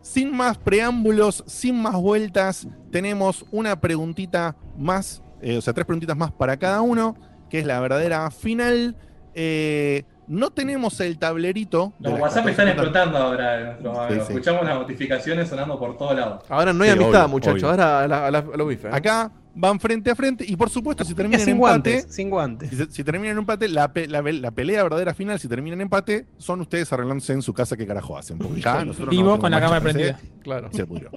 sin 0.09 0.35
más 0.35 0.57
preámbulos, 0.57 1.45
sin 1.47 1.81
más 1.83 1.95
vueltas, 1.95 2.67
tenemos 2.91 3.45
una 3.51 3.79
preguntita 3.79 4.57
más, 4.79 5.23
eh, 5.43 5.59
o 5.59 5.61
sea, 5.61 5.75
tres 5.75 5.85
preguntitas 5.85 6.17
más 6.17 6.33
para 6.33 6.57
cada 6.57 6.81
uno, 6.81 7.15
que 7.51 7.59
es 7.59 7.67
la 7.67 7.79
verdadera 7.79 8.31
final. 8.31 8.97
Eh, 9.35 10.05
no 10.27 10.49
tenemos 10.51 10.99
el 11.01 11.19
tablerito. 11.19 11.93
Los 12.01 12.15
WhatsApp 12.15 12.45
14 12.47 12.51
están 12.51 12.69
explotando 12.69 13.19
ahora 13.19 13.75
amigos. 13.77 14.09
sí. 14.27 14.33
Escuchamos 14.33 14.65
las 14.65 14.79
notificaciones 14.79 15.49
sonando 15.49 15.79
por 15.79 15.97
todos 15.99 16.17
lados. 16.17 16.43
Ahora 16.49 16.73
no 16.73 16.85
hay 16.85 16.91
Sí, 16.91 16.97
amistad, 16.97 17.29
muchachos. 17.29 17.65
Ahora 17.65 18.01
a, 18.01 18.09
la, 18.09 18.27
a, 18.27 18.31
la, 18.31 18.39
a 18.39 18.57
los 18.57 18.69
bifes. 18.69 18.87
¿eh? 18.87 18.97
Acá 18.97 19.31
van 19.55 19.81
frente 19.81 20.11
a 20.11 20.15
frente 20.15 20.45
y 20.47 20.55
por 20.57 20.71
supuesto 20.71 21.05
si 21.05 21.15
terminan 21.15 21.41
en 21.41 21.45
sin 21.47 21.55
empate, 21.57 21.91
guantes, 21.91 22.15
sin 22.15 22.31
guantes. 22.31 22.71
si, 22.71 22.77
si 22.91 23.05
terminan 23.05 23.33
en 23.33 23.39
empate, 23.39 23.69
la, 23.69 23.93
pe- 23.93 24.07
la, 24.07 24.23
la 24.23 24.51
pelea 24.53 24.83
verdadera 24.85 25.15
final, 25.15 25.39
si 25.41 25.49
terminan 25.49 25.79
en 25.79 25.83
empate, 25.83 26.27
son 26.37 26.61
ustedes 26.61 26.93
arreglándose 26.93 27.33
en 27.33 27.43
su 27.43 27.53
casa 27.53 27.77
qué 27.77 27.87
carajo 27.87 28.17
hacen. 28.17 28.39
Porque 28.39 28.61
ya 28.61 28.85
nosotros 28.85 29.11
Vivo 29.11 29.31
no 29.31 29.39
con 29.39 29.51
la 29.51 29.61
cámara 29.61 29.81
prendida. 29.81 30.19
Claro. 30.43 30.69
Se 30.73 30.87
pudrió. 30.87 31.11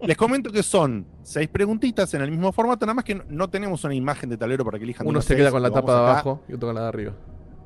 Les 0.00 0.16
comento 0.16 0.50
que 0.52 0.62
son 0.62 1.06
seis 1.22 1.48
preguntitas 1.48 2.12
en 2.14 2.22
el 2.22 2.30
mismo 2.30 2.52
formato, 2.52 2.86
nada 2.86 2.94
más 2.94 3.04
que 3.04 3.14
no, 3.16 3.24
no 3.28 3.50
tenemos 3.50 3.82
una 3.84 3.94
imagen 3.94 4.30
de 4.30 4.36
tablero 4.36 4.64
para 4.64 4.78
que 4.78 4.84
elijan. 4.84 5.06
Uno 5.06 5.20
se 5.20 5.34
queda 5.36 5.50
con 5.50 5.62
la 5.62 5.70
tapa 5.70 5.92
de 5.92 5.98
abajo 5.98 6.42
y 6.48 6.54
otro 6.54 6.68
con 6.68 6.74
la 6.74 6.82
de 6.82 6.88
arriba. 6.88 7.12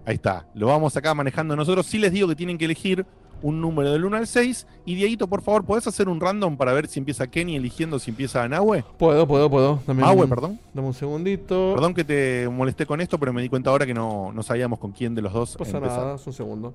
Ahí 0.05 0.15
está, 0.15 0.49
lo 0.55 0.67
vamos 0.67 0.97
acá 0.97 1.15
manejando 1.15 1.55
nosotros. 1.55 1.87
Sí 1.87 1.99
les 1.99 2.11
digo 2.11 2.27
que 2.27 2.35
tienen 2.35 2.59
que 2.59 2.65
elegir 2.65 3.07
un 3.43 3.61
número 3.61 3.91
del 3.93 4.05
1 4.05 4.17
al 4.17 4.27
6. 4.27 4.67
Y 4.85 4.95
Dieguito, 4.95 5.27
por 5.29 5.43
favor, 5.43 5.65
¿podés 5.65 5.87
hacer 5.87 6.09
un 6.09 6.21
random 6.21 6.57
para 6.57 6.73
ver 6.73 6.87
si 6.89 6.99
empieza 6.99 7.27
Kenny 7.27 7.57
eligiendo 7.57 7.99
si 7.99 8.11
empieza 8.11 8.47
Nahue? 8.49 8.85
Puedo, 8.99 9.27
puedo, 9.27 9.51
puedo. 9.51 9.81
Dame 9.87 10.03
Nahue, 10.03 10.23
un- 10.25 10.29
perdón. 10.29 10.61
Dame 10.73 10.89
un 10.89 10.95
segundito. 10.95 11.73
Perdón 11.75 11.95
que 11.95 12.05
te 12.05 12.49
molesté 12.49 12.87
con 12.87 13.01
esto, 13.01 13.19
pero 13.19 13.33
me 13.33 13.43
di 13.43 13.49
cuenta 13.49 13.71
ahora 13.71 13.85
que 13.87 13.95
no, 13.95 14.33
no 14.33 14.43
sabíamos 14.43 14.79
con 14.79 14.93
quién 14.93 15.15
de 15.15 15.23
los 15.23 15.33
dos 15.33 15.55
No 15.55 15.65
pasa 15.65 15.77
empezar. 15.79 15.99
nada, 15.99 16.15
es 16.17 16.27
un 16.27 16.33
segundo. 16.33 16.75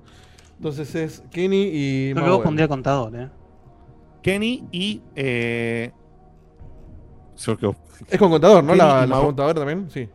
Entonces 0.56 0.94
es 0.94 1.22
Kenny 1.30 1.70
y. 1.72 2.08
Yo 2.14 2.20
Mauer. 2.20 2.42
pondría 2.42 2.68
contador, 2.68 3.14
¿eh? 3.16 3.28
Kenny 4.22 4.64
y. 4.72 5.00
Eh... 5.16 5.92
Es 8.08 8.18
con 8.18 8.30
contador, 8.30 8.62
¿no? 8.64 8.72
Kenny 8.72 8.78
La, 8.78 9.06
la 9.06 9.20
contador 9.20 9.54
también, 9.54 9.88
sí. 9.90 10.08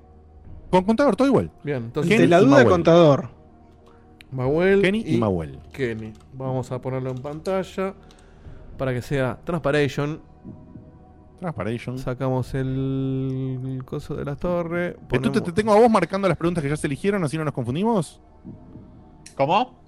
Con 0.69 0.83
contador, 0.83 1.15
todo 1.15 1.27
igual. 1.27 1.49
Bien, 1.63 1.83
entonces. 1.85 2.09
Kenny 2.09 2.23
De 2.23 2.27
la 2.27 2.39
duda, 2.39 2.49
Mauel. 2.51 2.67
contador. 2.67 3.29
Mauel 4.33 4.81
Kenny 4.81 5.03
y 5.05 5.17
Mauel. 5.17 5.59
Kenny. 5.71 6.13
Vamos 6.33 6.71
a 6.71 6.79
ponerlo 6.81 7.11
en 7.11 7.17
pantalla 7.17 7.93
para 8.77 8.93
que 8.93 9.01
sea 9.01 9.39
Transparation. 9.43 10.21
Transparation. 11.39 11.97
Sacamos 11.99 12.53
el, 12.53 13.59
el 13.65 13.83
coso 13.85 14.15
de 14.15 14.23
la 14.25 14.35
torre. 14.35 14.95
Entonces 15.01 15.07
te, 15.09 15.17
ponemos- 15.39 15.43
te 15.43 15.51
tengo 15.51 15.73
a 15.73 15.79
vos 15.79 15.89
marcando 15.89 16.27
las 16.27 16.37
preguntas 16.37 16.63
que 16.63 16.69
ya 16.69 16.77
se 16.77 16.87
eligieron, 16.87 17.23
así 17.23 17.37
no 17.37 17.43
nos 17.43 17.53
confundimos. 17.53 18.21
¿Cómo? 19.35 19.81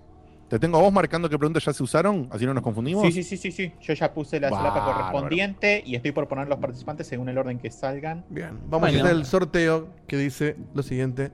Te 0.49 0.59
tengo 0.59 0.77
a 0.77 0.81
vos 0.81 0.93
marcando 0.93 1.27
qué 1.29 1.39
preguntas 1.39 1.65
ya 1.65 1.73
se 1.73 1.81
usaron, 1.81 2.27
así 2.31 2.45
no 2.45 2.53
nos 2.53 2.61
confundimos. 2.61 3.03
Sí, 3.03 3.11
sí, 3.11 3.23
sí, 3.23 3.37
sí, 3.37 3.51
sí. 3.51 3.71
Yo 3.81 3.93
ya 3.93 4.13
puse 4.13 4.39
la 4.39 4.49
solapa 4.49 4.79
Bárbaro. 4.79 4.93
correspondiente 5.11 5.81
y 5.85 5.95
estoy 5.95 6.11
por 6.11 6.27
poner 6.27 6.47
los 6.47 6.59
participantes 6.59 7.07
según 7.07 7.29
el 7.29 7.37
orden 7.37 7.57
que 7.57 7.71
salgan. 7.71 8.25
Bien, 8.29 8.51
vamos 8.67 8.81
Bueno. 8.91 8.99
a 8.99 9.01
hacer 9.07 9.15
el 9.17 9.25
sorteo 9.25 9.87
que 10.07 10.17
dice 10.17 10.55
lo 10.75 10.83
siguiente: 10.83 11.31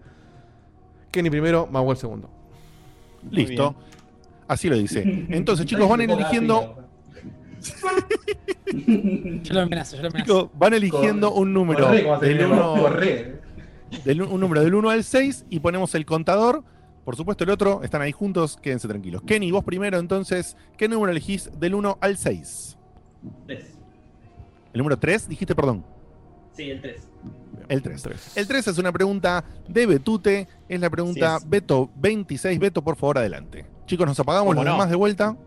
Kenny 1.11 1.29
primero, 1.29 1.67
Mauel 1.69 1.97
segundo. 1.97 2.29
Listo. 3.29 3.75
Así 4.47 4.69
lo 4.69 4.77
dice. 4.77 5.03
Entonces, 5.29 5.65
chicos, 5.65 5.87
van 5.87 6.01
eligiendo. 6.01 6.77
Yo 9.43 9.53
lo 9.53 9.61
amenazo, 9.61 9.95
yo 9.97 10.01
lo 10.03 10.09
amenazo. 10.09 10.17
Chicos, 10.17 10.49
van 10.57 10.73
eligiendo 10.73 11.33
un 11.33 11.53
número 11.53 11.85
Corre, 11.85 12.27
del 12.27 12.37
dice, 12.37 12.45
1 12.51 12.75
corre. 12.77 13.41
del, 14.05 14.21
un 14.21 14.39
número 14.39 14.63
del 14.63 14.73
1 14.73 14.89
al 14.89 15.03
6 15.03 15.45
y 15.49 15.59
ponemos 15.59 15.93
el 15.95 16.05
contador. 16.05 16.63
Por 17.03 17.15
supuesto, 17.15 17.43
el 17.43 17.49
otro, 17.49 17.81
están 17.83 18.01
ahí 18.01 18.11
juntos, 18.11 18.57
quédense 18.61 18.87
tranquilos. 18.87 19.23
Kenny, 19.23 19.51
vos 19.51 19.63
primero, 19.63 19.97
entonces, 19.97 20.55
¿qué 20.77 20.87
número 20.87 21.11
elegís 21.11 21.49
del 21.59 21.75
1 21.75 21.97
al 21.99 22.17
6? 22.17 22.77
Tres. 23.47 23.77
¿El 24.73 24.77
número 24.77 24.97
3? 24.97 25.27
Dijiste, 25.27 25.55
perdón. 25.55 25.83
Sí, 26.53 26.69
el 26.69 26.79
3. 26.81 27.07
El 27.71 27.81
3. 27.81 28.35
El 28.35 28.47
3 28.47 28.67
es 28.67 28.77
una 28.79 28.91
pregunta 28.91 29.45
de 29.65 29.85
Betute, 29.85 30.45
es 30.67 30.79
la 30.81 30.89
pregunta 30.89 31.37
es. 31.37 31.49
Beto 31.49 31.89
26. 31.95 32.59
Beto, 32.59 32.81
por 32.83 32.97
favor, 32.97 33.17
adelante. 33.19 33.65
Chicos, 33.85 34.05
nos 34.05 34.19
apagamos 34.19 34.47
¿Cómo 34.53 34.55
los 34.55 34.65
no? 34.65 34.71
demás 34.73 34.89
de 34.89 34.95
vuelta. 34.97 35.37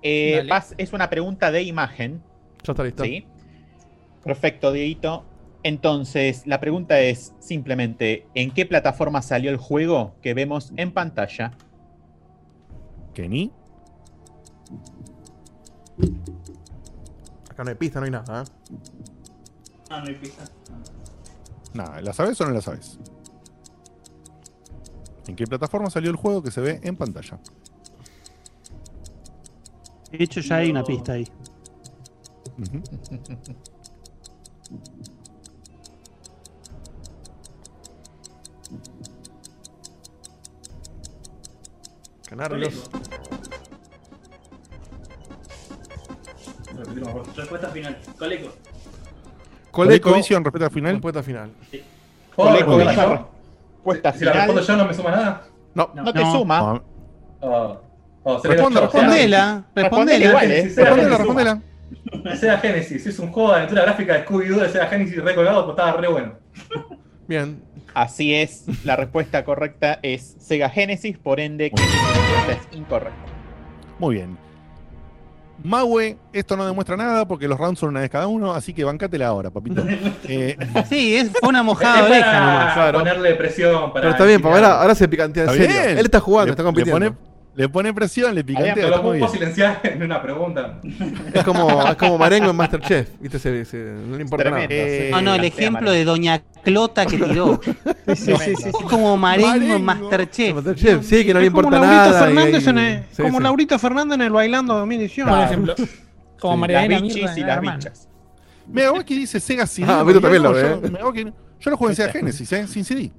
Eh, 0.00 0.46
vas- 0.48 0.76
es 0.78 0.92
una 0.92 1.10
pregunta 1.10 1.50
de 1.50 1.62
imagen. 1.64 2.22
Ya 2.62 2.72
está 2.72 2.84
listo. 2.84 3.02
¿Sí? 3.02 3.26
Perfecto, 4.22 4.70
Dieguito. 4.72 5.24
Entonces, 5.64 6.46
la 6.46 6.60
pregunta 6.60 7.00
es 7.00 7.34
simplemente, 7.40 8.24
¿en 8.36 8.52
qué 8.52 8.64
plataforma 8.64 9.20
salió 9.20 9.50
el 9.50 9.56
juego 9.56 10.14
que 10.22 10.34
vemos 10.34 10.72
en 10.76 10.92
pantalla? 10.92 11.50
Kenny. 13.12 13.50
Acá 17.50 17.64
no 17.64 17.70
hay 17.70 17.74
pista, 17.76 17.98
no 17.98 18.04
hay 18.04 18.12
nada. 18.12 18.44
¿eh? 18.44 18.46
Ah, 19.90 19.98
no 20.00 20.06
hay 20.06 20.14
pista. 20.14 20.44
Nada, 21.74 22.00
¿la 22.00 22.12
sabes 22.12 22.40
o 22.40 22.46
no 22.46 22.52
la 22.52 22.60
sabes? 22.60 22.98
¿En 25.26 25.36
qué 25.36 25.46
plataforma 25.46 25.90
salió 25.90 26.10
el 26.10 26.16
juego 26.16 26.42
que 26.42 26.50
se 26.50 26.60
ve 26.60 26.80
en 26.82 26.96
pantalla? 26.96 27.38
De 30.10 30.24
hecho, 30.24 30.40
ya 30.40 30.56
hay 30.56 30.70
una 30.70 30.82
pista 30.82 31.12
ahí. 31.12 31.28
Canarios. 42.26 42.90
Respuesta 47.36 47.68
final. 47.70 47.98
Coleco. 48.18 48.67
Coleco 49.86 50.12
Vision, 50.14 50.44
respuesta 50.44 50.70
final. 50.70 50.92
Respuesta 50.94 51.22
final. 51.22 51.50
¿Puedo 52.34 52.50
Coleco 52.50 52.76
responderla 52.78 52.90
Vision. 52.92 53.18
yo? 53.18 53.30
Respuesta 53.76 54.12
Si 54.12 54.24
la 54.24 54.30
final. 54.32 54.46
respondo 54.46 54.62
yo 54.66 54.76
no 54.76 54.84
me 54.88 54.94
suma 54.94 55.10
nada. 55.10 55.42
No. 55.74 55.90
No 55.94 56.12
te 56.12 56.20
No. 56.20 56.32
suma. 56.32 56.58
Ah, 56.58 56.82
Oh. 57.40 57.80
Oh, 58.24 58.42
Respondela, 58.42 58.80
Respondela 58.90 59.64
respondela. 59.74 60.24
igual, 60.26 60.50
¿eh? 60.50 60.68
Sega 60.70 60.90
Respondela, 60.90 61.16
Genesis 61.16 61.18
respondela. 61.18 62.36
Sega 62.36 62.58
Genesis, 62.58 63.06
es 63.06 63.18
un 63.20 63.30
juego 63.32 63.50
de 63.50 63.56
aventura 63.56 63.82
gráfica 63.82 64.14
de 64.14 64.24
Scooby-Doo 64.26 64.60
de 64.60 64.68
Sega 64.68 64.86
Genesis 64.88 65.22
re 65.22 65.34
colgado, 65.34 65.64
pues 65.64 65.78
estaba 65.78 65.92
re 66.00 66.08
bueno. 66.08 66.32
Bien. 67.28 67.62
Así 67.94 68.34
es, 68.34 68.64
la 68.84 68.96
respuesta 68.96 69.44
correcta 69.44 69.98
es 70.02 70.36
Sega 70.40 70.68
Genesis, 70.68 71.16
por 71.16 71.40
ende, 71.40 71.70
que 71.70 71.80
la 71.80 71.86
respuesta 71.86 72.52
es 72.72 72.76
incorrecta. 72.78 73.18
Muy 73.98 74.16
bien. 74.16 74.36
Maue, 75.64 76.16
esto 76.32 76.56
no 76.56 76.64
demuestra 76.66 76.96
nada 76.96 77.26
porque 77.26 77.48
los 77.48 77.58
rounds 77.58 77.80
son 77.80 77.90
una 77.90 78.00
vez 78.00 78.10
cada 78.10 78.26
uno, 78.28 78.52
así 78.54 78.72
que 78.72 78.84
bancátela 78.84 79.26
ahora, 79.26 79.50
papito. 79.50 79.82
Eh, 80.28 80.56
Sí, 80.88 81.16
es, 81.16 81.30
una 81.42 81.58
Es 81.60 81.64
mojada 81.64 82.04
oreja 82.04 82.24
para 82.26 82.40
nomás. 82.46 82.74
claro. 82.74 82.98
ponerle 83.00 83.34
presión 83.34 83.92
para 83.92 84.00
Pero 84.02 84.10
está 84.10 84.24
bien, 84.24 84.40
inspirar. 84.40 84.64
ahora, 84.64 84.80
ahora 84.82 84.94
se 84.94 85.08
picantea 85.08 85.44
en 85.44 85.50
serio. 85.50 85.66
bien. 85.68 85.98
Él 85.98 86.04
está 86.04 86.20
jugando, 86.20 86.46
Le- 86.46 86.50
está 86.52 86.62
le 86.62 86.66
compitiendo. 86.66 86.94
pone- 87.06 87.16
Le 87.58 87.68
pone 87.68 87.92
presión, 87.92 88.34
le 88.36 88.44
picantea. 88.44 88.74
Pero 88.74 88.88
lo 88.90 89.02
puedo 89.02 89.28
silenciar 89.28 89.80
en 89.82 90.00
una 90.00 90.22
pregunta. 90.22 90.80
Es 91.34 91.42
como, 91.42 91.86
es 91.88 91.96
como 91.96 92.16
Marengo 92.16 92.50
en 92.50 92.56
Masterchef, 92.56 93.08
¿viste? 93.20 93.40
Se, 93.40 93.64
se- 93.64 93.76
no 94.06 94.16
le 94.16 94.22
importa 94.22 94.44
Tremendo, 94.44 94.72
nada. 94.74 94.86
sí. 94.88 95.10
No, 95.10 95.22
no, 95.22 95.34
el 95.34 95.44
ejemplo 95.44 95.90
de 95.90 96.04
Doña 96.04 96.40
Clota 96.62 97.04
que 97.04 97.18
tiró. 97.18 97.60
Sí, 98.08 98.14
sí, 98.16 98.34
sí, 98.38 98.54
sí. 98.56 98.68
Es 98.68 98.74
como 98.88 99.16
Marengo 99.16 99.74
en. 99.74 99.84
Masterchef. 99.84 100.54
Masterchef, 100.54 101.04
sí, 101.04 101.26
que 101.26 101.34
no 101.34 101.40
le 101.40 101.46
Es 101.46 101.52
como 101.52 101.66
importa 101.66 101.80
Laurita 101.80 102.06
nada. 102.10 102.20
y- 102.20 102.24
Fernández 102.34 102.64
y- 102.64 102.70
en 102.70 102.78
el- 102.78 103.02
sí, 103.10 103.22
como 103.22 103.38
sí. 103.38 103.42
Laurita 103.44 103.78
Fernández 103.78 104.14
en 104.14 104.22
el 104.22 104.30
Bailando 104.32 104.74
2018. 104.74 105.28
Por 105.28 105.38
ejemplo. 105.40 105.74
Como 106.40 106.66
Las 106.68 106.88
bichis 106.88 107.14
Mirra, 107.16 107.38
y 107.38 107.40
las 107.42 107.60
bichas. 107.60 108.08
Megawaki 108.68 109.14
dice 109.18 109.40
Sega 109.40 109.66
CD. 109.66 109.86
Ah, 109.90 110.02
Beto 110.04 110.20
también 110.20 110.42
lo 110.44 110.50
yo, 110.58 110.80
ve, 110.80 110.88
¿eh? 110.88 111.32
Yo 111.60 111.70
lo 111.72 111.76
juego 111.76 111.90
en 111.90 111.96
Sega 111.96 112.12
Genesis, 112.12 112.52
¿eh? 112.52 112.66
Sin 112.68 112.84
CD. 112.84 113.10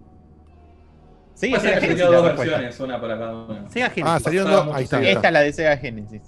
Que 1.40 1.50
la 1.52 1.60
salió 1.80 2.12
dos 2.12 2.24
versiones, 2.24 2.80
una 2.80 3.00
para 3.02 3.18
cada 3.18 3.34
uno. 3.34 3.70
Sega 3.70 3.86
Ah, 3.88 3.90
Genesis. 3.90 4.24
salieron 4.24 4.48
Pasaba 4.48 4.66
dos. 4.68 4.76
Ahí 4.76 4.84
está. 4.84 4.98
Sega. 4.98 5.10
Esta 5.12 5.28
es 5.28 5.34
la 5.34 5.40
de 5.42 5.54
Sega 5.54 5.78
Genesis. 5.78 6.22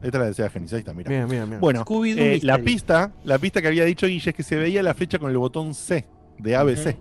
Esta 0.00 0.06
es 0.06 0.14
la 0.14 0.24
de 0.26 0.34
Sega 0.34 0.50
Genesis. 0.50 0.72
Ahí 0.74 0.78
está, 0.80 0.94
mira. 0.94 1.08
Bien, 1.10 1.28
bien, 1.28 1.48
bien. 1.48 1.60
Bueno, 1.60 1.84
eh, 2.06 2.40
la 2.42 2.58
pista, 2.58 3.12
la 3.24 3.38
pista 3.38 3.60
que 3.60 3.68
había 3.68 3.84
dicho 3.84 4.06
Guille 4.06 4.30
es 4.30 4.36
que 4.36 4.42
se 4.42 4.56
veía 4.56 4.82
la 4.82 4.94
flecha 4.94 5.18
con 5.18 5.30
el 5.30 5.38
botón 5.38 5.74
C 5.74 6.06
de 6.38 6.56
ABC. 6.56 6.96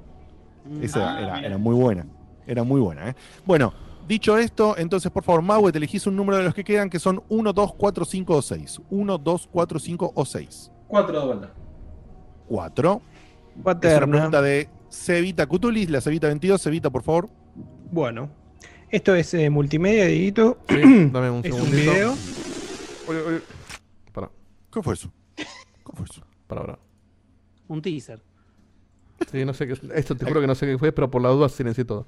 Esa 0.82 1.16
Ah, 1.16 1.22
era, 1.22 1.36
mira. 1.36 1.48
era 1.48 1.58
muy 1.58 1.76
buena. 1.76 2.06
Era 2.46 2.64
muy 2.64 2.82
buena, 2.82 3.10
¿eh? 3.10 3.16
Bueno, 3.46 3.74
dicho 4.08 4.38
esto, 4.38 4.76
entonces 4.78 5.12
por 5.12 5.24
favor, 5.24 5.42
Maue, 5.42 5.72
te 5.72 5.78
elegís 5.78 6.08
un 6.08 6.16
número 6.16 6.38
de 6.38 6.44
los 6.46 6.54
que 6.54 6.64
quedan 6.64 6.90
que 6.90 7.00
son 7.00 7.22
1, 7.30 7.54
2, 7.54 7.74
4, 7.76 8.06
5 8.06 8.36
o 8.36 8.42
6. 8.42 8.82
1, 8.90 9.18
2, 9.18 9.50
4, 9.52 9.80
5 9.80 10.12
o 10.16 10.26
6. 10.26 10.72
Cuatro 10.88 11.20
de 11.20 11.26
vuelta. 11.26 11.50
4. 12.48 12.92
Es 13.02 13.56
una 13.56 13.64
Paterna. 13.64 14.08
pregunta 14.12 14.42
de 14.42 14.70
Cevita 14.98 15.46
Cutulis, 15.46 15.90
la 15.90 16.02
Cevita 16.02 16.28
22. 16.28 16.62
Cevita, 16.62 16.90
por 16.90 17.04
favor. 17.04 17.30
Bueno, 17.92 18.30
esto 18.90 19.16
es 19.16 19.34
eh, 19.34 19.50
multimedia, 19.50 20.06
Dieguito. 20.08 20.60
Sí, 20.68 20.76
dame 21.12 21.30
un 21.30 21.46
Es 21.46 21.54
un 21.54 21.72
video. 21.72 22.14
Oye, 23.08 23.22
oye, 23.22 23.40
Pará, 24.12 24.30
¿Qué 24.72 24.82
fue 24.82 24.94
eso? 24.96 25.12
¿Qué 25.36 25.46
fue 25.94 26.06
eso? 26.10 26.22
pará, 26.48 26.62
pará. 26.62 26.80
Un 27.68 27.82
teaser. 27.82 28.22
Sí, 29.32 29.46
no 29.46 29.54
sé 29.54 29.68
qué. 29.68 29.74
Esto 29.96 30.16
te 30.16 30.26
juro 30.26 30.42
que 30.42 30.48
no 30.48 30.56
sé 30.56 30.66
qué 30.66 30.78
fue, 30.78 30.92
pero 30.92 31.10
por 31.10 31.22
la 31.22 31.30
duda 31.30 31.48
silencié 31.50 31.86
todo. 31.86 32.08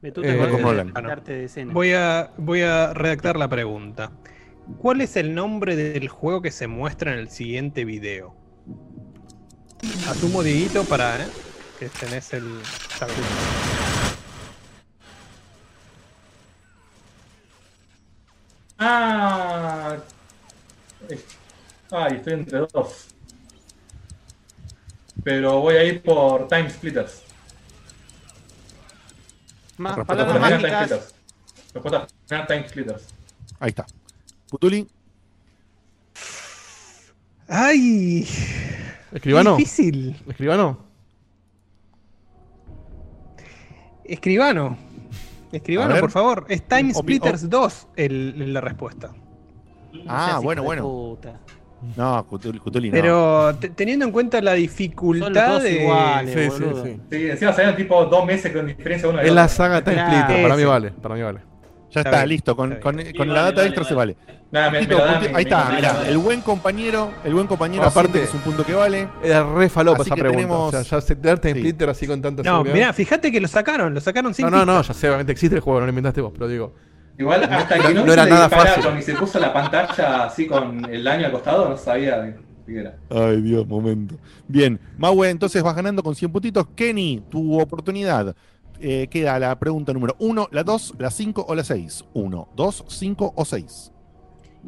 Tú 0.00 0.06
Eh, 0.06 0.12
te 0.12 0.50
como 0.50 0.72
de. 0.72 1.64
Voy 1.72 1.92
a, 1.92 2.32
voy 2.36 2.60
a 2.62 2.94
redactar 2.94 3.36
la 3.36 3.48
pregunta. 3.48 4.12
¿Cuál 4.78 5.00
es 5.00 5.16
el 5.16 5.34
nombre 5.34 5.74
del 5.76 6.08
juego 6.08 6.42
que 6.42 6.50
se 6.50 6.66
muestra 6.66 7.12
en 7.12 7.18
el 7.20 7.30
siguiente 7.30 7.84
video? 7.84 8.34
Asumo, 10.08 10.42
Dieguito, 10.42 10.84
para 10.84 11.16
¿eh? 11.24 11.26
Que 11.78 11.88
tenés 11.88 12.32
el... 12.32 12.60
sabés. 12.98 13.16
Ah. 18.78 19.96
Ay, 21.90 22.16
estoy 22.16 22.32
entre 22.32 22.58
dos. 22.58 23.06
Pero 25.22 25.60
voy 25.60 25.76
a 25.76 25.84
ir 25.84 26.02
por 26.02 26.48
Time 26.48 26.68
Splitters. 26.70 27.22
Más 29.78 29.96
palabras 30.06 30.32
Respuesta 30.32 30.56
final, 30.56 30.60
Time. 30.60 30.86
Splitters. 30.86 31.14
Respuesta 31.74 32.08
final, 32.26 32.46
Time 32.46 32.68
Splitters. 32.68 33.02
Ahí 33.60 33.68
está. 33.68 33.86
Putuli. 34.48 34.88
¡Ay! 37.48 38.28
¿Escribano? 39.12 39.56
Difícil. 39.56 40.20
¿Escribano? 40.28 40.87
Escribano. 44.08 44.76
Escribano, 45.52 45.96
por 46.00 46.10
favor. 46.10 46.46
Es 46.48 46.62
Time 46.66 46.92
Splitters 46.92 47.48
2 47.48 47.88
el- 47.96 48.52
la 48.52 48.60
respuesta. 48.60 49.12
Ah, 50.06 50.40
bueno, 50.42 50.62
de 50.62 50.66
bueno. 50.66 50.82
puta. 50.82 51.40
No, 51.96 52.26
Cutuli, 52.26 52.58
Cutuli 52.58 52.88
no. 52.90 52.92
Pero 52.92 53.54
te- 53.56 53.68
teniendo 53.70 54.04
en 54.04 54.10
cuenta 54.10 54.40
la 54.40 54.50
Son 54.50 54.56
los 54.60 54.68
dificultad 54.68 55.48
dos 55.52 55.62
de... 55.62 55.82
iguales, 55.82 56.34
Sí, 56.34 56.40
sí, 56.58 56.64
boludo. 56.64 56.84
sí. 56.84 57.00
Sí, 57.10 57.30
encima 57.30 57.52
salieron 57.52 57.76
tipo 57.76 58.04
dos 58.06 58.26
meses 58.26 58.52
con 58.52 58.66
diferencia 58.66 59.08
uno 59.08 59.18
del 59.18 59.28
Es 59.28 59.32
la 59.32 59.48
saga 59.48 59.82
Time. 59.84 59.96
Splitter. 60.04 60.42
Para 60.42 60.56
mí 60.56 60.64
vale. 60.64 60.90
Para 60.90 61.14
mí 61.14 61.22
vale. 61.22 61.38
Ya 61.90 62.00
Está 62.00 62.00
está, 62.00 62.10
bien, 62.18 62.28
listo. 62.30 62.56
Con, 62.56 62.72
está 62.72 62.82
con, 62.82 62.96
bien. 62.96 63.16
con 63.16 63.28
Sí, 63.28 63.32
la 63.32 63.40
vale, 63.42 63.44
data 63.50 63.56
vale, 63.56 63.68
extra 63.68 63.84
se 63.84 63.94
vale. 63.94 64.16
vale. 64.26 64.37
Nada, 64.50 64.70
me, 64.70 64.80
me 64.80 64.86
lo 64.86 64.96
punti- 64.98 65.20
me- 65.20 65.26
ahí 65.28 65.32
me- 65.34 65.40
está, 65.42 65.64
me- 65.68 65.76
mirá, 65.76 65.92
me- 66.02 66.08
el 66.08 66.18
buen 66.18 66.40
compañero, 66.40 67.10
el 67.22 67.34
buen 67.34 67.46
compañero 67.46 67.82
Aparte- 67.82 68.00
aparte 68.18 68.22
es 68.24 68.32
un 68.34 68.40
punto 68.40 68.64
que 68.64 68.72
vale. 68.74 69.06
Era 69.22 69.44
re 69.44 69.68
falopa 69.68 70.02
esa 70.02 70.14
que 70.14 70.20
pregunta. 70.22 70.36
tenemos- 70.42 70.68
O 70.68 70.70
sea, 70.70 70.82
ya 70.82 71.00
se 71.02 71.16
Time 71.16 71.38
Sí. 71.52 71.58
Splitter 71.60 71.90
así 71.90 72.06
con 72.06 72.22
tanta 72.22 72.42
No, 72.42 72.50
seguridad. 72.52 72.74
mirá, 72.74 72.92
fíjate 72.94 73.30
que 73.30 73.40
lo 73.42 73.48
sacaron, 73.48 73.92
lo 73.92 74.00
sacaron 74.00 74.32
sin 74.32 74.46
No, 74.46 74.50
no, 74.50 74.64
no, 74.64 74.78
pista. 74.78 74.94
ya 74.94 74.98
sé, 74.98 75.08
obviamente 75.08 75.32
existe 75.32 75.56
el 75.56 75.60
juego, 75.60 75.80
no 75.80 75.86
lo 75.86 75.90
inventaste 75.90 76.20
vos, 76.22 76.32
pero 76.32 76.48
digo. 76.48 76.74
Igual 77.18 77.44
hasta 77.44 77.76
No- 77.76 77.86
que 77.88 77.94
no, 77.94 78.06
no 78.06 78.12
era 78.12 78.24
se 78.24 78.30
nada 78.30 78.48
fácil. 78.48 78.84
y 78.98 79.02
se 79.02 79.14
puso 79.16 79.38
la 79.38 79.52
pantalla 79.52 80.24
así 80.24 80.46
con 80.46 80.84
el 80.90 81.06
año 81.06 81.26
al 81.26 81.32
costado, 81.32 81.68
no 81.68 81.76
sabía 81.76 82.18
de 82.20 82.36
qué 82.64 82.78
era. 82.80 82.96
Ay, 83.10 83.42
Dios, 83.42 83.66
momento. 83.66 84.14
Bien, 84.46 84.80
Maue, 84.96 85.28
entonces 85.28 85.62
vas 85.62 85.74
ganando 85.76 86.02
con 86.02 86.14
100 86.14 86.30
puntitos. 86.32 86.66
Kenny, 86.74 87.22
tu 87.28 87.60
oportunidad. 87.60 88.34
Eh, 88.80 89.08
queda 89.10 89.38
la 89.40 89.58
pregunta 89.58 89.92
número 89.92 90.14
1, 90.20 90.48
la 90.52 90.62
2, 90.62 90.94
la 90.98 91.10
5 91.10 91.44
o 91.48 91.54
la 91.56 91.64
6. 91.64 92.04
1, 92.14 92.48
2, 92.54 92.84
5 92.88 93.32
o 93.34 93.44
6. 93.44 93.90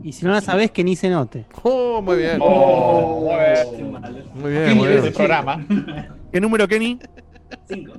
Y 0.03 0.13
si 0.13 0.25
no 0.25 0.33
la 0.33 0.41
sabés, 0.41 0.71
que 0.71 0.83
ni 0.85 0.97
se 0.97 1.09
note. 1.11 1.47
Oh, 1.63 2.01
muy 2.03 2.17
bien. 2.17 2.39
Oh, 2.41 3.31
Muy 4.35 4.51
bien, 4.51 4.77
muy 4.77 4.89
bien. 4.89 5.13
programa. 5.13 5.65
¿Qué 6.33 6.41
número, 6.41 6.67
Kenny? 6.69 6.99
Cinco. 7.69 7.93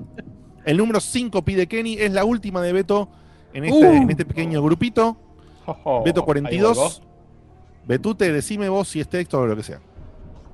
El 0.66 0.78
número 0.78 1.00
5 1.00 1.42
pide 1.44 1.68
Kenny, 1.68 1.96
es 1.96 2.12
la 2.14 2.24
última 2.24 2.62
de 2.62 2.72
Beto 2.72 3.10
en 3.54 3.66
este, 3.66 3.78
Uh. 3.90 3.94
en 3.94 4.10
este 4.12 4.26
pequeño 4.26 4.62
grupito. 4.62 5.18
Jojo, 5.66 6.04
Beto 6.04 6.22
ahí 6.22 6.26
42. 6.26 6.78
vuelvo. 6.78 7.12
Betute, 7.88 8.32
decime 8.32 8.70
vos 8.70 8.88
si 8.88 9.00
es 9.00 9.10
texto 9.10 9.40
o 9.40 9.48
lo 9.48 9.56
que 9.56 9.64
sea. 9.64 9.80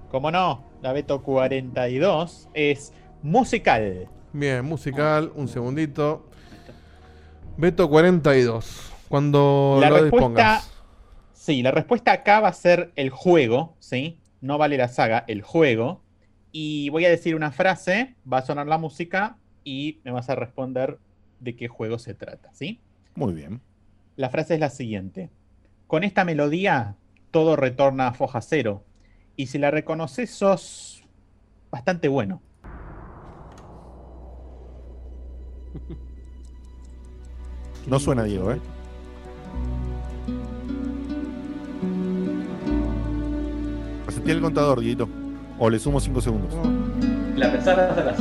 Como 0.09 0.31
no, 0.31 0.63
la 0.81 0.93
Beto 0.93 1.21
42 1.21 2.47
es 2.53 2.93
musical. 3.21 4.07
Bien, 4.31 4.63
musical, 4.65 5.31
un 5.35 5.47
segundito. 5.49 6.25
Beto 7.57 7.89
42. 7.89 8.91
Cuando 9.09 9.77
La 9.81 9.89
lo 9.89 9.95
respuesta, 9.97 10.17
dispongas. 10.27 10.71
Sí, 11.47 11.63
la 11.63 11.71
respuesta 11.71 12.11
acá 12.11 12.41
va 12.41 12.49
a 12.49 12.53
ser 12.53 12.91
el 12.97 13.09
juego, 13.09 13.77
¿sí? 13.79 14.19
No 14.41 14.57
vale 14.57 14.75
la 14.75 14.89
saga, 14.89 15.23
el 15.29 15.41
juego. 15.41 16.01
Y 16.51 16.89
voy 16.89 17.05
a 17.05 17.09
decir 17.09 17.35
una 17.35 17.51
frase, 17.51 18.17
va 18.31 18.39
a 18.39 18.45
sonar 18.45 18.67
la 18.67 18.77
música 18.77 19.37
y 19.63 20.01
me 20.03 20.11
vas 20.11 20.29
a 20.29 20.35
responder 20.35 20.99
de 21.39 21.55
qué 21.55 21.69
juego 21.69 21.99
se 21.99 22.13
trata, 22.13 22.53
¿sí? 22.53 22.81
Muy 23.15 23.33
bien. 23.33 23.61
La 24.17 24.29
frase 24.29 24.55
es 24.55 24.59
la 24.59 24.69
siguiente. 24.69 25.29
Con 25.87 26.03
esta 26.03 26.25
melodía, 26.25 26.97
todo 27.31 27.55
retorna 27.55 28.09
a 28.09 28.13
foja 28.13 28.41
cero. 28.41 28.83
Y 29.37 29.47
si 29.47 29.57
la 29.57 29.71
reconoces, 29.71 30.29
sos 30.29 31.05
bastante 31.71 32.09
bueno. 32.09 32.41
No 37.87 37.99
suena 37.99 38.23
Diego, 38.23 38.51
¿eh? 38.51 38.59
Reseté 44.17 44.31
el 44.31 44.41
contador, 44.41 44.79
Dieguito. 44.79 45.07
O 45.59 45.69
le 45.69 45.77
sumo 45.77 45.99
5 45.99 46.21
segundos. 46.21 46.51
La 47.35 47.51
pensás, 47.51 47.77
la 47.77 47.93
sacás. 47.93 48.17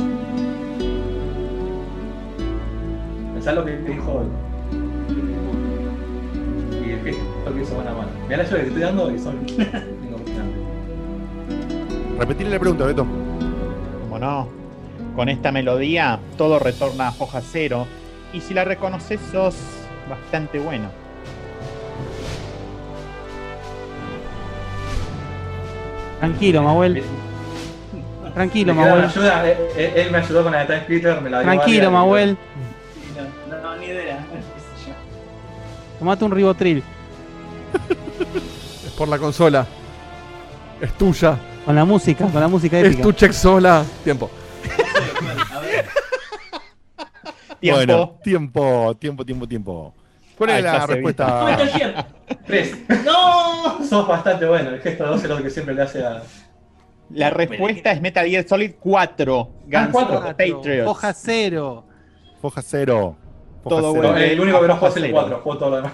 Pensás 3.33 3.55
lo 3.55 3.65
que 3.65 3.77
dijo 3.77 4.11
hoy. 4.11 4.27
Y 6.85 6.91
el 6.91 6.99
gesto 6.99 7.53
que 7.55 7.61
hizo 7.63 7.73
buena 7.73 7.93
mano. 7.93 8.09
Mirá 8.27 8.37
la 8.37 8.43
llave 8.43 8.57
que 8.57 8.61
te 8.61 8.67
estoy 8.67 8.81
dando 8.83 9.11
y 9.11 9.17
son. 9.17 9.43
Tengo 9.47 10.19
Repetirle 12.19 12.53
la 12.53 12.59
pregunta, 12.59 12.85
Beto. 12.85 13.07
Como 14.03 14.19
no. 14.19 14.49
Con 15.15 15.29
esta 15.29 15.51
melodía, 15.51 16.19
todo 16.37 16.59
retorna 16.59 17.07
a 17.07 17.11
foja 17.11 17.41
cero. 17.41 17.87
Y 18.33 18.41
si 18.41 18.53
la 18.53 18.65
reconoces, 18.65 19.19
sos 19.31 19.55
bastante 20.07 20.59
bueno. 20.59 21.06
Tranquilo, 26.19 26.61
Mahuel. 26.63 27.03
Tranquilo, 28.33 28.73
Mahuel. 28.73 29.03
ayuda, 29.05 29.49
él, 29.49 29.57
él- 29.77 29.91
él 29.95 30.11
me 30.11 30.17
ayudó 30.19 30.43
con 30.43 30.51
la 30.51 30.59
de 30.59 30.65
Time 30.65 30.81
Splitter, 30.81 31.21
me 31.21 31.29
la 31.29 31.39
dio 31.41 31.51
Tranquilo, 31.51 31.91
Mahuel. 31.91 32.37
No, 33.49 33.57
no, 33.61 33.75
ni 33.77 33.85
idea. 33.87 34.19
Tomate 35.99 36.25
un 36.25 36.31
ribotril. 36.31 36.83
Es 38.85 38.91
por 38.93 39.07
la 39.07 39.17
consola. 39.17 39.65
Es 40.81 40.91
tuya. 40.93 41.37
Con 41.65 41.75
la 41.75 41.83
música, 41.85 42.25
con 42.27 42.39
la 42.39 42.47
música 42.47 42.79
Es 42.79 42.85
épica. 42.87 43.01
tu 43.03 43.11
checksola. 43.11 43.83
Tiempo. 44.03 44.29
A 45.53 45.59
ver, 45.61 45.85
Tiempo. 47.59 47.77
Bueno, 47.79 48.15
tiempo, 48.23 48.95
tiempo, 48.99 49.25
tiempo, 49.25 49.47
tiempo. 49.47 49.93
¿Cuál 50.37 50.51
es 50.51 50.63
la 50.63 50.73
está, 50.73 50.85
respuesta? 50.87 51.57
Tres. 52.45 52.77
¡No! 53.05 53.46
Sos 53.87 54.07
bastante 54.07 54.45
bueno, 54.47 54.69
el 54.71 54.81
gesto 54.81 55.03
de 55.03 55.09
12 55.09 55.23
es 55.23 55.29
lo 55.29 55.43
que 55.43 55.49
siempre 55.49 55.73
le 55.75 55.81
hace 55.81 56.05
a. 56.05 56.21
La 57.09 57.29
respuesta 57.29 57.91
es 57.91 58.01
Metal 58.01 58.27
Gear 58.27 58.45
Solid 58.47 58.71
4. 58.79 59.35
Guns 59.65 59.75
Ah, 59.75 59.89
cuatro. 59.91 60.17
of 60.19 60.25
the 60.25 60.33
Patriots. 60.53 60.89
Hoja 60.89 61.13
cero. 61.13 61.83
Foja 62.41 62.61
cero. 62.61 63.15
Foja 63.63 63.69
Todo 63.81 63.91
cero. 63.93 63.93
bueno. 63.95 64.11
No, 64.11 64.17
el 64.17 64.39
único 64.39 64.61
que 64.61 64.67
no 64.67 64.73
juego 64.75 64.87
es 64.89 64.97
el 64.97 65.03
Cero. 65.03 65.13
4, 65.21 65.39
juego 65.41 65.57
todo 65.59 65.69
lo 65.71 65.75
demás. 65.77 65.93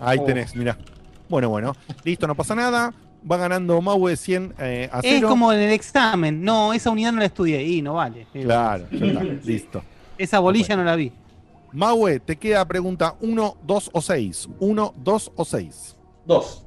Ahí 0.00 0.18
Oh. 0.20 0.24
tenés, 0.24 0.54
mirá. 0.54 0.78
Bueno, 1.28 1.48
bueno. 1.48 1.74
Listo, 2.04 2.26
no 2.26 2.34
pasa 2.34 2.54
nada. 2.54 2.92
Va 3.30 3.36
ganando 3.36 3.80
Maue 3.82 4.16
100 4.16 4.54
eh, 4.58 4.88
a 4.90 5.02
0. 5.02 5.16
Es 5.16 5.24
como 5.24 5.52
en 5.52 5.60
el 5.60 5.70
examen. 5.72 6.42
No, 6.42 6.72
esa 6.72 6.90
unidad 6.90 7.12
no 7.12 7.18
la 7.18 7.26
estudié. 7.26 7.62
Y 7.62 7.82
no 7.82 7.94
vale. 7.94 8.26
Claro, 8.32 8.86
ya 8.90 9.06
está. 9.06 9.22
Listo. 9.44 9.82
Esa 10.16 10.38
bolilla 10.38 10.76
no 10.76 10.84
la 10.84 10.96
vi. 10.96 11.12
Maue, 11.72 12.18
te 12.20 12.36
queda 12.36 12.64
pregunta 12.66 13.14
1, 13.20 13.56
2 13.64 13.90
o 13.92 14.00
6. 14.00 14.48
1, 14.58 14.94
2 14.96 15.32
o 15.36 15.44
6. 15.44 15.96
2. 16.24 16.64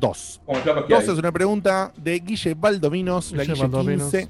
2. 0.00 0.40
Como 0.44 0.58
el 0.58 0.64
flaco 0.64 0.80
2 0.80 0.86
Schiavi. 0.88 1.12
es 1.12 1.18
una 1.18 1.32
pregunta 1.32 1.92
de 1.96 2.18
Guille 2.20 2.54
Valdominos, 2.54 3.32
la 3.32 3.42
Guille 3.44 3.54
Guille 3.54 3.66
Valdominos. 3.68 4.10
15. 4.10 4.28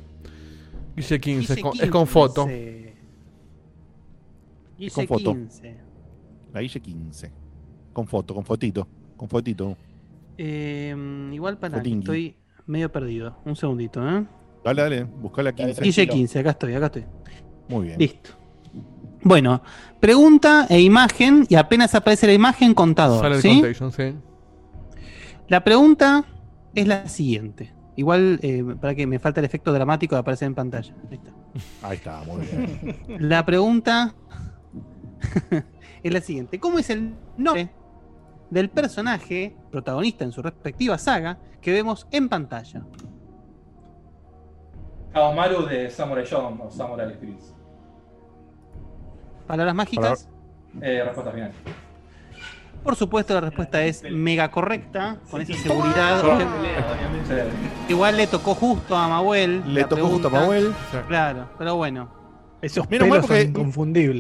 Guille 0.97 1.21
15, 1.21 1.53
es 1.53 1.61
con, 1.63 1.73
es 1.81 1.91
con 1.91 2.07
foto. 2.07 2.45
15. 2.47 2.95
Guille 4.79 4.91
Con 4.93 5.07
foto. 5.07 5.33
15. 5.33 5.77
La 6.53 6.61
Guille 6.61 6.81
15. 6.81 7.33
Con 7.93 8.07
foto, 8.07 8.35
con 8.35 8.45
fotito. 8.45 8.87
Con 9.17 9.29
fotito. 9.29 9.77
Eh, 10.39 10.95
igual 11.33 11.59
para 11.59 11.75
que 11.75 11.79
Fotingui. 11.81 11.99
estoy 12.01 12.37
medio 12.67 12.91
perdido. 12.91 13.37
Un 13.45 13.57
segundito, 13.57 14.01
¿eh? 14.09 14.25
Dale, 14.65 14.83
dale. 14.83 15.05
Busca 15.05 15.43
la 15.43 15.53
15. 15.53 15.83
Guille 15.83 16.09
15, 16.09 16.39
acá 16.39 16.51
estoy, 16.51 16.75
acá 16.75 16.87
estoy. 16.87 17.05
Muy 17.69 17.87
bien. 17.87 17.99
Listo. 17.99 18.31
Bueno, 19.23 19.63
pregunta 20.01 20.67
e 20.71 20.81
imagen, 20.81 21.47
y 21.49 21.55
apenas 21.57 21.95
aparece 21.95 22.27
la 22.27 22.33
imagen, 22.33 22.73
contador. 22.73 23.21
Sale 23.21 23.37
el 23.37 23.43
¿sí? 23.43 23.61
contagion, 23.61 23.93
sí. 23.93 24.15
La 25.51 25.65
pregunta 25.65 26.25
es 26.77 26.87
la 26.87 27.09
siguiente. 27.09 27.75
Igual, 27.97 28.39
eh, 28.41 28.65
para 28.81 28.95
que 28.95 29.05
me 29.05 29.19
falta 29.19 29.41
el 29.41 29.47
efecto 29.47 29.73
dramático 29.73 30.15
de 30.15 30.21
aparecer 30.21 30.47
en 30.47 30.55
pantalla. 30.55 30.95
Ahí 31.11 31.17
está. 31.17 31.33
Ahí 31.83 31.97
está, 31.97 32.23
muy 32.23 32.47
bien. 32.47 32.97
La 33.29 33.45
pregunta 33.45 34.15
es 36.05 36.13
la 36.13 36.21
siguiente. 36.21 36.61
¿Cómo 36.61 36.79
es 36.79 36.89
el 36.89 37.17
nombre 37.37 37.69
del 38.49 38.71
personaje 38.71 39.57
protagonista 39.73 40.25
en 40.25 40.31
su 40.31 40.41
respectiva 40.41 40.97
saga 40.99 41.41
que 41.61 41.73
vemos 41.73 42.07
en 42.13 42.29
pantalla? 42.29 42.87
Kaomaru 45.13 45.67
de 45.67 45.91
Samurai 45.91 46.25
Shodown 46.25 46.61
o 46.61 46.71
Samurai 46.71 47.13
Spirits. 47.13 47.53
Palabras 49.49 49.75
mágicas. 49.75 50.29
Eh, 50.81 51.03
respuesta 51.05 51.33
final. 51.33 51.53
Por 52.83 52.97
supuesto, 52.97 53.35
la 53.35 53.41
respuesta 53.43 53.83
es 53.85 54.03
mega 54.11 54.51
correcta, 54.51 55.19
con 55.31 55.41
esa 55.43 55.55
seguridad. 55.55 56.23
Igual 57.89 58.17
le 58.17 58.27
tocó 58.27 58.55
justo 58.55 58.97
a 58.97 59.09
Mahuel. 59.09 59.63
Le 59.75 59.85
tocó 59.85 60.07
justo 60.09 60.29
a. 60.29 60.31
Mahuel. 60.31 60.73
Claro, 61.09 61.49
pero 61.59 61.77
bueno. 61.77 62.21
Esos 62.63 62.91
Menos 62.91 63.09
mal, 63.09 63.23
porque, 63.23 63.51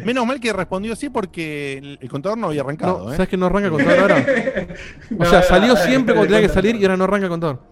menos 0.02 0.24
mal 0.26 0.40
que 0.40 0.50
respondió 0.54 0.94
así 0.94 1.10
porque 1.10 1.76
el, 1.76 1.98
el 2.00 2.08
contador 2.08 2.38
no 2.38 2.46
había 2.46 2.62
arrancado. 2.62 3.04
No, 3.04 3.12
¿eh? 3.12 3.16
¿Sabes 3.16 3.28
que 3.28 3.36
no 3.36 3.44
arranca 3.44 3.66
el 3.66 3.72
contador 3.72 4.00
ahora? 4.12 4.26
O 5.18 5.24
sea, 5.26 5.42
salió 5.42 5.76
siempre 5.76 6.14
cuando 6.14 6.32
tenía 6.34 6.48
que 6.48 6.52
salir 6.54 6.74
y 6.76 6.82
ahora 6.84 6.96
no 6.96 7.04
arranca 7.04 7.26
el 7.26 7.30
contador. 7.30 7.62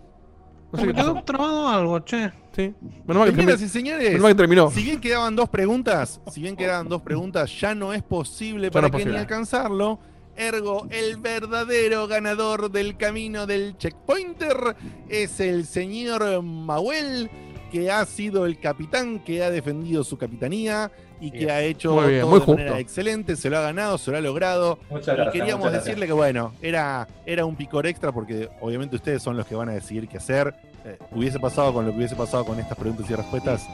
No 0.71 0.79
sé 0.79 0.87
qué 0.89 0.93
quedó 0.93 1.23
trabado 1.25 1.69
algo, 1.69 2.01
che. 2.01 2.31
Sí. 2.55 2.75
Menos 3.07 3.21
mal 3.23 3.31
que, 3.31 3.37
Señoras 3.37 3.61
termi- 3.63 3.65
y 3.65 3.69
señores, 3.69 4.05
menos 4.09 4.21
mal 4.23 4.33
que 4.33 4.37
terminó. 4.37 4.71
si 4.71 4.83
bien 4.83 5.01
quedaban 5.01 5.35
dos 5.37 5.49
preguntas, 5.49 6.21
si 6.31 6.43
bien 6.43 6.55
quedaban 6.55 6.87
dos 6.87 7.01
preguntas, 7.01 7.51
ya 7.59 7.75
no 7.75 7.95
es 7.95 8.03
posible 8.03 8.67
Ya 8.67 8.71
para 8.71 8.83
no 8.83 8.87
es 8.89 8.93
posible. 8.93 9.19
alcanzarlo. 9.21 9.99
Ergo, 10.39 10.87
el 10.91 11.17
verdadero 11.17 12.07
ganador 12.07 12.71
del 12.71 12.97
camino 12.97 13.47
del 13.47 13.77
checkpointer 13.77 14.77
es 15.09 15.41
el 15.41 15.67
señor 15.67 16.43
Mahuel, 16.43 17.29
que 17.73 17.91
ha 17.91 18.05
sido 18.07 18.47
el 18.47 18.59
capitán 18.61 19.19
que 19.25 19.43
ha 19.43 19.51
defendido 19.51 20.05
su 20.05 20.17
capitanía 20.17 20.91
y 21.21 21.33
que 21.33 21.39
Bien. 21.39 21.51
ha 21.51 21.61
hecho 21.63 21.95
Muy 21.95 22.07
bien, 22.09 22.21
todo 22.21 22.31
muy 22.31 22.41
de 22.41 22.47
manera 22.47 22.71
justo. 22.71 22.81
excelente, 22.81 23.35
se 23.37 23.51
lo 23.51 23.59
ha 23.59 23.63
ganado, 23.63 23.99
se 23.99 24.11
lo 24.13 24.17
ha 24.17 24.21
logrado. 24.21 24.79
Muchas 24.89 25.09
y 25.09 25.17
gracias. 25.17 25.33
queríamos 25.33 25.59
muchas 25.59 25.73
gracias. 25.73 25.85
decirle 25.87 26.07
que 26.07 26.13
bueno, 26.13 26.55
era, 26.63 27.09
era 27.27 27.45
un 27.45 27.57
picor 27.57 27.87
extra 27.89 28.13
porque 28.13 28.49
obviamente 28.61 28.95
ustedes 28.97 29.21
son 29.23 29.37
los 29.37 29.45
que 29.47 29.57
van 29.57 29.69
a 29.69 29.73
decidir 29.73 30.07
qué 30.09 30.19
hacer. 30.19 30.55
Eh, 30.85 30.97
hubiese 31.11 31.41
pasado 31.41 31.73
con 31.75 31.85
lo 31.85 31.91
que 31.91 31.99
hubiese 31.99 32.15
pasado 32.15 32.45
con 32.45 32.61
estas 32.61 32.79
preguntas 32.79 33.11
y 33.11 33.15
respuestas, 33.17 33.67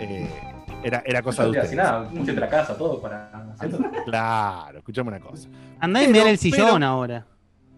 eh, 0.00 0.28
era, 0.84 1.02
era 1.06 1.22
cosa 1.22 1.42
de 1.44 1.48
Yo 1.48 1.54
no 1.54 1.62
ustedes. 1.62 1.78
hacía 1.80 1.92
nada, 1.92 2.08
puse 2.10 2.32
la 2.34 2.48
casa, 2.48 2.76
todo 2.76 3.00
para. 3.00 3.30
Claro, 4.04 4.78
escuchame 4.78 5.08
una 5.08 5.20
cosa. 5.20 5.48
Andá 5.80 6.02
y 6.02 6.08
mirar 6.08 6.28
el 6.28 6.38
sillón 6.38 6.74
pero- 6.74 6.86
ahora. 6.86 7.26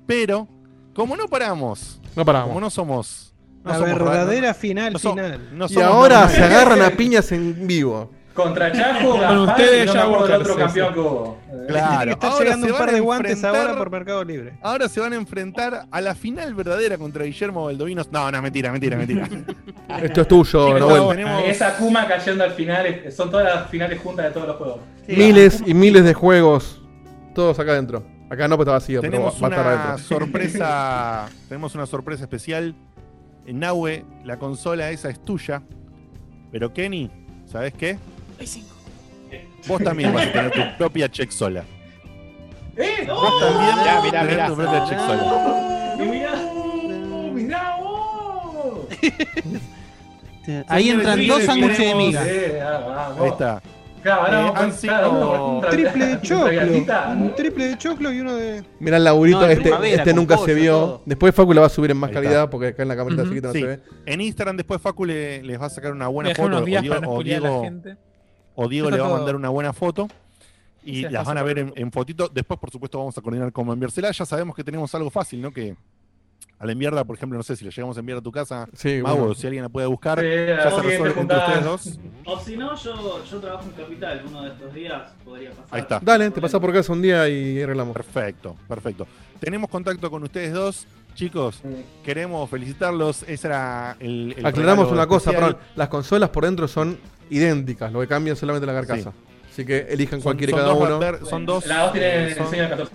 Pero, 0.07 0.49
como 0.95 1.17
no 1.17 1.29
paramos, 1.29 2.01
No 2.03 2.11
como 2.15 2.25
paramos. 2.27 2.61
no 2.61 2.71
somos. 2.71 3.35
no 3.65 3.71
La 3.73 3.79
somos 3.79 3.95
verdadera 3.99 4.49
ra- 4.49 4.55
final, 4.55 4.93
no 4.93 4.99
so- 4.99 5.11
final. 5.15 5.49
no 5.59 5.67
Y 5.69 5.81
ahora 5.81 6.21
normales. 6.21 6.37
se 6.37 6.45
agarran 6.45 6.83
a 6.83 6.91
piñas 6.91 7.33
en 7.33 7.67
vivo. 7.67 8.11
Contra 8.35 8.73
Chaco, 8.73 9.17
Con 9.17 9.39
ustedes 9.49 9.87
no 9.87 9.95
ya 9.95 10.09
Walker, 10.09 10.35
otro 10.37 10.57
campeón 10.57 10.89
sí. 10.89 10.95
que 10.95 11.01
hubo. 11.01 11.39
Claro, 11.69 12.11
estar 12.11 12.31
ahora 12.31 12.45
llegando 12.45 12.67
se 12.67 12.73
un 12.73 12.79
par 12.79 12.93
de 12.93 13.01
guantes 13.01 13.45
ahora 13.45 13.79
por 13.79 13.91
Mercado 13.91 14.25
Libre. 14.25 14.55
Ahora 14.61 14.89
se 14.89 14.99
van 15.01 15.13
a 15.13 15.17
enfrentar 15.17 15.87
a 15.89 16.01
la 16.01 16.15
final 16.17 16.53
verdadera 16.55 16.99
contra 16.99 17.25
Guillermo 17.25 17.65
Baldovinos. 17.67 18.11
No, 18.11 18.29
no, 18.31 18.43
mentira, 18.43 18.73
mentira, 18.73 18.97
mentira. 18.97 19.29
Esto 20.03 20.21
es 20.23 20.29
tuyo, 20.29 20.73
pero 20.73 21.09
tenemos- 21.11 21.45
Esa 21.45 21.77
Kuma 21.77 22.09
cayendo 22.09 22.43
al 22.43 22.51
final, 22.53 23.05
son 23.13 23.31
todas 23.31 23.47
las 23.55 23.71
finales 23.71 24.01
juntas 24.01 24.27
de 24.27 24.31
todos 24.33 24.49
los 24.49 24.57
juegos. 24.57 24.81
Miles 25.07 25.63
y 25.65 25.73
miles 25.73 26.05
de 26.05 26.15
juegos. 26.15 26.83
Todos 27.35 27.59
acá 27.61 27.71
adentro. 27.73 28.03
Acá 28.31 28.49
no, 28.49 28.57
porque 28.57 28.71
está 28.71 28.73
vacío, 28.73 29.01
pero 29.01 29.13
tenemos 29.13 29.35
va 29.43 29.47
a 29.47 29.51
estar 29.51 29.67
una 29.67 29.85
adentro. 29.85 30.05
sorpresa. 30.19 31.27
tenemos 31.49 31.75
una 31.77 31.87
sorpresa 31.87 32.25
especial. 32.25 32.75
En 33.47 33.61
Nahue, 33.61 34.05
la 34.25 34.39
consola 34.39 34.91
esa 34.91 35.09
es 35.09 35.23
tuya. 35.23 35.63
Pero 36.51 36.73
Kenny, 36.73 37.11
¿sabes 37.47 37.75
qué? 37.75 37.99
Vos 39.67 39.83
también 39.83 40.13
vas 40.13 40.27
a 40.27 40.33
tener 40.33 40.51
tu 40.53 40.61
propia 40.79 41.09
checksola. 41.11 41.65
¡Eh! 42.77 43.07
Vos 43.07 43.41
también 43.41 43.75
Mirá, 43.77 43.77
vas 43.77 43.97
a 43.99 44.03
mirá, 44.03 44.21
tener 44.21 44.31
mirá. 44.35 44.47
tu 44.49 44.55
propia 44.57 44.85
checksola. 44.85 45.97
Y 45.99 46.03
mirá, 46.03 46.33
mirá 47.33 47.77
vos. 47.81 48.87
Ahí 50.69 50.91
entran 50.91 51.27
dos 51.27 51.43
sándwiches 51.45 51.79
de 51.79 51.95
miga. 51.95 52.23
Eh, 52.27 52.61
ah. 52.63 53.15
Ahí 53.19 53.29
está. 53.29 53.63
Claro, 54.03 54.21
ahora 54.21 54.41
Eh, 54.41 54.53
vamos 54.55 54.75
sido- 54.77 55.61
triple 55.71 56.07
de 56.07 56.21
choclo. 56.29 57.13
Un 57.17 57.35
triple 57.35 57.65
de 57.69 57.79
choclo 57.79 58.13
y 58.13 58.21
uno 58.21 58.37
de. 58.37 58.63
Mirá 58.79 58.99
el 58.99 59.05
laburito, 59.05 59.41
No, 59.41 59.47
este, 59.47 59.95
este 59.95 60.13
nunca 60.13 60.37
se 60.37 60.53
vio. 60.53 60.73
todo. 60.79 61.03
Después 61.07 61.35
Facu 61.35 61.55
la 61.55 61.63
va 61.63 61.69
a 61.69 61.71
subir 61.71 61.93
en 61.93 61.97
más 61.97 62.09
Ahí 62.09 62.15
calidad 62.15 62.33
está. 62.41 62.51
porque 62.51 62.67
acá 62.69 62.83
en 62.83 62.89
la 62.89 62.97
camarita 62.97 63.23
Ujú. 63.23 63.31
chiquita 63.31 63.47
no 63.49 63.55
Sí. 63.55 63.61
se 63.61 63.67
ve. 63.67 63.81
En 64.05 64.21
Instagram 64.21 64.59
después 64.59 64.79
Facu 64.83 65.07
le- 65.07 65.43
les 65.43 65.59
va 65.59 65.67
a 65.67 65.71
sacar 65.71 65.93
una 65.93 66.09
buena 66.09 66.35
foto. 66.35 66.49
unos 66.49 66.61
O 66.61 66.65
días 66.67 66.83
Diego, 66.83 66.97
para 66.97 67.09
o 67.09 67.13
spoilear 67.13 67.39
a 67.39 67.43
la 67.45 67.49
Diego- 67.49 67.65
gente. 67.65 67.97
O 68.55 68.69
Diego 68.69 68.91
le 68.91 68.99
va 68.99 69.07
a 69.09 69.13
mandar 69.13 69.37
una 69.37 69.49
buena 69.49 69.73
foto. 69.73 70.09
Y 70.83 70.97
Sí, 70.97 71.09
las 71.09 71.27
van 71.27 71.39
a 71.39 71.43
ver 71.43 71.73
en, 71.75 71.93
fotito. 71.93 72.29
Después, 72.29 72.61
por 72.61 72.71
supuesto, 72.71 72.99
vamos 72.99 73.17
a 73.17 73.23
coordinar 73.23 73.51
cómo 73.53 73.73
enviársela. 73.73 74.11
Ya 74.11 74.27
sabemos 74.27 74.55
que 74.55 74.63
tenemos 74.63 74.95
algo 74.95 75.09
fácil, 75.11 75.41
¿no? 75.41 75.51
Que 75.51 75.75
al 76.59 76.71
enviarla, 76.71 77.05
por 77.05 77.17
ejemplo, 77.17 77.37
no 77.39 77.43
sé 77.43 77.57
si 77.57 77.65
la 77.65 77.71
llegamos 77.71 77.97
a 77.97 78.01
enviar 78.01 78.19
a 78.19 78.21
tu 78.21 78.31
casa, 78.31 78.69
Sí, 78.75 79.01
Mau, 79.03 79.17
bueno. 79.17 79.33
o 79.33 79.35
si 79.35 79.47
alguien 79.47 79.63
la 79.65 79.69
puede 79.69 79.87
buscar, 79.87 80.21
Sí, 80.21 80.27
ya 80.27 80.71
se 80.71 80.83
resuelve 80.83 81.21
entre 81.21 81.37
ustedes 81.39 81.65
dos. 81.65 81.99
O 82.27 82.39
si 82.39 82.57
no, 82.57 82.77
yo, 82.77 83.25
yo 83.25 83.41
trabajo 83.41 83.65
en 83.65 83.71
Capital. 83.71 84.25
Uno 84.29 84.43
de 84.43 84.51
estos 84.51 84.75
días 84.75 85.03
podría 85.25 85.51
pasar. 85.51 85.67
Ahí 85.71 85.81
está. 85.81 86.01
Dale, 86.01 86.31
te 86.31 86.41
pasás 86.41 86.61
por 86.61 86.73
casa 86.73 86.93
un 86.93 87.03
día 87.03 87.29
y 87.29 87.63
arreglamos. 87.63 87.95
Perfecto, 87.95 88.57
perfecto. 88.69 89.07
Tenemos 89.41 89.71
contacto 89.71 90.11
con 90.11 90.23
ustedes 90.23 90.53
dos. 90.53 90.87
Chicos, 91.15 91.63
queremos 92.05 92.51
felicitarlos. 92.51 93.23
Ese 93.23 93.47
era 93.47 93.97
el. 94.01 94.35
el 94.37 94.45
Aclaramos 94.45 94.91
una 94.91 95.07
cosa, 95.07 95.31
perdón. 95.33 95.57
Las 95.77 95.89
consolas 95.89 96.29
por 96.31 96.45
dentro 96.45 96.67
son 96.69 96.99
idénticas, 97.31 97.93
lo 97.93 98.01
que 98.01 98.07
cambia 98.09 98.33
es 98.35 98.39
solamente 98.39 98.67
la 98.67 98.73
carcasa. 98.75 99.13
Así 99.51 99.65
que 99.65 99.87
elijan 99.91 100.21
cualquiera 100.21 100.51
son 100.51 100.61
cada 100.61 100.73
dos 100.75 101.19
uno. 101.21 101.29
Son 101.31 101.47
dos. 101.47 101.67
¿La 101.67 101.83
dos 101.85 101.93
tiene 101.93 102.35
son- 102.35 102.45
diseño 102.45 102.63
de 102.65 102.69
14? 102.71 102.93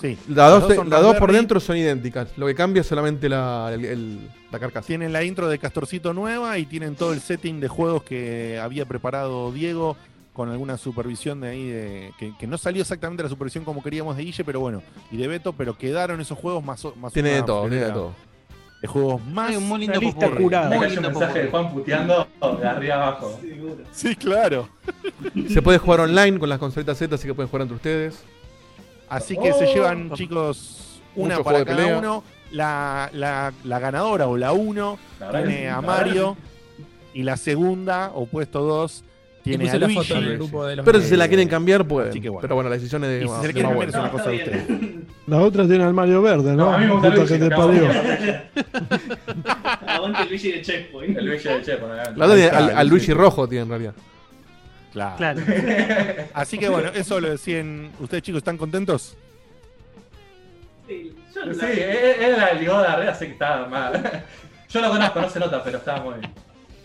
Sí. 0.00 0.18
Las 0.28 0.50
dos, 0.50 0.76
dos 1.02 1.16
por 1.16 1.32
dentro 1.32 1.58
son 1.58 1.76
idénticas. 1.76 2.28
Lo 2.36 2.46
que 2.46 2.54
cambia 2.54 2.80
es 2.82 2.86
solamente 2.86 3.28
la, 3.28 3.70
el- 3.72 3.84
el- 3.84 4.30
la 4.50 4.58
carcasa. 4.58 4.86
Tienen 4.86 5.12
la 5.12 5.24
intro 5.24 5.48
de 5.48 5.58
Castorcito 5.58 6.12
nueva 6.12 6.58
y 6.58 6.66
tienen 6.66 6.96
todo 6.96 7.12
el 7.12 7.20
setting 7.20 7.60
de 7.60 7.68
juegos 7.68 8.02
que 8.02 8.58
había 8.62 8.84
preparado 8.84 9.50
Diego 9.52 9.96
con 10.34 10.50
alguna 10.50 10.76
supervisión 10.76 11.40
de 11.40 11.48
ahí, 11.48 11.68
de, 11.70 12.12
que, 12.18 12.34
que 12.38 12.46
no 12.46 12.58
salió 12.58 12.82
exactamente 12.82 13.22
la 13.22 13.30
supervisión 13.30 13.64
como 13.64 13.82
queríamos 13.82 14.18
de 14.18 14.24
Guille, 14.24 14.44
pero 14.44 14.60
bueno, 14.60 14.82
y 15.10 15.16
de 15.16 15.28
Beto, 15.28 15.54
pero 15.54 15.78
quedaron 15.78 16.20
esos 16.20 16.36
juegos 16.38 16.62
más, 16.62 16.84
o- 16.84 16.94
más 16.96 17.10
Tiene 17.14 17.30
de 17.30 17.42
todo, 17.42 17.62
tiene 17.62 17.76
de 17.86 17.90
todo. 17.90 18.12
De 18.82 18.88
juegos 18.88 19.24
más. 19.26 19.56
Un 19.56 19.68
muy 19.68 19.80
lindo 19.80 19.98
lista 20.00 20.30
curada. 20.30 20.68
Muy 20.68 20.86
hay 20.86 20.96
un 20.96 21.02
lindo 21.02 21.10
mensaje 21.18 21.42
de. 21.44 21.50
Juan 21.50 21.72
puteando 21.72 22.26
de 22.60 22.66
arriba 22.68 22.94
abajo. 22.96 23.40
Sí, 23.92 24.14
claro. 24.16 24.68
Se 25.48 25.62
puede 25.62 25.78
jugar 25.78 26.00
online 26.00 26.38
con 26.38 26.48
las 26.48 26.58
consolitas 26.58 26.98
Z, 26.98 27.14
así 27.14 27.26
que 27.26 27.34
pueden 27.34 27.48
jugar 27.48 27.62
entre 27.62 27.76
ustedes. 27.76 28.22
Así 29.08 29.36
que 29.36 29.52
se 29.52 29.66
Oh. 29.66 29.74
llevan, 29.74 30.10
chicos, 30.12 31.00
una 31.14 31.34
Mucho 31.36 31.44
para 31.44 31.64
cada 31.64 31.76
pelea. 31.76 31.98
uno. 31.98 32.24
La, 32.52 33.10
la, 33.12 33.52
la 33.64 33.78
ganadora 33.80 34.28
o 34.28 34.36
la 34.36 34.52
1 34.52 34.98
La 35.18 35.26
verdad 35.26 35.48
tiene 35.48 35.68
a 35.68 35.80
Mario. 35.80 36.36
Y 37.14 37.22
la 37.22 37.36
segunda, 37.36 38.12
o 38.14 38.26
puesto 38.26 38.60
2, 38.60 39.02
Y 39.02 39.15
tiene 39.50 39.70
a 39.70 39.78
la 39.78 39.86
Luigi. 39.86 39.94
foto 40.02 40.18
en 40.18 40.24
el 40.24 40.36
grupo 40.38 40.66
de 40.66 40.76
los 40.76 40.84
Pero 40.86 41.00
si 41.00 41.06
se 41.08 41.16
la 41.16 41.24
Eh, 41.24 41.28
quieren 41.28 41.48
cambiar, 41.48 41.86
pueden. 41.86 42.10
así 42.10 42.20
que 42.20 42.28
bueno. 42.28 42.40
Pero 42.42 42.54
bueno, 42.54 42.70
la 42.70 42.76
decisión 42.76 43.02
es 43.04 43.10
de, 43.10 43.24
Y 43.24 43.28
si 43.28 43.34
se 43.34 43.46
de 43.46 43.52
quieren 43.52 43.70
cambiar 43.70 43.88
es 43.88 43.94
una 43.94 44.10
cosa 44.10 44.30
de 44.30 44.36
ustedes. 44.36 44.64
La 45.26 45.38
otra 45.38 45.66
tiene 45.66 45.82
al 45.82 45.92
Mario 45.94 46.22
Verde, 46.22 46.50
¿no? 46.54 46.66
No, 46.66 46.72
a 46.74 46.78
mí 46.78 46.86
me 46.86 46.92
gusta 46.92 47.08
Luigi, 47.08 47.32
que 47.34 47.38
te 47.40 47.50
parió. 47.50 47.82
de- 47.88 48.40
Aguante 49.88 50.24
Luigi 50.26 50.52
de 50.52 50.62
Checkpoint. 50.62 51.16
El 51.18 51.26
Luigi 51.26 51.48
de 51.48 51.62
Chepo, 51.62 51.86
obviamente. 51.86 52.12
La 52.18 52.24
otra 52.26 52.36
tiene 52.36 52.50
al, 52.50 52.70
al 52.78 52.88
Luigi. 52.88 53.12
Rojo, 53.12 53.48
tiene 53.48 53.62
en 53.64 53.68
realidad. 53.70 53.94
Claro. 54.92 55.16
Claro. 55.16 55.40
Así 56.34 56.58
que 56.58 56.68
bueno, 56.68 56.90
eso 56.94 57.20
lo 57.20 57.28
decían. 57.30 57.90
¿Ustedes 58.00 58.22
chicos 58.22 58.38
están 58.38 58.56
contentos? 58.56 59.16
Sí, 60.86 61.12
Sí, 61.34 61.40
es 61.66 62.18
es 62.20 62.38
la 62.38 62.52
ligoda 62.54 62.96
re, 62.96 63.08
así 63.08 63.26
que 63.26 63.32
estaba 63.32 63.66
mal. 63.68 64.24
Yo 64.70 64.80
lo 64.80 64.88
conozco, 64.88 65.20
no 65.20 65.28
se 65.28 65.38
nota, 65.38 65.62
pero 65.62 65.78
estaba 65.78 66.02
muy 66.02 66.14
bien. 66.20 66.32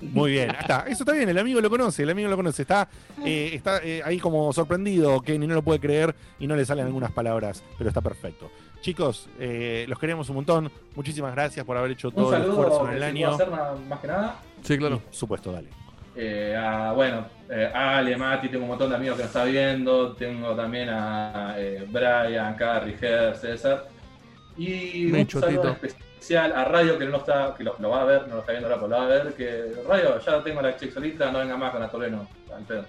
Muy 0.01 0.31
bien, 0.31 0.51
está. 0.51 0.85
Eso 0.87 1.03
está 1.03 1.13
bien, 1.13 1.29
el 1.29 1.37
amigo 1.37 1.61
lo 1.61 1.69
conoce, 1.69 2.03
el 2.03 2.09
amigo 2.09 2.29
lo 2.29 2.35
conoce. 2.35 2.63
Está, 2.63 2.87
eh, 3.23 3.51
está 3.53 3.79
eh, 3.83 4.01
ahí 4.03 4.19
como 4.19 4.51
sorprendido, 4.53 5.21
Kenny 5.21 5.47
no 5.47 5.55
lo 5.55 5.61
puede 5.61 5.79
creer 5.79 6.15
y 6.39 6.47
no 6.47 6.55
le 6.55 6.65
salen 6.65 6.85
algunas 6.85 7.11
palabras, 7.11 7.63
pero 7.77 7.89
está 7.89 8.01
perfecto. 8.01 8.49
Chicos, 8.81 9.29
eh, 9.39 9.85
los 9.87 9.99
queremos 9.99 10.27
un 10.29 10.37
montón. 10.37 10.71
Muchísimas 10.95 11.33
gracias 11.33 11.65
por 11.65 11.77
haber 11.77 11.91
hecho 11.91 12.07
Un 12.09 12.15
todo 12.15 12.35
el 12.35 12.41
esfuerzo 12.43 12.83
en 12.85 12.89
que 12.89 12.95
el 12.97 13.03
año. 13.03 13.33
hacer 13.33 13.49
más 13.49 13.99
que 13.99 14.07
nada. 14.07 14.39
Sí, 14.63 14.77
claro. 14.77 14.99
Por 14.99 15.13
supuesto, 15.13 15.51
dale. 15.51 15.69
Eh, 16.15 16.55
a, 16.57 16.91
bueno, 16.91 17.25
eh, 17.49 17.71
Ale, 17.73 18.17
Mati, 18.17 18.49
tengo 18.49 18.63
un 18.63 18.69
montón 18.69 18.89
de 18.89 18.95
amigos 18.95 19.17
que 19.17 19.23
nos 19.23 19.29
está 19.29 19.45
viendo. 19.45 20.13
Tengo 20.13 20.55
también 20.55 20.89
a 20.89 21.55
eh, 21.57 21.85
Brian, 21.89 22.55
Carrie, 22.55 22.97
Ger, 22.97 23.35
César. 23.37 23.87
Y 24.57 25.11
un 25.11 25.29
saludo. 25.29 25.77
Especial 26.21 26.53
a 26.53 26.65
Radio 26.65 26.99
que 26.99 27.05
no 27.05 27.17
está, 27.17 27.55
que 27.57 27.63
lo, 27.63 27.75
lo 27.79 27.89
va 27.89 28.01
a 28.01 28.05
ver, 28.05 28.27
no 28.27 28.35
lo 28.35 28.39
está 28.41 28.51
viendo 28.51 28.67
ahora, 28.67 28.79
pero 28.79 28.87
lo 28.89 28.97
va 28.97 29.03
a 29.03 29.07
ver. 29.23 29.33
Que 29.33 29.73
Radio, 29.87 30.19
ya 30.23 30.43
tengo 30.43 30.61
la 30.61 30.77
check 30.77 30.93
solita, 30.93 31.31
no 31.31 31.39
venga 31.39 31.57
más 31.57 31.71
con 31.71 31.81
Atoleno. 31.81 32.27
al 32.55 32.63
pedo. 32.63 32.85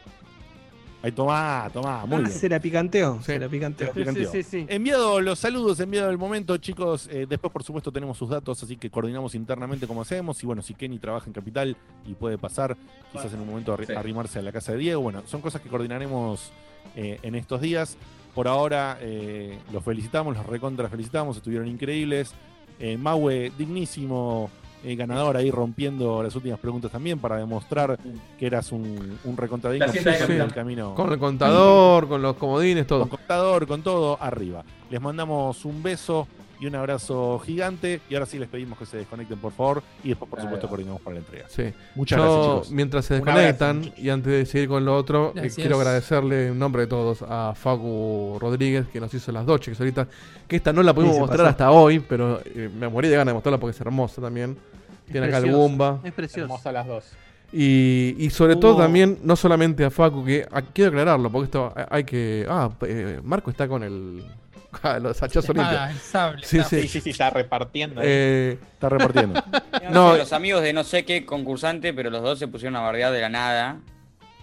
Ahí 1.04 1.10
tomá, 1.10 1.68
tomá, 1.72 2.04
muy 2.06 2.16
Ah, 2.18 2.20
bien. 2.20 2.30
se 2.30 2.48
la 2.48 2.60
picanteó. 2.60 3.20
Se 3.22 3.36
la 3.38 3.48
picanteó. 3.48 3.90
Picanteó. 3.92 4.30
Enviado 4.68 5.20
los 5.20 5.38
saludos, 5.38 5.80
enviado 5.80 6.10
el 6.10 6.18
momento, 6.18 6.56
chicos. 6.58 7.08
eh, 7.10 7.26
después, 7.28 7.52
por 7.52 7.64
supuesto, 7.64 7.90
tenemos 7.90 8.16
sus 8.18 8.28
datos, 8.30 8.62
así 8.62 8.76
que 8.76 8.88
coordinamos 8.90 9.34
internamente 9.34 9.86
cómo 9.88 10.02
hacemos. 10.02 10.40
Y 10.42 10.46
bueno, 10.46 10.62
si 10.62 10.74
Kenny 10.74 10.98
trabaja 10.98 11.26
en 11.26 11.32
Capital 11.32 11.76
y 12.06 12.14
puede 12.14 12.38
pasar, 12.38 12.76
quizás 13.10 13.32
en 13.32 13.40
un 13.40 13.48
momento 13.48 13.76
arri- 13.76 13.86
Sí. 13.86 13.92
arrimarse 13.94 14.38
a 14.38 14.42
la 14.42 14.52
casa 14.52 14.72
de 14.72 14.78
Diego. 14.78 15.00
Bueno, 15.00 15.22
son 15.26 15.40
cosas 15.40 15.60
que 15.62 15.68
coordinaremos 15.70 16.52
eh, 16.94 17.18
en 17.22 17.34
estos 17.34 17.60
días. 17.62 17.96
Por 18.34 18.46
ahora, 18.46 18.98
eh, 19.00 19.58
los 19.72 19.82
felicitamos, 19.82 20.36
los 20.36 20.46
recontra 20.46 20.88
felicitamos, 20.88 21.36
estuvieron 21.36 21.66
increíbles. 21.66 22.32
Eh, 22.78 22.96
Maue, 22.96 23.52
dignísimo 23.56 24.50
eh, 24.84 24.96
ganador 24.96 25.36
ahí 25.36 25.50
rompiendo 25.50 26.22
las 26.22 26.34
últimas 26.34 26.58
preguntas 26.58 26.90
también 26.90 27.18
para 27.20 27.36
demostrar 27.36 27.98
que 28.38 28.46
eras 28.46 28.72
un, 28.72 29.18
un 29.24 29.36
de 29.70 29.78
Sí, 30.00 30.04
capitán. 30.04 30.46
el 30.48 30.52
camino. 30.52 30.94
Con 30.94 31.12
el 31.12 31.18
contador, 31.18 32.08
con 32.08 32.20
los 32.22 32.34
comodines, 32.36 32.86
todo. 32.86 33.00
Con 33.00 33.10
contador, 33.10 33.66
con 33.66 33.82
todo, 33.82 34.18
arriba. 34.20 34.64
Les 34.90 35.00
mandamos 35.00 35.64
un 35.64 35.82
beso 35.82 36.26
y 36.62 36.66
un 36.66 36.76
abrazo 36.76 37.40
gigante. 37.44 38.00
Y 38.08 38.14
ahora 38.14 38.24
sí 38.26 38.38
les 38.38 38.48
pedimos 38.48 38.78
que 38.78 38.86
se 38.86 38.98
desconecten, 38.98 39.36
por 39.38 39.52
favor. 39.52 39.82
Y 40.04 40.10
después, 40.10 40.30
por 40.30 40.40
supuesto, 40.40 40.68
coordinamos 40.68 41.00
para 41.00 41.14
la 41.14 41.20
entrega. 41.20 41.46
Sí. 41.48 41.72
Muchas 41.96 42.18
Yo, 42.18 42.24
gracias, 42.24 42.46
chicos. 42.46 42.70
Mientras 42.70 43.04
se 43.04 43.14
desconectan 43.14 43.92
y 43.96 44.08
antes 44.10 44.32
de 44.32 44.46
seguir 44.46 44.68
con 44.68 44.84
lo 44.84 44.96
otro, 44.96 45.32
eh, 45.34 45.50
quiero 45.52 45.76
agradecerle 45.76 46.48
en 46.48 46.58
nombre 46.60 46.82
de 46.82 46.86
todos 46.86 47.24
a 47.28 47.54
Facu 47.56 48.38
Rodríguez 48.40 48.86
que 48.86 49.00
nos 49.00 49.12
hizo 49.12 49.32
las 49.32 49.44
dos 49.44 49.60
cheques 49.60 49.80
ahorita. 49.80 50.06
Que 50.46 50.54
esta 50.54 50.72
no 50.72 50.84
la 50.84 50.94
pudimos 50.94 51.16
Sí, 51.16 51.20
mostrar 51.20 51.40
pasó. 51.40 51.50
hasta 51.50 51.70
hoy, 51.72 51.98
pero 51.98 52.40
eh, 52.44 52.70
me 52.78 52.88
morí 52.88 53.08
de 53.08 53.16
ganas 53.16 53.32
de 53.32 53.34
mostrarla 53.34 53.58
porque 53.58 53.74
es 53.74 53.80
hermosa 53.80 54.22
también. 54.22 54.56
Tiene 55.10 55.26
acá 55.26 55.38
el 55.38 55.42
preciosa, 55.42 55.58
Goomba. 55.58 56.00
Es 56.04 56.12
precioso. 56.12 56.40
Hermosa 56.42 56.70
las 56.70 56.86
dos. 56.86 57.04
Y, 57.52 58.14
y 58.18 58.30
sobre 58.30 58.54
todo 58.56 58.76
también, 58.78 59.18
no 59.24 59.34
solamente 59.34 59.84
a 59.84 59.90
Facu, 59.90 60.24
que 60.24 60.46
ah, 60.50 60.62
quiero 60.72 60.90
aclararlo, 60.90 61.28
porque 61.28 61.44
esto 61.46 61.72
eh, 61.76 61.84
hay 61.90 62.04
que. 62.04 62.46
Ah, 62.48 62.70
eh, 62.86 63.20
Marco 63.24 63.50
está 63.50 63.66
con 63.66 63.82
el. 63.82 64.22
los 65.00 65.22
hachazos 65.22 65.50
Ah, 65.50 65.52
limpios. 65.54 65.90
el 65.90 65.96
sable, 65.98 66.46
Sí, 66.46 66.56
está. 66.58 66.68
sí. 66.70 66.82
Sí, 66.82 66.88
sí, 66.88 67.00
sí, 67.00 67.10
está 67.10 67.30
repartiendo. 67.30 68.00
Eh, 68.04 68.58
Está 68.74 68.88
repartiendo. 68.88 69.42
No, 69.90 70.16
los 70.16 70.32
amigos 70.32 70.62
de 70.62 70.72
no 70.72 70.84
sé 70.84 71.04
qué 71.04 71.26
concursante, 71.26 71.92
pero 71.92 72.08
los 72.10 72.22
dos 72.22 72.38
se 72.38 72.48
pusieron 72.48 72.76
a 72.76 72.80
bardear 72.80 73.12
de 73.12 73.20
la 73.20 73.28
nada. 73.28 73.76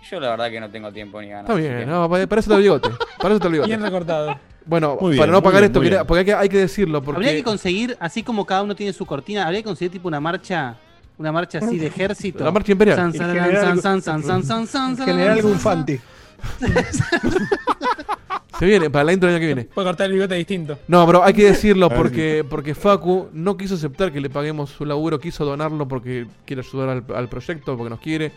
Yo 0.10 0.20
la 0.20 0.30
verdad 0.32 0.50
que 0.50 0.60
no 0.60 0.70
tengo 0.70 0.92
tiempo 0.92 1.22
ni 1.22 1.30
ganas. 1.30 1.44
Está 1.46 1.56
bien, 1.56 1.80
que- 1.80 1.86
no, 1.86 2.08
para 2.10 2.24
eso 2.24 2.40
está 2.40 2.56
el 2.56 2.62
bigote. 2.62 2.90
Para 3.18 3.30
eso 3.30 3.36
está 3.36 3.48
el 3.48 3.54
bigote. 3.54 3.68
Bien 3.70 3.82
recortado. 3.82 4.40
Bueno, 4.66 4.98
bien, 5.02 5.18
para 5.18 5.32
no 5.32 5.42
pagar 5.42 5.62
bien, 5.62 5.94
esto, 5.94 6.06
porque 6.06 6.20
hay 6.20 6.26
que, 6.26 6.34
hay 6.34 6.50
que 6.50 6.58
decirlo. 6.58 7.02
Porque 7.02 7.18
Habría 7.18 7.32
que 7.34 7.44
conseguir, 7.44 7.98
así 8.00 8.22
como 8.22 8.46
cada 8.46 8.62
uno 8.64 8.76
tiene 8.76 8.94
su 8.94 9.06
cortina, 9.06 9.46
habría 9.46 9.62
que 9.62 9.66
conseguir 9.66 9.92
tipo 9.92 10.08
una 10.08 10.20
marcha, 10.20 10.76
una 11.18 11.32
marcha 11.32 11.58
así 11.60 11.78
de 11.80 11.88
ejército. 11.88 12.44
La 12.44 12.52
marcha 12.52 12.72
imperial. 12.72 12.98
San, 12.98 13.08
El 13.12 13.18
san, 13.18 13.34
general- 13.34 13.62
san, 13.62 13.82
san, 13.82 14.02
san, 14.02 14.24
san, 14.24 14.44
san, 14.44 14.68
san, 14.68 14.98
san, 14.98 15.06
General 15.08 15.36
san, 15.36 15.42
san. 15.44 15.52
Gunfanti. 15.52 16.00
se 18.60 18.66
viene, 18.66 18.90
para 18.90 19.06
la 19.06 19.14
intro 19.14 19.28
del 19.28 19.36
año 19.36 19.42
que 19.42 19.46
viene. 19.46 19.64
Puede 19.66 19.88
cortar 19.88 20.08
el 20.08 20.14
bigote 20.14 20.36
distinto. 20.36 20.78
No, 20.88 21.06
pero 21.06 21.24
hay 21.24 21.34
que 21.34 21.46
decirlo 21.46 21.90
porque, 21.90 22.46
porque 22.50 22.76
Facu 22.76 23.30
no 23.34 23.58
quiso 23.58 23.76
aceptar 23.76 24.12
que 24.12 24.22
le 24.22 24.30
paguemos 24.30 24.70
su 24.72 24.86
laburo, 24.86 25.20
quiso 25.20 25.46
donarlo 25.46 25.88
porque 25.88 26.28
quiere 26.46 26.62
ayudar 26.62 26.90
al, 26.90 27.04
al 27.16 27.30
proyecto, 27.30 27.78
porque 27.78 27.90
nos 27.90 28.00
quiere. 28.00 28.32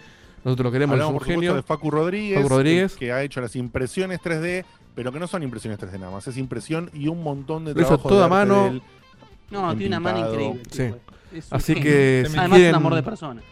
Nosotros 0.45 0.65
lo 0.65 0.73
queremos, 0.73 0.99
es 0.99 1.05
un 1.05 1.13
por 1.13 1.25
genio. 1.25 1.55
de 1.55 1.63
Facu 1.63 1.91
Rodríguez, 1.91 2.39
Facu 2.39 2.49
Rodríguez. 2.49 2.93
Que, 2.95 3.07
que 3.07 3.13
ha 3.13 3.23
hecho 3.23 3.41
las 3.41 3.55
impresiones 3.55 4.21
3D, 4.21 4.65
pero 4.95 5.13
que 5.13 5.21
no 5.21 5.29
son 5.29 5.43
impresiones 5.45 5.79
3D 5.79 5.99
nada 6.01 6.11
más. 6.11 6.27
Es 6.27 6.37
impresión 6.37 6.91
y 6.93 7.07
un 7.09 7.23
montón 7.23 7.65
de 7.65 7.75
Lo 7.75 7.81
hizo 7.81 7.89
trabajo 7.89 8.09
todo 8.09 8.19
de 8.19 8.25
a 8.25 8.27
arte 8.27 8.37
mano. 8.53 8.81
No, 9.51 9.71
en 9.71 9.79
tiene 9.79 9.97
una 9.97 10.01
mano 10.01 10.29
increíble. 10.29 10.63
Sí. 10.71 10.83
es 11.37 11.53
Así 11.53 11.75
genio. 11.75 11.83
que 11.89 12.25
si 12.29 12.37
Además, 12.39 12.57
quieren, 12.57 12.75
un 12.75 12.77
amor 12.77 12.95
de 12.95 13.03
persona. 13.03 13.43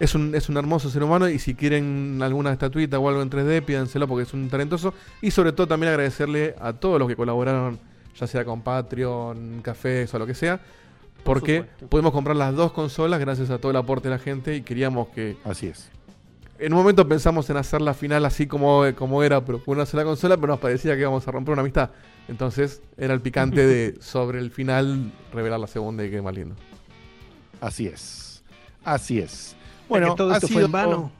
Es 0.00 0.14
un, 0.14 0.34
es 0.34 0.48
un 0.48 0.56
hermoso 0.56 0.90
ser 0.90 1.02
humano 1.02 1.28
y 1.28 1.38
si 1.38 1.54
quieren 1.54 2.20
alguna 2.22 2.52
estatuita 2.52 2.98
o 2.98 3.08
algo 3.08 3.20
en 3.20 3.30
3D, 3.30 3.64
pídanselo 3.64 4.06
porque 4.06 4.22
es 4.22 4.32
un 4.32 4.48
talentoso. 4.48 4.94
Y 5.20 5.30
sobre 5.32 5.52
todo 5.52 5.66
también 5.66 5.90
agradecerle 5.90 6.54
a 6.60 6.72
todos 6.72 6.98
los 6.98 7.08
que 7.08 7.16
colaboraron, 7.16 7.78
ya 8.18 8.26
sea 8.26 8.44
con 8.44 8.62
Patreon, 8.62 9.60
cafés 9.62 10.12
o 10.14 10.18
lo 10.18 10.26
que 10.26 10.34
sea, 10.34 10.60
porque 11.24 11.64
pudimos 11.88 12.12
comprar 12.12 12.36
las 12.36 12.54
dos 12.54 12.72
consolas 12.72 13.18
gracias 13.18 13.50
a 13.50 13.58
todo 13.58 13.70
el 13.70 13.76
aporte 13.76 14.08
de 14.08 14.14
la 14.14 14.20
gente 14.20 14.54
y 14.56 14.62
queríamos 14.62 15.08
que... 15.08 15.36
Así 15.44 15.66
es. 15.66 15.90
En 16.60 16.72
un 16.72 16.80
momento 16.80 17.06
pensamos 17.06 17.48
en 17.50 17.56
hacer 17.56 17.80
la 17.80 17.94
final 17.94 18.24
así 18.24 18.46
como, 18.46 18.82
como 18.96 19.22
era, 19.22 19.44
pero 19.44 19.62
con 19.62 19.76
una 19.76 19.86
sola 19.86 20.04
consola, 20.04 20.36
pero 20.36 20.48
nos 20.48 20.60
parecía 20.60 20.94
que 20.94 21.02
íbamos 21.02 21.26
a 21.26 21.30
romper 21.30 21.52
una 21.52 21.62
amistad. 21.62 21.90
Entonces 22.28 22.82
era 22.96 23.14
el 23.14 23.20
picante 23.20 23.66
de 23.66 23.96
sobre 24.00 24.38
el 24.38 24.50
final 24.50 25.12
revelar 25.32 25.60
la 25.60 25.66
segunda 25.66 26.04
y 26.04 26.10
que 26.10 26.20
más 26.20 26.34
lindo. 26.34 26.56
Así 27.60 27.86
es. 27.86 28.42
Así 28.84 29.18
es. 29.18 29.57
Bueno, 29.88 30.14
todo 30.14 30.30
ha 30.32 30.34
esto 30.36 30.46
fue 30.48 30.54
sido, 30.56 30.66
en 30.66 30.72
vano. 30.72 31.10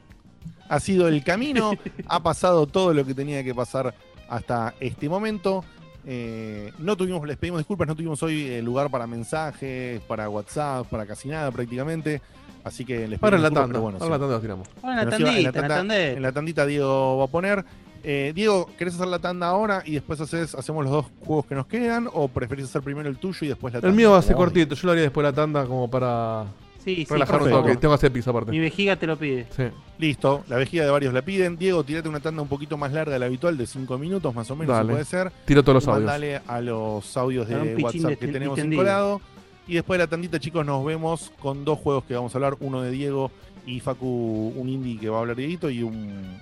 ha 0.67 0.79
sido 0.79 1.07
el 1.07 1.23
camino, 1.23 1.71
ha 2.07 2.21
pasado 2.23 2.67
todo 2.67 2.93
lo 2.93 3.05
que 3.05 3.13
tenía 3.13 3.43
que 3.43 3.53
pasar 3.55 3.93
hasta 4.29 4.73
este 4.79 5.09
momento. 5.09 5.63
Eh, 6.05 6.71
no 6.79 6.95
tuvimos, 6.95 7.25
les 7.27 7.37
pedimos 7.37 7.59
disculpas, 7.59 7.87
no 7.87 7.95
tuvimos 7.95 8.21
hoy 8.23 8.47
eh, 8.47 8.61
lugar 8.61 8.89
para 8.89 9.05
mensajes, 9.05 9.99
para 10.01 10.29
WhatsApp, 10.29 10.87
para 10.87 11.05
casi 11.05 11.27
nada 11.29 11.51
prácticamente. 11.51 12.21
Así 12.63 12.83
que 12.85 13.07
les 13.07 13.19
pedimos 13.19 13.23
Ahora 13.23 13.37
en 13.37 13.43
la 13.43 13.49
disculpas, 13.49 13.63
tanda, 13.65 13.79
bueno, 13.79 13.97
ahora 14.01 14.15
en 14.15 14.21
la 14.21 14.27
tanda. 14.39 14.69
Ahora 14.81 15.01
en 15.01 15.09
la 15.09 15.17
tandita, 15.17 15.39
en 15.39 15.43
la 15.43 15.51
tanda- 15.67 16.07
en 16.17 16.21
la 16.21 16.31
tandita 16.31 16.65
Diego 16.65 17.17
va 17.17 17.25
a 17.25 17.27
poner. 17.27 17.65
Eh, 18.01 18.31
Diego, 18.33 18.69
¿querés 18.77 18.95
hacer 18.95 19.07
la 19.07 19.19
tanda 19.19 19.47
ahora 19.47 19.83
y 19.85 19.91
después 19.93 20.21
haces, 20.21 20.55
hacemos 20.55 20.83
los 20.85 20.91
dos 20.93 21.05
juegos 21.25 21.45
que 21.45 21.55
nos 21.55 21.67
quedan? 21.67 22.07
¿O 22.13 22.29
preferís 22.29 22.65
hacer 22.65 22.81
primero 22.81 23.09
el 23.09 23.17
tuyo 23.17 23.39
y 23.41 23.47
después 23.49 23.73
la 23.73 23.81
tanda? 23.81 23.89
El 23.91 23.95
mío 23.97 24.11
va 24.11 24.19
a 24.19 24.21
ser 24.21 24.35
cortito, 24.37 24.73
yo 24.75 24.85
lo 24.85 24.91
haría 24.93 25.03
después 25.03 25.25
de 25.25 25.31
la 25.31 25.35
tanda 25.35 25.65
como 25.65 25.89
para 25.89 26.45
Sí, 26.83 26.95
sí, 26.95 27.05
relajar 27.09 27.35
un 27.37 27.43
perfecto. 27.43 27.61
toque. 27.61 27.77
Tengo 27.77 27.91
que 27.91 27.95
hacer 27.95 28.11
pizza 28.11 28.29
aparte. 28.29 28.51
Mi 28.51 28.59
vejiga 28.59 28.95
te 28.95 29.05
lo 29.05 29.17
pide. 29.17 29.47
Sí. 29.55 29.63
Listo, 29.97 30.43
la 30.47 30.55
vejiga 30.55 30.85
de 30.85 30.91
varios 30.91 31.13
la 31.13 31.21
piden. 31.21 31.57
Diego, 31.57 31.83
tirate 31.83 32.07
una 32.07 32.19
tanda 32.19 32.41
un 32.41 32.47
poquito 32.47 32.77
más 32.77 32.93
larga 32.93 33.13
de 33.13 33.19
la 33.19 33.25
habitual, 33.25 33.57
de 33.57 33.67
5 33.67 33.97
minutos 33.97 34.33
más 34.33 34.49
o 34.49 34.55
menos, 34.55 34.75
Dale. 34.75 34.87
si 34.87 34.91
puede 34.93 35.05
ser. 35.05 35.31
Tiro 35.45 35.61
todos 35.63 35.75
los 35.75 35.83
Y 35.85 35.89
audios. 35.89 36.05
Mandale 36.05 36.41
a 36.47 36.61
los 36.61 37.17
audios 37.17 37.47
de 37.47 37.75
WhatsApp 37.75 38.17
que 38.17 38.27
tenemos 38.27 38.57
encolado. 38.57 39.21
Y 39.67 39.75
después 39.75 39.99
de 39.99 40.05
la 40.05 40.09
tandita, 40.09 40.39
chicos, 40.39 40.65
nos 40.65 40.83
vemos 40.83 41.31
con 41.39 41.63
dos 41.63 41.77
juegos 41.79 42.03
que 42.05 42.15
vamos 42.15 42.33
a 42.33 42.37
hablar. 42.37 42.55
Uno 42.59 42.81
de 42.81 42.91
Diego 42.91 43.29
y 43.67 43.79
Facu, 43.81 44.53
un 44.55 44.67
indie 44.67 44.97
que 44.97 45.09
va 45.09 45.17
a 45.17 45.19
hablar 45.21 45.35
Dieguito 45.35 45.69
y 45.69 45.83
un... 45.83 46.39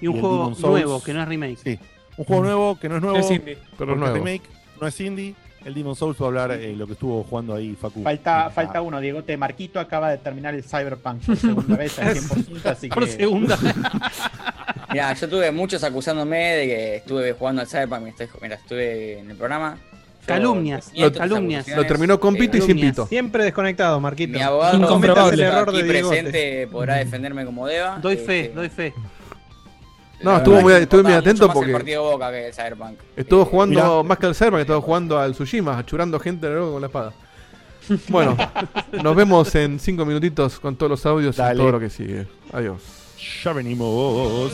Y 0.00 0.06
un 0.06 0.18
juego 0.18 0.52
nuevo, 0.58 1.02
que 1.02 1.12
no 1.12 1.20
es 1.20 1.28
remake. 1.28 1.58
Sí, 1.58 1.78
un 2.16 2.24
juego 2.24 2.42
nuevo 2.42 2.78
que 2.80 2.88
no 2.88 2.96
es 2.96 3.02
nuevo. 3.02 3.18
Es 3.18 3.30
indie. 3.30 3.58
Pero 3.76 3.92
es 3.92 3.98
nuevo. 3.98 4.14
remake 4.14 4.42
no 4.80 4.86
es 4.86 4.98
indie. 5.00 5.34
El 5.64 5.74
Demon 5.74 5.94
Souls 5.94 6.16
va 6.20 6.24
a 6.24 6.28
hablar 6.28 6.52
eh, 6.52 6.74
lo 6.74 6.86
que 6.86 6.94
estuvo 6.94 7.22
jugando 7.24 7.54
ahí 7.54 7.76
Facu. 7.78 8.02
Falta, 8.02 8.46
Ah, 8.46 8.50
falta 8.50 8.80
uno, 8.80 8.98
Diego 9.00 9.22
Te 9.22 9.36
Marquito 9.36 9.78
acaba 9.78 10.10
de 10.10 10.18
terminar 10.18 10.54
el 10.54 10.64
Cyberpunk 10.64 11.22
por 11.24 11.36
segunda 11.36 11.76
vez 11.76 11.98
al 11.98 12.16
100%, 12.16 12.66
así 12.66 12.88
que... 12.88 12.94
Por 12.94 13.06
segunda. 13.06 13.58
Mira, 14.92 15.12
yo 15.12 15.28
tuve 15.28 15.50
muchos 15.52 15.84
acusándome 15.84 16.38
de 16.38 16.66
que 16.66 16.96
estuve 16.96 17.32
jugando 17.34 17.60
al 17.60 17.68
Cyberpunk 17.68 18.02
mientras 18.40 18.60
estuve 18.62 19.18
en 19.18 19.30
el 19.30 19.36
programa. 19.36 19.76
Calumnias, 20.26 20.90
esas 20.94 21.12
calumnias. 21.12 21.66
Lo 21.68 21.84
terminó 21.86 22.20
con 22.20 22.34
pito 22.36 22.56
y 22.56 22.60
sin 22.60 22.78
pito. 22.80 23.06
Siempre 23.06 23.44
desconectado, 23.44 23.98
Marquito. 24.00 24.32
Mi 24.34 24.40
abogado 24.42 25.30
el 25.32 25.40
error 25.40 25.68
aquí 25.68 25.82
de 25.82 25.92
Diegote. 25.92 26.16
presente 26.22 26.68
podrá 26.68 26.96
defenderme 26.96 27.44
como 27.44 27.66
deba. 27.66 27.98
Doy 28.00 28.16
fe, 28.16 28.40
Este, 28.42 28.54
doy 28.54 28.68
fe. 28.68 28.94
No, 30.22 30.32
la 30.32 30.36
estuvo 30.38 30.60
muy- 30.60 30.72
estuve 30.74 31.02
muy 31.02 31.12
atento 31.12 31.46
más 31.46 31.54
porque- 31.54 31.70
el 31.70 31.76
partido 31.76 32.04
de 32.06 32.12
Boca 32.12 32.30
que 32.30 32.46
el 32.48 32.54
Cyberpunk. 32.54 32.98
Estuvo 33.16 33.42
Eh, 33.42 33.46
jugando 33.50 34.04
más 34.04 34.18
que 34.18 34.26
al 34.26 34.34
Cyberpunk, 34.34 34.60
estaba 34.60 34.80
jugando 34.80 35.18
al 35.18 35.32
Tsushima, 35.32 35.78
achurando 35.78 36.20
gente 36.20 36.46
de 36.46 36.52
nuevo 36.54 36.72
con 36.72 36.80
la 36.82 36.86
espada. 36.88 37.12
Bueno, 38.08 38.36
nos 39.02 39.16
vemos 39.16 39.52
en 39.54 39.78
cinco 39.80 40.04
minutitos 40.04 40.60
con 40.60 40.76
todos 40.76 40.90
los 40.90 41.06
audios 41.06 41.36
y 41.36 41.56
todo 41.56 41.72
lo 41.72 41.80
que 41.80 41.90
sigue. 41.90 42.26
Adiós. 42.52 42.80
Ya 43.42 43.52
venimos. 43.52 44.52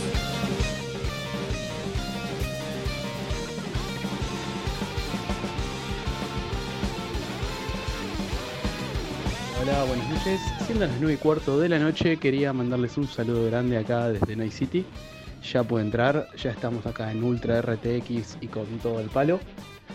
Hola, 9.62 9.84
buenas 9.84 10.08
noches. 10.10 10.40
Siendo 10.66 10.86
las 10.86 10.96
9 11.00 11.14
y 11.14 11.16
cuarto 11.16 11.58
de 11.58 11.68
la 11.68 11.78
noche, 11.78 12.18
quería 12.18 12.52
mandarles 12.52 12.96
un 12.98 13.08
saludo 13.08 13.46
grande 13.46 13.78
acá 13.78 14.08
desde 14.08 14.36
Night 14.36 14.52
City. 14.52 14.84
Ya 15.42 15.62
puedo 15.62 15.84
entrar, 15.84 16.28
ya 16.36 16.50
estamos 16.50 16.86
acá 16.86 17.10
en 17.12 17.22
Ultra 17.22 17.62
RTX 17.62 18.38
y 18.40 18.46
con 18.48 18.66
todo 18.82 19.00
el 19.00 19.08
palo. 19.08 19.38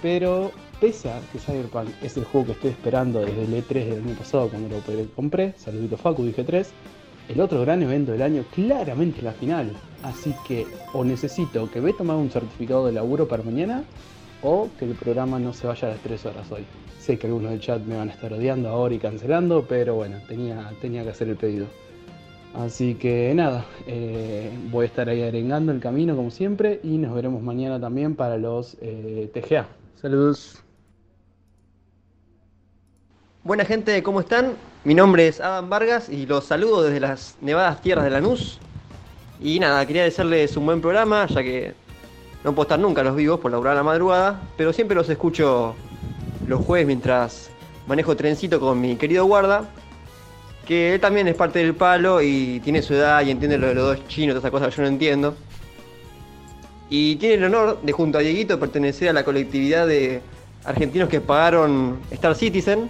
Pero 0.01 0.51
pese 0.79 1.11
a 1.11 1.19
que 1.31 1.39
Cyberpunk 1.39 1.89
es 2.01 2.17
el 2.17 2.23
juego 2.23 2.47
que 2.47 2.51
estoy 2.53 2.71
esperando 2.71 3.19
desde 3.19 3.43
el 3.43 3.53
E3 3.53 3.85
del 3.85 4.03
año 4.03 4.15
pasado 4.15 4.49
cuando 4.49 4.69
lo 4.69 5.05
compré, 5.15 5.53
saludito 5.57 5.97
Facu, 5.97 6.23
dije 6.23 6.43
3, 6.43 6.71
el 7.29 7.39
otro 7.39 7.61
gran 7.61 7.83
evento 7.83 8.11
del 8.11 8.23
año 8.23 8.43
claramente 8.53 9.19
es 9.19 9.23
la 9.23 9.33
final. 9.33 9.71
Así 10.03 10.33
que 10.47 10.65
o 10.93 11.03
necesito 11.03 11.69
que 11.69 11.81
me 11.81 11.93
tomar 11.93 12.17
un 12.17 12.31
certificado 12.31 12.87
de 12.87 12.93
laburo 12.93 13.27
para 13.27 13.43
mañana 13.43 13.83
o 14.41 14.69
que 14.79 14.85
el 14.85 14.95
programa 14.95 15.39
no 15.39 15.53
se 15.53 15.67
vaya 15.67 15.87
a 15.87 15.91
las 15.91 15.99
3 15.99 16.25
horas 16.25 16.51
hoy. 16.51 16.65
Sé 16.99 17.17
que 17.17 17.27
algunos 17.27 17.51
del 17.51 17.61
chat 17.61 17.81
me 17.83 17.95
van 17.95 18.09
a 18.09 18.13
estar 18.13 18.33
odiando 18.33 18.69
ahora 18.69 18.93
y 18.95 18.99
cancelando, 18.99 19.65
pero 19.67 19.95
bueno, 19.95 20.17
tenía, 20.27 20.71
tenía 20.81 21.03
que 21.03 21.09
hacer 21.09 21.29
el 21.29 21.35
pedido. 21.35 21.67
Así 22.53 22.95
que 22.95 23.33
nada, 23.33 23.65
eh, 23.87 24.51
voy 24.69 24.83
a 24.83 24.87
estar 24.87 25.07
ahí 25.07 25.23
arengando 25.23 25.71
el 25.71 25.79
camino 25.79 26.15
como 26.15 26.31
siempre 26.31 26.81
y 26.83 26.97
nos 26.97 27.15
veremos 27.15 27.41
mañana 27.41 27.79
también 27.79 28.15
para 28.15 28.37
los 28.37 28.77
eh, 28.81 29.31
TGA. 29.33 29.67
Saludos. 30.01 30.61
Buena 33.43 33.63
gente, 33.63 34.03
¿cómo 34.03 34.19
están? 34.19 34.55
Mi 34.83 34.93
nombre 34.93 35.27
es 35.27 35.39
Adam 35.39 35.69
Vargas 35.69 36.09
y 36.09 36.25
los 36.25 36.45
saludo 36.45 36.83
desde 36.83 36.99
las 36.99 37.37
nevadas 37.41 37.81
tierras 37.81 38.03
de 38.03 38.11
Lanús. 38.11 38.59
Y 39.39 39.59
nada, 39.59 39.85
quería 39.85 40.03
desearles 40.03 40.55
un 40.57 40.65
buen 40.65 40.81
programa, 40.81 41.25
ya 41.27 41.41
que 41.41 41.73
no 42.43 42.53
puedo 42.53 42.63
estar 42.63 42.79
nunca 42.79 43.01
los 43.01 43.15
vivos 43.15 43.39
por 43.39 43.51
laburar 43.51 43.73
a 43.73 43.77
la 43.77 43.83
madrugada, 43.83 44.41
pero 44.57 44.73
siempre 44.73 44.95
los 44.95 45.09
escucho 45.09 45.73
los 46.47 46.65
jueves 46.65 46.85
mientras 46.85 47.49
manejo 47.87 48.15
trencito 48.15 48.59
con 48.59 48.81
mi 48.81 48.95
querido 48.97 49.25
guarda, 49.25 49.69
que 50.65 50.95
él 50.95 51.01
también 51.01 51.27
es 51.27 51.35
parte 51.35 51.59
del 51.59 51.75
palo 51.75 52.21
y 52.21 52.59
tiene 52.63 52.81
su 52.81 52.93
edad 52.93 53.23
y 53.25 53.31
entiende 53.31 53.57
lo 53.57 53.67
de 53.67 53.75
los 53.75 53.83
dos 53.83 54.07
chinos, 54.07 54.33
todas 54.33 54.43
esas 54.43 54.51
cosas 54.51 54.69
que 54.69 54.77
yo 54.77 54.83
no 54.83 54.89
entiendo. 54.89 55.35
Y 56.89 57.15
tiene 57.15 57.35
el 57.35 57.43
honor 57.45 57.81
de 57.81 57.91
junto 57.91 58.17
a 58.17 58.21
Dieguito 58.21 58.59
pertenecer 58.59 59.09
a 59.09 59.13
la 59.13 59.23
colectividad 59.23 59.87
de 59.87 60.21
argentinos 60.65 61.09
que 61.09 61.21
pagaron 61.21 61.99
Star 62.11 62.35
Citizen. 62.35 62.89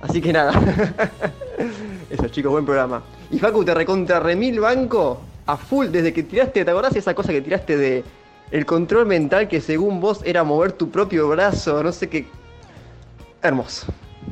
Así 0.00 0.20
que 0.20 0.32
nada. 0.32 0.52
Eso 2.10 2.28
chicos, 2.28 2.52
buen 2.52 2.64
programa. 2.64 3.02
Y 3.30 3.38
Facu, 3.38 3.64
te 3.64 3.74
recontra 3.74 4.20
remil 4.20 4.60
banco 4.60 5.20
a 5.46 5.56
full 5.56 5.88
desde 5.88 6.12
que 6.12 6.22
tiraste, 6.22 6.64
¿te 6.64 6.70
acordás 6.70 6.94
esa 6.94 7.14
cosa 7.14 7.32
que 7.32 7.40
tiraste 7.40 7.76
de 7.76 8.04
el 8.50 8.66
control 8.66 9.06
mental 9.06 9.48
que 9.48 9.60
según 9.60 10.00
vos 10.00 10.20
era 10.24 10.44
mover 10.44 10.72
tu 10.72 10.90
propio 10.90 11.28
brazo? 11.28 11.82
No 11.82 11.92
sé 11.92 12.08
qué. 12.08 12.26
Hermoso. 13.42 13.86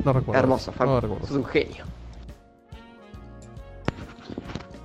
No 0.04 0.12
recuerdo. 0.12 0.38
Hermoso, 0.38 0.72
Facu. 0.72 0.90
No 0.90 1.00
recuerdo. 1.00 1.26
Sos 1.26 1.36
un 1.36 1.44
genio. 1.46 1.84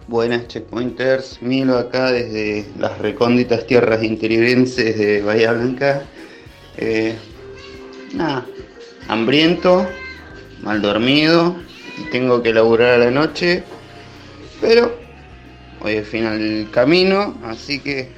Buenas 0.07 0.47
checkpointers, 0.47 1.41
Milo 1.41 1.79
acá 1.79 2.11
desde 2.11 2.67
las 2.77 2.99
recónditas 2.99 3.65
tierras 3.65 4.03
interiorenses 4.03 4.97
de 4.99 5.23
Bahía 5.23 5.51
Blanca. 5.51 6.03
Eh, 6.77 7.15
nada, 8.13 8.45
hambriento, 9.07 9.87
mal 10.61 10.79
dormido 10.83 11.55
y 11.97 12.03
tengo 12.11 12.43
que 12.43 12.53
laburar 12.53 13.01
a 13.01 13.05
la 13.05 13.11
noche, 13.11 13.63
pero 14.61 14.95
hoy 15.81 15.93
es 15.93 16.07
final 16.07 16.37
del 16.37 16.69
camino, 16.69 17.35
así 17.43 17.79
que 17.79 18.11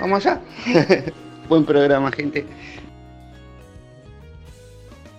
vamos 0.00 0.26
allá. 0.26 0.40
Buen 1.48 1.64
programa, 1.64 2.10
gente. 2.10 2.44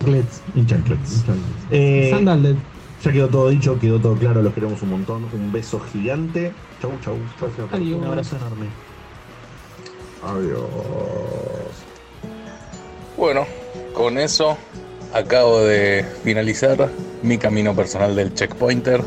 Chanclets 0.00 0.42
y 0.54 0.66
chanclets. 0.66 1.24
Eh, 1.70 2.08
Sandal 2.12 2.56
ya 3.02 3.12
quedó 3.12 3.28
todo 3.28 3.48
dicho, 3.48 3.78
quedó 3.78 4.00
todo 4.00 4.14
claro, 4.16 4.42
los 4.42 4.52
queremos 4.54 4.82
un 4.82 4.90
montón. 4.90 5.24
Un 5.32 5.52
beso 5.52 5.80
gigante. 5.80 6.52
Chau, 6.80 6.92
chau. 7.04 7.16
chau, 7.38 7.50
chau. 7.56 7.68
Adiós. 7.72 7.98
Un 7.98 8.04
abrazo 8.06 8.36
enorme. 8.36 8.66
Adiós. 10.22 10.68
Bueno, 13.16 13.46
con 13.94 14.18
eso 14.18 14.56
acabo 15.12 15.60
de 15.60 16.04
finalizar 16.22 16.88
mi 17.22 17.38
camino 17.38 17.74
personal 17.74 18.14
del 18.14 18.34
checkpointer. 18.34 19.02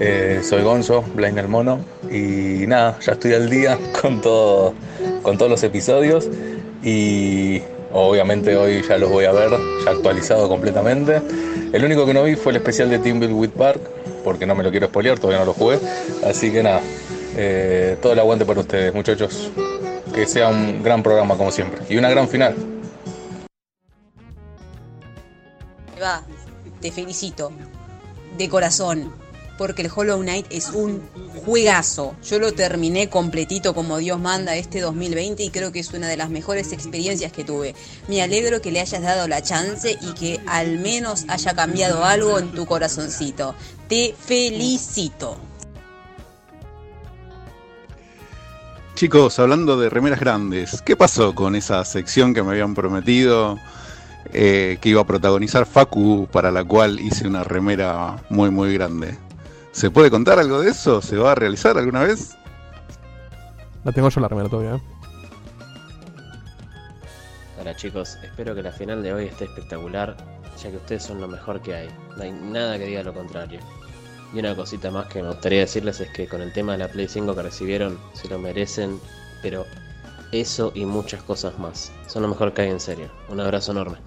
Eh, 0.00 0.40
soy 0.42 0.62
Gonzo, 0.62 1.02
Blind 1.14 1.38
el 1.38 1.48
Mono, 1.48 1.80
y 2.10 2.66
nada, 2.66 2.98
ya 3.00 3.12
estoy 3.12 3.34
al 3.34 3.50
día 3.50 3.78
con, 4.00 4.20
todo, 4.20 4.74
con 5.22 5.36
todos 5.36 5.50
los 5.50 5.62
episodios 5.64 6.28
y 6.84 7.60
obviamente 7.92 8.56
hoy 8.56 8.82
ya 8.86 8.98
los 8.98 9.10
voy 9.10 9.24
a 9.24 9.32
ver, 9.32 9.50
ya 9.84 9.90
actualizado 9.90 10.48
completamente. 10.48 11.20
El 11.72 11.84
único 11.84 12.06
que 12.06 12.14
no 12.14 12.24
vi 12.24 12.34
fue 12.36 12.52
el 12.52 12.56
especial 12.56 12.90
de 12.90 13.12
with 13.12 13.50
Park, 13.50 13.80
porque 14.24 14.46
no 14.46 14.54
me 14.54 14.62
lo 14.62 14.70
quiero 14.70 14.86
spoilear, 14.86 15.18
todavía 15.18 15.40
no 15.40 15.46
lo 15.46 15.54
jugué. 15.54 15.78
Así 16.24 16.50
que 16.50 16.62
nada, 16.62 16.80
eh, 17.36 17.96
todo 18.00 18.12
el 18.12 18.18
aguante 18.18 18.44
para 18.44 18.60
ustedes, 18.60 18.94
muchachos. 18.94 19.50
Que 20.14 20.26
sea 20.26 20.48
un 20.48 20.82
gran 20.82 21.02
programa 21.02 21.36
como 21.36 21.50
siempre 21.50 21.82
y 21.88 21.96
una 21.96 22.08
gran 22.08 22.28
final. 22.28 22.54
Te 26.80 26.92
felicito. 26.92 27.50
De 28.36 28.48
corazón. 28.48 29.12
Porque 29.58 29.82
el 29.82 29.90
Hollow 29.94 30.20
Knight 30.20 30.46
es 30.50 30.70
un 30.70 31.02
juegazo. 31.44 32.14
Yo 32.24 32.38
lo 32.38 32.52
terminé 32.52 33.10
completito 33.10 33.74
como 33.74 33.98
Dios 33.98 34.18
manda 34.20 34.56
este 34.56 34.80
2020 34.80 35.42
y 35.42 35.50
creo 35.50 35.72
que 35.72 35.80
es 35.80 35.92
una 35.92 36.06
de 36.08 36.16
las 36.16 36.30
mejores 36.30 36.72
experiencias 36.72 37.32
que 37.32 37.44
tuve. 37.44 37.74
Me 38.06 38.22
alegro 38.22 38.62
que 38.62 38.70
le 38.70 38.80
hayas 38.80 39.02
dado 39.02 39.26
la 39.26 39.42
chance 39.42 39.98
y 40.00 40.14
que 40.14 40.40
al 40.46 40.78
menos 40.78 41.24
haya 41.28 41.54
cambiado 41.54 42.04
algo 42.04 42.38
en 42.38 42.52
tu 42.52 42.64
corazoncito. 42.64 43.54
Te 43.88 44.14
felicito. 44.18 45.36
Chicos, 48.94 49.38
hablando 49.38 49.78
de 49.78 49.90
remeras 49.90 50.18
grandes, 50.18 50.82
¿qué 50.82 50.96
pasó 50.96 51.34
con 51.34 51.54
esa 51.54 51.84
sección 51.84 52.34
que 52.34 52.42
me 52.42 52.50
habían 52.50 52.74
prometido 52.74 53.56
eh, 54.32 54.78
que 54.80 54.88
iba 54.88 55.00
a 55.00 55.06
protagonizar 55.06 55.66
Facu, 55.66 56.28
para 56.32 56.50
la 56.50 56.64
cual 56.64 56.98
hice 56.98 57.26
una 57.26 57.44
remera 57.44 58.16
muy 58.28 58.50
muy 58.50 58.74
grande? 58.74 59.16
¿Se 59.72 59.90
puede 59.90 60.10
contar 60.10 60.38
algo 60.38 60.60
de 60.60 60.70
eso? 60.70 61.00
¿Se 61.02 61.16
va 61.16 61.32
a 61.32 61.34
realizar 61.34 61.76
alguna 61.78 62.02
vez? 62.02 62.36
La 63.84 63.92
tengo 63.92 64.08
yo 64.08 64.20
la 64.20 64.28
remera 64.28 64.48
todavía. 64.48 64.76
¿eh? 64.76 64.82
Hola 67.60 67.76
chicos, 67.76 68.18
espero 68.22 68.54
que 68.54 68.62
la 68.62 68.72
final 68.72 69.02
de 69.02 69.12
hoy 69.12 69.26
esté 69.26 69.44
espectacular, 69.44 70.16
ya 70.62 70.70
que 70.70 70.76
ustedes 70.76 71.02
son 71.02 71.20
lo 71.20 71.28
mejor 71.28 71.60
que 71.60 71.74
hay. 71.74 71.88
No 72.16 72.22
hay 72.22 72.32
nada 72.32 72.78
que 72.78 72.86
diga 72.86 73.02
lo 73.02 73.12
contrario. 73.12 73.60
Y 74.34 74.38
una 74.38 74.54
cosita 74.54 74.90
más 74.90 75.06
que 75.06 75.22
me 75.22 75.28
gustaría 75.28 75.60
decirles 75.60 76.00
es 76.00 76.10
que 76.10 76.28
con 76.28 76.40
el 76.42 76.52
tema 76.52 76.72
de 76.72 76.78
la 76.78 76.88
Play 76.88 77.08
5 77.08 77.34
que 77.34 77.42
recibieron, 77.42 77.98
se 78.12 78.28
lo 78.28 78.38
merecen, 78.38 79.00
pero 79.42 79.64
eso 80.32 80.72
y 80.74 80.84
muchas 80.84 81.22
cosas 81.22 81.58
más. 81.58 81.92
Son 82.06 82.22
lo 82.22 82.28
mejor 82.28 82.52
que 82.52 82.62
hay 82.62 82.70
en 82.70 82.80
serio. 82.80 83.10
Un 83.28 83.40
abrazo 83.40 83.72
enorme. 83.72 83.98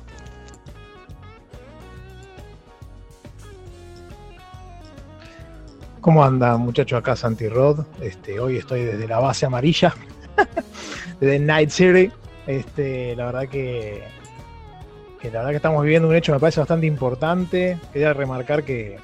¿Cómo 6.02 6.24
anda 6.26 6.58
muchachos 6.58 6.98
acá 6.98 7.16
Santi 7.16 7.48
Rod? 7.48 7.86
Este, 8.02 8.40
hoy 8.40 8.58
estoy 8.58 8.84
desde 8.84 9.08
la 9.08 9.20
base 9.20 9.46
amarilla, 9.46 9.94
desde 11.20 11.38
Night 11.38 11.70
City. 11.70 12.12
Este, 12.48 13.16
la 13.16 13.28
verdad 13.28 13.48
que, 13.48 14.04
la 15.24 15.30
verdad 15.30 15.50
que 15.52 15.58
estamos 15.58 15.84
viviendo 15.84 16.08
un 16.08 16.16
hecho 16.16 16.34
me 16.34 16.40
parece 16.40 16.60
bastante 16.60 16.88
importante. 16.88 17.78
Quería 17.94 18.14
remarcar 18.14 18.64
que, 18.64 18.98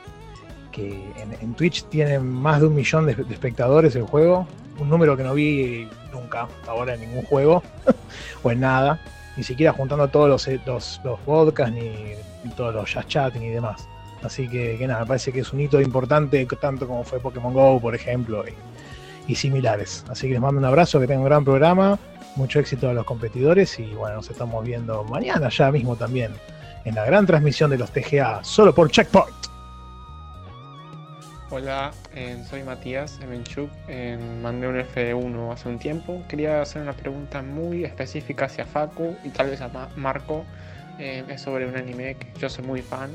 que 0.72 1.00
en, 1.40 1.54
Twitch 1.54 1.84
tienen 1.84 2.28
más 2.28 2.62
de 2.62 2.66
un 2.66 2.74
millón 2.74 3.06
de, 3.06 3.12
espectadores 3.30 3.96
el 3.96 4.04
juego, 4.08 4.48
un 4.80 4.90
número 4.90 5.16
que 5.16 5.24
no 5.24 5.36
vi 5.36 5.88
nunca 6.12 6.48
ahora 6.68 6.96
en 6.96 7.02
ningún 7.02 7.22
juego 7.26 7.62
o 8.42 8.50
en 8.50 8.62
nada, 8.62 9.00
ni 9.36 9.44
siquiera 9.44 9.72
juntando 9.72 10.08
todos 10.08 10.28
los, 10.28 10.66
los, 10.66 11.00
los 11.04 11.20
podcasts 11.20 11.76
ni, 11.76 12.16
todos 12.56 12.74
los 12.74 13.08
chat 13.08 13.36
ni 13.36 13.50
demás. 13.50 13.88
Así 14.24 14.48
que, 14.50 14.78
que 14.78 14.88
nada, 14.88 15.02
me 15.02 15.06
parece 15.06 15.32
que 15.32 15.42
es 15.42 15.54
un 15.54 15.60
hito 15.62 15.80
importante, 15.80 16.46
tanto 16.60 16.88
como 16.88 17.04
fue 17.04 17.20
Pokémon 17.20 17.54
Go, 17.54 17.80
por 17.80 17.94
ejemplo, 17.96 18.44
y, 19.28 19.36
similares. 19.36 20.04
Así 20.10 20.28
que 20.28 20.34
les 20.34 20.42
mando 20.42 20.60
un 20.60 20.66
abrazo, 20.66 21.00
que 21.00 21.06
tengan 21.08 21.22
un 21.24 21.26
gran 21.30 21.44
programa, 21.46 22.00
mucho 22.36 22.60
éxito 22.60 22.90
a 22.90 22.94
los 22.94 23.06
competidores 23.06 23.78
y 23.80 23.94
bueno, 23.94 24.16
nos 24.18 24.30
estamos 24.30 24.64
viendo 24.66 25.04
mañana 25.04 25.50
ya 25.50 25.72
mismo 25.72 25.96
también 25.96 26.32
en 26.86 26.96
la 26.96 27.06
gran 27.06 27.26
transmisión 27.26 27.70
de 27.70 27.78
los 27.78 27.92
TGA, 27.92 28.44
solo 28.44 28.74
por 28.74 28.90
Checkpoint. 28.90 29.36
Hola, 31.50 31.92
eh, 32.14 32.44
soy 32.50 32.64
Matías 32.64 33.20
Emenchuk, 33.22 33.70
eh, 33.88 34.18
mandé 34.42 34.68
un 34.68 34.76
F1 34.80 35.52
hace 35.54 35.70
un 35.70 35.80
tiempo. 35.80 36.22
Quería 36.28 36.62
hacer 36.62 36.82
una 36.82 36.92
pregunta 36.94 37.42
muy 37.42 37.86
específica 37.86 38.46
hacia 38.46 38.66
Facu 38.66 39.16
y 39.24 39.30
tal 39.30 39.50
vez 39.50 39.62
a 39.62 39.70
Ma- 39.70 39.88
Marco. 39.96 40.44
Eh, 41.00 41.24
es 41.30 41.42
sobre 41.42 41.66
un 41.68 41.76
anime 41.78 42.16
que 42.16 42.28
yo 42.40 42.50
soy 42.50 42.66
muy 42.66 42.82
fan. 42.82 43.12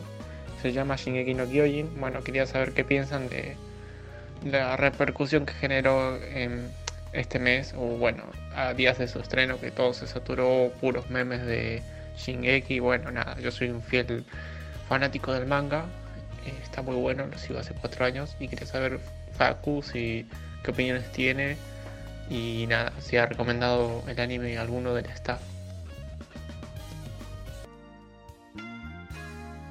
Se 0.63 0.73
llama 0.73 0.95
Shingeki 0.95 1.35
no 1.35 1.49
Kyojin. 1.49 1.99
Bueno, 1.99 2.23
quería 2.23 2.47
saber 2.47 2.73
qué 2.73 2.85
piensan 2.85 3.29
de 3.29 3.57
la 4.45 4.77
repercusión 4.77 5.45
que 5.45 5.55
generó 5.55 6.17
en 6.23 6.71
este 7.13 7.41
mes, 7.41 7.75
o 7.77 7.81
bueno, 7.81 8.23
a 8.55 8.73
días 8.73 8.97
de 8.99 9.09
su 9.09 9.19
estreno, 9.19 9.59
que 9.59 9.73
todo 9.73 9.93
se 9.93 10.07
saturó, 10.07 10.73
puros 10.81 11.11
memes 11.11 11.45
de 11.45 11.83
Shingeki. 12.17 12.79
Bueno, 12.79 13.11
nada, 13.11 13.37
yo 13.41 13.51
soy 13.51 13.71
un 13.71 13.83
fiel 13.83 14.25
fanático 14.89 15.33
del 15.33 15.47
manga. 15.47 15.85
Eh, 16.47 16.55
está 16.63 16.81
muy 16.83 16.95
bueno, 16.95 17.27
lo 17.27 17.39
sigo 17.39 17.59
hace 17.59 17.75
cuatro 17.75 18.05
años 18.05 18.37
y 18.39 18.47
quería 18.47 18.67
saber 18.67 19.01
Facu 19.37 19.83
si 19.83 20.27
qué 20.63 20.71
opiniones 20.71 21.11
tiene 21.11 21.57
y 22.31 22.67
nada, 22.69 22.93
si 23.01 23.17
ha 23.17 23.27
recomendado 23.27 24.05
el 24.07 24.19
anime 24.21 24.57
a 24.59 24.63
alguno 24.63 24.95
del 24.95 25.07
staff. 25.07 25.41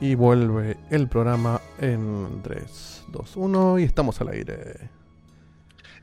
Y 0.01 0.15
vuelve 0.15 0.77
el 0.89 1.07
programa 1.07 1.61
en 1.79 2.41
3, 2.43 3.03
2, 3.09 3.31
1 3.37 3.79
y 3.79 3.83
estamos 3.83 4.19
al 4.19 4.29
aire. 4.29 4.55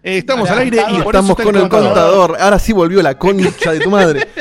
Eh, 0.05 0.19
estamos 0.19 0.49
al 0.51 0.59
aire 0.61 0.77
y 0.91 1.03
por 1.03 1.17
eso 1.17 1.33
estamos 1.33 1.37
con 1.37 1.57
el 1.57 1.69
contador. 1.69 2.37
Ahora 2.41 2.59
sí 2.61 2.73
volvió 2.73 3.03
la 3.03 3.19
concha 3.19 3.73
de 3.73 3.81
tu 3.81 3.91
madre. 3.91 4.29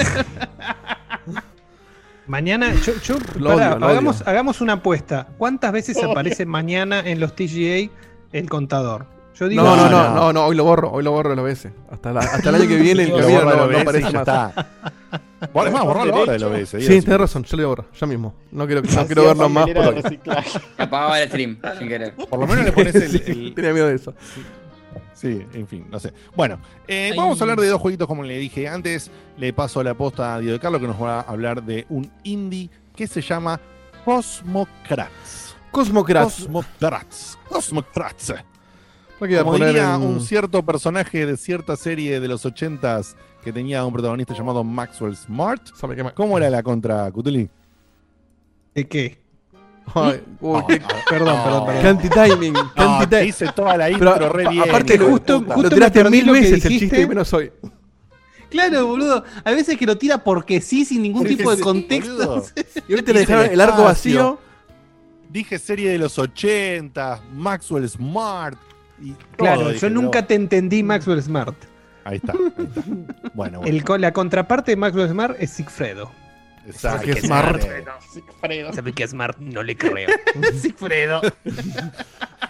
Mañana, 2.28 2.74
yo, 2.76 2.94
yo- 3.02 3.18
Lo 3.40 3.52
pará, 3.56 3.70
odio, 3.72 3.80
lo 3.80 3.88
hagamos, 3.88 4.18
odio. 4.22 4.30
hagamos 4.30 4.62
una 4.62 4.74
apuesta. 4.74 5.28
¿Cuántas 5.38 5.72
veces 5.72 5.98
aparece 6.04 6.46
mañana 6.46 7.00
en 7.00 7.20
los 7.20 7.36
TGA 7.36 7.90
el 8.34 8.50
contador? 8.50 9.06
Yo 9.40 9.48
digo 9.48 9.64
No, 9.64 9.76
no, 9.76 9.90
no, 9.90 10.14
no, 10.14 10.34
no, 10.34 10.46
hoy 10.46 10.56
lo 10.56 10.66
borro, 10.66 10.92
hoy 10.92 11.04
lo 11.04 11.12
borro 11.12 11.34
el 11.34 11.40
OBS. 11.40 11.70
Hasta, 11.90 12.12
la- 12.14 12.20
hasta 12.20 12.50
el 12.50 12.56
año 12.56 12.68
que 12.68 12.76
viene 12.76 13.04
el 13.04 13.12
borra 13.12 13.64
el 13.64 13.72
no, 13.72 13.80
aparece 13.80 14.02
más. 14.12 14.14
está. 14.16 14.68
Borra- 15.54 15.68
es 15.68 15.74
más, 15.74 15.84
borralo 15.84 16.16
ahora 16.16 16.36
el 16.36 16.44
OBS, 16.44 16.70
Sí, 16.70 17.02
tenés 17.02 17.20
razón, 17.20 17.44
yo 17.44 17.58
lo 17.58 17.64
voy 17.64 17.66
a 17.66 17.68
borrar, 17.68 17.86
ya 18.00 18.08
mismo. 18.08 18.34
No 18.52 18.66
quiero, 18.66 18.82
no 18.82 19.06
quiero 19.06 19.26
verlo 19.26 19.50
más 19.50 19.66
de. 19.68 20.20
Apagaba 20.78 21.22
el 21.22 21.28
stream, 21.30 21.58
sin 21.78 21.88
querer. 21.88 22.16
Por 22.16 22.40
lo 22.40 22.48
menos 22.48 22.66
le 22.66 22.72
pones 22.72 22.96
el- 22.96 23.16
el- 23.28 23.54
Tenía 23.54 23.74
miedo 23.74 23.88
de 23.88 23.96
eso. 23.96 24.14
Sí, 25.14 25.44
en 25.54 25.68
fin, 25.68 25.86
no 25.90 26.00
sé. 26.00 26.14
Bueno, 26.36 26.60
eh, 26.88 27.14
vamos 27.18 27.40
a 27.42 27.44
hablar 27.44 27.60
de 27.60 27.68
dos 27.68 27.82
jueguitos 27.82 28.08
como 28.08 28.24
le 28.24 28.38
dije 28.38 28.68
antes. 28.68 29.10
Le 29.38 29.52
paso 29.54 29.82
la 29.84 29.94
posta 29.96 30.36
a 30.36 30.40
Diego 30.40 30.54
de 30.54 30.60
Carlo 30.60 30.80
que 30.80 30.88
nos 30.88 31.02
va 31.02 31.20
a 31.20 31.22
hablar 31.22 31.64
de 31.64 31.86
un 31.90 32.12
indie 32.24 32.70
que 32.96 33.08
se 33.08 33.22
llama 33.22 33.60
Cosmocrats. 34.06 35.56
Cosmocrats. 35.72 36.36
Cosmocrats. 36.44 37.38
Cosmocrats. 37.50 38.34
Como 39.20 39.56
diría 39.56 39.96
en- 39.96 40.02
un 40.02 40.22
cierto 40.22 40.64
personaje 40.64 41.26
de 41.26 41.38
cierta 41.38 41.76
serie 41.76 42.20
de 42.20 42.28
los 42.28 42.46
ochentas 42.46 43.16
que 43.48 43.54
tenía 43.54 43.86
un 43.86 43.94
protagonista 43.94 44.34
llamado 44.34 44.62
Maxwell 44.62 45.16
Smart. 45.16 45.70
¿Cómo 46.14 46.38
era 46.38 46.50
la 46.50 46.62
contra 46.62 47.10
Cutuli? 47.14 47.50
¿De 48.76 48.86
qué? 48.86 49.18
Ay, 49.96 50.22
uy, 50.42 50.62
qué- 50.68 50.82
Perdón, 51.10 51.38
perdón, 51.46 51.66
perdón. 51.66 51.82
Canti 51.82 52.10
timing, 52.10 52.52
No, 52.52 52.74
canti 52.76 53.16
hice 53.20 53.48
toda 53.56 53.78
la 53.78 53.86
Pero, 53.86 53.98
intro 54.16 54.30
re 54.34 54.44
pa- 54.44 54.50
bien. 54.50 54.64
Aparte, 54.68 54.98
justo, 54.98 55.40
lo 55.62 55.70
tiraste 55.70 56.10
mil 56.10 56.30
veces 56.30 56.66
el 56.66 56.72
chiste 56.78 57.00
y 57.02 57.08
menos 57.08 57.32
hoy. 57.34 57.50
Claro, 58.50 58.86
boludo. 58.86 59.24
Hay 59.46 59.56
veces 59.56 59.78
que 59.78 59.86
lo 59.86 59.98
tira 59.98 60.18
porque 60.22 60.60
sí, 60.60 60.84
sin 60.84 61.02
ningún 61.04 61.26
tipo 61.26 61.50
de 61.50 61.56
sí, 61.58 61.64
contexto. 61.64 62.44
Y 62.90 62.92
ahorita 62.92 63.14
le 63.14 63.20
dejaron 63.22 63.46
el 63.50 63.62
arco 63.62 63.84
vacío. 63.86 64.40
Dije 65.30 65.58
serie 65.58 65.90
de 65.92 65.98
los 66.00 66.20
80, 66.20 67.22
Maxwell 67.34 67.88
Smart. 67.88 68.58
Y 69.02 69.12
todo, 69.12 69.26
Claro, 69.38 69.68
dije, 69.70 69.80
yo 69.80 69.90
nunca 69.90 70.12
pero- 70.20 70.28
te 70.28 70.36
entendí 70.36 70.84
Maxwell 70.84 71.24
Smart. 71.24 71.56
Ahí 72.10 72.18
está. 72.18 72.32
ahí 72.34 72.40
está. 72.58 72.82
Bueno, 73.34 73.60
bueno. 73.62 73.78
El, 73.96 74.02
la 74.02 74.12
contraparte 74.14 74.72
de 74.72 74.76
Maxwell 74.78 75.10
Smart 75.10 75.36
es 75.40 75.50
Sigfredo. 75.52 76.12
Exacto. 76.66 77.00
¿Sabe 77.06 77.14
que 77.14 77.22
Smart. 77.22 77.62
Sigfredo. 78.12 78.74
¿Sabe 78.74 78.94
que 78.94 79.08
Smart 79.08 79.38
no 79.40 79.64
le 79.64 79.78
creo? 79.78 80.10
Sigfredo. 80.62 81.22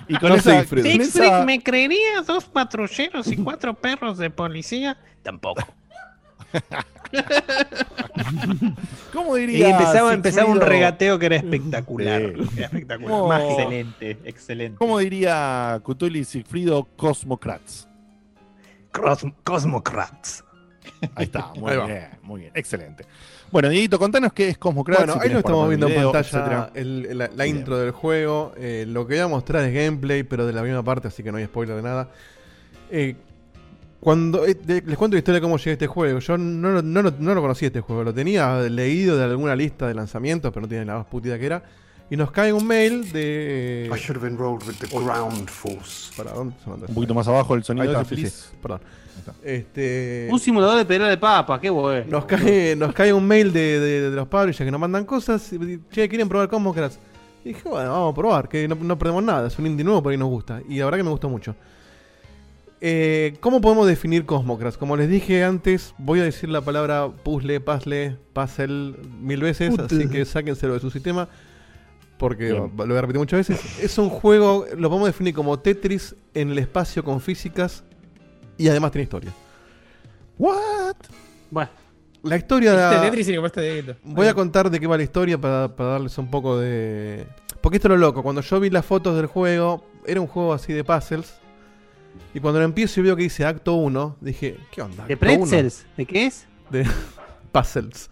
Y 0.07 0.15
con 0.17 0.29
No 0.29 0.35
esa, 0.35 0.61
esa- 0.61 1.43
¿me 1.45 1.61
creerías 1.61 2.25
dos 2.25 2.45
patrulleros 2.45 3.27
y 3.31 3.38
cuatro 3.38 3.73
perros 3.73 4.17
de 4.17 4.29
policía? 4.29 4.97
Tampoco. 5.23 5.63
¿Cómo 9.13 9.38
Y 9.38 9.45
diría? 9.47 9.69
empezaba, 9.71 10.13
empezaba 10.13 10.49
un 10.51 10.61
regateo 10.61 11.19
que 11.19 11.25
era 11.27 11.35
espectacular. 11.38 12.21
Sí. 12.21 12.47
Era 12.57 12.65
espectacular. 12.67 13.11
¿Cómo- 13.11 13.27
Mágico. 13.27 13.51
Excelente, 13.59 14.17
excelente. 14.25 14.77
¿Cómo 14.77 14.99
diría 14.99 15.79
Cutuli 15.84 16.23
Sigfrido 16.23 16.85
Cosmocrats? 16.95 17.86
Cros- 19.02 19.34
Cosmocrats. 19.44 20.44
Ahí 21.15 21.26
está, 21.26 21.52
muy 21.56 21.72
Ahí 21.72 21.86
bien, 21.86 22.07
muy 22.24 22.41
bien, 22.41 22.52
excelente. 22.56 23.06
Bueno, 23.52 23.69
Dieguito, 23.69 23.98
contanos 23.99 24.34
qué 24.34 24.49
es 24.49 24.57
Cosmocrats. 24.57 24.99
Bueno, 25.06 25.14
si 25.14 25.19
ahí 25.28 25.34
lo 25.34 25.40
estamos 25.40 25.68
viendo 25.69 25.88
en 25.88 26.11
pantalla 26.11 26.72
el- 26.74 27.18
la, 27.36 27.48
intro 27.48 27.78
del 27.78 27.91
juego. 27.91 28.53
Eh, 28.57 28.86
lo 28.88 29.07
que 29.07 29.15
voy 29.15 29.22
a 29.24 29.28
mostrar 29.28 29.64
es 29.64 29.74
gameplay, 29.74 30.24
pero 30.24 30.45
de 30.45 30.53
la 30.53 30.61
misma 30.64 30.84
parte, 30.84 31.07
así 31.07 31.24
que 31.24 31.32
no 31.32 31.38
hay 31.38 31.45
spoiler 31.45 31.76
de 31.78 31.82
nada. 31.82 32.10
Eh, 32.91 33.15
cuando 33.99 34.45
eh, 34.45 34.53
de- 34.53 34.82
les 34.86 34.98
cuento 34.98 35.15
la 35.15 35.19
historia 35.19 35.38
de 35.40 35.41
cómo 35.41 35.57
llegué 35.57 35.72
a 35.72 35.74
este 35.74 35.88
juego. 35.88 36.19
Yo 36.19 36.38
no, 36.38 36.72
lo- 36.72 36.82
no, 36.82 37.02
lo- 37.02 37.11
no 37.18 37.34
lo 37.36 37.41
conocía 37.41 37.68
este 37.68 37.82
juego, 37.82 38.03
lo 38.03 38.14
tenía 38.14 38.60
leído 38.61 39.18
de 39.18 39.24
alguna 39.24 39.56
lista 39.56 39.88
de 39.88 39.94
lanzamientos, 39.94 40.52
pero 40.52 40.61
no 40.61 40.68
tiene 40.68 40.86
la 40.86 40.95
más 40.98 41.06
putida 41.06 41.38
que 41.40 41.45
era. 41.45 41.64
Y 42.09 42.15
nos 42.15 42.31
cae 42.31 42.53
un 42.53 42.65
mail 42.65 43.11
de. 43.11 43.89
I 43.93 43.97
should 43.99 44.15
have 44.17 44.25
enrolled 44.27 44.65
with 44.65 44.75
the 44.77 44.88
ground 44.88 45.49
force. 45.49 46.11
Para, 46.15 46.31
¿dónde 46.31 46.55
se 46.63 46.69
nota 46.69 46.85
Un 46.88 46.93
poquito 46.95 47.13
más 47.13 47.27
abajo 47.27 47.53
el 47.55 47.63
sonido 47.65 47.84
Ahí 47.84 47.89
está, 47.89 48.01
ese, 48.01 48.15
sí, 48.15 48.21
please. 48.21 48.38
sí, 48.51 48.55
perdón. 48.61 48.79
Este, 49.43 50.29
Un 50.31 50.39
simulador 50.39 50.77
de 50.77 50.85
pedra 50.85 51.09
de 51.09 51.17
papa, 51.17 51.59
qué 51.59 51.69
bueno. 51.69 52.05
nos 52.09 52.25
cae, 52.25 52.75
nos 52.77 52.93
cae 52.93 53.11
un 53.11 53.25
mail 53.27 53.51
de, 53.51 53.79
de- 53.79 54.09
de 54.09 54.15
los 54.15 54.27
publishers 54.27 54.65
que 54.65 54.71
nos 54.71 54.79
mandan 54.79 55.03
cosas. 55.03 55.51
y, 55.51 55.79
Che, 55.91 56.07
¿quieren 56.07 56.29
probar 56.29 56.47
Cosmocrats? 56.47 56.97
Y 57.43 57.49
dije, 57.49 57.67
bueno, 57.67 57.91
vamos 57.91 58.13
a 58.13 58.15
probar, 58.15 58.47
que 58.47 58.67
no, 58.67 58.75
no 58.75 58.97
perdemos 58.97 59.23
nada. 59.23 59.47
Es 59.47 59.59
un 59.59 59.65
indie 59.67 59.84
nuevo, 59.84 60.01
por 60.01 60.11
ahí 60.13 60.17
nos 60.17 60.29
gusta. 60.29 60.61
Y 60.69 60.77
la 60.79 60.85
verdad 60.85 60.99
que 60.99 61.03
me 61.03 61.09
gustó 61.09 61.27
mucho. 61.29 61.55
Eh, 62.79 63.35
¿Cómo 63.39 63.59
podemos 63.59 63.88
definir 63.88 64.25
Cosmocrats? 64.25 64.77
Como 64.77 64.95
les 64.95 65.09
dije 65.09 65.43
antes, 65.43 65.93
voy 65.97 66.19
a 66.19 66.23
decir 66.23 66.47
la 66.49 66.61
palabra 66.61 67.09
puzzle, 67.09 67.59
puzzle, 67.59 68.17
puzzle 68.34 68.93
mil 69.19 69.41
veces, 69.41 69.77
así 69.79 70.07
que 70.07 70.23
sáquenselo 70.25 70.75
de 70.75 70.79
su 70.79 70.91
sistema. 70.91 71.27
Porque 72.18 72.52
Bien. 72.52 72.72
lo 72.76 72.85
voy 72.88 72.98
a 72.98 73.02
repetir 73.02 73.19
muchas 73.19 73.48
veces. 73.48 73.80
Es 73.80 73.98
un 73.98 74.10
juego, 74.10 74.65
lo 74.76 74.89
podemos 74.89 75.07
definir 75.07 75.34
como 75.34 75.60
Tetris 75.60 76.15
en 76.34 76.49
el 76.52 76.57
espacio 76.57 77.03
con 77.03 77.22
físicas 77.22 77.84
y 78.57 78.68
además 78.68 78.91
tiene 78.91 79.03
historia. 79.03 79.31
What? 80.38 80.95
Bueno, 81.49 81.69
La 82.23 82.38
historia 82.38 82.73
Este 82.73 82.95
de... 82.95 83.02
Tetris 83.06 83.30
y 83.30 83.38
cuesta 83.38 83.61
Dieguito. 83.61 83.95
Voy 84.03 84.27
a 84.27 84.34
contar 84.34 84.69
de 84.69 84.80
qué 84.80 84.88
va 84.88 84.98
la 84.98 85.03
historia 85.03 85.38
para, 85.38 85.76
para 85.76 85.89
darles 85.91 86.18
un 86.18 86.30
poco 86.30 86.60
de. 86.60 87.26
Porque 87.61 87.77
esto 87.77 87.88
es 87.88 87.91
lo 87.91 87.98
loco. 87.98 88.23
Cuando 88.23 88.41
yo 88.41 88.60
vi 88.60 88.69
las 88.69 88.85
fotos 88.85 89.15
del 89.15 89.27
juego, 89.27 89.85
era 90.06 90.19
un 90.22 90.27
juego 90.27 90.53
así 90.53 90.73
de 90.73 90.84
puzzles. 90.84 91.35
Y 92.34 92.39
cuando 92.39 92.60
lo 92.60 92.65
empiezo 92.65 92.99
y 92.99 93.03
veo 93.03 93.15
que 93.15 93.23
dice 93.23 93.45
acto 93.45 93.76
1, 93.76 94.18
dije, 94.22 94.57
¿qué 94.72 94.81
onda? 94.81 95.06
¿de 95.06 95.18
pretzels? 95.18 95.85
¿De 95.95 96.06
qué 96.06 96.26
es? 96.26 96.48
De 96.69 96.85
puzzles. 97.52 98.10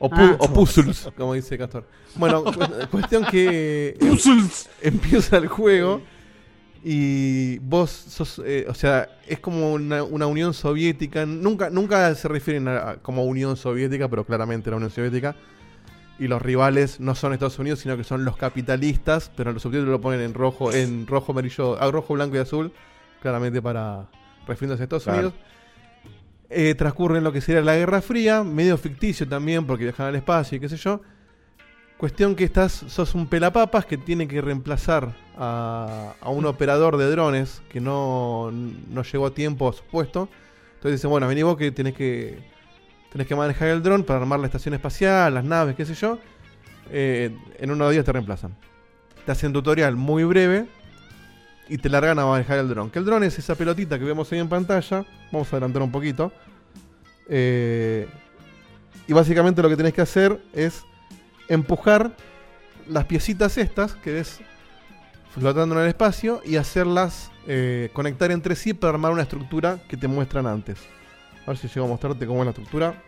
O, 0.00 0.08
pu- 0.08 0.14
Ah. 0.16 0.36
o 0.38 0.52
puzzles, 0.52 1.08
como 1.16 1.34
dice 1.34 1.58
Castor. 1.58 1.84
Bueno, 2.14 2.44
cu- 2.44 2.52
cuestión 2.90 3.24
que. 3.24 3.96
em- 4.00 4.48
Empieza 4.82 5.36
el 5.38 5.48
juego. 5.48 6.00
Y 6.84 7.58
vos 7.58 7.90
sos, 7.90 8.40
eh, 8.44 8.64
o 8.68 8.74
sea, 8.74 9.08
es 9.26 9.40
como 9.40 9.72
una, 9.72 10.04
una 10.04 10.26
Unión 10.26 10.54
Soviética. 10.54 11.26
Nunca, 11.26 11.70
nunca 11.70 12.14
se 12.14 12.28
refieren 12.28 12.68
a, 12.68 12.90
a 12.90 12.96
como 12.98 13.24
Unión 13.24 13.56
Soviética, 13.56 14.08
pero 14.08 14.24
claramente 14.24 14.70
la 14.70 14.76
Unión 14.76 14.90
Soviética. 14.90 15.34
Y 16.20 16.28
los 16.28 16.40
rivales 16.40 17.00
no 17.00 17.14
son 17.16 17.32
Estados 17.32 17.58
Unidos, 17.58 17.80
sino 17.80 17.96
que 17.96 18.04
son 18.04 18.24
los 18.24 18.36
capitalistas. 18.36 19.30
Pero 19.36 19.52
los 19.52 19.62
subtítulos 19.62 19.90
lo 19.90 20.00
ponen 20.00 20.20
en 20.20 20.34
rojo, 20.34 20.72
en 20.72 21.06
rojo, 21.08 21.32
amarillo, 21.32 21.76
ah, 21.82 21.90
rojo, 21.90 22.14
blanco 22.14 22.36
y 22.36 22.38
azul. 22.38 22.72
Claramente 23.20 23.60
para 23.60 24.06
refiriéndose 24.46 24.82
a 24.82 24.84
Estados 24.84 25.02
Claro. 25.04 25.18
Unidos. 25.18 25.34
Eh, 26.50 26.74
transcurre 26.74 27.18
en 27.18 27.24
lo 27.24 27.32
que 27.32 27.40
sería 27.40 27.60
la 27.60 27.76
Guerra 27.76 28.00
Fría, 28.00 28.42
medio 28.42 28.78
ficticio 28.78 29.28
también, 29.28 29.66
porque 29.66 29.84
viajan 29.84 30.06
al 30.06 30.16
espacio 30.16 30.56
y 30.56 30.60
qué 30.60 30.68
sé 30.68 30.76
yo. 30.76 31.02
Cuestión 31.98 32.34
que 32.36 32.44
estás, 32.44 32.72
sos 32.72 33.14
un 33.14 33.26
pelapapas 33.26 33.84
que 33.84 33.98
tiene 33.98 34.28
que 34.28 34.40
reemplazar 34.40 35.14
a, 35.36 36.14
a 36.20 36.30
un 36.30 36.46
operador 36.46 36.96
de 36.96 37.10
drones 37.10 37.60
que 37.68 37.80
no, 37.80 38.50
no 38.52 39.02
llegó 39.02 39.26
a 39.26 39.34
tiempo 39.34 39.68
a 39.68 39.72
su 39.72 39.82
puesto. 39.84 40.28
Entonces 40.74 41.00
dice, 41.00 41.08
bueno, 41.08 41.26
vení 41.26 41.42
vos 41.42 41.56
que 41.56 41.72
tenés 41.72 41.94
que 41.94 42.38
tenés 43.10 43.26
que 43.26 43.34
manejar 43.34 43.68
el 43.68 43.82
dron 43.82 44.04
para 44.04 44.20
armar 44.20 44.38
la 44.38 44.46
estación 44.46 44.74
espacial, 44.74 45.34
las 45.34 45.44
naves, 45.44 45.74
qué 45.74 45.84
sé 45.84 45.94
yo. 45.94 46.18
Eh, 46.90 47.36
en 47.58 47.70
unos 47.70 47.90
días 47.90 48.04
te 48.04 48.12
reemplazan. 48.12 48.54
Te 49.26 49.32
hacen 49.32 49.52
tutorial 49.52 49.96
muy 49.96 50.24
breve 50.24 50.66
y 51.68 51.78
te 51.78 51.88
largan 51.88 52.18
a 52.18 52.26
manejar 52.26 52.58
el 52.58 52.68
dron. 52.68 52.90
Que 52.90 52.98
el 52.98 53.04
dron 53.04 53.22
es 53.24 53.38
esa 53.38 53.54
pelotita 53.54 53.98
que 53.98 54.04
vemos 54.04 54.30
ahí 54.32 54.38
en 54.38 54.48
pantalla. 54.48 55.04
Vamos 55.30 55.52
a 55.52 55.56
adelantar 55.56 55.82
un 55.82 55.92
poquito. 55.92 56.32
Eh, 57.28 58.08
y 59.06 59.12
básicamente 59.12 59.62
lo 59.62 59.68
que 59.68 59.76
tenés 59.76 59.92
que 59.92 60.00
hacer 60.00 60.40
es 60.52 60.84
empujar 61.48 62.12
las 62.88 63.04
piecitas 63.04 63.58
estas 63.58 63.94
que 63.94 64.12
ves 64.12 64.40
flotando 65.34 65.74
en 65.74 65.82
el 65.82 65.88
espacio 65.88 66.40
y 66.44 66.56
hacerlas 66.56 67.30
eh, 67.46 67.90
conectar 67.92 68.30
entre 68.30 68.56
sí 68.56 68.74
para 68.74 68.94
armar 68.94 69.12
una 69.12 69.22
estructura 69.22 69.78
que 69.88 69.96
te 69.96 70.08
muestran 70.08 70.46
antes. 70.46 70.78
A 71.44 71.50
ver 71.50 71.58
si 71.58 71.68
llego 71.68 71.86
a 71.86 71.88
mostrarte 71.88 72.26
cómo 72.26 72.40
es 72.40 72.46
la 72.46 72.50
estructura. 72.50 73.02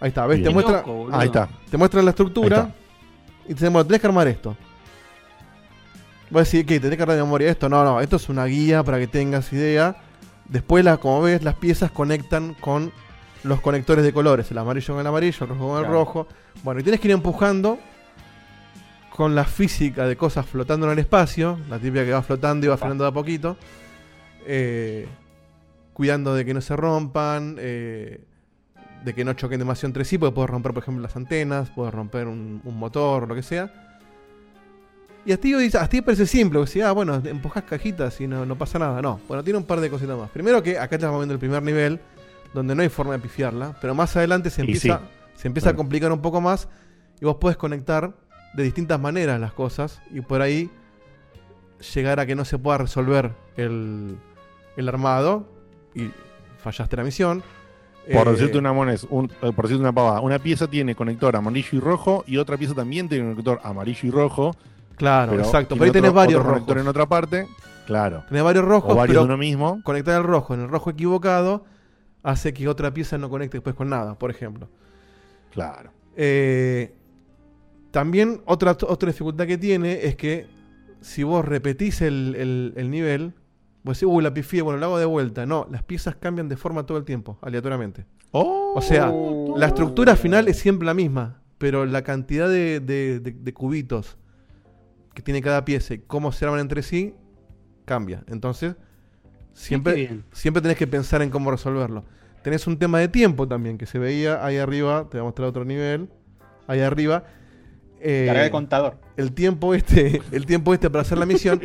Ahí 0.00 0.08
está, 0.08 0.26
¿ves? 0.26 0.38
Bien. 0.38 0.48
Te 0.48 0.54
muestra, 0.54 0.78
Loco. 0.78 1.08
Ahí 1.12 1.26
está. 1.26 1.48
te 1.70 1.76
muestran 1.76 2.04
la 2.04 2.10
estructura 2.10 2.74
y 3.44 3.48
te 3.48 3.54
dicen, 3.54 3.72
bueno, 3.72 3.86
tenés 3.86 4.00
que 4.00 4.06
armar 4.06 4.28
esto. 4.28 4.56
Voy 6.30 6.40
a 6.40 6.44
decir, 6.44 6.66
¿qué? 6.66 6.80
¿Tenés 6.80 6.98
que 6.98 7.04
de 7.06 7.16
memoria 7.22 7.50
esto? 7.50 7.68
No, 7.68 7.84
no, 7.84 8.00
esto 8.00 8.16
es 8.16 8.28
una 8.28 8.44
guía 8.46 8.82
para 8.82 8.98
que 8.98 9.06
tengas 9.06 9.52
idea. 9.52 9.96
Después, 10.48 10.84
la, 10.84 10.96
como 10.96 11.22
ves, 11.22 11.42
las 11.42 11.54
piezas 11.54 11.90
conectan 11.90 12.54
con 12.54 12.92
los 13.44 13.60
conectores 13.60 14.04
de 14.04 14.12
colores. 14.12 14.50
El 14.50 14.58
amarillo 14.58 14.94
con 14.94 15.00
el 15.00 15.06
amarillo, 15.06 15.38
el 15.42 15.48
rojo 15.48 15.68
con 15.68 15.76
el 15.78 15.82
Claro. 15.84 15.92
rojo. 15.92 16.26
Bueno, 16.62 16.80
y 16.80 16.82
tienes 16.82 17.00
que 17.00 17.08
ir 17.08 17.14
empujando 17.14 17.78
con 19.14 19.34
la 19.34 19.44
física 19.44 20.06
de 20.06 20.16
cosas 20.16 20.44
flotando 20.46 20.86
en 20.86 20.92
el 20.92 20.98
espacio. 20.98 21.58
La 21.68 21.78
típica 21.78 22.04
que 22.04 22.12
va 22.12 22.22
flotando 22.22 22.66
y 22.66 22.68
va 22.68 22.76
frenando 22.76 23.04
de 23.04 23.10
a 23.10 23.12
poquito. 23.12 23.56
eh, 24.46 25.06
cuidando 25.94 26.34
de 26.34 26.44
que 26.44 26.52
no 26.54 26.60
se 26.60 26.74
rompan. 26.76 27.56
eh, 27.58 28.24
de 29.04 29.14
que 29.14 29.22
no 29.24 29.34
choquen 29.34 29.58
demasiado 29.58 29.88
entre 29.88 30.04
sí, 30.06 30.16
porque 30.16 30.34
puedes 30.34 30.50
romper, 30.50 30.72
por 30.72 30.82
ejemplo, 30.82 31.02
las 31.02 31.14
antenas, 31.14 31.68
puedes 31.68 31.92
romper 31.92 32.26
un, 32.26 32.62
un 32.64 32.78
motor 32.78 33.24
o 33.24 33.26
lo 33.26 33.34
que 33.34 33.42
sea. 33.42 33.83
Y 35.26 35.32
a 35.32 35.38
ti, 35.40 35.54
dice- 35.54 35.78
a 35.78 35.88
ti 35.88 36.02
parece 36.02 36.26
simple, 36.26 36.58
porque 36.58 36.72
si, 36.72 36.80
ah, 36.82 36.92
bueno, 36.92 37.14
empujas 37.24 37.62
cajitas 37.64 38.20
y 38.20 38.26
no, 38.26 38.44
no 38.44 38.56
pasa 38.56 38.78
nada. 38.78 39.00
No, 39.00 39.20
bueno, 39.26 39.42
tiene 39.42 39.58
un 39.58 39.64
par 39.64 39.80
de 39.80 39.88
cositas 39.88 40.16
más. 40.18 40.28
Primero 40.30 40.62
que 40.62 40.78
acá 40.78 40.96
estamos 40.96 41.18
viendo 41.18 41.32
el 41.34 41.40
primer 41.40 41.62
nivel, 41.62 41.98
donde 42.52 42.74
no 42.74 42.82
hay 42.82 42.88
forma 42.90 43.14
de 43.14 43.18
pifiarla, 43.20 43.74
pero 43.80 43.94
más 43.94 44.14
adelante 44.16 44.50
se 44.50 44.60
empieza, 44.60 44.98
sí. 44.98 45.40
se 45.42 45.48
empieza 45.48 45.70
a 45.70 45.74
complicar 45.76 46.12
un 46.12 46.20
poco 46.20 46.40
más 46.40 46.68
y 47.20 47.24
vos 47.24 47.36
podés 47.36 47.56
conectar 47.56 48.12
de 48.54 48.62
distintas 48.62 49.00
maneras 49.00 49.40
las 49.40 49.52
cosas 49.52 50.00
y 50.12 50.20
por 50.20 50.42
ahí 50.42 50.70
llegar 51.94 52.20
a 52.20 52.26
que 52.26 52.34
no 52.34 52.44
se 52.44 52.58
pueda 52.58 52.78
resolver 52.78 53.32
el, 53.56 54.16
el 54.76 54.88
armado 54.88 55.48
y 55.94 56.10
fallaste 56.58 56.96
la 56.96 57.04
misión. 57.04 57.42
Por 58.12 58.28
Eh, 58.28 58.32
decirte 58.32 58.58
una 58.58 58.72
moneda, 58.74 58.98
un, 59.08 59.30
eh, 59.42 59.52
por 59.52 59.64
decirte 59.64 59.80
una 59.80 59.92
pavada, 59.92 60.20
una 60.20 60.38
pieza 60.38 60.66
tiene 60.68 60.94
conector 60.94 61.34
amarillo 61.36 61.68
y 61.72 61.80
rojo 61.80 62.22
y 62.26 62.36
otra 62.36 62.56
pieza 62.58 62.74
también 62.74 63.08
tiene 63.08 63.24
conector 63.30 63.60
amarillo 63.64 64.00
y 64.02 64.10
rojo. 64.10 64.54
Claro, 64.96 65.32
pero 65.32 65.42
exacto. 65.44 65.76
Por 65.76 65.86
ahí 65.86 65.92
tenés 65.92 66.10
otro- 66.10 66.20
varios 66.20 66.40
otro 66.40 66.54
rojos. 66.54 66.76
en 66.76 66.88
otra 66.88 67.06
parte. 67.06 67.46
Claro. 67.86 68.24
Tenés 68.28 68.42
varios 68.44 68.64
rojos, 68.64 68.92
O 68.92 68.96
varios 68.96 69.08
pero 69.14 69.20
de 69.20 69.26
uno 69.26 69.36
mismo. 69.36 69.80
conectar 69.82 70.16
el 70.16 70.24
rojo 70.26 70.54
en 70.54 70.60
el 70.62 70.68
rojo 70.68 70.90
equivocado 70.90 71.64
hace 72.22 72.54
que 72.54 72.66
otra 72.68 72.94
pieza 72.94 73.18
no 73.18 73.28
conecte 73.28 73.58
después 73.58 73.74
con 73.76 73.90
nada, 73.90 74.14
por 74.18 74.30
ejemplo. 74.30 74.68
Claro. 75.52 75.90
Eh, 76.16 76.94
también 77.90 78.40
otra, 78.46 78.72
otra 78.72 79.08
dificultad 79.10 79.46
que 79.46 79.58
tiene 79.58 80.04
es 80.06 80.16
que 80.16 80.46
si 81.00 81.22
vos 81.22 81.44
repetís 81.44 82.00
el, 82.00 82.34
el- 82.36 82.72
el 82.76 82.90
nivel, 82.90 83.34
vos 83.82 83.98
decís, 83.98 84.08
uy, 84.10 84.22
la 84.24 84.32
pifié, 84.32 84.62
bueno, 84.62 84.78
lo 84.78 84.86
hago 84.86 84.98
de 84.98 85.04
vuelta. 85.04 85.44
No, 85.46 85.66
las 85.70 85.82
piezas 85.82 86.16
cambian 86.16 86.48
de 86.48 86.56
forma 86.56 86.86
todo 86.86 86.96
el 86.98 87.04
tiempo, 87.04 87.38
aleatoriamente. 87.42 88.06
O 88.32 88.80
sea, 88.80 89.12
la 89.56 89.66
estructura 89.66 90.16
final 90.16 90.48
es 90.48 90.58
siempre 90.58 90.86
la 90.86 90.94
misma, 90.94 91.40
pero 91.58 91.84
la 91.84 92.02
cantidad 92.02 92.48
de, 92.48 92.80
de- 92.80 93.20
de- 93.20 93.30
de 93.32 93.52
cubitos 93.54 94.16
que 95.14 95.22
tiene 95.22 95.40
cada 95.40 95.64
pieza 95.64 95.94
y 95.94 95.98
cómo 95.98 96.32
se 96.32 96.44
arman 96.44 96.60
entre 96.60 96.82
sí 96.82 97.14
cambia. 97.84 98.24
Entonces, 98.28 98.74
siempre, 99.52 100.22
siempre 100.32 100.60
tenés 100.60 100.76
que 100.76 100.86
pensar 100.86 101.22
en 101.22 101.30
cómo 101.30 101.50
resolverlo. 101.50 102.04
Tenés 102.42 102.66
un 102.66 102.78
tema 102.78 102.98
de 102.98 103.08
tiempo 103.08 103.48
también 103.48 103.78
que 103.78 103.86
se 103.86 103.98
veía 103.98 104.44
ahí 104.44 104.58
arriba, 104.58 105.08
te 105.10 105.16
voy 105.16 105.20
a 105.20 105.24
mostrar 105.24 105.48
otro 105.48 105.64
nivel, 105.64 106.08
ahí 106.66 106.80
arriba. 106.80 107.24
Eh, 108.00 108.24
Carga 108.26 108.44
el 108.44 108.50
contador. 108.50 108.98
El 109.16 109.32
tiempo 109.32 109.74
este, 109.74 110.20
el 110.32 110.44
tiempo 110.44 110.74
este 110.74 110.90
para 110.90 111.02
hacer 111.02 111.16
la 111.16 111.26
misión, 111.26 111.60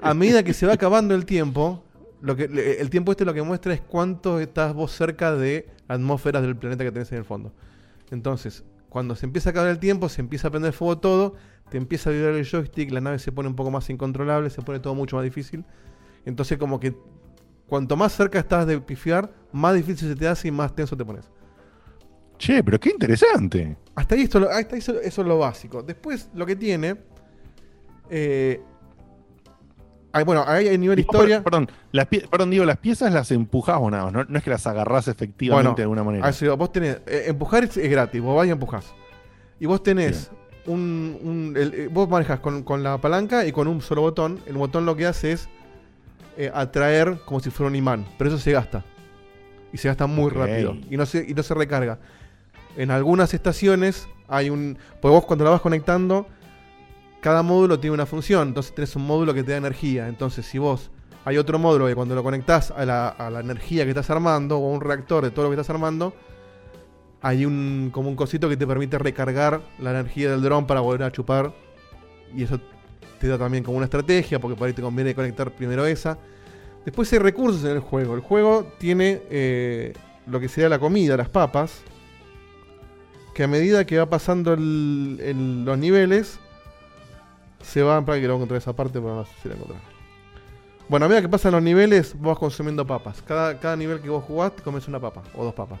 a 0.00 0.12
medida 0.12 0.42
que 0.42 0.52
se 0.52 0.66
va 0.66 0.74
acabando 0.74 1.14
el 1.14 1.24
tiempo, 1.24 1.84
lo 2.20 2.36
que, 2.36 2.44
el 2.80 2.90
tiempo 2.90 3.12
este 3.12 3.24
lo 3.24 3.32
que 3.32 3.42
muestra 3.42 3.72
es 3.72 3.80
cuánto 3.80 4.40
estás 4.40 4.74
vos 4.74 4.92
cerca 4.92 5.34
de 5.34 5.68
atmósferas 5.88 6.42
del 6.42 6.56
planeta 6.56 6.84
que 6.84 6.92
tenés 6.92 7.10
en 7.12 7.18
el 7.18 7.24
fondo. 7.24 7.54
Entonces, 8.10 8.64
cuando 8.90 9.14
se 9.16 9.24
empieza 9.24 9.48
a 9.48 9.52
acabar 9.52 9.70
el 9.70 9.78
tiempo, 9.78 10.08
se 10.08 10.20
empieza 10.20 10.48
a 10.48 10.50
prender 10.50 10.72
fuego 10.72 10.98
todo, 10.98 11.36
te 11.70 11.78
empieza 11.78 12.10
a 12.10 12.12
vibrar 12.12 12.34
el 12.34 12.44
joystick, 12.44 12.90
la 12.90 13.00
nave 13.00 13.18
se 13.18 13.32
pone 13.32 13.48
un 13.48 13.54
poco 13.56 13.70
más 13.70 13.88
incontrolable, 13.90 14.50
se 14.50 14.60
pone 14.62 14.80
todo 14.80 14.94
mucho 14.94 15.16
más 15.16 15.24
difícil. 15.24 15.64
Entonces, 16.26 16.58
como 16.58 16.78
que 16.80 16.94
cuanto 17.66 17.96
más 17.96 18.12
cerca 18.12 18.38
estás 18.40 18.66
de 18.66 18.80
pifiar, 18.80 19.30
más 19.52 19.74
difícil 19.74 20.08
se 20.08 20.16
te 20.16 20.28
hace 20.28 20.48
y 20.48 20.50
más 20.50 20.74
tenso 20.74 20.96
te 20.96 21.04
pones. 21.04 21.30
Che, 22.38 22.64
pero 22.64 22.80
qué 22.80 22.90
interesante. 22.90 23.76
Hasta 23.94 24.14
ahí, 24.14 24.22
esto, 24.22 24.38
hasta 24.50 24.74
ahí 24.74 24.78
eso, 24.80 25.00
eso 25.00 25.22
es 25.22 25.28
lo 25.28 25.38
básico. 25.38 25.82
Después, 25.82 26.28
lo 26.34 26.44
que 26.46 26.56
tiene. 26.56 26.96
eh, 28.10 28.60
hay- 30.12 30.24
bueno, 30.24 30.42
ahí 30.46 30.66
hay 30.66 30.76
nivel 30.78 30.96
No, 30.96 31.00
historia. 31.02 31.36
per- 31.36 31.44
Perdón, 31.44 31.68
las 31.92 32.06
perdón, 32.06 32.50
digo, 32.50 32.64
las 32.64 32.78
piezas 32.78 33.12
las 33.12 33.30
empujás 33.30 33.78
vos 33.78 33.92
nada 33.92 34.04
más, 34.04 34.12
no, 34.12 34.24
no 34.24 34.38
es 34.38 34.42
que 34.42 34.50
las 34.50 34.66
agarrás 34.66 35.06
efectivamente 35.06 35.62
Bueno, 35.68 35.76
de 35.76 35.82
alguna 35.82 36.02
manera. 36.02 36.26
a 36.26 36.30
eso 36.30 36.46
iba. 36.46 36.54
vos 36.54 36.72
tenés. 36.72 36.96
eh, 37.06 37.24
empujar 37.28 37.62
es, 37.64 37.76
es 37.76 37.88
gratis, 37.90 38.20
vos 38.20 38.36
vas 38.36 38.46
y 38.48 38.50
empujás. 38.50 38.92
Y 39.60 39.66
vos 39.66 39.82
tenés 39.82 40.30
un. 40.66 41.18
un- 41.22 41.54
el- 41.56 41.74
eh, 41.74 41.88
vos 41.90 42.08
manejas 42.08 42.40
con, 42.40 42.62
con 42.62 42.82
la 42.82 42.98
palanca 42.98 43.46
y 43.46 43.52
con 43.52 43.68
un 43.68 43.80
solo 43.82 44.02
botón. 44.02 44.40
El 44.46 44.56
botón 44.56 44.86
lo 44.86 44.96
que 44.96 45.06
hace 45.06 45.32
es 45.32 45.48
eh, 46.36 46.50
atraer 46.54 47.18
como 47.24 47.40
si 47.40 47.50
fuera 47.50 47.68
un 47.68 47.76
imán. 47.76 48.06
Pero 48.18 48.30
eso 48.30 48.38
se 48.38 48.52
gasta. 48.52 48.84
Y 49.72 49.78
se 49.78 49.88
gasta 49.88 50.06
muy 50.06 50.30
rápido. 50.30 50.72
Y 50.90 50.96
no, 50.96 51.06
se, 51.06 51.24
y 51.28 51.34
no 51.34 51.42
se 51.42 51.54
recarga. 51.54 51.98
En 52.76 52.90
algunas 52.90 53.34
estaciones 53.34 54.08
hay 54.28 54.50
un. 54.50 54.78
Pues 55.00 55.12
vos 55.12 55.24
cuando 55.24 55.44
la 55.44 55.50
vas 55.50 55.60
conectando, 55.60 56.26
cada 57.20 57.42
módulo 57.42 57.78
tiene 57.80 57.94
una 57.94 58.06
función. 58.06 58.48
Entonces 58.48 58.74
tenés 58.74 58.94
un 58.96 59.06
módulo 59.06 59.34
que 59.34 59.42
te 59.42 59.52
da 59.52 59.58
energía. 59.58 60.08
Entonces, 60.08 60.46
si 60.46 60.58
vos 60.58 60.90
hay 61.24 61.36
otro 61.36 61.58
módulo 61.58 61.86
que 61.86 61.94
cuando 61.94 62.14
lo 62.14 62.22
conectás 62.22 62.70
a 62.70 62.84
la, 62.86 63.08
a 63.08 63.28
la 63.30 63.40
energía 63.40 63.84
que 63.84 63.90
estás 63.90 64.08
armando, 64.10 64.58
o 64.58 64.70
a 64.70 64.74
un 64.74 64.80
reactor 64.80 65.22
de 65.24 65.30
todo 65.30 65.44
lo 65.44 65.50
que 65.50 65.54
estás 65.60 65.70
armando, 65.70 66.14
hay 67.22 67.44
un 67.44 67.90
como 67.92 68.08
un 68.08 68.16
cosito 68.16 68.48
que 68.48 68.56
te 68.56 68.66
permite 68.66 68.98
recargar 68.98 69.60
la 69.78 69.90
energía 69.90 70.30
del 70.30 70.42
dron 70.42 70.66
para 70.66 70.80
volver 70.80 71.02
a 71.02 71.12
chupar. 71.12 71.52
Y 72.34 72.44
eso 72.44 72.60
te 73.18 73.28
da 73.28 73.38
también 73.38 73.62
como 73.62 73.76
una 73.76 73.84
estrategia, 73.84 74.40
porque 74.40 74.56
por 74.56 74.68
ahí 74.68 74.72
te 74.72 74.82
conviene 74.82 75.14
conectar 75.14 75.50
primero 75.50 75.84
esa. 75.84 76.18
Después 76.84 77.12
hay 77.12 77.18
recursos 77.18 77.62
en 77.64 77.72
el 77.72 77.80
juego. 77.80 78.14
El 78.14 78.20
juego 78.20 78.72
tiene 78.78 79.22
eh, 79.30 79.92
lo 80.26 80.40
que 80.40 80.48
sería 80.48 80.68
la 80.68 80.78
comida, 80.78 81.16
las 81.16 81.28
papas. 81.28 81.82
Que 83.34 83.44
a 83.44 83.48
medida 83.48 83.84
que 83.84 83.98
va 83.98 84.06
pasando 84.06 84.56
los 84.56 85.78
niveles, 85.78 86.38
se 87.62 87.82
van. 87.82 88.04
Para 88.04 88.20
que 88.20 88.26
lo 88.26 88.34
encontrar 88.34 88.58
esa 88.58 88.72
parte, 88.72 89.00
pero 89.00 89.16
no 89.16 89.24
sé 89.24 89.32
si 89.42 89.48
la 89.48 89.54
encontrar. 89.54 89.80
Bueno, 90.88 91.06
a 91.06 91.08
medida 91.08 91.22
que 91.22 91.28
pasan 91.28 91.52
los 91.52 91.62
niveles, 91.62 92.14
vas 92.18 92.38
consumiendo 92.38 92.86
papas. 92.86 93.22
Cada, 93.22 93.60
cada 93.60 93.76
nivel 93.76 94.00
que 94.00 94.08
vos 94.08 94.24
jugás, 94.24 94.56
te 94.56 94.62
comes 94.62 94.88
una 94.88 94.98
papa 94.98 95.22
o 95.36 95.44
dos 95.44 95.54
papas. 95.54 95.78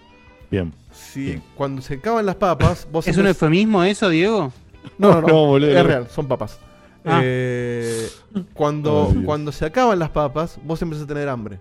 Bien. 0.50 0.72
Si 0.92 1.40
cuando 1.54 1.80
se 1.82 1.94
acaban 1.94 2.26
las 2.26 2.36
papas, 2.36 2.86
vos 2.90 3.06
¿Es 3.06 3.16
un 3.16 3.26
eufemismo 3.26 3.82
eso, 3.84 4.08
Diego? 4.08 4.52
no, 4.98 5.08
no, 5.14 5.20
no, 5.22 5.26
No, 5.28 5.46
boludo. 5.46 5.70
es 5.70 5.86
real, 5.86 6.08
son 6.10 6.26
papas. 6.26 6.58
Ah. 7.04 7.20
Eh, 7.24 8.08
cuando, 8.52 9.06
Ay, 9.08 9.12
Dios. 9.14 9.24
cuando 9.24 9.52
se 9.52 9.64
acaban 9.64 9.98
las 9.98 10.10
papas, 10.10 10.58
vos 10.64 10.80
empezás 10.82 11.04
a 11.04 11.08
tener 11.08 11.28
hambre. 11.28 11.58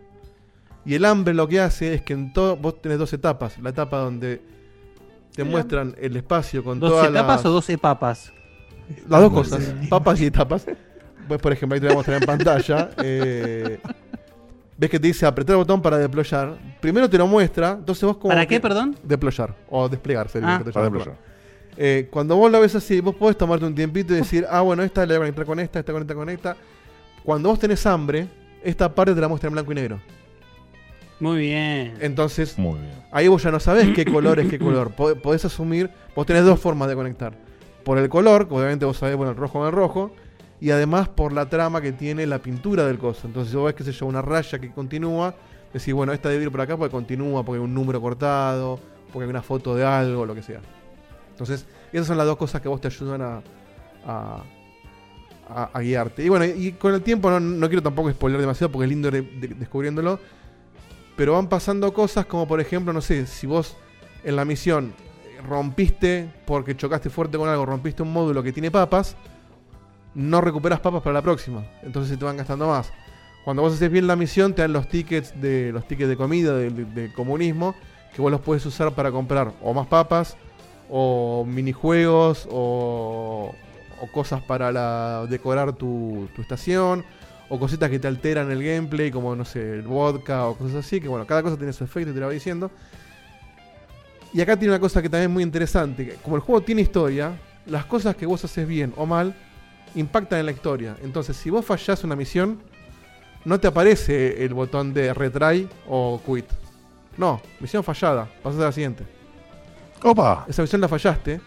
Y 0.86 0.96
el 0.96 1.06
hambre 1.06 1.34
lo 1.34 1.48
que 1.48 1.60
hace 1.60 1.94
es 1.94 2.02
que 2.02 2.14
en 2.14 2.34
todo 2.34 2.56
vos 2.58 2.82
tenés 2.82 2.98
dos 2.98 3.14
etapas. 3.14 3.58
La 3.60 3.70
etapa 3.70 3.98
donde 4.00 4.42
te 5.36 5.44
muestran 5.44 5.96
el 6.00 6.18
espacio 6.18 6.64
con 6.64 6.80
¿Dos 6.80 6.90
todas 6.92 7.10
etapas 7.10 7.38
las, 7.38 7.46
o 7.46 7.52
dos 7.52 7.68
papas? 7.80 8.34
las 9.08 9.22
dos 9.22 9.32
cosas, 9.32 9.74
papas 9.90 10.20
y 10.22 10.26
etapas. 10.26 10.66
Pues, 11.28 11.40
por 11.40 11.54
ejemplo, 11.54 11.76
ahí 11.76 11.80
te 11.80 11.86
voy 11.88 11.94
a 11.94 11.98
mostrar 11.98 12.20
en 12.22 12.26
pantalla. 12.26 12.90
eh, 13.04 13.80
ves 14.80 14.90
que 14.90 15.00
te 15.00 15.08
dice 15.08 15.26
apretar 15.26 15.54
el 15.56 15.58
botón 15.58 15.82
para 15.82 15.98
deployar. 15.98 16.58
Primero 16.80 17.10
te 17.10 17.18
lo 17.18 17.28
muestra, 17.28 17.72
entonces 17.80 18.04
vos 18.06 18.16
como 18.18 18.30
¿Para 18.30 18.46
qué, 18.46 18.60
perdón? 18.62 18.96
Deployar 19.04 19.54
o 19.70 19.90
desplegar 19.90 20.30
sería 20.30 20.48
Ah. 20.48 20.52
lo 20.54 20.58
que 20.60 20.64
te 20.66 20.72
Para 20.74 20.86
deployar. 20.86 21.16
Eh, 21.78 22.08
cuando 22.10 22.36
vos 22.36 22.52
lo 22.52 22.60
ves 22.62 22.76
así, 22.76 23.00
vos 23.02 23.16
podés 23.16 23.38
tomarte 23.38 23.66
un 23.66 23.76
tiempito 23.76 24.14
y 24.14 24.18
decir, 24.18 24.46
ah, 24.50 24.62
bueno, 24.62 24.82
esta 24.84 25.06
le 25.06 25.14
voy 25.14 25.16
a 25.16 25.20
conectar 25.20 25.46
con 25.46 25.60
esta, 25.60 25.80
esta 25.80 25.92
conecta 25.94 26.16
con 26.16 26.30
esta. 26.30 26.56
Cuando 27.24 27.50
vos 27.50 27.60
tenés 27.60 27.86
hambre, 27.86 28.28
esta 28.64 28.94
parte 28.94 29.14
te 29.14 29.22
la 29.22 29.28
muestra 29.28 29.48
en 29.48 29.54
blanco 29.54 29.72
y 29.72 29.76
negro. 29.76 30.00
Muy 31.20 31.38
bien. 31.40 31.96
Entonces, 32.00 32.58
Muy 32.58 32.80
bien. 32.80 32.94
ahí 33.12 33.28
vos 33.28 33.44
ya 33.44 33.52
no 33.52 33.60
sabés 33.60 33.90
qué 33.94 34.06
color 34.12 34.40
es 34.40 34.48
qué 34.50 34.58
color. 34.60 34.92
Po- 34.92 35.16
Podés 35.16 35.44
asumir, 35.46 35.90
vos 36.16 36.26
tenés 36.26 36.46
dos 36.46 36.60
formas 36.60 36.88
de 36.88 36.96
conectar. 36.96 37.34
Por 37.84 37.98
el 37.98 38.08
color, 38.10 38.48
que 38.48 38.54
obviamente 38.56 38.86
vos 38.86 38.98
sabés, 38.98 39.16
bueno, 39.18 39.32
el 39.32 39.38
rojo 39.38 39.60
con 39.60 39.68
el 39.68 39.74
rojo. 39.74 40.14
Y 40.62 40.72
además 40.72 41.08
por 41.08 41.32
la 41.32 41.48
trama 41.50 41.82
que 41.82 41.92
tiene 41.94 42.26
la 42.28 42.40
pintura 42.40 42.86
del 42.86 42.98
coso. 43.00 43.28
Entonces, 43.28 43.52
si 43.52 43.58
vos 43.58 43.68
ves, 43.68 43.76
qué 43.76 43.84
sé 43.84 43.92
yo, 43.94 44.06
una 44.06 44.22
raya 44.22 44.60
que 44.60 44.72
continúa, 44.72 45.34
decís, 45.74 45.94
bueno, 45.94 46.12
esta 46.12 46.30
debe 46.30 46.44
ir 46.44 46.52
por 46.52 46.62
acá 46.62 46.76
porque 46.76 46.92
continúa, 46.92 47.44
porque 47.46 47.60
hay 47.60 47.64
un 47.66 47.74
número 47.74 48.02
cortado, 48.02 48.80
porque 49.14 49.24
hay 49.24 49.30
una 49.30 49.42
foto 49.42 49.76
de 49.76 49.86
algo, 49.86 50.26
lo 50.26 50.36
que 50.36 50.44
sea. 50.44 50.60
Entonces, 51.32 51.66
esas 51.94 52.08
son 52.08 52.18
las 52.18 52.26
dos 52.28 52.36
cosas 52.38 52.62
que 52.62 52.68
vos 52.68 52.82
te 52.82 52.88
ayudan 52.88 53.22
a, 53.22 53.42
a, 55.50 55.80
guiarte. 55.80 56.24
Y 56.24 56.30
bueno, 56.30 56.46
y 56.46 56.74
con 56.74 56.94
el 56.94 57.02
tiempo 57.02 57.30
no, 57.30 57.40
no 57.40 57.68
quiero 57.68 57.82
tampoco 57.82 58.12
spoiler 58.12 58.40
demasiado 58.40 58.72
porque 58.72 58.86
es 58.86 58.90
lindo 58.90 59.10
de- 59.10 59.22
de- 59.22 59.48
descubriéndolo. 59.56 60.20
Pero 61.16 61.34
van 61.34 61.48
pasando 61.48 61.92
cosas 61.94 62.26
como 62.26 62.48
por 62.48 62.62
ejemplo, 62.62 62.94
no 62.94 63.02
sé, 63.02 63.26
si 63.26 63.48
vos 63.48 63.76
en 64.24 64.36
la 64.36 64.46
misión 64.46 64.94
rompiste 65.48 66.30
porque 66.46 66.76
chocaste 66.76 67.10
fuerte 67.10 67.38
con 67.38 67.50
algo, 67.50 67.66
rompiste 67.66 68.04
un 68.04 68.12
módulo 68.14 68.44
que 68.44 68.52
tiene 68.54 68.70
papas, 68.72 69.16
no 70.16 70.42
recuperas 70.42 70.80
papas 70.80 71.02
para 71.02 71.14
la 71.14 71.22
próxima. 71.22 71.66
Entonces 71.84 72.12
se 72.12 72.18
te 72.18 72.26
van 72.26 72.38
gastando 72.38 72.68
más. 72.68 72.92
Cuando 73.44 73.62
vos 73.62 73.74
haces 73.74 73.92
bien 73.92 74.08
la 74.08 74.16
misión, 74.16 74.54
te 74.54 74.62
dan 74.62 74.74
los 74.74 74.88
tickets 74.88 75.40
de 75.40 75.72
los 75.72 75.88
tickets 75.88 76.10
de 76.10 76.18
comida 76.18 76.56
del 76.56 76.94
del 76.94 77.14
comunismo 77.14 77.76
que 78.14 78.22
vos 78.22 78.32
los 78.32 78.42
puedes 78.42 78.66
usar 78.66 78.94
para 78.94 79.12
comprar 79.12 79.54
o 79.62 79.74
más 79.74 79.88
papas 79.88 80.36
o 80.90 81.46
minijuegos 81.48 82.48
o, 82.50 83.54
o 84.02 84.08
cosas 84.12 84.42
para 84.42 85.26
decorar 85.28 85.74
tu, 85.74 86.28
estación 86.38 87.06
o 87.50 87.60
cositas 87.60 87.90
que 87.90 88.00
te 88.00 88.08
alteran 88.08 88.52
el 88.52 88.64
gameplay 88.64 89.12
como 89.12 89.36
no 89.36 89.46
sé 89.46 89.74
el 89.74 89.84
vodka 89.84 90.48
o 90.48 90.56
cosas 90.56 90.86
así 90.86 91.00
que 91.00 91.08
bueno 91.08 91.26
cada 91.26 91.44
cosa 91.44 91.58
tiene 91.58 91.74
su 91.74 91.84
efecto 91.84 92.14
te 92.14 92.20
lo 92.20 92.28
va 92.28 92.32
diciendo 92.32 92.72
y 94.34 94.42
acá 94.42 94.58
tiene 94.58 94.74
una 94.74 94.80
cosa 94.80 95.02
que 95.02 95.10
también 95.10 95.32
es 95.32 95.34
muy 95.34 95.44
interesante 95.44 96.06
que 96.06 96.14
como 96.16 96.36
el 96.36 96.42
juego 96.42 96.62
tiene 96.62 96.82
historia 96.82 97.34
las 97.66 97.86
cosas 97.86 98.16
que 98.16 98.26
vos 98.26 98.44
haces 98.44 98.68
bien 98.68 98.94
o 98.98 99.06
mal 99.06 99.36
impactan 99.96 100.40
en 100.40 100.46
la 100.46 100.52
historia 100.52 100.96
entonces 101.04 101.36
si 101.38 101.50
vos 101.50 101.66
fallás 101.66 102.04
una 102.04 102.16
misión 102.16 102.62
no 103.46 103.60
te 103.60 103.68
aparece 103.68 104.44
el 104.44 104.54
botón 104.54 104.94
de 104.94 105.14
retry 105.14 105.68
o 105.88 106.22
quit 106.26 106.46
no 107.18 107.42
misión 107.60 107.84
fallada 107.84 108.30
pasas 108.44 108.62
a 108.62 108.66
la 108.66 108.72
siguiente 108.72 109.20
Opa. 110.04 110.46
Esa 110.48 110.62
misión 110.62 110.82
la 110.82 110.88
fallaste. 110.88 111.42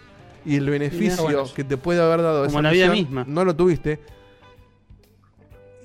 Y 0.44 0.56
el 0.56 0.68
beneficio 0.68 1.22
bueno. 1.22 1.44
que 1.54 1.62
te 1.62 1.76
puede 1.76 2.02
haber 2.02 2.20
dado 2.20 2.44
Como 2.46 2.58
esa 2.58 2.62
la 2.62 2.70
vida 2.72 2.90
misión, 2.90 3.06
misma. 3.06 3.24
no 3.28 3.44
lo 3.44 3.54
tuviste. 3.54 4.00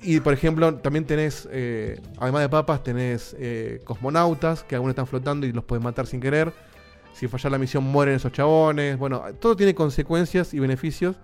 Y 0.02 0.20
por 0.20 0.32
ejemplo, 0.32 0.74
también 0.76 1.04
tenés, 1.04 1.48
eh, 1.50 2.00
además 2.18 2.42
de 2.42 2.48
papas, 2.48 2.82
tenés 2.82 3.36
eh, 3.38 3.80
cosmonautas 3.84 4.64
que 4.64 4.74
algunos 4.74 4.92
están 4.92 5.06
flotando 5.06 5.46
y 5.46 5.52
los 5.52 5.64
pueden 5.64 5.84
matar 5.84 6.06
sin 6.06 6.20
querer. 6.20 6.52
Si 7.14 7.26
fallas 7.28 7.50
la 7.50 7.58
misión, 7.58 7.84
mueren 7.84 8.16
esos 8.16 8.32
chabones. 8.32 8.98
Bueno, 8.98 9.22
todo 9.40 9.56
tiene 9.56 9.74
consecuencias 9.74 10.54
y 10.54 10.60
beneficios. 10.60 11.16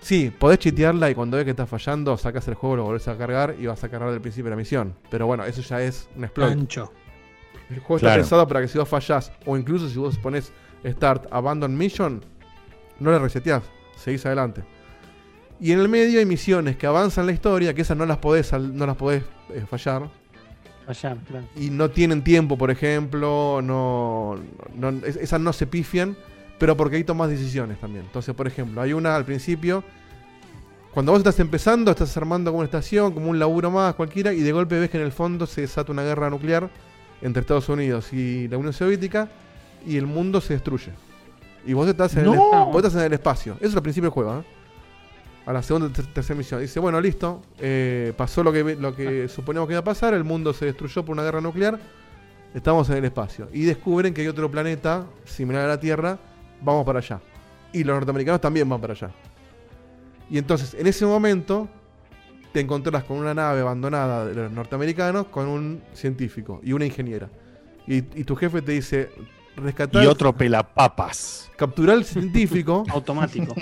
Sí, 0.00 0.32
podés 0.36 0.58
chitearla 0.60 1.10
y 1.10 1.14
cuando 1.14 1.36
ves 1.36 1.44
que 1.44 1.50
estás 1.50 1.68
fallando, 1.68 2.16
sacas 2.16 2.46
el 2.48 2.54
juego, 2.54 2.76
lo 2.76 2.84
volvés 2.84 3.08
a 3.08 3.16
cargar 3.18 3.56
y 3.58 3.66
vas 3.66 3.82
a 3.84 3.88
cargar 3.88 4.10
del 4.10 4.20
principio 4.20 4.44
de 4.44 4.50
la 4.50 4.56
misión. 4.56 4.94
Pero 5.10 5.26
bueno, 5.26 5.44
eso 5.44 5.60
ya 5.62 5.82
es 5.82 6.08
un 6.16 6.24
exploit. 6.24 6.52
Ancho. 6.52 6.92
El 7.68 7.80
juego 7.80 7.98
Claro. 8.00 8.14
está 8.14 8.22
pensado 8.22 8.48
para 8.48 8.60
que 8.62 8.68
si 8.68 8.78
vos 8.78 8.88
fallás, 8.88 9.32
o 9.44 9.56
incluso 9.56 9.88
si 9.88 9.98
vos 9.98 10.16
pones 10.18 10.52
Start 10.86 11.26
Abandon 11.30 11.76
Mission, 11.76 12.24
no 13.00 13.10
le 13.10 13.18
reseteás, 13.18 13.62
seguís 13.96 14.24
adelante. 14.24 14.62
Y 15.60 15.72
en 15.72 15.80
el 15.80 15.88
medio 15.88 16.20
hay 16.20 16.24
misiones 16.26 16.76
que 16.76 16.86
avanzan 16.86 17.26
la 17.26 17.32
historia, 17.32 17.74
que 17.74 17.82
esas 17.82 17.96
no 17.96 18.06
las 18.06 18.18
podés, 18.18 18.52
no 18.52 18.86
las 18.86 18.96
podés 18.96 19.24
eh, 19.52 19.64
fallar. 19.68 20.08
Fallar, 20.86 21.18
claro. 21.28 21.46
Y 21.56 21.68
no 21.70 21.90
tienen 21.90 22.22
tiempo, 22.22 22.56
por 22.56 22.70
ejemplo, 22.70 23.60
no, 23.62 24.38
no- 24.74 24.88
es- 25.04 25.16
esas 25.16 25.40
no 25.40 25.52
se 25.52 25.66
pifian, 25.66 26.16
pero 26.58 26.76
porque 26.76 26.96
ahí 26.96 27.04
tomás 27.04 27.30
decisiones 27.30 27.78
también. 27.80 28.04
Entonces, 28.06 28.34
por 28.34 28.46
ejemplo, 28.46 28.80
hay 28.80 28.92
una 28.92 29.14
al 29.16 29.24
principio, 29.24 29.84
cuando 30.92 31.12
vos 31.12 31.20
estás 31.20 31.38
empezando, 31.40 31.90
estás 31.90 32.16
armando 32.16 32.50
como 32.50 32.58
una 32.60 32.66
estación, 32.66 33.12
como 33.12 33.30
un 33.30 33.38
laburo 33.38 33.70
más, 33.70 33.94
cualquiera, 33.94 34.32
y 34.32 34.40
de 34.40 34.52
golpe 34.52 34.78
ves 34.78 34.90
que 34.90 34.98
en 34.98 35.04
el 35.04 35.12
fondo 35.12 35.46
se 35.46 35.60
desata 35.60 35.92
una 35.92 36.02
guerra 36.02 36.28
nuclear 36.30 36.68
entre 37.22 37.40
Estados 37.40 37.68
Unidos 37.68 38.12
y 38.12 38.48
la 38.48 38.58
Unión 38.58 38.72
Soviética, 38.72 39.28
y 39.86 39.96
el 39.96 40.06
mundo 40.06 40.40
se 40.40 40.54
destruye. 40.54 40.92
Y 41.66 41.72
vos 41.72 41.86
estás 41.88 42.14
en, 42.14 42.20
el, 42.20 42.34
¡No! 42.34 42.66
vos 42.66 42.76
estás 42.76 42.94
en 42.94 43.06
el 43.06 43.12
espacio. 43.12 43.54
Eso 43.60 43.68
es 43.68 43.76
al 43.76 43.82
principio 43.82 44.06
del 44.08 44.12
juego, 44.14 44.38
¿eh? 44.40 44.44
A 45.46 45.52
la 45.52 45.62
segunda 45.62 45.88
ter- 45.92 46.06
tercera 46.06 46.36
misión. 46.36 46.60
Dice, 46.60 46.78
bueno, 46.80 47.00
listo. 47.00 47.42
eh, 47.58 48.12
pasó 48.16 48.42
lo 48.42 48.52
que, 48.52 48.76
lo 48.76 48.94
que 48.94 49.28
suponemos 49.28 49.66
que 49.66 49.72
iba 49.74 49.80
a 49.80 49.84
pasar. 49.84 50.14
El 50.14 50.24
mundo 50.24 50.52
se 50.52 50.66
destruyó 50.66 51.04
por 51.04 51.14
una 51.14 51.22
guerra 51.22 51.40
nuclear. 51.40 51.78
Estamos 52.54 52.88
en 52.90 52.96
el 52.98 53.04
espacio. 53.06 53.48
Y 53.52 53.64
descubren 53.64 54.12
que 54.14 54.20
hay 54.22 54.28
otro 54.28 54.50
planeta 54.50 55.06
similar 55.24 55.64
a 55.64 55.68
la 55.68 55.80
Tierra. 55.80 56.18
Vamos 56.62 56.84
para 56.84 56.98
allá. 57.00 57.20
Y 57.72 57.84
los 57.84 57.94
norteamericanos 57.96 58.40
también 58.40 58.68
van 58.68 58.80
para 58.80 58.92
allá. 58.94 59.10
Y 60.30 60.38
entonces, 60.38 60.74
en 60.74 60.86
ese 60.86 61.06
momento, 61.06 61.68
te 62.52 62.60
encontrás 62.60 63.04
con 63.04 63.18
una 63.18 63.34
nave 63.34 63.60
abandonada 63.60 64.24
de 64.26 64.34
los 64.34 64.52
norteamericanos 64.52 65.26
con 65.26 65.48
un 65.48 65.82
científico 65.92 66.60
y 66.62 66.72
una 66.72 66.86
ingeniera. 66.86 67.28
Y, 67.86 67.96
y 67.98 68.24
tu 68.24 68.36
jefe 68.36 68.60
te 68.62 68.72
dice, 68.72 69.10
rescatar... 69.56 70.02
Y 70.02 70.06
otro 70.06 70.34
pelapapas. 70.34 71.50
Capturar 71.56 71.96
al 71.96 72.04
científico. 72.04 72.84
Automático. 72.90 73.54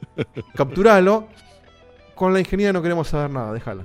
capturalo. 0.54 1.28
Con 2.14 2.32
la 2.32 2.38
ingeniera 2.40 2.72
no 2.72 2.80
queremos 2.82 3.08
saber 3.08 3.30
nada, 3.30 3.52
déjala. 3.52 3.84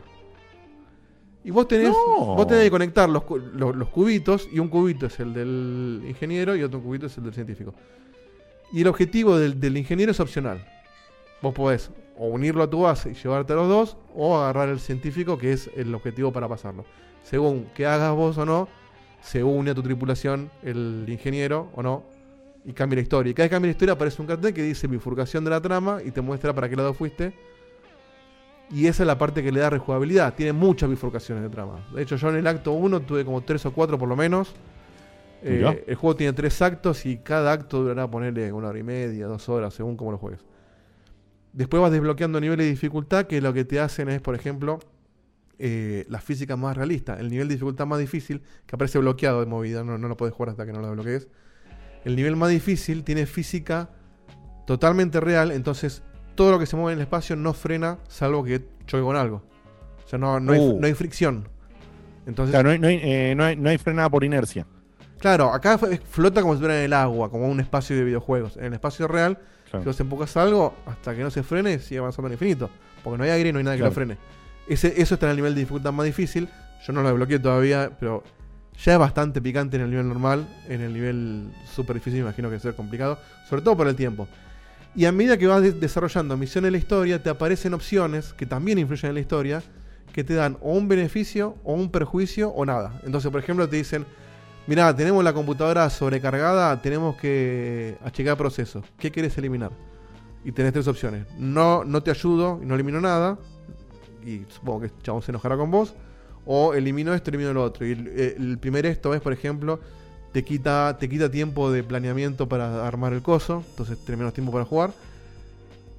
Y 1.44 1.52
vos 1.52 1.68
tenés, 1.68 1.90
No. 1.90 2.36
vos 2.36 2.48
tenés 2.48 2.66
que 2.66 2.72
conectar 2.72 3.10
los, 3.10 3.24
cu- 3.24 3.38
lo- 3.40 3.74
los 3.74 3.90
cubitos, 3.90 4.48
y 4.52 4.60
un 4.60 4.68
cubito 4.68 5.08
es 5.08 5.20
el 5.20 5.34
del 5.34 6.04
ingeniero 6.08 6.56
y 6.56 6.62
otro 6.64 6.82
cubito 6.82 7.08
es 7.08 7.18
el 7.18 7.24
del 7.24 7.34
científico. 7.34 7.74
Y 8.72 8.82
el 8.82 8.88
objetivo 8.88 9.38
del, 9.38 9.78
ingeniero 9.78 10.12
es 10.12 10.20
opcional. 10.20 10.66
Vos 11.42 11.54
podés 11.54 11.92
o 12.18 12.28
unirlo 12.28 12.64
a 12.64 12.70
tu 12.70 12.82
base 12.82 13.12
y 13.12 13.14
llevarte 13.14 13.54
a 13.54 13.56
los 13.56 13.70
dos, 13.70 13.98
o 14.14 14.38
agarrar 14.38 14.68
el 14.68 14.80
científico, 14.80 15.38
que 15.38 15.54
es 15.54 15.70
el 15.76 15.96
objetivo 15.96 16.34
para 16.34 16.50
pasarlo. 16.50 16.86
Según 17.24 17.66
que 17.74 17.86
hagas 17.86 18.14
vos 18.14 18.38
o 18.38 18.46
no, 18.46 18.68
se 19.22 19.44
une 19.44 19.72
a 19.72 19.76
tu 19.76 19.82
tripulación 19.82 20.52
el 20.62 21.06
ingeniero 21.08 21.70
o 21.76 21.82
no, 21.82 22.04
y 22.66 22.74
cambia 22.74 22.98
la 22.98 23.04
historia. 23.04 23.32
Y 23.32 23.34
cada 23.34 23.46
vez 23.46 23.50
que 23.50 23.56
cambia 23.56 23.68
la 23.70 23.72
historia 23.72 23.94
aparece 23.94 24.22
un 24.22 24.28
cartel 24.28 24.54
que 24.54 24.64
dice 24.64 24.88
bifurcación 24.88 25.44
de 25.46 25.50
la 25.50 25.62
trama 25.62 26.00
y 26.04 26.12
te 26.12 26.22
muestra 26.22 26.54
para 26.54 26.70
qué 26.70 26.76
lado 26.76 26.94
fuiste. 26.94 27.34
Y 28.72 28.86
esa 28.86 29.04
es 29.04 29.08
la 29.08 29.18
parte 29.18 29.42
que 29.42 29.52
le 29.52 29.62
da 29.62 29.70
rejugabilidad. 29.70 30.36
Tiene 30.36 30.54
muchas 30.54 30.90
bifurcaciones 30.90 31.44
de 31.44 31.50
trama. 31.50 31.88
De 31.94 32.04
hecho, 32.04 32.18
yo 32.18 32.30
en 32.30 32.36
el 32.36 32.48
acto 32.48 32.74
1 32.74 33.02
tuve 33.02 33.26
como 33.26 33.42
3 33.42 33.66
o 33.66 33.72
4 33.72 33.98
por 33.98 34.08
lo 34.08 34.16
menos. 34.16 34.54
Eh, 35.42 35.84
el 35.88 35.96
juego 35.96 36.16
tiene 36.16 36.34
3 36.34 36.62
actos 36.62 37.06
y 37.06 37.18
cada 37.18 37.52
acto 37.54 37.82
durará 37.82 38.10
ponerle 38.10 38.52
una 38.52 38.68
hora 38.70 38.80
y 38.80 38.84
media, 38.84 39.28
dos 39.28 39.48
horas, 39.50 39.74
según 39.74 39.96
cómo 39.96 40.12
lo 40.12 40.18
juegues. 40.18 40.42
Después 41.54 41.82
vas 41.82 41.92
desbloqueando 41.92 42.40
niveles 42.40 42.66
de 42.66 42.70
dificultad 42.72 43.26
que 43.26 43.42
lo 43.42 43.54
que 43.54 43.66
te 43.66 43.80
hacen 43.80 44.10
es, 44.10 44.22
por 44.22 44.36
ejemplo, 44.36 44.80
eh, 45.58 46.06
la 46.10 46.20
física 46.22 46.56
más 46.56 46.76
realista. 46.78 47.20
El 47.20 47.30
nivel 47.30 47.48
de 47.48 47.56
dificultad 47.56 47.86
más 47.88 48.00
difícil, 48.00 48.42
que 48.66 48.76
aparece 48.76 49.00
bloqueado 49.00 49.40
de 49.40 49.46
movida, 49.46 49.84
no, 49.84 49.98
no 49.98 50.08
lo 50.08 50.16
puedes 50.18 50.34
jugar 50.36 50.50
hasta 50.50 50.66
que 50.66 50.74
no 50.74 50.80
lo 50.82 50.88
desbloquees. 50.88 51.28
El 52.06 52.16
nivel 52.16 52.36
más 52.36 52.50
difícil 52.50 53.04
tiene 53.04 53.26
física 53.26 53.90
totalmente 54.68 55.20
real, 55.20 55.52
entonces 55.52 56.04
todo 56.36 56.52
lo 56.52 56.60
que 56.60 56.66
se 56.66 56.76
mueve 56.76 56.94
en 56.94 57.00
el 57.00 57.04
espacio 57.04 57.36
no 57.36 57.54
frena 57.54 57.98
salvo 58.08 58.44
que 58.44 58.62
choque 58.86 59.04
con 59.04 59.16
algo. 59.16 59.42
O 60.06 60.08
sea, 60.08 60.20
no, 60.20 60.40
no, 60.40 60.54
hay, 60.54 60.60
Uh. 60.60 60.80
no 60.80 60.86
hay 60.88 60.94
fricción. 60.94 61.48
Entonces, 62.26 62.62
no, 62.64 62.70
hay, 62.70 62.80
no, 62.80 62.88
hay, 62.88 63.00
eh, 63.02 63.34
no 63.36 63.44
hay- 63.44 63.56
no 63.56 63.70
hay 63.70 63.78
frenada 63.80 64.10
por 64.10 64.24
inercia. 64.24 64.66
Claro, 65.20 65.54
acá 65.54 65.78
flota 65.78 66.42
como 66.42 66.54
si 66.54 66.58
estuviera 66.58 66.80
en 66.80 66.86
el 66.86 66.94
agua, 66.94 67.30
como 67.30 67.48
un 67.48 67.60
espacio 67.60 67.96
de 67.96 68.04
videojuegos. 68.06 68.58
En 68.58 68.66
el 68.66 68.74
espacio 68.74 69.08
real, 69.08 69.38
Claro. 69.70 69.84
si 69.84 69.88
vos 69.88 70.00
empujas 70.00 70.38
algo, 70.38 70.74
hasta 70.86 71.14
que 71.16 71.22
no 71.22 71.30
se 71.30 71.44
frene, 71.44 71.80
sigue 71.80 72.00
avanzando 72.00 72.28
al 72.28 72.34
infinito. 72.34 72.70
Porque 73.04 73.18
no 73.18 73.24
hay 73.26 73.30
aire 73.32 73.50
y 73.50 73.54
no 73.54 73.60
hay 73.60 73.66
nada 73.66 73.78
que 73.78 73.84
lo 73.84 73.92
frene. 73.92 74.18
Ese, 74.68 75.02
eso 75.02 75.16
está 75.16 75.26
en 75.28 75.32
el 75.32 75.36
nivel 75.38 75.56
de 75.56 75.62
dificultad 75.62 75.92
más 75.92 76.06
difícil. 76.06 76.48
Yo 76.86 76.94
no 76.94 77.02
lo 77.02 77.10
desbloqueé 77.10 77.40
todavía, 77.40 77.92
pero 78.00 78.24
ya 78.84 78.94
es 78.94 79.00
bastante 79.00 79.42
picante 79.42 79.76
en 79.78 79.84
el 79.84 79.90
nivel 79.90 80.08
normal. 80.08 80.48
En 80.68 80.82
el 80.82 80.94
nivel 80.94 81.50
super 81.76 81.96
difícil, 81.96 82.20
imagino 82.22 82.48
que 82.48 82.54
debe 82.54 82.62
ser 82.62 82.76
complicado. 82.76 83.20
Sobre 83.50 83.62
todo 83.62 83.76
por 83.78 83.88
el 83.88 83.96
tiempo. 83.96 84.28
Y 84.96 85.06
a 85.06 85.12
medida 85.12 85.38
que 85.38 85.48
vas 85.48 85.62
de- 85.62 85.72
desarrollando 85.74 86.36
misiones 86.38 86.68
en 86.70 86.72
la 86.74 86.78
historia, 86.80 87.22
te 87.22 87.30
aparecen 87.30 87.74
opciones 87.74 88.34
que 88.34 88.46
también 88.46 88.80
influyen 88.80 89.10
en 89.10 89.16
la 89.16 89.22
historia, 89.22 89.62
que 90.14 90.24
te 90.24 90.34
dan 90.34 90.58
o 90.62 90.74
un 90.74 90.88
beneficio, 90.88 91.58
o 91.64 91.74
un 91.74 91.92
perjuicio, 91.92 92.50
o 92.50 92.66
nada. 92.66 93.00
Entonces, 93.04 93.30
por 93.32 93.40
ejemplo, 93.40 93.68
te 93.70 93.76
dicen, 93.78 94.06
mirá, 94.70 94.96
tenemos 94.96 95.24
la 95.24 95.34
computadora 95.34 95.90
sobrecargada, 95.90 96.80
tenemos 96.80 97.16
que 97.16 97.98
achicar 98.06 98.38
procesos. 98.38 98.86
¿Qué 99.00 99.10
quieres 99.10 99.36
eliminar? 99.40 99.72
Y 100.46 100.52
tenés 100.52 100.74
tres 100.74 100.88
opciones. 100.88 101.26
No, 101.40 101.84
no 101.84 102.04
te 102.04 102.12
ayudo 102.12 102.60
y 102.62 102.68
no 102.68 102.76
elimino 102.76 103.02
nada. 103.02 103.40
Y 104.24 104.46
supongo 104.48 104.82
que 104.82 104.86
el 104.86 104.94
chabón 105.02 105.24
se 105.24 105.32
enojará 105.32 105.58
con 105.58 105.72
vos. 105.72 105.96
O 106.46 106.76
elimino 106.76 107.16
esto, 107.16 107.32
elimino 107.32 107.52
lo 107.52 107.64
otro. 107.64 107.84
Y 107.84 107.94
el, 107.94 108.08
el 108.38 108.58
primer 108.60 108.86
esto 108.86 109.16
es, 109.16 109.22
por 109.22 109.34
ejemplo, 109.34 109.80
te 110.34 110.44
quita, 110.44 110.98
te 111.00 111.10
quita 111.10 111.32
tiempo 111.32 111.72
de 111.72 111.84
planeamiento 111.84 112.48
para 112.48 112.88
armar 112.88 113.14
el 113.14 113.24
coso. 113.24 113.64
Entonces 113.72 113.98
tenés 114.06 114.20
menos 114.20 114.34
tiempo 114.34 114.52
para 114.52 114.66
jugar. 114.66 114.92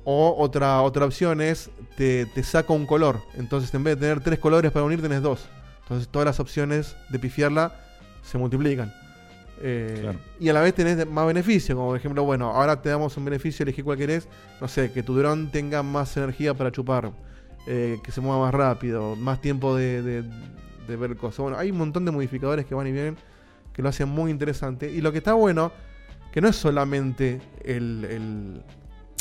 O 0.05 0.37
otra, 0.39 0.81
otra 0.83 1.07
opción 1.07 1.41
es 1.41 1.71
te, 1.97 2.25
te 2.27 2.45
saca 2.45 2.73
un 2.73 2.87
color. 2.87 3.21
Entonces 3.35 3.75
en 3.75 3.83
vez 3.83 3.97
de 3.97 4.03
tener 4.03 4.23
tres 4.23 4.39
colores 4.39 4.71
para 4.71 4.85
unir, 4.85 5.03
tenés 5.03 5.23
dos. 5.23 5.49
Entonces 5.83 6.07
todas 6.07 6.27
las 6.27 6.39
opciones 6.39 6.95
de 7.09 7.19
pifiarla 7.19 7.90
se 8.23 8.39
multiplican. 8.39 8.93
Eh, 9.63 9.99
Claro. 10.01 10.19
Y 10.39 10.49
a 10.49 10.53
la 10.55 10.61
vez 10.63 10.75
tenés 10.75 11.07
más 11.07 11.27
beneficio, 11.27 11.75
como 11.77 11.89
por 11.89 11.97
ejemplo, 11.99 12.25
bueno, 12.25 12.51
ahora 12.51 12.81
te 12.81 12.89
damos 12.89 13.17
un 13.17 13.25
beneficio, 13.27 13.63
elegí 13.63 13.83
cuál 13.83 13.99
querés. 13.99 14.27
No 14.61 14.69
sé, 14.69 14.91
que 14.93 15.03
tu 15.03 15.15
dron 15.17 15.51
tenga 15.51 15.83
más 15.83 16.17
energía 16.17 16.55
para 16.55 16.73
chupar, 16.73 17.13
eh, 17.67 17.99
que 18.03 18.11
se 18.13 18.21
mueva 18.23 18.41
más 18.47 18.55
rápido, 18.55 19.17
más 19.17 19.41
tiempo 19.41 19.77
de, 19.77 20.03
de- 20.03 20.25
de 20.89 20.97
ver 20.97 21.17
cosas. 21.17 21.41
Bueno, 21.41 21.59
hay 21.59 21.71
un 21.71 21.79
montón 21.79 22.05
de 22.05 22.11
modificadores 22.11 22.65
que 22.67 22.75
van 22.75 22.87
y 22.87 22.93
vienen 22.93 23.17
que 23.75 23.83
lo 23.83 23.89
hacen 23.91 24.09
muy 24.09 24.31
interesante. 24.31 24.91
Y 24.91 25.01
lo 25.03 25.13
que 25.13 25.19
está 25.19 25.35
bueno, 25.35 25.73
que 26.33 26.41
no 26.41 26.49
es 26.49 26.57
solamente 26.57 27.41
el, 27.65 28.05
el- 28.11 28.63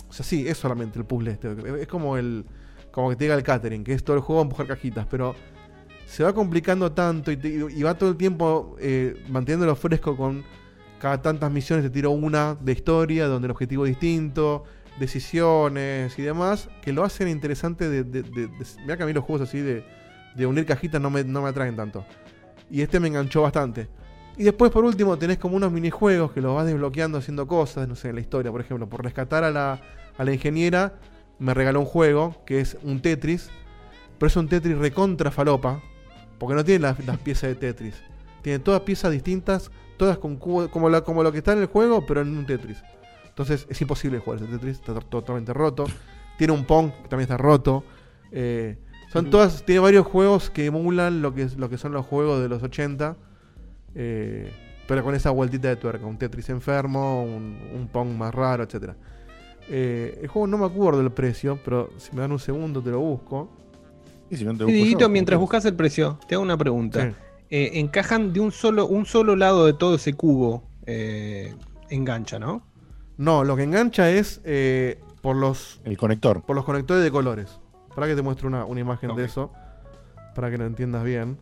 o 0.10 0.14
sea, 0.14 0.26
sí, 0.26 0.48
es 0.48 0.58
solamente 0.58 0.98
el 0.98 1.06
puzzle 1.06 1.32
este. 1.32 1.50
Es 1.82 1.88
como 1.88 2.18
el. 2.18 2.46
Como 2.92 3.10
que 3.10 3.16
te 3.18 3.26
diga 3.26 3.36
el 3.36 3.44
catering, 3.44 3.84
que 3.84 3.94
es 3.94 4.04
todo 4.04 4.16
el 4.16 4.22
juego 4.24 4.42
empujar 4.42 4.66
cajitas, 4.66 5.06
pero 5.12 5.36
se 6.10 6.23
va 6.23 6.34
complicando 6.34 6.91
tanto 6.91 7.31
y, 7.31 7.84
va 7.84 7.94
todo 7.94 8.10
el 8.10 8.18
tiempo 8.18 8.76
eh, 8.80 9.23
manteniéndolo 9.30 9.76
fresco 9.76 10.18
con 10.18 10.44
cada 10.99 11.22
tantas 11.22 11.52
misiones 11.52 11.86
te 11.86 11.91
tiro 11.91 12.10
una 12.11 12.56
de 12.60 12.72
historia 12.72 13.27
donde 13.27 13.45
el 13.45 13.52
objetivo 13.52 13.86
es 13.86 13.91
distinto, 13.91 14.64
decisiones 14.99 16.18
y 16.18 16.23
demás, 16.23 16.68
que 16.81 16.91
lo 16.94 17.03
hacen 17.03 17.27
interesante 17.27 17.88
de... 17.88 18.03
de, 18.03 18.23
de- 18.23 18.49
mirá 18.81 18.98
que 18.98 19.03
a 19.03 19.06
mí 19.06 19.14
los 19.14 19.23
juegos 19.23 19.48
así 19.48 19.60
de, 19.60 19.84
de 20.36 20.45
unir 20.45 20.65
cajitas 20.65 20.99
no 20.99 21.10
me, 21.10 21.23
no 21.23 21.44
me 21.44 21.49
atraen 21.49 21.76
tanto. 21.76 22.03
Y 22.69 22.81
este 22.81 22.99
me 22.99 23.07
enganchó 23.07 23.44
bastante. 23.44 23.88
Y 24.36 24.44
después, 24.44 24.72
por 24.72 24.84
último, 24.84 25.18
tenés 25.18 25.38
como 25.38 25.56
unos 25.56 25.72
minijuegos 25.72 26.31
que 26.31 26.41
los 26.41 26.56
vas 26.56 26.65
desbloqueando 26.65 27.18
haciendo 27.19 27.48
cosas, 27.48 27.88
no 27.88 27.95
sé, 27.95 28.10
en 28.10 28.15
la 28.15 28.22
historia, 28.22 28.52
por 28.52 28.61
ejemplo, 28.61 28.90
por 28.90 29.03
rescatar 29.03 29.44
a 29.44 29.52
la, 29.52 29.81
a 30.18 30.23
la 30.23 30.34
ingeniera, 30.34 30.95
me 31.38 31.53
regaló 31.53 31.80
un 31.81 31.86
juego 31.86 32.44
que 32.45 32.60
es 32.60 32.77
un 32.84 33.02
Tetris, 33.02 33.49
pero 34.18 34.27
es 34.27 34.36
un 34.36 34.49
Tetris 34.49 34.77
recontra 34.77 35.31
falopa, 35.31 35.81
porque 36.40 36.56
no 36.56 36.64
tiene 36.64 36.80
las, 36.84 37.06
las 37.06 37.18
piezas 37.18 37.49
de 37.49 37.56
Tetris. 37.56 37.95
Tiene 38.41 38.60
todas 38.60 38.82
piezas 38.82 39.11
distintas, 39.11 39.70
todas 39.98 40.18
con 40.18 40.38
cubo, 40.38 40.70
como, 40.72 40.90
la- 40.90 41.02
como 41.02 41.22
lo 41.24 41.32
que 41.32 41.40
está 41.40 41.53
en 41.53 41.60
el 41.60 41.66
juego, 41.68 42.06
pero 42.06 42.22
en 42.22 42.36
un 42.38 42.45
Tetris. 42.45 42.82
Entonces 43.28 43.68
es 43.70 43.82
imposible 43.82 44.20
jugar 44.20 44.41
ese 44.41 44.52
Tetris, 44.52 44.78
está 44.78 44.94
to- 44.94 45.02
totalmente 45.02 45.53
roto. 45.53 45.86
Tiene 46.38 46.53
un 46.53 46.66
Pong 46.66 46.91
que 47.03 47.07
también 47.10 47.22
está 47.30 47.38
roto. 47.38 47.84
Eh, 48.32 48.78
son 49.11 49.30
todas, 49.30 49.64
tiene 49.66 49.80
varios 49.82 50.06
juegos 50.06 50.49
que 50.49 50.66
emulan 50.68 51.22
lo 51.22 51.34
que, 51.34 51.48
lo 51.57 51.70
que 51.70 51.78
son 51.78 51.91
los 51.91 52.06
juegos 52.06 52.41
de 52.41 52.48
los 52.49 52.64
80. 52.64 53.18
eh, 53.95 54.52
pero 54.88 55.03
con 55.03 55.14
esa 55.14 55.30
vueltita 55.30 55.68
de 55.68 55.76
tuerca, 55.76 56.06
un 56.07 56.18
Tetris 56.18 56.49
enfermo, 56.49 57.24
un, 57.24 57.60
un 57.76 57.88
Pong 57.90 58.10
más 58.10 58.34
raro, 58.34 58.64
etcétera. 58.64 58.95
Eh, 59.70 60.18
el 60.24 60.28
juego 60.28 60.48
no 60.48 60.57
me 60.57 60.66
acuerdo 60.66 60.99
del 60.99 61.11
precio, 61.11 61.60
pero 61.64 61.91
si 61.98 62.11
me 62.16 62.22
dan 62.22 62.32
un 62.32 62.40
segundo 62.40 62.82
te 62.82 62.90
lo 62.90 62.99
busco. 62.99 63.52
Y 64.30 64.38
si 64.38 64.46
no 64.46 64.56
te 64.56 64.66
Sí, 64.66 64.72
Dieguito, 64.72 65.10
mientras 65.10 65.40
buscas 65.40 65.66
el 65.66 65.74
precio, 65.76 66.20
te 66.28 66.36
hago 66.36 66.44
una 66.44 66.58
pregunta. 66.58 67.04
Sí. 67.10 67.16
Eh, 67.52 67.80
encajan 67.80 68.32
de 68.32 68.40
un 68.40 68.52
solo, 68.52 68.86
un 68.88 69.06
solo 69.06 69.36
lado 69.36 69.66
de 69.66 69.74
todo 69.74 69.96
ese 69.96 70.14
cubo. 70.14 70.64
eh, 70.86 71.54
engancha, 71.90 72.38
¿no? 72.40 72.64
No, 73.18 73.44
lo 73.44 73.56
que 73.56 73.64
engancha 73.64 74.10
es 74.12 74.42
eh, 74.46 75.00
por 75.22 75.36
los. 75.36 75.82
El 75.84 75.98
conector. 75.98 76.44
Por 76.44 76.56
los 76.56 76.66
conectores 76.66 77.04
de 77.04 77.12
colores. 77.12 77.60
Para 77.96 78.08
que 78.08 78.16
te 78.16 78.22
muestre 78.22 78.48
una, 78.48 78.66
una 78.66 78.80
imagen 78.80 79.16
de 79.16 79.26
eso. 79.26 79.52
Para 80.36 80.50
que 80.52 80.58
lo 80.58 80.66
entiendas 80.66 81.04
bien. 81.04 81.38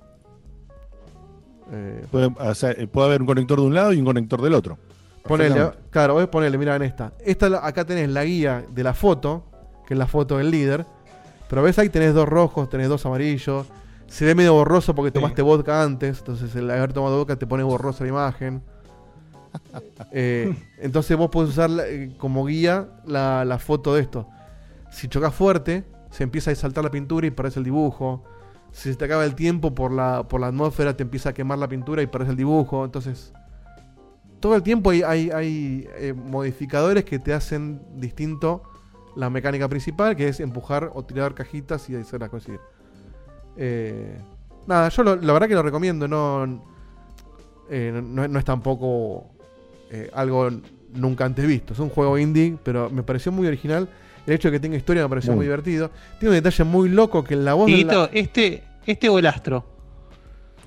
Eh, 1.72 2.06
Puede, 2.12 2.28
o 2.38 2.56
sea, 2.56 2.74
puede 2.92 3.08
haber 3.08 3.22
un 3.22 3.28
conector 3.28 3.60
de 3.60 3.66
un 3.68 3.74
lado 3.74 3.92
y 3.94 4.00
un 4.00 4.06
conector 4.06 4.42
del 4.42 4.54
otro. 4.54 4.78
Ponele, 5.24 5.72
claro, 5.90 6.14
vos 6.14 6.28
ponele, 6.30 6.58
mira 6.58 6.76
en 6.78 6.84
esta. 6.84 7.12
esta. 7.20 7.66
Acá 7.66 7.84
tenés 7.86 8.08
la 8.10 8.24
guía 8.24 8.66
de 8.72 8.84
la 8.84 8.94
foto, 8.94 9.44
que 9.86 9.94
es 9.94 9.98
la 9.98 10.08
foto 10.08 10.38
del 10.38 10.50
líder. 10.50 10.86
Pero 11.50 11.62
ves 11.62 11.80
ahí 11.80 11.90
tenés 11.90 12.14
dos 12.14 12.28
rojos, 12.28 12.70
tenés 12.70 12.90
dos 12.90 13.06
amarillos. 13.06 13.68
Se 14.08 14.26
ve 14.26 14.36
medio 14.36 14.54
borroso 14.54 14.96
porque 14.96 15.12
tomaste 15.12 15.42
vodka 15.42 15.84
antes. 15.84 16.20
Entonces 16.20 16.56
el 16.56 16.70
haber 16.70 16.94
tomado 16.94 17.18
vodka 17.18 17.36
te 17.36 17.48
pone 17.48 17.64
borrosa 17.64 18.04
la 18.04 18.10
imagen. 18.10 18.62
Eh, 20.12 20.56
entonces 20.78 21.18
vos 21.18 21.30
podés 21.30 21.50
usar 21.50 21.70
eh, 21.86 22.14
como 22.18 22.46
guía 22.46 22.88
la, 23.06 23.44
la 23.44 23.58
foto 23.58 23.96
de 23.96 24.02
esto. 24.02 24.28
Si 24.92 25.08
chocas 25.08 25.34
fuerte, 25.34 25.84
se 26.12 26.24
empieza 26.24 26.52
a 26.52 26.56
saltar 26.56 26.84
la 26.84 26.92
pintura 26.92 27.28
y 27.28 27.32
parece 27.32 27.60
el 27.60 27.66
dibujo. 27.66 28.24
Si 28.72 28.92
se 28.92 28.96
te 28.96 29.06
acaba 29.06 29.26
el 29.26 29.36
tiempo 29.36 29.74
por 29.74 29.92
la, 29.92 30.28
por 30.28 30.42
la 30.42 30.48
atmósfera, 30.48 30.96
te 30.96 31.04
empieza 31.04 31.30
a 31.30 31.34
quemar 31.34 31.58
la 31.58 31.68
pintura 31.68 32.02
y 32.02 32.08
parece 32.08 32.32
el 32.32 32.38
dibujo. 32.38 32.86
Entonces, 32.86 33.34
todo 34.40 34.56
el 34.56 34.64
tiempo 34.64 34.92
hay, 34.92 35.02
hay, 35.02 35.32
hay, 35.32 35.90
eh, 35.98 36.14
modificadores 36.14 37.04
que 37.04 37.20
te 37.20 37.34
hacen 37.34 37.82
distinto 37.96 38.64
la 39.18 39.30
mecánica 39.30 39.68
principal, 39.68 40.16
que 40.16 40.28
es 40.30 40.40
empujar 40.40 40.92
o 40.94 41.04
tirar 41.04 41.34
cajitas 41.34 41.90
y 41.90 41.96
hacerlas 41.96 42.30
coincidir. 42.30 42.60
Eh, 43.58 44.18
nada, 44.68 44.90
yo 44.90 45.04
lo- 45.04 45.16
la 45.16 45.34
verdad 45.34 45.48
que 45.48 45.56
lo 45.56 45.64
recomiendo, 45.64 46.08
no, 46.08 46.64
eh, 47.70 48.02
no, 48.04 48.40
es 48.40 48.46
tampoco 48.46 49.26
eh, 49.90 50.10
algo 50.14 50.50
nunca 50.94 51.26
antes 51.26 51.46
visto. 51.48 51.74
Es 51.74 51.80
un 51.80 51.90
juego 51.90 52.18
indie, 52.18 52.58
pero 52.64 52.90
me 52.90 53.04
pareció 53.04 53.32
muy 53.32 53.48
original. 53.48 53.90
El 54.26 54.34
hecho 54.34 54.50
de 54.50 54.54
que 54.54 54.60
tenga 54.60 54.76
historia 54.78 55.04
me 55.04 55.10
pareció 55.10 55.32
muy, 55.32 55.38
Muy. 55.38 55.46
divertido. 55.46 55.90
Tiene 56.20 56.36
un 56.36 56.44
detalle 56.44 56.64
muy 56.66 56.90
loco 56.90 57.24
que 57.24 57.34
en 57.36 57.46
la 57.46 57.54
voz 57.54 57.66
de 57.68 57.72
Dieguito, 57.74 58.02
la- 58.04 58.10
este, 58.20 58.64
este 58.86 59.10
o 59.10 59.18
el 59.20 59.26
astro. 59.26 59.66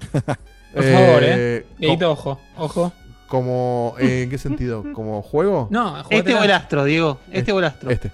Por 0.12 0.82
favor, 0.84 1.22
eh. 1.22 1.66
co- 1.68 1.74
Dieguito, 1.78 2.10
ojo, 2.10 2.40
ojo. 2.56 2.92
Como, 3.28 3.94
eh, 4.00 4.22
¿En 4.24 4.30
qué 4.30 4.38
sentido? 4.38 4.84
¿Como 4.92 5.22
juego? 5.22 5.68
No, 5.70 6.02
Este 6.10 6.34
o 6.34 6.42
el 6.42 6.50
astro, 6.50 6.82
Diego. 6.84 7.20
Este 7.30 7.52
o 7.52 7.58
el 7.60 7.64
astro. 7.66 7.90
Este. 7.90 8.10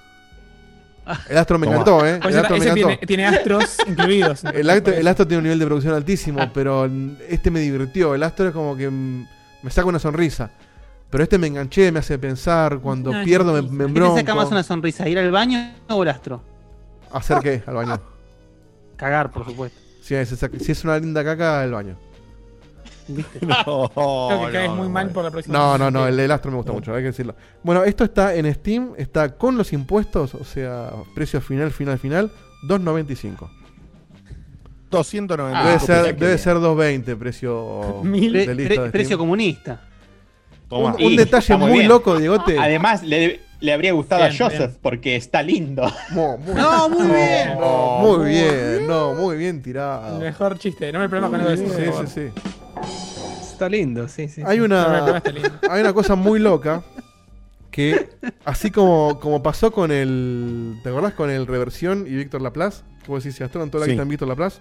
El 1.28 1.38
astro 1.38 1.58
me 1.58 1.66
Toma. 1.66 1.76
encantó, 1.76 2.06
¿eh? 2.06 2.18
Pues 2.20 2.34
El 2.34 2.40
ese- 2.40 2.40
astro 2.40 2.56
me 2.56 2.64
ese 2.64 2.68
encantó. 2.70 2.86
tiene- 2.88 3.06
tiene 3.06 3.26
astros 3.26 3.76
incluidos. 3.86 4.44
El 4.44 4.70
astro, 4.70 4.92
el 4.94 5.06
astro 5.08 5.26
tiene 5.26 5.38
un 5.38 5.44
nivel 5.44 5.58
de 5.58 5.66
producción 5.66 5.94
altísimo, 5.94 6.50
pero 6.52 6.90
este 7.28 7.50
me 7.50 7.60
divirtió. 7.60 8.14
El 8.14 8.22
astro 8.22 8.48
es 8.48 8.52
como 8.52 8.76
que 8.76 8.90
me 8.90 9.70
saca 9.70 9.86
una 9.88 9.98
sonrisa. 9.98 10.50
Pero 11.08 11.22
este 11.22 11.38
me 11.38 11.46
enganché, 11.46 11.92
me 11.92 12.00
hace 12.00 12.18
pensar. 12.18 12.80
Cuando 12.80 13.12
pierdo 13.24 13.52
me, 13.52 13.62
me 13.86 13.92
¿Qué 13.94 14.00
te 14.00 14.14
saca 14.16 14.34
más 14.34 14.50
una 14.50 14.62
sonrisa? 14.64 15.08
¿Ir 15.08 15.18
al 15.18 15.30
baño 15.30 15.72
o 15.88 16.02
el 16.02 16.08
astro? 16.08 16.42
¿Hacer 17.12 17.38
qué? 17.38 17.62
Al 17.66 17.74
baño. 17.74 18.00
Cagar, 18.96 19.30
por 19.30 19.44
supuesto. 19.44 19.78
Si 20.02 20.14
es, 20.14 20.28
si 20.60 20.72
es 20.72 20.84
una 20.84 20.98
linda 20.98 21.22
caca, 21.24 21.60
al 21.62 21.70
baño. 21.72 21.96
¿Viste? 23.08 23.38
Creo 23.40 24.46
que 24.46 24.52
caes 24.52 24.70
muy 24.70 24.88
mal 24.88 25.10
por 25.10 25.24
la 25.24 25.30
próxima. 25.30 25.56
No, 25.56 25.78
no, 25.78 25.90
no, 25.90 26.06
el, 26.06 26.18
el 26.18 26.30
astro 26.30 26.50
me 26.50 26.56
gusta 26.56 26.72
mucho, 26.72 26.92
hay 26.94 27.00
que 27.02 27.06
decirlo. 27.08 27.34
Bueno, 27.62 27.84
esto 27.84 28.04
está 28.04 28.34
en 28.34 28.52
Steam, 28.54 28.92
está 28.96 29.36
con 29.36 29.56
los 29.56 29.72
impuestos, 29.72 30.34
o 30.34 30.44
sea, 30.44 30.90
precio 31.14 31.40
final, 31.40 31.70
final, 31.70 31.98
final, 31.98 32.30
2.95. 32.68 33.48
290. 34.90 35.64
debe 35.64 35.78
ser, 35.80 36.16
debe 36.16 36.38
ser 36.38 36.56
2.20 36.56 37.16
precio 37.18 38.00
Mil- 38.04 38.32
de 38.32 38.44
pre- 38.44 38.54
lista 38.54 38.68
de 38.68 38.76
Steam. 38.76 38.92
precio 38.92 39.18
comunista. 39.18 39.80
Un, 40.70 40.84
un 40.92 41.00
Y 41.00 41.16
detalle 41.16 41.56
muy, 41.56 41.72
bien. 41.72 41.88
loco, 41.88 42.18
Diegote. 42.18 42.58
Además, 42.58 43.02
le, 43.04 43.40
le 43.60 43.72
habría 43.72 43.92
gustado 43.92 44.22
Bien, 44.28 44.34
a 44.34 44.44
Joseph 44.44 44.76
porque 44.82 45.14
está 45.16 45.40
lindo. 45.42 45.82
No, 46.12 46.88
muy 46.88 47.06
bien. 47.06 47.58
No, 47.60 47.98
muy 48.00 48.28
bien, 48.30 48.86
no, 48.86 49.14
muy 49.14 49.36
bien 49.36 49.62
tirado. 49.62 50.18
Mejor 50.18 50.58
chiste, 50.58 50.90
no 50.92 50.98
me 50.98 51.08
problema 51.08 51.38
con 51.38 51.52
eso. 51.52 51.64
sí, 51.68 51.84
sí, 52.06 52.30
sí. 52.32 52.40
Está 53.42 53.68
lindo, 53.68 54.06
sí, 54.08 54.28
sí. 54.28 54.42
Hay 54.44 54.58
sí. 54.58 54.62
una, 54.64 55.22
hay 55.70 55.80
una 55.80 55.92
cosa 55.92 56.14
muy 56.14 56.38
loca 56.38 56.82
que, 57.70 58.08
así 58.44 58.70
como, 58.70 59.18
como 59.20 59.42
pasó 59.42 59.70
con 59.72 59.90
el. 59.90 60.78
¿Te 60.82 60.90
acordás 60.90 61.14
con 61.14 61.30
el 61.30 61.46
Reversión 61.46 62.06
y 62.06 62.10
Víctor 62.16 62.42
Laplace? 62.42 62.82
Vos 63.06 63.22
decís, 63.24 63.36
si 63.36 63.42
gastaron 63.44 63.70
toda 63.70 63.82
la 63.82 63.84
Sí. 63.86 63.90
guita 63.92 64.02
en 64.02 64.08
Víctor 64.08 64.28
Laplace. 64.28 64.60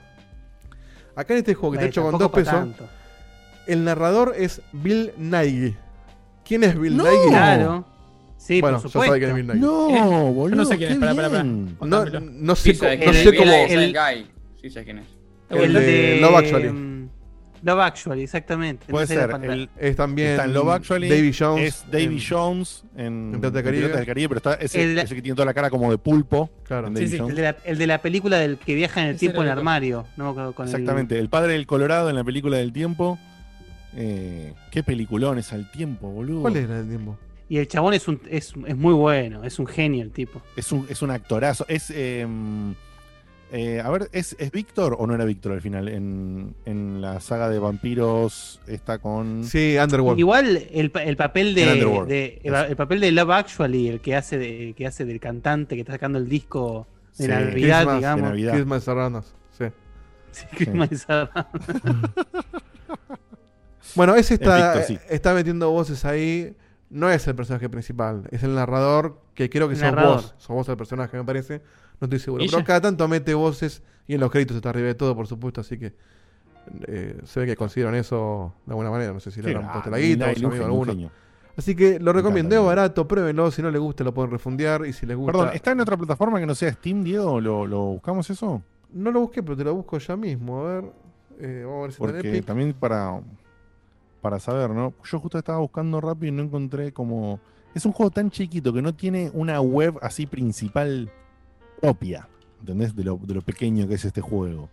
Acá 1.15 1.33
en 1.33 1.39
este 1.39 1.53
juego 1.53 1.73
que 1.73 1.77
te 1.79 1.83
he 1.83 1.87
Ay, 1.87 1.89
hecho 1.89 2.03
con 2.03 2.17
dos 2.17 2.31
pesos, 2.31 2.53
tanto. 2.53 2.87
el 3.67 3.83
narrador 3.83 4.33
es 4.37 4.61
Bill 4.73 5.11
Nighy. 5.17 5.75
¿Quién 6.45 6.63
es 6.63 6.77
Bill 6.79 6.95
No. 6.97 7.03
Nighy? 7.03 7.29
Claro. 7.29 7.85
Sí, 8.37 8.59
bueno, 8.61 8.77
por 8.77 8.85
ya 8.87 8.91
sabe 8.93 9.05
supuesto. 9.05 9.17
quién 9.17 9.29
es 9.29 9.35
Bill 9.35 9.47
Nighy. 9.47 9.59
No, 9.59 9.89
Yo 9.89 10.33
boludo. 10.33 10.55
no 10.57 10.65
sé 10.65 10.77
quién 10.77 10.91
es, 10.91 10.97
pará, 10.99 11.15
pará, 11.15 11.29
pará. 11.29 11.43
No, 11.43 12.05
no 12.05 12.55
Sí, 12.55 12.71
sé, 12.73 12.75
sabes 12.75 12.99
cómo- 12.99 13.05
no 13.07 13.11
quién 13.11 13.23
sé 13.23 13.29
es, 13.29 13.37
cómo. 13.39 13.51
es 13.51 13.71
el 13.71 13.79
el- 13.83 13.93
guy. 13.93 14.27
Sí, 14.61 14.69
sabes 14.69 14.85
quién 14.85 14.97
es. 14.99 15.05
El 15.49 15.73
de 15.73 16.17
Love 16.21 16.35
Actually. 16.35 16.67
Love 17.63 17.79
Actually, 17.79 18.23
exactamente. 18.23 18.85
Puede 18.87 19.07
ser. 19.07 19.29
El, 19.43 19.69
Es 19.79 19.95
también 19.95 20.29
está 20.31 20.45
en 20.45 20.53
Love 20.53 20.69
Actually. 20.69 21.09
Davy 21.09 21.33
Jones. 21.37 21.63
Es 21.65 21.85
Davy 21.91 22.03
en- 22.03 22.21
Jones 22.29 22.83
en, 22.95 23.05
en 23.05 23.31
Piratas 23.41 23.53
del 23.53 23.59
en 23.59 23.65
Caribe. 23.81 23.87
Del 23.97 24.05
Caribe, 24.05 24.27
pero 24.29 24.37
está 24.37 24.53
ese, 24.55 24.83
El- 24.83 24.99
ese 24.99 25.15
que 25.15 25.21
tiene 25.21 25.35
toda 25.35 25.45
la 25.45 25.53
cara 25.53 25.69
como 25.69 25.89
de 25.91 25.97
pulpo. 25.97 26.49
Claro. 26.63 26.87
en 26.87 26.97
Sí, 26.97 27.07
sí, 27.07 27.17
Jones. 27.17 27.31
El 27.31 27.35
de, 27.37 27.41
la, 27.43 27.57
el 27.65 27.77
de 27.77 27.87
la 27.87 28.01
película 28.01 28.37
del 28.37 28.57
que 28.57 28.75
viaja 28.75 29.01
en 29.01 29.07
el 29.07 29.17
tiempo 29.17 29.39
en 29.41 29.45
el 29.47 29.51
armario. 29.51 30.05
No 30.17 30.25
me 30.25 30.29
acuerdo 30.31 30.53
con 30.53 30.67
el- 30.67 30.73
Exactamente. 30.73 31.17
El 31.19 31.29
padre 31.29 31.53
del 31.53 31.65
Colorado 31.65 32.09
en 32.09 32.15
la 32.15 32.23
película 32.23 32.57
del 32.57 32.71
tiempo. 32.73 33.17
Eh, 33.95 34.53
qué 34.71 34.83
peliculón 34.83 35.37
es 35.39 35.53
al 35.53 35.71
tiempo, 35.71 36.09
boludo. 36.09 36.41
¿Cuál 36.41 36.57
era 36.57 36.79
el 36.79 36.87
tiempo? 36.89 37.17
Y 37.47 37.57
el 37.59 37.67
chabón 37.67 37.93
es, 37.93 38.07
un, 38.07 38.19
es, 38.29 38.53
es 38.67 38.75
muy 38.75 38.93
bueno, 38.93 39.43
es 39.43 39.59
un 39.59 39.67
genio 39.67 40.03
el 40.03 40.11
tipo. 40.11 40.41
Es 40.55 40.71
un, 40.71 40.85
es 40.89 41.01
un 41.01 41.11
actorazo. 41.11 41.65
Es. 41.69 41.91
eh, 41.95 42.27
eh, 43.51 43.79
a 43.83 43.89
ver, 43.89 44.09
¿es, 44.11 44.35
¿es 44.39 44.51
Víctor 44.51 44.95
o 44.99 45.07
no 45.07 45.13
era 45.15 45.23
Víctor 45.25 45.53
al 45.53 45.61
final? 45.61 45.87
En, 45.87 46.55
en 46.65 47.01
la 47.01 47.19
saga 47.19 47.49
de 47.49 47.59
vampiros 47.59 48.59
está 48.67 48.97
con. 48.99 49.43
Sí, 49.45 49.77
Underworld. 49.81 50.19
Igual 50.19 50.57
el, 50.71 50.91
el 50.93 51.15
papel 51.17 51.53
de, 51.55 51.71
Underworld. 51.73 52.09
de- 52.09 52.41
el, 52.43 52.53
el 52.55 52.75
papel 52.75 52.99
de 52.99 53.11
Love 53.11 53.31
Actually, 53.31 53.87
el 53.87 54.01
que 54.01 54.15
hace 54.15 54.37
de, 54.37 54.69
el 54.69 54.75
que 54.75 54.87
hace 54.87 55.05
del 55.05 55.19
cantante 55.19 55.75
que 55.75 55.81
está 55.81 55.93
sacando 55.93 56.17
el 56.17 56.27
disco 56.27 56.87
de 57.17 57.25
Sí, 57.25 57.29
Navidad, 57.29 57.51
Christmas, 57.51 57.87
de 57.87 57.95
digamos. 57.95 58.29
Navidad. 58.29 58.53
Christmas 58.53 58.87
Us, 58.87 59.33
sí. 59.57 59.65
Sí, 60.31 60.45
Christmas 60.57 60.91
is 60.91 61.05
around. 61.09 61.29
Bueno, 63.95 64.15
ese 64.15 64.33
está, 64.33 64.73
Víctor, 64.73 64.83
sí. 64.83 64.99
está 65.09 65.33
metiendo 65.33 65.69
voces 65.71 66.03
ahí. 66.05 66.55
No 66.89 67.09
es 67.09 67.27
el 67.27 67.35
personaje 67.35 67.67
principal, 67.69 68.23
es 68.31 68.43
el 68.43 68.53
narrador, 68.55 69.19
que 69.33 69.49
creo 69.49 69.67
que 69.67 69.73
El 69.73 69.79
sos 69.79 69.85
narrador. 69.89 70.15
vos. 70.17 70.35
Sos 70.37 70.55
vos 70.55 70.69
el 70.69 70.77
personaje, 70.77 71.17
me 71.17 71.23
parece. 71.23 71.61
No 71.99 72.05
estoy 72.05 72.19
seguro. 72.19 72.43
Pero 72.49 72.63
cada 72.63 72.81
tanto 72.81 73.07
mete 73.07 73.33
voces 73.33 73.81
y 74.07 74.15
en 74.15 74.19
los 74.19 74.31
créditos 74.31 74.55
está 74.55 74.69
arriba 74.69 74.87
de 74.87 74.95
todo, 74.95 75.15
por 75.15 75.27
supuesto. 75.27 75.61
Así 75.61 75.77
que 75.77 75.93
eh, 76.87 77.19
se 77.23 77.39
ve 77.39 77.45
que 77.45 77.55
consideran 77.55 77.95
eso 77.95 78.53
de 78.65 78.71
alguna 78.71 78.89
manera. 78.91 79.13
No 79.13 79.19
sé 79.19 79.31
si 79.31 79.41
le 79.41 79.55
habrán 79.55 79.71
puesto 79.71 79.89
la 79.89 79.99
guita 79.99 80.25
o 80.25 80.65
alguno. 80.65 81.11
Así 81.57 81.73
que 81.73 81.99
lo 81.99 82.11
recomiendo, 82.11 82.55
es 82.55 82.65
barato, 82.65 83.07
pruébenlo. 83.07 83.49
Si 83.49 83.61
no 83.61 83.71
les 83.71 83.79
gusta, 83.79 84.03
lo 84.03 84.13
pueden 84.13 84.31
refundear. 84.31 84.85
Y 84.85 84.93
si 84.93 85.05
les 85.05 85.15
gusta. 85.15 85.31
Perdón, 85.31 85.51
¿está 85.53 85.71
en 85.71 85.79
otra 85.79 85.95
plataforma 85.95 86.39
que 86.39 86.45
no 86.45 86.53
sea 86.53 86.71
Steam, 86.73 87.03
Diego? 87.03 87.39
¿Lo, 87.39 87.65
lo 87.65 87.85
buscamos 87.85 88.29
eso? 88.29 88.61
No 88.91 89.11
lo 89.11 89.21
busqué, 89.21 89.41
pero 89.41 89.55
te 89.55 89.63
lo 89.63 89.73
busco 89.73 89.97
ya 89.97 90.15
mismo. 90.17 90.59
A 90.59 90.73
ver. 90.73 90.91
Eh, 91.39 91.63
vamos 91.65 91.79
a 91.79 91.81
ver 91.83 91.91
si 91.91 91.97
Porque 91.97 92.41
también 92.41 92.73
para, 92.73 93.21
para 94.21 94.39
saber, 94.39 94.69
¿no? 94.69 94.93
Yo 95.03 95.19
justo 95.19 95.37
estaba 95.37 95.59
buscando 95.59 95.99
rápido 96.01 96.33
y 96.33 96.35
no 96.35 96.43
encontré 96.43 96.91
como. 96.91 97.39
Es 97.73 97.85
un 97.85 97.91
juego 97.91 98.09
tan 98.09 98.29
chiquito 98.29 98.71
que 98.71 98.81
no 98.81 98.93
tiene 98.95 99.31
una 99.33 99.59
web 99.59 99.97
así 100.01 100.25
principal 100.25 101.11
propia. 101.81 102.27
¿Entendés? 102.59 102.95
De 102.95 103.03
lo, 103.03 103.17
de 103.21 103.33
lo 103.33 103.41
pequeño 103.41 103.87
que 103.87 103.95
es 103.95 104.05
este 104.05 104.21
juego. 104.21 104.69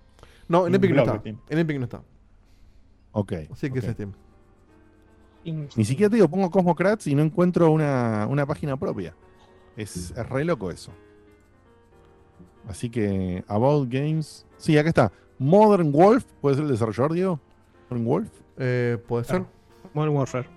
No, 0.49 0.67
en 0.67 0.75
Epic 0.75 0.93
no 0.93 1.03
está. 1.03 1.23
En 1.25 1.59
Epic 1.59 1.79
no 1.79 1.85
está. 1.85 2.03
Ok. 3.13 3.33
Así 3.53 3.71
que 3.71 3.79
ok. 3.79 3.85
es 3.85 3.93
Steam. 3.93 4.13
Ni 5.45 5.85
siquiera 5.85 6.09
te 6.09 6.17
digo, 6.17 6.29
pongo 6.29 6.51
Cosmocrats 6.51 7.07
y 7.09 7.15
no 7.15 7.23
encuentro 7.23 7.71
una, 7.71 8.27
una 8.31 8.47
página 8.47 8.77
propia. 8.77 9.15
Es, 9.77 10.13
es 10.13 10.29
re 10.29 10.45
loco 10.45 10.71
eso. 10.71 10.93
Así 12.69 12.89
que, 12.91 13.45
About 13.49 13.91
Games. 13.91 14.47
Sí, 14.57 14.79
acá 14.79 14.89
está. 14.89 15.13
Modern 15.39 15.91
Wolf. 15.91 16.25
¿Puede 16.41 16.57
ser 16.57 16.65
el 16.65 16.71
desarrollador, 16.71 17.13
Diego? 17.13 17.41
Modern 17.91 18.07
Wolf. 18.07 18.31
Eh, 18.59 18.99
Puede 19.09 19.25
ser. 19.25 19.45
Modern 19.95 20.15
Warfare. 20.15 20.49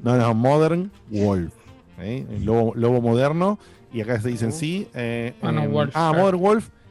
No, 0.00 0.16
no, 0.16 0.34
Modern 0.34 0.90
Wolf. 1.10 1.54
¿eh? 1.98 2.26
El 2.28 2.44
lobo, 2.44 2.74
lobo 2.74 3.00
moderno. 3.00 3.58
Y 3.92 4.00
acá 4.00 4.20
se 4.20 4.28
dicen 4.28 4.52
sí. 4.52 4.88
eh, 4.94 5.34
Ah, 5.42 5.52
no, 5.52 5.62
em, 5.64 5.70
Wolf. 5.72 5.92
ah, 5.94 6.12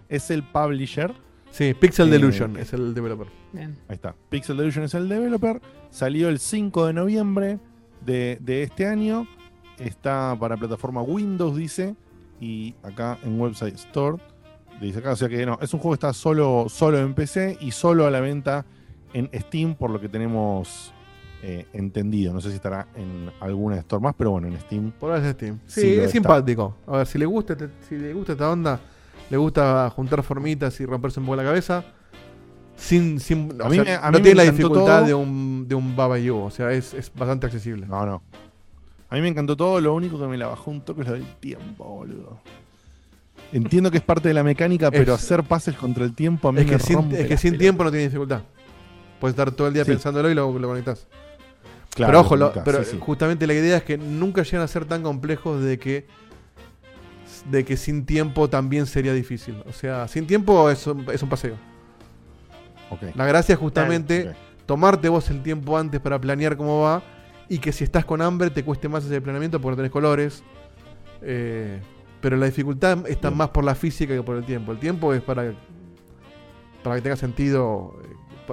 es 0.10 0.30
el 0.32 0.44
publisher. 0.44 1.14
Sí, 1.50 1.74
Pixel 1.74 2.08
Eh, 2.08 2.12
Delusion 2.12 2.58
es 2.58 2.74
el 2.74 2.94
developer. 2.94 3.28
Bien. 3.52 3.78
Ahí 3.90 3.96
está. 3.96 4.16
Pixel 4.30 4.58
Delusion 4.58 4.86
es 4.86 4.94
el 4.94 5.10
developer. 5.10 5.62
Salió 5.90 6.30
el 6.30 6.40
5 6.40 6.86
de 6.88 6.94
noviembre 6.94 7.60
de, 8.06 8.38
de 8.42 8.64
este 8.64 8.86
año. 8.88 9.28
Está 9.78 10.36
para 10.40 10.56
plataforma 10.58 11.02
Windows, 11.02 11.58
dice. 11.58 11.96
Y 12.40 12.76
acá 12.84 13.18
en 13.24 13.40
Website 13.40 13.76
Store. 13.76 14.18
Dice 14.80 15.00
acá, 15.00 15.12
o 15.12 15.16
sea 15.16 15.30
que 15.30 15.46
no, 15.46 15.60
es 15.62 15.74
un 15.74 15.80
juego 15.80 15.94
que 15.94 16.08
está 16.08 16.14
solo, 16.14 16.66
solo 16.70 16.98
en 17.00 17.14
PC 17.14 17.58
y 17.62 17.72
solo 17.72 18.08
a 18.08 18.12
la 18.12 18.20
venta 18.20 18.66
en 19.14 19.30
Steam, 19.34 19.76
por 19.76 19.92
lo 19.92 20.00
que 20.02 20.10
tenemos 20.10 20.92
eh, 21.44 21.66
entendido. 21.74 22.34
No 22.34 22.42
sé 22.42 22.50
si 22.50 22.56
estará 22.56 22.88
en 22.96 23.32
alguna 23.40 23.78
store 23.78 24.02
más, 24.02 24.16
pero 24.18 24.32
bueno, 24.32 24.48
en 24.48 24.60
Steam. 24.62 24.92
Por 24.92 25.12
ahora 25.12 25.28
es 25.28 25.34
Steam. 25.36 25.60
Sí, 25.66 25.82
es 25.94 25.98
está. 26.00 26.12
simpático. 26.12 26.76
A 26.88 26.98
ver, 26.98 27.08
si 27.08 27.18
le 27.18 27.26
gusta, 27.26 27.54
este- 27.54 27.70
si 27.88 27.98
le 27.98 28.14
gusta 28.14 28.34
esta 28.34 28.50
onda, 28.50 28.80
le 29.30 29.38
gusta 29.38 29.90
juntar 29.96 30.22
formitas 30.24 30.80
y 30.80 30.86
romperse 30.86 31.20
un 31.20 31.26
poco 31.26 31.36
la 31.38 31.44
cabeza. 31.44 31.84
Sin, 32.76 33.20
sin, 33.20 33.54
A 33.62 33.70
mí 33.70 33.76
sea, 33.76 33.84
me- 33.84 33.94
a 33.94 34.12
no 34.12 34.18
mí 34.18 34.24
tiene 34.24 34.44
la 34.44 34.52
dificultad 34.52 35.00
todo. 35.00 35.06
de 35.06 35.14
un, 35.14 35.66
de 35.68 35.76
un 35.76 35.96
Baba 35.96 36.18
Yu, 36.18 36.36
o 36.36 36.50
sea, 36.50 36.72
es, 36.72 36.94
es 36.94 37.12
bastante 37.14 37.46
accesible. 37.46 37.86
No, 37.86 38.06
no. 38.06 38.22
A 39.10 39.16
mí 39.16 39.22
me 39.22 39.28
encantó 39.28 39.56
todo, 39.58 39.80
lo 39.82 39.94
único 39.94 40.18
que 40.20 40.26
me 40.26 40.38
la 40.38 40.48
bajó 40.48 40.72
un 40.72 40.82
toque 40.82 41.02
es 41.02 41.08
lo 41.08 41.14
del 41.14 41.26
tiempo, 41.40 41.84
boludo. 41.86 42.40
Entiendo 43.54 43.92
que 43.92 43.98
es 43.98 44.04
parte 44.04 44.30
de 44.30 44.34
la 44.34 44.44
mecánica, 44.44 44.90
pero 44.90 45.14
Es- 45.16 45.24
hacer 45.24 45.44
pases 45.44 45.76
contra 45.76 46.06
el 46.06 46.14
tiempo 46.16 46.48
a 46.48 46.52
mí 46.54 46.62
Es 46.62 46.68
me 46.72 46.80
sin, 46.80 46.96
rompe 46.96 47.22
es 47.22 47.28
que 47.28 47.38
sin 47.38 47.58
tiempo 47.58 47.84
no 47.84 47.92
tiene 47.92 48.06
dificultad. 48.06 48.42
Puedes 49.20 49.34
estar 49.34 49.52
todo 49.52 49.68
el 49.68 49.74
día 49.74 49.84
Sí. 49.84 49.92
pensándolo 49.92 50.30
y 50.32 50.34
lo, 50.34 50.58
lo 50.58 50.68
conectás. 50.70 51.08
Claro, 51.94 52.12
pero 52.12 52.20
ojo, 52.22 52.36
lo 52.38 52.54
pero 52.64 52.84
sí, 52.84 52.92
sí. 52.92 52.98
justamente 53.00 53.46
la 53.46 53.54
idea 53.54 53.78
es 53.78 53.84
que 53.84 53.98
nunca 53.98 54.44
llegan 54.44 54.62
a 54.62 54.68
ser 54.68 54.86
tan 54.86 55.04
complejos 55.04 55.62
de 55.62 55.78
que 55.78 56.08
de 57.50 57.66
que 57.66 57.76
sin 57.78 58.06
tiempo 58.06 58.50
también 58.50 58.86
sería 58.86 59.14
difícil. 59.14 59.62
O 59.68 59.74
sea, 59.74 60.08
sin 60.08 60.28
tiempo 60.28 60.70
es 60.70 60.86
un, 60.88 61.06
es 61.12 61.22
un 61.22 61.30
paseo. 61.30 61.56
Ok. 62.90 63.16
La 63.16 63.26
gracia 63.26 63.54
es 63.54 63.60
justamente 63.60 64.34
tomarte 64.66 65.10
vos 65.10 65.30
el 65.30 65.42
tiempo 65.42 65.78
antes 65.78 66.00
para 66.00 66.20
planear 66.20 66.56
cómo 66.56 66.82
va 66.82 67.02
y 67.50 67.58
que 67.60 67.72
si 67.72 67.84
estás 67.84 68.06
con 68.06 68.22
hambre 68.22 68.50
te 68.50 68.64
cueste 68.64 68.88
más 68.88 69.04
ese 69.04 69.20
planeamiento 69.22 69.60
porque 69.60 69.72
no 69.72 69.78
tenés 69.78 69.92
colores. 69.92 70.44
Eh, 71.22 71.82
pero 72.22 72.38
la 72.38 72.46
dificultad 72.46 73.08
está 73.08 73.32
más 73.32 73.50
por 73.50 73.64
la 73.64 73.76
física 73.76 74.14
que 74.14 74.22
por 74.22 74.38
el 74.38 74.46
tiempo. 74.46 74.72
El 74.72 74.80
tiempo 74.80 75.14
es 75.14 75.22
para, 75.22 75.54
para 76.84 76.96
que 76.96 77.02
tenga 77.02 77.16
sentido 77.16 78.00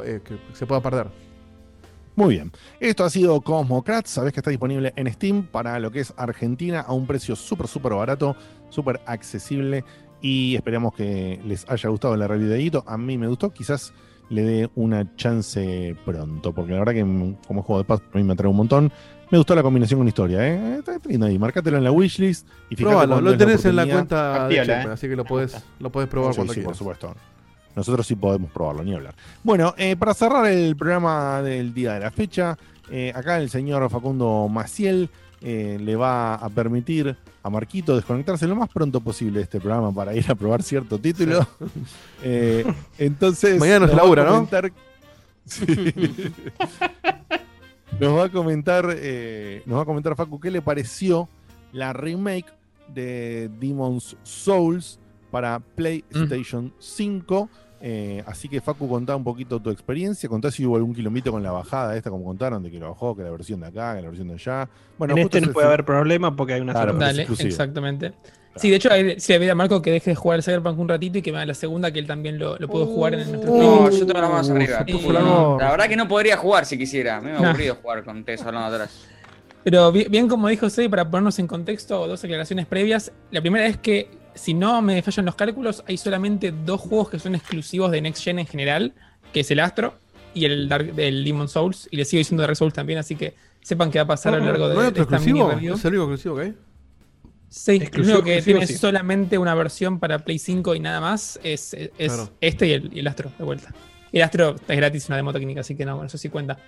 eh, 0.03 0.17
eh, 0.17 0.21
que 0.25 0.39
se 0.55 0.67
pueda 0.67 0.81
perder. 0.81 1.09
Muy 2.19 2.35
bien. 2.35 2.51
Esto 2.81 3.05
ha 3.05 3.11
sido 3.11 3.41
Cosmocrats. 3.43 4.11
Sabés 4.11 4.33
que 4.33 4.41
está 4.41 4.51
disponible 4.51 4.93
en 4.97 5.07
Steam 5.13 5.45
para 5.45 5.79
lo 5.79 5.93
que 5.93 6.01
es 6.01 6.13
Argentina 6.17 6.81
a 6.81 6.93
un 6.93 7.07
precio 7.07 7.37
súper, 7.37 7.69
súper 7.69 7.93
barato, 7.93 8.35
súper 8.71 9.01
accesible. 9.07 9.85
Y 10.21 10.57
esperamos 10.57 10.95
que 10.95 11.41
les 11.47 11.65
haya 11.71 11.89
gustado 11.89 12.17
la 12.17 12.27
review 12.27 12.49
de 12.49 12.61
Hito. 12.61 12.83
A 12.89 12.99
mí 12.99 13.17
me 13.17 13.29
gustó. 13.29 13.53
Quizás 13.53 13.93
le 14.31 14.43
dé 14.43 14.71
una 14.75 15.15
chance 15.15 15.95
pronto. 16.05 16.53
Porque 16.53 16.73
la 16.73 16.81
verdad 16.81 16.95
que 16.95 17.05
mm, 17.05 17.37
como 17.47 17.63
juego 17.63 17.83
de 17.83 17.85
paz 17.87 18.01
a 18.13 18.19
mí 18.19 18.25
me 18.25 18.33
atrae 18.33 18.51
un 18.51 18.57
montón. 18.57 18.91
Me 19.31 19.39
gustó 19.39 19.55
la 19.55 19.63
combinación 19.63 20.01
con 20.01 20.09
historia, 20.09 20.45
¿eh? 20.45 20.79
Está 20.81 20.99
lindo 21.05 21.27
ahí. 21.27 21.39
Marcátelo 21.39 21.77
en 21.77 21.85
la 21.85 21.93
wishlist. 21.93 22.49
Y 22.69 22.75
fíjate 22.75 22.97
Probalo, 22.97 23.21
lo 23.21 23.37
tenés 23.37 23.65
en 23.65 23.77
la 23.77 23.87
cuenta 23.87 24.49
de 24.49 24.57
¿eh? 24.57 24.73
así 24.91 25.07
que 25.07 25.15
lo 25.15 25.25
podés, 25.25 25.57
lo 25.79 25.93
podés 25.93 26.09
probar 26.09 26.33
Sí, 26.33 26.39
cuando 26.39 26.53
sí, 26.53 26.63
por 26.63 26.75
quieras. 26.75 26.79
supuesto. 26.79 27.38
Nosotros 27.79 28.05
sí 28.07 28.17
podemos 28.17 28.51
probarlo, 28.51 28.83
ni 28.83 28.93
hablar. 28.93 29.15
Bueno, 29.45 29.73
eh, 29.79 29.95
para 29.95 30.13
cerrar 30.15 30.47
el 30.47 30.75
programa 30.75 31.41
del 31.43 31.73
día 31.73 31.95
de 31.95 32.01
la 32.01 32.11
fecha, 32.11 32.59
eh, 32.91 33.13
acá 33.15 33.39
el 33.39 33.51
señor 33.51 33.89
Facundo 33.89 34.49
Maciel 34.49 35.09
eh, 35.41 35.79
le 35.81 35.95
va 35.95 36.35
a 36.35 36.49
permitir 36.49 37.17
a 37.45 37.51
Marquito 37.51 37.95
desconectarse 37.95 38.49
lo 38.49 38.57
más 38.57 38.69
pronto 38.69 39.01
posible 39.01 39.39
de 39.39 39.45
este 39.45 39.61
programa 39.61 39.93
para 39.95 40.13
ir 40.17 40.29
a 40.29 40.35
probar 40.35 40.63
cierto 40.65 40.99
título. 40.99 41.47
Entonces. 42.99 43.61
Mañana 43.61 43.87
nos 43.87 43.91
va 43.91 43.95
a 43.95 43.97
labura, 44.03 44.25
¿no? 44.25 44.31
comentar- 44.47 44.73
Sí. 45.45 45.65
nos 48.01 48.17
va 48.19 48.25
a 48.25 48.29
comentar, 48.29 48.85
nos 49.65 49.79
va 49.79 49.83
a 49.83 49.87
comentar 49.87 50.17
Facu 50.17 50.39
qué 50.41 50.51
le 50.51 50.61
pareció 50.63 51.29
la 51.73 51.93
remake 51.93 52.47
de 52.95 53.51
Demon's 53.61 54.17
Souls 54.25 54.99
para 55.31 55.61
PlayStation 55.61 56.73
5. 56.79 57.49
Eh, 57.81 58.25
así 58.27 58.49
que 58.49 58.61
Facu, 58.61 58.89
contá 58.89 59.15
un 59.15 59.23
poquito 59.23 59.61
tu 59.61 59.71
experiencia, 59.71 60.29
contá 60.29 60.51
si 60.51 60.67
hubo 60.67 60.77
algún 60.77 60.93
kilómetro 60.95 61.31
con 61.33 61.43
la 61.43 61.53
bajada 61.53 61.97
esta, 61.97 62.11
como 62.11 62.25
contaron, 62.25 62.63
de 62.63 62.71
que 62.71 62.79
lo 62.79 62.89
bajó, 62.89 63.15
que 63.17 63.23
la 63.23 63.31
versión 63.31 63.61
de 63.61 63.69
acá, 63.69 63.95
que 63.95 64.03
la 64.03 64.09
versión 64.09 64.29
de 64.29 64.35
allá. 64.35 64.69
Bueno, 64.99 65.15
en 65.17 65.23
justo 65.23 65.37
este 65.39 65.47
no 65.47 65.53
puede 65.53 65.67
haber 65.69 65.85
problema 65.85 66.35
porque 66.35 66.55
hay 66.55 66.61
una 66.61 66.73
Claro, 66.73 66.93
sola 66.93 67.07
Dale, 67.07 67.27
exactamente. 67.41 68.13
Sí, 68.57 68.71
de 68.71 68.77
hecho, 68.77 68.89
sí, 69.19 69.33
le 69.33 69.39
voy 69.39 69.49
a 69.51 69.55
Marco 69.55 69.81
que 69.81 69.93
deje 69.93 70.11
de 70.11 70.17
jugar 70.17 70.39
el 70.41 70.43
Cyberpunk 70.43 70.77
un 70.81 70.89
ratito 70.89 71.19
y 71.19 71.23
que 71.23 71.31
me 71.31 71.39
haga 71.39 71.47
la 71.47 71.55
segunda, 71.55 71.93
que 71.93 72.01
él 72.01 72.09
también 72.09 72.41
lo, 72.41 72.59
lo 72.59 72.67
pudo 72.67 72.87
jugar 72.87 73.15
en 73.15 73.21
nuestro 73.31 73.53
No, 73.57 73.87
streaming. 73.89 73.99
yo 74.01 74.07
tengo 74.07 74.21
la 74.21 74.29
más 74.29 74.51
arriba. 74.51 74.85
Y- 74.85 74.93
La 75.61 75.71
verdad 75.71 75.87
que 75.89 75.95
no 75.97 76.09
podría 76.09 76.37
jugar 76.37 76.67
si 76.67 76.77
quisiera. 76.77 77.19
A 77.19 77.21
mí 77.21 77.27
me 77.31 77.37
ha 77.37 77.41
Nah. 77.41 77.49
aburrido 77.51 77.77
jugar 77.77 78.03
con 78.03 78.19
ustedes 78.19 78.43
hablando 78.43 78.75
atrás. 78.75 79.07
Pero 79.63 79.93
bi- 79.93 80.07
bien, 80.11 80.27
como 80.27 80.49
dijo 80.49 80.69
Sey, 80.71 80.89
para 80.89 81.09
ponernos 81.09 81.39
en 81.39 81.47
contexto, 81.47 82.09
dos 82.09 82.25
aclaraciones 82.25 82.67
previas. 82.67 83.13
La 83.31 83.41
primera 83.41 83.65
es 83.67 83.77
que, 83.77 84.11
si 84.39 84.55
no 84.55 84.81
me 84.83 85.03
fallan 85.03 85.27
los 85.27 85.35
cálculos, 85.35 85.85
hay 85.87 85.97
solamente 85.97 86.53
dos 86.53 86.81
juegos 86.81 87.11
que 87.11 87.19
son 87.19 87.35
exclusivos 87.35 87.91
de 87.91 88.01
Next 88.01 88.23
Gen 88.25 88.39
en 88.39 88.47
general, 88.47 88.95
que 89.33 89.41
es 89.41 89.51
el 89.51 89.61
Astro 89.61 89.95
y 90.35 90.45
el 90.47 90.69
Dark, 90.69 90.95
el 90.99 91.25
Demon 91.25 91.49
Souls, 91.49 91.89
y 91.91 91.97
le 91.97 92.05
sigo 92.05 92.19
diciendo 92.19 92.43
Dark 92.43 92.57
Souls 92.57 92.73
también, 92.75 92.99
así 92.99 93.17
que 93.17 93.35
sepan 93.61 93.91
que 93.91 93.99
va 93.99 94.05
a 94.05 94.07
pasar 94.07 94.35
a 94.35 94.39
lo 94.39 94.45
largo 94.47 94.69
de, 94.69 94.75
¿No 94.75 94.81
hay 94.81 94.87
de 94.93 95.01
otro 95.03 95.03
esta 95.17 95.19
mini 95.19 95.41
exclusivo? 95.41 95.51
review. 95.51 95.75
¿Es 95.75 95.85
el 95.85 95.91
único 95.91 96.05
exclusivo 96.05 96.37
que 96.37 96.43
hay? 96.43 96.55
Sí, 97.51 97.71
el 97.77 97.83
Exclusivo, 97.83 98.15
único 98.17 98.25
que 98.27 98.35
exclusivo, 98.37 98.59
tiene 98.61 98.67
sí. 98.73 98.79
solamente 98.79 99.39
una 99.39 99.55
versión 99.55 99.99
para 99.99 100.19
Play 100.21 100.39
5 100.39 100.75
y 100.75 100.81
nada 100.81 101.01
más 101.01 101.41
es, 101.43 101.73
es 101.75 101.91
Claro. 101.97 102.31
este 102.41 102.67
y 102.69 102.73
el, 102.73 102.91
y 102.95 102.99
el 103.01 103.07
Astro, 103.07 103.33
de 103.39 103.45
vuelta. 103.45 103.75
Y 104.13 104.19
el 104.19 104.23
Astro 104.23 104.57
es 104.69 104.77
gratis, 104.77 105.07
una 105.09 105.17
demo 105.17 105.33
técnica, 105.33 105.61
así 105.63 105.75
que 105.75 105.85
no, 105.85 105.95
bueno, 105.97 106.07
eso 106.09 106.19
sí 106.19 106.29
cuenta. 106.29 106.59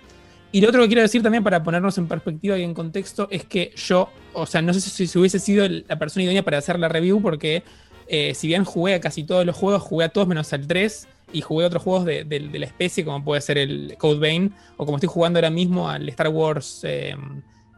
Y 0.53 0.59
lo 0.61 0.67
otro 0.69 0.81
que 0.81 0.87
quiero 0.87 1.01
decir 1.01 1.23
también 1.23 1.43
para 1.43 1.63
ponernos 1.63 1.97
en 1.97 2.07
perspectiva 2.07 2.57
y 2.57 2.63
en 2.63 2.73
contexto 2.73 3.27
es 3.31 3.45
que 3.45 3.71
yo, 3.75 4.09
o 4.33 4.45
sea, 4.45 4.61
no 4.61 4.73
sé 4.73 4.81
si, 4.81 5.07
si 5.07 5.17
hubiese 5.19 5.39
sido 5.39 5.65
la 5.67 5.97
persona 5.97 6.23
idónea 6.23 6.43
para 6.43 6.57
hacer 6.57 6.77
la 6.77 6.89
review 6.89 7.21
porque 7.21 7.63
eh, 8.07 8.33
si 8.35 8.47
bien 8.47 8.65
jugué 8.65 8.95
a 8.95 8.99
casi 8.99 9.23
todos 9.23 9.45
los 9.45 9.55
juegos, 9.55 9.81
jugué 9.81 10.05
a 10.05 10.09
todos 10.09 10.27
menos 10.27 10.51
al 10.51 10.67
3 10.67 11.07
y 11.31 11.39
jugué 11.39 11.63
a 11.63 11.67
otros 11.67 11.81
juegos 11.83 12.03
de, 12.03 12.25
de- 12.25 12.49
de 12.49 12.59
la 12.59 12.65
especie 12.65 13.05
como 13.05 13.23
puede 13.23 13.39
ser 13.39 13.57
el 13.57 13.95
Code 13.97 14.19
Vein 14.19 14.53
o 14.75 14.85
como 14.85 14.97
estoy 14.97 15.07
jugando 15.07 15.39
ahora 15.39 15.49
mismo 15.49 15.89
al 15.89 16.09
Star 16.09 16.27
Wars, 16.27 16.81
eh, 16.83 17.15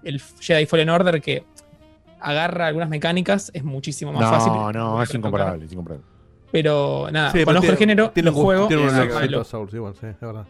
el 0.04 0.20
Jedi 0.40 0.66
Fallen 0.66 0.90
Order 0.90 1.22
que 1.22 1.44
agarra 2.20 2.66
algunas 2.68 2.90
mecánicas, 2.90 3.52
es 3.54 3.64
muchísimo 3.64 4.12
más 4.14 4.22
No, 4.22 4.30
fácil. 4.30 4.52
no, 4.54 4.70
es 4.70 4.74
Volver 4.74 5.08
a 5.14 5.18
incomparable, 5.18 5.66
es 5.66 5.72
incomparable. 5.74 6.06
Pero 6.52 7.08
nada, 7.12 7.28
Sí, 7.30 7.34
pero 7.34 7.46
conozco 7.46 7.62
tiene- 7.62 7.74
el 7.74 7.78
género, 7.78 8.10
tiene 8.12 8.32
lo 8.32 8.38
un- 8.38 8.44
juego. 8.44 8.68
Tiene 8.68 8.86
es 8.88 8.94
a 8.94 9.44
Souls, 9.44 9.74
igual, 9.76 9.94
sí, 10.00 10.08
es 10.08 10.20
verdad. 10.20 10.46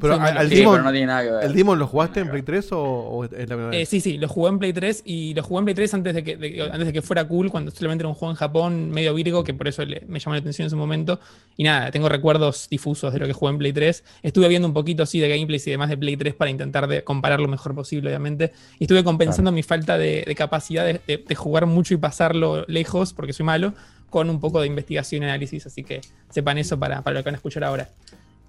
Pero 0.00 0.14
Sí, 0.14 0.20
al, 0.22 0.48
Demon, 0.48 0.74
pero 0.74 0.84
no 0.84 0.90
tiene 0.92 1.06
nada 1.06 1.22
que 1.24 1.30
ver. 1.30 1.44
¿el 1.44 1.52
Demon 1.54 1.78
lo 1.78 1.86
jugaste 1.88 2.20
en 2.20 2.30
Play 2.30 2.42
3 2.42 2.70
o, 2.72 2.78
o 2.80 3.24
es 3.24 3.30
la 3.32 3.46
primera 3.46 3.74
Eh, 3.74 3.78
vez? 3.78 3.88
sí, 3.88 4.00
sí, 4.00 4.16
lo 4.16 4.28
jugué 4.28 4.50
en 4.50 4.58
Play 4.60 4.72
3 4.72 5.02
y 5.04 5.34
lo 5.34 5.42
jugué 5.42 5.58
en 5.58 5.64
Play 5.64 5.74
3 5.74 5.94
antes 5.94 6.14
de 6.14 6.22
que, 6.24 6.36
de- 6.36 6.62
antes 6.62 6.86
de 6.86 6.92
que 6.92 7.02
fuera 7.02 7.26
cool, 7.26 7.50
cuando 7.50 7.70
solamente 7.72 8.02
era 8.02 8.08
un 8.08 8.14
juego 8.14 8.30
en 8.30 8.36
Japón 8.36 8.90
medio 8.90 9.12
virgo, 9.14 9.42
que 9.42 9.54
por 9.54 9.66
eso 9.66 9.84
le- 9.84 10.02
me 10.06 10.20
llamó 10.20 10.34
la 10.34 10.40
atención 10.40 10.66
en 10.66 10.70
su 10.70 10.76
momento. 10.76 11.18
Y 11.56 11.64
nada, 11.64 11.90
tengo 11.90 12.08
recuerdos 12.08 12.68
difusos 12.70 13.12
de 13.12 13.18
lo 13.18 13.26
que 13.26 13.32
jugué 13.32 13.52
en 13.52 13.58
Play 13.58 13.72
3. 13.72 14.04
Estuve 14.22 14.46
viendo 14.48 14.68
un 14.68 14.74
poquito 14.74 15.02
así 15.02 15.18
de 15.18 15.28
gameplays 15.28 15.66
y 15.66 15.70
demás 15.72 15.88
de 15.88 15.96
Play 15.96 16.16
3 16.16 16.34
para 16.34 16.50
intentar 16.50 16.86
de 16.86 17.02
comparar 17.02 17.40
lo 17.40 17.48
mejor 17.48 17.74
posible, 17.74 18.08
obviamente. 18.10 18.52
Y 18.78 18.84
estuve 18.84 19.02
compensando 19.02 19.50
mi 19.50 19.62
falta 19.64 19.98
de, 19.98 20.22
de 20.26 20.34
capacidad 20.36 20.84
de, 20.86 21.00
de- 21.08 21.24
de 21.26 21.34
jugar 21.34 21.66
mucho 21.66 21.94
y 21.94 21.96
pasarlo 21.96 22.64
lejos, 22.68 23.12
porque 23.12 23.32
soy 23.32 23.44
malo, 23.46 23.74
con 24.10 24.30
un 24.30 24.38
poco 24.40 24.60
de 24.60 24.68
investigación 24.68 25.22
y 25.22 25.26
análisis. 25.26 25.66
Así 25.66 25.82
que 25.82 26.00
sepan 26.30 26.56
eso 26.58 26.78
para, 26.78 27.02
para 27.02 27.14
lo 27.14 27.22
que 27.22 27.26
van 27.28 27.34
a 27.34 27.38
escuchar 27.38 27.64
ahora. 27.64 27.88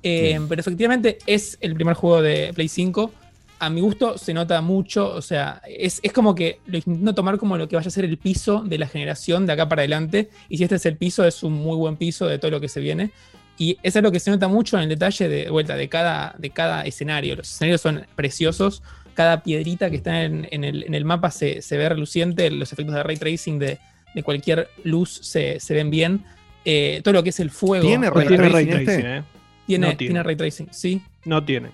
Eh, 0.04 0.40
Pero 0.48 0.60
efectivamente 0.60 1.18
es 1.26 1.58
el 1.62 1.76
primer 1.76 1.96
juego 1.96 2.22
de 2.22 2.52
Play 2.54 2.68
5. 2.68 3.12
A 3.60 3.70
mi 3.70 3.82
gusto 3.82 4.18
se 4.18 4.34
nota 4.34 4.62
mucho, 4.62 5.14
o 5.14 5.22
sea, 5.22 5.62
es, 5.68 6.00
es 6.02 6.14
como 6.14 6.34
que 6.34 6.60
lo 6.66 6.78
intento 6.78 7.14
tomar 7.14 7.38
como 7.38 7.58
lo 7.58 7.68
que 7.68 7.76
vaya 7.76 7.90
a 7.90 7.92
ser 7.92 8.06
el 8.06 8.18
piso 8.18 8.62
de 8.62 8.78
la 8.78 8.88
generación 8.88 9.46
de 9.46 9.52
acá 9.52 9.68
para 9.68 9.82
adelante. 9.82 10.30
Y 10.48 10.58
si 10.58 10.64
este 10.64 10.76
es 10.76 10.86
el 10.86 10.96
piso, 10.96 11.26
es 11.26 11.44
un 11.44 11.54
muy 11.54 11.76
buen 11.76 11.98
piso 11.98 12.26
de 12.28 12.40
todo 12.40 12.52
lo 12.52 12.62
que 12.62 12.70
se 12.70 12.80
viene. 12.80 13.12
Y 13.58 13.78
eso 13.84 14.00
es 14.00 14.04
lo 14.04 14.12
que 14.14 14.22
se 14.22 14.32
nota 14.32 14.48
mucho 14.48 14.78
en 14.78 14.84
el 14.84 14.90
detalle 14.90 15.28
de, 15.28 15.50
vuelta 15.50 15.76
de 15.76 15.90
cada, 15.90 16.34
de 16.38 16.50
cada 16.52 16.84
escenario. 16.84 17.36
Los 17.36 17.52
escenarios 17.52 17.82
son 17.82 18.06
preciosos. 18.16 18.82
Cada 19.14 19.44
piedrita 19.44 19.90
que 19.90 19.98
está 19.98 20.24
en, 20.24 20.48
en 20.50 20.64
el, 20.64 20.84
en 20.84 20.94
el 20.94 21.04
mapa 21.04 21.30
se, 21.30 21.62
se 21.62 21.76
ve 21.76 21.90
reluciente. 21.90 22.50
Los 22.52 22.72
efectos 22.72 22.96
de 22.96 23.04
ray 23.04 23.18
tracing 23.18 23.60
de, 23.60 23.78
de 24.16 24.24
cualquier 24.24 24.70
luz 24.86 25.20
se, 25.22 25.60
se 25.60 25.74
ven 25.74 25.90
bien. 25.90 26.24
Eh, 26.64 27.02
todo 27.04 27.14
lo 27.14 27.24
que 27.24 27.32
es 27.32 27.40
el 27.42 27.50
fuego. 27.50 27.86
¿Tiene 27.86 28.10
ray 28.10 28.28
tiene 28.28 28.50
tracing 28.50 28.54
ray 28.54 28.70
este? 28.70 28.86
tracing, 28.86 29.06
¿eh? 29.06 29.24
Tiene, 29.70 29.88
No 29.88 29.98
tiene. 29.98 30.10
tiene 30.10 30.24
ray 30.24 30.36
tracing, 30.36 30.68
sí. 30.72 31.02
No 31.26 31.46
tiene. 31.46 31.70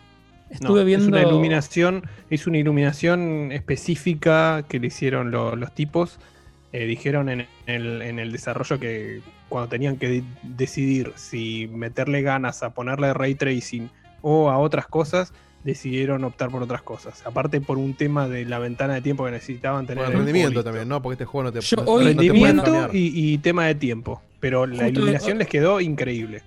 Estuve 0.49 0.81
No, 0.81 0.85
viendo. 0.85 1.05
Es 1.05 1.11
una 1.11 1.22
iluminación, 1.23 2.03
es 2.30 2.45
una 2.45 2.57
iluminación 2.59 3.51
específica 3.51 4.63
que 4.67 4.80
le 4.80 4.88
hicieron 4.88 5.31
lo- 5.31 5.55
los 5.55 5.73
tipos. 5.73 6.19
Eh, 6.73 6.85
dijeron 6.85 7.30
en 7.30 7.47
el, 7.67 8.01
en 8.01 8.19
el 8.19 8.31
desarrollo 8.31 8.80
que 8.80 9.22
cuando 9.49 9.69
tenían 9.69 9.97
que 9.97 10.07
de- 10.09 10.23
decidir 10.43 11.13
si 11.15 11.69
meterle 11.73 12.22
ganas 12.22 12.63
a 12.63 12.73
ponerle 12.73 13.13
ray 13.13 13.35
tracing 13.35 13.89
o 14.22 14.49
a 14.49 14.57
otras 14.57 14.85
cosas, 14.88 15.34
decidieron 15.63 16.23
optar 16.26 16.49
por 16.51 16.61
otras 16.61 16.81
cosas. 16.84 17.26
Aparte 17.26 17.59
por 17.61 17.77
un 17.77 17.93
tema 17.95 18.27
de 18.27 18.45
la 18.45 18.59
ventana 18.59 18.93
de 18.95 19.01
tiempo 19.01 19.26
que 19.26 19.31
necesitaban 19.31 19.88
tener. 19.88 20.07
Rendimiento 20.09 20.63
también, 20.63 20.88
¿no? 20.88 21.01
Porque 21.01 21.13
este 21.13 21.26
juego 21.26 21.45
no 21.45 21.51
te 21.53 21.61
Yo 21.61 21.77
no- 21.77 21.84
hoy- 21.84 22.03
no 22.03 22.09
te 22.09 22.15
puede 22.15 22.27
Rendimiento 22.34 22.89
y, 22.93 23.34
y 23.34 23.38
tema 23.39 23.65
de 23.67 23.76
tiempo. 23.76 24.22
Pero 24.39 24.67
la 24.67 24.84
Justo- 24.84 24.89
iluminación 24.99 25.38
les 25.39 25.47
quedó 25.47 25.80
increíble. 25.81 26.43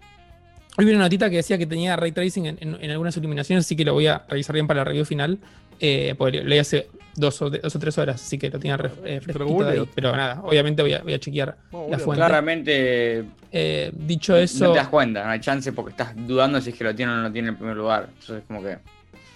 Hoy 0.78 0.84
vi 0.84 0.92
una 0.92 1.00
notita 1.00 1.28
que 1.28 1.36
decía 1.36 1.58
que 1.58 1.66
tenía 1.66 1.96
ray 1.96 2.12
tracing 2.12 2.46
en, 2.46 2.58
en- 2.60 2.78
en 2.80 2.90
algunas 2.92 3.16
iluminaciones, 3.16 3.64
así 3.64 3.74
que 3.74 3.84
lo 3.84 3.94
voy 3.94 4.06
a 4.06 4.22
revisar 4.28 4.54
bien 4.54 4.68
para 4.68 4.78
la 4.80 4.84
review 4.84 5.04
final. 5.04 5.38
Eh, 5.80 6.14
porque 6.16 6.42
leí 6.42 6.58
hace 6.60 6.88
dos 7.16 7.42
o, 7.42 7.50
de- 7.50 7.58
dos 7.58 7.74
o 7.74 7.78
tres 7.80 7.98
horas, 7.98 8.22
así 8.22 8.38
que 8.38 8.48
lo 8.48 8.60
tenía 8.60 8.76
re- 8.76 8.90
eh, 9.04 9.20
fresquito 9.20 9.38
de 9.44 9.44
googleo. 9.52 9.82
ahí. 9.82 9.88
Pero 9.92 10.14
nada, 10.14 10.40
obviamente 10.42 10.82
voy 10.82 10.92
a, 10.92 11.02
voy 11.02 11.14
a 11.14 11.18
chequear 11.18 11.56
la 11.90 11.98
fuente. 11.98 12.20
Claramente. 12.24 13.24
Eh, 13.50 13.90
dicho 13.92 14.36
eso. 14.36 14.66
No 14.66 14.72
te 14.72 14.78
das 14.78 14.88
cuenta, 14.88 15.24
no 15.24 15.30
hay 15.30 15.40
chance 15.40 15.72
porque 15.72 15.90
estás 15.90 16.12
dudando 16.14 16.60
si 16.60 16.70
es 16.70 16.76
que 16.76 16.84
lo 16.84 16.94
tiene 16.94 17.10
o 17.12 17.16
no 17.16 17.22
lo 17.22 17.32
tiene 17.32 17.48
en 17.48 17.56
primer 17.56 17.76
lugar. 17.76 18.08
Entonces, 18.20 18.44
como 18.46 18.62
que. 18.62 18.78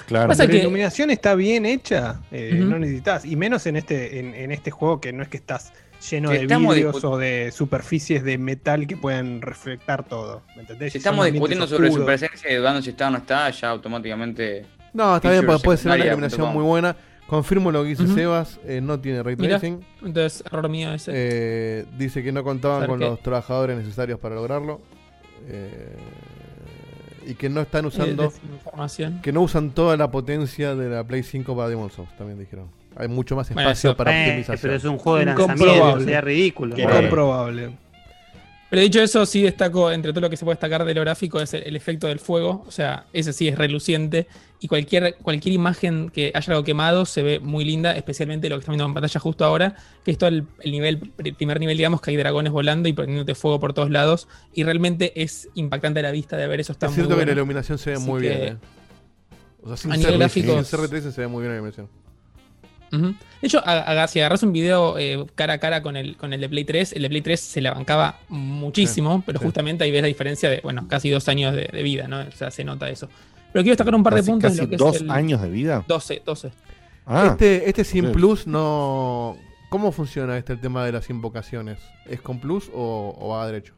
Claro. 0.07 0.33
Pero 0.37 0.53
la 0.53 0.59
iluminación 0.59 1.11
está 1.11 1.35
bien 1.37 1.65
hecha, 1.67 2.21
eh, 2.33 2.55
no 2.61 2.77
necesitas, 2.79 3.25
y 3.25 3.37
menos 3.37 3.65
en 3.67 3.77
este, 3.77 4.19
en, 4.19 4.35
en 4.35 4.51
este 4.53 4.71
juego 4.73 5.01
que 5.01 5.13
no 5.13 5.23
es 5.23 5.29
que 5.29 5.37
estás 5.37 5.73
lleno 6.11 6.29
Si 6.31 6.37
de 6.37 6.43
estamos 6.43 6.75
vidrios 6.75 7.05
o 7.05 7.17
de 7.19 7.51
superficies 7.53 8.23
de 8.25 8.39
metal 8.39 8.87
que 8.87 8.97
pueden 8.97 9.41
reflectar 9.43 10.05
todo. 10.05 10.43
¿me 10.57 10.63
entendés? 10.63 10.93
Si 10.93 10.99
estamos 10.99 11.25
discutiendo 11.31 11.67
sobre 11.67 11.91
su 11.91 12.05
presencia 12.05 12.51
y 12.53 12.57
dudando 12.57 12.83
si 12.83 12.91
está 12.91 13.09
o 13.09 13.11
no 13.11 13.19
está, 13.19 13.49
ya 13.51 13.71
automáticamente. 13.71 14.67
No, 14.93 15.17
está 15.17 15.31
bien, 15.31 15.41
feature 15.43 15.47
puede, 15.47 15.65
puede 15.65 15.79
ser 15.79 15.93
una 15.93 16.05
iluminación 16.07 16.53
muy 16.53 16.65
buena. 16.65 16.97
Confirmo 17.27 17.71
lo 17.73 17.83
que 17.83 17.91
dice. 17.91 18.07
Sebas, 18.09 18.61
eh, 18.67 18.81
no 18.83 19.01
tiene 19.01 19.23
ray 19.23 19.37
Mira, 19.37 19.59
tracing. 19.59 19.81
entonces, 20.05 20.45
error 20.45 20.69
mío 20.69 20.93
ese. 20.93 21.13
Eh, 21.15 21.87
dice 21.97 22.23
que 22.23 22.31
no 22.31 22.45
contaban 22.45 22.79
¿Saber 22.81 22.89
con 22.91 22.99
qué? 22.99 23.05
los 23.07 23.23
trabajadores 23.23 23.79
necesarios 23.79 24.19
para 24.21 24.35
lograrlo. 24.35 24.81
Eh, 25.49 25.97
y 27.25 27.35
que 27.35 27.49
no 27.49 27.61
están 27.63 27.85
Eh, 27.85 27.89
usando. 27.89 28.33
Que 29.23 29.33
no 29.33 29.41
usan 29.43 29.71
toda 29.71 29.97
la 29.97 30.11
potencia 30.11 30.75
de 30.75 30.91
la 30.91 31.05
Play 31.05 31.23
5 31.23 31.57
para 31.57 31.69
Demon's 31.69 31.95
Souls, 31.95 32.15
también 32.19 32.39
dijeron. 32.39 32.67
Hay 32.97 33.09
mucho 33.09 33.37
más 33.37 33.49
Bueno, 33.53 33.71
espacio 33.71 33.91
eso- 33.91 33.97
para 33.97 34.13
eh, 34.17 34.23
optimización. 34.29 34.59
pero 34.63 34.75
es 34.75 34.85
un 34.85 34.99
juego 34.99 35.19
de 35.19 35.25
lanzamiento, 35.27 36.01
sería 36.01 36.21
ridículo. 36.21 36.79
Incomprobable. 36.79 37.71
Pero 38.71 38.81
dicho 38.83 39.03
eso, 39.03 39.27
sí 39.27 39.43
destaco, 39.43 39.93
entre 39.93 40.13
todo 40.13 40.23
lo 40.23 40.31
que 40.31 40.37
se 40.39 40.47
puede 40.47 40.55
destacar 40.55 40.83
de 40.87 40.95
lo 40.95 41.03
gráfico, 41.03 41.41
es 41.43 41.53
el, 41.53 41.63
el 41.65 41.77
efecto 41.77 42.07
del 42.07 42.19
fuego. 42.21 42.65
O 42.67 42.71
sea, 42.71 43.05
ese 43.13 43.35
sí 43.35 43.49
es 43.49 43.59
reluciente. 43.59 44.27
Y 44.61 44.69
cualquier, 44.69 45.17
cualquier 45.17 45.55
imagen 45.55 46.09
que 46.09 46.33
haya 46.35 46.53
algo 46.55 46.65
quemado 46.65 47.05
se 47.05 47.23
ve 47.23 47.39
muy 47.39 47.67
linda, 47.67 47.93
especialmente 47.95 48.49
lo 48.49 48.57
que 48.57 48.61
estamos 48.61 48.77
viendo 48.77 48.87
en 48.89 48.95
pantalla 48.95 49.21
justo 49.21 49.45
ahora, 49.45 49.75
que 50.05 50.13
es 50.13 50.17
todo 50.17 50.31
el, 50.31 50.47
el 50.61 50.73
nivel, 50.73 51.13
el 51.23 51.35
primer 51.35 51.61
nivel, 51.61 51.77
digamos, 51.77 52.01
que 52.01 52.13
hay 52.13 52.17
dragones 52.17 52.51
volando 52.51 52.89
y 52.89 52.95
poniéndote 52.95 53.35
fuego 53.35 53.61
por 53.61 53.75
todos 53.75 53.91
lados. 53.91 54.27
Y 54.55 54.63
realmente 54.65 55.21
es 55.23 55.51
impactante 55.55 56.01
a 56.01 56.05
la 56.05 56.11
vista 56.11 56.39
de 56.39 56.47
ver 56.47 56.61
eso. 56.61 56.73
Está 56.73 56.87
es 56.87 56.93
muy 56.93 56.95
cierto 56.97 57.11
que 57.11 57.15
bueno. 57.17 57.27
la 57.27 57.33
iluminación 57.33 57.77
se 57.77 57.91
ve 57.91 57.97
Así 57.97 58.07
muy 58.07 58.23
que- 58.23 58.29
bien. 58.29 58.43
eh. 58.43 58.57
O 59.65 59.69
sea, 59.69 59.77
sin 59.77 59.93
a 59.93 59.97
ser, 59.97 60.13
nivel 60.13 60.31
sin 60.31 60.45
gráfico. 60.47 60.65
ser 60.65 60.81
ray 60.81 60.89
tracing 60.89 61.13
se 61.13 61.21
ve 61.21 61.27
muy 61.29 61.41
bien 61.43 61.51
la 61.51 61.57
iluminación. 61.57 61.89
De 62.93 63.15
hecho, 63.49 63.61
a- 63.65 64.03
a- 64.03 64.09
si 64.09 64.21
agarras 64.21 64.43
un 64.43 64.53
video 64.53 64.99
eh, 64.99 65.25
cara 65.35 65.55
a 65.55 65.59
cara 65.59 65.83
con 65.83 65.97
el, 65.97 66.17
con 66.17 66.33
el 66.33 66.41
de 66.43 66.49
Play 66.49 66.65
3, 66.65 66.93
el 66.93 67.03
de 67.03 67.09
Play 67.09 67.23
3 67.23 67.41
se 67.41 67.61
la 67.63 67.73
bancaba 67.73 68.19
muchísimo, 68.29 69.17
Sí, 69.17 69.23
pero 69.27 69.39
sí. 69.39 69.45
justamente 69.47 69.85
ahí 69.85 69.91
ves 69.91 70.03
la 70.03 70.09
diferencia 70.09 70.51
de, 70.51 70.61
bueno, 70.63 70.87
casi 70.89 71.09
dos 71.11 71.27
años 71.29 71.55
de, 71.55 71.69
de 71.73 71.83
vida, 71.83 72.07
¿no? 72.07 72.21
O 72.21 72.31
sea, 72.33 72.51
se 72.51 72.65
nota 72.65 72.89
eso. 72.91 73.09
Pero 73.53 73.63
quiero 73.63 73.73
destacar 73.73 73.95
un 73.95 74.03
par 74.03 74.15
de 74.15 74.21
Casi- 74.21 74.31
puntos 74.31 74.53
de 74.53 74.59
casi 74.59 74.61
lo 74.63 74.71
que 74.71 74.77
dos 74.77 74.97
es 74.97 75.03
el 75.03 75.11
años 75.11 75.41
de 75.43 75.49
vida. 75.51 75.85
12, 75.89 76.23
12. 76.25 76.51
Ah, 77.07 77.29
este 77.33 77.69
este 77.69 77.83
sin 77.85 78.07
sí. 78.07 78.13
plus 78.13 78.47
no. 78.47 79.37
¿Cómo 79.71 79.91
funciona 79.91 80.37
este 80.37 80.53
el 80.53 80.61
tema 80.61 80.85
de 80.85 80.93
las 80.93 81.09
invocaciones? 81.11 81.79
¿Es 82.07 82.21
con 82.21 82.39
plus 82.41 82.71
o, 82.75 83.17
o 83.19 83.29
va 83.31 83.47
derecho? 83.47 83.73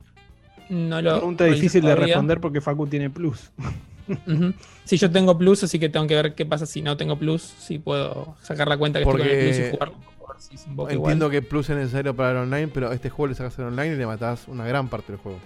No 0.68 1.00
lo 1.00 1.16
Pregunta 1.18 1.44
difícil 1.44 1.82
de 1.82 1.94
responder 1.94 2.40
porque 2.40 2.60
Facu 2.60 2.86
tiene 2.88 3.10
plus. 3.10 3.50
Ujú. 4.08 4.52
Sí, 4.84 4.96
yo 4.98 5.10
tengo 5.10 5.36
plus, 5.38 5.62
así 5.64 5.78
que 5.78 5.88
tengo 5.88 6.06
que 6.06 6.14
ver 6.14 6.34
qué 6.34 6.44
pasa 6.46 6.66
si 6.66 6.82
no 6.82 6.96
tengo 6.96 7.18
plus, 7.18 7.42
si 7.42 7.78
puedo 7.78 8.36
sacar 8.42 8.68
la 8.68 8.76
cuenta 8.76 8.98
que 8.98 9.04
estoy 9.04 9.20
con 9.20 9.28
el 9.30 9.38
plus 9.38 9.56
y 9.56 9.60
Porque 9.60 9.70
jugarlo. 9.70 9.94
si 10.38 10.54
entiendo 10.56 10.92
igual. 11.26 11.30
que 11.30 11.42
plus 11.42 11.70
es 11.70 11.76
necesario 11.76 12.14
para 12.14 12.32
el 12.32 12.36
online, 12.38 12.68
pero 12.68 12.90
a 12.90 12.94
este 12.94 13.08
juego 13.10 13.28
le 13.28 13.34
sacas 13.34 13.58
el 13.58 13.64
online 13.66 13.94
y 13.94 13.96
le 13.96 14.06
matás 14.06 14.46
una 14.48 14.66
gran 14.66 14.88
parte 14.88 15.12
del 15.12 15.20
juego. 15.20 15.38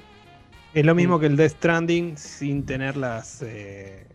Es 0.74 0.84
lo 0.84 0.94
Mm. 0.94 0.96
mismo 0.96 1.20
que 1.20 1.26
el 1.26 1.36
Death 1.36 1.52
Stranding 1.52 2.16
sin 2.18 2.64
tener 2.66 2.96
las, 2.96 3.42
eh, 3.42 4.06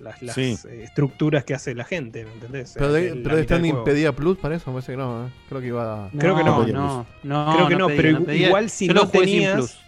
las, 0.00 0.22
las, 0.22 0.34
Sí. 0.34 0.56
eh, 0.68 0.82
estructuras 0.84 1.44
que 1.44 1.54
hace 1.54 1.74
la 1.74 1.84
gente, 1.84 2.24
¿me 2.24 2.32
entendés? 2.32 2.72
Pero, 2.74 2.92
de, 2.92 3.02
pero 3.02 3.16
mitad 3.16 3.30
de 3.30 3.36
del 3.36 3.44
Stranding 3.44 3.84
pedía 3.84 4.12
plus 4.14 4.38
para 4.38 4.54
eso, 4.56 4.70
me 4.70 4.74
parece 4.74 4.92
que 4.92 4.98
no, 4.98 5.26
¿eh? 5.26 5.30
Creo 5.48 5.60
que 5.60 5.66
iba 5.66 6.06
a... 6.06 6.10
Creo 6.10 6.36
que 6.36 6.44
no. 6.44 6.66
no, 6.66 7.06
no, 7.24 7.52
Creo 7.54 7.68
que 7.68 7.74
no 7.74 7.78
no, 7.80 7.86
pedía, 7.88 8.02
pero 8.02 8.20
no 8.20 8.24
pedía. 8.26 8.46
igual 8.46 8.70
si 8.70 8.88
no 8.88 9.08
tenías. 9.08 9.56
plus. 9.56 9.78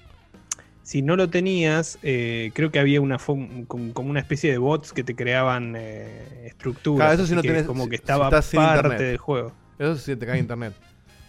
Si 0.91 1.03
no 1.03 1.15
lo 1.15 1.31
tenías, 1.31 2.01
eh, 2.03 2.51
creo 2.53 2.73
que 2.73 2.81
había 2.81 3.01
una 3.01 3.17
como, 3.69 3.93
una 4.11 4.19
especie 4.19 4.51
de 4.51 4.59
bots 4.59 4.93
que 4.93 5.05
te 5.05 5.15
creaban 5.15 5.77
eh, 5.79 6.47
estructuras. 6.47 6.97
Claro, 7.11 7.13
eso 7.23 7.27
si 7.29 7.37
no 7.37 7.43
que 7.43 7.47
tenés, 7.47 7.65
como 7.65 7.85
si- 7.85 7.91
que 7.91 7.97
si 7.99 8.01
estaba 8.03 8.43
sin 8.43 8.57
parte 8.59 8.77
internet. 8.79 8.99
del 9.01 9.17
juego. 9.19 9.53
Eso 9.79 9.95
sí 9.97 10.17
te 10.17 10.27
cae 10.27 10.41
internet. 10.41 10.73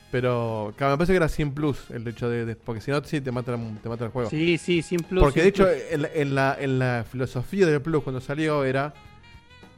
Pero 0.10 0.74
claro, 0.76 0.94
me 0.94 0.98
parece 0.98 1.14
que 1.14 1.18
era 1.18 1.30
100 1.30 1.54
plus 1.54 1.92
el 1.92 2.08
hecho 2.08 2.28
de, 2.28 2.44
de- 2.46 2.56
porque 2.56 2.82
si 2.82 2.90
no 2.90 3.04
sí 3.04 3.22
te 3.22 3.32
mata, 3.32 3.56
te 3.84 3.88
mata 3.88 4.06
el 4.06 4.10
juego. 4.10 4.32
Sí, 4.32 4.58
sí, 4.58 4.82
sin 4.82 5.02
plus. 5.02 5.22
Porque 5.22 5.44
de 5.44 5.50
hecho 5.50 5.66
plus. 5.66 5.78
en, 5.92 6.02
la- 6.02 6.10
en 6.12 6.34
la, 6.34 6.58
en 6.60 6.80
la 6.80 7.06
filosofía 7.08 7.68
del 7.68 7.84
plus 7.84 8.02
cuando 8.02 8.20
salió 8.20 8.64
era 8.66 8.96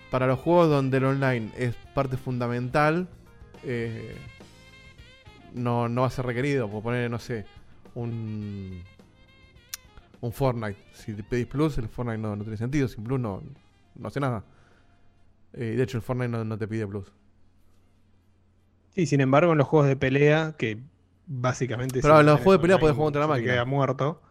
para 0.09 0.27
los 0.27 0.39
juegos 0.39 0.69
donde 0.69 0.95
el 0.95 1.03
online 1.03 1.49
es 1.57 1.75
parte 1.93 2.15
fundamental 2.15 3.09
eh, 3.65 4.15
no, 5.53 5.89
no 5.89 6.01
va 6.03 6.07
a 6.07 6.09
ser 6.09 6.25
requerido. 6.25 6.69
Por 6.69 6.83
poner, 6.83 7.11
no 7.11 7.19
sé, 7.19 7.43
un 7.95 8.81
un 10.23 10.31
Fortnite. 10.31 10.77
Si 10.93 11.13
te 11.13 11.21
pedís 11.21 11.47
plus, 11.47 11.77
el 11.77 11.89
Fortnite 11.89 12.17
no, 12.17 12.35
no 12.35 12.43
tiene 12.43 12.55
sentido. 12.57 12.87
Sin 12.87 13.03
plus 13.03 13.19
no, 13.19 13.43
no 13.95 14.07
hace 14.07 14.19
nada. 14.21 14.43
Eh, 15.53 15.75
de 15.77 15.83
hecho, 15.83 15.97
el 15.97 16.01
Fortnite 16.01 16.29
no, 16.29 16.43
no 16.45 16.57
te 16.57 16.67
pide 16.67 16.87
plus. 16.87 17.11
Sí, 18.95 19.05
sin 19.05 19.19
embargo, 19.21 19.51
en 19.51 19.57
los 19.57 19.67
juegos 19.67 19.87
de 19.89 19.95
pelea, 19.97 20.55
que 20.57 20.77
básicamente. 21.27 21.99
Pero 22.01 22.19
en 22.21 22.25
los 22.25 22.39
juegos 22.41 22.55
de 22.57 22.61
pelea 22.61 22.79
podés 22.79 22.95
jugar 22.95 23.05
contra 23.07 23.21
la 23.21 23.27
máquina. 23.27 23.51
Queda 23.53 23.65
muerto. 23.65 24.21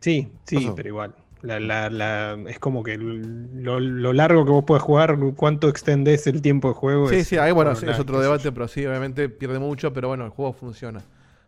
Sí, 0.00 0.30
sí, 0.44 0.70
pero 0.76 0.88
igual. 0.88 1.14
La, 1.42 1.58
la- 1.58 1.90
la- 1.90 2.38
es 2.48 2.60
como 2.60 2.84
que 2.84 2.96
lo, 2.98 3.80
lo 3.80 4.12
largo 4.12 4.44
que 4.44 4.50
vos 4.52 4.64
podés 4.64 4.82
jugar, 4.82 5.18
cuánto 5.34 5.68
extendés 5.68 6.26
el 6.28 6.40
tiempo 6.40 6.68
de 6.68 6.74
juego. 6.74 7.08
Sí, 7.08 7.16
es- 7.16 7.28
sí, 7.28 7.36
ahí 7.36 7.50
bueno, 7.52 7.72
es 7.72 7.98
otro 7.98 8.20
debate, 8.20 8.52
pero 8.52 8.68
sí, 8.68 8.86
obviamente 8.86 9.28
pierde 9.28 9.58
mucho, 9.58 9.92
pero 9.92 10.06
bueno, 10.08 10.24
el 10.24 10.30
juego 10.30 10.52
funciona. 10.52 11.02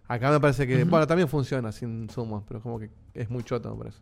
Acá 0.07 0.31
me 0.31 0.41
parece 0.41 0.67
que, 0.67 0.85
bueno, 0.85 1.07
también 1.07 1.29
funciona 1.29 1.73
sin 1.73 2.11
sumos, 2.11 2.45
pero 2.47 2.61
como 2.61 2.79
que 2.79 2.91
es 3.15 3.31
muy 3.31 3.43
choto, 3.43 3.71
me 3.75 3.79
parece. 3.79 3.99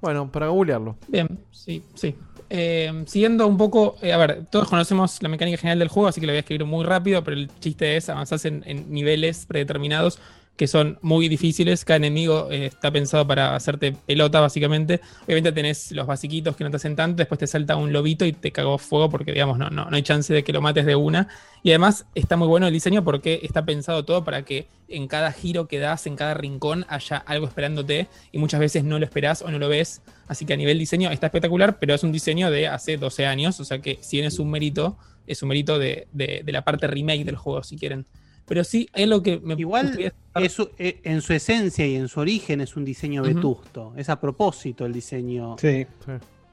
Bueno, 0.00 0.30
para 0.30 0.48
googlearlo. 0.48 0.96
Bien, 1.08 1.28
sí, 1.50 1.82
sí. 1.94 2.14
Eh, 2.48 3.04
siguiendo 3.06 3.46
un 3.46 3.56
poco, 3.56 3.96
eh, 4.02 4.12
a 4.12 4.16
ver, 4.16 4.46
todos 4.50 4.68
conocemos 4.68 5.22
la 5.22 5.28
mecánica 5.28 5.58
general 5.58 5.78
del 5.78 5.88
juego, 5.88 6.08
así 6.08 6.20
que 6.20 6.26
lo 6.26 6.32
voy 6.32 6.38
a 6.38 6.40
escribir 6.40 6.66
muy 6.66 6.84
rápido, 6.84 7.22
pero 7.22 7.36
el 7.36 7.48
chiste 7.60 7.96
es 7.96 8.08
avanzar 8.08 8.40
en, 8.44 8.62
en 8.66 8.92
niveles 8.92 9.46
predeterminados 9.46 10.18
que 10.60 10.66
son 10.66 10.98
muy 11.00 11.26
difíciles. 11.30 11.86
Cada 11.86 11.96
enemigo 11.96 12.48
eh, 12.50 12.66
está 12.66 12.90
pensado 12.90 13.26
para 13.26 13.56
hacerte 13.56 13.92
pelota, 13.92 14.40
básicamente. 14.40 15.00
Obviamente 15.24 15.52
tenés 15.52 15.90
los 15.92 16.06
basiquitos 16.06 16.54
que 16.54 16.64
no 16.64 16.70
te 16.70 16.76
hacen 16.76 16.94
tanto, 16.96 17.16
después 17.16 17.38
te 17.38 17.46
salta 17.46 17.76
un 17.76 17.94
lobito 17.94 18.26
y 18.26 18.34
te 18.34 18.52
cagó 18.52 18.76
fuego 18.76 19.08
porque, 19.08 19.32
digamos, 19.32 19.56
no, 19.56 19.70
no, 19.70 19.86
no 19.86 19.96
hay 19.96 20.02
chance 20.02 20.34
de 20.34 20.44
que 20.44 20.52
lo 20.52 20.60
mates 20.60 20.84
de 20.84 20.96
una. 20.96 21.28
Y 21.62 21.70
además 21.70 22.04
está 22.14 22.36
muy 22.36 22.46
bueno 22.46 22.66
el 22.66 22.74
diseño 22.74 23.02
porque 23.02 23.40
está 23.42 23.64
pensado 23.64 24.04
todo 24.04 24.22
para 24.22 24.42
que 24.44 24.66
en 24.88 25.08
cada 25.08 25.32
giro 25.32 25.66
que 25.66 25.78
das, 25.78 26.06
en 26.06 26.16
cada 26.16 26.34
rincón, 26.34 26.84
haya 26.90 27.16
algo 27.16 27.46
esperándote 27.46 28.08
y 28.30 28.36
muchas 28.36 28.60
veces 28.60 28.84
no 28.84 28.98
lo 28.98 29.06
esperás 29.06 29.40
o 29.40 29.50
no 29.50 29.58
lo 29.58 29.70
ves. 29.70 30.02
Así 30.28 30.44
que 30.44 30.52
a 30.52 30.56
nivel 30.58 30.78
diseño 30.78 31.10
está 31.10 31.28
espectacular, 31.28 31.78
pero 31.78 31.94
es 31.94 32.02
un 32.04 32.12
diseño 32.12 32.50
de 32.50 32.68
hace 32.68 32.98
12 32.98 33.24
años, 33.24 33.58
o 33.60 33.64
sea 33.64 33.78
que 33.78 33.96
si 34.02 34.18
bien 34.18 34.26
es 34.26 34.38
un 34.38 34.50
mérito, 34.50 34.98
es 35.26 35.42
un 35.42 35.48
mérito 35.48 35.78
de, 35.78 36.06
de- 36.12 36.42
de 36.44 36.52
la 36.52 36.64
parte 36.66 36.86
remake 36.86 37.24
del 37.24 37.36
juego, 37.36 37.62
si 37.62 37.78
quieren. 37.78 38.04
Pero 38.50 38.64
sí, 38.64 38.88
hay 38.92 39.04
algo 39.04 39.22
que 39.22 39.38
me 39.38 39.54
Igual, 39.54 40.12
es 40.34 40.52
su- 40.52 40.70
eh, 40.76 40.98
en 41.04 41.22
su 41.22 41.32
esencia 41.32 41.86
y 41.86 41.94
en 41.94 42.08
su 42.08 42.18
origen 42.18 42.60
es 42.60 42.74
un 42.76 42.84
diseño 42.84 43.22
vetusto. 43.22 43.92
Es 43.96 44.08
a 44.08 44.20
propósito 44.20 44.84
el 44.84 44.92
diseño, 44.92 45.54
Sí. 45.56 45.86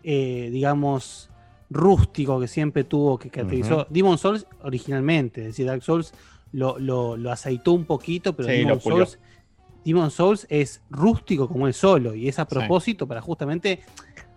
eh, 0.03 0.49
digamos, 0.51 1.31
rústico 1.71 2.39
que 2.39 2.47
siempre 2.47 2.83
tuvo, 2.83 3.17
que 3.17 3.31
caracterizó. 3.31 3.77
Ujú. 3.77 3.85
Demon 3.89 4.17
Souls 4.19 4.45
originalmente, 4.61 5.41
es 5.41 5.47
decir, 5.47 5.65
Dark 5.65 5.81
Souls 5.81 6.13
lo, 6.51 6.77
lo, 6.77 7.17
lo 7.17 7.31
aceitó 7.31 7.71
un 7.73 7.85
poquito, 7.85 8.35
pero 8.35 8.47
Sí, 8.47 8.55
Demon 8.59 8.75
lo. 8.75 8.79
Souls, 8.79 9.19
Demon 9.83 10.11
Souls 10.11 10.45
es 10.51 10.81
rústico 10.91 11.47
como 11.47 11.65
él 11.65 11.73
solo 11.73 12.13
y 12.13 12.27
es 12.27 12.37
a 12.37 12.45
propósito 12.47 13.07
para 13.07 13.21
justamente, 13.21 13.81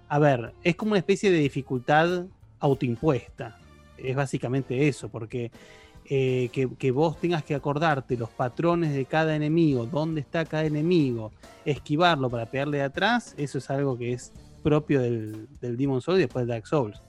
a 0.08 0.18
ver, 0.18 0.54
es 0.64 0.76
como 0.76 0.92
una 0.92 0.98
especie 0.98 1.30
de 1.30 1.38
dificultad 1.40 2.24
autoimpuesta. 2.58 3.58
Es 3.98 4.16
básicamente 4.16 4.88
eso, 4.88 5.10
porque 5.10 5.50
eh, 6.12 6.50
que, 6.52 6.68
que 6.76 6.90
vos 6.90 7.18
tengas 7.20 7.44
que 7.44 7.54
acordarte 7.54 8.16
los 8.16 8.28
patrones 8.30 8.92
de 8.92 9.04
cada 9.06 9.34
enemigo, 9.36 9.86
dónde 9.86 10.20
está 10.20 10.44
cada 10.44 10.64
enemigo, 10.64 11.30
esquivarlo 11.64 12.28
para 12.28 12.46
pegarle 12.46 12.78
de 12.78 12.82
atrás, 12.84 13.34
eso 13.38 13.58
es 13.58 13.70
algo 13.70 13.96
que 13.96 14.12
es 14.12 14.32
propio 14.62 15.00
del, 15.00 15.46
del 15.60 15.76
Demon 15.76 16.02
Souls 16.02 16.18
y 16.18 16.22
después 16.22 16.42
del 16.46 16.48
Dark 16.56 16.66
Souls. 16.66 17.00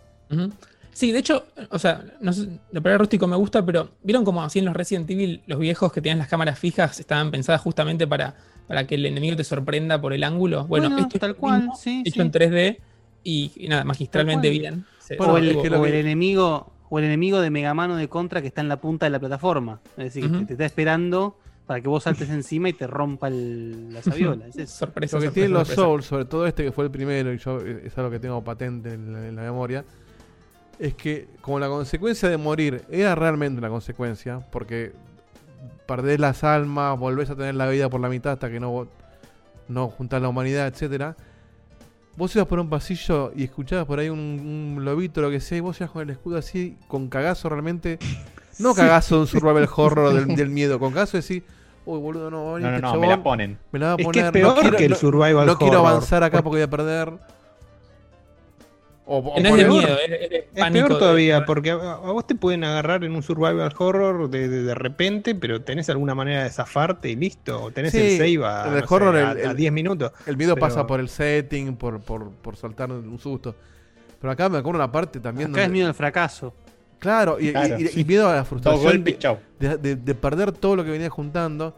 Sí, 0.93 1.11
de 1.11 1.19
hecho, 1.19 1.45
o 1.69 1.79
sea, 1.79 2.03
no 2.19 2.31
sé, 2.33 2.47
la 2.71 2.81
palabra 2.81 2.99
rústico 2.99 3.25
me 3.25 3.35
gusta, 3.37 3.65
pero 3.65 3.89
¿vieron 4.03 4.23
como 4.25 4.43
así 4.43 4.59
en 4.59 4.65
los 4.65 4.75
Resident 4.75 5.09
Evil, 5.09 5.41
los 5.47 5.57
viejos 5.57 5.91
que 5.91 6.01
tenían 6.01 6.19
las 6.19 6.27
cámaras 6.27 6.59
fijas 6.59 6.99
estaban 6.99 7.31
pensadas 7.31 7.61
justamente 7.61 8.05
para, 8.05 8.35
para 8.67 8.85
que 8.85 8.95
el 8.95 9.05
enemigo 9.05 9.35
te 9.35 9.43
sorprenda 9.45 9.99
por 9.99 10.13
el 10.13 10.23
ángulo? 10.23 10.65
Bueno, 10.67 10.89
Bueno, 10.89 11.01
esto 11.01 11.17
es 11.17 11.21
tal 11.21 11.31
lo 11.31 11.37
cual, 11.37 11.59
mismo, 11.59 11.75
sí, 11.75 12.03
hecho 12.05 12.15
sí. 12.15 12.21
en 12.21 12.31
3D 12.31 12.77
y, 13.23 13.51
y 13.55 13.67
nada, 13.67 13.83
magistralmente 13.85 14.49
bien. 14.49 14.85
Se- 14.99 15.17
o 15.17 15.37
el, 15.37 15.61
se- 15.61 15.69
o 15.75 15.85
el 15.85 15.93
enemigo 15.95 16.70
o 16.93 16.99
el 16.99 17.05
enemigo 17.05 17.39
de 17.39 17.49
Megamano 17.49 17.95
de 17.95 18.09
Contra 18.09 18.41
que 18.41 18.47
está 18.47 18.59
en 18.59 18.67
la 18.67 18.81
punta 18.81 19.05
de 19.05 19.09
la 19.11 19.19
plataforma. 19.19 19.79
Es 19.97 20.03
decir, 20.13 20.23
que 20.23 20.29
te, 20.39 20.45
te 20.45 20.53
está 20.53 20.65
esperando 20.65 21.37
para 21.65 21.79
que 21.79 21.87
vos 21.87 22.03
saltes 22.03 22.29
encima 22.29 22.67
y 22.67 22.73
te 22.73 22.85
rompa 22.85 23.29
el- 23.29 23.93
la 23.93 24.01
sabiola. 24.01 24.45
Es 24.49 24.57
eso. 24.57 24.85
Lo 24.87 24.91
que 25.21 25.31
tienen 25.33 25.53
los 25.53 25.67
Souls, 25.85 26.05
sobre 26.05 26.25
todo 26.25 26.45
este 26.45 26.65
que 26.65 26.71
fue 26.73 26.83
el 26.83 26.91
primero, 26.91 27.31
y 27.33 27.37
yo 27.37 27.59
eh, 27.61 27.83
es 27.85 27.97
algo 27.97 28.11
que 28.11 28.19
tengo 28.19 28.43
patente 28.43 28.93
en 28.93 29.13
la, 29.13 29.25
en 29.27 29.35
la 29.37 29.41
memoria, 29.43 29.85
es 30.79 30.93
que 30.95 31.29
como 31.39 31.59
la 31.59 31.67
consecuencia 31.69 32.27
de 32.27 32.35
morir 32.37 32.83
era 32.89 33.15
realmente 33.15 33.59
una 33.59 33.69
consecuencia, 33.69 34.39
porque 34.51 34.91
perdés 35.85 36.19
las 36.19 36.43
almas, 36.43 36.99
volvés 36.99 37.29
a 37.29 37.35
tener 37.35 37.55
la 37.55 37.69
vida 37.69 37.89
por 37.89 38.01
la 38.01 38.09
mitad 38.09 38.33
hasta 38.33 38.49
que 38.49 38.59
no, 38.59 38.87
no 39.69 39.87
juntás 39.89 40.21
la 40.21 40.27
humanidad, 40.27 40.67
etcétera. 40.67 41.15
Vos 42.17 42.35
ibas 42.35 42.47
por 42.47 42.59
un 42.59 42.69
pasillo 42.69 43.31
y 43.35 43.43
escuchabas 43.45 43.85
por 43.85 43.99
ahí 43.99 44.09
un, 44.09 44.19
un 44.19 44.85
lobito, 44.85 45.21
lo 45.21 45.29
que 45.29 45.39
sea, 45.39 45.57
y 45.57 45.61
vos 45.61 45.77
ibas 45.79 45.91
con 45.91 46.01
el 46.03 46.09
escudo 46.09 46.37
así, 46.37 46.77
con 46.87 47.07
cagazo 47.07 47.49
realmente. 47.49 47.97
No 48.59 48.73
cagazo 48.75 49.15
de 49.15 49.21
un 49.21 49.27
survival 49.27 49.67
horror 49.75 50.13
del, 50.13 50.35
del 50.35 50.49
miedo, 50.49 50.77
con 50.77 50.93
cagazo 50.93 51.13
de 51.13 51.19
decir, 51.19 51.43
uy 51.85 51.99
boludo, 51.99 52.29
no, 52.29 52.59
No, 52.59 52.59
no, 52.59 52.69
este 52.69 52.81
no, 52.81 52.95
me 52.99 53.07
la 53.07 53.23
ponen. 53.23 53.57
Me 53.71 53.79
la 53.79 53.87
va 53.87 53.91
a 53.93 53.95
Es 53.95 53.97
que 53.99 54.03
poner. 54.03 54.25
es 54.25 54.31
peor 54.31 54.55
no 54.55 54.61
quiero, 54.61 54.77
que 54.77 54.85
el 54.85 54.91
no- 54.91 54.97
survival 54.97 55.45
No 55.47 55.57
quiero 55.57 55.79
horror. 55.79 55.91
avanzar 55.93 56.23
acá 56.23 56.41
porque 56.43 56.57
voy 56.57 56.61
a 56.63 56.69
perder. 56.69 57.13
O, 59.13 59.17
o 59.17 59.39
No 59.41 59.49
es 59.49 59.55
de 59.57 59.65
miedo, 59.65 59.87
es, 59.99 60.21
es 60.21 60.29
de 60.29 60.37
Es 60.53 60.59
pánico. 60.59 60.87
peor 60.87 60.93
de- 60.93 60.99
todavía, 60.99 61.45
porque 61.45 61.71
a, 61.71 61.73
a 61.75 61.97
vos 62.11 62.25
te 62.25 62.33
pueden 62.35 62.63
agarrar 62.63 63.03
en 63.03 63.13
un 63.13 63.21
survival 63.21 63.73
horror 63.77 64.29
de, 64.29 64.47
de, 64.47 64.63
de 64.63 64.73
repente, 64.73 65.35
pero 65.35 65.61
tenés 65.61 65.89
alguna 65.89 66.15
manera 66.15 66.43
de 66.45 66.49
zafarte 66.49 67.09
y 67.09 67.17
listo. 67.17 67.61
O 67.63 67.71
tenés 67.71 67.91
Sí, 67.91 67.97
el 67.99 68.17
save 68.17 68.45
a, 68.47 68.65
el 68.67 68.71
no 68.81 68.87
sé, 68.87 68.93
horror 68.95 69.15
a- 69.17 69.31
el- 69.33 69.47
a 69.47 69.51
el- 69.51 69.57
10 69.57 69.73
minutos. 69.73 70.11
El 70.25 70.37
miedo 70.37 70.55
Pero- 70.55 70.65
pasa 70.65 70.87
por 70.87 70.99
el 71.01 71.09
setting, 71.09 71.75
por, 71.75 71.99
por, 71.99 72.31
por 72.31 72.55
saltar 72.55 72.89
un 72.91 73.19
susto. 73.19 73.53
Pero 74.21 74.31
acá 74.31 74.47
me 74.47 74.59
acuerdo 74.59 74.79
una 74.79 74.91
parte 74.91 75.19
también. 75.19 75.51
Acá 75.51 75.63
es 75.65 75.69
miedo 75.69 75.87
al 75.89 75.93
fracaso. 75.93 76.53
Claro, 76.99 77.37
y, 77.39 77.49
y- 77.49 77.51
Claro, 77.51 77.79
y- 77.79 77.87
sí. 77.87 77.99
y 78.01 78.05
miedo 78.05 78.29
a 78.29 78.35
la 78.35 78.45
frustración 78.45 78.83
golpe, 78.83 79.11
de, 79.11 79.17
chau. 79.17 79.39
de- 79.59 79.77
de- 79.77 79.95
de 79.97 80.15
perder 80.15 80.51
todo 80.53 80.75
lo 80.77 80.85
que 80.85 80.91
venía 80.91 81.09
juntando. 81.09 81.75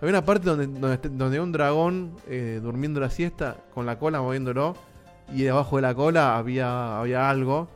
Había 0.00 0.10
una 0.10 0.24
parte 0.24 0.44
donde, 0.50 0.66
donde, 0.66 0.98
donde 1.08 1.40
un 1.40 1.50
dragón 1.50 2.12
eh, 2.28 2.60
durmiendo 2.62 3.00
la 3.00 3.08
siesta, 3.10 3.56
con 3.74 3.86
la 3.86 3.98
cola 3.98 4.20
moviéndolo, 4.20 4.76
y 5.34 5.42
debajo 5.42 5.76
de 5.76 5.82
la 5.82 5.94
cola 5.94 6.36
había, 6.36 6.98
había 7.00 7.28
algo, 7.28 7.68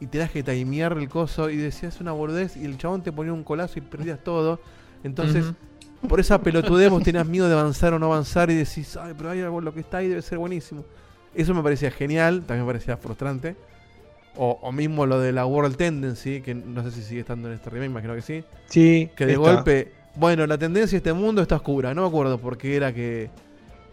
y 0.00 0.06
tenías 0.06 0.30
que 0.30 0.42
timear 0.42 0.92
el 0.92 1.08
coso, 1.08 1.50
y 1.50 1.56
decías 1.56 2.00
una 2.00 2.12
boludez, 2.12 2.56
y 2.56 2.64
el 2.64 2.78
chabón 2.78 3.02
te 3.02 3.10
ponía 3.12 3.32
un 3.32 3.42
colazo 3.44 3.78
y 3.78 3.82
perdías 3.82 4.20
todo. 4.22 4.60
Entonces, 5.02 5.46
por 6.08 6.20
esa 6.20 6.40
pelotudez 6.40 6.90
vos 6.90 7.02
tenías 7.02 7.26
miedo 7.26 7.48
de 7.48 7.54
avanzar 7.54 7.92
o 7.94 7.98
no 7.98 8.06
avanzar, 8.06 8.50
y 8.50 8.54
decís, 8.54 8.96
ay, 8.96 9.14
pero 9.16 9.30
hay 9.30 9.40
algo, 9.40 9.60
lo 9.60 9.74
que 9.74 9.80
está 9.80 9.98
ahí 9.98 10.08
debe 10.08 10.22
ser 10.22 10.38
buenísimo. 10.38 10.84
Eso 11.34 11.52
me 11.54 11.62
parecía 11.62 11.90
genial, 11.90 12.42
también 12.46 12.64
me 12.66 12.72
parecía 12.72 12.96
frustrante. 12.96 13.56
O, 14.40 14.56
o 14.62 14.70
mismo 14.70 15.04
lo 15.04 15.18
de 15.18 15.32
la 15.32 15.46
World 15.46 15.76
Tendency, 15.76 16.42
que 16.42 16.54
no 16.54 16.84
sé 16.84 16.92
si 16.92 17.02
sigue 17.02 17.20
estando 17.20 17.48
en 17.48 17.54
este 17.54 17.70
remake, 17.70 17.90
imagino 17.90 18.14
que 18.14 18.22
sí. 18.22 18.44
Sí, 18.66 19.10
Que 19.16 19.26
de 19.26 19.32
está. 19.32 19.42
golpe, 19.52 19.92
bueno, 20.14 20.46
la 20.46 20.56
tendencia 20.56 20.92
de 20.92 20.98
este 20.98 21.12
mundo 21.12 21.42
está 21.42 21.56
oscura, 21.56 21.92
no 21.92 22.02
me 22.02 22.08
acuerdo 22.08 22.38
por 22.38 22.56
qué 22.56 22.76
era 22.76 22.92
que, 22.94 23.30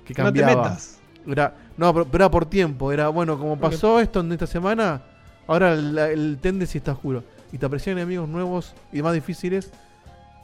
que 0.06 0.14
No 0.22 0.32
te 0.32 0.40
cambiaba. 0.42 0.56
metas. 0.64 1.00
Era, 1.28 1.56
no, 1.78 1.94
pero, 1.94 2.06
pero 2.06 2.24
era 2.26 2.32
por 2.32 2.46
tiempo, 2.46 2.92
era 2.92 3.08
bueno, 3.10 3.38
como 3.38 3.58
pasó 3.60 4.00
esto 4.00 4.20
en 4.20 4.32
esta 4.32 4.48
semana, 4.48 5.02
ahora 5.48 5.74
el, 5.74 5.98
el 5.98 6.38
tendency 6.42 6.78
está 6.78 6.92
oscuro. 6.94 7.24
Y 7.52 7.58
te 7.58 7.66
aparecían 7.66 7.98
enemigos 7.98 8.28
nuevos 8.28 8.74
y 8.92 9.02
más 9.02 9.14
difíciles, 9.14 9.72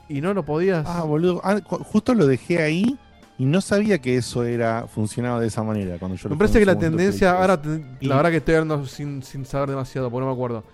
y 0.08 0.20
no 0.20 0.34
lo 0.34 0.44
podías. 0.44 0.86
Ah, 0.88 1.02
boludo. 1.02 1.40
Ah, 1.44 1.58
justo 1.64 2.14
lo 2.14 2.26
dejé 2.26 2.62
ahí 2.62 2.98
y 3.38 3.44
no 3.44 3.60
sabía 3.60 3.98
que 3.98 4.16
eso 4.16 4.44
era 4.44 4.86
funcionaba 4.86 5.40
de 5.40 5.46
esa 5.48 5.62
manera 5.62 5.98
cuando 5.98 6.16
yo 6.16 6.28
lo 6.28 6.34
Me 6.34 6.38
parece 6.38 6.54
jugué 6.58 6.66
que 6.66 6.66
la 6.74 6.78
tendencia, 6.78 7.32
ahora 7.32 7.60
3. 7.60 7.80
te- 8.00 8.06
la 8.06 8.16
verdad 8.16 8.30
que 8.30 8.36
estoy 8.38 8.54
hablando 8.54 8.86
sin, 8.86 9.22
sin 9.22 9.44
saber 9.44 9.70
demasiado, 9.70 10.10
porque 10.10 10.20
no 10.22 10.26
me 10.28 10.32
acuerdo. 10.34 10.64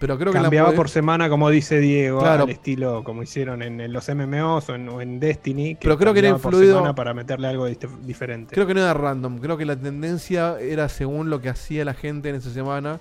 Pero 0.00 0.18
creo 0.18 0.32
que 0.32 0.40
Cambiaba 0.40 0.70
mode- 0.70 0.76
por 0.76 0.88
semana, 0.88 1.28
como 1.28 1.48
dice 1.50 1.78
Diego, 1.78 2.18
Claro. 2.20 2.44
al 2.44 2.50
estilo 2.50 3.04
como 3.04 3.22
hicieron 3.22 3.62
en, 3.62 3.80
en 3.80 3.92
los 3.92 4.08
MMOs 4.08 4.68
o 4.70 4.74
en, 4.74 4.88
o 4.88 5.00
en 5.00 5.20
Destiny. 5.20 5.76
Pero 5.80 5.96
creo 5.98 6.12
que 6.12 6.18
era 6.20 6.30
influido- 6.30 6.94
para 6.94 7.14
meterle 7.14 7.46
algo 7.48 7.66
diferente. 7.66 8.54
Creo 8.54 8.66
que 8.66 8.74
no 8.74 8.80
era 8.80 8.94
random, 8.94 9.38
creo 9.38 9.56
que 9.58 9.64
la 9.66 9.76
tendencia 9.76 10.58
era 10.58 10.88
según 10.88 11.30
lo 11.30 11.40
que 11.40 11.50
hacía 11.50 11.84
la 11.84 11.94
gente 11.94 12.30
en 12.30 12.36
esa 12.36 12.50
semana. 12.50 12.98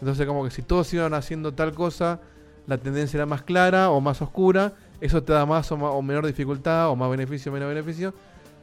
Entonces 0.00 0.24
como 0.26 0.44
que 0.44 0.50
si 0.50 0.62
todos 0.62 0.92
iban 0.94 1.14
haciendo 1.14 1.52
tal 1.52 1.72
cosa, 1.74 2.20
la 2.66 2.78
tendencia 2.78 3.18
era 3.18 3.26
más 3.26 3.42
clara 3.42 3.90
o 3.90 4.00
más 4.00 4.22
oscura, 4.22 4.72
eso 5.00 5.22
te 5.22 5.32
da 5.32 5.46
más 5.46 5.70
o, 5.72 6.00
menor 6.02 6.26
dificultad 6.26 6.88
o 6.90 6.96
más 6.96 7.10
beneficio 7.10 7.50
o 7.50 7.54
menos 7.54 7.68
beneficio. 7.68 8.14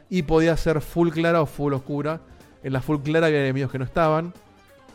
Y 0.10 0.22
podía 0.24 0.56
ser 0.58 0.80
full 0.80 1.10
clara 1.10 1.42
o 1.42 1.46
full 1.46 1.74
oscura. 1.74 2.22
En 2.64 2.72
la 2.72 2.82
full 2.82 3.00
clara 3.04 3.28
había 3.28 3.40
enemigos 3.42 3.72
que 3.72 3.80
no 3.80 3.84
estaban 3.86 4.32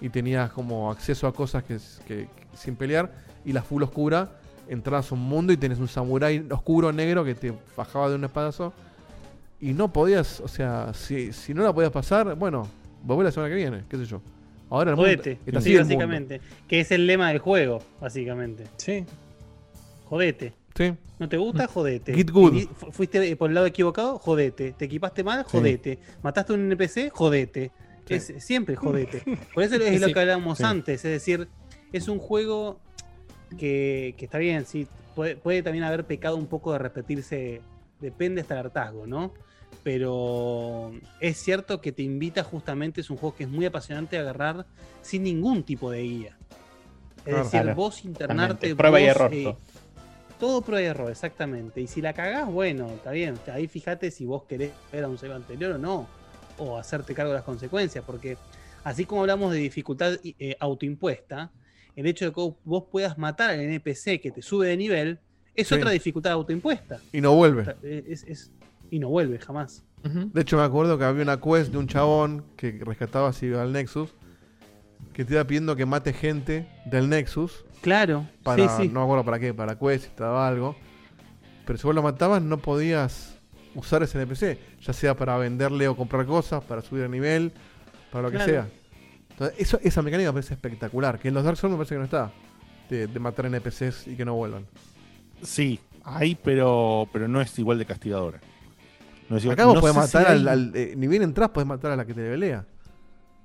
y 0.00 0.08
tenías 0.08 0.50
como 0.52 0.90
acceso 0.90 1.26
a 1.26 1.32
cosas 1.34 1.64
que, 1.64 1.76
que- 2.06 2.28
que- 2.34 2.37
sin 2.58 2.76
pelear. 2.76 3.12
Y 3.44 3.52
la 3.52 3.62
full 3.62 3.82
oscura 3.82 4.30
entrabas 4.68 5.10
a 5.10 5.14
un 5.14 5.22
mundo 5.22 5.52
y 5.52 5.56
tenés 5.56 5.78
un 5.78 5.88
samurái 5.88 6.46
oscuro 6.50 6.92
negro 6.92 7.24
que 7.24 7.34
te 7.34 7.52
bajaba 7.76 8.08
de 8.10 8.16
un 8.16 8.24
espadazo. 8.24 8.72
Y 9.60 9.72
no 9.72 9.92
podías, 9.92 10.40
o 10.40 10.48
sea, 10.48 10.92
si, 10.94 11.32
si 11.32 11.54
no 11.54 11.62
la 11.62 11.72
podías 11.72 11.90
pasar, 11.90 12.34
bueno, 12.36 12.68
volvé 13.02 13.24
la 13.24 13.32
semana 13.32 13.48
que 13.50 13.56
viene, 13.56 13.84
qué 13.88 13.96
sé 13.96 14.04
yo. 14.04 14.20
Ahora 14.70 14.90
el 14.90 14.96
mundo 14.96 15.10
Jodete. 15.10 15.38
está 15.46 15.58
así 15.58 15.70
Sí, 15.70 15.74
el 15.76 15.80
mundo. 15.80 15.94
básicamente. 15.96 16.40
Que 16.68 16.80
es 16.80 16.90
el 16.92 17.06
lema 17.06 17.28
del 17.30 17.38
juego, 17.38 17.82
básicamente. 18.00 18.64
Sí. 18.76 19.04
Jodete. 20.04 20.52
Sí. 20.76 20.94
¿No 21.18 21.28
te 21.28 21.36
gusta? 21.36 21.66
Jodete. 21.66 22.14
Get 22.14 22.30
good. 22.30 22.54
¿Fuiste 22.92 23.34
por 23.36 23.48
el 23.50 23.54
lado 23.54 23.66
equivocado? 23.66 24.18
Jodete. 24.18 24.72
¿Te 24.72 24.84
equipaste 24.84 25.24
mal? 25.24 25.42
Jodete. 25.44 25.98
¿Mataste 26.22 26.52
a 26.52 26.56
un 26.56 26.70
NPC? 26.70 27.10
Jodete. 27.12 27.72
Sí. 28.06 28.14
Es 28.14 28.32
siempre 28.38 28.74
jodete. 28.76 29.22
Por 29.54 29.62
eso 29.64 29.74
es 29.74 30.00
lo 30.00 30.06
que 30.06 30.18
hablábamos 30.20 30.56
Sí. 30.58 30.64
antes. 30.64 31.04
Es 31.04 31.10
decir, 31.10 31.46
es 31.92 32.08
un 32.08 32.18
juego 32.18 32.78
que, 33.58 34.14
que 34.18 34.24
está 34.24 34.38
bien, 34.38 34.66
sí. 34.66 34.86
Puede, 35.14 35.36
puede 35.36 35.62
también 35.62 35.84
haber 35.84 36.04
pecado 36.04 36.36
un 36.36 36.46
poco 36.46 36.72
de 36.72 36.78
repetirse. 36.78 37.60
Depende 38.00 38.40
hasta 38.42 38.54
el 38.54 38.60
hartazgo, 38.66 39.06
¿no? 39.06 39.32
Pero 39.82 40.92
es 41.20 41.36
cierto 41.38 41.80
que 41.80 41.92
te 41.92 42.02
invita 42.02 42.44
justamente, 42.44 43.00
es 43.00 43.10
un 43.10 43.16
juego 43.16 43.34
que 43.34 43.44
es 43.44 43.50
muy 43.50 43.64
apasionante 43.66 44.16
a 44.16 44.20
agarrar 44.20 44.66
sin 45.02 45.22
ningún 45.22 45.62
tipo 45.64 45.90
de 45.90 46.02
guía. 46.02 46.38
Es 47.18 47.24
Claro. 47.34 47.44
decir, 47.44 47.74
vos 47.74 48.04
internarte. 48.04 48.74
Totalmente. 48.74 48.76
Prueba 48.76 49.00
y 49.00 49.04
error, 49.04 49.34
eh, 49.34 49.42
todo. 49.44 49.58
todo 50.38 50.62
prueba 50.62 50.82
y 50.82 50.86
error, 50.86 51.10
exactamente. 51.10 51.80
Y 51.80 51.86
si 51.86 52.00
la 52.00 52.12
cagás, 52.12 52.46
bueno, 52.50 52.86
está 52.88 53.10
bien. 53.10 53.34
Ahí 53.52 53.66
fíjate 53.66 54.10
si 54.10 54.24
vos 54.24 54.44
querés 54.44 54.72
ver 54.92 55.04
a 55.04 55.08
un 55.08 55.18
save 55.18 55.34
anterior 55.34 55.72
o 55.72 55.78
no. 55.78 56.06
O 56.58 56.76
hacerte 56.78 57.14
cargo 57.14 57.32
de 57.32 57.38
las 57.38 57.44
consecuencias. 57.44 58.04
Porque 58.04 58.36
así 58.84 59.04
como 59.04 59.22
hablamos 59.22 59.52
de 59.52 59.58
dificultad 59.58 60.14
eh, 60.22 60.56
autoimpuesta, 60.60 61.50
el 62.00 62.06
hecho 62.06 62.24
de 62.26 62.32
que 62.32 62.50
vos 62.64 62.84
puedas 62.90 63.18
matar 63.18 63.50
al 63.50 63.60
NPC 63.60 64.20
que 64.20 64.30
te 64.30 64.42
sube 64.42 64.68
de 64.68 64.76
nivel 64.76 65.18
es 65.54 65.68
Sí. 65.68 65.74
otra 65.74 65.90
dificultad 65.90 66.32
autoimpuesta. 66.32 67.00
Y 67.12 67.20
no 67.20 67.34
vuelve. 67.34 67.74
Es- 67.82 68.24
es- 68.24 68.52
y 68.90 68.98
no 68.98 69.08
vuelve 69.08 69.38
jamás. 69.38 69.84
De 70.02 70.40
hecho, 70.42 70.56
me 70.56 70.62
acuerdo 70.62 70.96
que 70.96 71.04
había 71.04 71.22
una 71.24 71.40
quest 71.40 71.72
de 71.72 71.78
un 71.78 71.88
chabón 71.88 72.44
que 72.56 72.80
rescataba 72.84 73.28
así 73.28 73.52
al 73.52 73.72
Nexus. 73.72 74.14
Que 75.12 75.24
te 75.24 75.34
iba 75.34 75.44
pidiendo 75.44 75.74
que 75.74 75.84
mate 75.86 76.12
gente 76.12 76.68
del 76.86 77.08
Nexus. 77.08 77.64
Claro, 77.80 78.26
Para, 78.44 78.68
sí, 78.76 78.82
sí. 78.84 78.88
No 78.88 79.00
me 79.00 79.04
acuerdo 79.04 79.24
para 79.24 79.38
qué, 79.40 79.52
para 79.52 79.76
quest, 79.78 80.04
si 80.04 80.10
te 80.10 80.22
daba 80.22 80.46
algo. 80.46 80.76
Pero 81.66 81.78
si 81.78 81.84
vos 81.86 81.94
lo 81.94 82.02
matabas, 82.02 82.40
no 82.42 82.58
podías 82.58 83.36
usar 83.74 84.02
ese 84.04 84.18
NPC. 84.18 84.58
Ya 84.80 84.92
sea 84.92 85.16
para 85.16 85.36
venderle 85.36 85.88
o 85.88 85.96
comprar 85.96 86.24
cosas, 86.26 86.62
para 86.64 86.80
subir 86.80 87.02
de 87.02 87.08
nivel, 87.08 87.52
para 88.12 88.22
lo 88.22 88.30
que 88.30 88.38
sea. 88.44 88.68
Entonces, 89.38 89.58
eso, 89.60 89.78
esa 89.82 90.02
mecánica 90.02 90.30
me 90.30 90.34
parece 90.34 90.54
espectacular. 90.54 91.18
Que 91.18 91.28
en 91.28 91.34
los 91.34 91.44
Dark 91.44 91.56
Souls 91.56 91.70
me 91.72 91.76
parece 91.76 91.94
que 91.94 91.98
no 91.98 92.04
está. 92.04 92.32
De, 92.90 93.06
de 93.06 93.20
matar 93.20 93.46
NPCs 93.46 94.08
y 94.08 94.16
que 94.16 94.24
no 94.24 94.34
vuelvan. 94.34 94.66
Sí, 95.42 95.78
hay, 96.04 96.34
pero, 96.34 97.08
pero 97.12 97.28
no 97.28 97.40
es 97.40 97.56
igual 97.58 97.78
de 97.78 97.84
castigadora. 97.86 98.40
No 99.28 99.36
es 99.36 99.44
igual- 99.44 99.54
Acá 99.54 99.66
vos 99.66 99.74
no 99.76 99.80
podés 99.80 99.94
matar 99.96 100.08
si 100.26 100.32
hay- 100.32 100.38
al, 100.40 100.48
al- 100.48 100.72
eh, 100.74 100.94
Ni 100.96 101.06
bien 101.06 101.22
entras, 101.22 101.50
podés 101.50 101.66
matar 101.68 101.92
a 101.92 101.96
la 101.96 102.04
que 102.06 102.14
te 102.14 102.28
pelea. 102.28 102.64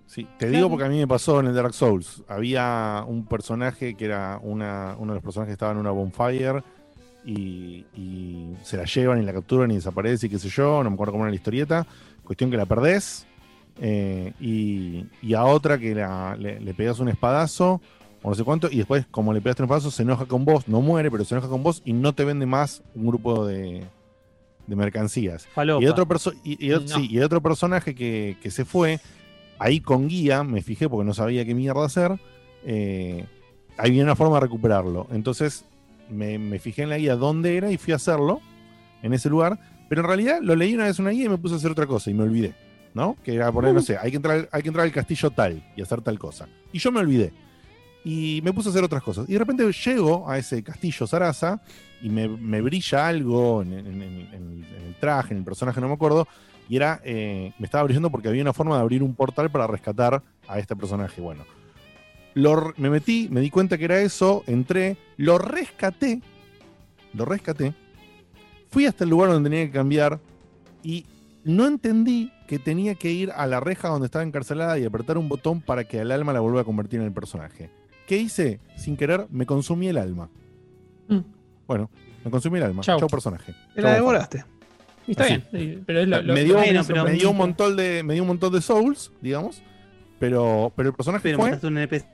Sí, 0.08 0.28
te 0.38 0.50
digo 0.50 0.70
porque 0.70 0.86
a 0.86 0.90
mí 0.90 0.98
me 0.98 1.08
pasó 1.08 1.40
en 1.40 1.48
el 1.48 1.54
Dark 1.56 1.74
Souls. 1.74 2.24
Había 2.28 3.04
un 3.08 3.26
personaje 3.26 3.96
que 3.96 4.06
era 4.06 4.40
una, 4.42 4.96
uno 4.98 5.14
de 5.14 5.18
los 5.18 5.24
personajes 5.24 5.50
que 5.50 5.54
estaba 5.54 5.72
en 5.74 5.78
una 5.78 5.92
bonfire 5.92 6.64
y, 7.26 7.86
y 7.96 8.54
se 8.64 8.78
la 8.78 8.84
llevan 8.86 9.22
y 9.22 9.26
la 9.26 9.34
capturan 9.34 9.72
y 9.72 9.76
desaparece 9.76 10.28
y 10.28 10.30
qué 10.30 10.40
sé 10.40 10.50
yo. 10.50 10.84
No 10.84 10.90
me 10.90 10.94
acuerdo 10.96 11.14
cómo 11.14 11.24
era 11.26 11.32
la 11.32 11.36
historieta. 11.36 11.86
Cuestión 12.24 12.50
que 12.52 12.58
la 12.58 12.66
perdés. 12.66 13.26
Eh, 13.80 14.34
y, 14.40 15.06
y 15.22 15.34
a 15.34 15.44
otra 15.46 15.78
que 15.78 15.96
la- 15.96 16.36
le, 16.38 16.60
le 16.60 16.74
pegas 16.74 17.00
un 17.00 17.10
espadazo 17.10 17.82
o 18.22 18.30
no 18.30 18.36
sé 18.36 18.44
cuánto. 18.44 18.70
Y 18.72 18.78
después, 18.78 19.06
como 19.12 19.34
le 19.34 19.42
pegaste 19.42 19.64
un 19.64 19.66
espadazo, 19.68 19.92
se 19.92 20.04
enoja 20.04 20.26
con 20.26 20.46
vos. 20.46 20.68
No 20.68 20.82
muere, 20.82 21.10
pero 21.12 21.26
se 21.26 21.36
enoja 21.36 21.50
con 21.50 21.64
vos 21.64 21.82
y 21.86 21.94
no 21.94 22.14
te 22.14 22.24
vende 22.26 22.46
más 22.46 22.84
un 22.96 23.08
grupo 23.08 23.46
de, 23.46 23.84
de 24.68 24.76
mercancías. 24.76 25.48
Falopa. 25.48 25.84
Y 25.84 25.88
otro, 25.88 26.08
y, 26.44 26.66
y 26.66 26.70
No. 26.70 26.88
sí, 26.88 27.08
y 27.10 27.20
otro 27.20 27.42
personaje 27.42 27.96
que, 27.96 28.38
que 28.42 28.52
se 28.52 28.64
fue, 28.66 29.00
ahí 29.60 29.80
con 29.80 30.08
guía, 30.08 30.44
me 30.44 30.62
fijé 30.62 30.88
porque 30.90 31.06
no 31.06 31.14
sabía 31.14 31.44
qué 31.46 31.54
mierda 31.56 31.86
hacer, 31.86 32.18
eh, 32.66 33.26
ahí 33.78 33.90
viene 33.92 34.06
una 34.06 34.16
forma 34.16 34.36
de 34.36 34.42
recuperarlo. 34.42 35.08
Entonces 35.12 35.66
me, 36.10 36.38
me 36.38 36.60
fijé 36.60 36.84
en 36.84 36.90
la 36.90 36.98
guía 36.98 37.16
dónde 37.16 37.58
era 37.58 37.72
y 37.72 37.78
fui 37.78 37.94
a 37.94 37.98
hacerlo 37.98 38.40
en 39.02 39.14
ese 39.14 39.30
lugar, 39.30 39.60
pero 39.90 40.02
en 40.02 40.08
realidad 40.08 40.40
lo 40.42 40.56
leí 40.56 40.74
una 40.76 40.86
vez 40.86 40.98
una 41.00 41.10
guía 41.10 41.26
y 41.26 41.30
me 41.30 41.38
puse 41.38 41.56
a 41.56 41.58
hacer 41.58 41.72
otra 41.72 41.88
cosa 41.88 42.10
y 42.10 42.14
me 42.14 42.24
olvidé, 42.24 42.54
¿no? 42.94 43.18
Que 43.24 43.36
era 43.36 43.52
poner, 43.52 43.74
no 43.74 43.82
sé, 43.82 43.98
hay 43.98 44.12
que 44.12 44.18
entrar, 44.18 44.48
hay 44.52 44.62
que 44.62 44.68
entrar 44.70 44.86
al 44.86 44.92
castillo 44.92 45.30
tal 45.32 45.64
y 45.76 45.82
hacer 45.82 46.02
tal 46.02 46.20
cosa. 46.20 46.48
Y 46.72 46.80
yo 46.80 46.92
me 46.92 47.00
olvidé. 47.00 47.34
Y 48.06 48.42
me 48.44 48.52
puse 48.52 48.68
a 48.70 48.72
hacer 48.72 48.84
otras 48.84 49.02
cosas. 49.02 49.30
Y 49.30 49.34
de 49.34 49.40
repente 49.40 49.72
llego 49.72 50.30
a 50.30 50.38
ese 50.38 50.62
castillo 50.62 51.08
Sarasa 51.08 51.62
y 52.02 52.10
me, 52.10 52.28
me 52.28 52.62
brilla 52.62 53.08
algo 53.08 53.62
en, 53.62 53.74
en- 53.74 53.88
en- 53.88 54.02
en- 54.02 54.66
en 54.78 54.84
el 54.88 54.96
traje, 55.00 55.34
en 55.34 55.38
el 55.40 55.46
personaje, 55.46 55.80
no 55.80 55.88
me 55.88 55.94
acuerdo. 55.94 56.28
Y 56.68 56.76
era, 56.76 57.00
eh, 57.06 57.54
me 57.60 57.66
estaba 57.66 57.84
brillando 57.86 58.10
porque 58.10 58.28
había 58.28 58.42
una 58.42 58.52
forma 58.54 58.76
de 58.76 58.82
abrir 58.82 59.04
un 59.04 59.16
portal 59.16 59.50
para 59.50 59.68
rescatar 59.68 60.22
a 60.48 60.60
este 60.60 60.76
personaje. 60.76 61.22
Bueno, 61.22 61.46
lo 62.34 62.74
me 62.78 62.90
metí, 62.90 63.28
me 63.32 63.40
di 63.40 63.50
cuenta 63.50 63.78
que 63.78 63.86
era 63.86 64.02
eso, 64.02 64.44
entré, 64.48 64.98
lo 65.18 65.38
rescaté, 65.38 66.22
lo 67.14 67.24
rescaté, 67.26 67.74
fui 68.70 68.86
hasta 68.86 69.04
el 69.06 69.12
lugar 69.12 69.30
donde 69.30 69.50
tenía 69.50 69.66
que 69.66 69.72
cambiar 69.72 70.20
y 70.84 71.06
no 71.46 71.68
entendí 71.68 72.32
que 72.48 72.60
tenía 72.60 72.96
que 72.96 73.12
ir 73.12 73.32
a 73.32 73.48
la 73.48 73.60
reja 73.60 73.88
donde 73.90 74.06
estaba 74.06 74.24
encarcelada 74.24 74.78
y 74.80 74.86
apretar 74.86 75.18
un 75.18 75.30
botón 75.30 75.62
para 75.62 75.84
que 75.86 76.00
el 76.00 76.12
alma 76.12 76.34
la 76.34 76.40
vuelva 76.40 76.62
a 76.62 76.64
convertir 76.64 77.00
en 77.00 77.06
el 77.06 77.12
personaje. 77.14 77.70
¿Qué 78.08 78.18
hice? 78.18 78.60
Sin 78.76 78.98
querer, 78.98 79.28
me 79.30 79.46
consumí 79.46 79.88
el 79.88 79.98
alma. 79.98 80.30
Mm. 81.08 81.20
Bueno, 81.68 81.90
me 82.26 82.32
consumí 82.32 82.58
el 82.60 82.66
alma. 82.66 82.82
Chau. 82.82 83.00
Chau, 83.00 83.08
personaje. 83.08 83.54
Te 83.76 83.82
la 83.82 83.90
Alfa. 83.90 84.00
demoraste. 84.02 84.46
Y 85.08 85.12
está 85.12 85.24
Así. 85.26 85.42
bien, 85.52 85.84
pero 85.86 86.00
es 86.02 86.08
lo, 86.08 86.22
lo- 86.22 86.34
me 86.34 86.44
dio, 86.44 86.54
lo- 86.56 87.04
me- 87.04 87.12
dio 87.14 87.32
un 87.32 87.38
montón 87.38 87.76
de 87.76 88.04
me 88.04 88.14
dio 88.14 88.24
un 88.24 88.28
montón 88.30 88.54
de 88.54 88.62
souls 88.62 89.12
digamos 89.20 89.62
pero 90.18 90.72
pero 90.78 90.90
el 90.90 90.96
personaje 90.96 91.24
Pero 91.24 91.38
fue 91.40 91.48
mataste 91.50 91.68
un 91.68 91.78
NPC. 91.78 92.06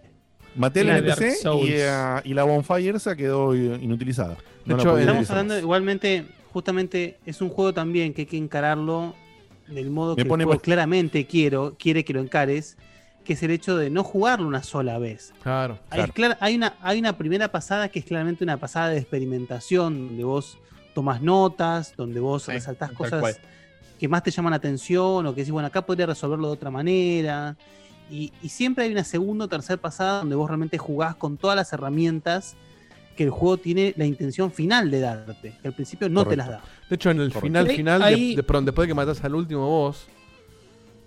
maté 0.56 0.80
el 0.82 0.88
Claro, 0.88 1.06
NPC 1.06 1.44
y, 1.68 1.74
eh, 1.74 2.22
y 2.24 2.34
la 2.34 2.46
bonfire 2.46 2.98
se 3.00 3.16
quedó 3.16 3.54
inutilizada 3.56 4.38
No 4.66 4.76
hecho, 4.76 4.98
Estamos 4.98 5.12
utilizar 5.12 5.38
hablando, 5.38 5.60
igualmente, 5.60 6.26
justamente 6.52 7.20
es 7.28 7.42
un 7.42 7.50
juego 7.50 7.76
también 7.76 8.12
que 8.12 8.22
hay 8.22 8.26
que 8.26 8.38
encararlo 8.38 9.14
del 9.70 9.90
modo 9.90 10.12
Me 10.12 10.16
que 10.18 10.22
el 10.24 10.28
pone 10.28 10.44
juego 10.44 10.60
pas- 10.60 10.64
claramente 10.64 11.26
quiero, 11.28 11.76
quiere 11.78 12.04
que 12.04 12.14
lo 12.14 12.20
encares, 12.22 12.78
que 13.24 13.34
es 13.34 13.44
el 13.44 13.52
hecho 13.52 13.78
de 13.78 13.90
no 13.90 14.04
jugarlo 14.04 14.48
una 14.48 14.64
sola 14.64 14.98
vez. 14.98 15.34
Claro. 15.44 15.78
Hay, 15.90 16.56
una, 16.56 16.76
hay 16.82 17.00
una 17.00 17.18
primera 17.18 17.52
pasada 17.52 17.90
que 17.90 18.00
es 18.00 18.06
claramente 18.06 18.44
una 18.44 18.58
pasada 18.58 18.90
de 18.90 18.98
experimentación, 19.00 20.08
donde 20.08 20.24
vos 20.24 20.58
tomas 20.96 21.22
notas, 21.22 21.94
donde 21.96 22.20
vos 22.20 22.44
Sí, 22.44 22.52
resaltás 22.54 22.92
cosas 22.92 23.20
cual. 23.22 23.36
que 24.00 24.08
más 24.08 24.24
te 24.24 24.32
llaman 24.32 24.52
la 24.52 24.58
atención, 24.58 25.26
o 25.26 25.34
que 25.36 25.42
decís, 25.42 25.52
bueno, 25.52 25.68
acá 25.68 25.86
podría 25.86 26.08
resolverlo 26.08 26.48
de 26.48 26.54
otra 26.54 26.72
manera. 26.72 27.56
Y, 28.10 28.34
y 28.42 28.50
siempre 28.50 28.86
hay 28.86 28.92
una 28.92 29.04
segunda 29.04 29.46
o 29.46 29.48
tercera 29.48 29.80
pasada 29.80 30.20
donde 30.20 30.36
vos 30.36 30.48
realmente 30.50 30.80
jugás 30.80 31.16
con 31.16 31.38
todas 31.38 31.56
las 31.56 31.72
herramientas 31.74 32.56
que 33.16 33.26
el 33.26 33.30
juego 33.30 33.58
tiene 33.58 33.94
la 33.98 34.06
intención 34.06 34.52
final 34.52 34.90
de 34.90 35.02
darte, 35.02 35.54
que 35.62 35.68
al 35.68 35.74
principio 35.76 36.10
no 36.10 36.26
te 36.26 36.36
las 36.38 36.48
da. 36.48 36.62
De 36.90 36.96
hecho, 36.96 37.12
en 37.12 37.20
el 37.22 37.28
Correcto. 37.30 37.42
final, 37.42 37.68
Ahí- 37.70 37.76
final, 37.76 38.00
de- 38.02 38.06
ahí- 38.08 38.36
de, 38.36 38.44
perdón, 38.44 38.66
después 38.66 38.88
de 38.88 38.92
que 38.92 38.96
matas 38.96 39.24
al 39.24 39.36
último 39.36 39.68
boss, 39.68 40.08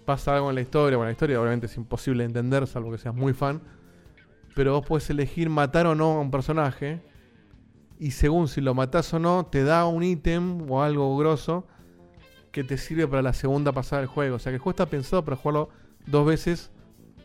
pasa 0.05 0.37
algo 0.37 0.49
en 0.51 0.55
la 0.57 0.61
historia. 0.61 0.97
Bueno, 0.97 1.09
la 1.09 1.13
historia 1.13 1.41
obviamente 1.41 1.67
es 1.67 1.77
imposible 1.77 2.23
de 2.23 2.27
entender, 2.29 2.67
salvo 2.67 2.91
que 2.93 2.99
seas 2.99 3.15
muy 3.15 3.33
fan. 3.33 3.61
Pero 4.55 4.75
vos 4.75 4.87
puedes 4.87 5.09
elegir 5.11 5.49
matar 5.49 5.87
o 5.87 5.95
no 5.95 6.13
a 6.13 6.21
un 6.21 6.31
personaje. 6.31 7.01
Y 7.99 8.11
según 8.13 8.49
si 8.49 8.61
lo 8.61 8.75
matás 8.75 9.13
o 9.15 9.19
no, 9.19 9.47
te 9.47 9.65
da 9.65 9.87
un 9.87 10.03
ítem 10.03 10.71
o 10.71 10.83
algo 10.83 11.17
grosso 11.17 11.67
que 12.51 12.63
te 12.65 12.77
sirve 12.77 13.07
para 13.09 13.23
la 13.23 13.33
segunda 13.33 13.73
pasada 13.73 14.01
del 14.03 14.09
juego. 14.09 14.37
O 14.37 14.39
sea 14.39 14.51
que 14.51 14.57
el 14.57 14.61
juego 14.61 14.73
está 14.73 14.87
pensado 14.87 15.25
para 15.25 15.37
jugarlo 15.37 15.71
dos 16.07 16.27
veces 16.27 16.71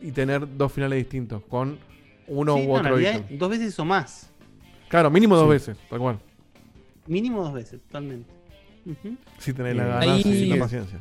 y 0.00 0.12
tener 0.12 0.56
dos 0.56 0.72
finales 0.72 0.98
distintos. 0.98 1.42
Con 1.48 1.78
uno 2.28 2.54
Sí, 2.56 2.62
u 2.62 2.64
no, 2.66 2.70
en 2.74 2.80
otro 2.80 2.82
realidad, 2.96 3.24
ítem. 3.24 3.38
dos 3.38 3.50
veces 3.50 3.78
o 3.78 3.84
más. 3.84 4.30
Claro, 4.88 5.10
mínimo 5.10 5.36
dos 5.36 5.44
Sí. 5.46 5.50
veces, 5.50 5.78
tal 5.90 5.98
cual. 5.98 6.18
Mínimo 7.06 7.42
dos 7.42 7.52
veces, 7.52 7.80
totalmente. 7.82 8.30
Si 9.38 9.52
tenés 9.52 9.76
la 9.76 9.84
Eh, 9.84 9.88
ganas 9.88 10.08
ahí- 10.26 10.32
y 10.32 10.46
la 10.46 10.58
paciencia. 10.58 10.98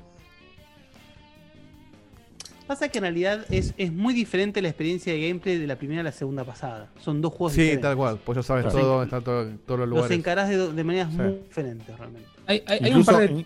Pasa 2.67 2.89
que 2.89 2.97
en 2.97 3.03
realidad 3.03 3.45
es, 3.49 3.73
es 3.77 3.93
muy 3.93 4.13
diferente 4.13 4.61
la 4.61 4.67
experiencia 4.67 5.13
de 5.13 5.25
gameplay 5.25 5.57
de 5.57 5.67
la 5.67 5.77
primera 5.77 6.01
a 6.01 6.03
la 6.03 6.11
segunda 6.11 6.43
pasada. 6.43 6.89
Son 6.99 7.21
dos 7.21 7.31
juegos 7.31 7.53
Sí, 7.53 7.61
diferentes. 7.61 7.83
tal 7.89 7.95
cual. 7.95 8.19
Pues 8.25 8.35
ya 8.35 8.43
sabes 8.43 8.65
Los 8.65 8.73
todo, 8.73 8.97
en- 8.97 9.03
está 9.05 9.21
todo, 9.21 9.45
todos 9.65 9.79
los 9.79 9.87
Los 9.87 9.89
lugares. 9.99 10.17
encarás 10.17 10.49
de, 10.49 10.83
maneras 10.83 11.09
Sí. 11.11 11.17
muy 11.17 11.31
diferentes 11.47 11.97
realmente. 11.97 12.27
Hay, 12.45 12.63
hay- 12.67 12.79
hay 12.81 12.91
un 12.91 12.99
incluso, 12.99 13.11
par 13.13 13.21
de. 13.29 13.33
in- 13.39 13.45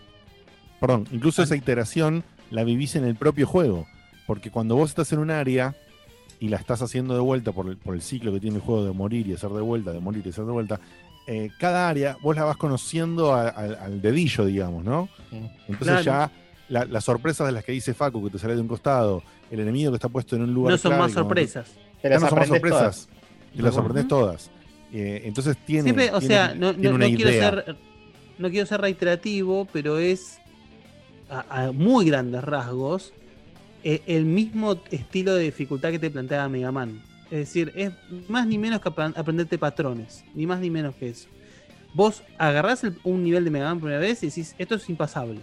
perdón, 0.79 1.07
incluso 1.11 1.43
esa 1.43 1.55
iteración 1.55 2.23
la 2.49 2.63
vivís 2.63 2.95
en 2.95 3.03
el 3.05 3.15
propio 3.15 3.45
juego. 3.45 3.85
Porque 4.25 4.49
cuando 4.49 4.75
vos 4.75 4.89
estás 4.89 5.11
en 5.13 5.19
un 5.19 5.29
área 5.29 5.75
y 6.39 6.47
la 6.47 6.57
estás 6.57 6.81
haciendo 6.81 7.13
de 7.13 7.19
vuelta 7.19 7.51
por 7.51 7.67
el, 7.67 7.77
por 7.77 7.93
el 7.93 8.01
ciclo 8.01 8.31
que 8.33 8.39
tiene 8.39 8.55
el 8.55 8.61
juego 8.63 8.85
de 8.85 8.91
morir 8.91 9.27
y 9.27 9.33
hacer 9.33 9.51
de 9.51 9.61
vuelta, 9.61 9.91
de 9.93 9.99
morir 9.99 10.23
y 10.25 10.29
hacer 10.29 10.45
de 10.45 10.51
vuelta, 10.51 10.79
eh, 11.27 11.49
cada 11.59 11.87
área 11.89 12.17
vos 12.21 12.35
la 12.35 12.43
vas 12.43 12.57
conociendo 12.57 13.33
a- 13.33 13.49
al- 13.49 13.75
al 13.75 14.01
dedillo, 14.01 14.45
digamos, 14.45 14.83
¿no? 14.83 15.07
Entonces 15.31 15.77
Claro. 15.79 16.01
ya 16.01 16.31
la- 16.69 16.85
las 16.85 17.03
sorpresas 17.03 17.45
de 17.47 17.53
las 17.53 17.63
que 17.63 17.71
dice 17.71 17.93
Facu, 17.93 18.23
que 18.23 18.31
te 18.31 18.39
sale 18.39 18.55
de 18.55 18.61
un 18.61 18.67
costado, 18.67 19.23
el 19.49 19.59
enemigo 19.59 19.91
que 19.91 19.95
está 19.97 20.09
puesto 20.09 20.35
en 20.35 20.43
un 20.43 20.53
lugar 20.53 20.71
No 20.71 20.77
son 20.77 20.89
clave, 20.91 21.03
más 21.03 21.11
sorpresas. 21.13 21.71
Te 22.01 22.09
las 22.09 22.21
no 22.21 22.29
son 22.29 22.39
más 22.39 22.47
sorpresas. 22.47 23.09
Te 23.55 23.61
las 23.61 23.71
Ujú. 23.73 23.79
aprendes 23.81 24.07
todas. 24.07 24.49
Eh, 24.93 25.21
entonces 25.25 25.57
tiene. 25.65 25.83
Siempre, 25.83 26.11
o 26.11 26.19
tiene- 26.19 26.35
sea, 26.35 26.55
no, 26.55 26.73
tiene 26.73 26.89
no- 26.91 26.97
no 26.97 27.15
quiero 27.15 27.31
ser 27.31 27.75
no 28.37 28.49
quiero 28.49 28.65
ser 28.65 28.81
reiterativo, 28.81 29.67
pero 29.71 29.99
es 29.99 30.39
a, 31.29 31.65
a 31.67 31.71
muy 31.71 32.05
grandes 32.05 32.43
rasgos 32.43 33.13
eh, 33.83 34.01
el 34.07 34.25
mismo 34.25 34.77
estilo 34.91 35.35
de 35.35 35.43
dificultad 35.43 35.91
que 35.91 35.99
te 35.99 36.09
planteaba 36.09 36.49
Mega 36.49 36.71
Man. 36.71 37.01
Es 37.31 37.37
decir, 37.39 37.71
es 37.75 37.91
más 38.27 38.45
ni 38.45 38.57
menos 38.57 38.81
que 38.81 38.89
apren- 38.89 39.13
aprenderte 39.17 39.57
patrones, 39.57 40.23
ni 40.35 40.45
más 40.45 40.59
ni 40.59 40.69
menos 40.69 40.93
que 40.95 41.09
eso. 41.09 41.27
Vos 41.93 42.23
agarrás 42.37 42.83
el- 42.83 42.97
un 43.03 43.23
nivel 43.23 43.43
de 43.45 43.51
Mega 43.51 43.65
Man 43.65 43.79
por 43.79 43.87
primera 43.87 44.01
vez 44.01 44.21
y 44.23 44.27
decís, 44.27 44.53
esto 44.57 44.75
es 44.75 44.87
impasable. 44.89 45.39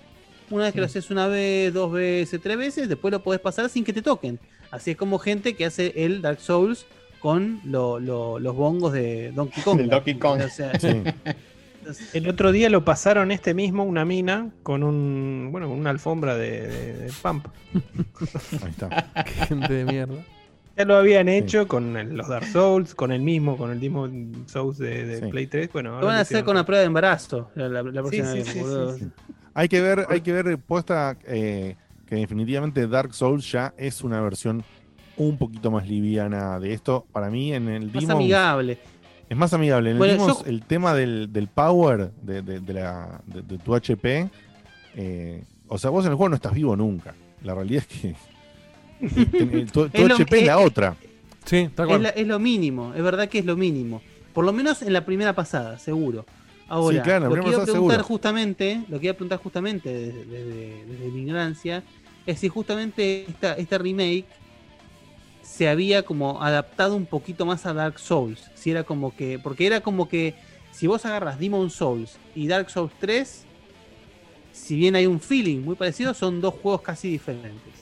Una 0.51 0.65
vez 0.65 0.73
que 0.75 0.81
lo 0.81 0.87
haces 0.87 1.11
una 1.11 1.27
vez, 1.27 1.73
dos 1.75 1.91
veces, 1.93 2.41
tres 2.43 2.57
veces, 2.57 2.89
después 2.89 3.11
lo 3.13 3.23
podés 3.23 3.41
pasar 3.41 3.69
sin 3.69 3.85
que 3.85 3.93
te 3.93 4.03
toquen. 4.03 4.39
Así 4.71 4.91
es 4.93 4.97
como 4.97 5.19
gente 5.19 5.55
que 5.55 5.65
hace 5.67 5.93
el 5.97 6.23
Dark 6.23 6.41
Souls 6.41 6.87
con 7.21 7.61
lo- 7.65 7.99
lo- 7.99 8.39
los 8.39 8.55
bongos 8.55 8.93
de 8.93 9.33
Donkey 9.33 9.63
Kong. 9.63 9.77
Del 9.79 9.89
Donkey 9.91 10.15
Kong. 10.19 10.41
O 10.45 10.49
sea, 10.49 10.79
Sí. 10.79 11.03
El 12.13 12.29
otro 12.29 12.53
día 12.53 12.69
lo 12.69 12.85
pasaron 12.85 13.31
este 13.31 13.55
mismo, 13.55 13.83
una 13.83 14.05
mina, 14.05 14.51
con 14.63 14.83
un 14.83 15.49
bueno, 15.51 15.69
con 15.69 15.79
una 15.79 15.89
alfombra 15.91 16.37
de, 16.37 16.67
de- 16.69 16.93
de 16.99 17.13
pump. 17.23 17.47
Ahí 18.63 18.71
está. 18.71 19.11
Gente 19.49 19.73
de 19.73 19.85
mierda. 19.87 20.23
Ya 20.79 20.85
lo 20.85 20.95
habían 20.97 21.29
hecho 21.29 21.67
con 21.67 21.97
el- 21.97 22.15
los 22.17 22.29
Dark 22.29 22.47
Souls, 22.47 22.95
con 22.95 23.11
el 23.11 23.21
mismo, 23.21 23.57
con 23.57 23.73
el 23.73 23.81
Demon 23.81 24.45
Souls 24.47 24.79
de, 24.79 25.05
de 25.07 25.21
Sí. 25.21 25.27
Play 25.27 25.49
3. 25.49 25.73
Bueno, 25.73 25.99
Lo 26.01 26.07
van 26.07 26.17
a 26.17 26.21
hacer 26.21 26.45
con 26.45 26.55
la 26.55 26.65
prueba 26.65 26.81
de 26.81 26.87
embarazo 26.87 27.51
la, 27.57 27.69
la- 27.69 27.83
la 27.83 28.01
próxima 28.01 28.31
sí, 28.31 28.39
vez, 28.39 28.47
sí, 28.49 28.61
boludo. 28.61 28.95
sí, 28.95 29.01
sí. 29.05 29.11
Hay 29.55 29.69
que 29.69 29.81
ver, 29.81 30.07
hay 30.09 30.21
que 30.21 30.33
ver 30.33 30.57
puesta 30.59 31.17
eh, 31.27 31.75
que 32.07 32.15
definitivamente 32.15 32.87
Dark 32.87 33.13
Souls 33.13 33.51
ya 33.51 33.75
es 33.77 34.05
una 34.05 34.21
versión 34.21 34.63
un 35.17 35.37
poquito 35.37 35.73
más 35.73 35.89
liviana 35.89 36.61
de 36.61 36.73
esto. 36.73 37.07
Para 37.13 37.29
mí, 37.29 37.53
en 37.53 37.69
el 37.69 37.87
Más 37.87 37.93
Demon's 37.95 38.11
amigable. 38.11 38.79
es 39.29 39.37
más 39.37 39.53
amigable. 39.53 39.91
En 39.91 39.97
el 39.97 39.99
Bueno, 39.99 40.13
Demon's, 40.13 40.39
yo- 40.45 40.47
el 40.47 40.63
tema 40.63 40.95
del, 40.95 41.33
del 41.33 41.49
power 41.49 42.13
de, 42.23 42.43
de- 42.43 42.61
de 42.61 42.73
la, 42.73 43.21
de, 43.27 43.43
de 43.43 43.59
tu 43.59 43.75
HP, 43.75 44.31
eh, 44.95 45.43
o 45.67 45.77
sea, 45.77 45.91
vos 45.91 46.05
en 46.05 46.13
el 46.13 46.17
juego 46.17 46.29
no 46.29 46.37
estás 46.37 46.55
vivo 46.55 46.77
nunca. 46.77 47.15
La 47.43 47.53
realidad 47.57 47.85
es 47.91 48.01
que 48.01 48.15
Es 49.93 50.09
lo- 50.09 50.15
HP 50.15 50.41
es 50.41 50.47
la 50.47 50.59
otra. 50.59 50.97
Sí, 51.45 51.69
tal 51.75 51.91
Es, 51.91 52.01
la- 52.01 52.09
es 52.11 52.27
lo 52.27 52.39
mínimo, 52.39 52.93
es 52.95 53.03
verdad 53.03 53.29
que 53.29 53.39
es 53.39 53.45
lo 53.45 53.57
mínimo. 53.57 54.03
Por 54.33 54.45
lo 54.45 54.53
menos 54.53 54.83
en 54.83 54.93
la 54.93 55.05
primera 55.05 55.33
pasada, 55.35 55.79
seguro. 55.79 56.27
Ahora, 56.69 56.99
Sí, 56.99 57.03
claro, 57.03 57.29
lo 57.29 57.35
que 57.35 57.41
iba 57.41 57.49
a 57.49 57.51
pasada 57.61 57.65
preguntar 57.65 57.97
seguro. 57.99 58.05
justamente, 58.05 58.83
lo 58.89 59.01
que 59.01 59.07
iba 59.07 59.13
a 59.13 59.17
preguntar 59.17 59.39
justamente 59.39 59.93
desde, 59.93 60.25
desde- 60.27 60.85
desde 60.87 61.09
mi 61.11 61.21
ignorancia, 61.23 61.83
es 62.27 62.39
si 62.41 62.49
justamente 62.49 63.25
esta, 63.29 63.55
esta 63.55 63.79
remake 63.79 64.27
se 65.43 65.69
había 65.69 66.03
como 66.03 66.43
adaptado 66.43 66.95
un 66.95 67.07
poquito 67.07 67.47
más 67.47 67.65
a 67.65 67.73
Dark 67.73 67.99
Souls. 67.99 68.51
Si 68.55 68.71
era 68.71 68.85
como 68.85 69.17
que. 69.17 69.39
Porque 69.39 69.67
era 69.67 69.81
como 69.81 70.09
que. 70.09 70.35
Si 70.73 70.87
vos 70.87 71.07
agarras 71.07 71.39
Demon 71.41 71.71
Souls 71.71 72.19
y 72.35 72.47
Dark 72.47 72.69
Souls 72.71 72.93
3, 73.01 73.45
si 74.53 74.77
bien 74.77 74.95
hay 74.95 75.07
un 75.07 75.19
feeling 75.21 75.61
muy 75.61 75.75
parecido, 75.75 76.13
son 76.15 76.41
dos 76.43 76.55
juegos 76.55 76.83
casi 76.83 77.09
diferentes. 77.11 77.73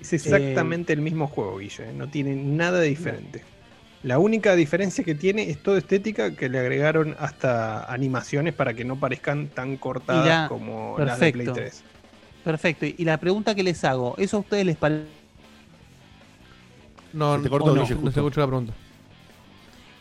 Es 0.00 0.12
exactamente 0.12 0.92
el 0.92 1.00
mismo 1.00 1.26
juego, 1.26 1.58
Guille. 1.58 1.90
¿eh? 1.90 1.92
No 1.94 2.08
tiene 2.08 2.34
nada 2.36 2.78
de 2.80 2.88
diferente. 2.88 3.42
La 4.04 4.18
única 4.20 4.54
diferencia 4.54 5.02
que 5.02 5.14
tiene 5.16 5.50
es 5.50 5.60
toda 5.62 5.78
estética 5.78 6.36
que 6.36 6.48
le 6.48 6.60
agregaron 6.60 7.16
hasta 7.18 7.84
animaciones 7.92 8.54
para 8.54 8.72
que 8.74 8.84
no 8.84 8.98
parezcan 9.00 9.48
tan 9.48 9.76
cortadas 9.76 10.26
la- 10.26 10.48
como 10.48 10.96
las 10.98 11.18
de 11.18 11.32
Play 11.32 11.46
perfecto. 11.46 11.52
3. 11.54 11.82
Perfecto. 12.44 12.86
Y 12.86 13.04
la 13.04 13.18
pregunta 13.18 13.54
que 13.56 13.62
les 13.64 13.82
hago, 13.84 14.14
¿eso 14.18 14.36
a 14.36 14.40
ustedes 14.40 14.64
les 14.64 14.76
parece? 14.76 15.04
No, 17.12 17.36
te 17.38 17.44
no, 17.44 17.50
cortó, 17.50 17.74
no, 17.74 17.82
Guille, 17.82 17.94
no 18.00 18.08
escuchó 18.10 18.40
la 18.40 18.46
pregunta. 18.46 18.72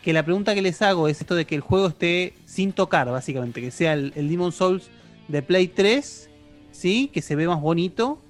Que 0.03 0.13
la 0.13 0.23
pregunta 0.23 0.53
que 0.53 0.61
les 0.61 0.81
hago 0.81 1.07
es 1.07 1.19
esto 1.19 1.35
de 1.35 1.45
que 1.45 1.55
el 1.55 1.61
juego 1.61 1.87
esté 1.87 2.33
sin 2.45 2.71
tocar, 2.73 3.09
básicamente, 3.09 3.61
que 3.61 3.71
sea 3.71 3.93
el, 3.93 4.13
el 4.15 4.29
Demon 4.29 4.51
Souls 4.51 4.89
de 5.27 5.41
Play 5.41 5.67
3, 5.67 6.29
¿sí? 6.71 7.09
Que 7.13 7.21
se 7.21 7.35
ve 7.35 7.47
más 7.47 7.59
bonito. 7.59 8.21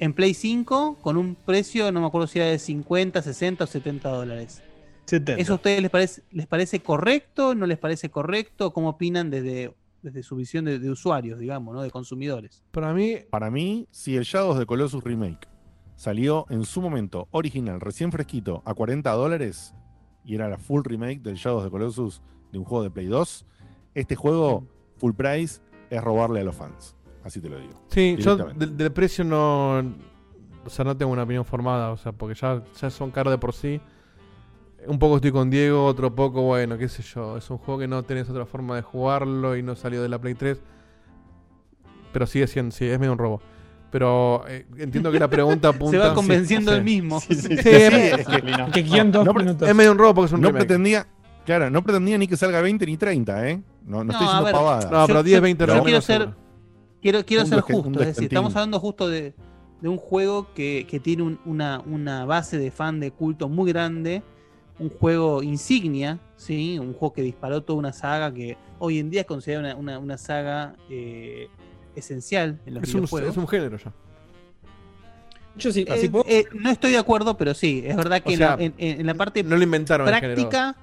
En 0.00 0.12
Play 0.12 0.34
5, 0.34 0.98
con 1.00 1.16
un 1.16 1.34
precio, 1.34 1.92
no 1.92 2.00
me 2.00 2.06
acuerdo 2.06 2.26
si 2.26 2.38
era 2.38 2.48
de 2.48 2.58
50, 2.58 3.22
60 3.22 3.64
o 3.64 3.66
70 3.66 4.08
dólares. 4.08 4.62
70. 5.06 5.40
¿Eso 5.40 5.52
a 5.52 5.56
ustedes 5.56 5.82
les 5.82 5.90
parece, 5.90 6.22
les 6.30 6.46
parece 6.46 6.80
correcto? 6.80 7.54
¿No 7.54 7.66
les 7.66 7.78
parece 7.78 8.10
correcto? 8.10 8.72
¿Cómo 8.72 8.90
opinan 8.90 9.30
desde, 9.30 9.74
desde 10.02 10.22
su 10.22 10.36
visión 10.36 10.64
de, 10.64 10.78
de 10.78 10.90
usuarios, 10.90 11.38
digamos, 11.38 11.74
¿no? 11.74 11.82
De 11.82 11.90
consumidores? 11.90 12.62
Para 12.70 12.92
mí, 12.92 13.18
Para 13.30 13.50
mí, 13.50 13.86
si 13.90 14.16
el 14.16 14.24
Shadows 14.24 14.58
de 14.58 14.66
Colossus 14.66 15.04
Remake 15.04 15.46
salió 15.94 16.46
en 16.50 16.64
su 16.64 16.80
momento 16.80 17.28
original, 17.30 17.80
recién 17.80 18.10
fresquito, 18.10 18.62
a 18.64 18.74
40 18.74 19.10
dólares, 19.12 19.74
y 20.24 20.34
era 20.34 20.48
la 20.48 20.58
full 20.58 20.82
remake 20.84 21.20
del 21.22 21.36
Shadows 21.36 21.60
of 21.60 21.64
the 21.66 21.70
Colossus 21.70 22.22
de 22.50 22.58
un 22.58 22.64
juego 22.64 22.82
de 22.82 22.90
Play 22.90 23.06
2, 23.06 23.46
este 23.94 24.16
juego, 24.16 24.66
full 24.96 25.12
price, 25.12 25.60
es 25.90 26.02
robarle 26.02 26.40
a 26.40 26.44
los 26.44 26.56
fans. 26.56 26.93
Así 27.24 27.40
te 27.40 27.48
lo 27.48 27.58
digo. 27.58 27.82
Sí, 27.88 28.16
yo 28.18 28.36
del, 28.36 28.76
del 28.76 28.92
precio 28.92 29.24
no. 29.24 29.78
O 30.66 30.70
sea, 30.70 30.84
no 30.84 30.96
tengo 30.96 31.12
una 31.12 31.24
opinión 31.24 31.44
formada, 31.44 31.90
o 31.90 31.96
sea, 31.96 32.12
porque 32.12 32.34
ya, 32.38 32.62
ya 32.80 32.88
son 32.90 33.10
caros 33.10 33.32
de 33.32 33.38
por 33.38 33.52
sí. 33.54 33.80
Un 34.86 34.98
poco 34.98 35.16
estoy 35.16 35.32
con 35.32 35.48
Diego, 35.50 35.84
otro 35.86 36.14
poco, 36.14 36.42
bueno, 36.42 36.76
qué 36.78 36.88
sé 36.88 37.02
yo. 37.02 37.36
Es 37.38 37.48
un 37.50 37.56
juego 37.58 37.80
que 37.80 37.88
no 37.88 38.02
tenés 38.02 38.28
otra 38.28 38.44
forma 38.46 38.76
de 38.76 38.82
jugarlo 38.82 39.56
y 39.56 39.62
no 39.62 39.74
salió 39.76 40.02
de 40.02 40.08
la 40.10 40.18
Play 40.20 40.34
3. 40.34 40.60
Pero 42.12 42.26
sigue 42.26 42.46
siendo, 42.46 42.70
sí, 42.74 42.86
es 42.86 42.98
medio 42.98 43.12
un 43.12 43.18
robo. 43.18 43.40
Pero 43.90 44.44
eh, 44.48 44.66
entiendo 44.76 45.10
que 45.12 45.18
la 45.18 45.28
pregunta 45.28 45.68
apunta. 45.70 45.98
va 46.08 46.14
convenciendo 46.14 46.70
sí, 46.72 46.76
él 46.78 46.84
mismo. 46.84 47.20
Sí, 47.20 47.34
Sí, 47.34 47.48
es- 47.54 47.62
sí, 47.62 47.68
es 47.68 48.26
que- 48.26 48.70
Que 48.72 48.84
quieran 48.84 49.10
dos 49.12 49.24
no 49.24 49.32
pre- 49.34 49.44
minutos. 49.44 49.68
es 49.68 49.74
medio 49.74 49.92
un 49.92 49.98
robo 49.98 50.14
porque 50.14 50.26
es 50.26 50.32
un 50.32 50.40
no 50.40 50.48
remake. 50.48 50.66
pretendía, 50.66 51.06
claro, 51.46 51.70
no 51.70 51.82
pretendía 51.82 52.18
ni 52.18 52.26
que 52.26 52.36
salga 52.36 52.60
20 52.60 52.84
ni 52.86 52.96
30, 52.96 53.48
¿eh? 53.48 53.62
No, 53.86 54.02
no, 54.04 54.12
estoy 54.12 54.26
diciendo 54.26 54.44
ver, 54.44 54.52
pavada. 54.54 54.90
No, 54.90 55.06
pero 55.06 55.22
10, 55.22 55.40
20 55.40 55.62
yo 55.62 55.66
reales 55.66 55.84
quiero 55.84 55.98
no 55.98 56.02
ser. 56.02 56.43
Quiero, 57.04 57.24
quiero 57.26 57.42
Un 57.44 57.48
ser 57.50 57.58
un 57.58 57.62
justo, 57.62 58.00
es 58.00 58.06
decir, 58.08 58.24
estamos 58.24 58.56
hablando 58.56 58.80
justo 58.80 59.08
de, 59.08 59.34
de 59.82 59.88
un 59.90 59.98
juego 59.98 60.48
que, 60.54 60.86
que 60.88 60.98
tiene 61.00 61.22
un- 61.22 61.38
una, 61.44 61.80
una 61.84 62.24
base 62.24 62.56
de 62.56 62.70
fan 62.70 62.98
de 62.98 63.10
culto 63.10 63.48
muy 63.50 63.70
grande, 63.70 64.22
un 64.78 64.88
juego 64.88 65.42
insignia, 65.42 66.18
¿sí? 66.36 66.78
un 66.78 66.94
juego 66.94 67.12
que 67.12 67.20
disparó 67.22 67.62
toda 67.62 67.78
una 67.78 67.92
saga 67.92 68.32
que 68.32 68.56
hoy 68.78 68.98
en 69.00 69.10
día 69.10 69.20
es 69.20 69.26
considerada 69.26 69.74
una, 69.74 69.76
una- 69.76 69.98
una 69.98 70.16
saga 70.18 70.76
eh, 70.88 71.48
esencial 71.94 72.58
en 72.64 72.74
los 72.74 72.82
Es 72.84 72.94
un, 72.94 73.00
videojuegos. 73.02 73.30
es 73.32 73.36
un 73.36 73.48
género 73.48 73.76
ya. 73.76 73.92
Yo 75.58 75.70
sí, 75.72 75.84
Eh, 75.86 75.92
así 75.92 76.08
puedo. 76.08 76.24
eh, 76.26 76.46
no 76.54 76.70
estoy 76.70 76.92
de 76.92 76.98
acuerdo, 76.98 77.36
pero 77.36 77.52
sí, 77.52 77.82
es 77.86 77.94
verdad 77.96 78.22
que 78.22 78.30
O 78.30 78.32
en 78.32 78.38
sea, 78.38 78.56
la- 78.56 78.62
en, 78.64 78.74
en- 78.78 79.00
en 79.00 79.06
la 79.06 79.14
parte 79.14 79.42
No 79.44 79.56
lo 79.58 79.62
inventaron 79.62 80.06
práctica, 80.06 80.74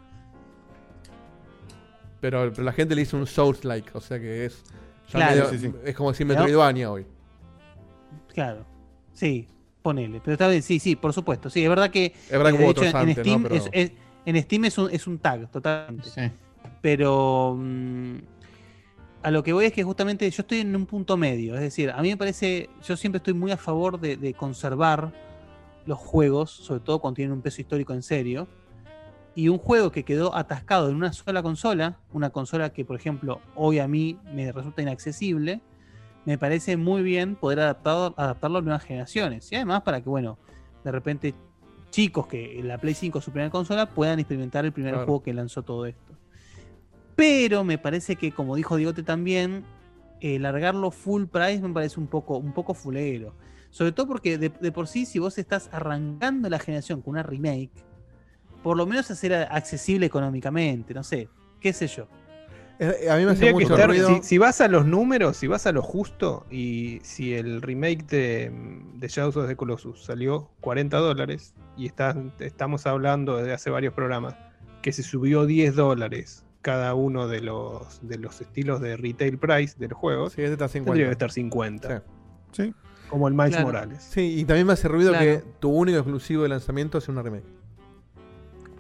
Pero, 2.22 2.52
pero 2.52 2.64
la 2.64 2.72
gente 2.72 2.94
le 2.96 3.02
hizo 3.02 3.18
un 3.18 3.26
Souls-like, 3.26 3.90
o 3.96 4.00
sea 4.00 4.20
que 4.20 4.46
es. 4.46 4.64
Claro. 5.12 5.36
medio- 5.36 5.50
Sí, 5.50 5.60
sí. 5.60 5.74
Es 5.86 5.96
como 5.96 6.12
decir 6.12 6.26
Metroidvania 6.26 6.92
hoy. 6.92 7.06
claro, 8.34 8.66
sí, 9.14 9.48
ponele. 9.82 10.22
Pero 10.24 10.34
está 10.34 10.48
bien, 10.48 10.62
sí, 10.64 10.80
sí, 10.80 10.96
por 10.96 11.14
supuesto. 11.14 11.50
Sí, 11.50 11.64
es 11.64 11.70
verdad 11.70 11.90
que. 11.90 12.06
Es 12.08 12.32
verdad 12.32 12.52
que 12.52 12.58
de 12.58 12.64
hubo 12.64 12.72
hecho, 12.72 12.82
otros 12.82 13.04
en. 13.04 13.14
Steam 13.16 13.44
Pero- 13.44 13.56
es, 13.56 13.70
es- 13.72 13.92
en 14.26 14.42
Steam 14.44 14.66
es 14.66 14.78
un, 14.78 14.90
es 14.92 15.08
un 15.08 15.18
tag, 15.20 15.50
totalmente. 15.50 16.10
Sí. 16.10 16.22
Pero 16.82 17.56
mm, 17.60 18.16
a 19.24 19.32
lo 19.32 19.44
que 19.44 19.54
voy 19.54 19.66
es 19.66 19.74
que 19.74 19.84
justamente 19.84 20.30
yo 20.30 20.42
estoy 20.42 20.60
en 20.60 20.76
un 20.76 20.86
punto 20.86 21.18
medio. 21.18 21.56
Es 21.56 21.62
decir, 21.62 21.90
a 21.92 22.02
mí 22.02 22.10
me 22.10 22.18
parece, 22.18 22.70
yo 22.84 22.96
siempre 22.98 23.18
estoy 23.18 23.34
muy 23.34 23.52
a 23.52 23.58
favor 23.58 24.00
de, 24.00 24.18
de 24.18 24.34
conservar 24.34 25.12
los 25.86 25.98
juegos, 25.98 26.52
sobre 26.52 26.80
todo 26.82 27.00
cuando 27.00 27.16
tienen 27.16 27.34
un 27.34 27.42
peso 27.42 27.62
histórico 27.62 27.94
en 27.94 28.04
serio. 28.04 28.48
Y 29.34 29.48
un 29.48 29.58
juego 29.58 29.92
que 29.92 30.04
quedó 30.04 30.36
atascado 30.36 30.90
en 30.90 30.96
una 30.96 31.14
sola 31.14 31.42
consola, 31.42 32.00
una 32.12 32.32
consola 32.32 32.72
que, 32.74 32.84
por 32.84 32.98
ejemplo, 32.98 33.40
hoy 33.56 33.80
a 33.80 33.88
mí 33.88 34.20
me 34.34 34.52
resulta 34.52 34.82
inaccesible, 34.82 35.62
me 36.26 36.38
parece 36.38 36.76
muy 36.78 37.02
bien 37.02 37.36
poder 37.36 37.62
adaptado, 37.62 38.14
adaptarlo 38.18 38.60
a 38.60 38.62
nuevas 38.62 38.84
generaciones. 38.84 39.52
Y 39.52 39.56
además 39.56 39.82
para 39.84 40.02
que, 40.02 40.10
bueno, 40.10 40.38
de 40.84 40.92
repente 40.92 41.34
chicos 41.92 42.28
que 42.28 42.60
en 42.60 42.68
la 42.68 42.78
Play 42.78 42.94
5 42.94 43.20
es 43.20 43.26
su 43.26 43.32
primera 43.32 43.50
consola 43.52 43.86
puedan 43.90 44.20
experimentar 44.20 44.64
el 44.66 44.72
primer 44.72 44.94
Claro. 44.94 45.06
juego 45.06 45.24
que 45.24 45.34
lanzó 45.34 45.64
todo 45.64 45.86
esto. 45.86 46.14
Pero 47.16 47.64
me 47.64 47.78
parece 47.78 48.16
que, 48.16 48.32
como 48.32 48.56
dijo 48.56 48.76
Digote 48.78 49.04
también, 49.04 49.64
eh, 50.22 50.40
largarlo 50.40 50.92
full 50.92 51.26
price 51.26 51.62
me 51.62 51.74
parece 51.74 52.00
un 52.00 52.08
poco, 52.08 52.38
un 52.38 52.54
poco 52.54 52.74
fulero. 52.74 53.34
Sobre 53.70 53.92
todo 53.92 54.08
porque 54.08 54.38
de, 54.38 54.50
de 54.50 54.72
por 54.72 54.88
sí, 54.88 55.06
si 55.06 55.20
vos 55.20 55.38
estás 55.38 55.70
arrancando 55.72 56.50
la 56.50 56.60
generación 56.60 57.02
con 57.02 57.12
una 57.12 57.24
remake, 57.24 57.72
por 58.64 58.78
lo 58.78 58.86
menos 58.86 59.10
hacer 59.12 59.34
accesible 59.34 60.06
económicamente, 60.06 60.94
no 60.94 61.04
sé, 61.04 61.30
qué 61.60 61.74
sé 61.74 61.88
yo. 61.88 62.08
A 63.10 63.16
mí 63.18 63.26
me 63.26 63.32
hace 63.34 63.54
mucho 63.54 63.76
estar- 63.76 63.88
ruido. 63.90 64.08
si, 64.08 64.24
si 64.24 64.38
vas 64.40 64.60
a 64.60 64.68
los 64.68 64.88
números, 64.88 65.38
si 65.38 65.46
vas 65.46 65.68
a 65.68 65.72
lo 65.72 65.84
justo, 65.84 66.48
y 66.50 67.00
si 67.04 67.36
el 67.36 67.62
remake 67.62 68.08
de, 68.08 68.52
de 68.96 69.08
Shadows 69.08 69.38
of 69.38 69.48
the 69.48 69.56
Colossus 69.56 70.04
salió 70.04 70.50
40 70.62 70.98
dólares, 70.98 71.54
y 71.78 71.86
está- 71.86 72.16
estamos 72.40 72.88
hablando 72.88 73.38
desde 73.38 73.54
hace 73.54 73.70
varios 73.70 73.94
programas, 73.94 74.36
que 74.82 74.92
se 74.94 75.04
subió 75.04 75.46
10 75.46 75.76
dólares 75.76 76.44
cada 76.64 76.96
uno 76.96 77.28
de 77.28 77.42
los, 77.42 78.00
de 78.08 78.18
los 78.18 78.42
estilos 78.42 78.82
de 78.82 78.98
retail 78.98 79.38
price 79.38 79.76
de 79.78 79.88
los 79.88 79.98
juegos, 80.00 80.34
Sí, 80.34 80.42
este 80.42 80.54
está 80.54 80.68
50. 80.68 80.86
tendría 80.92 81.06
que 81.08 81.12
estar 81.12 81.32
50. 81.32 82.04
Sí. 82.52 82.64
Sí. 82.64 82.74
Como 83.10 83.28
el 83.28 83.34
Miles 83.36 83.52
Claro. 83.52 83.66
Morales. 83.68 84.02
Sí, 84.10 84.40
y 84.40 84.46
también 84.46 84.66
me 84.66 84.74
hace 84.74 84.88
ruido 84.88 85.12
Claro. 85.12 85.24
que 85.26 85.44
tu 85.60 85.70
único 85.70 86.00
exclusivo 86.00 86.44
de 86.44 86.50
lanzamiento 86.50 86.98
es 86.98 87.08
una 87.10 87.22
remake. 87.22 87.44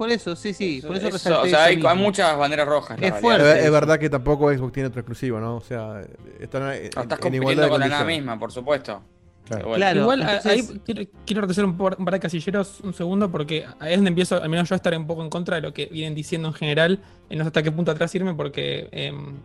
Por 0.02 0.10
eso, 0.10 0.36
sí, 0.36 0.52
sí, 0.52 0.82
por 0.82 0.96
eso, 0.96 1.10
Eso, 1.10 1.42
o 1.44 1.46
sea, 1.46 1.66
hay, 1.66 1.78
muchas 1.78 2.36
banderas 2.36 2.68
rojas. 2.68 2.98
Es 3.00 3.14
fuerte. 3.20 3.64
Es, 3.64 3.70
verdad 3.70 4.00
que 4.00 4.10
tampoco 4.10 4.52
Xbox 4.52 4.74
tiene 4.74 4.88
otro 4.88 5.02
exclusivo, 5.02 5.40
¿no? 5.40 5.58
O 5.58 5.62
sea, 5.62 6.02
están 6.40 6.64
en, 6.64 6.90
No, 6.96 7.02
estás 7.04 7.04
en 7.04 7.18
compitiendo 7.20 7.70
con 7.70 7.80
la 7.80 7.88
nada 7.88 8.04
misma, 8.04 8.40
por 8.40 8.52
supuesto. 8.52 9.00
Claro. 9.46 9.68
Bueno, 9.68 9.76
Claro, 9.78 10.02
Igual 10.02 10.22
entonces- 10.22 10.52
ahí 10.52 10.82
quiero, 10.84 11.12
quiero 11.24 11.42
retroceder 11.42 11.66
un 11.70 11.78
par, 11.78 11.98
un 12.00 12.06
par 12.06 12.16
de 12.16 12.20
casilleros 12.20 12.80
un 12.82 12.96
segundo 12.96 13.30
porque 13.30 13.64
ahí 13.80 13.92
es 13.92 13.98
donde 14.00 14.10
empiezo, 14.10 14.42
al 14.42 14.50
menos 14.50 14.68
yo, 14.68 14.74
a 14.74 14.78
estar 14.78 14.98
un 14.98 15.06
poco 15.06 15.22
en 15.22 15.30
contra 15.30 15.58
de 15.58 15.62
lo 15.62 15.72
que 15.72 15.86
vienen 15.86 16.16
diciendo 16.16 16.48
en 16.48 16.56
general. 16.56 17.00
No 17.30 17.44
sé 17.44 17.48
hasta 17.50 17.62
qué 17.62 17.72
punto 17.72 17.92
atrás 17.92 18.16
irme 18.16 18.34
porque, 18.34 18.90
em, 18.92 19.36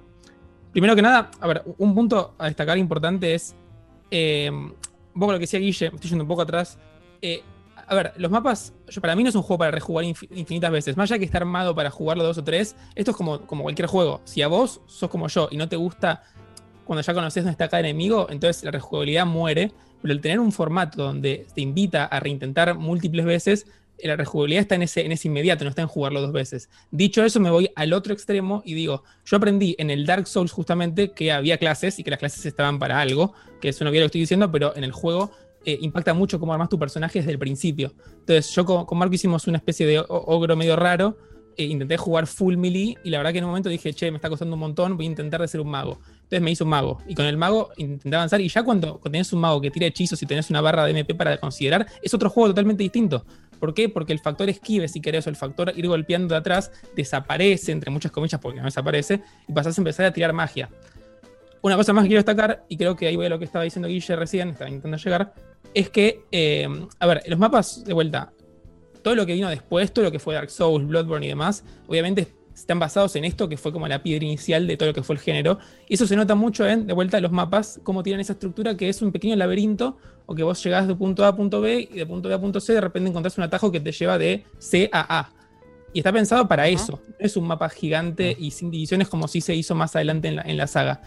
primero 0.73 0.97
que 0.97 1.03
nada, 1.03 1.33
a 1.39 1.47
ver, 1.49 1.65
un 1.77 1.95
punto 1.95 2.35
a 2.39 2.47
destacar 2.47 2.79
importante 2.79 3.35
es, 3.35 3.55
em, 4.11 4.69
un 4.69 5.21
poco 5.21 5.33
lo 5.33 5.39
que 5.39 5.43
decía 5.43 5.61
Guille, 5.61 5.91
me 5.91 5.97
estoy 5.97 6.09
yendo 6.09 6.25
un 6.25 6.29
poco 6.29 6.41
atrás. 6.41 6.79
eh, 7.21 7.43
a 7.87 7.95
ver, 7.95 8.13
los 8.17 8.31
mapas, 8.31 8.73
yo, 8.89 9.01
para 9.01 9.15
mí 9.17 9.23
no 9.23 9.29
es 9.29 9.35
un 9.35 9.43
juego 9.43 9.59
para 9.59 9.71
rejugar 9.71 10.05
infi- 10.05 10.29
infinitas 10.35 10.71
veces. 10.71 10.97
Más 10.97 11.11
allá 11.11 11.19
que 11.19 11.25
está 11.25 11.39
armado 11.39 11.75
para 11.75 11.91
jugarlo 11.91 12.25
dos 12.25 12.39
o 12.39 12.45
tres, 12.45 12.77
esto 12.95 13.13
es 13.13 13.17
como, 13.17 13.41
como 13.47 13.63
cualquier 13.63 13.87
juego. 13.87 14.21
Si 14.25 14.43
a 14.43 14.49
vos 14.49 14.81
sos 14.87 15.09
como 15.11 15.29
yo 15.29 15.49
y 15.51 15.57
no 15.57 15.69
te 15.69 15.77
gusta 15.77 16.23
cuando 16.85 17.03
ya 17.03 17.15
conoces 17.15 17.43
dónde 17.45 17.53
está 17.53 17.69
cada 17.69 17.81
enemigo, 17.81 18.27
entonces 18.31 18.63
la 18.65 18.71
rejugabilidad 18.71 19.27
muere. 19.27 19.73
Pero 20.03 20.13
el 20.13 20.21
tener 20.21 20.39
un 20.41 20.53
formato 20.53 21.03
donde 21.03 21.47
te 21.55 21.63
invita 21.63 22.05
a 22.05 22.21
reintentar 22.21 22.75
múltiples 22.77 23.25
veces, 23.25 23.67
eh, 23.99 24.07
la 24.07 24.15
rejugabilidad 24.15 24.61
está 24.61 24.75
en 24.75 24.83
ese, 24.83 25.07
en 25.07 25.11
ese 25.11 25.27
inmediato, 25.27 25.65
no 25.65 25.71
está 25.71 25.83
en 25.83 25.89
jugarlo 25.89 26.21
dos 26.21 26.33
veces. 26.33 26.69
Dicho 26.91 27.25
eso, 27.25 27.41
me 27.41 27.51
voy 27.51 27.71
al 27.75 27.95
otro 27.95 28.13
extremo 28.13 28.63
y 28.65 28.75
digo, 28.75 29.05
yo 29.25 29.39
aprendí 29.39 29.75
en 29.79 29.91
el 29.91 30.05
Dark 30.05 30.27
Souls 30.27 30.53
justamente 30.53 31.13
que 31.13 31.33
había 31.33 31.57
clases 31.57 31.99
y 31.99 32.05
que 32.05 32.11
las 32.11 32.19
clases 32.19 32.45
estaban 32.45 32.79
para 32.79 33.01
algo, 33.01 33.33
que 33.61 33.71
eso 33.71 33.85
no 33.85 33.91
quiero 33.91 34.05
lo 34.05 34.07
que 34.07 34.19
estoy 34.19 34.21
diciendo, 34.21 34.53
pero 34.53 34.77
en 34.77 34.85
el 34.85 34.93
juego 34.93 35.31
eh, 35.67 35.79
impacta 35.83 36.15
mucho 36.15 36.41
cómo 36.41 36.53
armas 36.53 36.69
tu 36.69 36.79
personaje 36.79 37.19
desde 37.19 37.33
el 37.33 37.39
principio. 37.39 37.93
Entonces, 38.21 38.51
yo 38.55 38.65
con, 38.65 38.99
Marco 38.99 39.15
hicimos 39.15 39.47
una 39.47 39.59
especie 39.59 39.87
de 39.87 40.03
ogro 40.09 40.57
medio 40.57 40.77
raro. 40.77 41.19
eh, 41.59 41.65
intenté 41.65 41.97
jugar 41.97 42.27
full 42.27 42.57
melee 42.57 42.97
y 43.03 43.11
la 43.11 43.19
verdad 43.19 43.33
que 43.33 43.39
en 43.39 43.45
un 43.45 43.51
momento 43.51 43.69
dije, 43.69 43.93
che, 43.95 44.11
me 44.11 44.17
está 44.17 44.29
costando 44.29 44.55
un 44.55 44.61
montón, 44.61 44.97
voy 44.97 45.07
a 45.07 45.09
intentar 45.09 45.41
de 45.41 45.49
ser 45.49 45.61
un 45.61 45.71
mago. 45.71 46.01
Entonces 46.15 46.41
me 46.43 46.51
hice 46.51 46.65
un 46.65 46.71
mago. 46.71 46.99
Y 47.09 47.15
con 47.15 47.27
el 47.27 47.37
mago 47.37 47.71
intenté 47.77 48.15
avanzar. 48.15 48.41
Y 48.41 48.49
ya 48.49 48.63
cuando, 48.63 48.99
cuando 48.99 49.11
tenés 49.11 49.33
un 49.33 49.41
mago 49.41 49.61
que 49.61 49.71
tira 49.71 49.87
hechizos 49.87 50.23
y 50.23 50.27
tenés 50.27 50.51
una 50.51 50.61
barra 50.61 50.85
de 50.85 50.91
MP 50.91 51.15
para 51.15 51.39
considerar, 51.39 51.87
es 52.03 52.13
otro 52.15 52.31
juego 52.31 52.51
totalmente 52.51 52.83
distinto. 52.83 53.25
¿Por 53.59 53.73
qué? 53.75 53.89
Porque 53.89 54.13
el 54.13 54.21
factor 54.21 54.49
esquive, 54.51 54.87
si 54.87 55.01
querés, 55.01 55.27
o 55.27 55.31
el 55.31 55.37
factor 55.37 55.73
ir 55.75 55.89
golpeando 55.89 56.35
de 56.35 56.39
atrás, 56.39 56.71
desaparece, 56.95 57.73
entre 57.73 57.91
muchas 57.91 58.13
comillas, 58.13 58.41
porque 58.41 58.59
no 58.59 58.67
desaparece, 58.67 59.23
y 59.49 59.53
pasás 59.53 59.79
a 59.79 59.81
empezar 59.81 60.07
a 60.07 60.13
tirar 60.13 60.33
magia. 60.33 60.69
Una 61.63 61.77
cosa 61.77 61.93
más 61.93 62.05
que 62.05 62.09
quiero 62.09 62.19
destacar, 62.19 62.65
y 62.69 62.77
creo 62.77 62.97
que 62.97 63.07
ahí 63.07 63.17
voy 63.17 63.27
a 63.27 63.29
lo 63.31 63.39
que 63.39 63.47
estaba 63.47 63.65
diciendo 63.65 63.89
Guille 63.89 64.15
recién, 64.15 64.51
estaba 64.51 64.69
intentando 64.69 64.99
llegar, 64.99 65.33
es 65.75 65.91
que, 65.91 66.23
eh, 66.33 66.69
a 66.99 67.07
ver, 67.07 67.23
los 67.27 67.39
mapas, 67.39 67.85
de 67.85 67.93
vuelta, 67.93 68.33
todo 69.03 69.15
lo 69.15 69.27
que 69.27 69.35
vino 69.35 69.49
después, 69.49 69.93
todo 69.93 70.05
lo 70.05 70.11
que 70.11 70.19
fue 70.19 70.35
Dark 70.35 70.51
Souls, 70.51 70.87
Bloodborne 70.87 71.27
y 71.27 71.29
demás, 71.29 71.65
obviamente 71.87 72.29
están 72.55 72.79
basados 72.79 73.15
en 73.17 73.25
esto 73.25 73.49
que 73.49 73.57
fue 73.57 73.71
como 73.71 73.87
la 73.87 74.03
piedra 74.03 74.25
inicial 74.25 74.67
de 74.67 74.77
todo 74.77 74.89
lo 74.89 74.95
que 74.95 75.03
fue 75.03 75.15
el 75.15 75.21
género. 75.21 75.59
Y 75.89 75.95
eso 75.95 76.07
se 76.07 76.17
nota 76.17 76.35
mucho 76.35 76.67
en, 76.67 76.87
de 76.87 76.95
vuelta, 76.95 77.21
los 77.21 77.31
mapas, 77.31 77.81
cómo 77.83 78.03
tienen 78.03 78.21
esa 78.21 78.33
estructura 78.33 78.77
que 78.77 78.89
es 78.89 79.03
un 79.03 79.13
pequeño 79.13 79.37
laberinto, 79.37 79.99
o 80.25 80.35
que 80.35 80.43
vos 80.43 80.63
llegás 80.65 80.89
de 80.89 80.95
punto 80.95 81.25
A 81.25 81.29
a 81.29 81.37
punto 81.37 81.61
B 81.61 81.89
y 81.93 81.99
de 81.99 82.07
punto 82.07 82.29
B 82.29 82.35
a 82.35 82.41
punto 82.41 82.59
C, 82.59 82.73
de 82.73 82.81
repente 82.81 83.11
encontrás 83.11 83.37
un 83.39 83.45
atajo 83.45 83.71
que 83.71 83.79
te 83.79 83.93
lleva 83.93 84.19
de 84.19 84.45
C 84.59 84.89
a 84.93 85.19
A. 85.21 85.31
Y 85.93 86.01
está 86.01 86.13
pensado 86.13 86.49
para 86.49 86.67
eso. 86.67 87.01
No 87.07 87.15
es 87.19 87.37
un 87.37 87.47
mapa 87.47 87.69
gigante 87.69 88.37
y 88.39 88.51
sin 88.51 88.71
divisiones 88.71 89.09
como 89.09 89.29
si 89.29 89.41
se 89.41 89.55
hizo 89.55 89.75
más 89.75 89.95
adelante 89.95 90.29
en 90.29 90.37
la, 90.37 90.43
en 90.43 90.57
la 90.57 90.67
saga. 90.67 91.01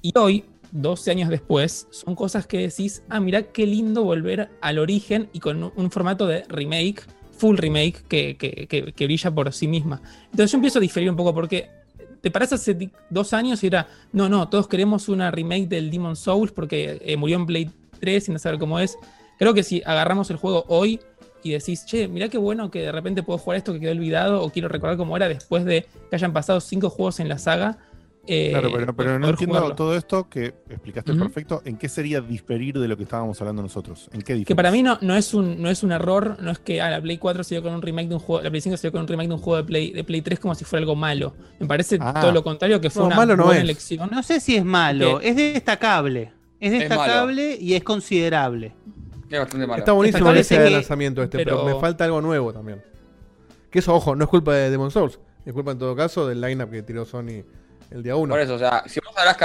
Y 0.00 0.12
hoy, 0.16 0.44
12 0.74 1.12
años 1.12 1.30
después, 1.30 1.86
son 1.90 2.16
cosas 2.16 2.48
que 2.48 2.58
decís, 2.58 3.04
ah, 3.08 3.20
mirá 3.20 3.44
qué 3.44 3.64
lindo 3.64 4.02
volver 4.02 4.50
al 4.60 4.80
origen 4.80 5.30
y 5.32 5.38
con 5.38 5.72
un, 5.76 5.90
formato 5.92 6.26
de 6.26 6.42
remake, 6.48 7.04
full 7.30 7.56
remake, 7.56 8.02
que, 8.08 8.36
que- 8.36 9.06
brilla 9.06 9.30
por 9.32 9.52
sí 9.52 9.68
misma. 9.68 10.02
Entonces 10.24 10.50
yo 10.50 10.58
empiezo 10.58 10.78
a 10.78 10.82
diferir 10.82 11.08
un 11.08 11.16
poco 11.16 11.32
porque 11.32 11.70
te 12.20 12.30
parás 12.30 12.52
hace 12.52 12.90
dos 13.08 13.32
años 13.32 13.62
y 13.62 13.68
era, 13.68 13.86
no, 14.12 14.28
no, 14.28 14.48
todos 14.48 14.66
queremos 14.66 15.08
una 15.08 15.30
remake 15.30 15.68
del 15.68 15.92
Demon 15.92 16.16
Souls 16.16 16.50
porque 16.50 16.98
eh, 17.02 17.16
murió 17.16 17.36
en 17.36 17.46
Blade 17.46 17.70
3 18.00 18.24
sin 18.24 18.38
saber 18.40 18.58
cómo 18.58 18.80
es. 18.80 18.98
Creo 19.38 19.54
que 19.54 19.62
si 19.62 19.80
agarramos 19.86 20.28
el 20.30 20.38
juego 20.38 20.64
hoy 20.66 20.98
y 21.44 21.52
decís, 21.52 21.86
che, 21.86 22.08
mirá 22.08 22.28
qué 22.28 22.38
bueno 22.38 22.72
que 22.72 22.80
de 22.80 22.90
repente 22.90 23.22
puedo 23.22 23.38
jugar 23.38 23.58
esto 23.58 23.72
que 23.72 23.78
quedó 23.78 23.92
olvidado 23.92 24.42
o 24.42 24.50
quiero 24.50 24.68
recordar 24.68 24.96
cómo 24.96 25.16
era 25.16 25.28
después 25.28 25.64
de 25.64 25.86
que 26.10 26.16
hayan 26.16 26.32
pasado 26.32 26.60
cinco 26.60 26.90
juegos 26.90 27.20
en 27.20 27.28
la 27.28 27.38
saga, 27.38 27.78
eh, 28.26 28.50
Claro, 28.50 28.70
pero, 28.72 28.94
pero 28.96 29.18
no 29.18 29.28
entiendo 29.28 29.54
jugarlo. 29.56 29.74
todo 29.76 29.94
esto 29.96 30.28
que 30.28 30.46
explicaste 30.68 31.12
Ujú. 31.12 31.20
perfecto. 31.20 31.62
¿En 31.64 31.76
qué 31.76 31.88
sería 31.88 32.20
diferir 32.20 32.78
de 32.78 32.88
lo 32.88 32.96
que 32.96 33.02
estábamos 33.04 33.40
hablando 33.40 33.62
nosotros? 33.62 34.08
¿En 34.12 34.22
qué 34.22 34.32
diferencia? 34.34 34.46
Que 34.46 34.54
para 34.56 34.70
mí 34.70 34.82
no, 34.82 34.98
no, 35.02 35.14
es 35.16 35.34
un, 35.34 35.60
no 35.60 35.68
es 35.70 35.82
un 35.82 35.92
error, 35.92 36.36
no 36.40 36.50
es 36.50 36.58
que 36.58 36.80
ah, 36.80 36.90
la 36.90 37.00
Play 37.02 37.18
4 37.18 37.44
se 37.44 37.54
dio 37.54 37.62
con 37.62 37.74
un 37.74 37.82
remake 37.82 38.08
de 38.08 38.14
un 38.14 38.20
juego, 38.20 38.42
la 38.42 38.50
Play 38.50 38.60
5 38.60 38.76
se 38.76 38.82
dio 38.88 38.92
con 38.92 39.02
un 39.02 39.08
remake 39.08 39.28
de 39.28 39.34
un 39.34 39.40
juego 39.40 39.56
de 39.58 39.64
Play, 39.64 39.90
de 39.92 40.04
Play 40.04 40.22
3 40.22 40.40
como 40.40 40.54
si 40.54 40.64
fuera 40.64 40.80
algo 40.82 40.96
malo. 40.96 41.34
Me 41.60 41.66
parece 41.66 41.98
Ah. 42.00 42.18
todo 42.20 42.32
lo 42.32 42.42
contrario, 42.42 42.80
que 42.80 42.90
fue 42.90 43.02
No, 43.02 43.06
una 43.08 43.16
malo 43.16 43.36
no 43.36 43.44
buena 43.44 43.58
es. 43.58 43.64
elección. 43.64 44.08
No 44.10 44.22
sé 44.22 44.40
si 44.40 44.56
es 44.56 44.64
malo, 44.64 45.18
Que- 45.20 45.28
es 45.28 45.36
destacable. 45.36 46.32
Es 46.60 46.72
Es 46.72 46.78
destacable 46.80 47.56
y 47.60 47.74
es 47.74 47.84
considerable. 47.84 48.72
Es 49.30 49.38
bastante 49.40 49.66
malo. 49.66 49.78
Está 49.80 49.92
buenísimo 49.92 50.30
el 50.30 50.46
que- 50.46 50.70
lanzamiento 50.70 51.22
este, 51.22 51.38
pero... 51.38 51.62
pero- 51.64 51.74
me 51.74 51.80
falta 51.80 52.04
algo 52.04 52.20
nuevo 52.22 52.52
también. 52.52 52.82
Que 53.70 53.80
eso, 53.80 53.92
ojo, 53.94 54.14
no 54.14 54.24
es 54.24 54.30
culpa 54.30 54.54
de 54.54 54.70
Demon 54.70 54.90
Souls. 54.90 55.18
Es 55.44 55.52
culpa 55.52 55.72
en 55.72 55.78
todo 55.78 55.94
caso 55.96 56.26
del 56.26 56.40
lineup 56.40 56.70
que 56.70 56.82
tiró 56.82 57.04
Sony 57.04 57.42
el 57.90 58.02
día 58.02 58.16
1. 58.16 58.30
Por 58.32 58.40
eso, 58.40 58.54
o 58.54 58.58
sea, 58.58 58.84
si 58.86 59.00
vos 59.00 59.14
hablas 59.16 59.36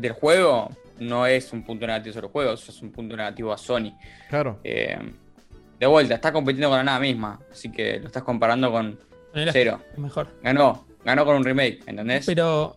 del 0.00 0.12
juego, 0.12 0.68
no 1.00 1.26
es 1.26 1.52
un 1.52 1.62
punto 1.64 1.86
negativo 1.86 2.12
sobre 2.14 2.26
el 2.26 2.32
juego, 2.32 2.52
eso 2.52 2.70
es 2.70 2.82
un 2.82 2.92
punto 2.92 3.16
negativo 3.16 3.52
a 3.52 3.58
Sony. 3.58 3.92
Claro. 4.28 4.58
Eh, 4.64 4.96
de 5.78 5.86
vuelta, 5.86 6.14
está 6.14 6.32
compitiendo 6.32 6.68
con 6.68 6.78
la 6.78 6.84
nada 6.84 7.00
misma, 7.00 7.40
así 7.50 7.70
que 7.72 7.98
lo 7.98 8.06
estás 8.06 8.22
comparando 8.22 8.70
con 8.70 8.98
Era- 9.34 9.52
cero. 9.52 9.80
Mejor. 9.96 10.28
Ganó, 10.42 10.86
ganó 11.04 11.24
con 11.24 11.36
un 11.36 11.44
remake, 11.44 11.80
¿entendés? 11.86 12.26
Pero. 12.26 12.76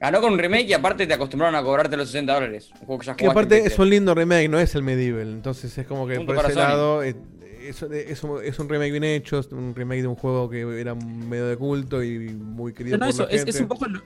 Ganó 0.00 0.20
con 0.20 0.34
un 0.34 0.38
remake 0.38 0.66
y 0.68 0.72
aparte 0.74 1.06
te 1.06 1.14
acostumbraron 1.14 1.54
a 1.54 1.62
cobrarte 1.62 1.96
los 1.96 2.08
60 2.10 2.34
dólares. 2.34 2.70
Un 2.80 2.86
juego 2.86 2.98
que 2.98 3.06
ya 3.06 3.16
Que 3.16 3.26
aparte 3.26 3.64
es 3.64 3.78
un 3.78 3.88
lindo 3.88 4.14
remake, 4.14 4.50
no 4.50 4.58
es 4.58 4.74
el 4.74 4.82
medieval. 4.82 5.28
Entonces 5.32 5.78
es 5.78 5.86
como 5.86 6.06
que 6.06 6.16
Punto 6.16 6.34
por 6.34 6.44
ese 6.44 6.52
Sony. 6.54 6.58
lado 6.60 7.02
es, 7.02 7.16
es, 7.62 7.80
es 7.82 8.22
un, 8.22 8.44
es 8.44 8.58
un 8.58 8.68
remake 8.68 8.90
bien 8.90 9.04
hecho, 9.04 9.38
es 9.38 9.46
un 9.50 9.74
remake 9.74 10.02
de 10.02 10.08
un 10.08 10.16
juego 10.16 10.50
que 10.50 10.60
era 10.78 10.94
medio 10.94 11.46
de 11.46 11.56
culto 11.56 12.02
y 12.02 12.18
muy 12.28 12.74
querido 12.74 12.98
Pero 12.98 13.06
no, 13.10 13.12
por 13.12 13.14
eso, 13.14 13.22
la 13.22 13.30
es, 13.30 13.36
gente. 13.44 13.50
es 13.52 13.60
un 13.62 13.68
poco 13.68 13.86
lo, 13.86 14.02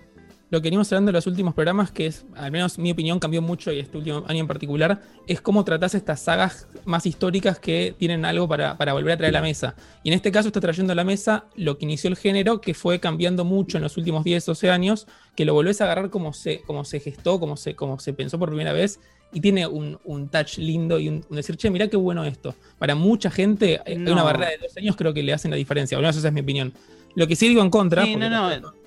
lo 0.51 0.60
que 0.60 0.67
venimos 0.67 0.91
hablando 0.93 1.10
en 1.10 1.15
los 1.15 1.27
últimos 1.27 1.52
programas, 1.55 1.91
que 1.91 2.07
es, 2.07 2.25
al 2.35 2.51
menos 2.51 2.78
mi 2.78 2.91
opinión 2.91 3.18
cambió 3.18 3.43
mucho 3.43 3.70
y 3.70 3.81
este 3.81 3.99
último 3.99 4.25
año 4.28 4.41
en 4.41 4.47
particular, 4.47 5.02
es 5.27 5.41
cómo 5.43 5.62
tratás 5.65 5.94
estas 5.94 6.20
sagas 6.20 6.67
más 6.86 7.05
históricas 7.05 7.59
que 7.59 7.94
tienen 7.99 8.25
algo 8.25 8.49
para, 8.49 8.78
para 8.78 8.94
volver 8.94 9.12
a 9.12 9.17
traer 9.18 9.36
a 9.36 9.41
la 9.41 9.43
mesa. 9.43 9.75
Y 10.02 10.09
en 10.09 10.15
este 10.15 10.33
caso 10.33 10.49
está 10.49 10.60
trayendo 10.60 10.93
a 10.93 10.97
la 10.97 11.05
mesa 11.05 11.44
lo 11.55 11.77
que 11.77 11.85
inició 11.85 12.09
el 12.09 12.17
género, 12.17 12.60
que 12.62 12.73
fue 12.73 12.99
cambiando 12.99 13.44
mucho 13.44 13.77
en 13.77 13.83
los 13.83 13.97
últimos 13.99 14.25
10, 14.25 14.47
12 14.47 14.70
años, 14.70 15.07
que 15.36 15.44
lo 15.44 15.52
volvés 15.52 15.81
a 15.83 15.85
agarrar 15.85 16.09
como 16.09 16.33
se, 16.33 16.62
como 16.62 16.85
se 16.85 17.01
gestó, 17.01 17.39
como 17.39 17.57
se, 17.59 17.75
como 17.75 17.99
se 18.01 18.15
pensó 18.15 18.39
por 18.39 18.49
primera 18.49 18.73
vez. 18.73 19.01
Y 19.31 19.43
tiene 19.43 19.67
un, 19.67 19.99
un 20.05 20.31
touch 20.31 20.57
lindo 20.57 20.99
y 20.99 21.09
un, 21.09 21.23
un 21.28 21.36
decir, 21.36 21.59
che, 21.59 21.68
mirá 21.68 21.89
qué 21.89 21.99
bueno 21.99 22.25
esto. 22.25 22.55
Para 22.78 22.94
mucha 22.94 23.31
gente, 23.31 23.78
hay 23.85 23.97
No. 23.99 24.12
una 24.15 24.23
barrera 24.23 24.49
de 24.52 24.57
dos 24.57 24.75
años, 24.78 24.97
creo 24.97 25.12
que 25.12 25.23
le 25.23 25.35
hacen 25.35 25.51
la 25.51 25.59
diferencia. 25.59 25.99
Menos 25.99 26.17
esa 26.17 26.28
es 26.28 26.33
mi 26.35 26.41
opinión. 26.41 26.73
Lo 27.15 27.27
que 27.27 27.36
sí 27.36 27.47
digo 27.49 27.60
en 27.60 27.68
contra. 27.68 28.05
Sí, 28.07 28.12
porque 28.12 28.31
no, 28.31 28.59
no. 28.60 28.77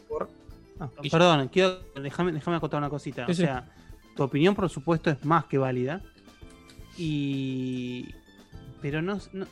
Ah, 0.84 0.90
Perdón, 1.12 1.48
quiero, 1.50 1.80
déjame, 2.02 2.32
déjame 2.32 2.58
acotar 2.58 2.80
una 2.80 2.90
cosita. 2.90 3.26
Sí, 3.28 3.32
o 3.32 3.36
sí. 3.36 3.42
sea, 3.44 3.70
tu 4.16 4.24
opinión, 4.24 4.56
por 4.56 4.68
supuesto, 4.70 5.10
es 5.12 5.24
más 5.24 5.46
que 5.46 5.58
válida. 5.58 6.02
Y. 6.98 8.08
Pero 8.82 9.02
no, 9.02 9.20
no- 9.34 9.46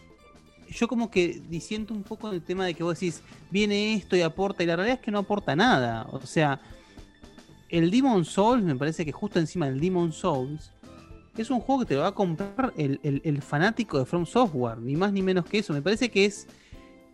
Yo 0.69 0.87
como 0.87 1.09
que 1.09 1.41
disiento 1.49 1.93
un 1.93 2.03
poco 2.03 2.29
el 2.31 2.41
tema 2.41 2.65
de 2.65 2.73
que 2.73 2.83
vos 2.83 2.99
decís, 2.99 3.23
viene 3.49 3.93
esto 3.95 4.15
y 4.15 4.21
aporta, 4.21 4.63
y 4.63 4.65
la 4.67 4.75
realidad 4.75 4.99
es 4.99 5.03
que 5.05 5.11
no 5.11 5.19
aporta 5.19 5.55
nada. 5.55 6.05
O 6.11 6.21
sea, 6.21 6.59
el 7.69 7.89
Demon 7.91 8.25
Souls, 8.25 8.63
me 8.63 8.75
parece 8.75 9.05
que 9.05 9.11
justo 9.11 9.39
encima 9.39 9.67
del 9.67 9.79
Demon 9.79 10.11
Souls, 10.13 10.71
es 11.37 11.49
un 11.49 11.59
juego 11.59 11.81
que 11.81 11.87
te 11.87 11.95
lo 11.95 12.01
va 12.01 12.07
a 12.07 12.11
comprar 12.13 12.73
el, 12.77 12.99
el- 13.03 13.21
el 13.23 13.41
fanático 13.41 13.97
de 13.97 14.05
From 14.05 14.25
Software, 14.25 14.77
ni 14.79 14.95
más 14.95 15.11
ni 15.13 15.21
menos 15.21 15.45
que 15.45 15.59
eso. 15.59 15.73
Me 15.73 15.81
parece 15.81 16.09
que 16.09 16.25
es 16.25 16.47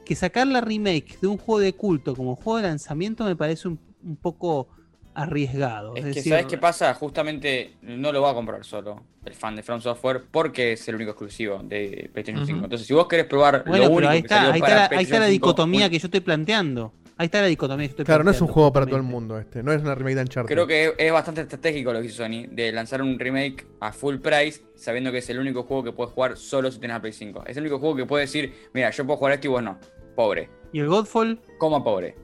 que 0.05 0.15
sacar 0.15 0.47
la 0.47 0.61
remake 0.61 1.17
de 1.21 1.27
un 1.27 1.37
juego 1.37 1.59
de 1.59 1.73
culto 1.73 2.15
como 2.15 2.35
juego 2.35 2.57
de 2.57 2.63
lanzamiento 2.63 3.23
me 3.25 3.35
parece 3.35 3.67
un, 3.67 3.79
un 4.05 4.15
poco 4.17 4.67
arriesgado. 5.13 5.93
Es 5.95 5.99
Es, 6.05 6.09
que, 6.09 6.15
decir, 6.15 6.31
¿sabes 6.33 6.45
qué 6.47 6.57
pasa? 6.57 6.93
Justamente 6.93 7.75
no 7.81 8.11
lo 8.11 8.21
va 8.21 8.31
a 8.31 8.33
comprar 8.33 8.63
solo 8.65 9.01
el 9.25 9.33
fan 9.33 9.55
de 9.55 9.63
From 9.63 9.81
Software 9.81 10.23
porque 10.29 10.73
es 10.73 10.87
el 10.87 10.95
único 10.95 11.11
exclusivo 11.11 11.59
de 11.63 12.09
PlayStation 12.13 12.43
Ujú. 12.43 12.47
5. 12.53 12.63
Entonces, 12.65 12.85
si 12.87 12.93
vos 12.93 13.07
querés 13.07 13.25
probar 13.25 13.63
Bueno, 13.65 13.85
lo 13.85 13.89
pero 13.89 13.97
único 13.97 14.11
ahí 14.11 14.21
que 14.21 14.25
está, 14.27 14.35
salió 14.37 14.53
ahí 14.53 14.59
para 14.59 14.73
está, 14.83 14.89
la, 14.93 14.97
ahí 14.99 15.03
está 15.05 15.19
la 15.19 15.25
5, 15.27 15.31
dicotomía 15.31 15.85
un- 15.85 15.91
que 15.91 15.99
yo 15.99 16.07
estoy 16.07 16.19
planteando. 16.19 16.93
Ahí 17.17 17.27
está 17.27 17.39
la 17.39 17.47
dicotomía 17.47 17.85
que 17.87 17.91
estoy 17.91 18.03
Claro, 18.03 18.25
no 18.25 18.31
es 18.31 18.41
un 18.41 18.49
juego 18.49 18.73
para 18.73 18.85
todo 18.85 18.97
el 18.97 19.03
mundo 19.03 19.39
este, 19.39 19.63
no 19.63 19.71
es 19.71 19.81
una 19.81 19.95
remake 19.95 20.15
de 20.15 20.21
Uncharted. 20.23 20.53
Creo 20.53 20.67
que 20.67 20.95
es 20.97 21.11
bastante 21.13 21.39
estratégico 21.41 21.93
lo 21.93 22.01
que 22.01 22.07
hizo 22.07 22.17
Sony 22.25 22.45
de 22.51 22.73
lanzar 22.73 23.01
un 23.01 23.17
remake 23.17 23.65
a 23.79 23.93
full 23.93 24.17
price 24.17 24.63
sabiendo 24.75 25.13
que 25.13 25.19
es 25.19 25.29
el 25.29 25.39
único 25.39 25.63
juego 25.63 25.81
que 25.85 25.91
puedes 25.93 26.11
jugar 26.13 26.35
solo 26.35 26.69
si 26.69 26.79
tenés 26.79 26.95
la 26.97 27.01
Play 27.01 27.13
5. 27.13 27.45
Es 27.47 27.55
el 27.55 27.63
único 27.63 27.79
juego 27.79 27.95
que 27.95 28.05
puede 28.05 28.23
decir, 28.25 28.53
mira, 28.73 28.89
yo 28.91 29.05
puedo 29.05 29.15
jugar 29.17 29.31
esto 29.35 29.47
y 29.47 29.49
vos 29.49 29.63
no. 29.63 29.79
Pobre. 30.13 30.49
¿Y 30.73 30.79
el 30.81 30.87
Godfall? 30.89 31.39
Coma 31.57 31.81
pobre. 31.81 32.15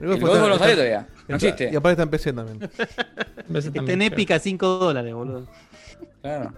El 0.00 0.08
no 0.10 0.18
todavía. 0.18 1.08
No 1.28 1.36
existe. 1.36 1.70
Y 1.72 1.76
aparte 1.76 1.92
está 1.92 2.02
en 2.02 2.10
PC 2.10 2.32
también. 2.32 2.70
Está 3.54 3.92
en 3.92 4.02
Épica 4.02 4.38
5 4.38 4.66
dólares, 4.78 5.14
boludo. 5.14 5.46
Claro. 6.22 6.52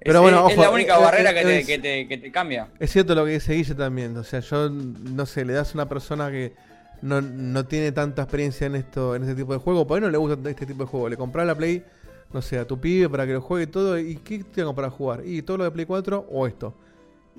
Pero 0.00 0.18
es, 0.18 0.22
bueno, 0.22 0.48
es 0.48 0.56
la 0.56 0.70
única 0.70 0.96
barrera 0.98 1.34
que, 1.34 1.42
te, 1.42 1.58
es- 1.58 1.66
que, 1.66 1.78
te, 1.78 2.08
que 2.08 2.18
te 2.18 2.30
cambia. 2.30 2.68
Es 2.78 2.90
cierto 2.92 3.14
lo 3.14 3.24
que 3.24 3.32
dice 3.32 3.54
Guille 3.54 3.74
también. 3.74 4.16
O 4.16 4.24
sea, 4.24 4.40
yo 4.40 4.70
no 4.70 5.26
sé, 5.26 5.44
le 5.44 5.52
das 5.52 5.70
a 5.70 5.74
una 5.74 5.88
persona 5.88 6.30
que 6.30 6.54
no, 7.02 7.20
no 7.20 7.66
tiene 7.66 7.92
tanta 7.92 8.22
experiencia 8.22 8.66
en 8.68 8.76
esto, 8.76 9.14
en 9.16 9.22
este 9.22 9.34
tipo 9.34 9.52
de 9.52 9.58
juego, 9.58 9.86
por 9.86 9.96
ahí 9.96 10.00
no 10.02 10.10
le 10.10 10.18
gusta 10.18 10.48
este 10.48 10.66
tipo 10.66 10.84
de 10.84 10.88
juego. 10.88 11.08
Le 11.08 11.16
compras 11.16 11.46
la 11.46 11.54
Play, 11.56 11.84
no 12.32 12.40
sé, 12.42 12.58
a 12.58 12.66
tu 12.66 12.80
pibe 12.80 13.08
para 13.08 13.26
que 13.26 13.32
lo 13.34 13.40
juegue 13.40 13.66
todo. 13.66 13.98
¿Y 13.98 14.16
qué 14.16 14.44
te 14.44 14.62
va 14.62 14.66
a 14.66 14.68
comprar 14.68 14.86
a 14.88 14.90
jugar? 14.90 15.22
¿Y 15.26 15.42
todo 15.42 15.58
lo 15.58 15.64
de 15.64 15.70
Play 15.72 15.84
4 15.84 16.26
o 16.30 16.46
esto? 16.46 16.74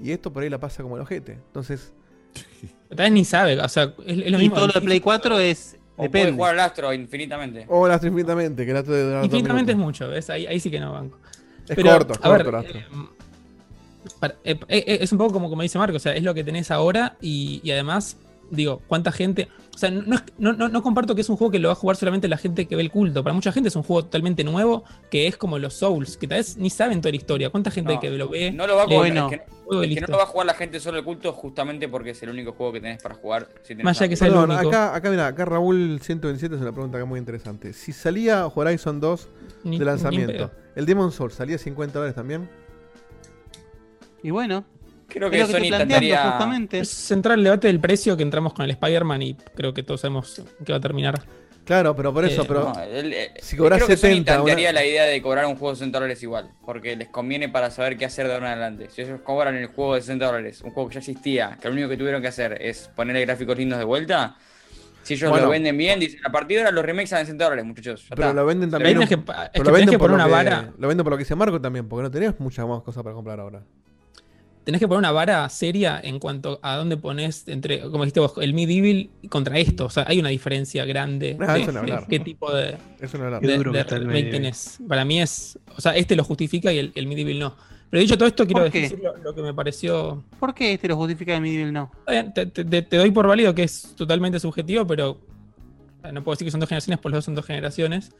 Y 0.01 0.11
esto 0.11 0.31
por 0.31 0.43
ahí 0.43 0.49
la 0.49 0.59
pasa 0.59 0.83
como 0.83 0.95
el 0.97 1.01
ojete. 1.01 1.33
Entonces, 1.33 1.93
Tal 2.89 2.97
vez 2.97 3.11
ni 3.11 3.25
sabe, 3.25 3.59
o 3.59 3.69
sea, 3.69 3.93
es, 4.05 4.17
es 4.19 4.31
lo 4.31 4.37
Y 4.37 4.41
mismo. 4.41 4.55
todo 4.55 4.67
lo 4.67 4.73
de 4.73 4.81
Play 4.81 4.99
4 4.99 5.39
es. 5.39 5.75
O 5.95 6.03
Depende. 6.03 6.31
jugar 6.31 6.53
al 6.53 6.59
Astro 6.61 6.93
infinitamente. 6.93 7.65
o 7.67 7.85
las 7.87 8.01
infinitamente, 8.03 8.65
que 8.65 8.71
la 8.73 8.81
de 8.83 9.03
durar 9.03 9.17
dos 9.17 9.25
Infinitamente 9.25 9.73
es 9.73 9.77
mucho, 9.77 10.07
¿ves? 10.07 10.29
Ahí, 10.29 10.47
ahí 10.47 10.59
sí 10.59 10.71
que 10.71 10.79
no 10.79 10.93
banco. 10.93 11.17
Es 11.67 11.75
Pero, 11.75 11.91
corto, 11.91 12.13
es 12.13 12.19
ver, 12.21 12.43
corto 12.43 12.49
el 12.49 12.55
Astro. 12.55 12.79
eh, 12.79 12.83
para- 14.19 14.35
eh, 14.45 14.57
eh, 14.69 14.97
es 15.01 15.11
un 15.11 15.17
poco 15.17 15.33
como, 15.33 15.49
como 15.49 15.61
dice 15.61 15.77
Marco, 15.77 15.97
o 15.97 15.99
sea, 15.99 16.13
es 16.15 16.23
lo 16.23 16.33
que 16.33 16.43
tenés 16.43 16.71
ahora 16.71 17.17
y, 17.21 17.59
y 17.63 17.71
además, 17.71 18.15
digo, 18.49 18.81
¿cuánta 18.87 19.11
gente? 19.11 19.49
O 19.79 19.81
sea, 19.81 19.91
no, 19.91 20.13
es- 20.15 20.23
no, 20.37 20.51
no- 20.51 20.67
no 20.67 20.83
comparto 20.83 21.15
que 21.15 21.21
es 21.21 21.29
un 21.29 21.37
juego 21.37 21.51
que 21.51 21.57
lo 21.59 21.69
va 21.69 21.71
a 21.71 21.75
jugar 21.75 21.95
solamente 21.95 22.27
la 22.27 22.35
gente 22.35 22.65
que 22.67 22.75
ve 22.75 22.81
el 22.81 22.91
culto. 22.91 23.23
Para 23.23 23.33
mucha 23.33 23.53
gente 23.53 23.69
es 23.69 23.75
un 23.77 23.83
juego 23.83 24.03
totalmente 24.03 24.43
nuevo, 24.43 24.83
que 25.09 25.25
es 25.25 25.37
como 25.37 25.57
los 25.57 25.73
Souls, 25.73 26.17
que 26.17 26.27
tal 26.27 26.39
vez 26.39 26.57
ni 26.57 26.69
saben 26.69 26.99
toda 26.99 27.11
la 27.11 27.15
historia. 27.15 27.49
¿Cuánta 27.49 27.71
gente 27.71 27.93
No, 27.93 27.99
que 28.01 28.09
lo 28.09 28.27
ve? 28.27 28.51
No 28.51 28.67
lo 28.67 28.75
va 28.75 28.83
a 28.83 28.87
jugar, 28.87 29.07
el 29.07 29.17
es 29.17 29.23
que, 29.29 29.37
no- 29.37 29.81
es 29.83 29.95
que 30.05 30.11
lo 30.11 30.17
va 30.17 30.23
a 30.23 30.25
jugar 30.25 30.47
la 30.47 30.53
gente 30.53 30.81
solo 30.81 30.97
el 30.97 31.05
culto 31.05 31.31
justamente 31.31 31.87
porque 31.87 32.09
es 32.09 32.21
el 32.23 32.29
único 32.29 32.51
juego 32.51 32.73
que 32.73 32.81
tenés 32.81 33.01
para 33.01 33.15
jugar. 33.15 33.47
Si 33.61 33.69
tenés 33.69 33.85
Más 33.85 33.95
allá 33.95 34.07
una- 34.07 34.09
que 34.09 34.15
sea 34.17 34.27
el 34.27 34.33
único. 34.35 34.67
acá, 34.67 34.93
acá, 34.95 35.09
mira, 35.11 35.27
acá 35.27 35.45
Raúl 35.45 35.99
127 36.03 36.55
es 36.55 36.61
una 36.61 36.73
pregunta 36.73 36.97
acá 36.97 37.05
muy 37.05 37.17
interesante. 37.17 37.71
Si 37.71 37.93
salía 37.93 38.47
Horizon 38.47 38.99
2 38.99 39.29
Ni- 39.63 39.77
de 39.77 39.79
ni 39.79 39.85
lanzamiento. 39.85 40.51
¿el 40.75 40.85
Demon 40.85 41.13
Souls 41.13 41.35
salía 41.35 41.57
50 41.57 41.99
dólares 41.99 42.15
también? 42.15 42.49
Y 44.23 44.31
bueno. 44.31 44.65
Creo 45.09 45.27
es 45.27 45.31
que 45.31 45.37
lo 45.39 45.45
que 45.47 45.51
Sony 45.51 45.55
estoy 45.57 45.67
planteando, 45.69 46.05
intentaría. 46.05 46.31
justamente. 46.31 46.79
Es 46.79 46.89
centrar 46.89 47.37
el 47.37 47.43
debate 47.43 47.67
del 47.67 47.79
precio 47.79 48.15
que 48.15 48.23
entramos 48.23 48.53
con 48.53 48.65
el 48.65 48.71
Spider-Man 48.71 49.21
y 49.21 49.33
creo 49.55 49.73
que 49.73 49.83
todos 49.83 50.01
sabemos 50.01 50.41
que 50.65 50.71
va 50.71 50.77
a 50.77 50.81
terminar. 50.81 51.21
Claro, 51.65 51.95
pero 51.95 52.11
por 52.11 52.25
eso, 52.25 52.41
Eh, 52.41 52.45
pero 52.47 52.73
No, 52.73 52.81
el- 52.81 53.13
eh, 53.13 53.31
si 53.41 53.55
cobras 53.55 53.77
creo 53.77 53.87
que 53.89 53.97
Sony 53.97 54.07
70, 54.09 54.41
una- 54.41 54.71
la 54.71 54.83
idea 54.85 55.03
de 55.03 55.21
cobrar 55.21 55.45
un 55.45 55.55
juego 55.55 55.69
de 55.71 55.75
60 55.75 55.99
dólares 55.99 56.23
igual, 56.23 56.49
porque 56.65 56.95
les 56.95 57.09
conviene 57.09 57.47
para 57.47 57.69
saber 57.69 57.95
qué 57.95 58.05
hacer 58.05 58.25
de 58.27 58.33
ahora 58.33 58.47
en 58.53 58.59
adelante. 58.59 58.89
Si 58.89 59.01
ellos 59.03 59.21
cobran 59.23 59.55
el 59.55 59.67
juego 59.67 59.93
de 59.93 60.01
60 60.01 60.25
dólares, 60.25 60.61
un 60.61 60.71
juego 60.71 60.89
que 60.89 60.95
ya 60.95 60.99
existía, 60.99 61.57
que 61.61 61.67
lo 61.67 61.73
único 61.75 61.89
que 61.89 61.97
tuvieron 61.97 62.23
que 62.23 62.27
hacer 62.29 62.57
es 62.59 62.89
ponerle 62.95 63.21
gráficos 63.23 63.55
lindos 63.55 63.77
de 63.77 63.85
vuelta, 63.85 64.35
si 65.03 65.13
ellos 65.13 65.29
Bueno. 65.29 65.45
lo 65.45 65.51
venden 65.51 65.77
bien, 65.77 65.99
dicen 65.99 66.21
a 66.25 66.31
partir 66.31 66.57
de 66.57 66.63
ahora 66.63 66.71
los 66.71 66.83
remakes 66.83 67.09
salen 67.11 67.25
60 67.27 67.43
dólares, 67.43 67.63
muchachos. 67.65 68.05
pero 68.09 68.21
está. 68.23 68.33
lo 68.33 68.45
venden 68.47 68.71
también. 68.71 68.97
venden- 68.97 69.07
que- 69.09 69.17
pero 69.17 69.39
es 69.43 69.49
que 69.51 69.59
lo 69.59 69.63
tenés 69.65 69.79
venden 69.79 69.99
por 69.99 70.09
lo 70.09 70.15
una 70.15 70.25
que- 70.25 70.31
vara. 70.31 70.71
Lo 70.75 70.87
venden 70.87 71.03
por 71.03 71.11
lo 71.11 71.17
que 71.17 71.23
dice 71.23 71.35
Marco 71.35 71.61
también, 71.61 71.87
porque 71.87 72.01
no 72.03 72.09
tenías 72.09 72.33
muchas 72.39 72.67
más 72.67 72.81
cosas 72.81 73.03
para 73.03 73.13
comprar 73.13 73.39
ahora. 73.39 73.61
Tenés 74.69 74.79
que 74.79 74.87
poner 74.87 74.99
una 74.99 75.11
vara 75.11 75.49
seria 75.49 75.99
en 76.03 76.19
cuanto 76.19 76.59
a 76.61 76.75
dónde 76.75 76.95
pones 76.95 77.47
entre, 77.47 77.81
como 77.81 78.03
dijiste 78.03 78.19
vos, 78.19 78.33
el 78.39 78.53
medieval 78.53 79.09
contra 79.29 79.57
esto. 79.57 79.85
O 79.85 79.89
sea, 79.89 80.05
hay 80.07 80.19
una 80.19 80.29
diferencia 80.29 80.85
grande 80.85 81.35
Ah, 81.39 81.53
de, 81.55 81.63
hablar. 81.63 82.01
de 82.01 82.07
qué 82.07 82.19
tipo 82.19 82.53
de, 82.53 82.77
Eso 83.01 83.17
no 83.17 83.25
hablar. 83.25 83.41
de, 83.41 83.47
Qué 83.47 83.57
duro 83.57 83.71
de 83.71 83.83
que 83.85 83.95
el. 83.95 84.53
Para 84.87 85.05
mí 85.05 85.19
es, 85.21 85.57
o 85.75 85.81
sea, 85.81 85.95
este 85.95 86.15
lo 86.15 86.23
justifica 86.23 86.71
y 86.71 86.77
el, 86.77 86.91
el 86.93 87.07
medieval 87.07 87.39
no. 87.39 87.55
Pero 87.89 88.01
dicho 88.01 88.15
todo 88.17 88.27
esto, 88.27 88.45
quiero 88.45 88.63
decir 88.69 88.99
lo, 89.01 89.17
lo 89.17 89.33
que 89.33 89.41
me 89.41 89.51
pareció. 89.53 90.23
¿Por 90.39 90.53
qué 90.53 90.73
este 90.73 90.87
lo 90.87 90.95
justifica 90.95 91.33
de 91.33 91.39
Medieval 91.39 91.73
no? 91.73 91.91
Te, 92.05 92.45
te- 92.45 92.63
te- 92.63 92.81
te 92.83 92.97
doy 92.97 93.09
por 93.09 93.25
válido 93.25 93.55
que 93.55 93.63
es 93.63 93.95
totalmente 93.95 94.39
subjetivo, 94.39 94.85
pero 94.85 95.19
no 96.13 96.23
puedo 96.23 96.35
decir 96.35 96.45
que 96.45 96.51
son 96.51 96.59
dos 96.59 96.69
generaciones, 96.69 96.99
por 96.99 97.11
los 97.11 97.17
dos 97.17 97.25
son 97.25 97.33
dos 97.33 97.45
generaciones. 97.47 98.11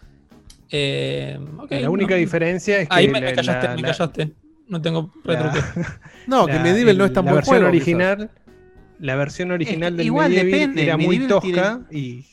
Eh, 0.71 1.37
la 1.69 1.89
única 1.89 2.15
no- 2.15 2.19
diferencia 2.19 2.79
es 2.81 2.89
que 2.89 2.95
Ahí 2.95 3.07
me, 3.07 3.21
la- 3.21 3.27
me 3.29 3.33
callaste, 3.35 3.67
la- 3.67 3.75
me 3.75 3.81
la- 3.83 3.87
callaste. 3.89 4.31
No 4.69 4.81
tengo 4.81 5.11
la- 5.25 5.51
retruque. 5.51 5.87
No, 6.27 6.45
que 6.45 6.59
Medieval 6.59 6.97
no 6.97 7.05
es 7.05 7.13
tan 7.13 7.25
la 7.25 7.31
buen 7.31 7.35
versión 7.39 7.55
juego, 7.57 7.67
original 7.69 8.31
La 8.99 9.15
versión 9.15 9.51
original 9.51 9.97
del 9.97 10.05
igual 10.05 10.29
Medieval 10.29 10.51
depende, 10.51 10.83
era 10.83 10.95
muy 10.97 11.27
tosca 11.27 11.81
y 11.91 12.25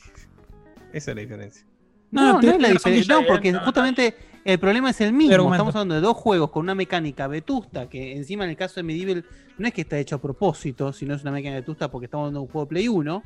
esa 0.93 1.11
es 1.11 1.15
la 1.15 1.21
diferencia. 1.21 1.65
No, 2.11 2.33
No, 2.33 2.41
no, 2.41 2.51
es 2.51 2.61
la 2.61 2.69
diferencia. 2.69 3.15
No, 3.15 3.25
porque 3.27 3.53
justamente 3.53 4.15
el 4.45 4.59
problema 4.59 4.91
es 4.91 5.01
el 5.01 5.11
mismo. 5.13 5.33
Estamos 5.51 5.75
hablando 5.75 5.95
de 5.95 6.01
dos 6.01 6.15
juegos 6.15 6.51
con 6.51 6.61
una 6.63 6.73
mecánica 6.75 7.27
vetusta, 7.27 7.89
que 7.89 8.15
encima 8.15 8.45
en 8.45 8.51
el 8.51 8.55
caso 8.55 8.75
de 8.75 8.83
Medieval 8.83 9.25
no 9.57 9.67
es 9.67 9.73
que 9.73 9.81
está 9.81 9.97
hecho 9.97 10.15
a 10.15 10.21
propósito, 10.21 10.93
sino 10.93 11.15
es 11.15 11.21
una 11.23 11.31
mecánica 11.31 11.59
vetusta 11.59 11.89
porque 11.91 12.05
estamos 12.05 12.25
hablando 12.25 12.39
de 12.41 12.45
un 12.45 12.51
juego 12.51 12.65
de 12.65 12.69
Play 12.69 12.87
1, 12.87 13.23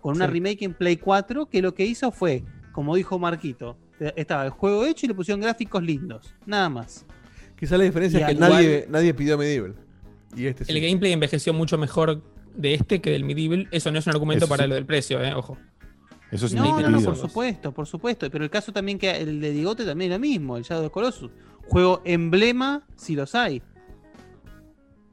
con 0.00 0.16
una 0.16 0.26
Sí. 0.26 0.32
remake 0.32 0.62
en 0.62 0.74
Play 0.74 0.96
4, 0.96 1.46
que 1.46 1.60
lo 1.60 1.74
que 1.74 1.84
hizo 1.84 2.10
fue 2.12 2.42
como 2.72 2.96
dijo 2.96 3.18
Marquito, 3.18 3.76
estaba 4.16 4.44
el 4.44 4.50
juego 4.50 4.84
hecho 4.84 5.06
y 5.06 5.08
le 5.10 5.14
pusieron 5.14 5.40
gráficos 5.40 5.80
lindos, 5.82 6.34
nada 6.44 6.68
más. 6.68 7.06
Quizá 7.64 7.78
la 7.78 7.84
diferencia 7.84 8.18
Y 8.20 8.22
es 8.22 8.28
que 8.28 8.34
igual- 8.34 8.50
nadie, 8.52 8.86
nadie 8.90 9.14
pidió 9.14 9.38
Medieval. 9.38 9.74
Y 10.36 10.44
este 10.46 10.64
El 10.64 10.76
sí. 10.80 10.80
gameplay 10.86 11.12
envejeció 11.12 11.54
mucho 11.54 11.78
mejor 11.78 12.22
de 12.54 12.74
este 12.74 13.00
que 13.00 13.10
del 13.10 13.24
Medieval. 13.24 13.68
Eso 13.70 13.90
no 13.90 13.98
es 13.98 14.06
un 14.06 14.12
argumento 14.12 14.44
Eso 14.44 14.50
para 14.50 14.64
sí. 14.64 14.68
lo 14.68 14.74
del 14.74 14.84
precio, 14.84 15.22
eh, 15.24 15.32
ojo. 15.32 15.56
Eso 16.30 16.44
es 16.44 16.52
No, 16.52 16.78
no, 16.78 16.90
no, 16.90 17.00
por 17.00 17.16
supuesto, 17.16 17.72
por 17.72 17.86
supuesto. 17.86 18.30
Pero 18.30 18.44
el 18.44 18.50
caso 18.50 18.70
también 18.70 18.98
que 18.98 19.10
el 19.10 19.40
de 19.40 19.50
Digote 19.52 19.86
también 19.86 20.12
es 20.12 20.16
lo 20.16 20.20
mismo, 20.20 20.58
el 20.58 20.64
Shadow 20.64 20.84
of 20.86 20.92
Colossus. 20.92 21.30
Juego 21.68 22.02
emblema, 22.04 22.86
si 22.96 23.14
los 23.14 23.34
hay. 23.34 23.62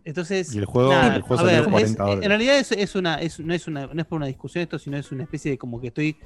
Entonces, 0.04 0.54
Y 0.54 0.58
el 0.58 0.66
juego- 0.66 0.90
nada, 0.92 1.16
el 1.16 1.22
juego 1.22 1.44
a 1.44 1.46
ver, 1.46 1.64
40 1.66 1.80
es- 1.92 1.98
dólares. 1.98 2.24
en 2.24 2.30
realidad 2.30 2.58
es, 2.58 2.72
es 2.72 2.96
una, 2.96 3.22
es, 3.22 3.40
no, 3.40 3.54
es 3.54 3.68
una, 3.68 3.86
no 3.88 4.02
es 4.02 4.08
por 4.08 4.18
una 4.18 4.26
discusión 4.26 4.64
esto, 4.64 4.80
sino 4.80 4.98
es 4.98 5.12
una 5.12 5.24
especie 5.24 5.52
de 5.52 5.58
como 5.58 5.80
que 5.80 5.88
estoy 5.88 6.18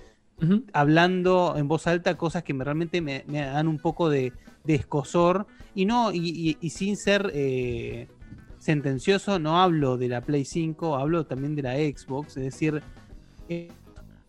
hablando 0.74 1.56
en 1.58 1.68
voz 1.68 1.88
alta 1.88 2.16
cosas 2.18 2.44
que 2.44 2.54
me, 2.54 2.64
realmente 2.64 3.02
me, 3.02 3.24
me 3.28 3.42
dan 3.42 3.68
un 3.68 3.80
poco 3.80 4.10
de, 4.10 4.34
de 4.64 4.76
escosor. 4.76 5.48
Y 5.74 5.86
no, 5.86 6.12
y, 6.12 6.20
y- 6.20 6.58
y 6.62 6.70
sin 6.70 6.98
ser 6.98 7.32
eh, 7.34 8.08
sentencioso, 8.60 9.40
no 9.40 9.62
hablo 9.62 9.98
de 9.98 10.08
la 10.10 10.22
Play 10.22 10.46
5, 10.46 10.96
hablo 10.96 11.26
también 11.26 11.56
de 11.56 11.62
la 11.64 11.74
Xbox, 11.76 12.38
es 12.38 12.44
decir, 12.44 12.82
eh, 13.50 13.70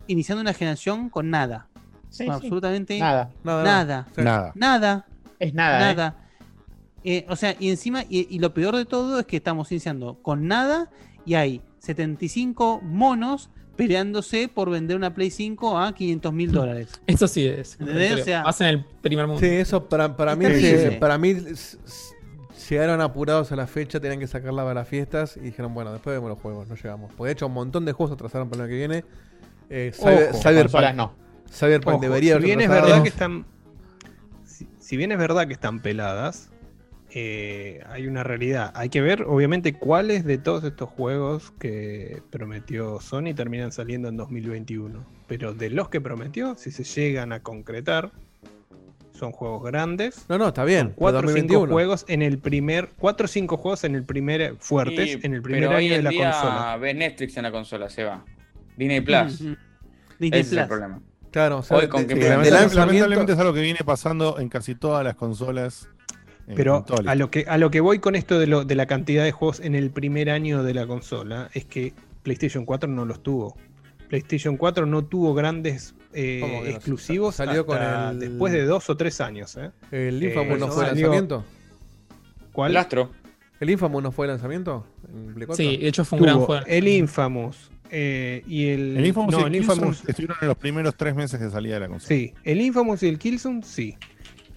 iniciando 0.07 0.41
una 0.41 0.53
generación 0.53 1.09
con 1.09 1.29
nada. 1.29 1.67
Sí, 2.09 2.25
Con 2.25 2.39
sí. 2.39 2.45
absolutamente 2.45 2.99
Nada. 2.99 3.31
Nada. 3.43 3.63
Nada, 3.63 3.83
Nada. 3.83 4.07
sí. 4.15 4.21
Nada. 4.23 4.51
Nada. 4.55 5.05
Es 5.39 5.53
nada, 5.53 5.79
Nada. 5.79 6.15
Eh, 7.03 7.25
o 7.29 7.35
sea, 7.35 7.55
y 7.59 7.69
encima, 7.69 8.03
y, 8.09 8.27
y 8.33 8.39
lo 8.39 8.53
peor 8.53 8.75
de 8.75 8.85
todo 8.85 9.19
es 9.19 9.25
que 9.25 9.37
estamos 9.37 9.71
iniciando 9.71 10.15
con 10.21 10.47
nada 10.47 10.89
y 11.25 11.35
hay 11.35 11.61
75 11.79 12.81
monos 12.81 13.49
peleándose 13.77 14.49
por 14.49 14.69
vender 14.69 14.97
una 14.97 15.13
Play 15.13 15.29
5 15.31 15.77
a 15.79 15.93
500 15.95 16.33
mil 16.33 16.51
dólares. 16.51 16.89
Eso 17.07 17.27
sí 17.27 17.45
es. 17.47 17.77
¿Entendés? 17.79 18.21
O 18.21 18.23
sea, 18.25 18.43
Más 18.43 18.59
en 18.61 18.67
el 18.67 18.85
primer 19.01 19.27
mundo. 19.27 19.39
Sí, 19.39 19.47
eso 19.47 19.87
para, 19.87 20.17
para 20.17 20.35
mí, 20.35 20.45
sí, 20.59 20.97
para 20.99 21.17
mí 21.17 21.35
llegaron 22.69 22.99
apurados 23.01 23.51
a 23.51 23.55
la 23.55 23.67
fecha, 23.67 23.99
tenían 23.99 24.19
que 24.19 24.27
sacarla 24.27 24.63
para 24.63 24.73
las 24.75 24.87
fiestas 24.87 25.37
y 25.37 25.41
dijeron, 25.41 25.73
bueno, 25.73 25.93
después 25.93 26.15
vemos 26.15 26.29
los 26.29 26.39
juegos, 26.39 26.67
no 26.67 26.75
llegamos. 26.75 27.11
Porque 27.15 27.27
de 27.27 27.33
hecho 27.33 27.47
un 27.47 27.53
montón 27.53 27.85
de 27.85 27.93
juegos 27.93 28.11
se 28.11 28.13
atrasaron 28.15 28.49
para 28.49 28.63
el 28.63 28.69
año 28.69 28.69
que 28.71 28.77
viene. 28.77 29.05
Eh, 29.69 29.91
Cyber- 29.95 30.29
Ojo, 30.31 30.41
Cyberpunk, 30.41 30.95
no. 30.95 31.13
Cyberpunk 31.51 31.95
Ojo, 31.95 32.01
debería 32.03 32.29
si 32.29 32.33
haber 32.33 32.45
bien 32.45 32.61
es 32.61 32.69
verdad 32.69 33.03
que 33.03 33.09
están. 33.09 33.45
Si, 34.45 34.67
si 34.79 34.97
bien 34.97 35.11
es 35.11 35.17
verdad 35.17 35.47
que 35.47 35.53
están 35.53 35.79
peladas, 35.81 36.49
eh, 37.13 37.81
hay 37.89 38.07
una 38.07 38.23
realidad. 38.23 38.71
Hay 38.75 38.89
que 38.89 39.01
ver, 39.01 39.23
obviamente, 39.23 39.73
cuáles 39.73 40.25
de 40.25 40.37
todos 40.37 40.63
estos 40.63 40.89
juegos 40.89 41.51
que 41.59 42.21
prometió 42.29 42.99
Sony 42.99 43.33
terminan 43.35 43.71
saliendo 43.71 44.09
en 44.09 44.17
2021. 44.17 45.05
Pero 45.27 45.53
de 45.53 45.69
los 45.69 45.89
que 45.89 46.01
prometió, 46.01 46.55
si 46.55 46.71
se 46.71 46.83
llegan 46.83 47.31
a 47.33 47.41
concretar, 47.41 48.11
son 49.13 49.31
juegos 49.31 49.63
grandes. 49.63 50.25
No, 50.29 50.37
no, 50.37 50.49
está 50.49 50.63
bien. 50.63 50.87
pero 50.89 50.95
4 50.97 51.17
o 51.17 51.21
5 51.21 51.31
2021. 51.33 51.73
juegos 51.73 52.05
en 52.07 52.21
el 52.21 52.37
primer. 52.39 52.89
4 52.99 53.25
o 53.25 53.27
5 53.27 53.57
juegos 53.57 53.83
en 53.83 53.95
el 53.95 54.03
primer. 54.03 54.55
fuertes 54.59 55.11
Sí, 55.13 55.19
en 55.23 55.33
el 55.33 55.41
primer 55.41 55.69
año 55.73 55.93
de 55.95 56.01
la 56.03 56.09
día 56.09 56.31
consola. 56.31 56.77
ves 56.77 56.95
Netflix 56.95 57.37
en 57.37 57.43
la 57.43 57.51
consola, 57.51 57.89
se 57.89 58.03
va. 58.03 58.23
Disney 58.75 59.01
Plus. 59.01 59.39
Disney 60.19 60.29
Ese 60.29 60.39
es 60.39 60.51
el 60.51 60.57
Plus. 60.59 60.67
problema. 60.67 61.01
Claro, 61.31 61.57
o 61.59 61.63
sea, 61.63 61.77
Hoy 61.77 61.87
con 61.87 62.01
de- 62.01 62.07
que 62.07 62.13
de- 62.15 62.19
me- 62.19 62.25
de 62.25 62.29
Lamentablemente- 62.29 62.51
lanzamiento- 62.75 62.85
Lamentablemente 62.85 63.33
es 63.33 63.39
algo 63.39 63.53
que 63.53 63.61
viene 63.61 63.79
pasando 63.85 64.39
en 64.39 64.49
casi 64.49 64.75
todas 64.75 65.03
las 65.03 65.15
consolas. 65.15 65.89
Eh, 66.47 66.53
Pero 66.55 66.85
a 67.05 67.15
lo 67.15 67.29
que 67.31 67.45
a 67.47 67.57
lo 67.57 67.69
que 67.71 67.79
voy 67.81 67.99
con 67.99 68.15
esto 68.15 68.39
de, 68.39 68.47
lo, 68.47 68.63
de 68.65 68.75
la 68.75 68.85
cantidad 68.85 69.23
de 69.23 69.31
juegos 69.31 69.59
en 69.59 69.75
el 69.75 69.89
primer 69.91 70.29
año 70.29 70.63
de 70.63 70.73
la 70.73 70.87
consola 70.87 71.49
es 71.53 71.65
que 71.65 71.93
PlayStation 72.23 72.65
4 72.65 72.89
no 72.89 73.05
los 73.05 73.21
tuvo. 73.21 73.55
PlayStation 74.09 74.55
4 74.57 74.85
no 74.85 75.03
tuvo 75.05 75.33
grandes 75.33 75.93
eh, 76.13 76.63
exclusivos 76.67 77.35
Salió 77.35 77.65
con 77.65 77.77
el- 77.81 78.19
después 78.19 78.53
de 78.53 78.63
dos 78.65 78.89
o 78.89 78.95
tres 78.97 79.19
años. 79.21 79.57
¿eh? 79.57 79.71
¿El 79.91 80.23
Eh, 80.23 80.27
Infamous 80.29 80.59
no 80.59 80.67
fue 80.69 80.85
salió- 80.85 81.07
lanzamiento? 81.07 81.45
¿Cuál? 82.53 82.71
El 82.71 82.77
Astro. 82.77 83.11
¿El 83.59 83.69
Infamous 83.69 84.03
no 84.03 84.11
fue 84.11 84.27
lanzamiento? 84.27 84.85
¿En 85.13 85.33
Play 85.33 85.47
4? 85.47 85.55
Sí, 85.55 85.77
de 85.77 85.87
hecho 85.87 86.05
fue 86.05 86.19
un 86.19 86.25
gran 86.25 86.39
juego. 86.39 86.63
el 86.67 86.87
Infamous 86.87 87.71
eh, 87.89 88.43
y 88.47 88.67
el, 88.69 88.97
El 88.97 89.05
Infamous 89.05 89.31
no, 89.33 89.41
y 89.41 89.43
el 89.45 89.55
Infamous 89.55 90.03
estuvieron 90.07 90.37
en 90.41 90.47
los 90.49 90.57
primeros 90.57 90.95
tres 90.95 91.15
meses 91.15 91.39
de 91.39 91.49
salida 91.49 91.75
de 91.75 91.79
la 91.81 91.87
consola. 91.87 92.07
sí, 92.07 92.33
el 92.43 92.61
Infamous 92.61 93.01
y 93.03 93.07
el 93.07 93.17
Killzone 93.17 93.63
sí. 93.63 93.97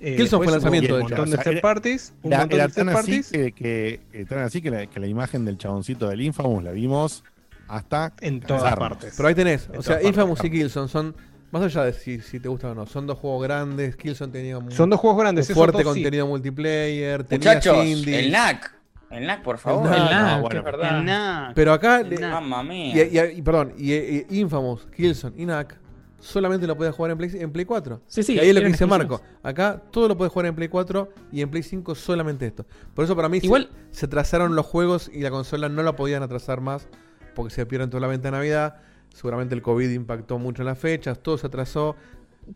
Eh, 0.01 0.17
Killzone 0.17 0.45
fue 0.45 0.53
después 0.53 0.53
lanzamiento, 0.55 0.95
un 0.95 1.01
montón 1.03 1.17
de 1.31 1.35
O 1.37 1.37
sea, 1.37 1.45
third 1.45 1.53
era- 1.53 1.61
parties, 1.61 2.15
un 2.23 2.33
Era, 2.33 2.41
montón 2.43 2.59
era 2.59 2.67
de 2.69 2.73
third 2.73 2.85
tan 2.87 2.89
así 2.89 2.97
parties 2.97 3.31
que, 3.31 3.53
que- 3.53 4.01
que- 4.13 4.25
tan 4.25 4.39
así 4.39 4.63
que 4.63 4.71
la, 4.71 4.87
que 4.87 4.99
la 5.01 5.07
imagen 5.07 5.45
del 5.45 5.59
chaboncito 5.59 6.09
del 6.09 6.21
Infamous 6.23 6.65
la 6.65 6.73
vimos 6.73 7.23
hasta 7.69 8.13
en 8.21 8.41
todas 8.41 8.63
cansarnos. 8.63 8.89
partes. 8.89 9.15
Pero 9.17 9.29
ahí 9.29 9.35
tenés, 9.35 9.69
En 9.73 9.79
o 9.79 9.83
sea, 9.83 10.03
Infamous 10.03 10.39
partes, 10.39 10.55
y 10.55 10.59
Killzone 10.59 10.89
son, 10.89 11.15
más 11.53 11.63
allá 11.63 11.85
de 11.85 11.93
si, 11.93 12.21
si 12.21 12.41
te 12.41 12.49
gusta 12.49 12.71
o 12.71 12.75
no, 12.75 12.87
son 12.87 13.07
dos 13.07 13.19
juegos 13.19 13.43
grandes. 13.43 13.95
Killzone 13.97 14.33
tenía 14.33 14.57
un, 14.59 14.71
Son 14.73 14.89
dos 14.89 14.99
juegos 15.01 15.21
grandes, 15.21 15.49
un 15.51 15.55
fuerte 15.55 15.83
dos 15.83 15.95
sí. 15.95 16.01
contenido 16.03 16.27
multiplayer, 16.27 17.25
tenía 17.25 17.49
Muchachos, 17.55 17.85
indies. 17.85 18.17
el 18.19 18.33
NAC. 18.33 18.75
El 19.11 19.27
NAC, 19.27 19.43
por 19.43 19.59
favor. 19.59 19.85
NAC, 19.89 19.93
El 19.99 20.05
no, 20.05 20.11
NAC, 20.11 20.41
bueno. 20.41 20.49
que 20.51 20.57
es 20.59 20.65
verdad. 20.65 20.99
El 20.99 21.05
NAC. 21.05 21.53
Pero 21.55 21.73
acá, 21.73 22.01
El 22.01 22.11
le- 22.11 22.17
NAC. 22.19 22.33
Mamma 22.33 22.63
mía. 22.63 23.05
y, 23.05 23.19
y- 23.19 23.39
y- 23.39 23.43
perdón, 23.43 23.75
y, 23.77 23.93
y 23.93 24.27
Infamous, 24.31 24.87
Killzone 24.97 25.35
y 25.37 25.47
NAC 25.47 25.79
solamente 26.21 26.67
lo 26.67 26.77
podías 26.77 26.95
jugar 26.95 27.11
en 27.11 27.19
Play, 27.19 27.31
en 27.35 27.51
Play 27.51 27.65
4. 27.65 28.01
Sí, 28.07 28.23
sí, 28.23 28.35
Y 28.35 28.39
ahí 28.39 28.49
es 28.51 28.55
lo 28.55 28.61
que 28.61 28.69
dice 28.69 28.87
Marco. 28.87 29.21
Acá 29.43 29.83
todo 29.91 30.07
lo 30.09 30.17
puedes 30.17 30.33
jugar 30.33 30.47
en 30.47 30.55
Play 30.55 30.69
4 30.69 31.09
y 31.33 31.41
en 31.43 31.51
Play 31.51 31.63
5 31.63 31.95
solamente 31.95 32.47
esto. 32.47 32.65
Por 32.95 33.05
eso 33.05 33.17
para 33.17 33.29
mí 33.29 33.41
se- 33.41 33.47
Igual- 33.47 33.69
se, 33.91 34.07
trazaron 34.07 34.55
los 34.55 34.67
juegos 34.67 35.11
y 35.13 35.21
la 35.21 35.31
consola 35.31 35.69
no 35.69 35.83
la 35.83 35.97
podían 35.97 36.23
atrasar 36.23 36.61
más 36.61 36.89
porque 37.35 37.53
se 37.55 37.67
pierden 37.67 37.91
toda 37.91 38.01
la 38.03 38.07
venta 38.07 38.29
de 38.29 38.33
Navidad. 38.33 38.77
Seguramente 39.15 39.55
el 39.55 39.63
COVID 39.63 39.91
impactó 39.91 40.39
mucho 40.39 40.63
en 40.63 40.67
las 40.67 40.79
fechas, 40.79 41.21
todo 41.23 41.37
se 41.39 41.47
atrasó. 41.49 41.97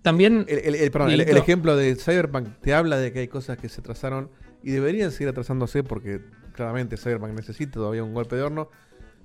También. 0.03 0.45
El, 0.49 0.59
el- 0.59 0.75
el- 0.77 0.91
perdón, 0.91 1.11
ejemplo 1.39 1.77
de 1.77 1.97
Cyberpunk 1.97 2.49
te 2.61 2.75
habla 2.75 2.97
de 2.99 3.13
que 3.13 3.21
hay 3.21 3.29
cosas 3.29 3.59
que 3.59 3.69
se 3.69 3.81
atrasaron 3.81 4.31
y 4.63 4.71
deberían 4.73 5.11
seguir 5.11 5.29
atrasándose 5.29 5.83
porque 5.85 6.21
claramente 6.55 6.97
Cyberpunk 6.97 7.33
necesita 7.33 7.73
todavía 7.75 8.03
un 8.05 8.15
golpe 8.15 8.37
de 8.37 8.43
horno. 8.43 8.69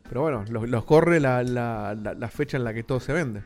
Pero 0.08 0.22
bueno, 0.22 0.44
los, 0.50 0.68
los 0.68 0.86
corre 0.86 1.20
la, 1.20 1.44
la- 1.44 1.96
la- 1.96 2.14
la 2.16 2.28
fecha 2.30 2.58
en 2.58 2.64
la 2.64 2.74
que 2.74 2.84
todo 2.84 3.00
se 3.00 3.14
vende. 3.14 3.42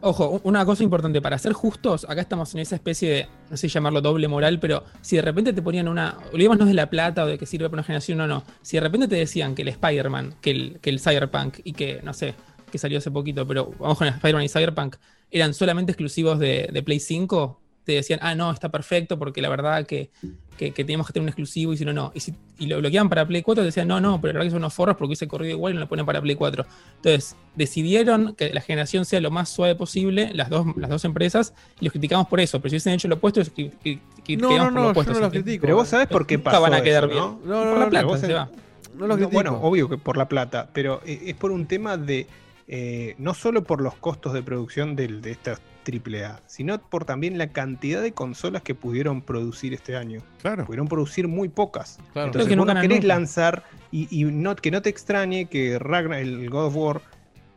Ojo, 0.00 0.40
una 0.44 0.64
cosa 0.64 0.84
importante, 0.84 1.20
para 1.20 1.36
ser 1.38 1.52
justos, 1.52 2.06
acá 2.08 2.20
estamos 2.20 2.54
en 2.54 2.60
esa 2.60 2.76
especie 2.76 3.10
de, 3.10 3.26
no 3.50 3.56
sé 3.56 3.66
llamarlo 3.66 4.00
doble 4.00 4.28
moral, 4.28 4.60
pero 4.60 4.84
si 5.00 5.16
de 5.16 5.22
repente 5.22 5.52
te 5.52 5.60
ponían 5.60 5.88
una, 5.88 6.16
olvidémonos 6.32 6.68
de 6.68 6.74
la 6.74 6.88
plata 6.88 7.24
o 7.24 7.26
de 7.26 7.36
que 7.36 7.46
sirve 7.46 7.68
para 7.68 7.80
una 7.80 7.82
generación 7.82 8.20
o 8.20 8.28
no, 8.28 8.44
si 8.62 8.76
de 8.76 8.82
repente 8.82 9.08
te 9.08 9.16
decían 9.16 9.56
que 9.56 9.62
el 9.62 9.68
Spider-Man, 9.68 10.36
que 10.40 10.50
el, 10.52 10.78
que 10.80 10.90
el 10.90 11.00
Cyberpunk 11.00 11.58
y 11.64 11.72
que, 11.72 12.00
no 12.04 12.14
sé, 12.14 12.36
que 12.70 12.78
salió 12.78 12.98
hace 12.98 13.10
poquito, 13.10 13.44
pero 13.44 13.72
vamos 13.80 13.98
con 13.98 14.06
el 14.06 14.14
Spider-Man 14.14 14.44
y 14.44 14.48
Cyberpunk, 14.48 14.96
eran 15.32 15.52
solamente 15.52 15.90
exclusivos 15.90 16.38
de, 16.38 16.68
de 16.72 16.82
Play 16.84 17.00
5, 17.00 17.60
te 17.88 17.94
decían, 17.94 18.20
ah, 18.22 18.34
no, 18.34 18.50
está 18.52 18.68
perfecto 18.68 19.18
porque 19.18 19.40
la 19.40 19.48
verdad 19.48 19.86
que, 19.86 20.10
que, 20.58 20.72
que 20.72 20.84
teníamos 20.84 21.06
que 21.06 21.14
tener 21.14 21.22
un 21.22 21.28
exclusivo 21.30 21.72
y 21.72 21.78
si 21.78 21.86
no, 21.86 21.94
no. 21.94 22.12
Y, 22.14 22.20
si, 22.20 22.34
y 22.58 22.66
lo 22.66 22.76
bloqueaban 22.80 23.08
para 23.08 23.26
Play 23.26 23.40
4, 23.40 23.62
te 23.62 23.66
decían, 23.66 23.88
no, 23.88 23.98
no, 23.98 24.20
pero 24.20 24.34
la 24.34 24.38
verdad 24.40 24.48
que 24.48 24.50
son 24.50 24.58
unos 24.58 24.74
forros 24.74 24.94
porque 24.96 25.06
hubiese 25.08 25.26
corrido 25.26 25.52
igual 25.56 25.72
y 25.72 25.74
no 25.76 25.80
lo 25.80 25.88
ponen 25.88 26.04
para 26.04 26.20
Play 26.20 26.36
4. 26.36 26.66
Entonces, 26.96 27.34
decidieron 27.54 28.34
que 28.34 28.52
la 28.52 28.60
generación 28.60 29.06
sea 29.06 29.22
lo 29.22 29.30
más 29.30 29.48
suave 29.48 29.74
posible, 29.74 30.30
las 30.34 30.50
dos, 30.50 30.66
las 30.76 30.90
dos 30.90 31.04
empresas, 31.06 31.54
y 31.80 31.86
los 31.86 31.92
criticamos 31.92 32.28
por 32.28 32.40
eso. 32.40 32.60
Pero 32.60 32.68
si 32.68 32.74
hubiesen 32.74 32.92
hecho 32.92 33.08
lo 33.08 33.14
opuesto, 33.14 33.40
es 33.40 33.48
que, 33.48 33.70
que- 33.82 34.00
que 34.22 34.36
No, 34.36 34.48
criticamos 34.48 34.58
no, 34.58 34.64
por 34.64 34.72
no, 34.74 34.80
lo 34.80 34.84
yo 34.84 34.90
opuesto. 34.90 35.12
no 35.14 35.20
los 35.20 35.30
critico. 35.30 35.62
Pero 35.62 35.76
vos 35.76 35.88
sabés 35.88 36.08
por 36.08 36.26
qué 36.26 36.36
Nunca 36.36 36.50
pasó 36.50 36.60
van 36.62 36.74
a 36.74 36.82
quedar 36.82 37.04
eso, 37.04 37.12
bien. 37.12 37.22
¿no? 37.24 37.40
No, 37.46 37.64
no, 37.64 37.70
por 37.70 37.78
la 37.78 37.84
no, 37.86 37.90
plata, 37.90 38.06
vos 38.06 38.20
se 38.20 38.26
en- 38.26 38.34
va. 38.36 38.50
No 38.98 39.06
los 39.06 39.16
critico. 39.16 39.32
Bueno, 39.34 39.58
obvio 39.62 39.88
que 39.88 39.96
por 39.96 40.18
la 40.18 40.28
plata, 40.28 40.68
pero 40.74 41.00
eh, 41.06 41.22
es 41.26 41.34
por 41.36 41.50
un 41.52 41.64
tema 41.66 41.96
de 41.96 42.26
eh, 42.70 43.14
no 43.16 43.32
solo 43.32 43.64
por 43.64 43.80
los 43.80 43.94
costos 43.94 44.34
de 44.34 44.42
producción 44.42 44.94
del, 44.94 45.22
de 45.22 45.30
esta 45.30 45.58
AAA, 45.92 46.40
sino 46.46 46.78
por 46.78 47.04
también 47.04 47.38
la 47.38 47.48
cantidad 47.52 48.02
de 48.02 48.12
consolas 48.12 48.62
que 48.62 48.74
pudieron 48.74 49.22
producir 49.22 49.72
este 49.74 49.96
año. 49.96 50.20
Claro. 50.42 50.64
Pudieron 50.66 50.88
producir 50.88 51.28
muy 51.28 51.48
pocas. 51.48 51.98
Claro. 52.12 52.26
Entonces, 52.26 52.48
que 52.48 52.56
no 52.56 52.64
vos 52.64 52.74
no 52.74 52.80
querés 52.80 52.98
nunca. 52.98 53.08
lanzar 53.08 53.64
y, 53.90 54.06
y 54.10 54.24
no, 54.24 54.54
que 54.56 54.70
no 54.70 54.82
te 54.82 54.90
extrañe 54.90 55.46
que 55.46 55.78
Ragnar, 55.78 56.18
el 56.20 56.48
God 56.50 56.66
of 56.66 56.76
War 56.76 57.00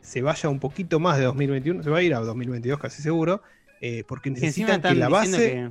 se 0.00 0.22
vaya 0.22 0.48
un 0.48 0.58
poquito 0.58 0.98
más 0.98 1.18
de 1.18 1.24
2021, 1.24 1.82
se 1.82 1.90
va 1.90 1.98
a 1.98 2.02
ir 2.02 2.14
a 2.14 2.20
2022 2.20 2.78
casi 2.80 3.02
seguro, 3.02 3.42
eh, 3.80 4.02
porque 4.06 4.30
necesitan 4.30 4.80
que 4.82 4.94
la 4.94 5.08
base 5.08 5.70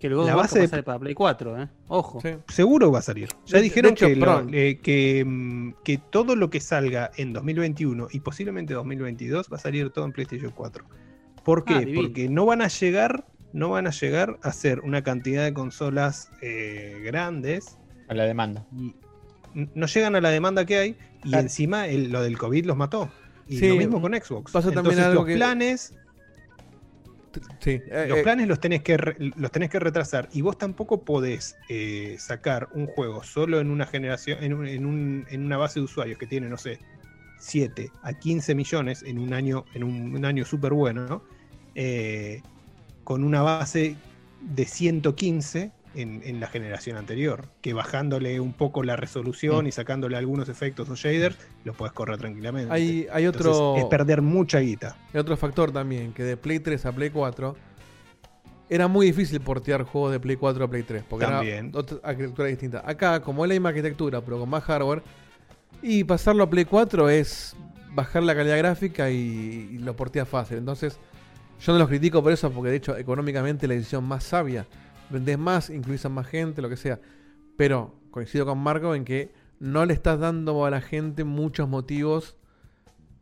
que 0.00 0.06
el 0.08 0.14
God 0.16 0.26
la 0.26 0.32
of 0.32 0.36
War 0.36 0.44
base 0.44 0.60
de- 0.60 0.68
sale 0.68 0.82
para 0.82 0.98
Play 0.98 1.14
4, 1.14 1.62
¿eh? 1.62 1.68
Ojo. 1.88 2.20
Sí. 2.20 2.30
seguro 2.48 2.92
va 2.92 2.98
a 2.98 3.02
salir. 3.02 3.28
Ya 3.46 3.56
De- 3.58 3.62
dijeron 3.64 3.90
de 3.90 3.94
hecho, 3.94 4.06
que, 4.08 4.16
lo- 4.16 4.46
eh, 4.52 4.80
que, 4.82 5.24
mm, 5.26 5.74
que 5.82 5.96
todo 5.98 6.36
lo 6.36 6.50
que 6.50 6.60
salga 6.60 7.10
en 7.16 7.32
2021 7.32 8.08
y 8.10 8.20
posiblemente 8.20 8.74
2022 8.74 9.48
va 9.50 9.56
a 9.56 9.60
salir 9.60 9.88
todo 9.90 10.04
en 10.04 10.12
PlayStation 10.12 10.52
4. 10.54 10.84
¿Por 11.44 11.64
qué? 11.64 11.74
Ah, 11.74 11.78
divino. 11.80 12.02
Porque 12.02 12.28
no 12.28 12.46
van 12.46 12.62
a 12.62 12.68
llegar, 12.68 13.26
no 13.52 13.70
van 13.70 13.86
a 13.86 13.90
llegar 13.90 14.38
a 14.42 14.52
ser 14.52 14.80
una 14.80 15.02
cantidad 15.02 15.44
de 15.44 15.52
consolas 15.52 16.30
eh, 16.42 17.00
grandes. 17.04 17.78
A 18.08 18.14
la 18.14 18.24
demanda. 18.24 18.66
y 18.72 18.94
no 19.74 19.86
llegan 19.86 20.16
a 20.16 20.20
la 20.20 20.30
demanda 20.30 20.64
que 20.66 20.76
hay 20.78 20.96
y 21.22 21.28
Claro. 21.28 21.42
encima 21.44 21.86
el- 21.86 22.10
lo 22.10 22.22
del 22.22 22.36
COVID 22.36 22.66
los 22.66 22.76
mató. 22.76 23.10
Y 23.48 23.58
Sí, 23.58 23.68
lo 23.68 23.76
mismo 23.76 24.00
con 24.00 24.12
Xbox. 24.14 24.50
pasa 24.50 24.72
también 24.72 24.94
Entonces, 24.98 25.04
algo 25.04 25.20
los 25.20 25.26
que- 25.28 25.34
planes 25.36 25.94
Sí. 27.60 27.80
eh, 27.90 28.06
los 28.08 28.18
eh, 28.18 28.22
planes 28.22 28.46
los 28.48 28.60
tenés 28.60 28.82
que 28.82 28.96
re- 28.96 29.16
los 29.36 29.50
tenés 29.50 29.68
que 29.70 29.78
retrasar 29.80 30.28
y 30.32 30.40
vos 30.40 30.56
tampoco 30.56 31.02
podés 31.04 31.56
eh, 31.68 32.16
sacar 32.18 32.68
un 32.74 32.86
juego 32.86 33.22
solo 33.24 33.58
en 33.60 33.70
una 33.70 33.86
generación 33.86 34.42
en, 34.42 34.54
un- 34.54 34.66
en, 34.68 34.86
un- 34.86 35.26
en 35.30 35.44
una 35.44 35.56
base 35.56 35.80
de 35.80 35.84
usuarios 35.84 36.16
que 36.18 36.26
tiene 36.26 36.48
no 36.48 36.56
sé 36.56 36.78
7 37.44 37.90
a 38.02 38.12
15 38.14 38.54
millones 38.54 39.02
en 39.02 39.18
un 39.18 39.32
año 39.34 39.64
en 39.74 39.84
un, 39.84 40.14
un 40.16 40.24
año 40.24 40.44
súper 40.44 40.72
bueno 40.72 41.06
¿no? 41.06 41.22
eh, 41.74 42.40
con 43.04 43.22
una 43.24 43.42
base 43.42 43.96
de 44.40 44.64
115 44.64 45.72
en, 45.96 46.22
en 46.24 46.40
la 46.40 46.48
generación 46.48 46.96
anterior, 46.96 47.48
que 47.60 47.72
bajándole 47.72 48.40
un 48.40 48.52
poco 48.52 48.82
la 48.82 48.96
resolución 48.96 49.64
Mm. 49.64 49.68
y 49.68 49.72
sacándole 49.72 50.16
algunos 50.16 50.48
efectos 50.48 50.88
o 50.90 50.96
shaders, 50.96 51.36
los 51.64 51.76
puedes 51.76 51.92
correr 51.92 52.18
tranquilamente. 52.18 52.72
Hay, 52.72 53.06
hay 53.12 53.24
Entonces, 53.26 53.52
otro. 53.52 53.76
es 53.76 53.84
perder 53.84 54.20
mucha 54.22 54.58
guita. 54.60 54.96
Hay 55.12 55.20
otro 55.20 55.36
factor 55.36 55.70
también, 55.70 56.12
que 56.12 56.22
de 56.24 56.36
Play 56.36 56.58
3 56.58 56.84
a 56.86 56.92
Play 56.92 57.10
4 57.10 57.54
era 58.70 58.88
muy 58.88 59.06
difícil 59.06 59.40
portear 59.40 59.82
juegos 59.84 60.10
de 60.12 60.18
Play 60.20 60.36
4 60.36 60.64
a 60.64 60.68
Play 60.68 60.82
3. 60.82 61.04
Porque 61.08 61.26
También. 61.26 61.68
era 61.68 61.78
otra 61.78 61.98
arquitectura 62.02 62.48
distinta. 62.48 62.82
Acá, 62.84 63.20
como 63.20 63.44
es 63.44 63.48
la 63.50 63.54
misma 63.54 63.68
arquitectura, 63.68 64.20
pero 64.22 64.40
con 64.40 64.48
más 64.48 64.64
hardware, 64.64 65.02
y 65.86 66.02
pasarlo 66.04 66.44
a 66.44 66.48
Play 66.48 66.64
4 66.64 67.10
es 67.10 67.54
bajar 67.94 68.22
la 68.22 68.34
calidad 68.34 68.56
gráfica 68.56 69.10
y, 69.10 69.76
lo 69.80 69.94
portea 69.94 70.24
fácil. 70.24 70.56
Entonces, 70.56 70.98
yo 71.60 71.74
no 71.74 71.78
los 71.78 71.88
critico 71.88 72.22
por 72.22 72.32
eso, 72.32 72.50
porque 72.50 72.70
de 72.70 72.76
hecho, 72.76 72.96
económicamente 72.96 73.68
la 73.68 73.74
decisión 73.74 74.02
más 74.04 74.24
sabia. 74.24 74.66
Vendés 75.10 75.38
más, 75.38 75.68
incluís 75.68 76.02
a 76.06 76.08
más 76.08 76.26
gente, 76.26 76.62
lo 76.62 76.70
que 76.70 76.78
sea. 76.78 77.00
Pero 77.58 77.94
coincido 78.10 78.46
con 78.46 78.60
Marco 78.60 78.94
en 78.94 79.04
que 79.04 79.34
no 79.60 79.84
le 79.84 79.92
estás 79.92 80.18
dando 80.18 80.64
a 80.64 80.70
la 80.70 80.80
gente 80.80 81.22
muchos 81.22 81.68
motivos 81.68 82.34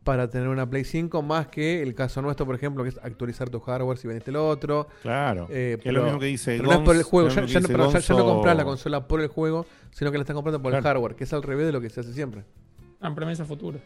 para 0.03 0.29
tener 0.29 0.47
una 0.49 0.69
Play 0.69 0.83
5, 0.83 1.21
más 1.21 1.47
que 1.47 1.81
el 1.81 1.95
caso 1.95 2.21
nuestro, 2.21 2.45
por 2.45 2.55
ejemplo, 2.55 2.83
que 2.83 2.89
es 2.89 2.97
actualizar 3.01 3.49
tu 3.49 3.59
hardware 3.61 3.97
si 3.97 4.07
vendiste 4.07 4.31
el 4.31 4.35
otro. 4.37 4.87
Claro, 5.01 5.47
Eh, 5.49 5.77
que 5.81 5.89
es 5.89 5.95
lo 5.95 6.03
mismo 6.03 6.19
que 6.19 6.25
dice 6.25 6.57
pero 6.57 6.69
no 6.69 6.73
es 6.73 6.79
por 6.81 6.95
el 6.95 7.03
juego, 7.03 7.29
ya, 7.29 7.41
no, 7.41 7.47
dice 7.47 7.61
pero 7.61 7.91
ya- 7.91 7.99
ya 7.99 8.13
no 8.13 8.19
Gonzo- 8.21 8.33
compras 8.33 8.57
la 8.57 8.65
consola 8.65 9.07
por 9.07 9.21
el 9.21 9.27
juego, 9.27 9.65
sino 9.91 10.11
que 10.11 10.17
la 10.17 10.23
estás 10.23 10.33
comprando 10.35 10.61
por 10.61 10.73
el 10.75 10.81
hardware, 10.83 11.15
que 11.15 11.23
es 11.23 11.33
al 11.33 11.43
revés 11.43 11.65
de 11.67 11.71
lo 11.71 11.79
que 11.81 11.89
se 11.89 12.01
hace 12.01 12.13
siempre. 12.13 12.43
Ah, 12.99 13.13
promesa 13.15 13.45
futura. 13.45 13.79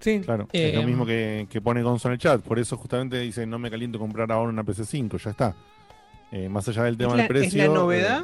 Sí, 0.00 0.20
Claro, 0.20 0.48
Eh, 0.52 0.70
es 0.70 0.74
lo 0.76 0.82
mismo 0.82 1.04
que, 1.04 1.46
que 1.50 1.60
pone 1.60 1.82
Gonzo 1.82 2.08
en 2.08 2.12
el 2.12 2.18
chat. 2.18 2.40
Por 2.40 2.58
eso 2.58 2.76
justamente 2.76 3.18
dice, 3.20 3.44
no 3.46 3.58
me 3.58 3.70
caliento 3.70 3.98
comprar 3.98 4.30
ahora 4.32 4.48
una 4.50 4.64
PC5, 4.64 5.18
ya 5.18 5.30
está. 5.30 5.54
Eh, 6.32 6.48
más 6.48 6.66
allá 6.68 6.84
del 6.84 6.96
tema 6.96 7.10
es, 7.10 7.16
la, 7.16 7.22
del 7.24 7.28
precio. 7.28 7.62
es 7.62 7.68
la 7.68 7.74
novedad. 7.74 8.22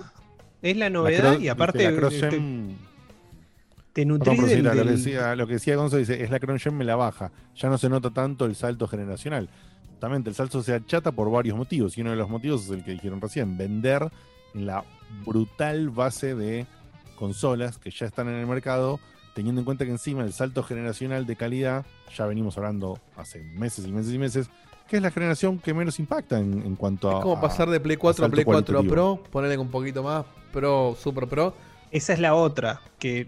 eh, 0.63 0.71
es 0.71 0.77
la 0.77 0.89
novedad 0.91 1.39
y 1.39 1.49
aparte 1.49 1.83
la 1.91 1.91
te, 4.05 4.07
Perdón, 4.07 4.19
nutrís 4.37 4.51
del- 4.51 4.65
lo, 4.65 4.73
que 4.73 4.85
decía, 4.85 5.35
lo 5.37 5.47
que 5.47 5.53
decía 5.55 5.77
Gonzo 5.77 5.97
dice, 5.97 6.23
es 6.23 6.31
la 6.31 6.39
CronGen 6.39 6.77
me 6.77 6.85
la 6.85 6.97
baja. 6.97 7.33
Ya 7.55 7.69
no 7.69 7.79
se 7.79 7.89
nota 7.89 8.11
tanto 8.11 8.45
el 8.45 8.55
salto 8.55 8.87
generacional. 8.89 9.49
Justamente 9.91 10.29
el 10.29 10.37
salto 10.37 10.63
se 10.63 10.75
achata 10.75 11.13
por 11.13 11.31
varios 11.31 11.57
motivos. 11.57 11.97
Y 11.97 12.03
uno 12.03 12.11
de 12.11 12.17
los 12.17 12.29
motivos 12.29 12.65
es 12.67 12.71
el 12.71 12.85
que 12.85 12.91
dijeron 12.93 13.21
recién, 13.21 13.57
vender 13.57 14.09
en 14.55 14.67
la 14.67 14.85
brutal 15.25 15.89
base 15.91 16.35
de 16.35 16.67
consolas 17.19 17.79
que 17.79 17.91
ya 17.91 18.07
están 18.07 18.29
en 18.29 18.35
el 18.35 18.47
mercado, 18.47 19.01
teniendo 19.35 19.61
en 19.61 19.65
cuenta 19.65 19.85
que 19.85 19.91
encima 19.91 20.23
el 20.23 20.33
salto 20.33 20.63
generacional 20.63 21.25
de 21.27 21.37
calidad, 21.37 21.87
ya 22.15 22.27
venimos 22.27 22.57
hablando 22.59 22.99
hace 23.17 23.43
meses 23.43 23.87
y 23.87 23.93
meses 23.93 24.13
y 24.13 24.19
meses, 24.19 24.51
que 24.89 24.97
es 24.97 25.03
la 25.03 25.11
generación 25.11 25.59
que 25.59 25.73
menos 25.75 25.99
impacta 25.99 26.39
en, 26.39 26.63
en 26.65 26.77
cuanto 26.77 27.09
a... 27.11 27.15
Es 27.15 27.23
como 27.23 27.41
pasar 27.41 27.69
de 27.71 27.81
Play 27.81 27.97
4 27.97 28.25
a 28.25 28.27
salto 28.27 28.35
Play 28.35 28.45
4 28.45 28.75
cualitativo. 28.77 28.93
Pro, 29.19 29.31
ponerle 29.31 29.57
un 29.59 29.71
poquito 29.71 30.03
más 30.03 30.25
Pro, 30.53 30.97
Super 31.01 31.27
Pro. 31.27 31.55
Esa 31.91 32.13
es 32.13 32.19
la 32.19 32.35
otra. 32.35 32.81
Que 32.99 33.27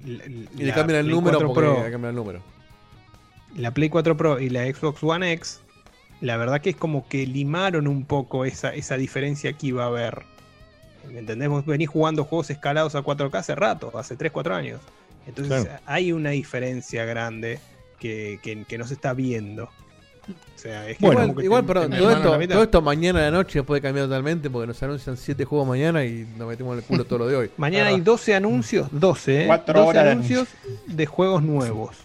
Y 0.57 0.63
le 0.63 0.73
cambian 0.73 1.01
el 1.01 1.09
número 1.11 1.39
porque 1.53 1.91
cambiar 1.91 2.11
el 2.11 2.17
número. 2.17 2.41
la 3.57 3.73
Play 3.73 3.89
4 3.89 4.17
Pro 4.17 4.41
y 4.41 4.51
la 4.51 4.65
Xbox 4.65 5.03
One 5.03 5.33
X, 5.33 5.61
la 6.21 6.37
verdad 6.37 6.61
que 6.61 6.71
es 6.71 6.77
como 6.77 7.09
que 7.09 7.27
limaron 7.27 7.87
un 7.87 8.05
poco 8.05 8.45
esa, 8.45 8.75
esa 8.75 8.97
diferencia 8.97 9.53
que 9.53 9.69
iba 9.69 9.85
a 9.85 9.87
haber. 9.89 10.23
¿Me 11.11 11.21
entendés? 11.21 11.49
Vos 11.49 11.65
venís 11.65 11.89
jugando 11.89 12.25
juegos 12.25 12.51
escalados 12.51 12.95
a 12.95 13.03
4K 13.03 13.35
hace 13.39 13.55
rato, 13.55 13.97
hace 13.97 14.17
3, 14.17 14.33
4 14.33 14.55
años. 14.55 14.81
Entonces 15.27 15.65
Claro. 15.65 15.81
hay 15.87 16.13
una 16.13 16.31
diferencia 16.31 17.05
grande 17.05 17.61
que, 17.99 18.39
que- 18.43 18.65
que 18.65 18.79
no 18.79 18.87
se 18.87 18.95
está 18.95 19.13
viendo. 19.15 19.69
O 20.29 20.61
sea, 20.61 20.89
es 20.91 20.99
que 20.99 21.05
igual, 21.07 21.17
como 21.29 21.37
que 21.37 21.45
igual, 21.45 21.65
te 21.67 21.73
todo 21.73 22.11
esto, 22.11 22.49
todo 22.49 22.63
esto 22.65 22.83
mañana 22.83 23.21
a 23.21 23.23
la 23.23 23.31
noche 23.31 23.63
puede 23.63 23.81
cambiar 23.81 24.07
totalmente 24.07 24.51
porque 24.51 24.67
nos 24.67 24.83
anuncian 24.83 25.17
7 25.17 25.45
juegos 25.45 25.69
mañana 25.69 26.05
y 26.05 26.27
nos 26.37 26.49
metemos 26.49 26.73
en 26.73 26.79
el 26.81 26.85
culo 26.85 27.05
todo 27.05 27.21
lo 27.21 27.27
de 27.29 27.37
hoy. 27.37 27.51
Mañana 27.57 27.91
hay 27.91 28.01
12 28.01 28.35
anuncios, 28.35 28.89
12, 28.91 29.43
¿eh? 29.43 29.47
Cuatro 29.47 29.79
12 29.79 29.89
horas 29.89 30.05
de 30.05 30.11
anuncios 30.11 30.49
de 30.87 31.07
juegos 31.07 31.43
nuevos. 31.43 31.97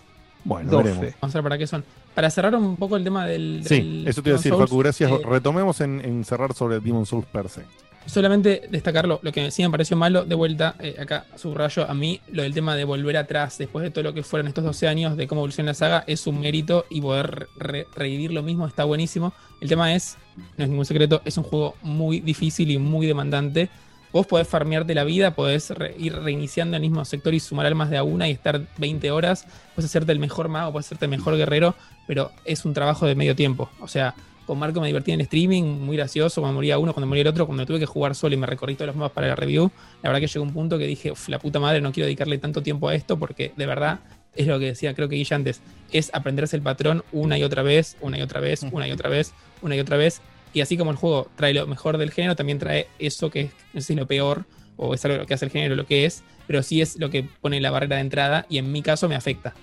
Bueno, 0.44 0.70
12. 0.70 0.84
veremos. 0.84 1.16
Vamos 1.22 1.36
a 1.36 1.38
ver 1.40 1.44
para 1.44 1.58
qué 1.58 1.68
son. 1.68 1.84
Para 2.14 2.30
cerrar 2.30 2.54
un 2.54 2.76
poco 2.78 2.96
el 2.96 3.04
tema 3.04 3.26
del. 3.26 3.64
Sí, 3.66 3.76
del 3.76 4.08
eso 4.08 4.22
te 4.22 4.30
iba 4.30 4.36
a 4.36 4.40
decir, 4.40 4.54
Facu, 4.54 4.78
gracias. 4.78 5.10
eh, 5.10 5.20
Retomemos 5.28 5.82
en, 5.82 6.00
en 6.06 6.24
cerrar 6.24 6.54
sobre 6.54 6.80
Demon 6.80 7.06
Souls 7.08 7.26
per 7.26 7.50
se. 7.50 7.62
Solamente 8.06 8.64
destacarlo, 8.70 9.20
lo 9.24 9.32
que 9.32 9.50
sí 9.50 9.64
me 9.64 9.70
pareció 9.70 9.96
malo, 9.96 10.26
de 10.26 10.36
vuelta, 10.36 10.76
eh, 10.80 10.96
acá 11.00 11.26
subrayo 11.38 11.90
a 11.90 11.94
mí, 11.94 12.20
lo 12.32 12.44
del 12.44 12.54
tema 12.54 12.76
de 12.76 12.84
volver 12.84 13.16
atrás 13.18 13.58
después 13.58 13.82
de 13.84 13.92
todo 13.92 14.04
lo 14.04 14.14
que 14.14 14.24
fueron 14.24 14.48
estos 14.48 14.64
12 14.64 14.88
años 14.88 15.16
de 15.16 15.26
cómo 15.28 15.40
evoluciona 15.42 15.72
la 15.72 15.74
saga, 15.74 16.04
es 16.06 16.28
un 16.28 16.40
mérito 16.42 16.86
y 16.90 17.00
poder 17.02 17.48
re- 17.58 17.88
revivir 17.96 18.32
lo 18.34 18.44
mismo 18.44 18.68
está 18.68 18.84
buenísimo. 18.84 19.34
El 19.62 19.70
tema 19.70 19.94
es, 19.96 20.18
no 20.58 20.66
es 20.66 20.70
ningún 20.70 20.86
secreto, 20.86 21.22
es 21.24 21.38
un 21.38 21.44
juego 21.46 21.76
muy 21.82 22.20
difícil 22.20 22.72
y 22.72 22.78
muy 22.78 23.08
demandante. 23.08 23.70
Vos 24.12 24.28
podés 24.28 24.48
farmearte 24.48 24.94
la 24.94 25.06
vida, 25.06 25.34
podés 25.34 25.70
re- 25.72 25.96
ir 25.98 26.14
reiniciando 26.16 26.76
el 26.76 26.82
mismo 26.82 27.04
sector 27.06 27.34
y 27.34 27.40
sumar 27.40 27.66
almas 27.66 27.90
de 27.90 27.98
a 27.98 28.04
una 28.04 28.28
y 28.28 28.32
estar 28.32 28.62
20 28.78 29.10
horas, 29.12 29.46
puedes 29.74 29.90
hacerte 29.90 30.12
el 30.12 30.20
mejor 30.20 30.50
mago, 30.50 30.72
puedes 30.74 30.88
hacerte 30.88 31.06
el 31.06 31.12
mejor 31.12 31.36
guerrero, 31.38 31.74
pero 32.06 32.32
es 32.46 32.66
un 32.66 32.74
trabajo 32.74 33.06
de 33.08 33.16
medio 33.16 33.36
tiempo. 33.36 33.70
O 33.80 33.88
sea, 33.88 34.14
con 34.46 34.60
Marco 34.60 34.82
me 34.82 34.88
divertí 34.88 35.12
en 35.12 35.20
el 35.20 35.26
streaming, 35.26 35.64
muy 35.64 35.98
gracioso, 35.98 36.42
cuando 36.42 36.56
moría 36.56 36.78
uno, 36.78 36.94
cuando 36.94 37.08
moría 37.08 37.22
el 37.22 37.28
otro, 37.28 37.46
cuando 37.46 37.66
tuve 37.66 37.80
que 37.80 37.86
jugar 37.86 38.16
solo 38.16 38.36
y 38.36 38.38
me 38.38 38.48
recorrí 38.48 38.76
todos 38.76 38.88
los 38.88 38.96
mapas 38.96 39.12
para 39.14 39.28
la 39.28 39.36
review, 39.36 39.72
la 40.02 40.10
verdad 40.10 40.22
que 40.22 40.28
llegó 40.28 40.44
un 40.44 40.54
punto 40.54 40.78
que 40.78 40.86
dije, 40.86 41.12
"Uf, 41.12 41.30
la 41.30 41.40
puta 41.40 41.60
madre, 41.60 41.82
no 41.82 41.92
quiero 41.92 42.06
dedicarle 42.06 42.38
tanto 42.38 42.62
tiempo 42.62 42.90
a 42.90 42.96
esto 42.96 43.18
porque 43.18 43.54
de 43.56 43.66
verdad 43.66 44.00
es 44.36 44.48
lo 44.48 44.60
que 44.60 44.66
decía, 44.66 44.94
creo 44.94 45.08
que 45.10 45.16
Guilla 45.16 45.36
antes, 45.36 45.62
es 45.92 46.10
aprenderse 46.14 46.56
el 46.56 46.62
patrón 46.62 47.04
una 47.12 47.38
y 47.38 47.44
otra 47.44 47.62
vez, 47.64 47.98
una 48.02 48.18
y 48.18 48.22
otra 48.22 48.40
vez, 48.40 48.64
una 48.72 48.88
y 48.88 48.92
otra 48.92 49.10
vez, 49.10 49.34
una 49.62 49.76
y 49.76 49.80
otra 49.80 49.98
vez. 49.98 50.22
Y 50.54 50.62
así 50.62 50.78
como 50.78 50.92
el 50.92 50.98
juego 50.98 51.30
trae 51.36 51.54
lo 51.54 51.68
mejor 51.68 51.98
del 51.98 52.12
género, 52.12 52.36
también 52.36 52.60
trae 52.60 52.88
eso 53.00 53.30
que 53.30 53.42
es, 53.42 53.52
no 53.74 53.82
sé 53.82 53.88
si 53.88 53.96
lo 53.96 54.08
peor, 54.08 54.46
o 54.76 54.94
es 54.94 55.06
algo 55.06 55.26
que 55.26 55.34
hace 55.34 55.46
el 55.46 55.52
género 55.52 55.76
lo 55.76 55.86
que 55.86 56.06
es, 56.06 56.24
pero 56.48 56.64
sí 56.64 56.82
es 56.82 57.00
lo 57.00 57.10
que 57.10 57.24
pone 57.42 57.62
la 57.62 57.72
barrera 57.72 57.98
de 57.98 58.02
entrada 58.02 58.46
y 58.50 58.58
en 58.58 58.72
mi 58.72 58.82
caso 58.82 59.08
me 59.08 59.16
afecta. 59.16 59.54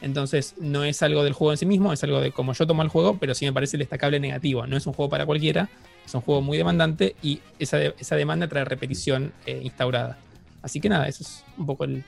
Entonces 0.00 0.54
no 0.60 0.84
es 0.84 1.02
algo 1.02 1.24
del 1.24 1.32
juego 1.32 1.52
en 1.52 1.58
sí 1.58 1.66
mismo, 1.66 1.92
es 1.92 2.02
algo 2.04 2.20
de 2.20 2.30
cómo 2.32 2.52
yo 2.52 2.66
tomo 2.66 2.82
el 2.82 2.88
juego, 2.88 3.18
pero 3.18 3.34
sí 3.34 3.44
me 3.46 3.52
parece 3.52 3.76
el 3.76 3.80
destacable 3.80 4.20
negativo. 4.20 4.66
No 4.66 4.76
es 4.76 4.86
un 4.86 4.92
juego 4.92 5.08
para 5.10 5.26
cualquiera, 5.26 5.68
es 6.06 6.14
un 6.14 6.20
juego 6.20 6.40
muy 6.40 6.56
demandante 6.56 7.16
y 7.22 7.40
esa, 7.58 7.78
de- 7.78 7.94
esa 7.98 8.14
demanda 8.16 8.46
trae 8.48 8.64
repetición 8.64 9.32
eh, 9.46 9.60
instaurada. 9.62 10.16
Así 10.62 10.80
que 10.80 10.88
nada, 10.88 11.08
eso 11.08 11.22
es 11.24 11.44
un 11.56 11.66
poco 11.66 11.84
el, 11.84 12.04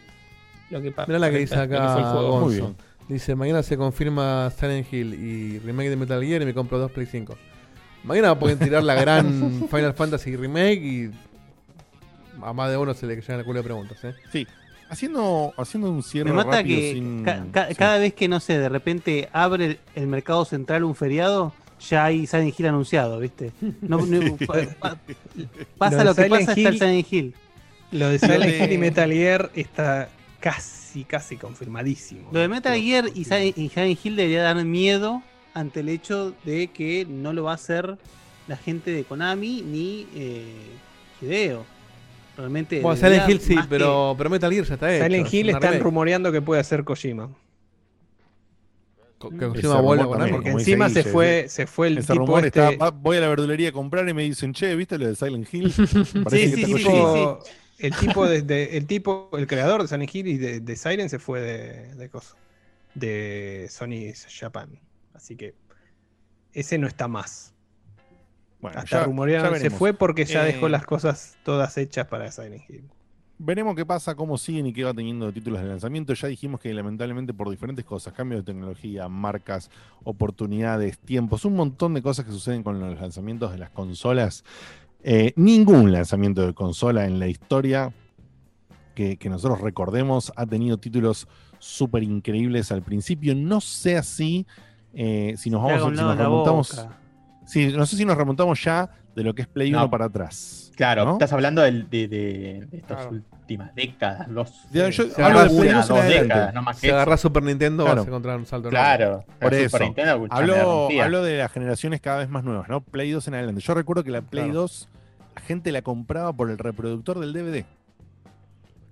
lo 0.71 0.81
que 0.81 0.93
pa- 0.93 1.07
Mirá 1.07 1.19
la 1.19 1.31
que 1.31 1.39
dice 1.39 1.57
lo 1.57 1.63
que 1.63 1.69
fue 1.69 1.77
acá 1.79 1.99
el 1.99 2.05
juego. 2.05 2.41
Gonzo. 2.41 2.75
Dice, 3.09 3.35
mañana 3.35 3.63
se 3.65 3.77
confirma 3.77 4.53
Silent 4.57 4.93
Hill 4.93 5.15
y 5.15 5.59
remake 5.59 5.91
de 5.91 5.97
Metal 5.97 6.23
Gear 6.25 6.43
y 6.43 6.45
me 6.45 6.55
compro 6.55 6.79
dos 6.79 6.93
Play 6.93 7.07
5. 7.07 7.37
Mañana 8.05 8.39
pueden 8.39 8.59
tirar 8.61 8.85
la 8.85 8.95
gran 8.95 9.67
Final 9.71 9.95
Fantasy 9.95 10.37
remake 10.37 10.81
y 10.81 11.11
a 12.43 12.53
más 12.53 12.71
de 12.71 12.77
uno 12.77 12.95
se 12.95 13.07
le 13.07 13.17
llegan 13.17 13.41
el 13.41 13.45
culo 13.45 13.59
de 13.59 13.65
preguntas. 13.65 13.99
¿eh? 14.05 14.15
Sí. 14.33 14.47
Haciendo, 14.91 15.55
haciendo 15.57 15.91
un 15.91 16.03
cierre 16.03 16.31
Me 16.31 16.37
mata 16.37 16.57
rápido 16.59 16.79
que 16.81 16.93
sin- 16.95 17.23
ca- 17.25 17.47
ca- 17.53 17.69
sí. 17.69 17.75
cada 17.77 17.99
vez 17.99 18.13
que, 18.15 18.29
no 18.29 18.41
sé, 18.41 18.59
de 18.59 18.69
repente 18.69 19.29
abre 19.33 19.65
el, 19.65 19.79
el 19.95 20.07
mercado 20.09 20.45
central 20.45 20.83
un 20.85 20.95
feriado, 20.97 21.53
ya 21.89 22.05
hay 22.05 22.27
Silent 22.27 22.59
Hill 22.59 22.67
anunciado, 22.67 23.19
¿viste? 23.21 23.53
No- 23.81 24.05
no- 24.05 24.37
pa- 24.47 24.59
pa- 24.81 24.97
pasa 25.79 26.03
lo, 26.05 26.15
que 26.15 26.25
Silent 26.25 26.47
pasa, 26.47 26.53
está 26.53 26.69
el 26.69 26.75
Hill- 26.75 26.79
Silent 26.79 27.13
Hill. 27.13 27.35
Lo 27.93 28.09
de 28.09 28.19
Silent 28.19 28.61
Hill 28.63 28.73
y 28.73 28.79
Metal 28.79 29.11
Gear 29.13 29.51
está 29.55 30.09
casi, 30.41 31.05
casi 31.05 31.37
confirmadísimo. 31.37 32.29
Lo 32.33 32.41
de 32.41 32.49
Metal 32.49 32.79
Gear 32.81 33.07
y 33.15 33.25
Silent, 33.25 33.57
y 33.59 33.69
Silent 33.69 33.99
Hill 34.05 34.17
debería 34.17 34.43
dar 34.43 34.65
miedo 34.65 35.23
ante 35.55 35.81
el 35.81 35.89
hecho 35.89 36.35
de 36.45 36.69
que 36.69 37.07
no 37.09 37.33
lo 37.33 37.45
va 37.45 37.53
a 37.53 37.55
hacer 37.55 37.97
la 38.49 38.57
gente 38.57 38.91
de 38.91 39.05
Konami 39.05 39.63
ni 39.63 40.07
eh, 40.17 40.53
Hideo. 41.23 41.65
Realmente. 42.37 42.81
Bueno, 42.81 42.97
Silent 42.97 43.29
Hill 43.29 43.41
sí, 43.41 43.57
que- 43.57 43.63
pero, 43.69 44.15
pero 44.17 44.31
Metal 44.31 44.51
Gear 44.53 44.65
ya 44.65 44.75
está 44.75 44.95
hecho. 44.95 45.05
Silent 45.05 45.27
es 45.27 45.35
Hill 45.35 45.47
una 45.49 45.53
están 45.59 45.71
remake. 45.73 45.85
rumoreando 45.85 46.33
que 46.33 46.41
puede 46.43 46.61
hacer 46.61 46.85
Kojima. 46.85 47.31
Co- 49.19 49.31
que 49.31 49.37
Kojima 49.49 49.81
vuelve 49.83 50.05
con 50.07 50.23
algo. 50.23 50.37
Porque 50.37 50.51
encima 50.51 50.89
se 50.89 51.01
Guille, 51.01 51.13
fue, 51.13 51.47
se 51.49 51.67
fue 51.67 51.89
el 51.89 51.99
ese 51.99 52.13
tipo 52.13 52.25
rumor 52.27 52.47
este. 52.47 52.73
está, 52.73 52.91
voy 52.91 53.19
a 53.19 53.21
la 53.21 53.29
verdulería 53.29 53.69
a 53.69 53.73
comprar 53.73 54.09
y 54.09 54.15
me 54.15 54.23
dicen, 54.23 54.55
che, 54.55 54.75
¿viste 54.77 54.97
lo 54.99 55.07
de 55.07 55.15
Silent 55.17 55.53
Hill? 55.53 55.73
Sí, 55.73 55.85
que 56.31 56.49
sí, 56.49 56.65
sí, 56.65 56.75
sí. 56.79 57.29
El 57.79 57.95
tipo, 57.97 58.27
de, 58.27 58.43
de- 58.43 58.77
el 58.77 58.87
tipo, 58.87 59.31
el 59.35 59.47
creador 59.47 59.83
de 59.83 59.89
Silent 59.89 60.15
Hill 60.15 60.27
y 60.27 60.39
de, 60.39 60.61
de 60.61 60.77
Siren 60.77 61.09
se 61.11 61.19
fue 61.19 61.41
de, 61.41 61.95
de 61.95 62.09
cosa, 62.09 62.35
de 62.95 63.67
Sony 63.71 64.13
Japan. 64.39 64.79
Así 65.15 65.37
que 65.37 65.55
ese 66.53 66.79
no 66.79 66.87
está 66.87 67.07
más. 67.09 67.53
Bueno, 68.61 68.79
Hasta 68.79 68.99
ya- 68.99 69.05
rumorearon, 69.05 69.55
ya 69.55 69.61
se 69.61 69.71
fue 69.71 69.95
porque 69.95 70.25
ya 70.25 70.43
Eh, 70.45 70.53
dejó 70.53 70.69
las 70.69 70.85
cosas 70.85 71.39
todas 71.45 71.77
hechas 71.79 72.07
para 72.07 72.31
Silent 72.31 72.63
Hill. 72.69 72.85
Veremos 73.43 73.75
qué 73.75 73.87
pasa, 73.87 74.15
cómo 74.15 74.37
siguen 74.37 74.67
y 74.67 74.73
qué 74.75 74.85
va 74.85 74.93
teniendo 74.93 75.33
títulos 75.33 75.63
de 75.63 75.69
lanzamiento. 75.69 76.13
Ya 76.13 76.29
dijimos 76.29 76.61
que 76.61 76.75
lamentablemente 76.75 77.33
por 77.33 77.49
diferentes 77.49 77.87
cosas, 77.87 78.13
cambios 78.13 78.45
de 78.45 78.53
tecnología, 78.53 79.09
marcas, 79.09 79.71
oportunidades, 80.05 80.99
tiempos, 80.99 81.47
un 81.47 81.57
montón 81.57 81.95
de 81.95 82.03
cosas 82.03 82.27
que 82.27 82.33
suceden 82.33 82.63
con 82.63 82.79
los 82.79 83.01
lanzamientos 83.01 83.51
de 83.53 83.59
las 83.59 83.71
consolas. 83.71 84.45
eh, 85.03 85.33
ningún 85.37 85.91
lanzamiento 85.93 86.47
de 86.47 86.53
consola 86.53 87.07
en 87.07 87.19
la 87.19 87.27
historia 87.29 87.91
que, 88.95 89.17
que 89.17 89.31
nosotros 89.31 89.63
recordemos 89.63 90.31
ha 90.37 90.45
tenido 90.45 90.77
títulos 90.77 91.27
súper 91.59 92.03
increíbles 92.03 92.71
al 92.71 92.83
principio. 92.83 93.35
No 93.35 93.63
sé 93.63 93.97
así, 93.97 94.47
eh, 94.93 95.35
si 95.39 95.49
nos 95.49 95.63
vamos 95.63 95.97
si 95.97 96.03
nos 96.05 96.19
remontamos. 96.19 96.87
Sí, 97.51 97.73
no 97.77 97.85
sé 97.87 97.97
si 97.97 98.05
nos 98.05 98.17
remontamos 98.17 98.63
ya 98.63 98.89
de 99.15 99.25
lo 99.25 99.35
que 99.35 99.43
es 99.43 99.49
Play 99.49 99.71
1 99.71 99.81
No. 99.81 99.91
para 99.91 100.05
atrás. 100.07 100.71
Claro, 100.77 101.05
¿no? 101.05 101.13
estás 101.15 101.33
hablando 101.33 101.63
del- 101.63 101.91
de, 101.91 102.09
de- 102.09 102.67
de 102.71 102.77
estas 102.79 102.99
Claro. 103.07 103.11
últimas 103.41 103.75
décadas, 103.75 104.33
dos. 104.33 104.53
Yo 104.73 104.91
se 104.93 105.03
hablo 105.03 105.15
de 105.15 105.25
agarra 105.25 105.49
Play 105.49 105.69
una, 105.69 105.79
2 105.83 105.91
en 105.91 105.97
dos 105.97 106.07
décadas, 106.07 106.55
no 106.55 106.63
más 106.63 106.77
que 106.77 106.81
Si 106.81 106.87
eso. 106.87 106.97
agarras 106.97 107.21
Super 107.21 107.43
Nintendo 107.43 107.85
Claro. 107.85 107.97
vas 108.01 108.07
a 108.07 108.09
encontrar 108.09 108.37
un 108.39 108.47
salto. 108.47 108.69
Claro, 108.71 109.25
Por 109.41 109.53
eso. 109.53 109.69
Super 109.71 109.81
Nintendo, 109.83 110.27
Hablo, 110.31 110.89
hablo 111.03 111.23
de 111.25 111.39
las 111.39 111.53
generaciones 111.53 112.01
cada 112.01 112.19
vez 112.19 112.29
más 112.31 112.45
nuevas, 112.45 112.69
¿no? 112.69 112.81
Play 112.81 113.11
2 113.11 113.27
en 113.29 113.35
adelante. 113.35 113.61
Yo 113.61 113.75
recuerdo 113.75 114.05
que 114.05 114.11
la 114.11 114.23
Play 114.23 114.45
Claro. 114.45 114.61
2, 114.61 114.89
la 115.35 115.41
gente 115.43 115.73
la 115.73 115.83
compraba 115.83 116.33
por 116.33 116.51
el 116.51 116.57
reproductor 116.57 117.19
del 117.19 117.33
DVD. 117.33 117.65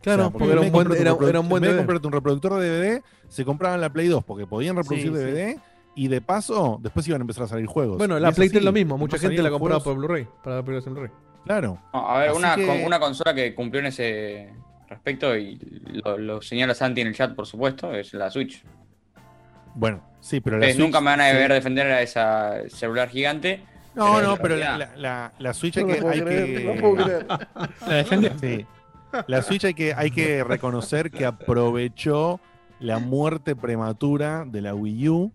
Claro, 0.03 0.23
O 0.23 0.31
sea, 0.31 0.39
porque 0.39 0.53
era 0.53 0.61
un 0.61 0.71
buen- 0.73 0.87
era- 0.93 1.13
reproductor- 1.13 1.29
era 1.29 1.41
un 1.41 1.49
buen 1.49 1.63
DVD. 1.63 1.77
comprarte 1.79 2.07
un 2.07 2.13
reproductor 2.13 2.61
de 2.61 2.69
DVD, 2.71 3.03
se 3.29 3.45
compraban 3.45 3.81
la 3.81 3.91
Play 3.91 4.09
2 4.09 4.25
porque 4.25 4.47
podían 4.47 4.77
reproducir 4.77 5.13
Sí, 5.13 5.17
sí. 5.55 5.61
Y 5.99 6.07
de 6.09 6.21
paso, 6.21 6.79
después 6.81 7.07
iban 7.09 7.21
a 7.21 7.25
empezar 7.25 7.45
a 7.45 7.49
salir 7.49 7.67
juegos. 7.67 7.99
Bueno, 7.99 8.19
la 8.21 8.29
es 8.29 8.35
Play 8.37 8.47
así, 8.47 8.53
3 8.53 8.61
es 8.61 8.65
lo 8.65 8.73
mismo. 8.73 8.97
Mucha 8.97 9.19
gente 9.19 9.43
la 9.43 9.51
compraba 9.51 9.83
por 9.83 9.97
Blu-ray. 9.97 10.27
Para 10.45 10.57
la 10.57 10.63
aplicación 10.63 10.95
Blu-ray. 10.95 11.11
Claro. 11.45 11.81
No, 11.93 12.09
a 12.09 12.19
ver, 12.21 12.33
una, 12.33 12.55
que- 12.55 12.67
con- 12.67 12.85
una 12.85 13.01
consola 13.01 13.35
que 13.35 13.55
cumplió 13.55 13.81
en 13.81 13.87
ese 13.87 14.53
respecto 14.89 15.37
y 15.37 15.57
lo, 16.05 16.17
lo 16.19 16.41
señala 16.43 16.75
Santi 16.75 17.01
en 17.01 17.09
el 17.09 17.15
chat, 17.15 17.35
por 17.35 17.47
supuesto, 17.47 17.93
es 17.95 18.13
la 18.15 18.31
Switch. 18.31 18.63
Bueno, 19.75 20.03
sí, 20.21 20.41
pero 20.41 20.57
la 20.57 20.61
Ustedes 20.61 20.77
Switch- 20.77 20.85
nunca 20.85 21.01
me 21.01 21.07
van 21.07 21.21
a 21.21 21.31
sí. 21.31 21.37
ver 21.37 21.53
defender 21.53 21.87
a 21.89 22.03
esa 22.03 22.69
celular 22.69 23.09
gigante. 23.09 23.63
No, 23.95 24.19
en 24.21 24.25
no, 24.27 24.37
pero 24.37 24.57
la, 24.57 24.77
realidad- 24.77 24.97
la- 24.97 25.03
la- 25.03 25.33
la 25.39 25.55
Switch 25.55 25.77
hay 25.79 25.85
No 25.85 25.95
que. 25.95 26.01
puedo 26.01 26.15
hay 26.15 26.21
creer, 26.21 26.47
que- 26.59 26.65
no 26.65 26.81
puedo 26.81 27.05
creer. 27.05 27.27
¿La? 28.31 28.39
Sí. 28.39 28.67
La 29.27 29.43
Switch 29.43 29.65
hay 29.65 29.75
que, 29.75 29.95
hay 29.95 30.11
que 30.11 30.45
reconocer 30.45 31.11
que 31.11 31.25
aprovechó 31.27 32.41
la 32.79 32.99
muerte 32.99 33.57
prematura 33.57 34.45
de 34.47 34.61
la 34.61 34.75
Wii 34.75 35.09
U 35.09 35.33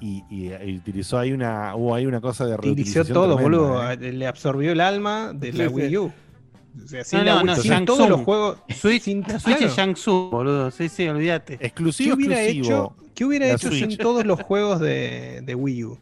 y, 0.00 0.24
y- 0.30 0.52
y 0.52 0.76
utilizó 0.76 1.18
ahí 1.18 1.32
una, 1.32 1.74
hubo 1.76 1.94
ahí 1.94 2.06
una 2.06 2.20
cosa 2.20 2.46
de 2.46 2.54
Utilizó 2.54 3.04
todo, 3.04 3.36
tremenda, 3.36 3.42
boludo. 3.58 3.90
¿eh? 3.90 3.96
Le 4.12 4.26
absorbió 4.26 4.72
el 4.72 4.80
alma 4.80 5.32
de 5.34 5.52
la. 5.52 5.68
Wii 5.68 5.96
U. 5.98 6.12
O 6.84 6.86
sea, 6.86 7.02
sin 7.02 7.18
No, 7.20 7.24
la 7.24 7.42
no, 7.42 7.56
sin 7.56 7.84
todos 7.84 8.08
los 8.08 8.20
juegos. 8.20 8.58
Switch, 8.68 9.02
sin- 9.02 9.22
la 9.22 9.40
Switch 9.40 9.56
claro. 9.56 9.66
es 9.72 9.76
Shang 9.76 9.94
Tsung, 9.94 10.30
boludo. 10.30 10.70
Sí, 10.70 10.88
sí, 10.88 11.08
olvídate. 11.08 11.54
Exclusivo, 11.60 12.16
¿Qué 12.16 12.24
hubiera 12.26 12.42
exclusivo. 12.44 12.94
hecho, 12.96 13.12
¿qué 13.14 13.24
hubiera 13.24 13.46
hecho 13.50 13.68
Switch. 13.68 13.88
sin 13.88 13.98
todos 13.98 14.24
los 14.24 14.40
juegos 14.42 14.78
de, 14.80 15.40
de 15.42 15.54
Wii 15.54 15.84
U? 15.84 15.98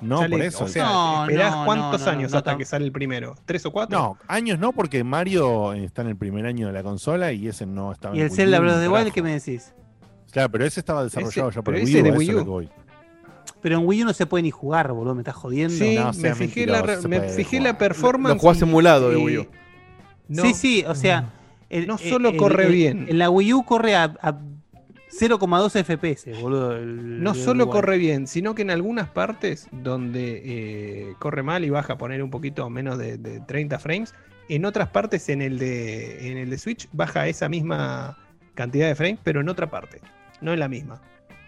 No, 0.00 0.18
Sale- 0.18 0.30
por 0.36 0.42
eso. 0.42 0.64
O 0.64 0.68
sea, 0.68 0.84
No, 0.84 1.22
esperás 1.24 1.54
no, 1.56 1.64
cuántos 1.64 2.00
no, 2.04 2.10
años 2.10 2.32
no, 2.32 2.38
hasta 2.38 2.52
no. 2.52 2.58
que 2.58 2.64
sale 2.64 2.84
el 2.84 2.92
primero. 2.92 3.34
¿Tres 3.44 3.66
o 3.66 3.70
cuatro? 3.72 3.98
No, 3.98 4.18
años 4.28 4.58
no, 4.58 4.72
porque 4.72 5.02
Mario 5.04 5.72
está 5.74 6.02
en 6.02 6.08
el 6.08 6.16
primer 6.16 6.46
año 6.46 6.68
de 6.68 6.72
la 6.72 6.82
consola 6.82 7.32
y 7.32 7.46
ese 7.48 7.66
no 7.66 7.92
estaba 7.92 8.14
¿Y 8.16 8.18
en 8.20 8.24
el 8.26 8.30
Wii 8.30 8.36
Zelda 8.36 8.60
Breath 8.60 8.74
of 8.76 8.80
the 8.82 8.88
Wild 8.88 9.12
qué 9.12 9.22
me 9.22 9.32
decís? 9.32 9.72
Claro, 10.30 10.50
pero 10.50 10.64
ese 10.66 10.80
estaba 10.80 11.02
desarrollado 11.04 11.48
Ese- 11.48 11.56
ya 11.56 11.62
por 11.62 11.74
Wii 11.74 11.82
U, 11.84 12.02
de 12.02 12.08
a 12.10 12.12
eso 12.12 12.18
Wii 12.18 12.28
es 12.30 12.36
U. 12.36 12.68
Pero 13.60 13.78
en 13.78 13.86
Wii 13.86 14.02
U 14.02 14.06
no 14.06 14.12
se 14.12 14.26
puede 14.26 14.42
ni 14.42 14.50
jugar, 14.50 14.92
boludo. 14.92 15.14
Me 15.14 15.22
estás 15.22 15.34
jodiendo. 15.34 15.74
Sí, 15.76 15.96
No, 15.96 16.12
me 16.12 16.34
fijé, 16.34 16.66
la, 16.66 16.82
me 17.08 17.20
fijé 17.30 17.60
la 17.60 17.76
performance. 17.76 18.34
Lo 18.36 18.40
jugás 18.40 18.60
y- 18.60 18.62
emulado 18.64 19.10
de 19.10 19.16
Wii 19.16 19.38
U. 19.38 19.46
No, 20.28 20.42
Sí, 20.42 20.54
sí, 20.54 20.84
o 20.86 20.94
sea. 20.94 21.32
el- 21.70 21.86
No 21.86 21.98
solo 21.98 22.28
el- 22.30 22.36
corre 22.36 22.66
el- 22.66 22.72
bien. 22.72 23.06
En 23.08 23.18
la 23.18 23.30
Wii 23.30 23.52
U 23.54 23.64
corre 23.64 23.94
a, 23.96 24.14
a 24.22 24.38
0,2 25.10 25.74
FPS, 25.74 26.32
boludo. 26.40 26.76
el- 26.76 27.22
No 27.22 27.32
el 27.32 27.36
solo 27.36 27.68
corre 27.70 27.98
bien, 27.98 28.26
sino 28.26 28.54
que 28.54 28.62
en 28.62 28.70
algunas 28.70 29.08
partes 29.08 29.68
donde 29.72 30.42
eh, 30.44 31.14
corre 31.18 31.42
mal 31.42 31.64
y 31.64 31.70
baja 31.70 31.94
a 31.94 31.98
poner 31.98 32.22
un 32.22 32.30
poquito 32.30 32.68
menos 32.70 32.98
de, 32.98 33.16
de 33.18 33.40
30 33.40 33.78
frames, 33.78 34.14
en 34.48 34.64
otras 34.64 34.88
partes 34.88 35.28
en 35.30 35.42
el 35.42 35.58
de 35.58 36.30
en 36.30 36.38
el 36.38 36.50
de 36.50 36.58
Switch 36.58 36.88
baja 36.92 37.26
esa 37.26 37.48
misma 37.48 38.16
cantidad 38.54 38.86
de 38.88 38.94
frames, 38.94 39.18
pero 39.22 39.40
en 39.40 39.48
otra 39.48 39.70
parte, 39.70 40.00
no 40.40 40.52
en 40.52 40.60
la 40.60 40.68
misma. 40.68 41.00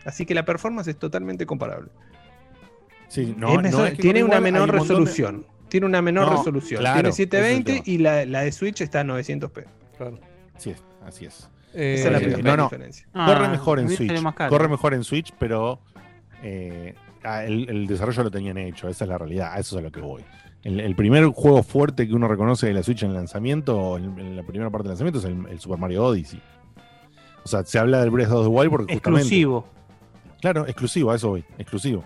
Así 0.04 0.24
que 0.26 0.34
la 0.34 0.44
performance 0.44 0.88
es 0.88 0.98
totalmente 0.98 1.44
comparable. 1.46 1.90
Sí, 3.08 3.22
Es 3.22 3.36
no, 3.36 3.60
no 3.60 3.84
es 3.86 3.92
que 3.94 4.02
tiene 4.02 4.20
corre 4.20 4.24
una 4.24 4.36
igual, 4.36 4.42
menor 4.42 4.70
un 4.70 4.76
montón 4.76 4.88
de- 5.04 5.10
resolución. 5.10 5.46
Tiene 5.68 5.86
una 5.86 6.02
menor 6.02 6.26
No, 6.30 6.36
resolución. 6.38 6.80
claro, 6.80 6.94
tiene 6.96 7.08
ese 7.10 7.22
es 7.22 7.26
el 7.26 7.30
720 7.30 7.72
tema. 7.72 7.82
y 7.86 7.98
la, 7.98 8.24
la 8.26 8.40
de 8.42 8.52
Switch 8.52 8.80
está 8.80 9.00
a 9.00 9.04
900p. 9.04 9.64
Sí, 10.58 10.70
es, 10.70 10.82
así 11.06 11.26
es. 11.26 11.48
Eh, 11.74 11.94
Esa 11.98 12.06
es 12.08 12.12
la 12.12 12.18
Eh, 12.18 12.42
no, 12.42 12.56
no, 12.56 12.62
diferencia. 12.64 13.06
corre 13.12 13.44
Ah, 13.46 13.48
mejor 13.48 13.78
a 13.78 13.82
en 13.82 13.88
Switch. 13.90 14.22
Corre 14.48 14.68
mejor 14.68 14.94
en 14.94 15.04
Switch, 15.04 15.32
pero 15.38 15.78
eh, 16.42 16.94
ah, 17.22 17.44
el, 17.44 17.68
el 17.68 17.86
desarrollo 17.86 18.24
lo 18.24 18.30
tenían 18.30 18.58
hecho. 18.58 18.88
Esa 18.88 19.04
es 19.04 19.08
la 19.10 19.18
realidad. 19.18 19.52
A 19.52 19.58
eso 19.60 19.76
es 19.76 19.80
a 19.80 19.82
lo 19.84 19.92
que 19.92 20.00
voy. 20.00 20.24
El, 20.64 20.80
el 20.80 20.96
primer 20.96 21.24
juego 21.26 21.62
fuerte 21.62 22.06
que 22.08 22.14
uno 22.14 22.26
reconoce 22.26 22.66
de 22.66 22.74
la 22.74 22.82
Switch 22.82 23.02
en 23.04 23.14
lanzamiento, 23.14 23.96
en, 23.96 24.18
en 24.18 24.36
la 24.36 24.42
primera 24.42 24.70
parte 24.70 24.84
del 24.88 24.90
lanzamiento, 24.98 25.20
es 25.20 25.24
el, 25.26 25.46
el 25.48 25.60
Super 25.60 25.78
Mario 25.78 26.04
Odyssey. 26.06 26.42
O 27.44 27.48
sea, 27.48 27.64
se 27.64 27.78
habla 27.78 28.00
del 28.00 28.10
Breath 28.10 28.30
of 28.32 28.42
the 28.44 28.48
Wild 28.50 28.70
porque 28.70 28.94
justamente. 28.94 29.28
Claro, 30.40 30.66
exclusivo, 30.66 31.10
a 31.10 31.16
eso 31.16 31.28
voy. 31.30 31.44
Exclusivo. 31.58 32.04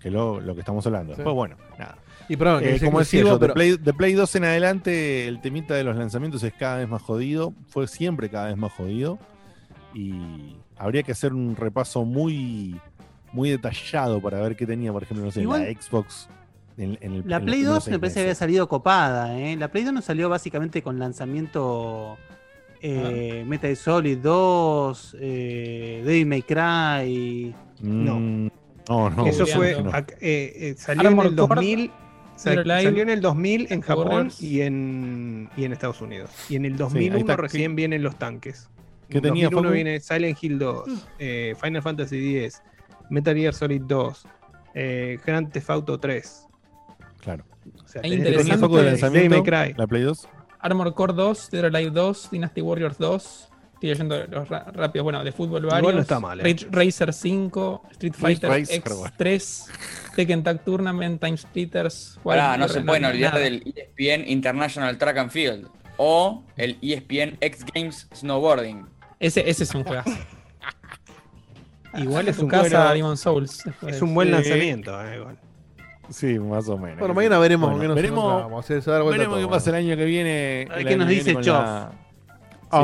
Que 0.00 0.08
es 0.08 0.14
lo, 0.14 0.40
lo 0.40 0.54
que 0.54 0.60
estamos 0.60 0.86
hablando. 0.86 1.12
Sí. 1.12 1.18
Después, 1.18 1.34
bueno, 1.34 1.56
nada. 1.78 1.96
Y 2.28 2.36
perdón, 2.36 2.62
Eh, 2.64 2.80
como 2.82 3.00
decía 3.00 3.20
yo, 3.22 3.34
de 3.34 3.38
pero- 3.40 3.54
Play, 3.54 3.76
de 3.76 3.92
Play 3.92 4.14
2 4.14 4.34
en 4.36 4.44
adelante, 4.44 5.28
el 5.28 5.40
temita 5.42 5.74
de 5.74 5.84
los 5.84 5.94
lanzamientos 5.96 6.42
es 6.42 6.54
cada 6.54 6.78
vez 6.78 6.88
más 6.88 7.02
jodido. 7.02 7.52
Fue 7.68 7.86
siempre 7.86 8.30
cada 8.30 8.46
vez 8.46 8.56
más 8.56 8.72
jodido. 8.72 9.18
Y 9.92 10.56
habría 10.76 11.02
que 11.02 11.12
hacer 11.12 11.32
un 11.34 11.54
repaso 11.56 12.04
muy, 12.04 12.80
muy 13.32 13.50
detallado 13.50 14.20
para 14.20 14.40
ver 14.40 14.56
qué 14.56 14.66
tenía, 14.66 14.92
por 14.92 15.02
ejemplo, 15.02 15.24
no 15.26 15.30
sé, 15.30 15.42
Igual- 15.42 15.64
la 15.72 15.80
Xbox. 15.80 16.28
En, 16.76 16.98
en 17.02 17.12
el- 17.12 17.22
La 17.26 17.38
Play 17.38 17.60
primeros 17.60 17.84
2 17.84 17.88
me 17.92 17.98
parece 18.00 18.14
que 18.16 18.20
había 18.22 18.34
salido 18.34 18.68
copada, 18.68 19.38
¿eh? 19.38 19.56
La 19.56 19.68
Play 19.68 19.84
2 19.84 19.92
no 19.94 20.02
salió 20.02 20.28
básicamente 20.28 20.82
con 20.82 20.98
lanzamiento 20.98 22.16
eh, 22.86 23.44
Metal 23.46 23.74
Solid 23.76 24.18
2, 24.18 25.16
eh, 25.20 26.02
Devil 26.04 26.26
May 26.26 26.42
Cry. 26.42 27.54
No. 27.80 28.16
Mm, 28.20 28.50
no, 28.88 29.10
no, 29.10 29.26
Eso 29.26 29.46
fue. 29.46 29.82
no. 29.82 29.90
eh, 29.96 30.04
eh, 30.20 30.74
salió 30.76 31.02
en 31.02 31.06
Armored 31.08 31.30
el 31.30 31.36
Core, 31.36 31.54
2000. 31.56 31.90
sa- 32.36 32.50
Zero 32.50 32.62
Live, 32.64 32.82
Salió 32.82 33.02
en 33.04 33.08
el 33.10 33.20
2000 33.20 33.66
en 33.70 33.80
Japón 33.80 34.30
y 34.40 34.60
en, 34.60 35.48
y 35.56 35.64
en 35.64 35.72
Estados 35.72 36.00
Unidos. 36.02 36.30
Y 36.48 36.56
en 36.56 36.64
el 36.66 36.76
2001 36.76 37.14
ahí 37.14 37.20
está. 37.20 37.36
recién 37.36 37.74
vienen 37.76 38.02
los 38.02 38.16
tanques. 38.18 38.68
¿Qué 39.08 39.18
En 39.18 39.22
tenía, 39.22 39.44
2001 39.44 39.62
Facu? 39.68 39.74
viene 39.74 40.00
Silent 40.00 40.38
Hill 40.42 40.58
2, 40.58 40.84
eh, 41.20 41.54
Final 41.62 41.80
Fantasy 41.82 42.36
X, 42.38 42.62
Metal 43.08 43.34
Gear 43.36 43.54
Solid 43.54 43.82
2, 43.82 44.26
eh, 44.74 45.18
Grand 45.24 45.50
Theft 45.52 45.70
Auto 45.70 45.98
3. 46.00 46.46
Claro. 47.20 47.44
O 47.82 47.88
sea, 47.88 48.02
Ahí 48.02 48.10
tenés 48.10 48.28
¿Qué 48.32 48.36
tenía 48.38 48.58
foco 48.58 48.78
de 48.78 48.84
lanzamiento? 48.90 49.42
May 49.42 49.42
Cry. 49.68 49.74
La 49.78 49.86
Play 49.86 50.02
2. 50.02 50.28
Armor 50.64 50.94
Core 50.94 51.12
2, 51.12 51.50
Dead 51.50 51.64
or 51.64 51.76
Alive 51.76 51.90
2, 51.90 52.30
Dynasty 52.32 52.60
Warriors 52.62 52.96
2. 52.98 53.48
Estoy 53.74 53.88
leyendo 53.90 54.16
los 54.28 54.48
rápidos. 54.48 55.04
Bueno, 55.04 55.22
de 55.22 55.30
fútbol 55.32 55.64
Igual 55.64 55.82
varios. 55.82 55.94
no 55.94 56.00
está 56.00 56.20
mal, 56.20 56.40
eh. 56.40 56.42
Rage 56.44 56.66
Racer 56.70 57.12
5, 57.12 57.82
Street 57.92 58.14
Fighter 58.14 58.48
bueno. 58.48 58.64
X3, 58.66 59.70
Tekken 60.16 60.42
Tag 60.42 60.64
Tournament, 60.64 61.20
Time 61.20 61.36
Splitters. 61.36 62.18
Wild 62.24 62.58
no 62.58 62.68
se 62.68 62.80
pueden 62.80 63.04
olvidar 63.04 63.38
del 63.38 63.62
ESPN 63.76 64.26
International 64.26 64.96
Track 64.96 65.18
and 65.18 65.30
Field 65.30 65.68
o 65.98 66.42
el 66.56 66.78
ESPN 66.80 67.36
X 67.40 67.64
Games 67.74 68.08
Snowboarding. 68.14 68.86
Ese, 69.20 69.48
ese 69.48 69.64
es 69.64 69.74
un 69.74 69.84
juegazo. 69.84 70.10
Igual 71.96 72.26
a 72.26 72.30
es 72.30 72.36
tu 72.38 72.44
un, 72.44 72.48
casa, 72.48 72.78
bueno- 72.78 72.94
Demon 72.94 73.16
Souls. 73.16 73.62
después. 73.64 73.96
es 73.96 74.02
un 74.02 74.14
buen 74.14 74.28
Sí. 74.28 74.32
lanzamiento. 74.32 75.04
eh, 75.06 75.16
igual. 75.18 75.38
Sí, 76.10 76.38
más 76.38 76.68
o 76.68 76.76
menos. 76.78 76.98
Bueno, 76.98 77.14
mañana 77.14 77.38
veremos 77.38 77.70
Bueno, 77.70 77.76
con 77.76 77.80
qué 77.82 77.88
nos 77.88 77.96
veremos, 77.96 78.42
a 79.36 79.40
qué 79.40 79.48
pasa 79.50 79.70
el 79.70 79.76
año 79.76 79.96
que 79.96 80.04
viene. 80.04 80.68
A 80.70 80.74
ver 80.76 80.86
qué 80.86 80.96
nos 80.96 81.08
dice 81.08 81.34
Choff. 81.42 81.46
la- 81.64 81.92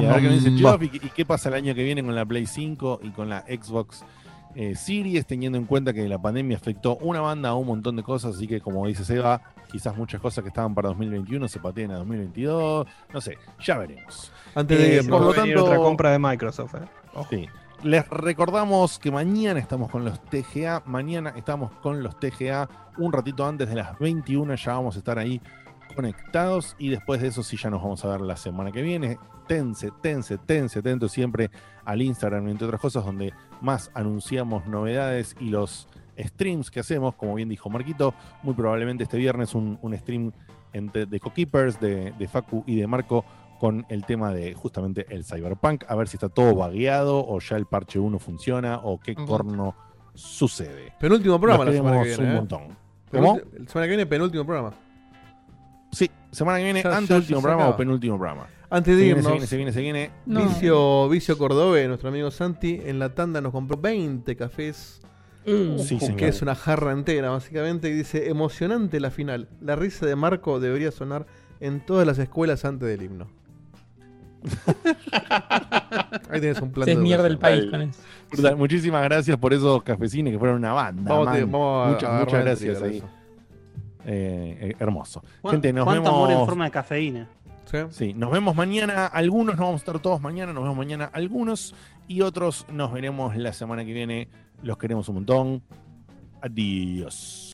Sí, 0.00 0.06
a 0.06 0.12
ver 0.12 0.20
qué 0.22 0.28
nos 0.28 0.44
dice. 0.44 0.62
Choff 0.62 0.82
y, 0.82 0.88
qué- 0.88 1.06
y 1.06 1.10
qué 1.10 1.24
pasa 1.26 1.48
el 1.48 1.54
año 1.56 1.74
que 1.74 1.82
viene 1.82 2.02
con 2.02 2.14
la 2.14 2.24
Play 2.24 2.46
5 2.46 3.00
y 3.02 3.10
con 3.10 3.28
la 3.28 3.40
Xbox 3.42 4.04
eh, 4.56 4.74
Series, 4.74 5.26
teniendo 5.26 5.58
en 5.58 5.64
cuenta 5.64 5.92
que 5.92 6.08
la 6.08 6.18
pandemia 6.20 6.56
afectó 6.56 6.96
una 6.96 7.20
banda 7.20 7.50
a 7.50 7.54
un 7.54 7.66
montón 7.68 7.94
de 7.94 8.02
cosas, 8.02 8.34
así 8.34 8.48
que 8.48 8.60
como 8.60 8.84
dice 8.86 9.04
Seba, 9.04 9.40
quizás 9.70 9.96
muchas 9.96 10.20
cosas 10.20 10.42
que 10.42 10.48
estaban 10.48 10.74
para 10.74 10.88
2021 10.88 11.46
se 11.46 11.60
pateen 11.60 11.92
a 11.92 11.98
2022, 11.98 12.84
no 13.14 13.20
sé, 13.20 13.38
ya 13.64 13.78
veremos. 13.78 14.32
Antes 14.56 14.76
de 14.78 14.98
Eh, 14.98 15.04
por 15.04 15.20
lo 15.20 15.32
tanto, 15.34 15.64
otra 15.64 15.76
compra 15.76 16.10
de 16.10 16.18
Microsoft. 16.18 16.74
eh. 16.74 16.78
Sí. 17.30 17.48
Les 17.82 18.06
recordamos 18.10 18.98
que 18.98 19.10
mañana 19.10 19.58
estamos 19.58 19.90
con 19.90 20.04
los 20.04 20.20
TGA. 20.24 20.82
Mañana 20.84 21.32
estamos 21.34 21.72
con 21.80 22.02
los 22.02 22.20
TGA. 22.20 22.68
Un 22.98 23.10
ratito 23.10 23.46
antes 23.46 23.70
de 23.70 23.74
las 23.74 23.98
21 23.98 24.54
ya 24.56 24.74
vamos 24.74 24.96
a 24.96 24.98
estar 24.98 25.18
ahí 25.18 25.40
conectados. 25.96 26.76
Y 26.78 26.90
después 26.90 27.22
de 27.22 27.28
eso 27.28 27.42
sí 27.42 27.56
ya 27.56 27.70
nos 27.70 27.80
vamos 27.82 28.04
a 28.04 28.08
ver 28.08 28.20
la 28.20 28.36
semana 28.36 28.70
que 28.70 28.82
viene. 28.82 29.18
Tense, 29.48 29.92
tense, 30.02 30.36
tense, 30.36 30.80
atento 30.80 31.08
siempre 31.08 31.50
al 31.86 32.02
Instagram, 32.02 32.48
entre 32.48 32.66
otras 32.66 32.82
cosas, 32.82 33.02
donde 33.02 33.32
más 33.62 33.90
anunciamos 33.94 34.66
novedades 34.66 35.34
y 35.40 35.48
los 35.48 35.88
streams 36.18 36.70
que 36.70 36.80
hacemos. 36.80 37.14
Como 37.14 37.34
bien 37.34 37.48
dijo 37.48 37.70
Marquito, 37.70 38.12
muy 38.42 38.52
probablemente 38.52 39.04
este 39.04 39.16
viernes 39.16 39.54
un, 39.54 39.78
stream 39.96 40.32
de 40.74 41.18
Cokeepers, 41.18 41.80
de, 41.80 42.12
de 42.12 42.28
Facu 42.28 42.62
y 42.66 42.76
de 42.76 42.86
Marco 42.86 43.24
con 43.60 43.84
el 43.90 44.06
tema 44.06 44.32
de 44.32 44.54
justamente 44.54 45.04
el 45.10 45.22
Cyberpunk, 45.22 45.84
a 45.86 45.94
ver 45.94 46.08
si 46.08 46.16
está 46.16 46.30
todo 46.30 46.54
vagueado 46.54 47.22
o 47.24 47.38
ya 47.40 47.56
el 47.56 47.66
parche 47.66 47.98
1 47.98 48.18
funciona 48.18 48.80
o 48.82 48.98
qué 48.98 49.14
corno 49.14 49.76
sucede. 50.14 50.94
Penúltimo 50.98 51.38
programa 51.38 51.66
Los 51.66 51.74
la 51.74 51.78
semana 51.78 52.02
que 52.02 52.08
viene. 52.08 52.24
un 52.24 52.30
¿eh? 52.30 52.34
montón. 52.34 52.62
¿Cómo? 53.10 53.36
La 53.36 53.68
semana 53.68 53.84
que 53.86 53.88
viene, 53.88 54.06
penúltimo 54.06 54.46
programa. 54.46 54.72
Sí, 55.92 56.10
semana 56.30 56.56
que 56.56 56.64
viene, 56.64 56.82
antes 56.86 57.10
último 57.10 57.42
programa 57.42 57.64
acaba. 57.64 57.74
o 57.74 57.76
penúltimo 57.76 58.16
programa. 58.16 58.46
Antes 58.70 58.96
de 58.96 59.04
irnos, 59.04 59.24
se 59.26 59.30
viene, 59.32 59.46
se 59.46 59.56
viene, 59.56 59.72
se 59.72 59.80
viene. 59.82 60.10
No. 60.24 60.42
Vicio, 60.46 61.08
Vicio 61.10 61.36
Cordobé, 61.36 61.86
nuestro 61.86 62.08
amigo 62.08 62.30
Santi, 62.30 62.80
en 62.82 62.98
la 62.98 63.14
tanda 63.14 63.42
nos 63.42 63.52
compró 63.52 63.76
20 63.76 64.36
cafés 64.36 65.02
Sí, 65.44 65.98
señor. 65.98 66.16
que 66.16 66.28
es 66.28 66.40
una 66.40 66.54
jarra 66.54 66.92
entera, 66.92 67.28
básicamente, 67.30 67.90
y 67.90 67.92
dice, 67.92 68.30
emocionante 68.30 69.00
la 69.00 69.10
final. 69.10 69.48
La 69.60 69.76
risa 69.76 70.06
de 70.06 70.16
Marco 70.16 70.60
debería 70.60 70.92
sonar 70.92 71.26
en 71.60 71.84
todas 71.84 72.06
las 72.06 72.18
escuelas 72.18 72.64
antes 72.64 72.88
del 72.88 73.02
himno. 73.02 73.39
Ahí 76.30 76.40
tienes 76.40 76.60
un 76.60 76.70
plan 76.72 76.84
Se 76.86 76.94
de 76.94 77.00
mierda 77.00 77.26
el 77.26 77.38
país 77.38 77.66
con 77.70 77.82
eso. 77.82 78.00
Brutal. 78.30 78.56
Muchísimas 78.56 79.02
gracias 79.04 79.36
por 79.38 79.52
esos 79.52 79.82
cafecines 79.82 80.32
que 80.32 80.38
fueron 80.38 80.58
una 80.58 80.72
banda. 80.72 81.10
Vamos 81.10 81.28
a- 81.28 81.30
man. 81.32 81.50
vamos 81.50 81.86
a- 81.86 81.90
muchas, 81.92 82.10
a 82.10 82.18
muchas 82.24 82.44
gracias 82.44 82.82
ahí. 82.82 82.96
eso. 82.98 83.08
Eh, 84.06 84.58
eh, 84.60 84.76
hermoso. 84.78 85.22
Gente, 85.50 85.72
nos 85.72 85.84
cuánto 85.84 86.02
vemos. 86.02 86.16
amor 86.16 86.30
en 86.32 86.46
forma 86.46 86.64
de 86.64 86.70
cafeína. 86.70 87.28
Sí, 87.90 88.14
nos 88.14 88.32
vemos 88.32 88.56
mañana. 88.56 89.06
Algunos 89.06 89.56
no 89.56 89.62
vamos 89.62 89.80
a 89.80 89.82
estar 89.82 89.98
todos 90.00 90.20
mañana. 90.20 90.52
Nos 90.52 90.64
vemos 90.64 90.76
mañana 90.76 91.08
algunos. 91.12 91.74
Y 92.08 92.22
otros 92.22 92.66
nos 92.72 92.92
veremos 92.92 93.36
la 93.36 93.52
semana 93.52 93.84
que 93.84 93.92
viene. 93.92 94.28
Los 94.62 94.76
queremos 94.76 95.08
un 95.08 95.16
montón. 95.16 95.62
Adiós. 96.40 97.49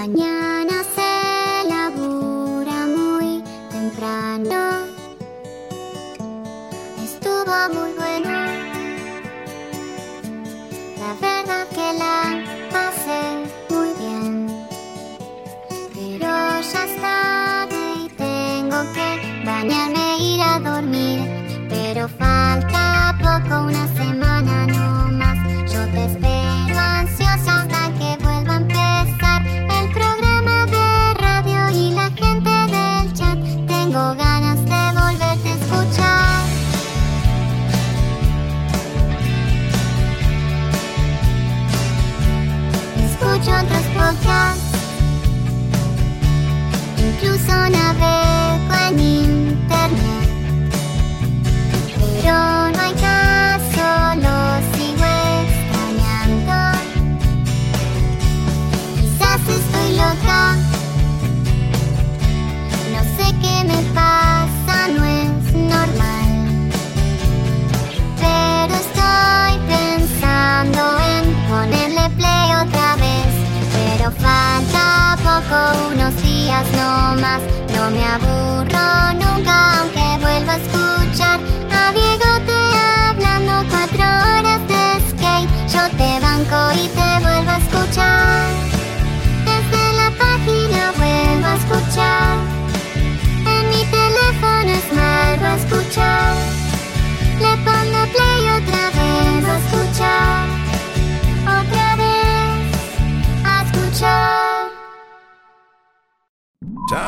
Mañana 0.00 0.39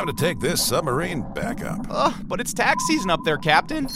Time 0.03 0.17
to 0.17 0.21
take 0.21 0.41
this 0.41 0.61
submarine 0.61 1.23
back 1.33 1.65
up. 1.65 1.87
Ugh, 1.89 2.13
but 2.27 2.41
it's 2.41 2.53
tax 2.53 2.85
season 2.89 3.09
up 3.09 3.21
there, 3.25 3.39
Captain. 3.39 3.87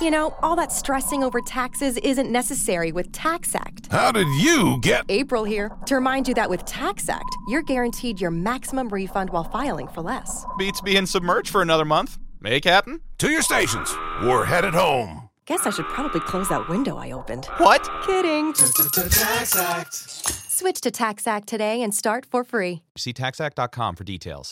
You 0.00 0.10
know, 0.10 0.34
all 0.40 0.56
that 0.56 0.72
stressing 0.72 1.22
over 1.22 1.42
taxes 1.42 1.98
isn't 1.98 2.32
necessary 2.32 2.92
with 2.92 3.12
TaxAct. 3.12 3.92
How 3.92 4.10
did 4.10 4.26
you 4.40 4.78
get? 4.80 5.04
April 5.10 5.44
here 5.44 5.70
to 5.84 5.96
remind 5.96 6.28
you 6.28 6.34
that 6.36 6.48
with 6.48 6.64
TaxAct, 6.64 7.28
you're 7.46 7.60
guaranteed 7.60 8.22
your 8.22 8.30
maximum 8.30 8.88
refund 8.88 9.28
while 9.28 9.44
filing 9.44 9.86
for 9.86 10.00
less. 10.00 10.46
Beats 10.56 10.80
being 10.80 11.04
submerged 11.04 11.50
for 11.50 11.60
another 11.60 11.84
month. 11.84 12.16
Hey, 12.42 12.58
Captain? 12.60 13.02
To 13.18 13.28
your 13.28 13.42
stations. 13.42 13.94
We're 14.22 14.46
headed 14.46 14.72
home. 14.72 15.28
Guess 15.44 15.66
I 15.66 15.70
should 15.70 15.88
probably 15.88 16.20
close 16.20 16.48
that 16.48 16.70
window 16.70 16.96
I 16.96 17.10
opened. 17.10 17.44
What? 17.58 17.86
Kidding. 18.06 18.54
Tax 18.54 19.58
Act. 19.58 19.92
Switch 19.92 20.80
to 20.80 20.90
TaxAct 20.90 21.44
today 21.44 21.82
and 21.82 21.94
start 21.94 22.24
for 22.24 22.44
free. 22.44 22.82
See 22.96 23.12
taxact.com 23.12 23.96
for 23.96 24.04
details. 24.04 24.50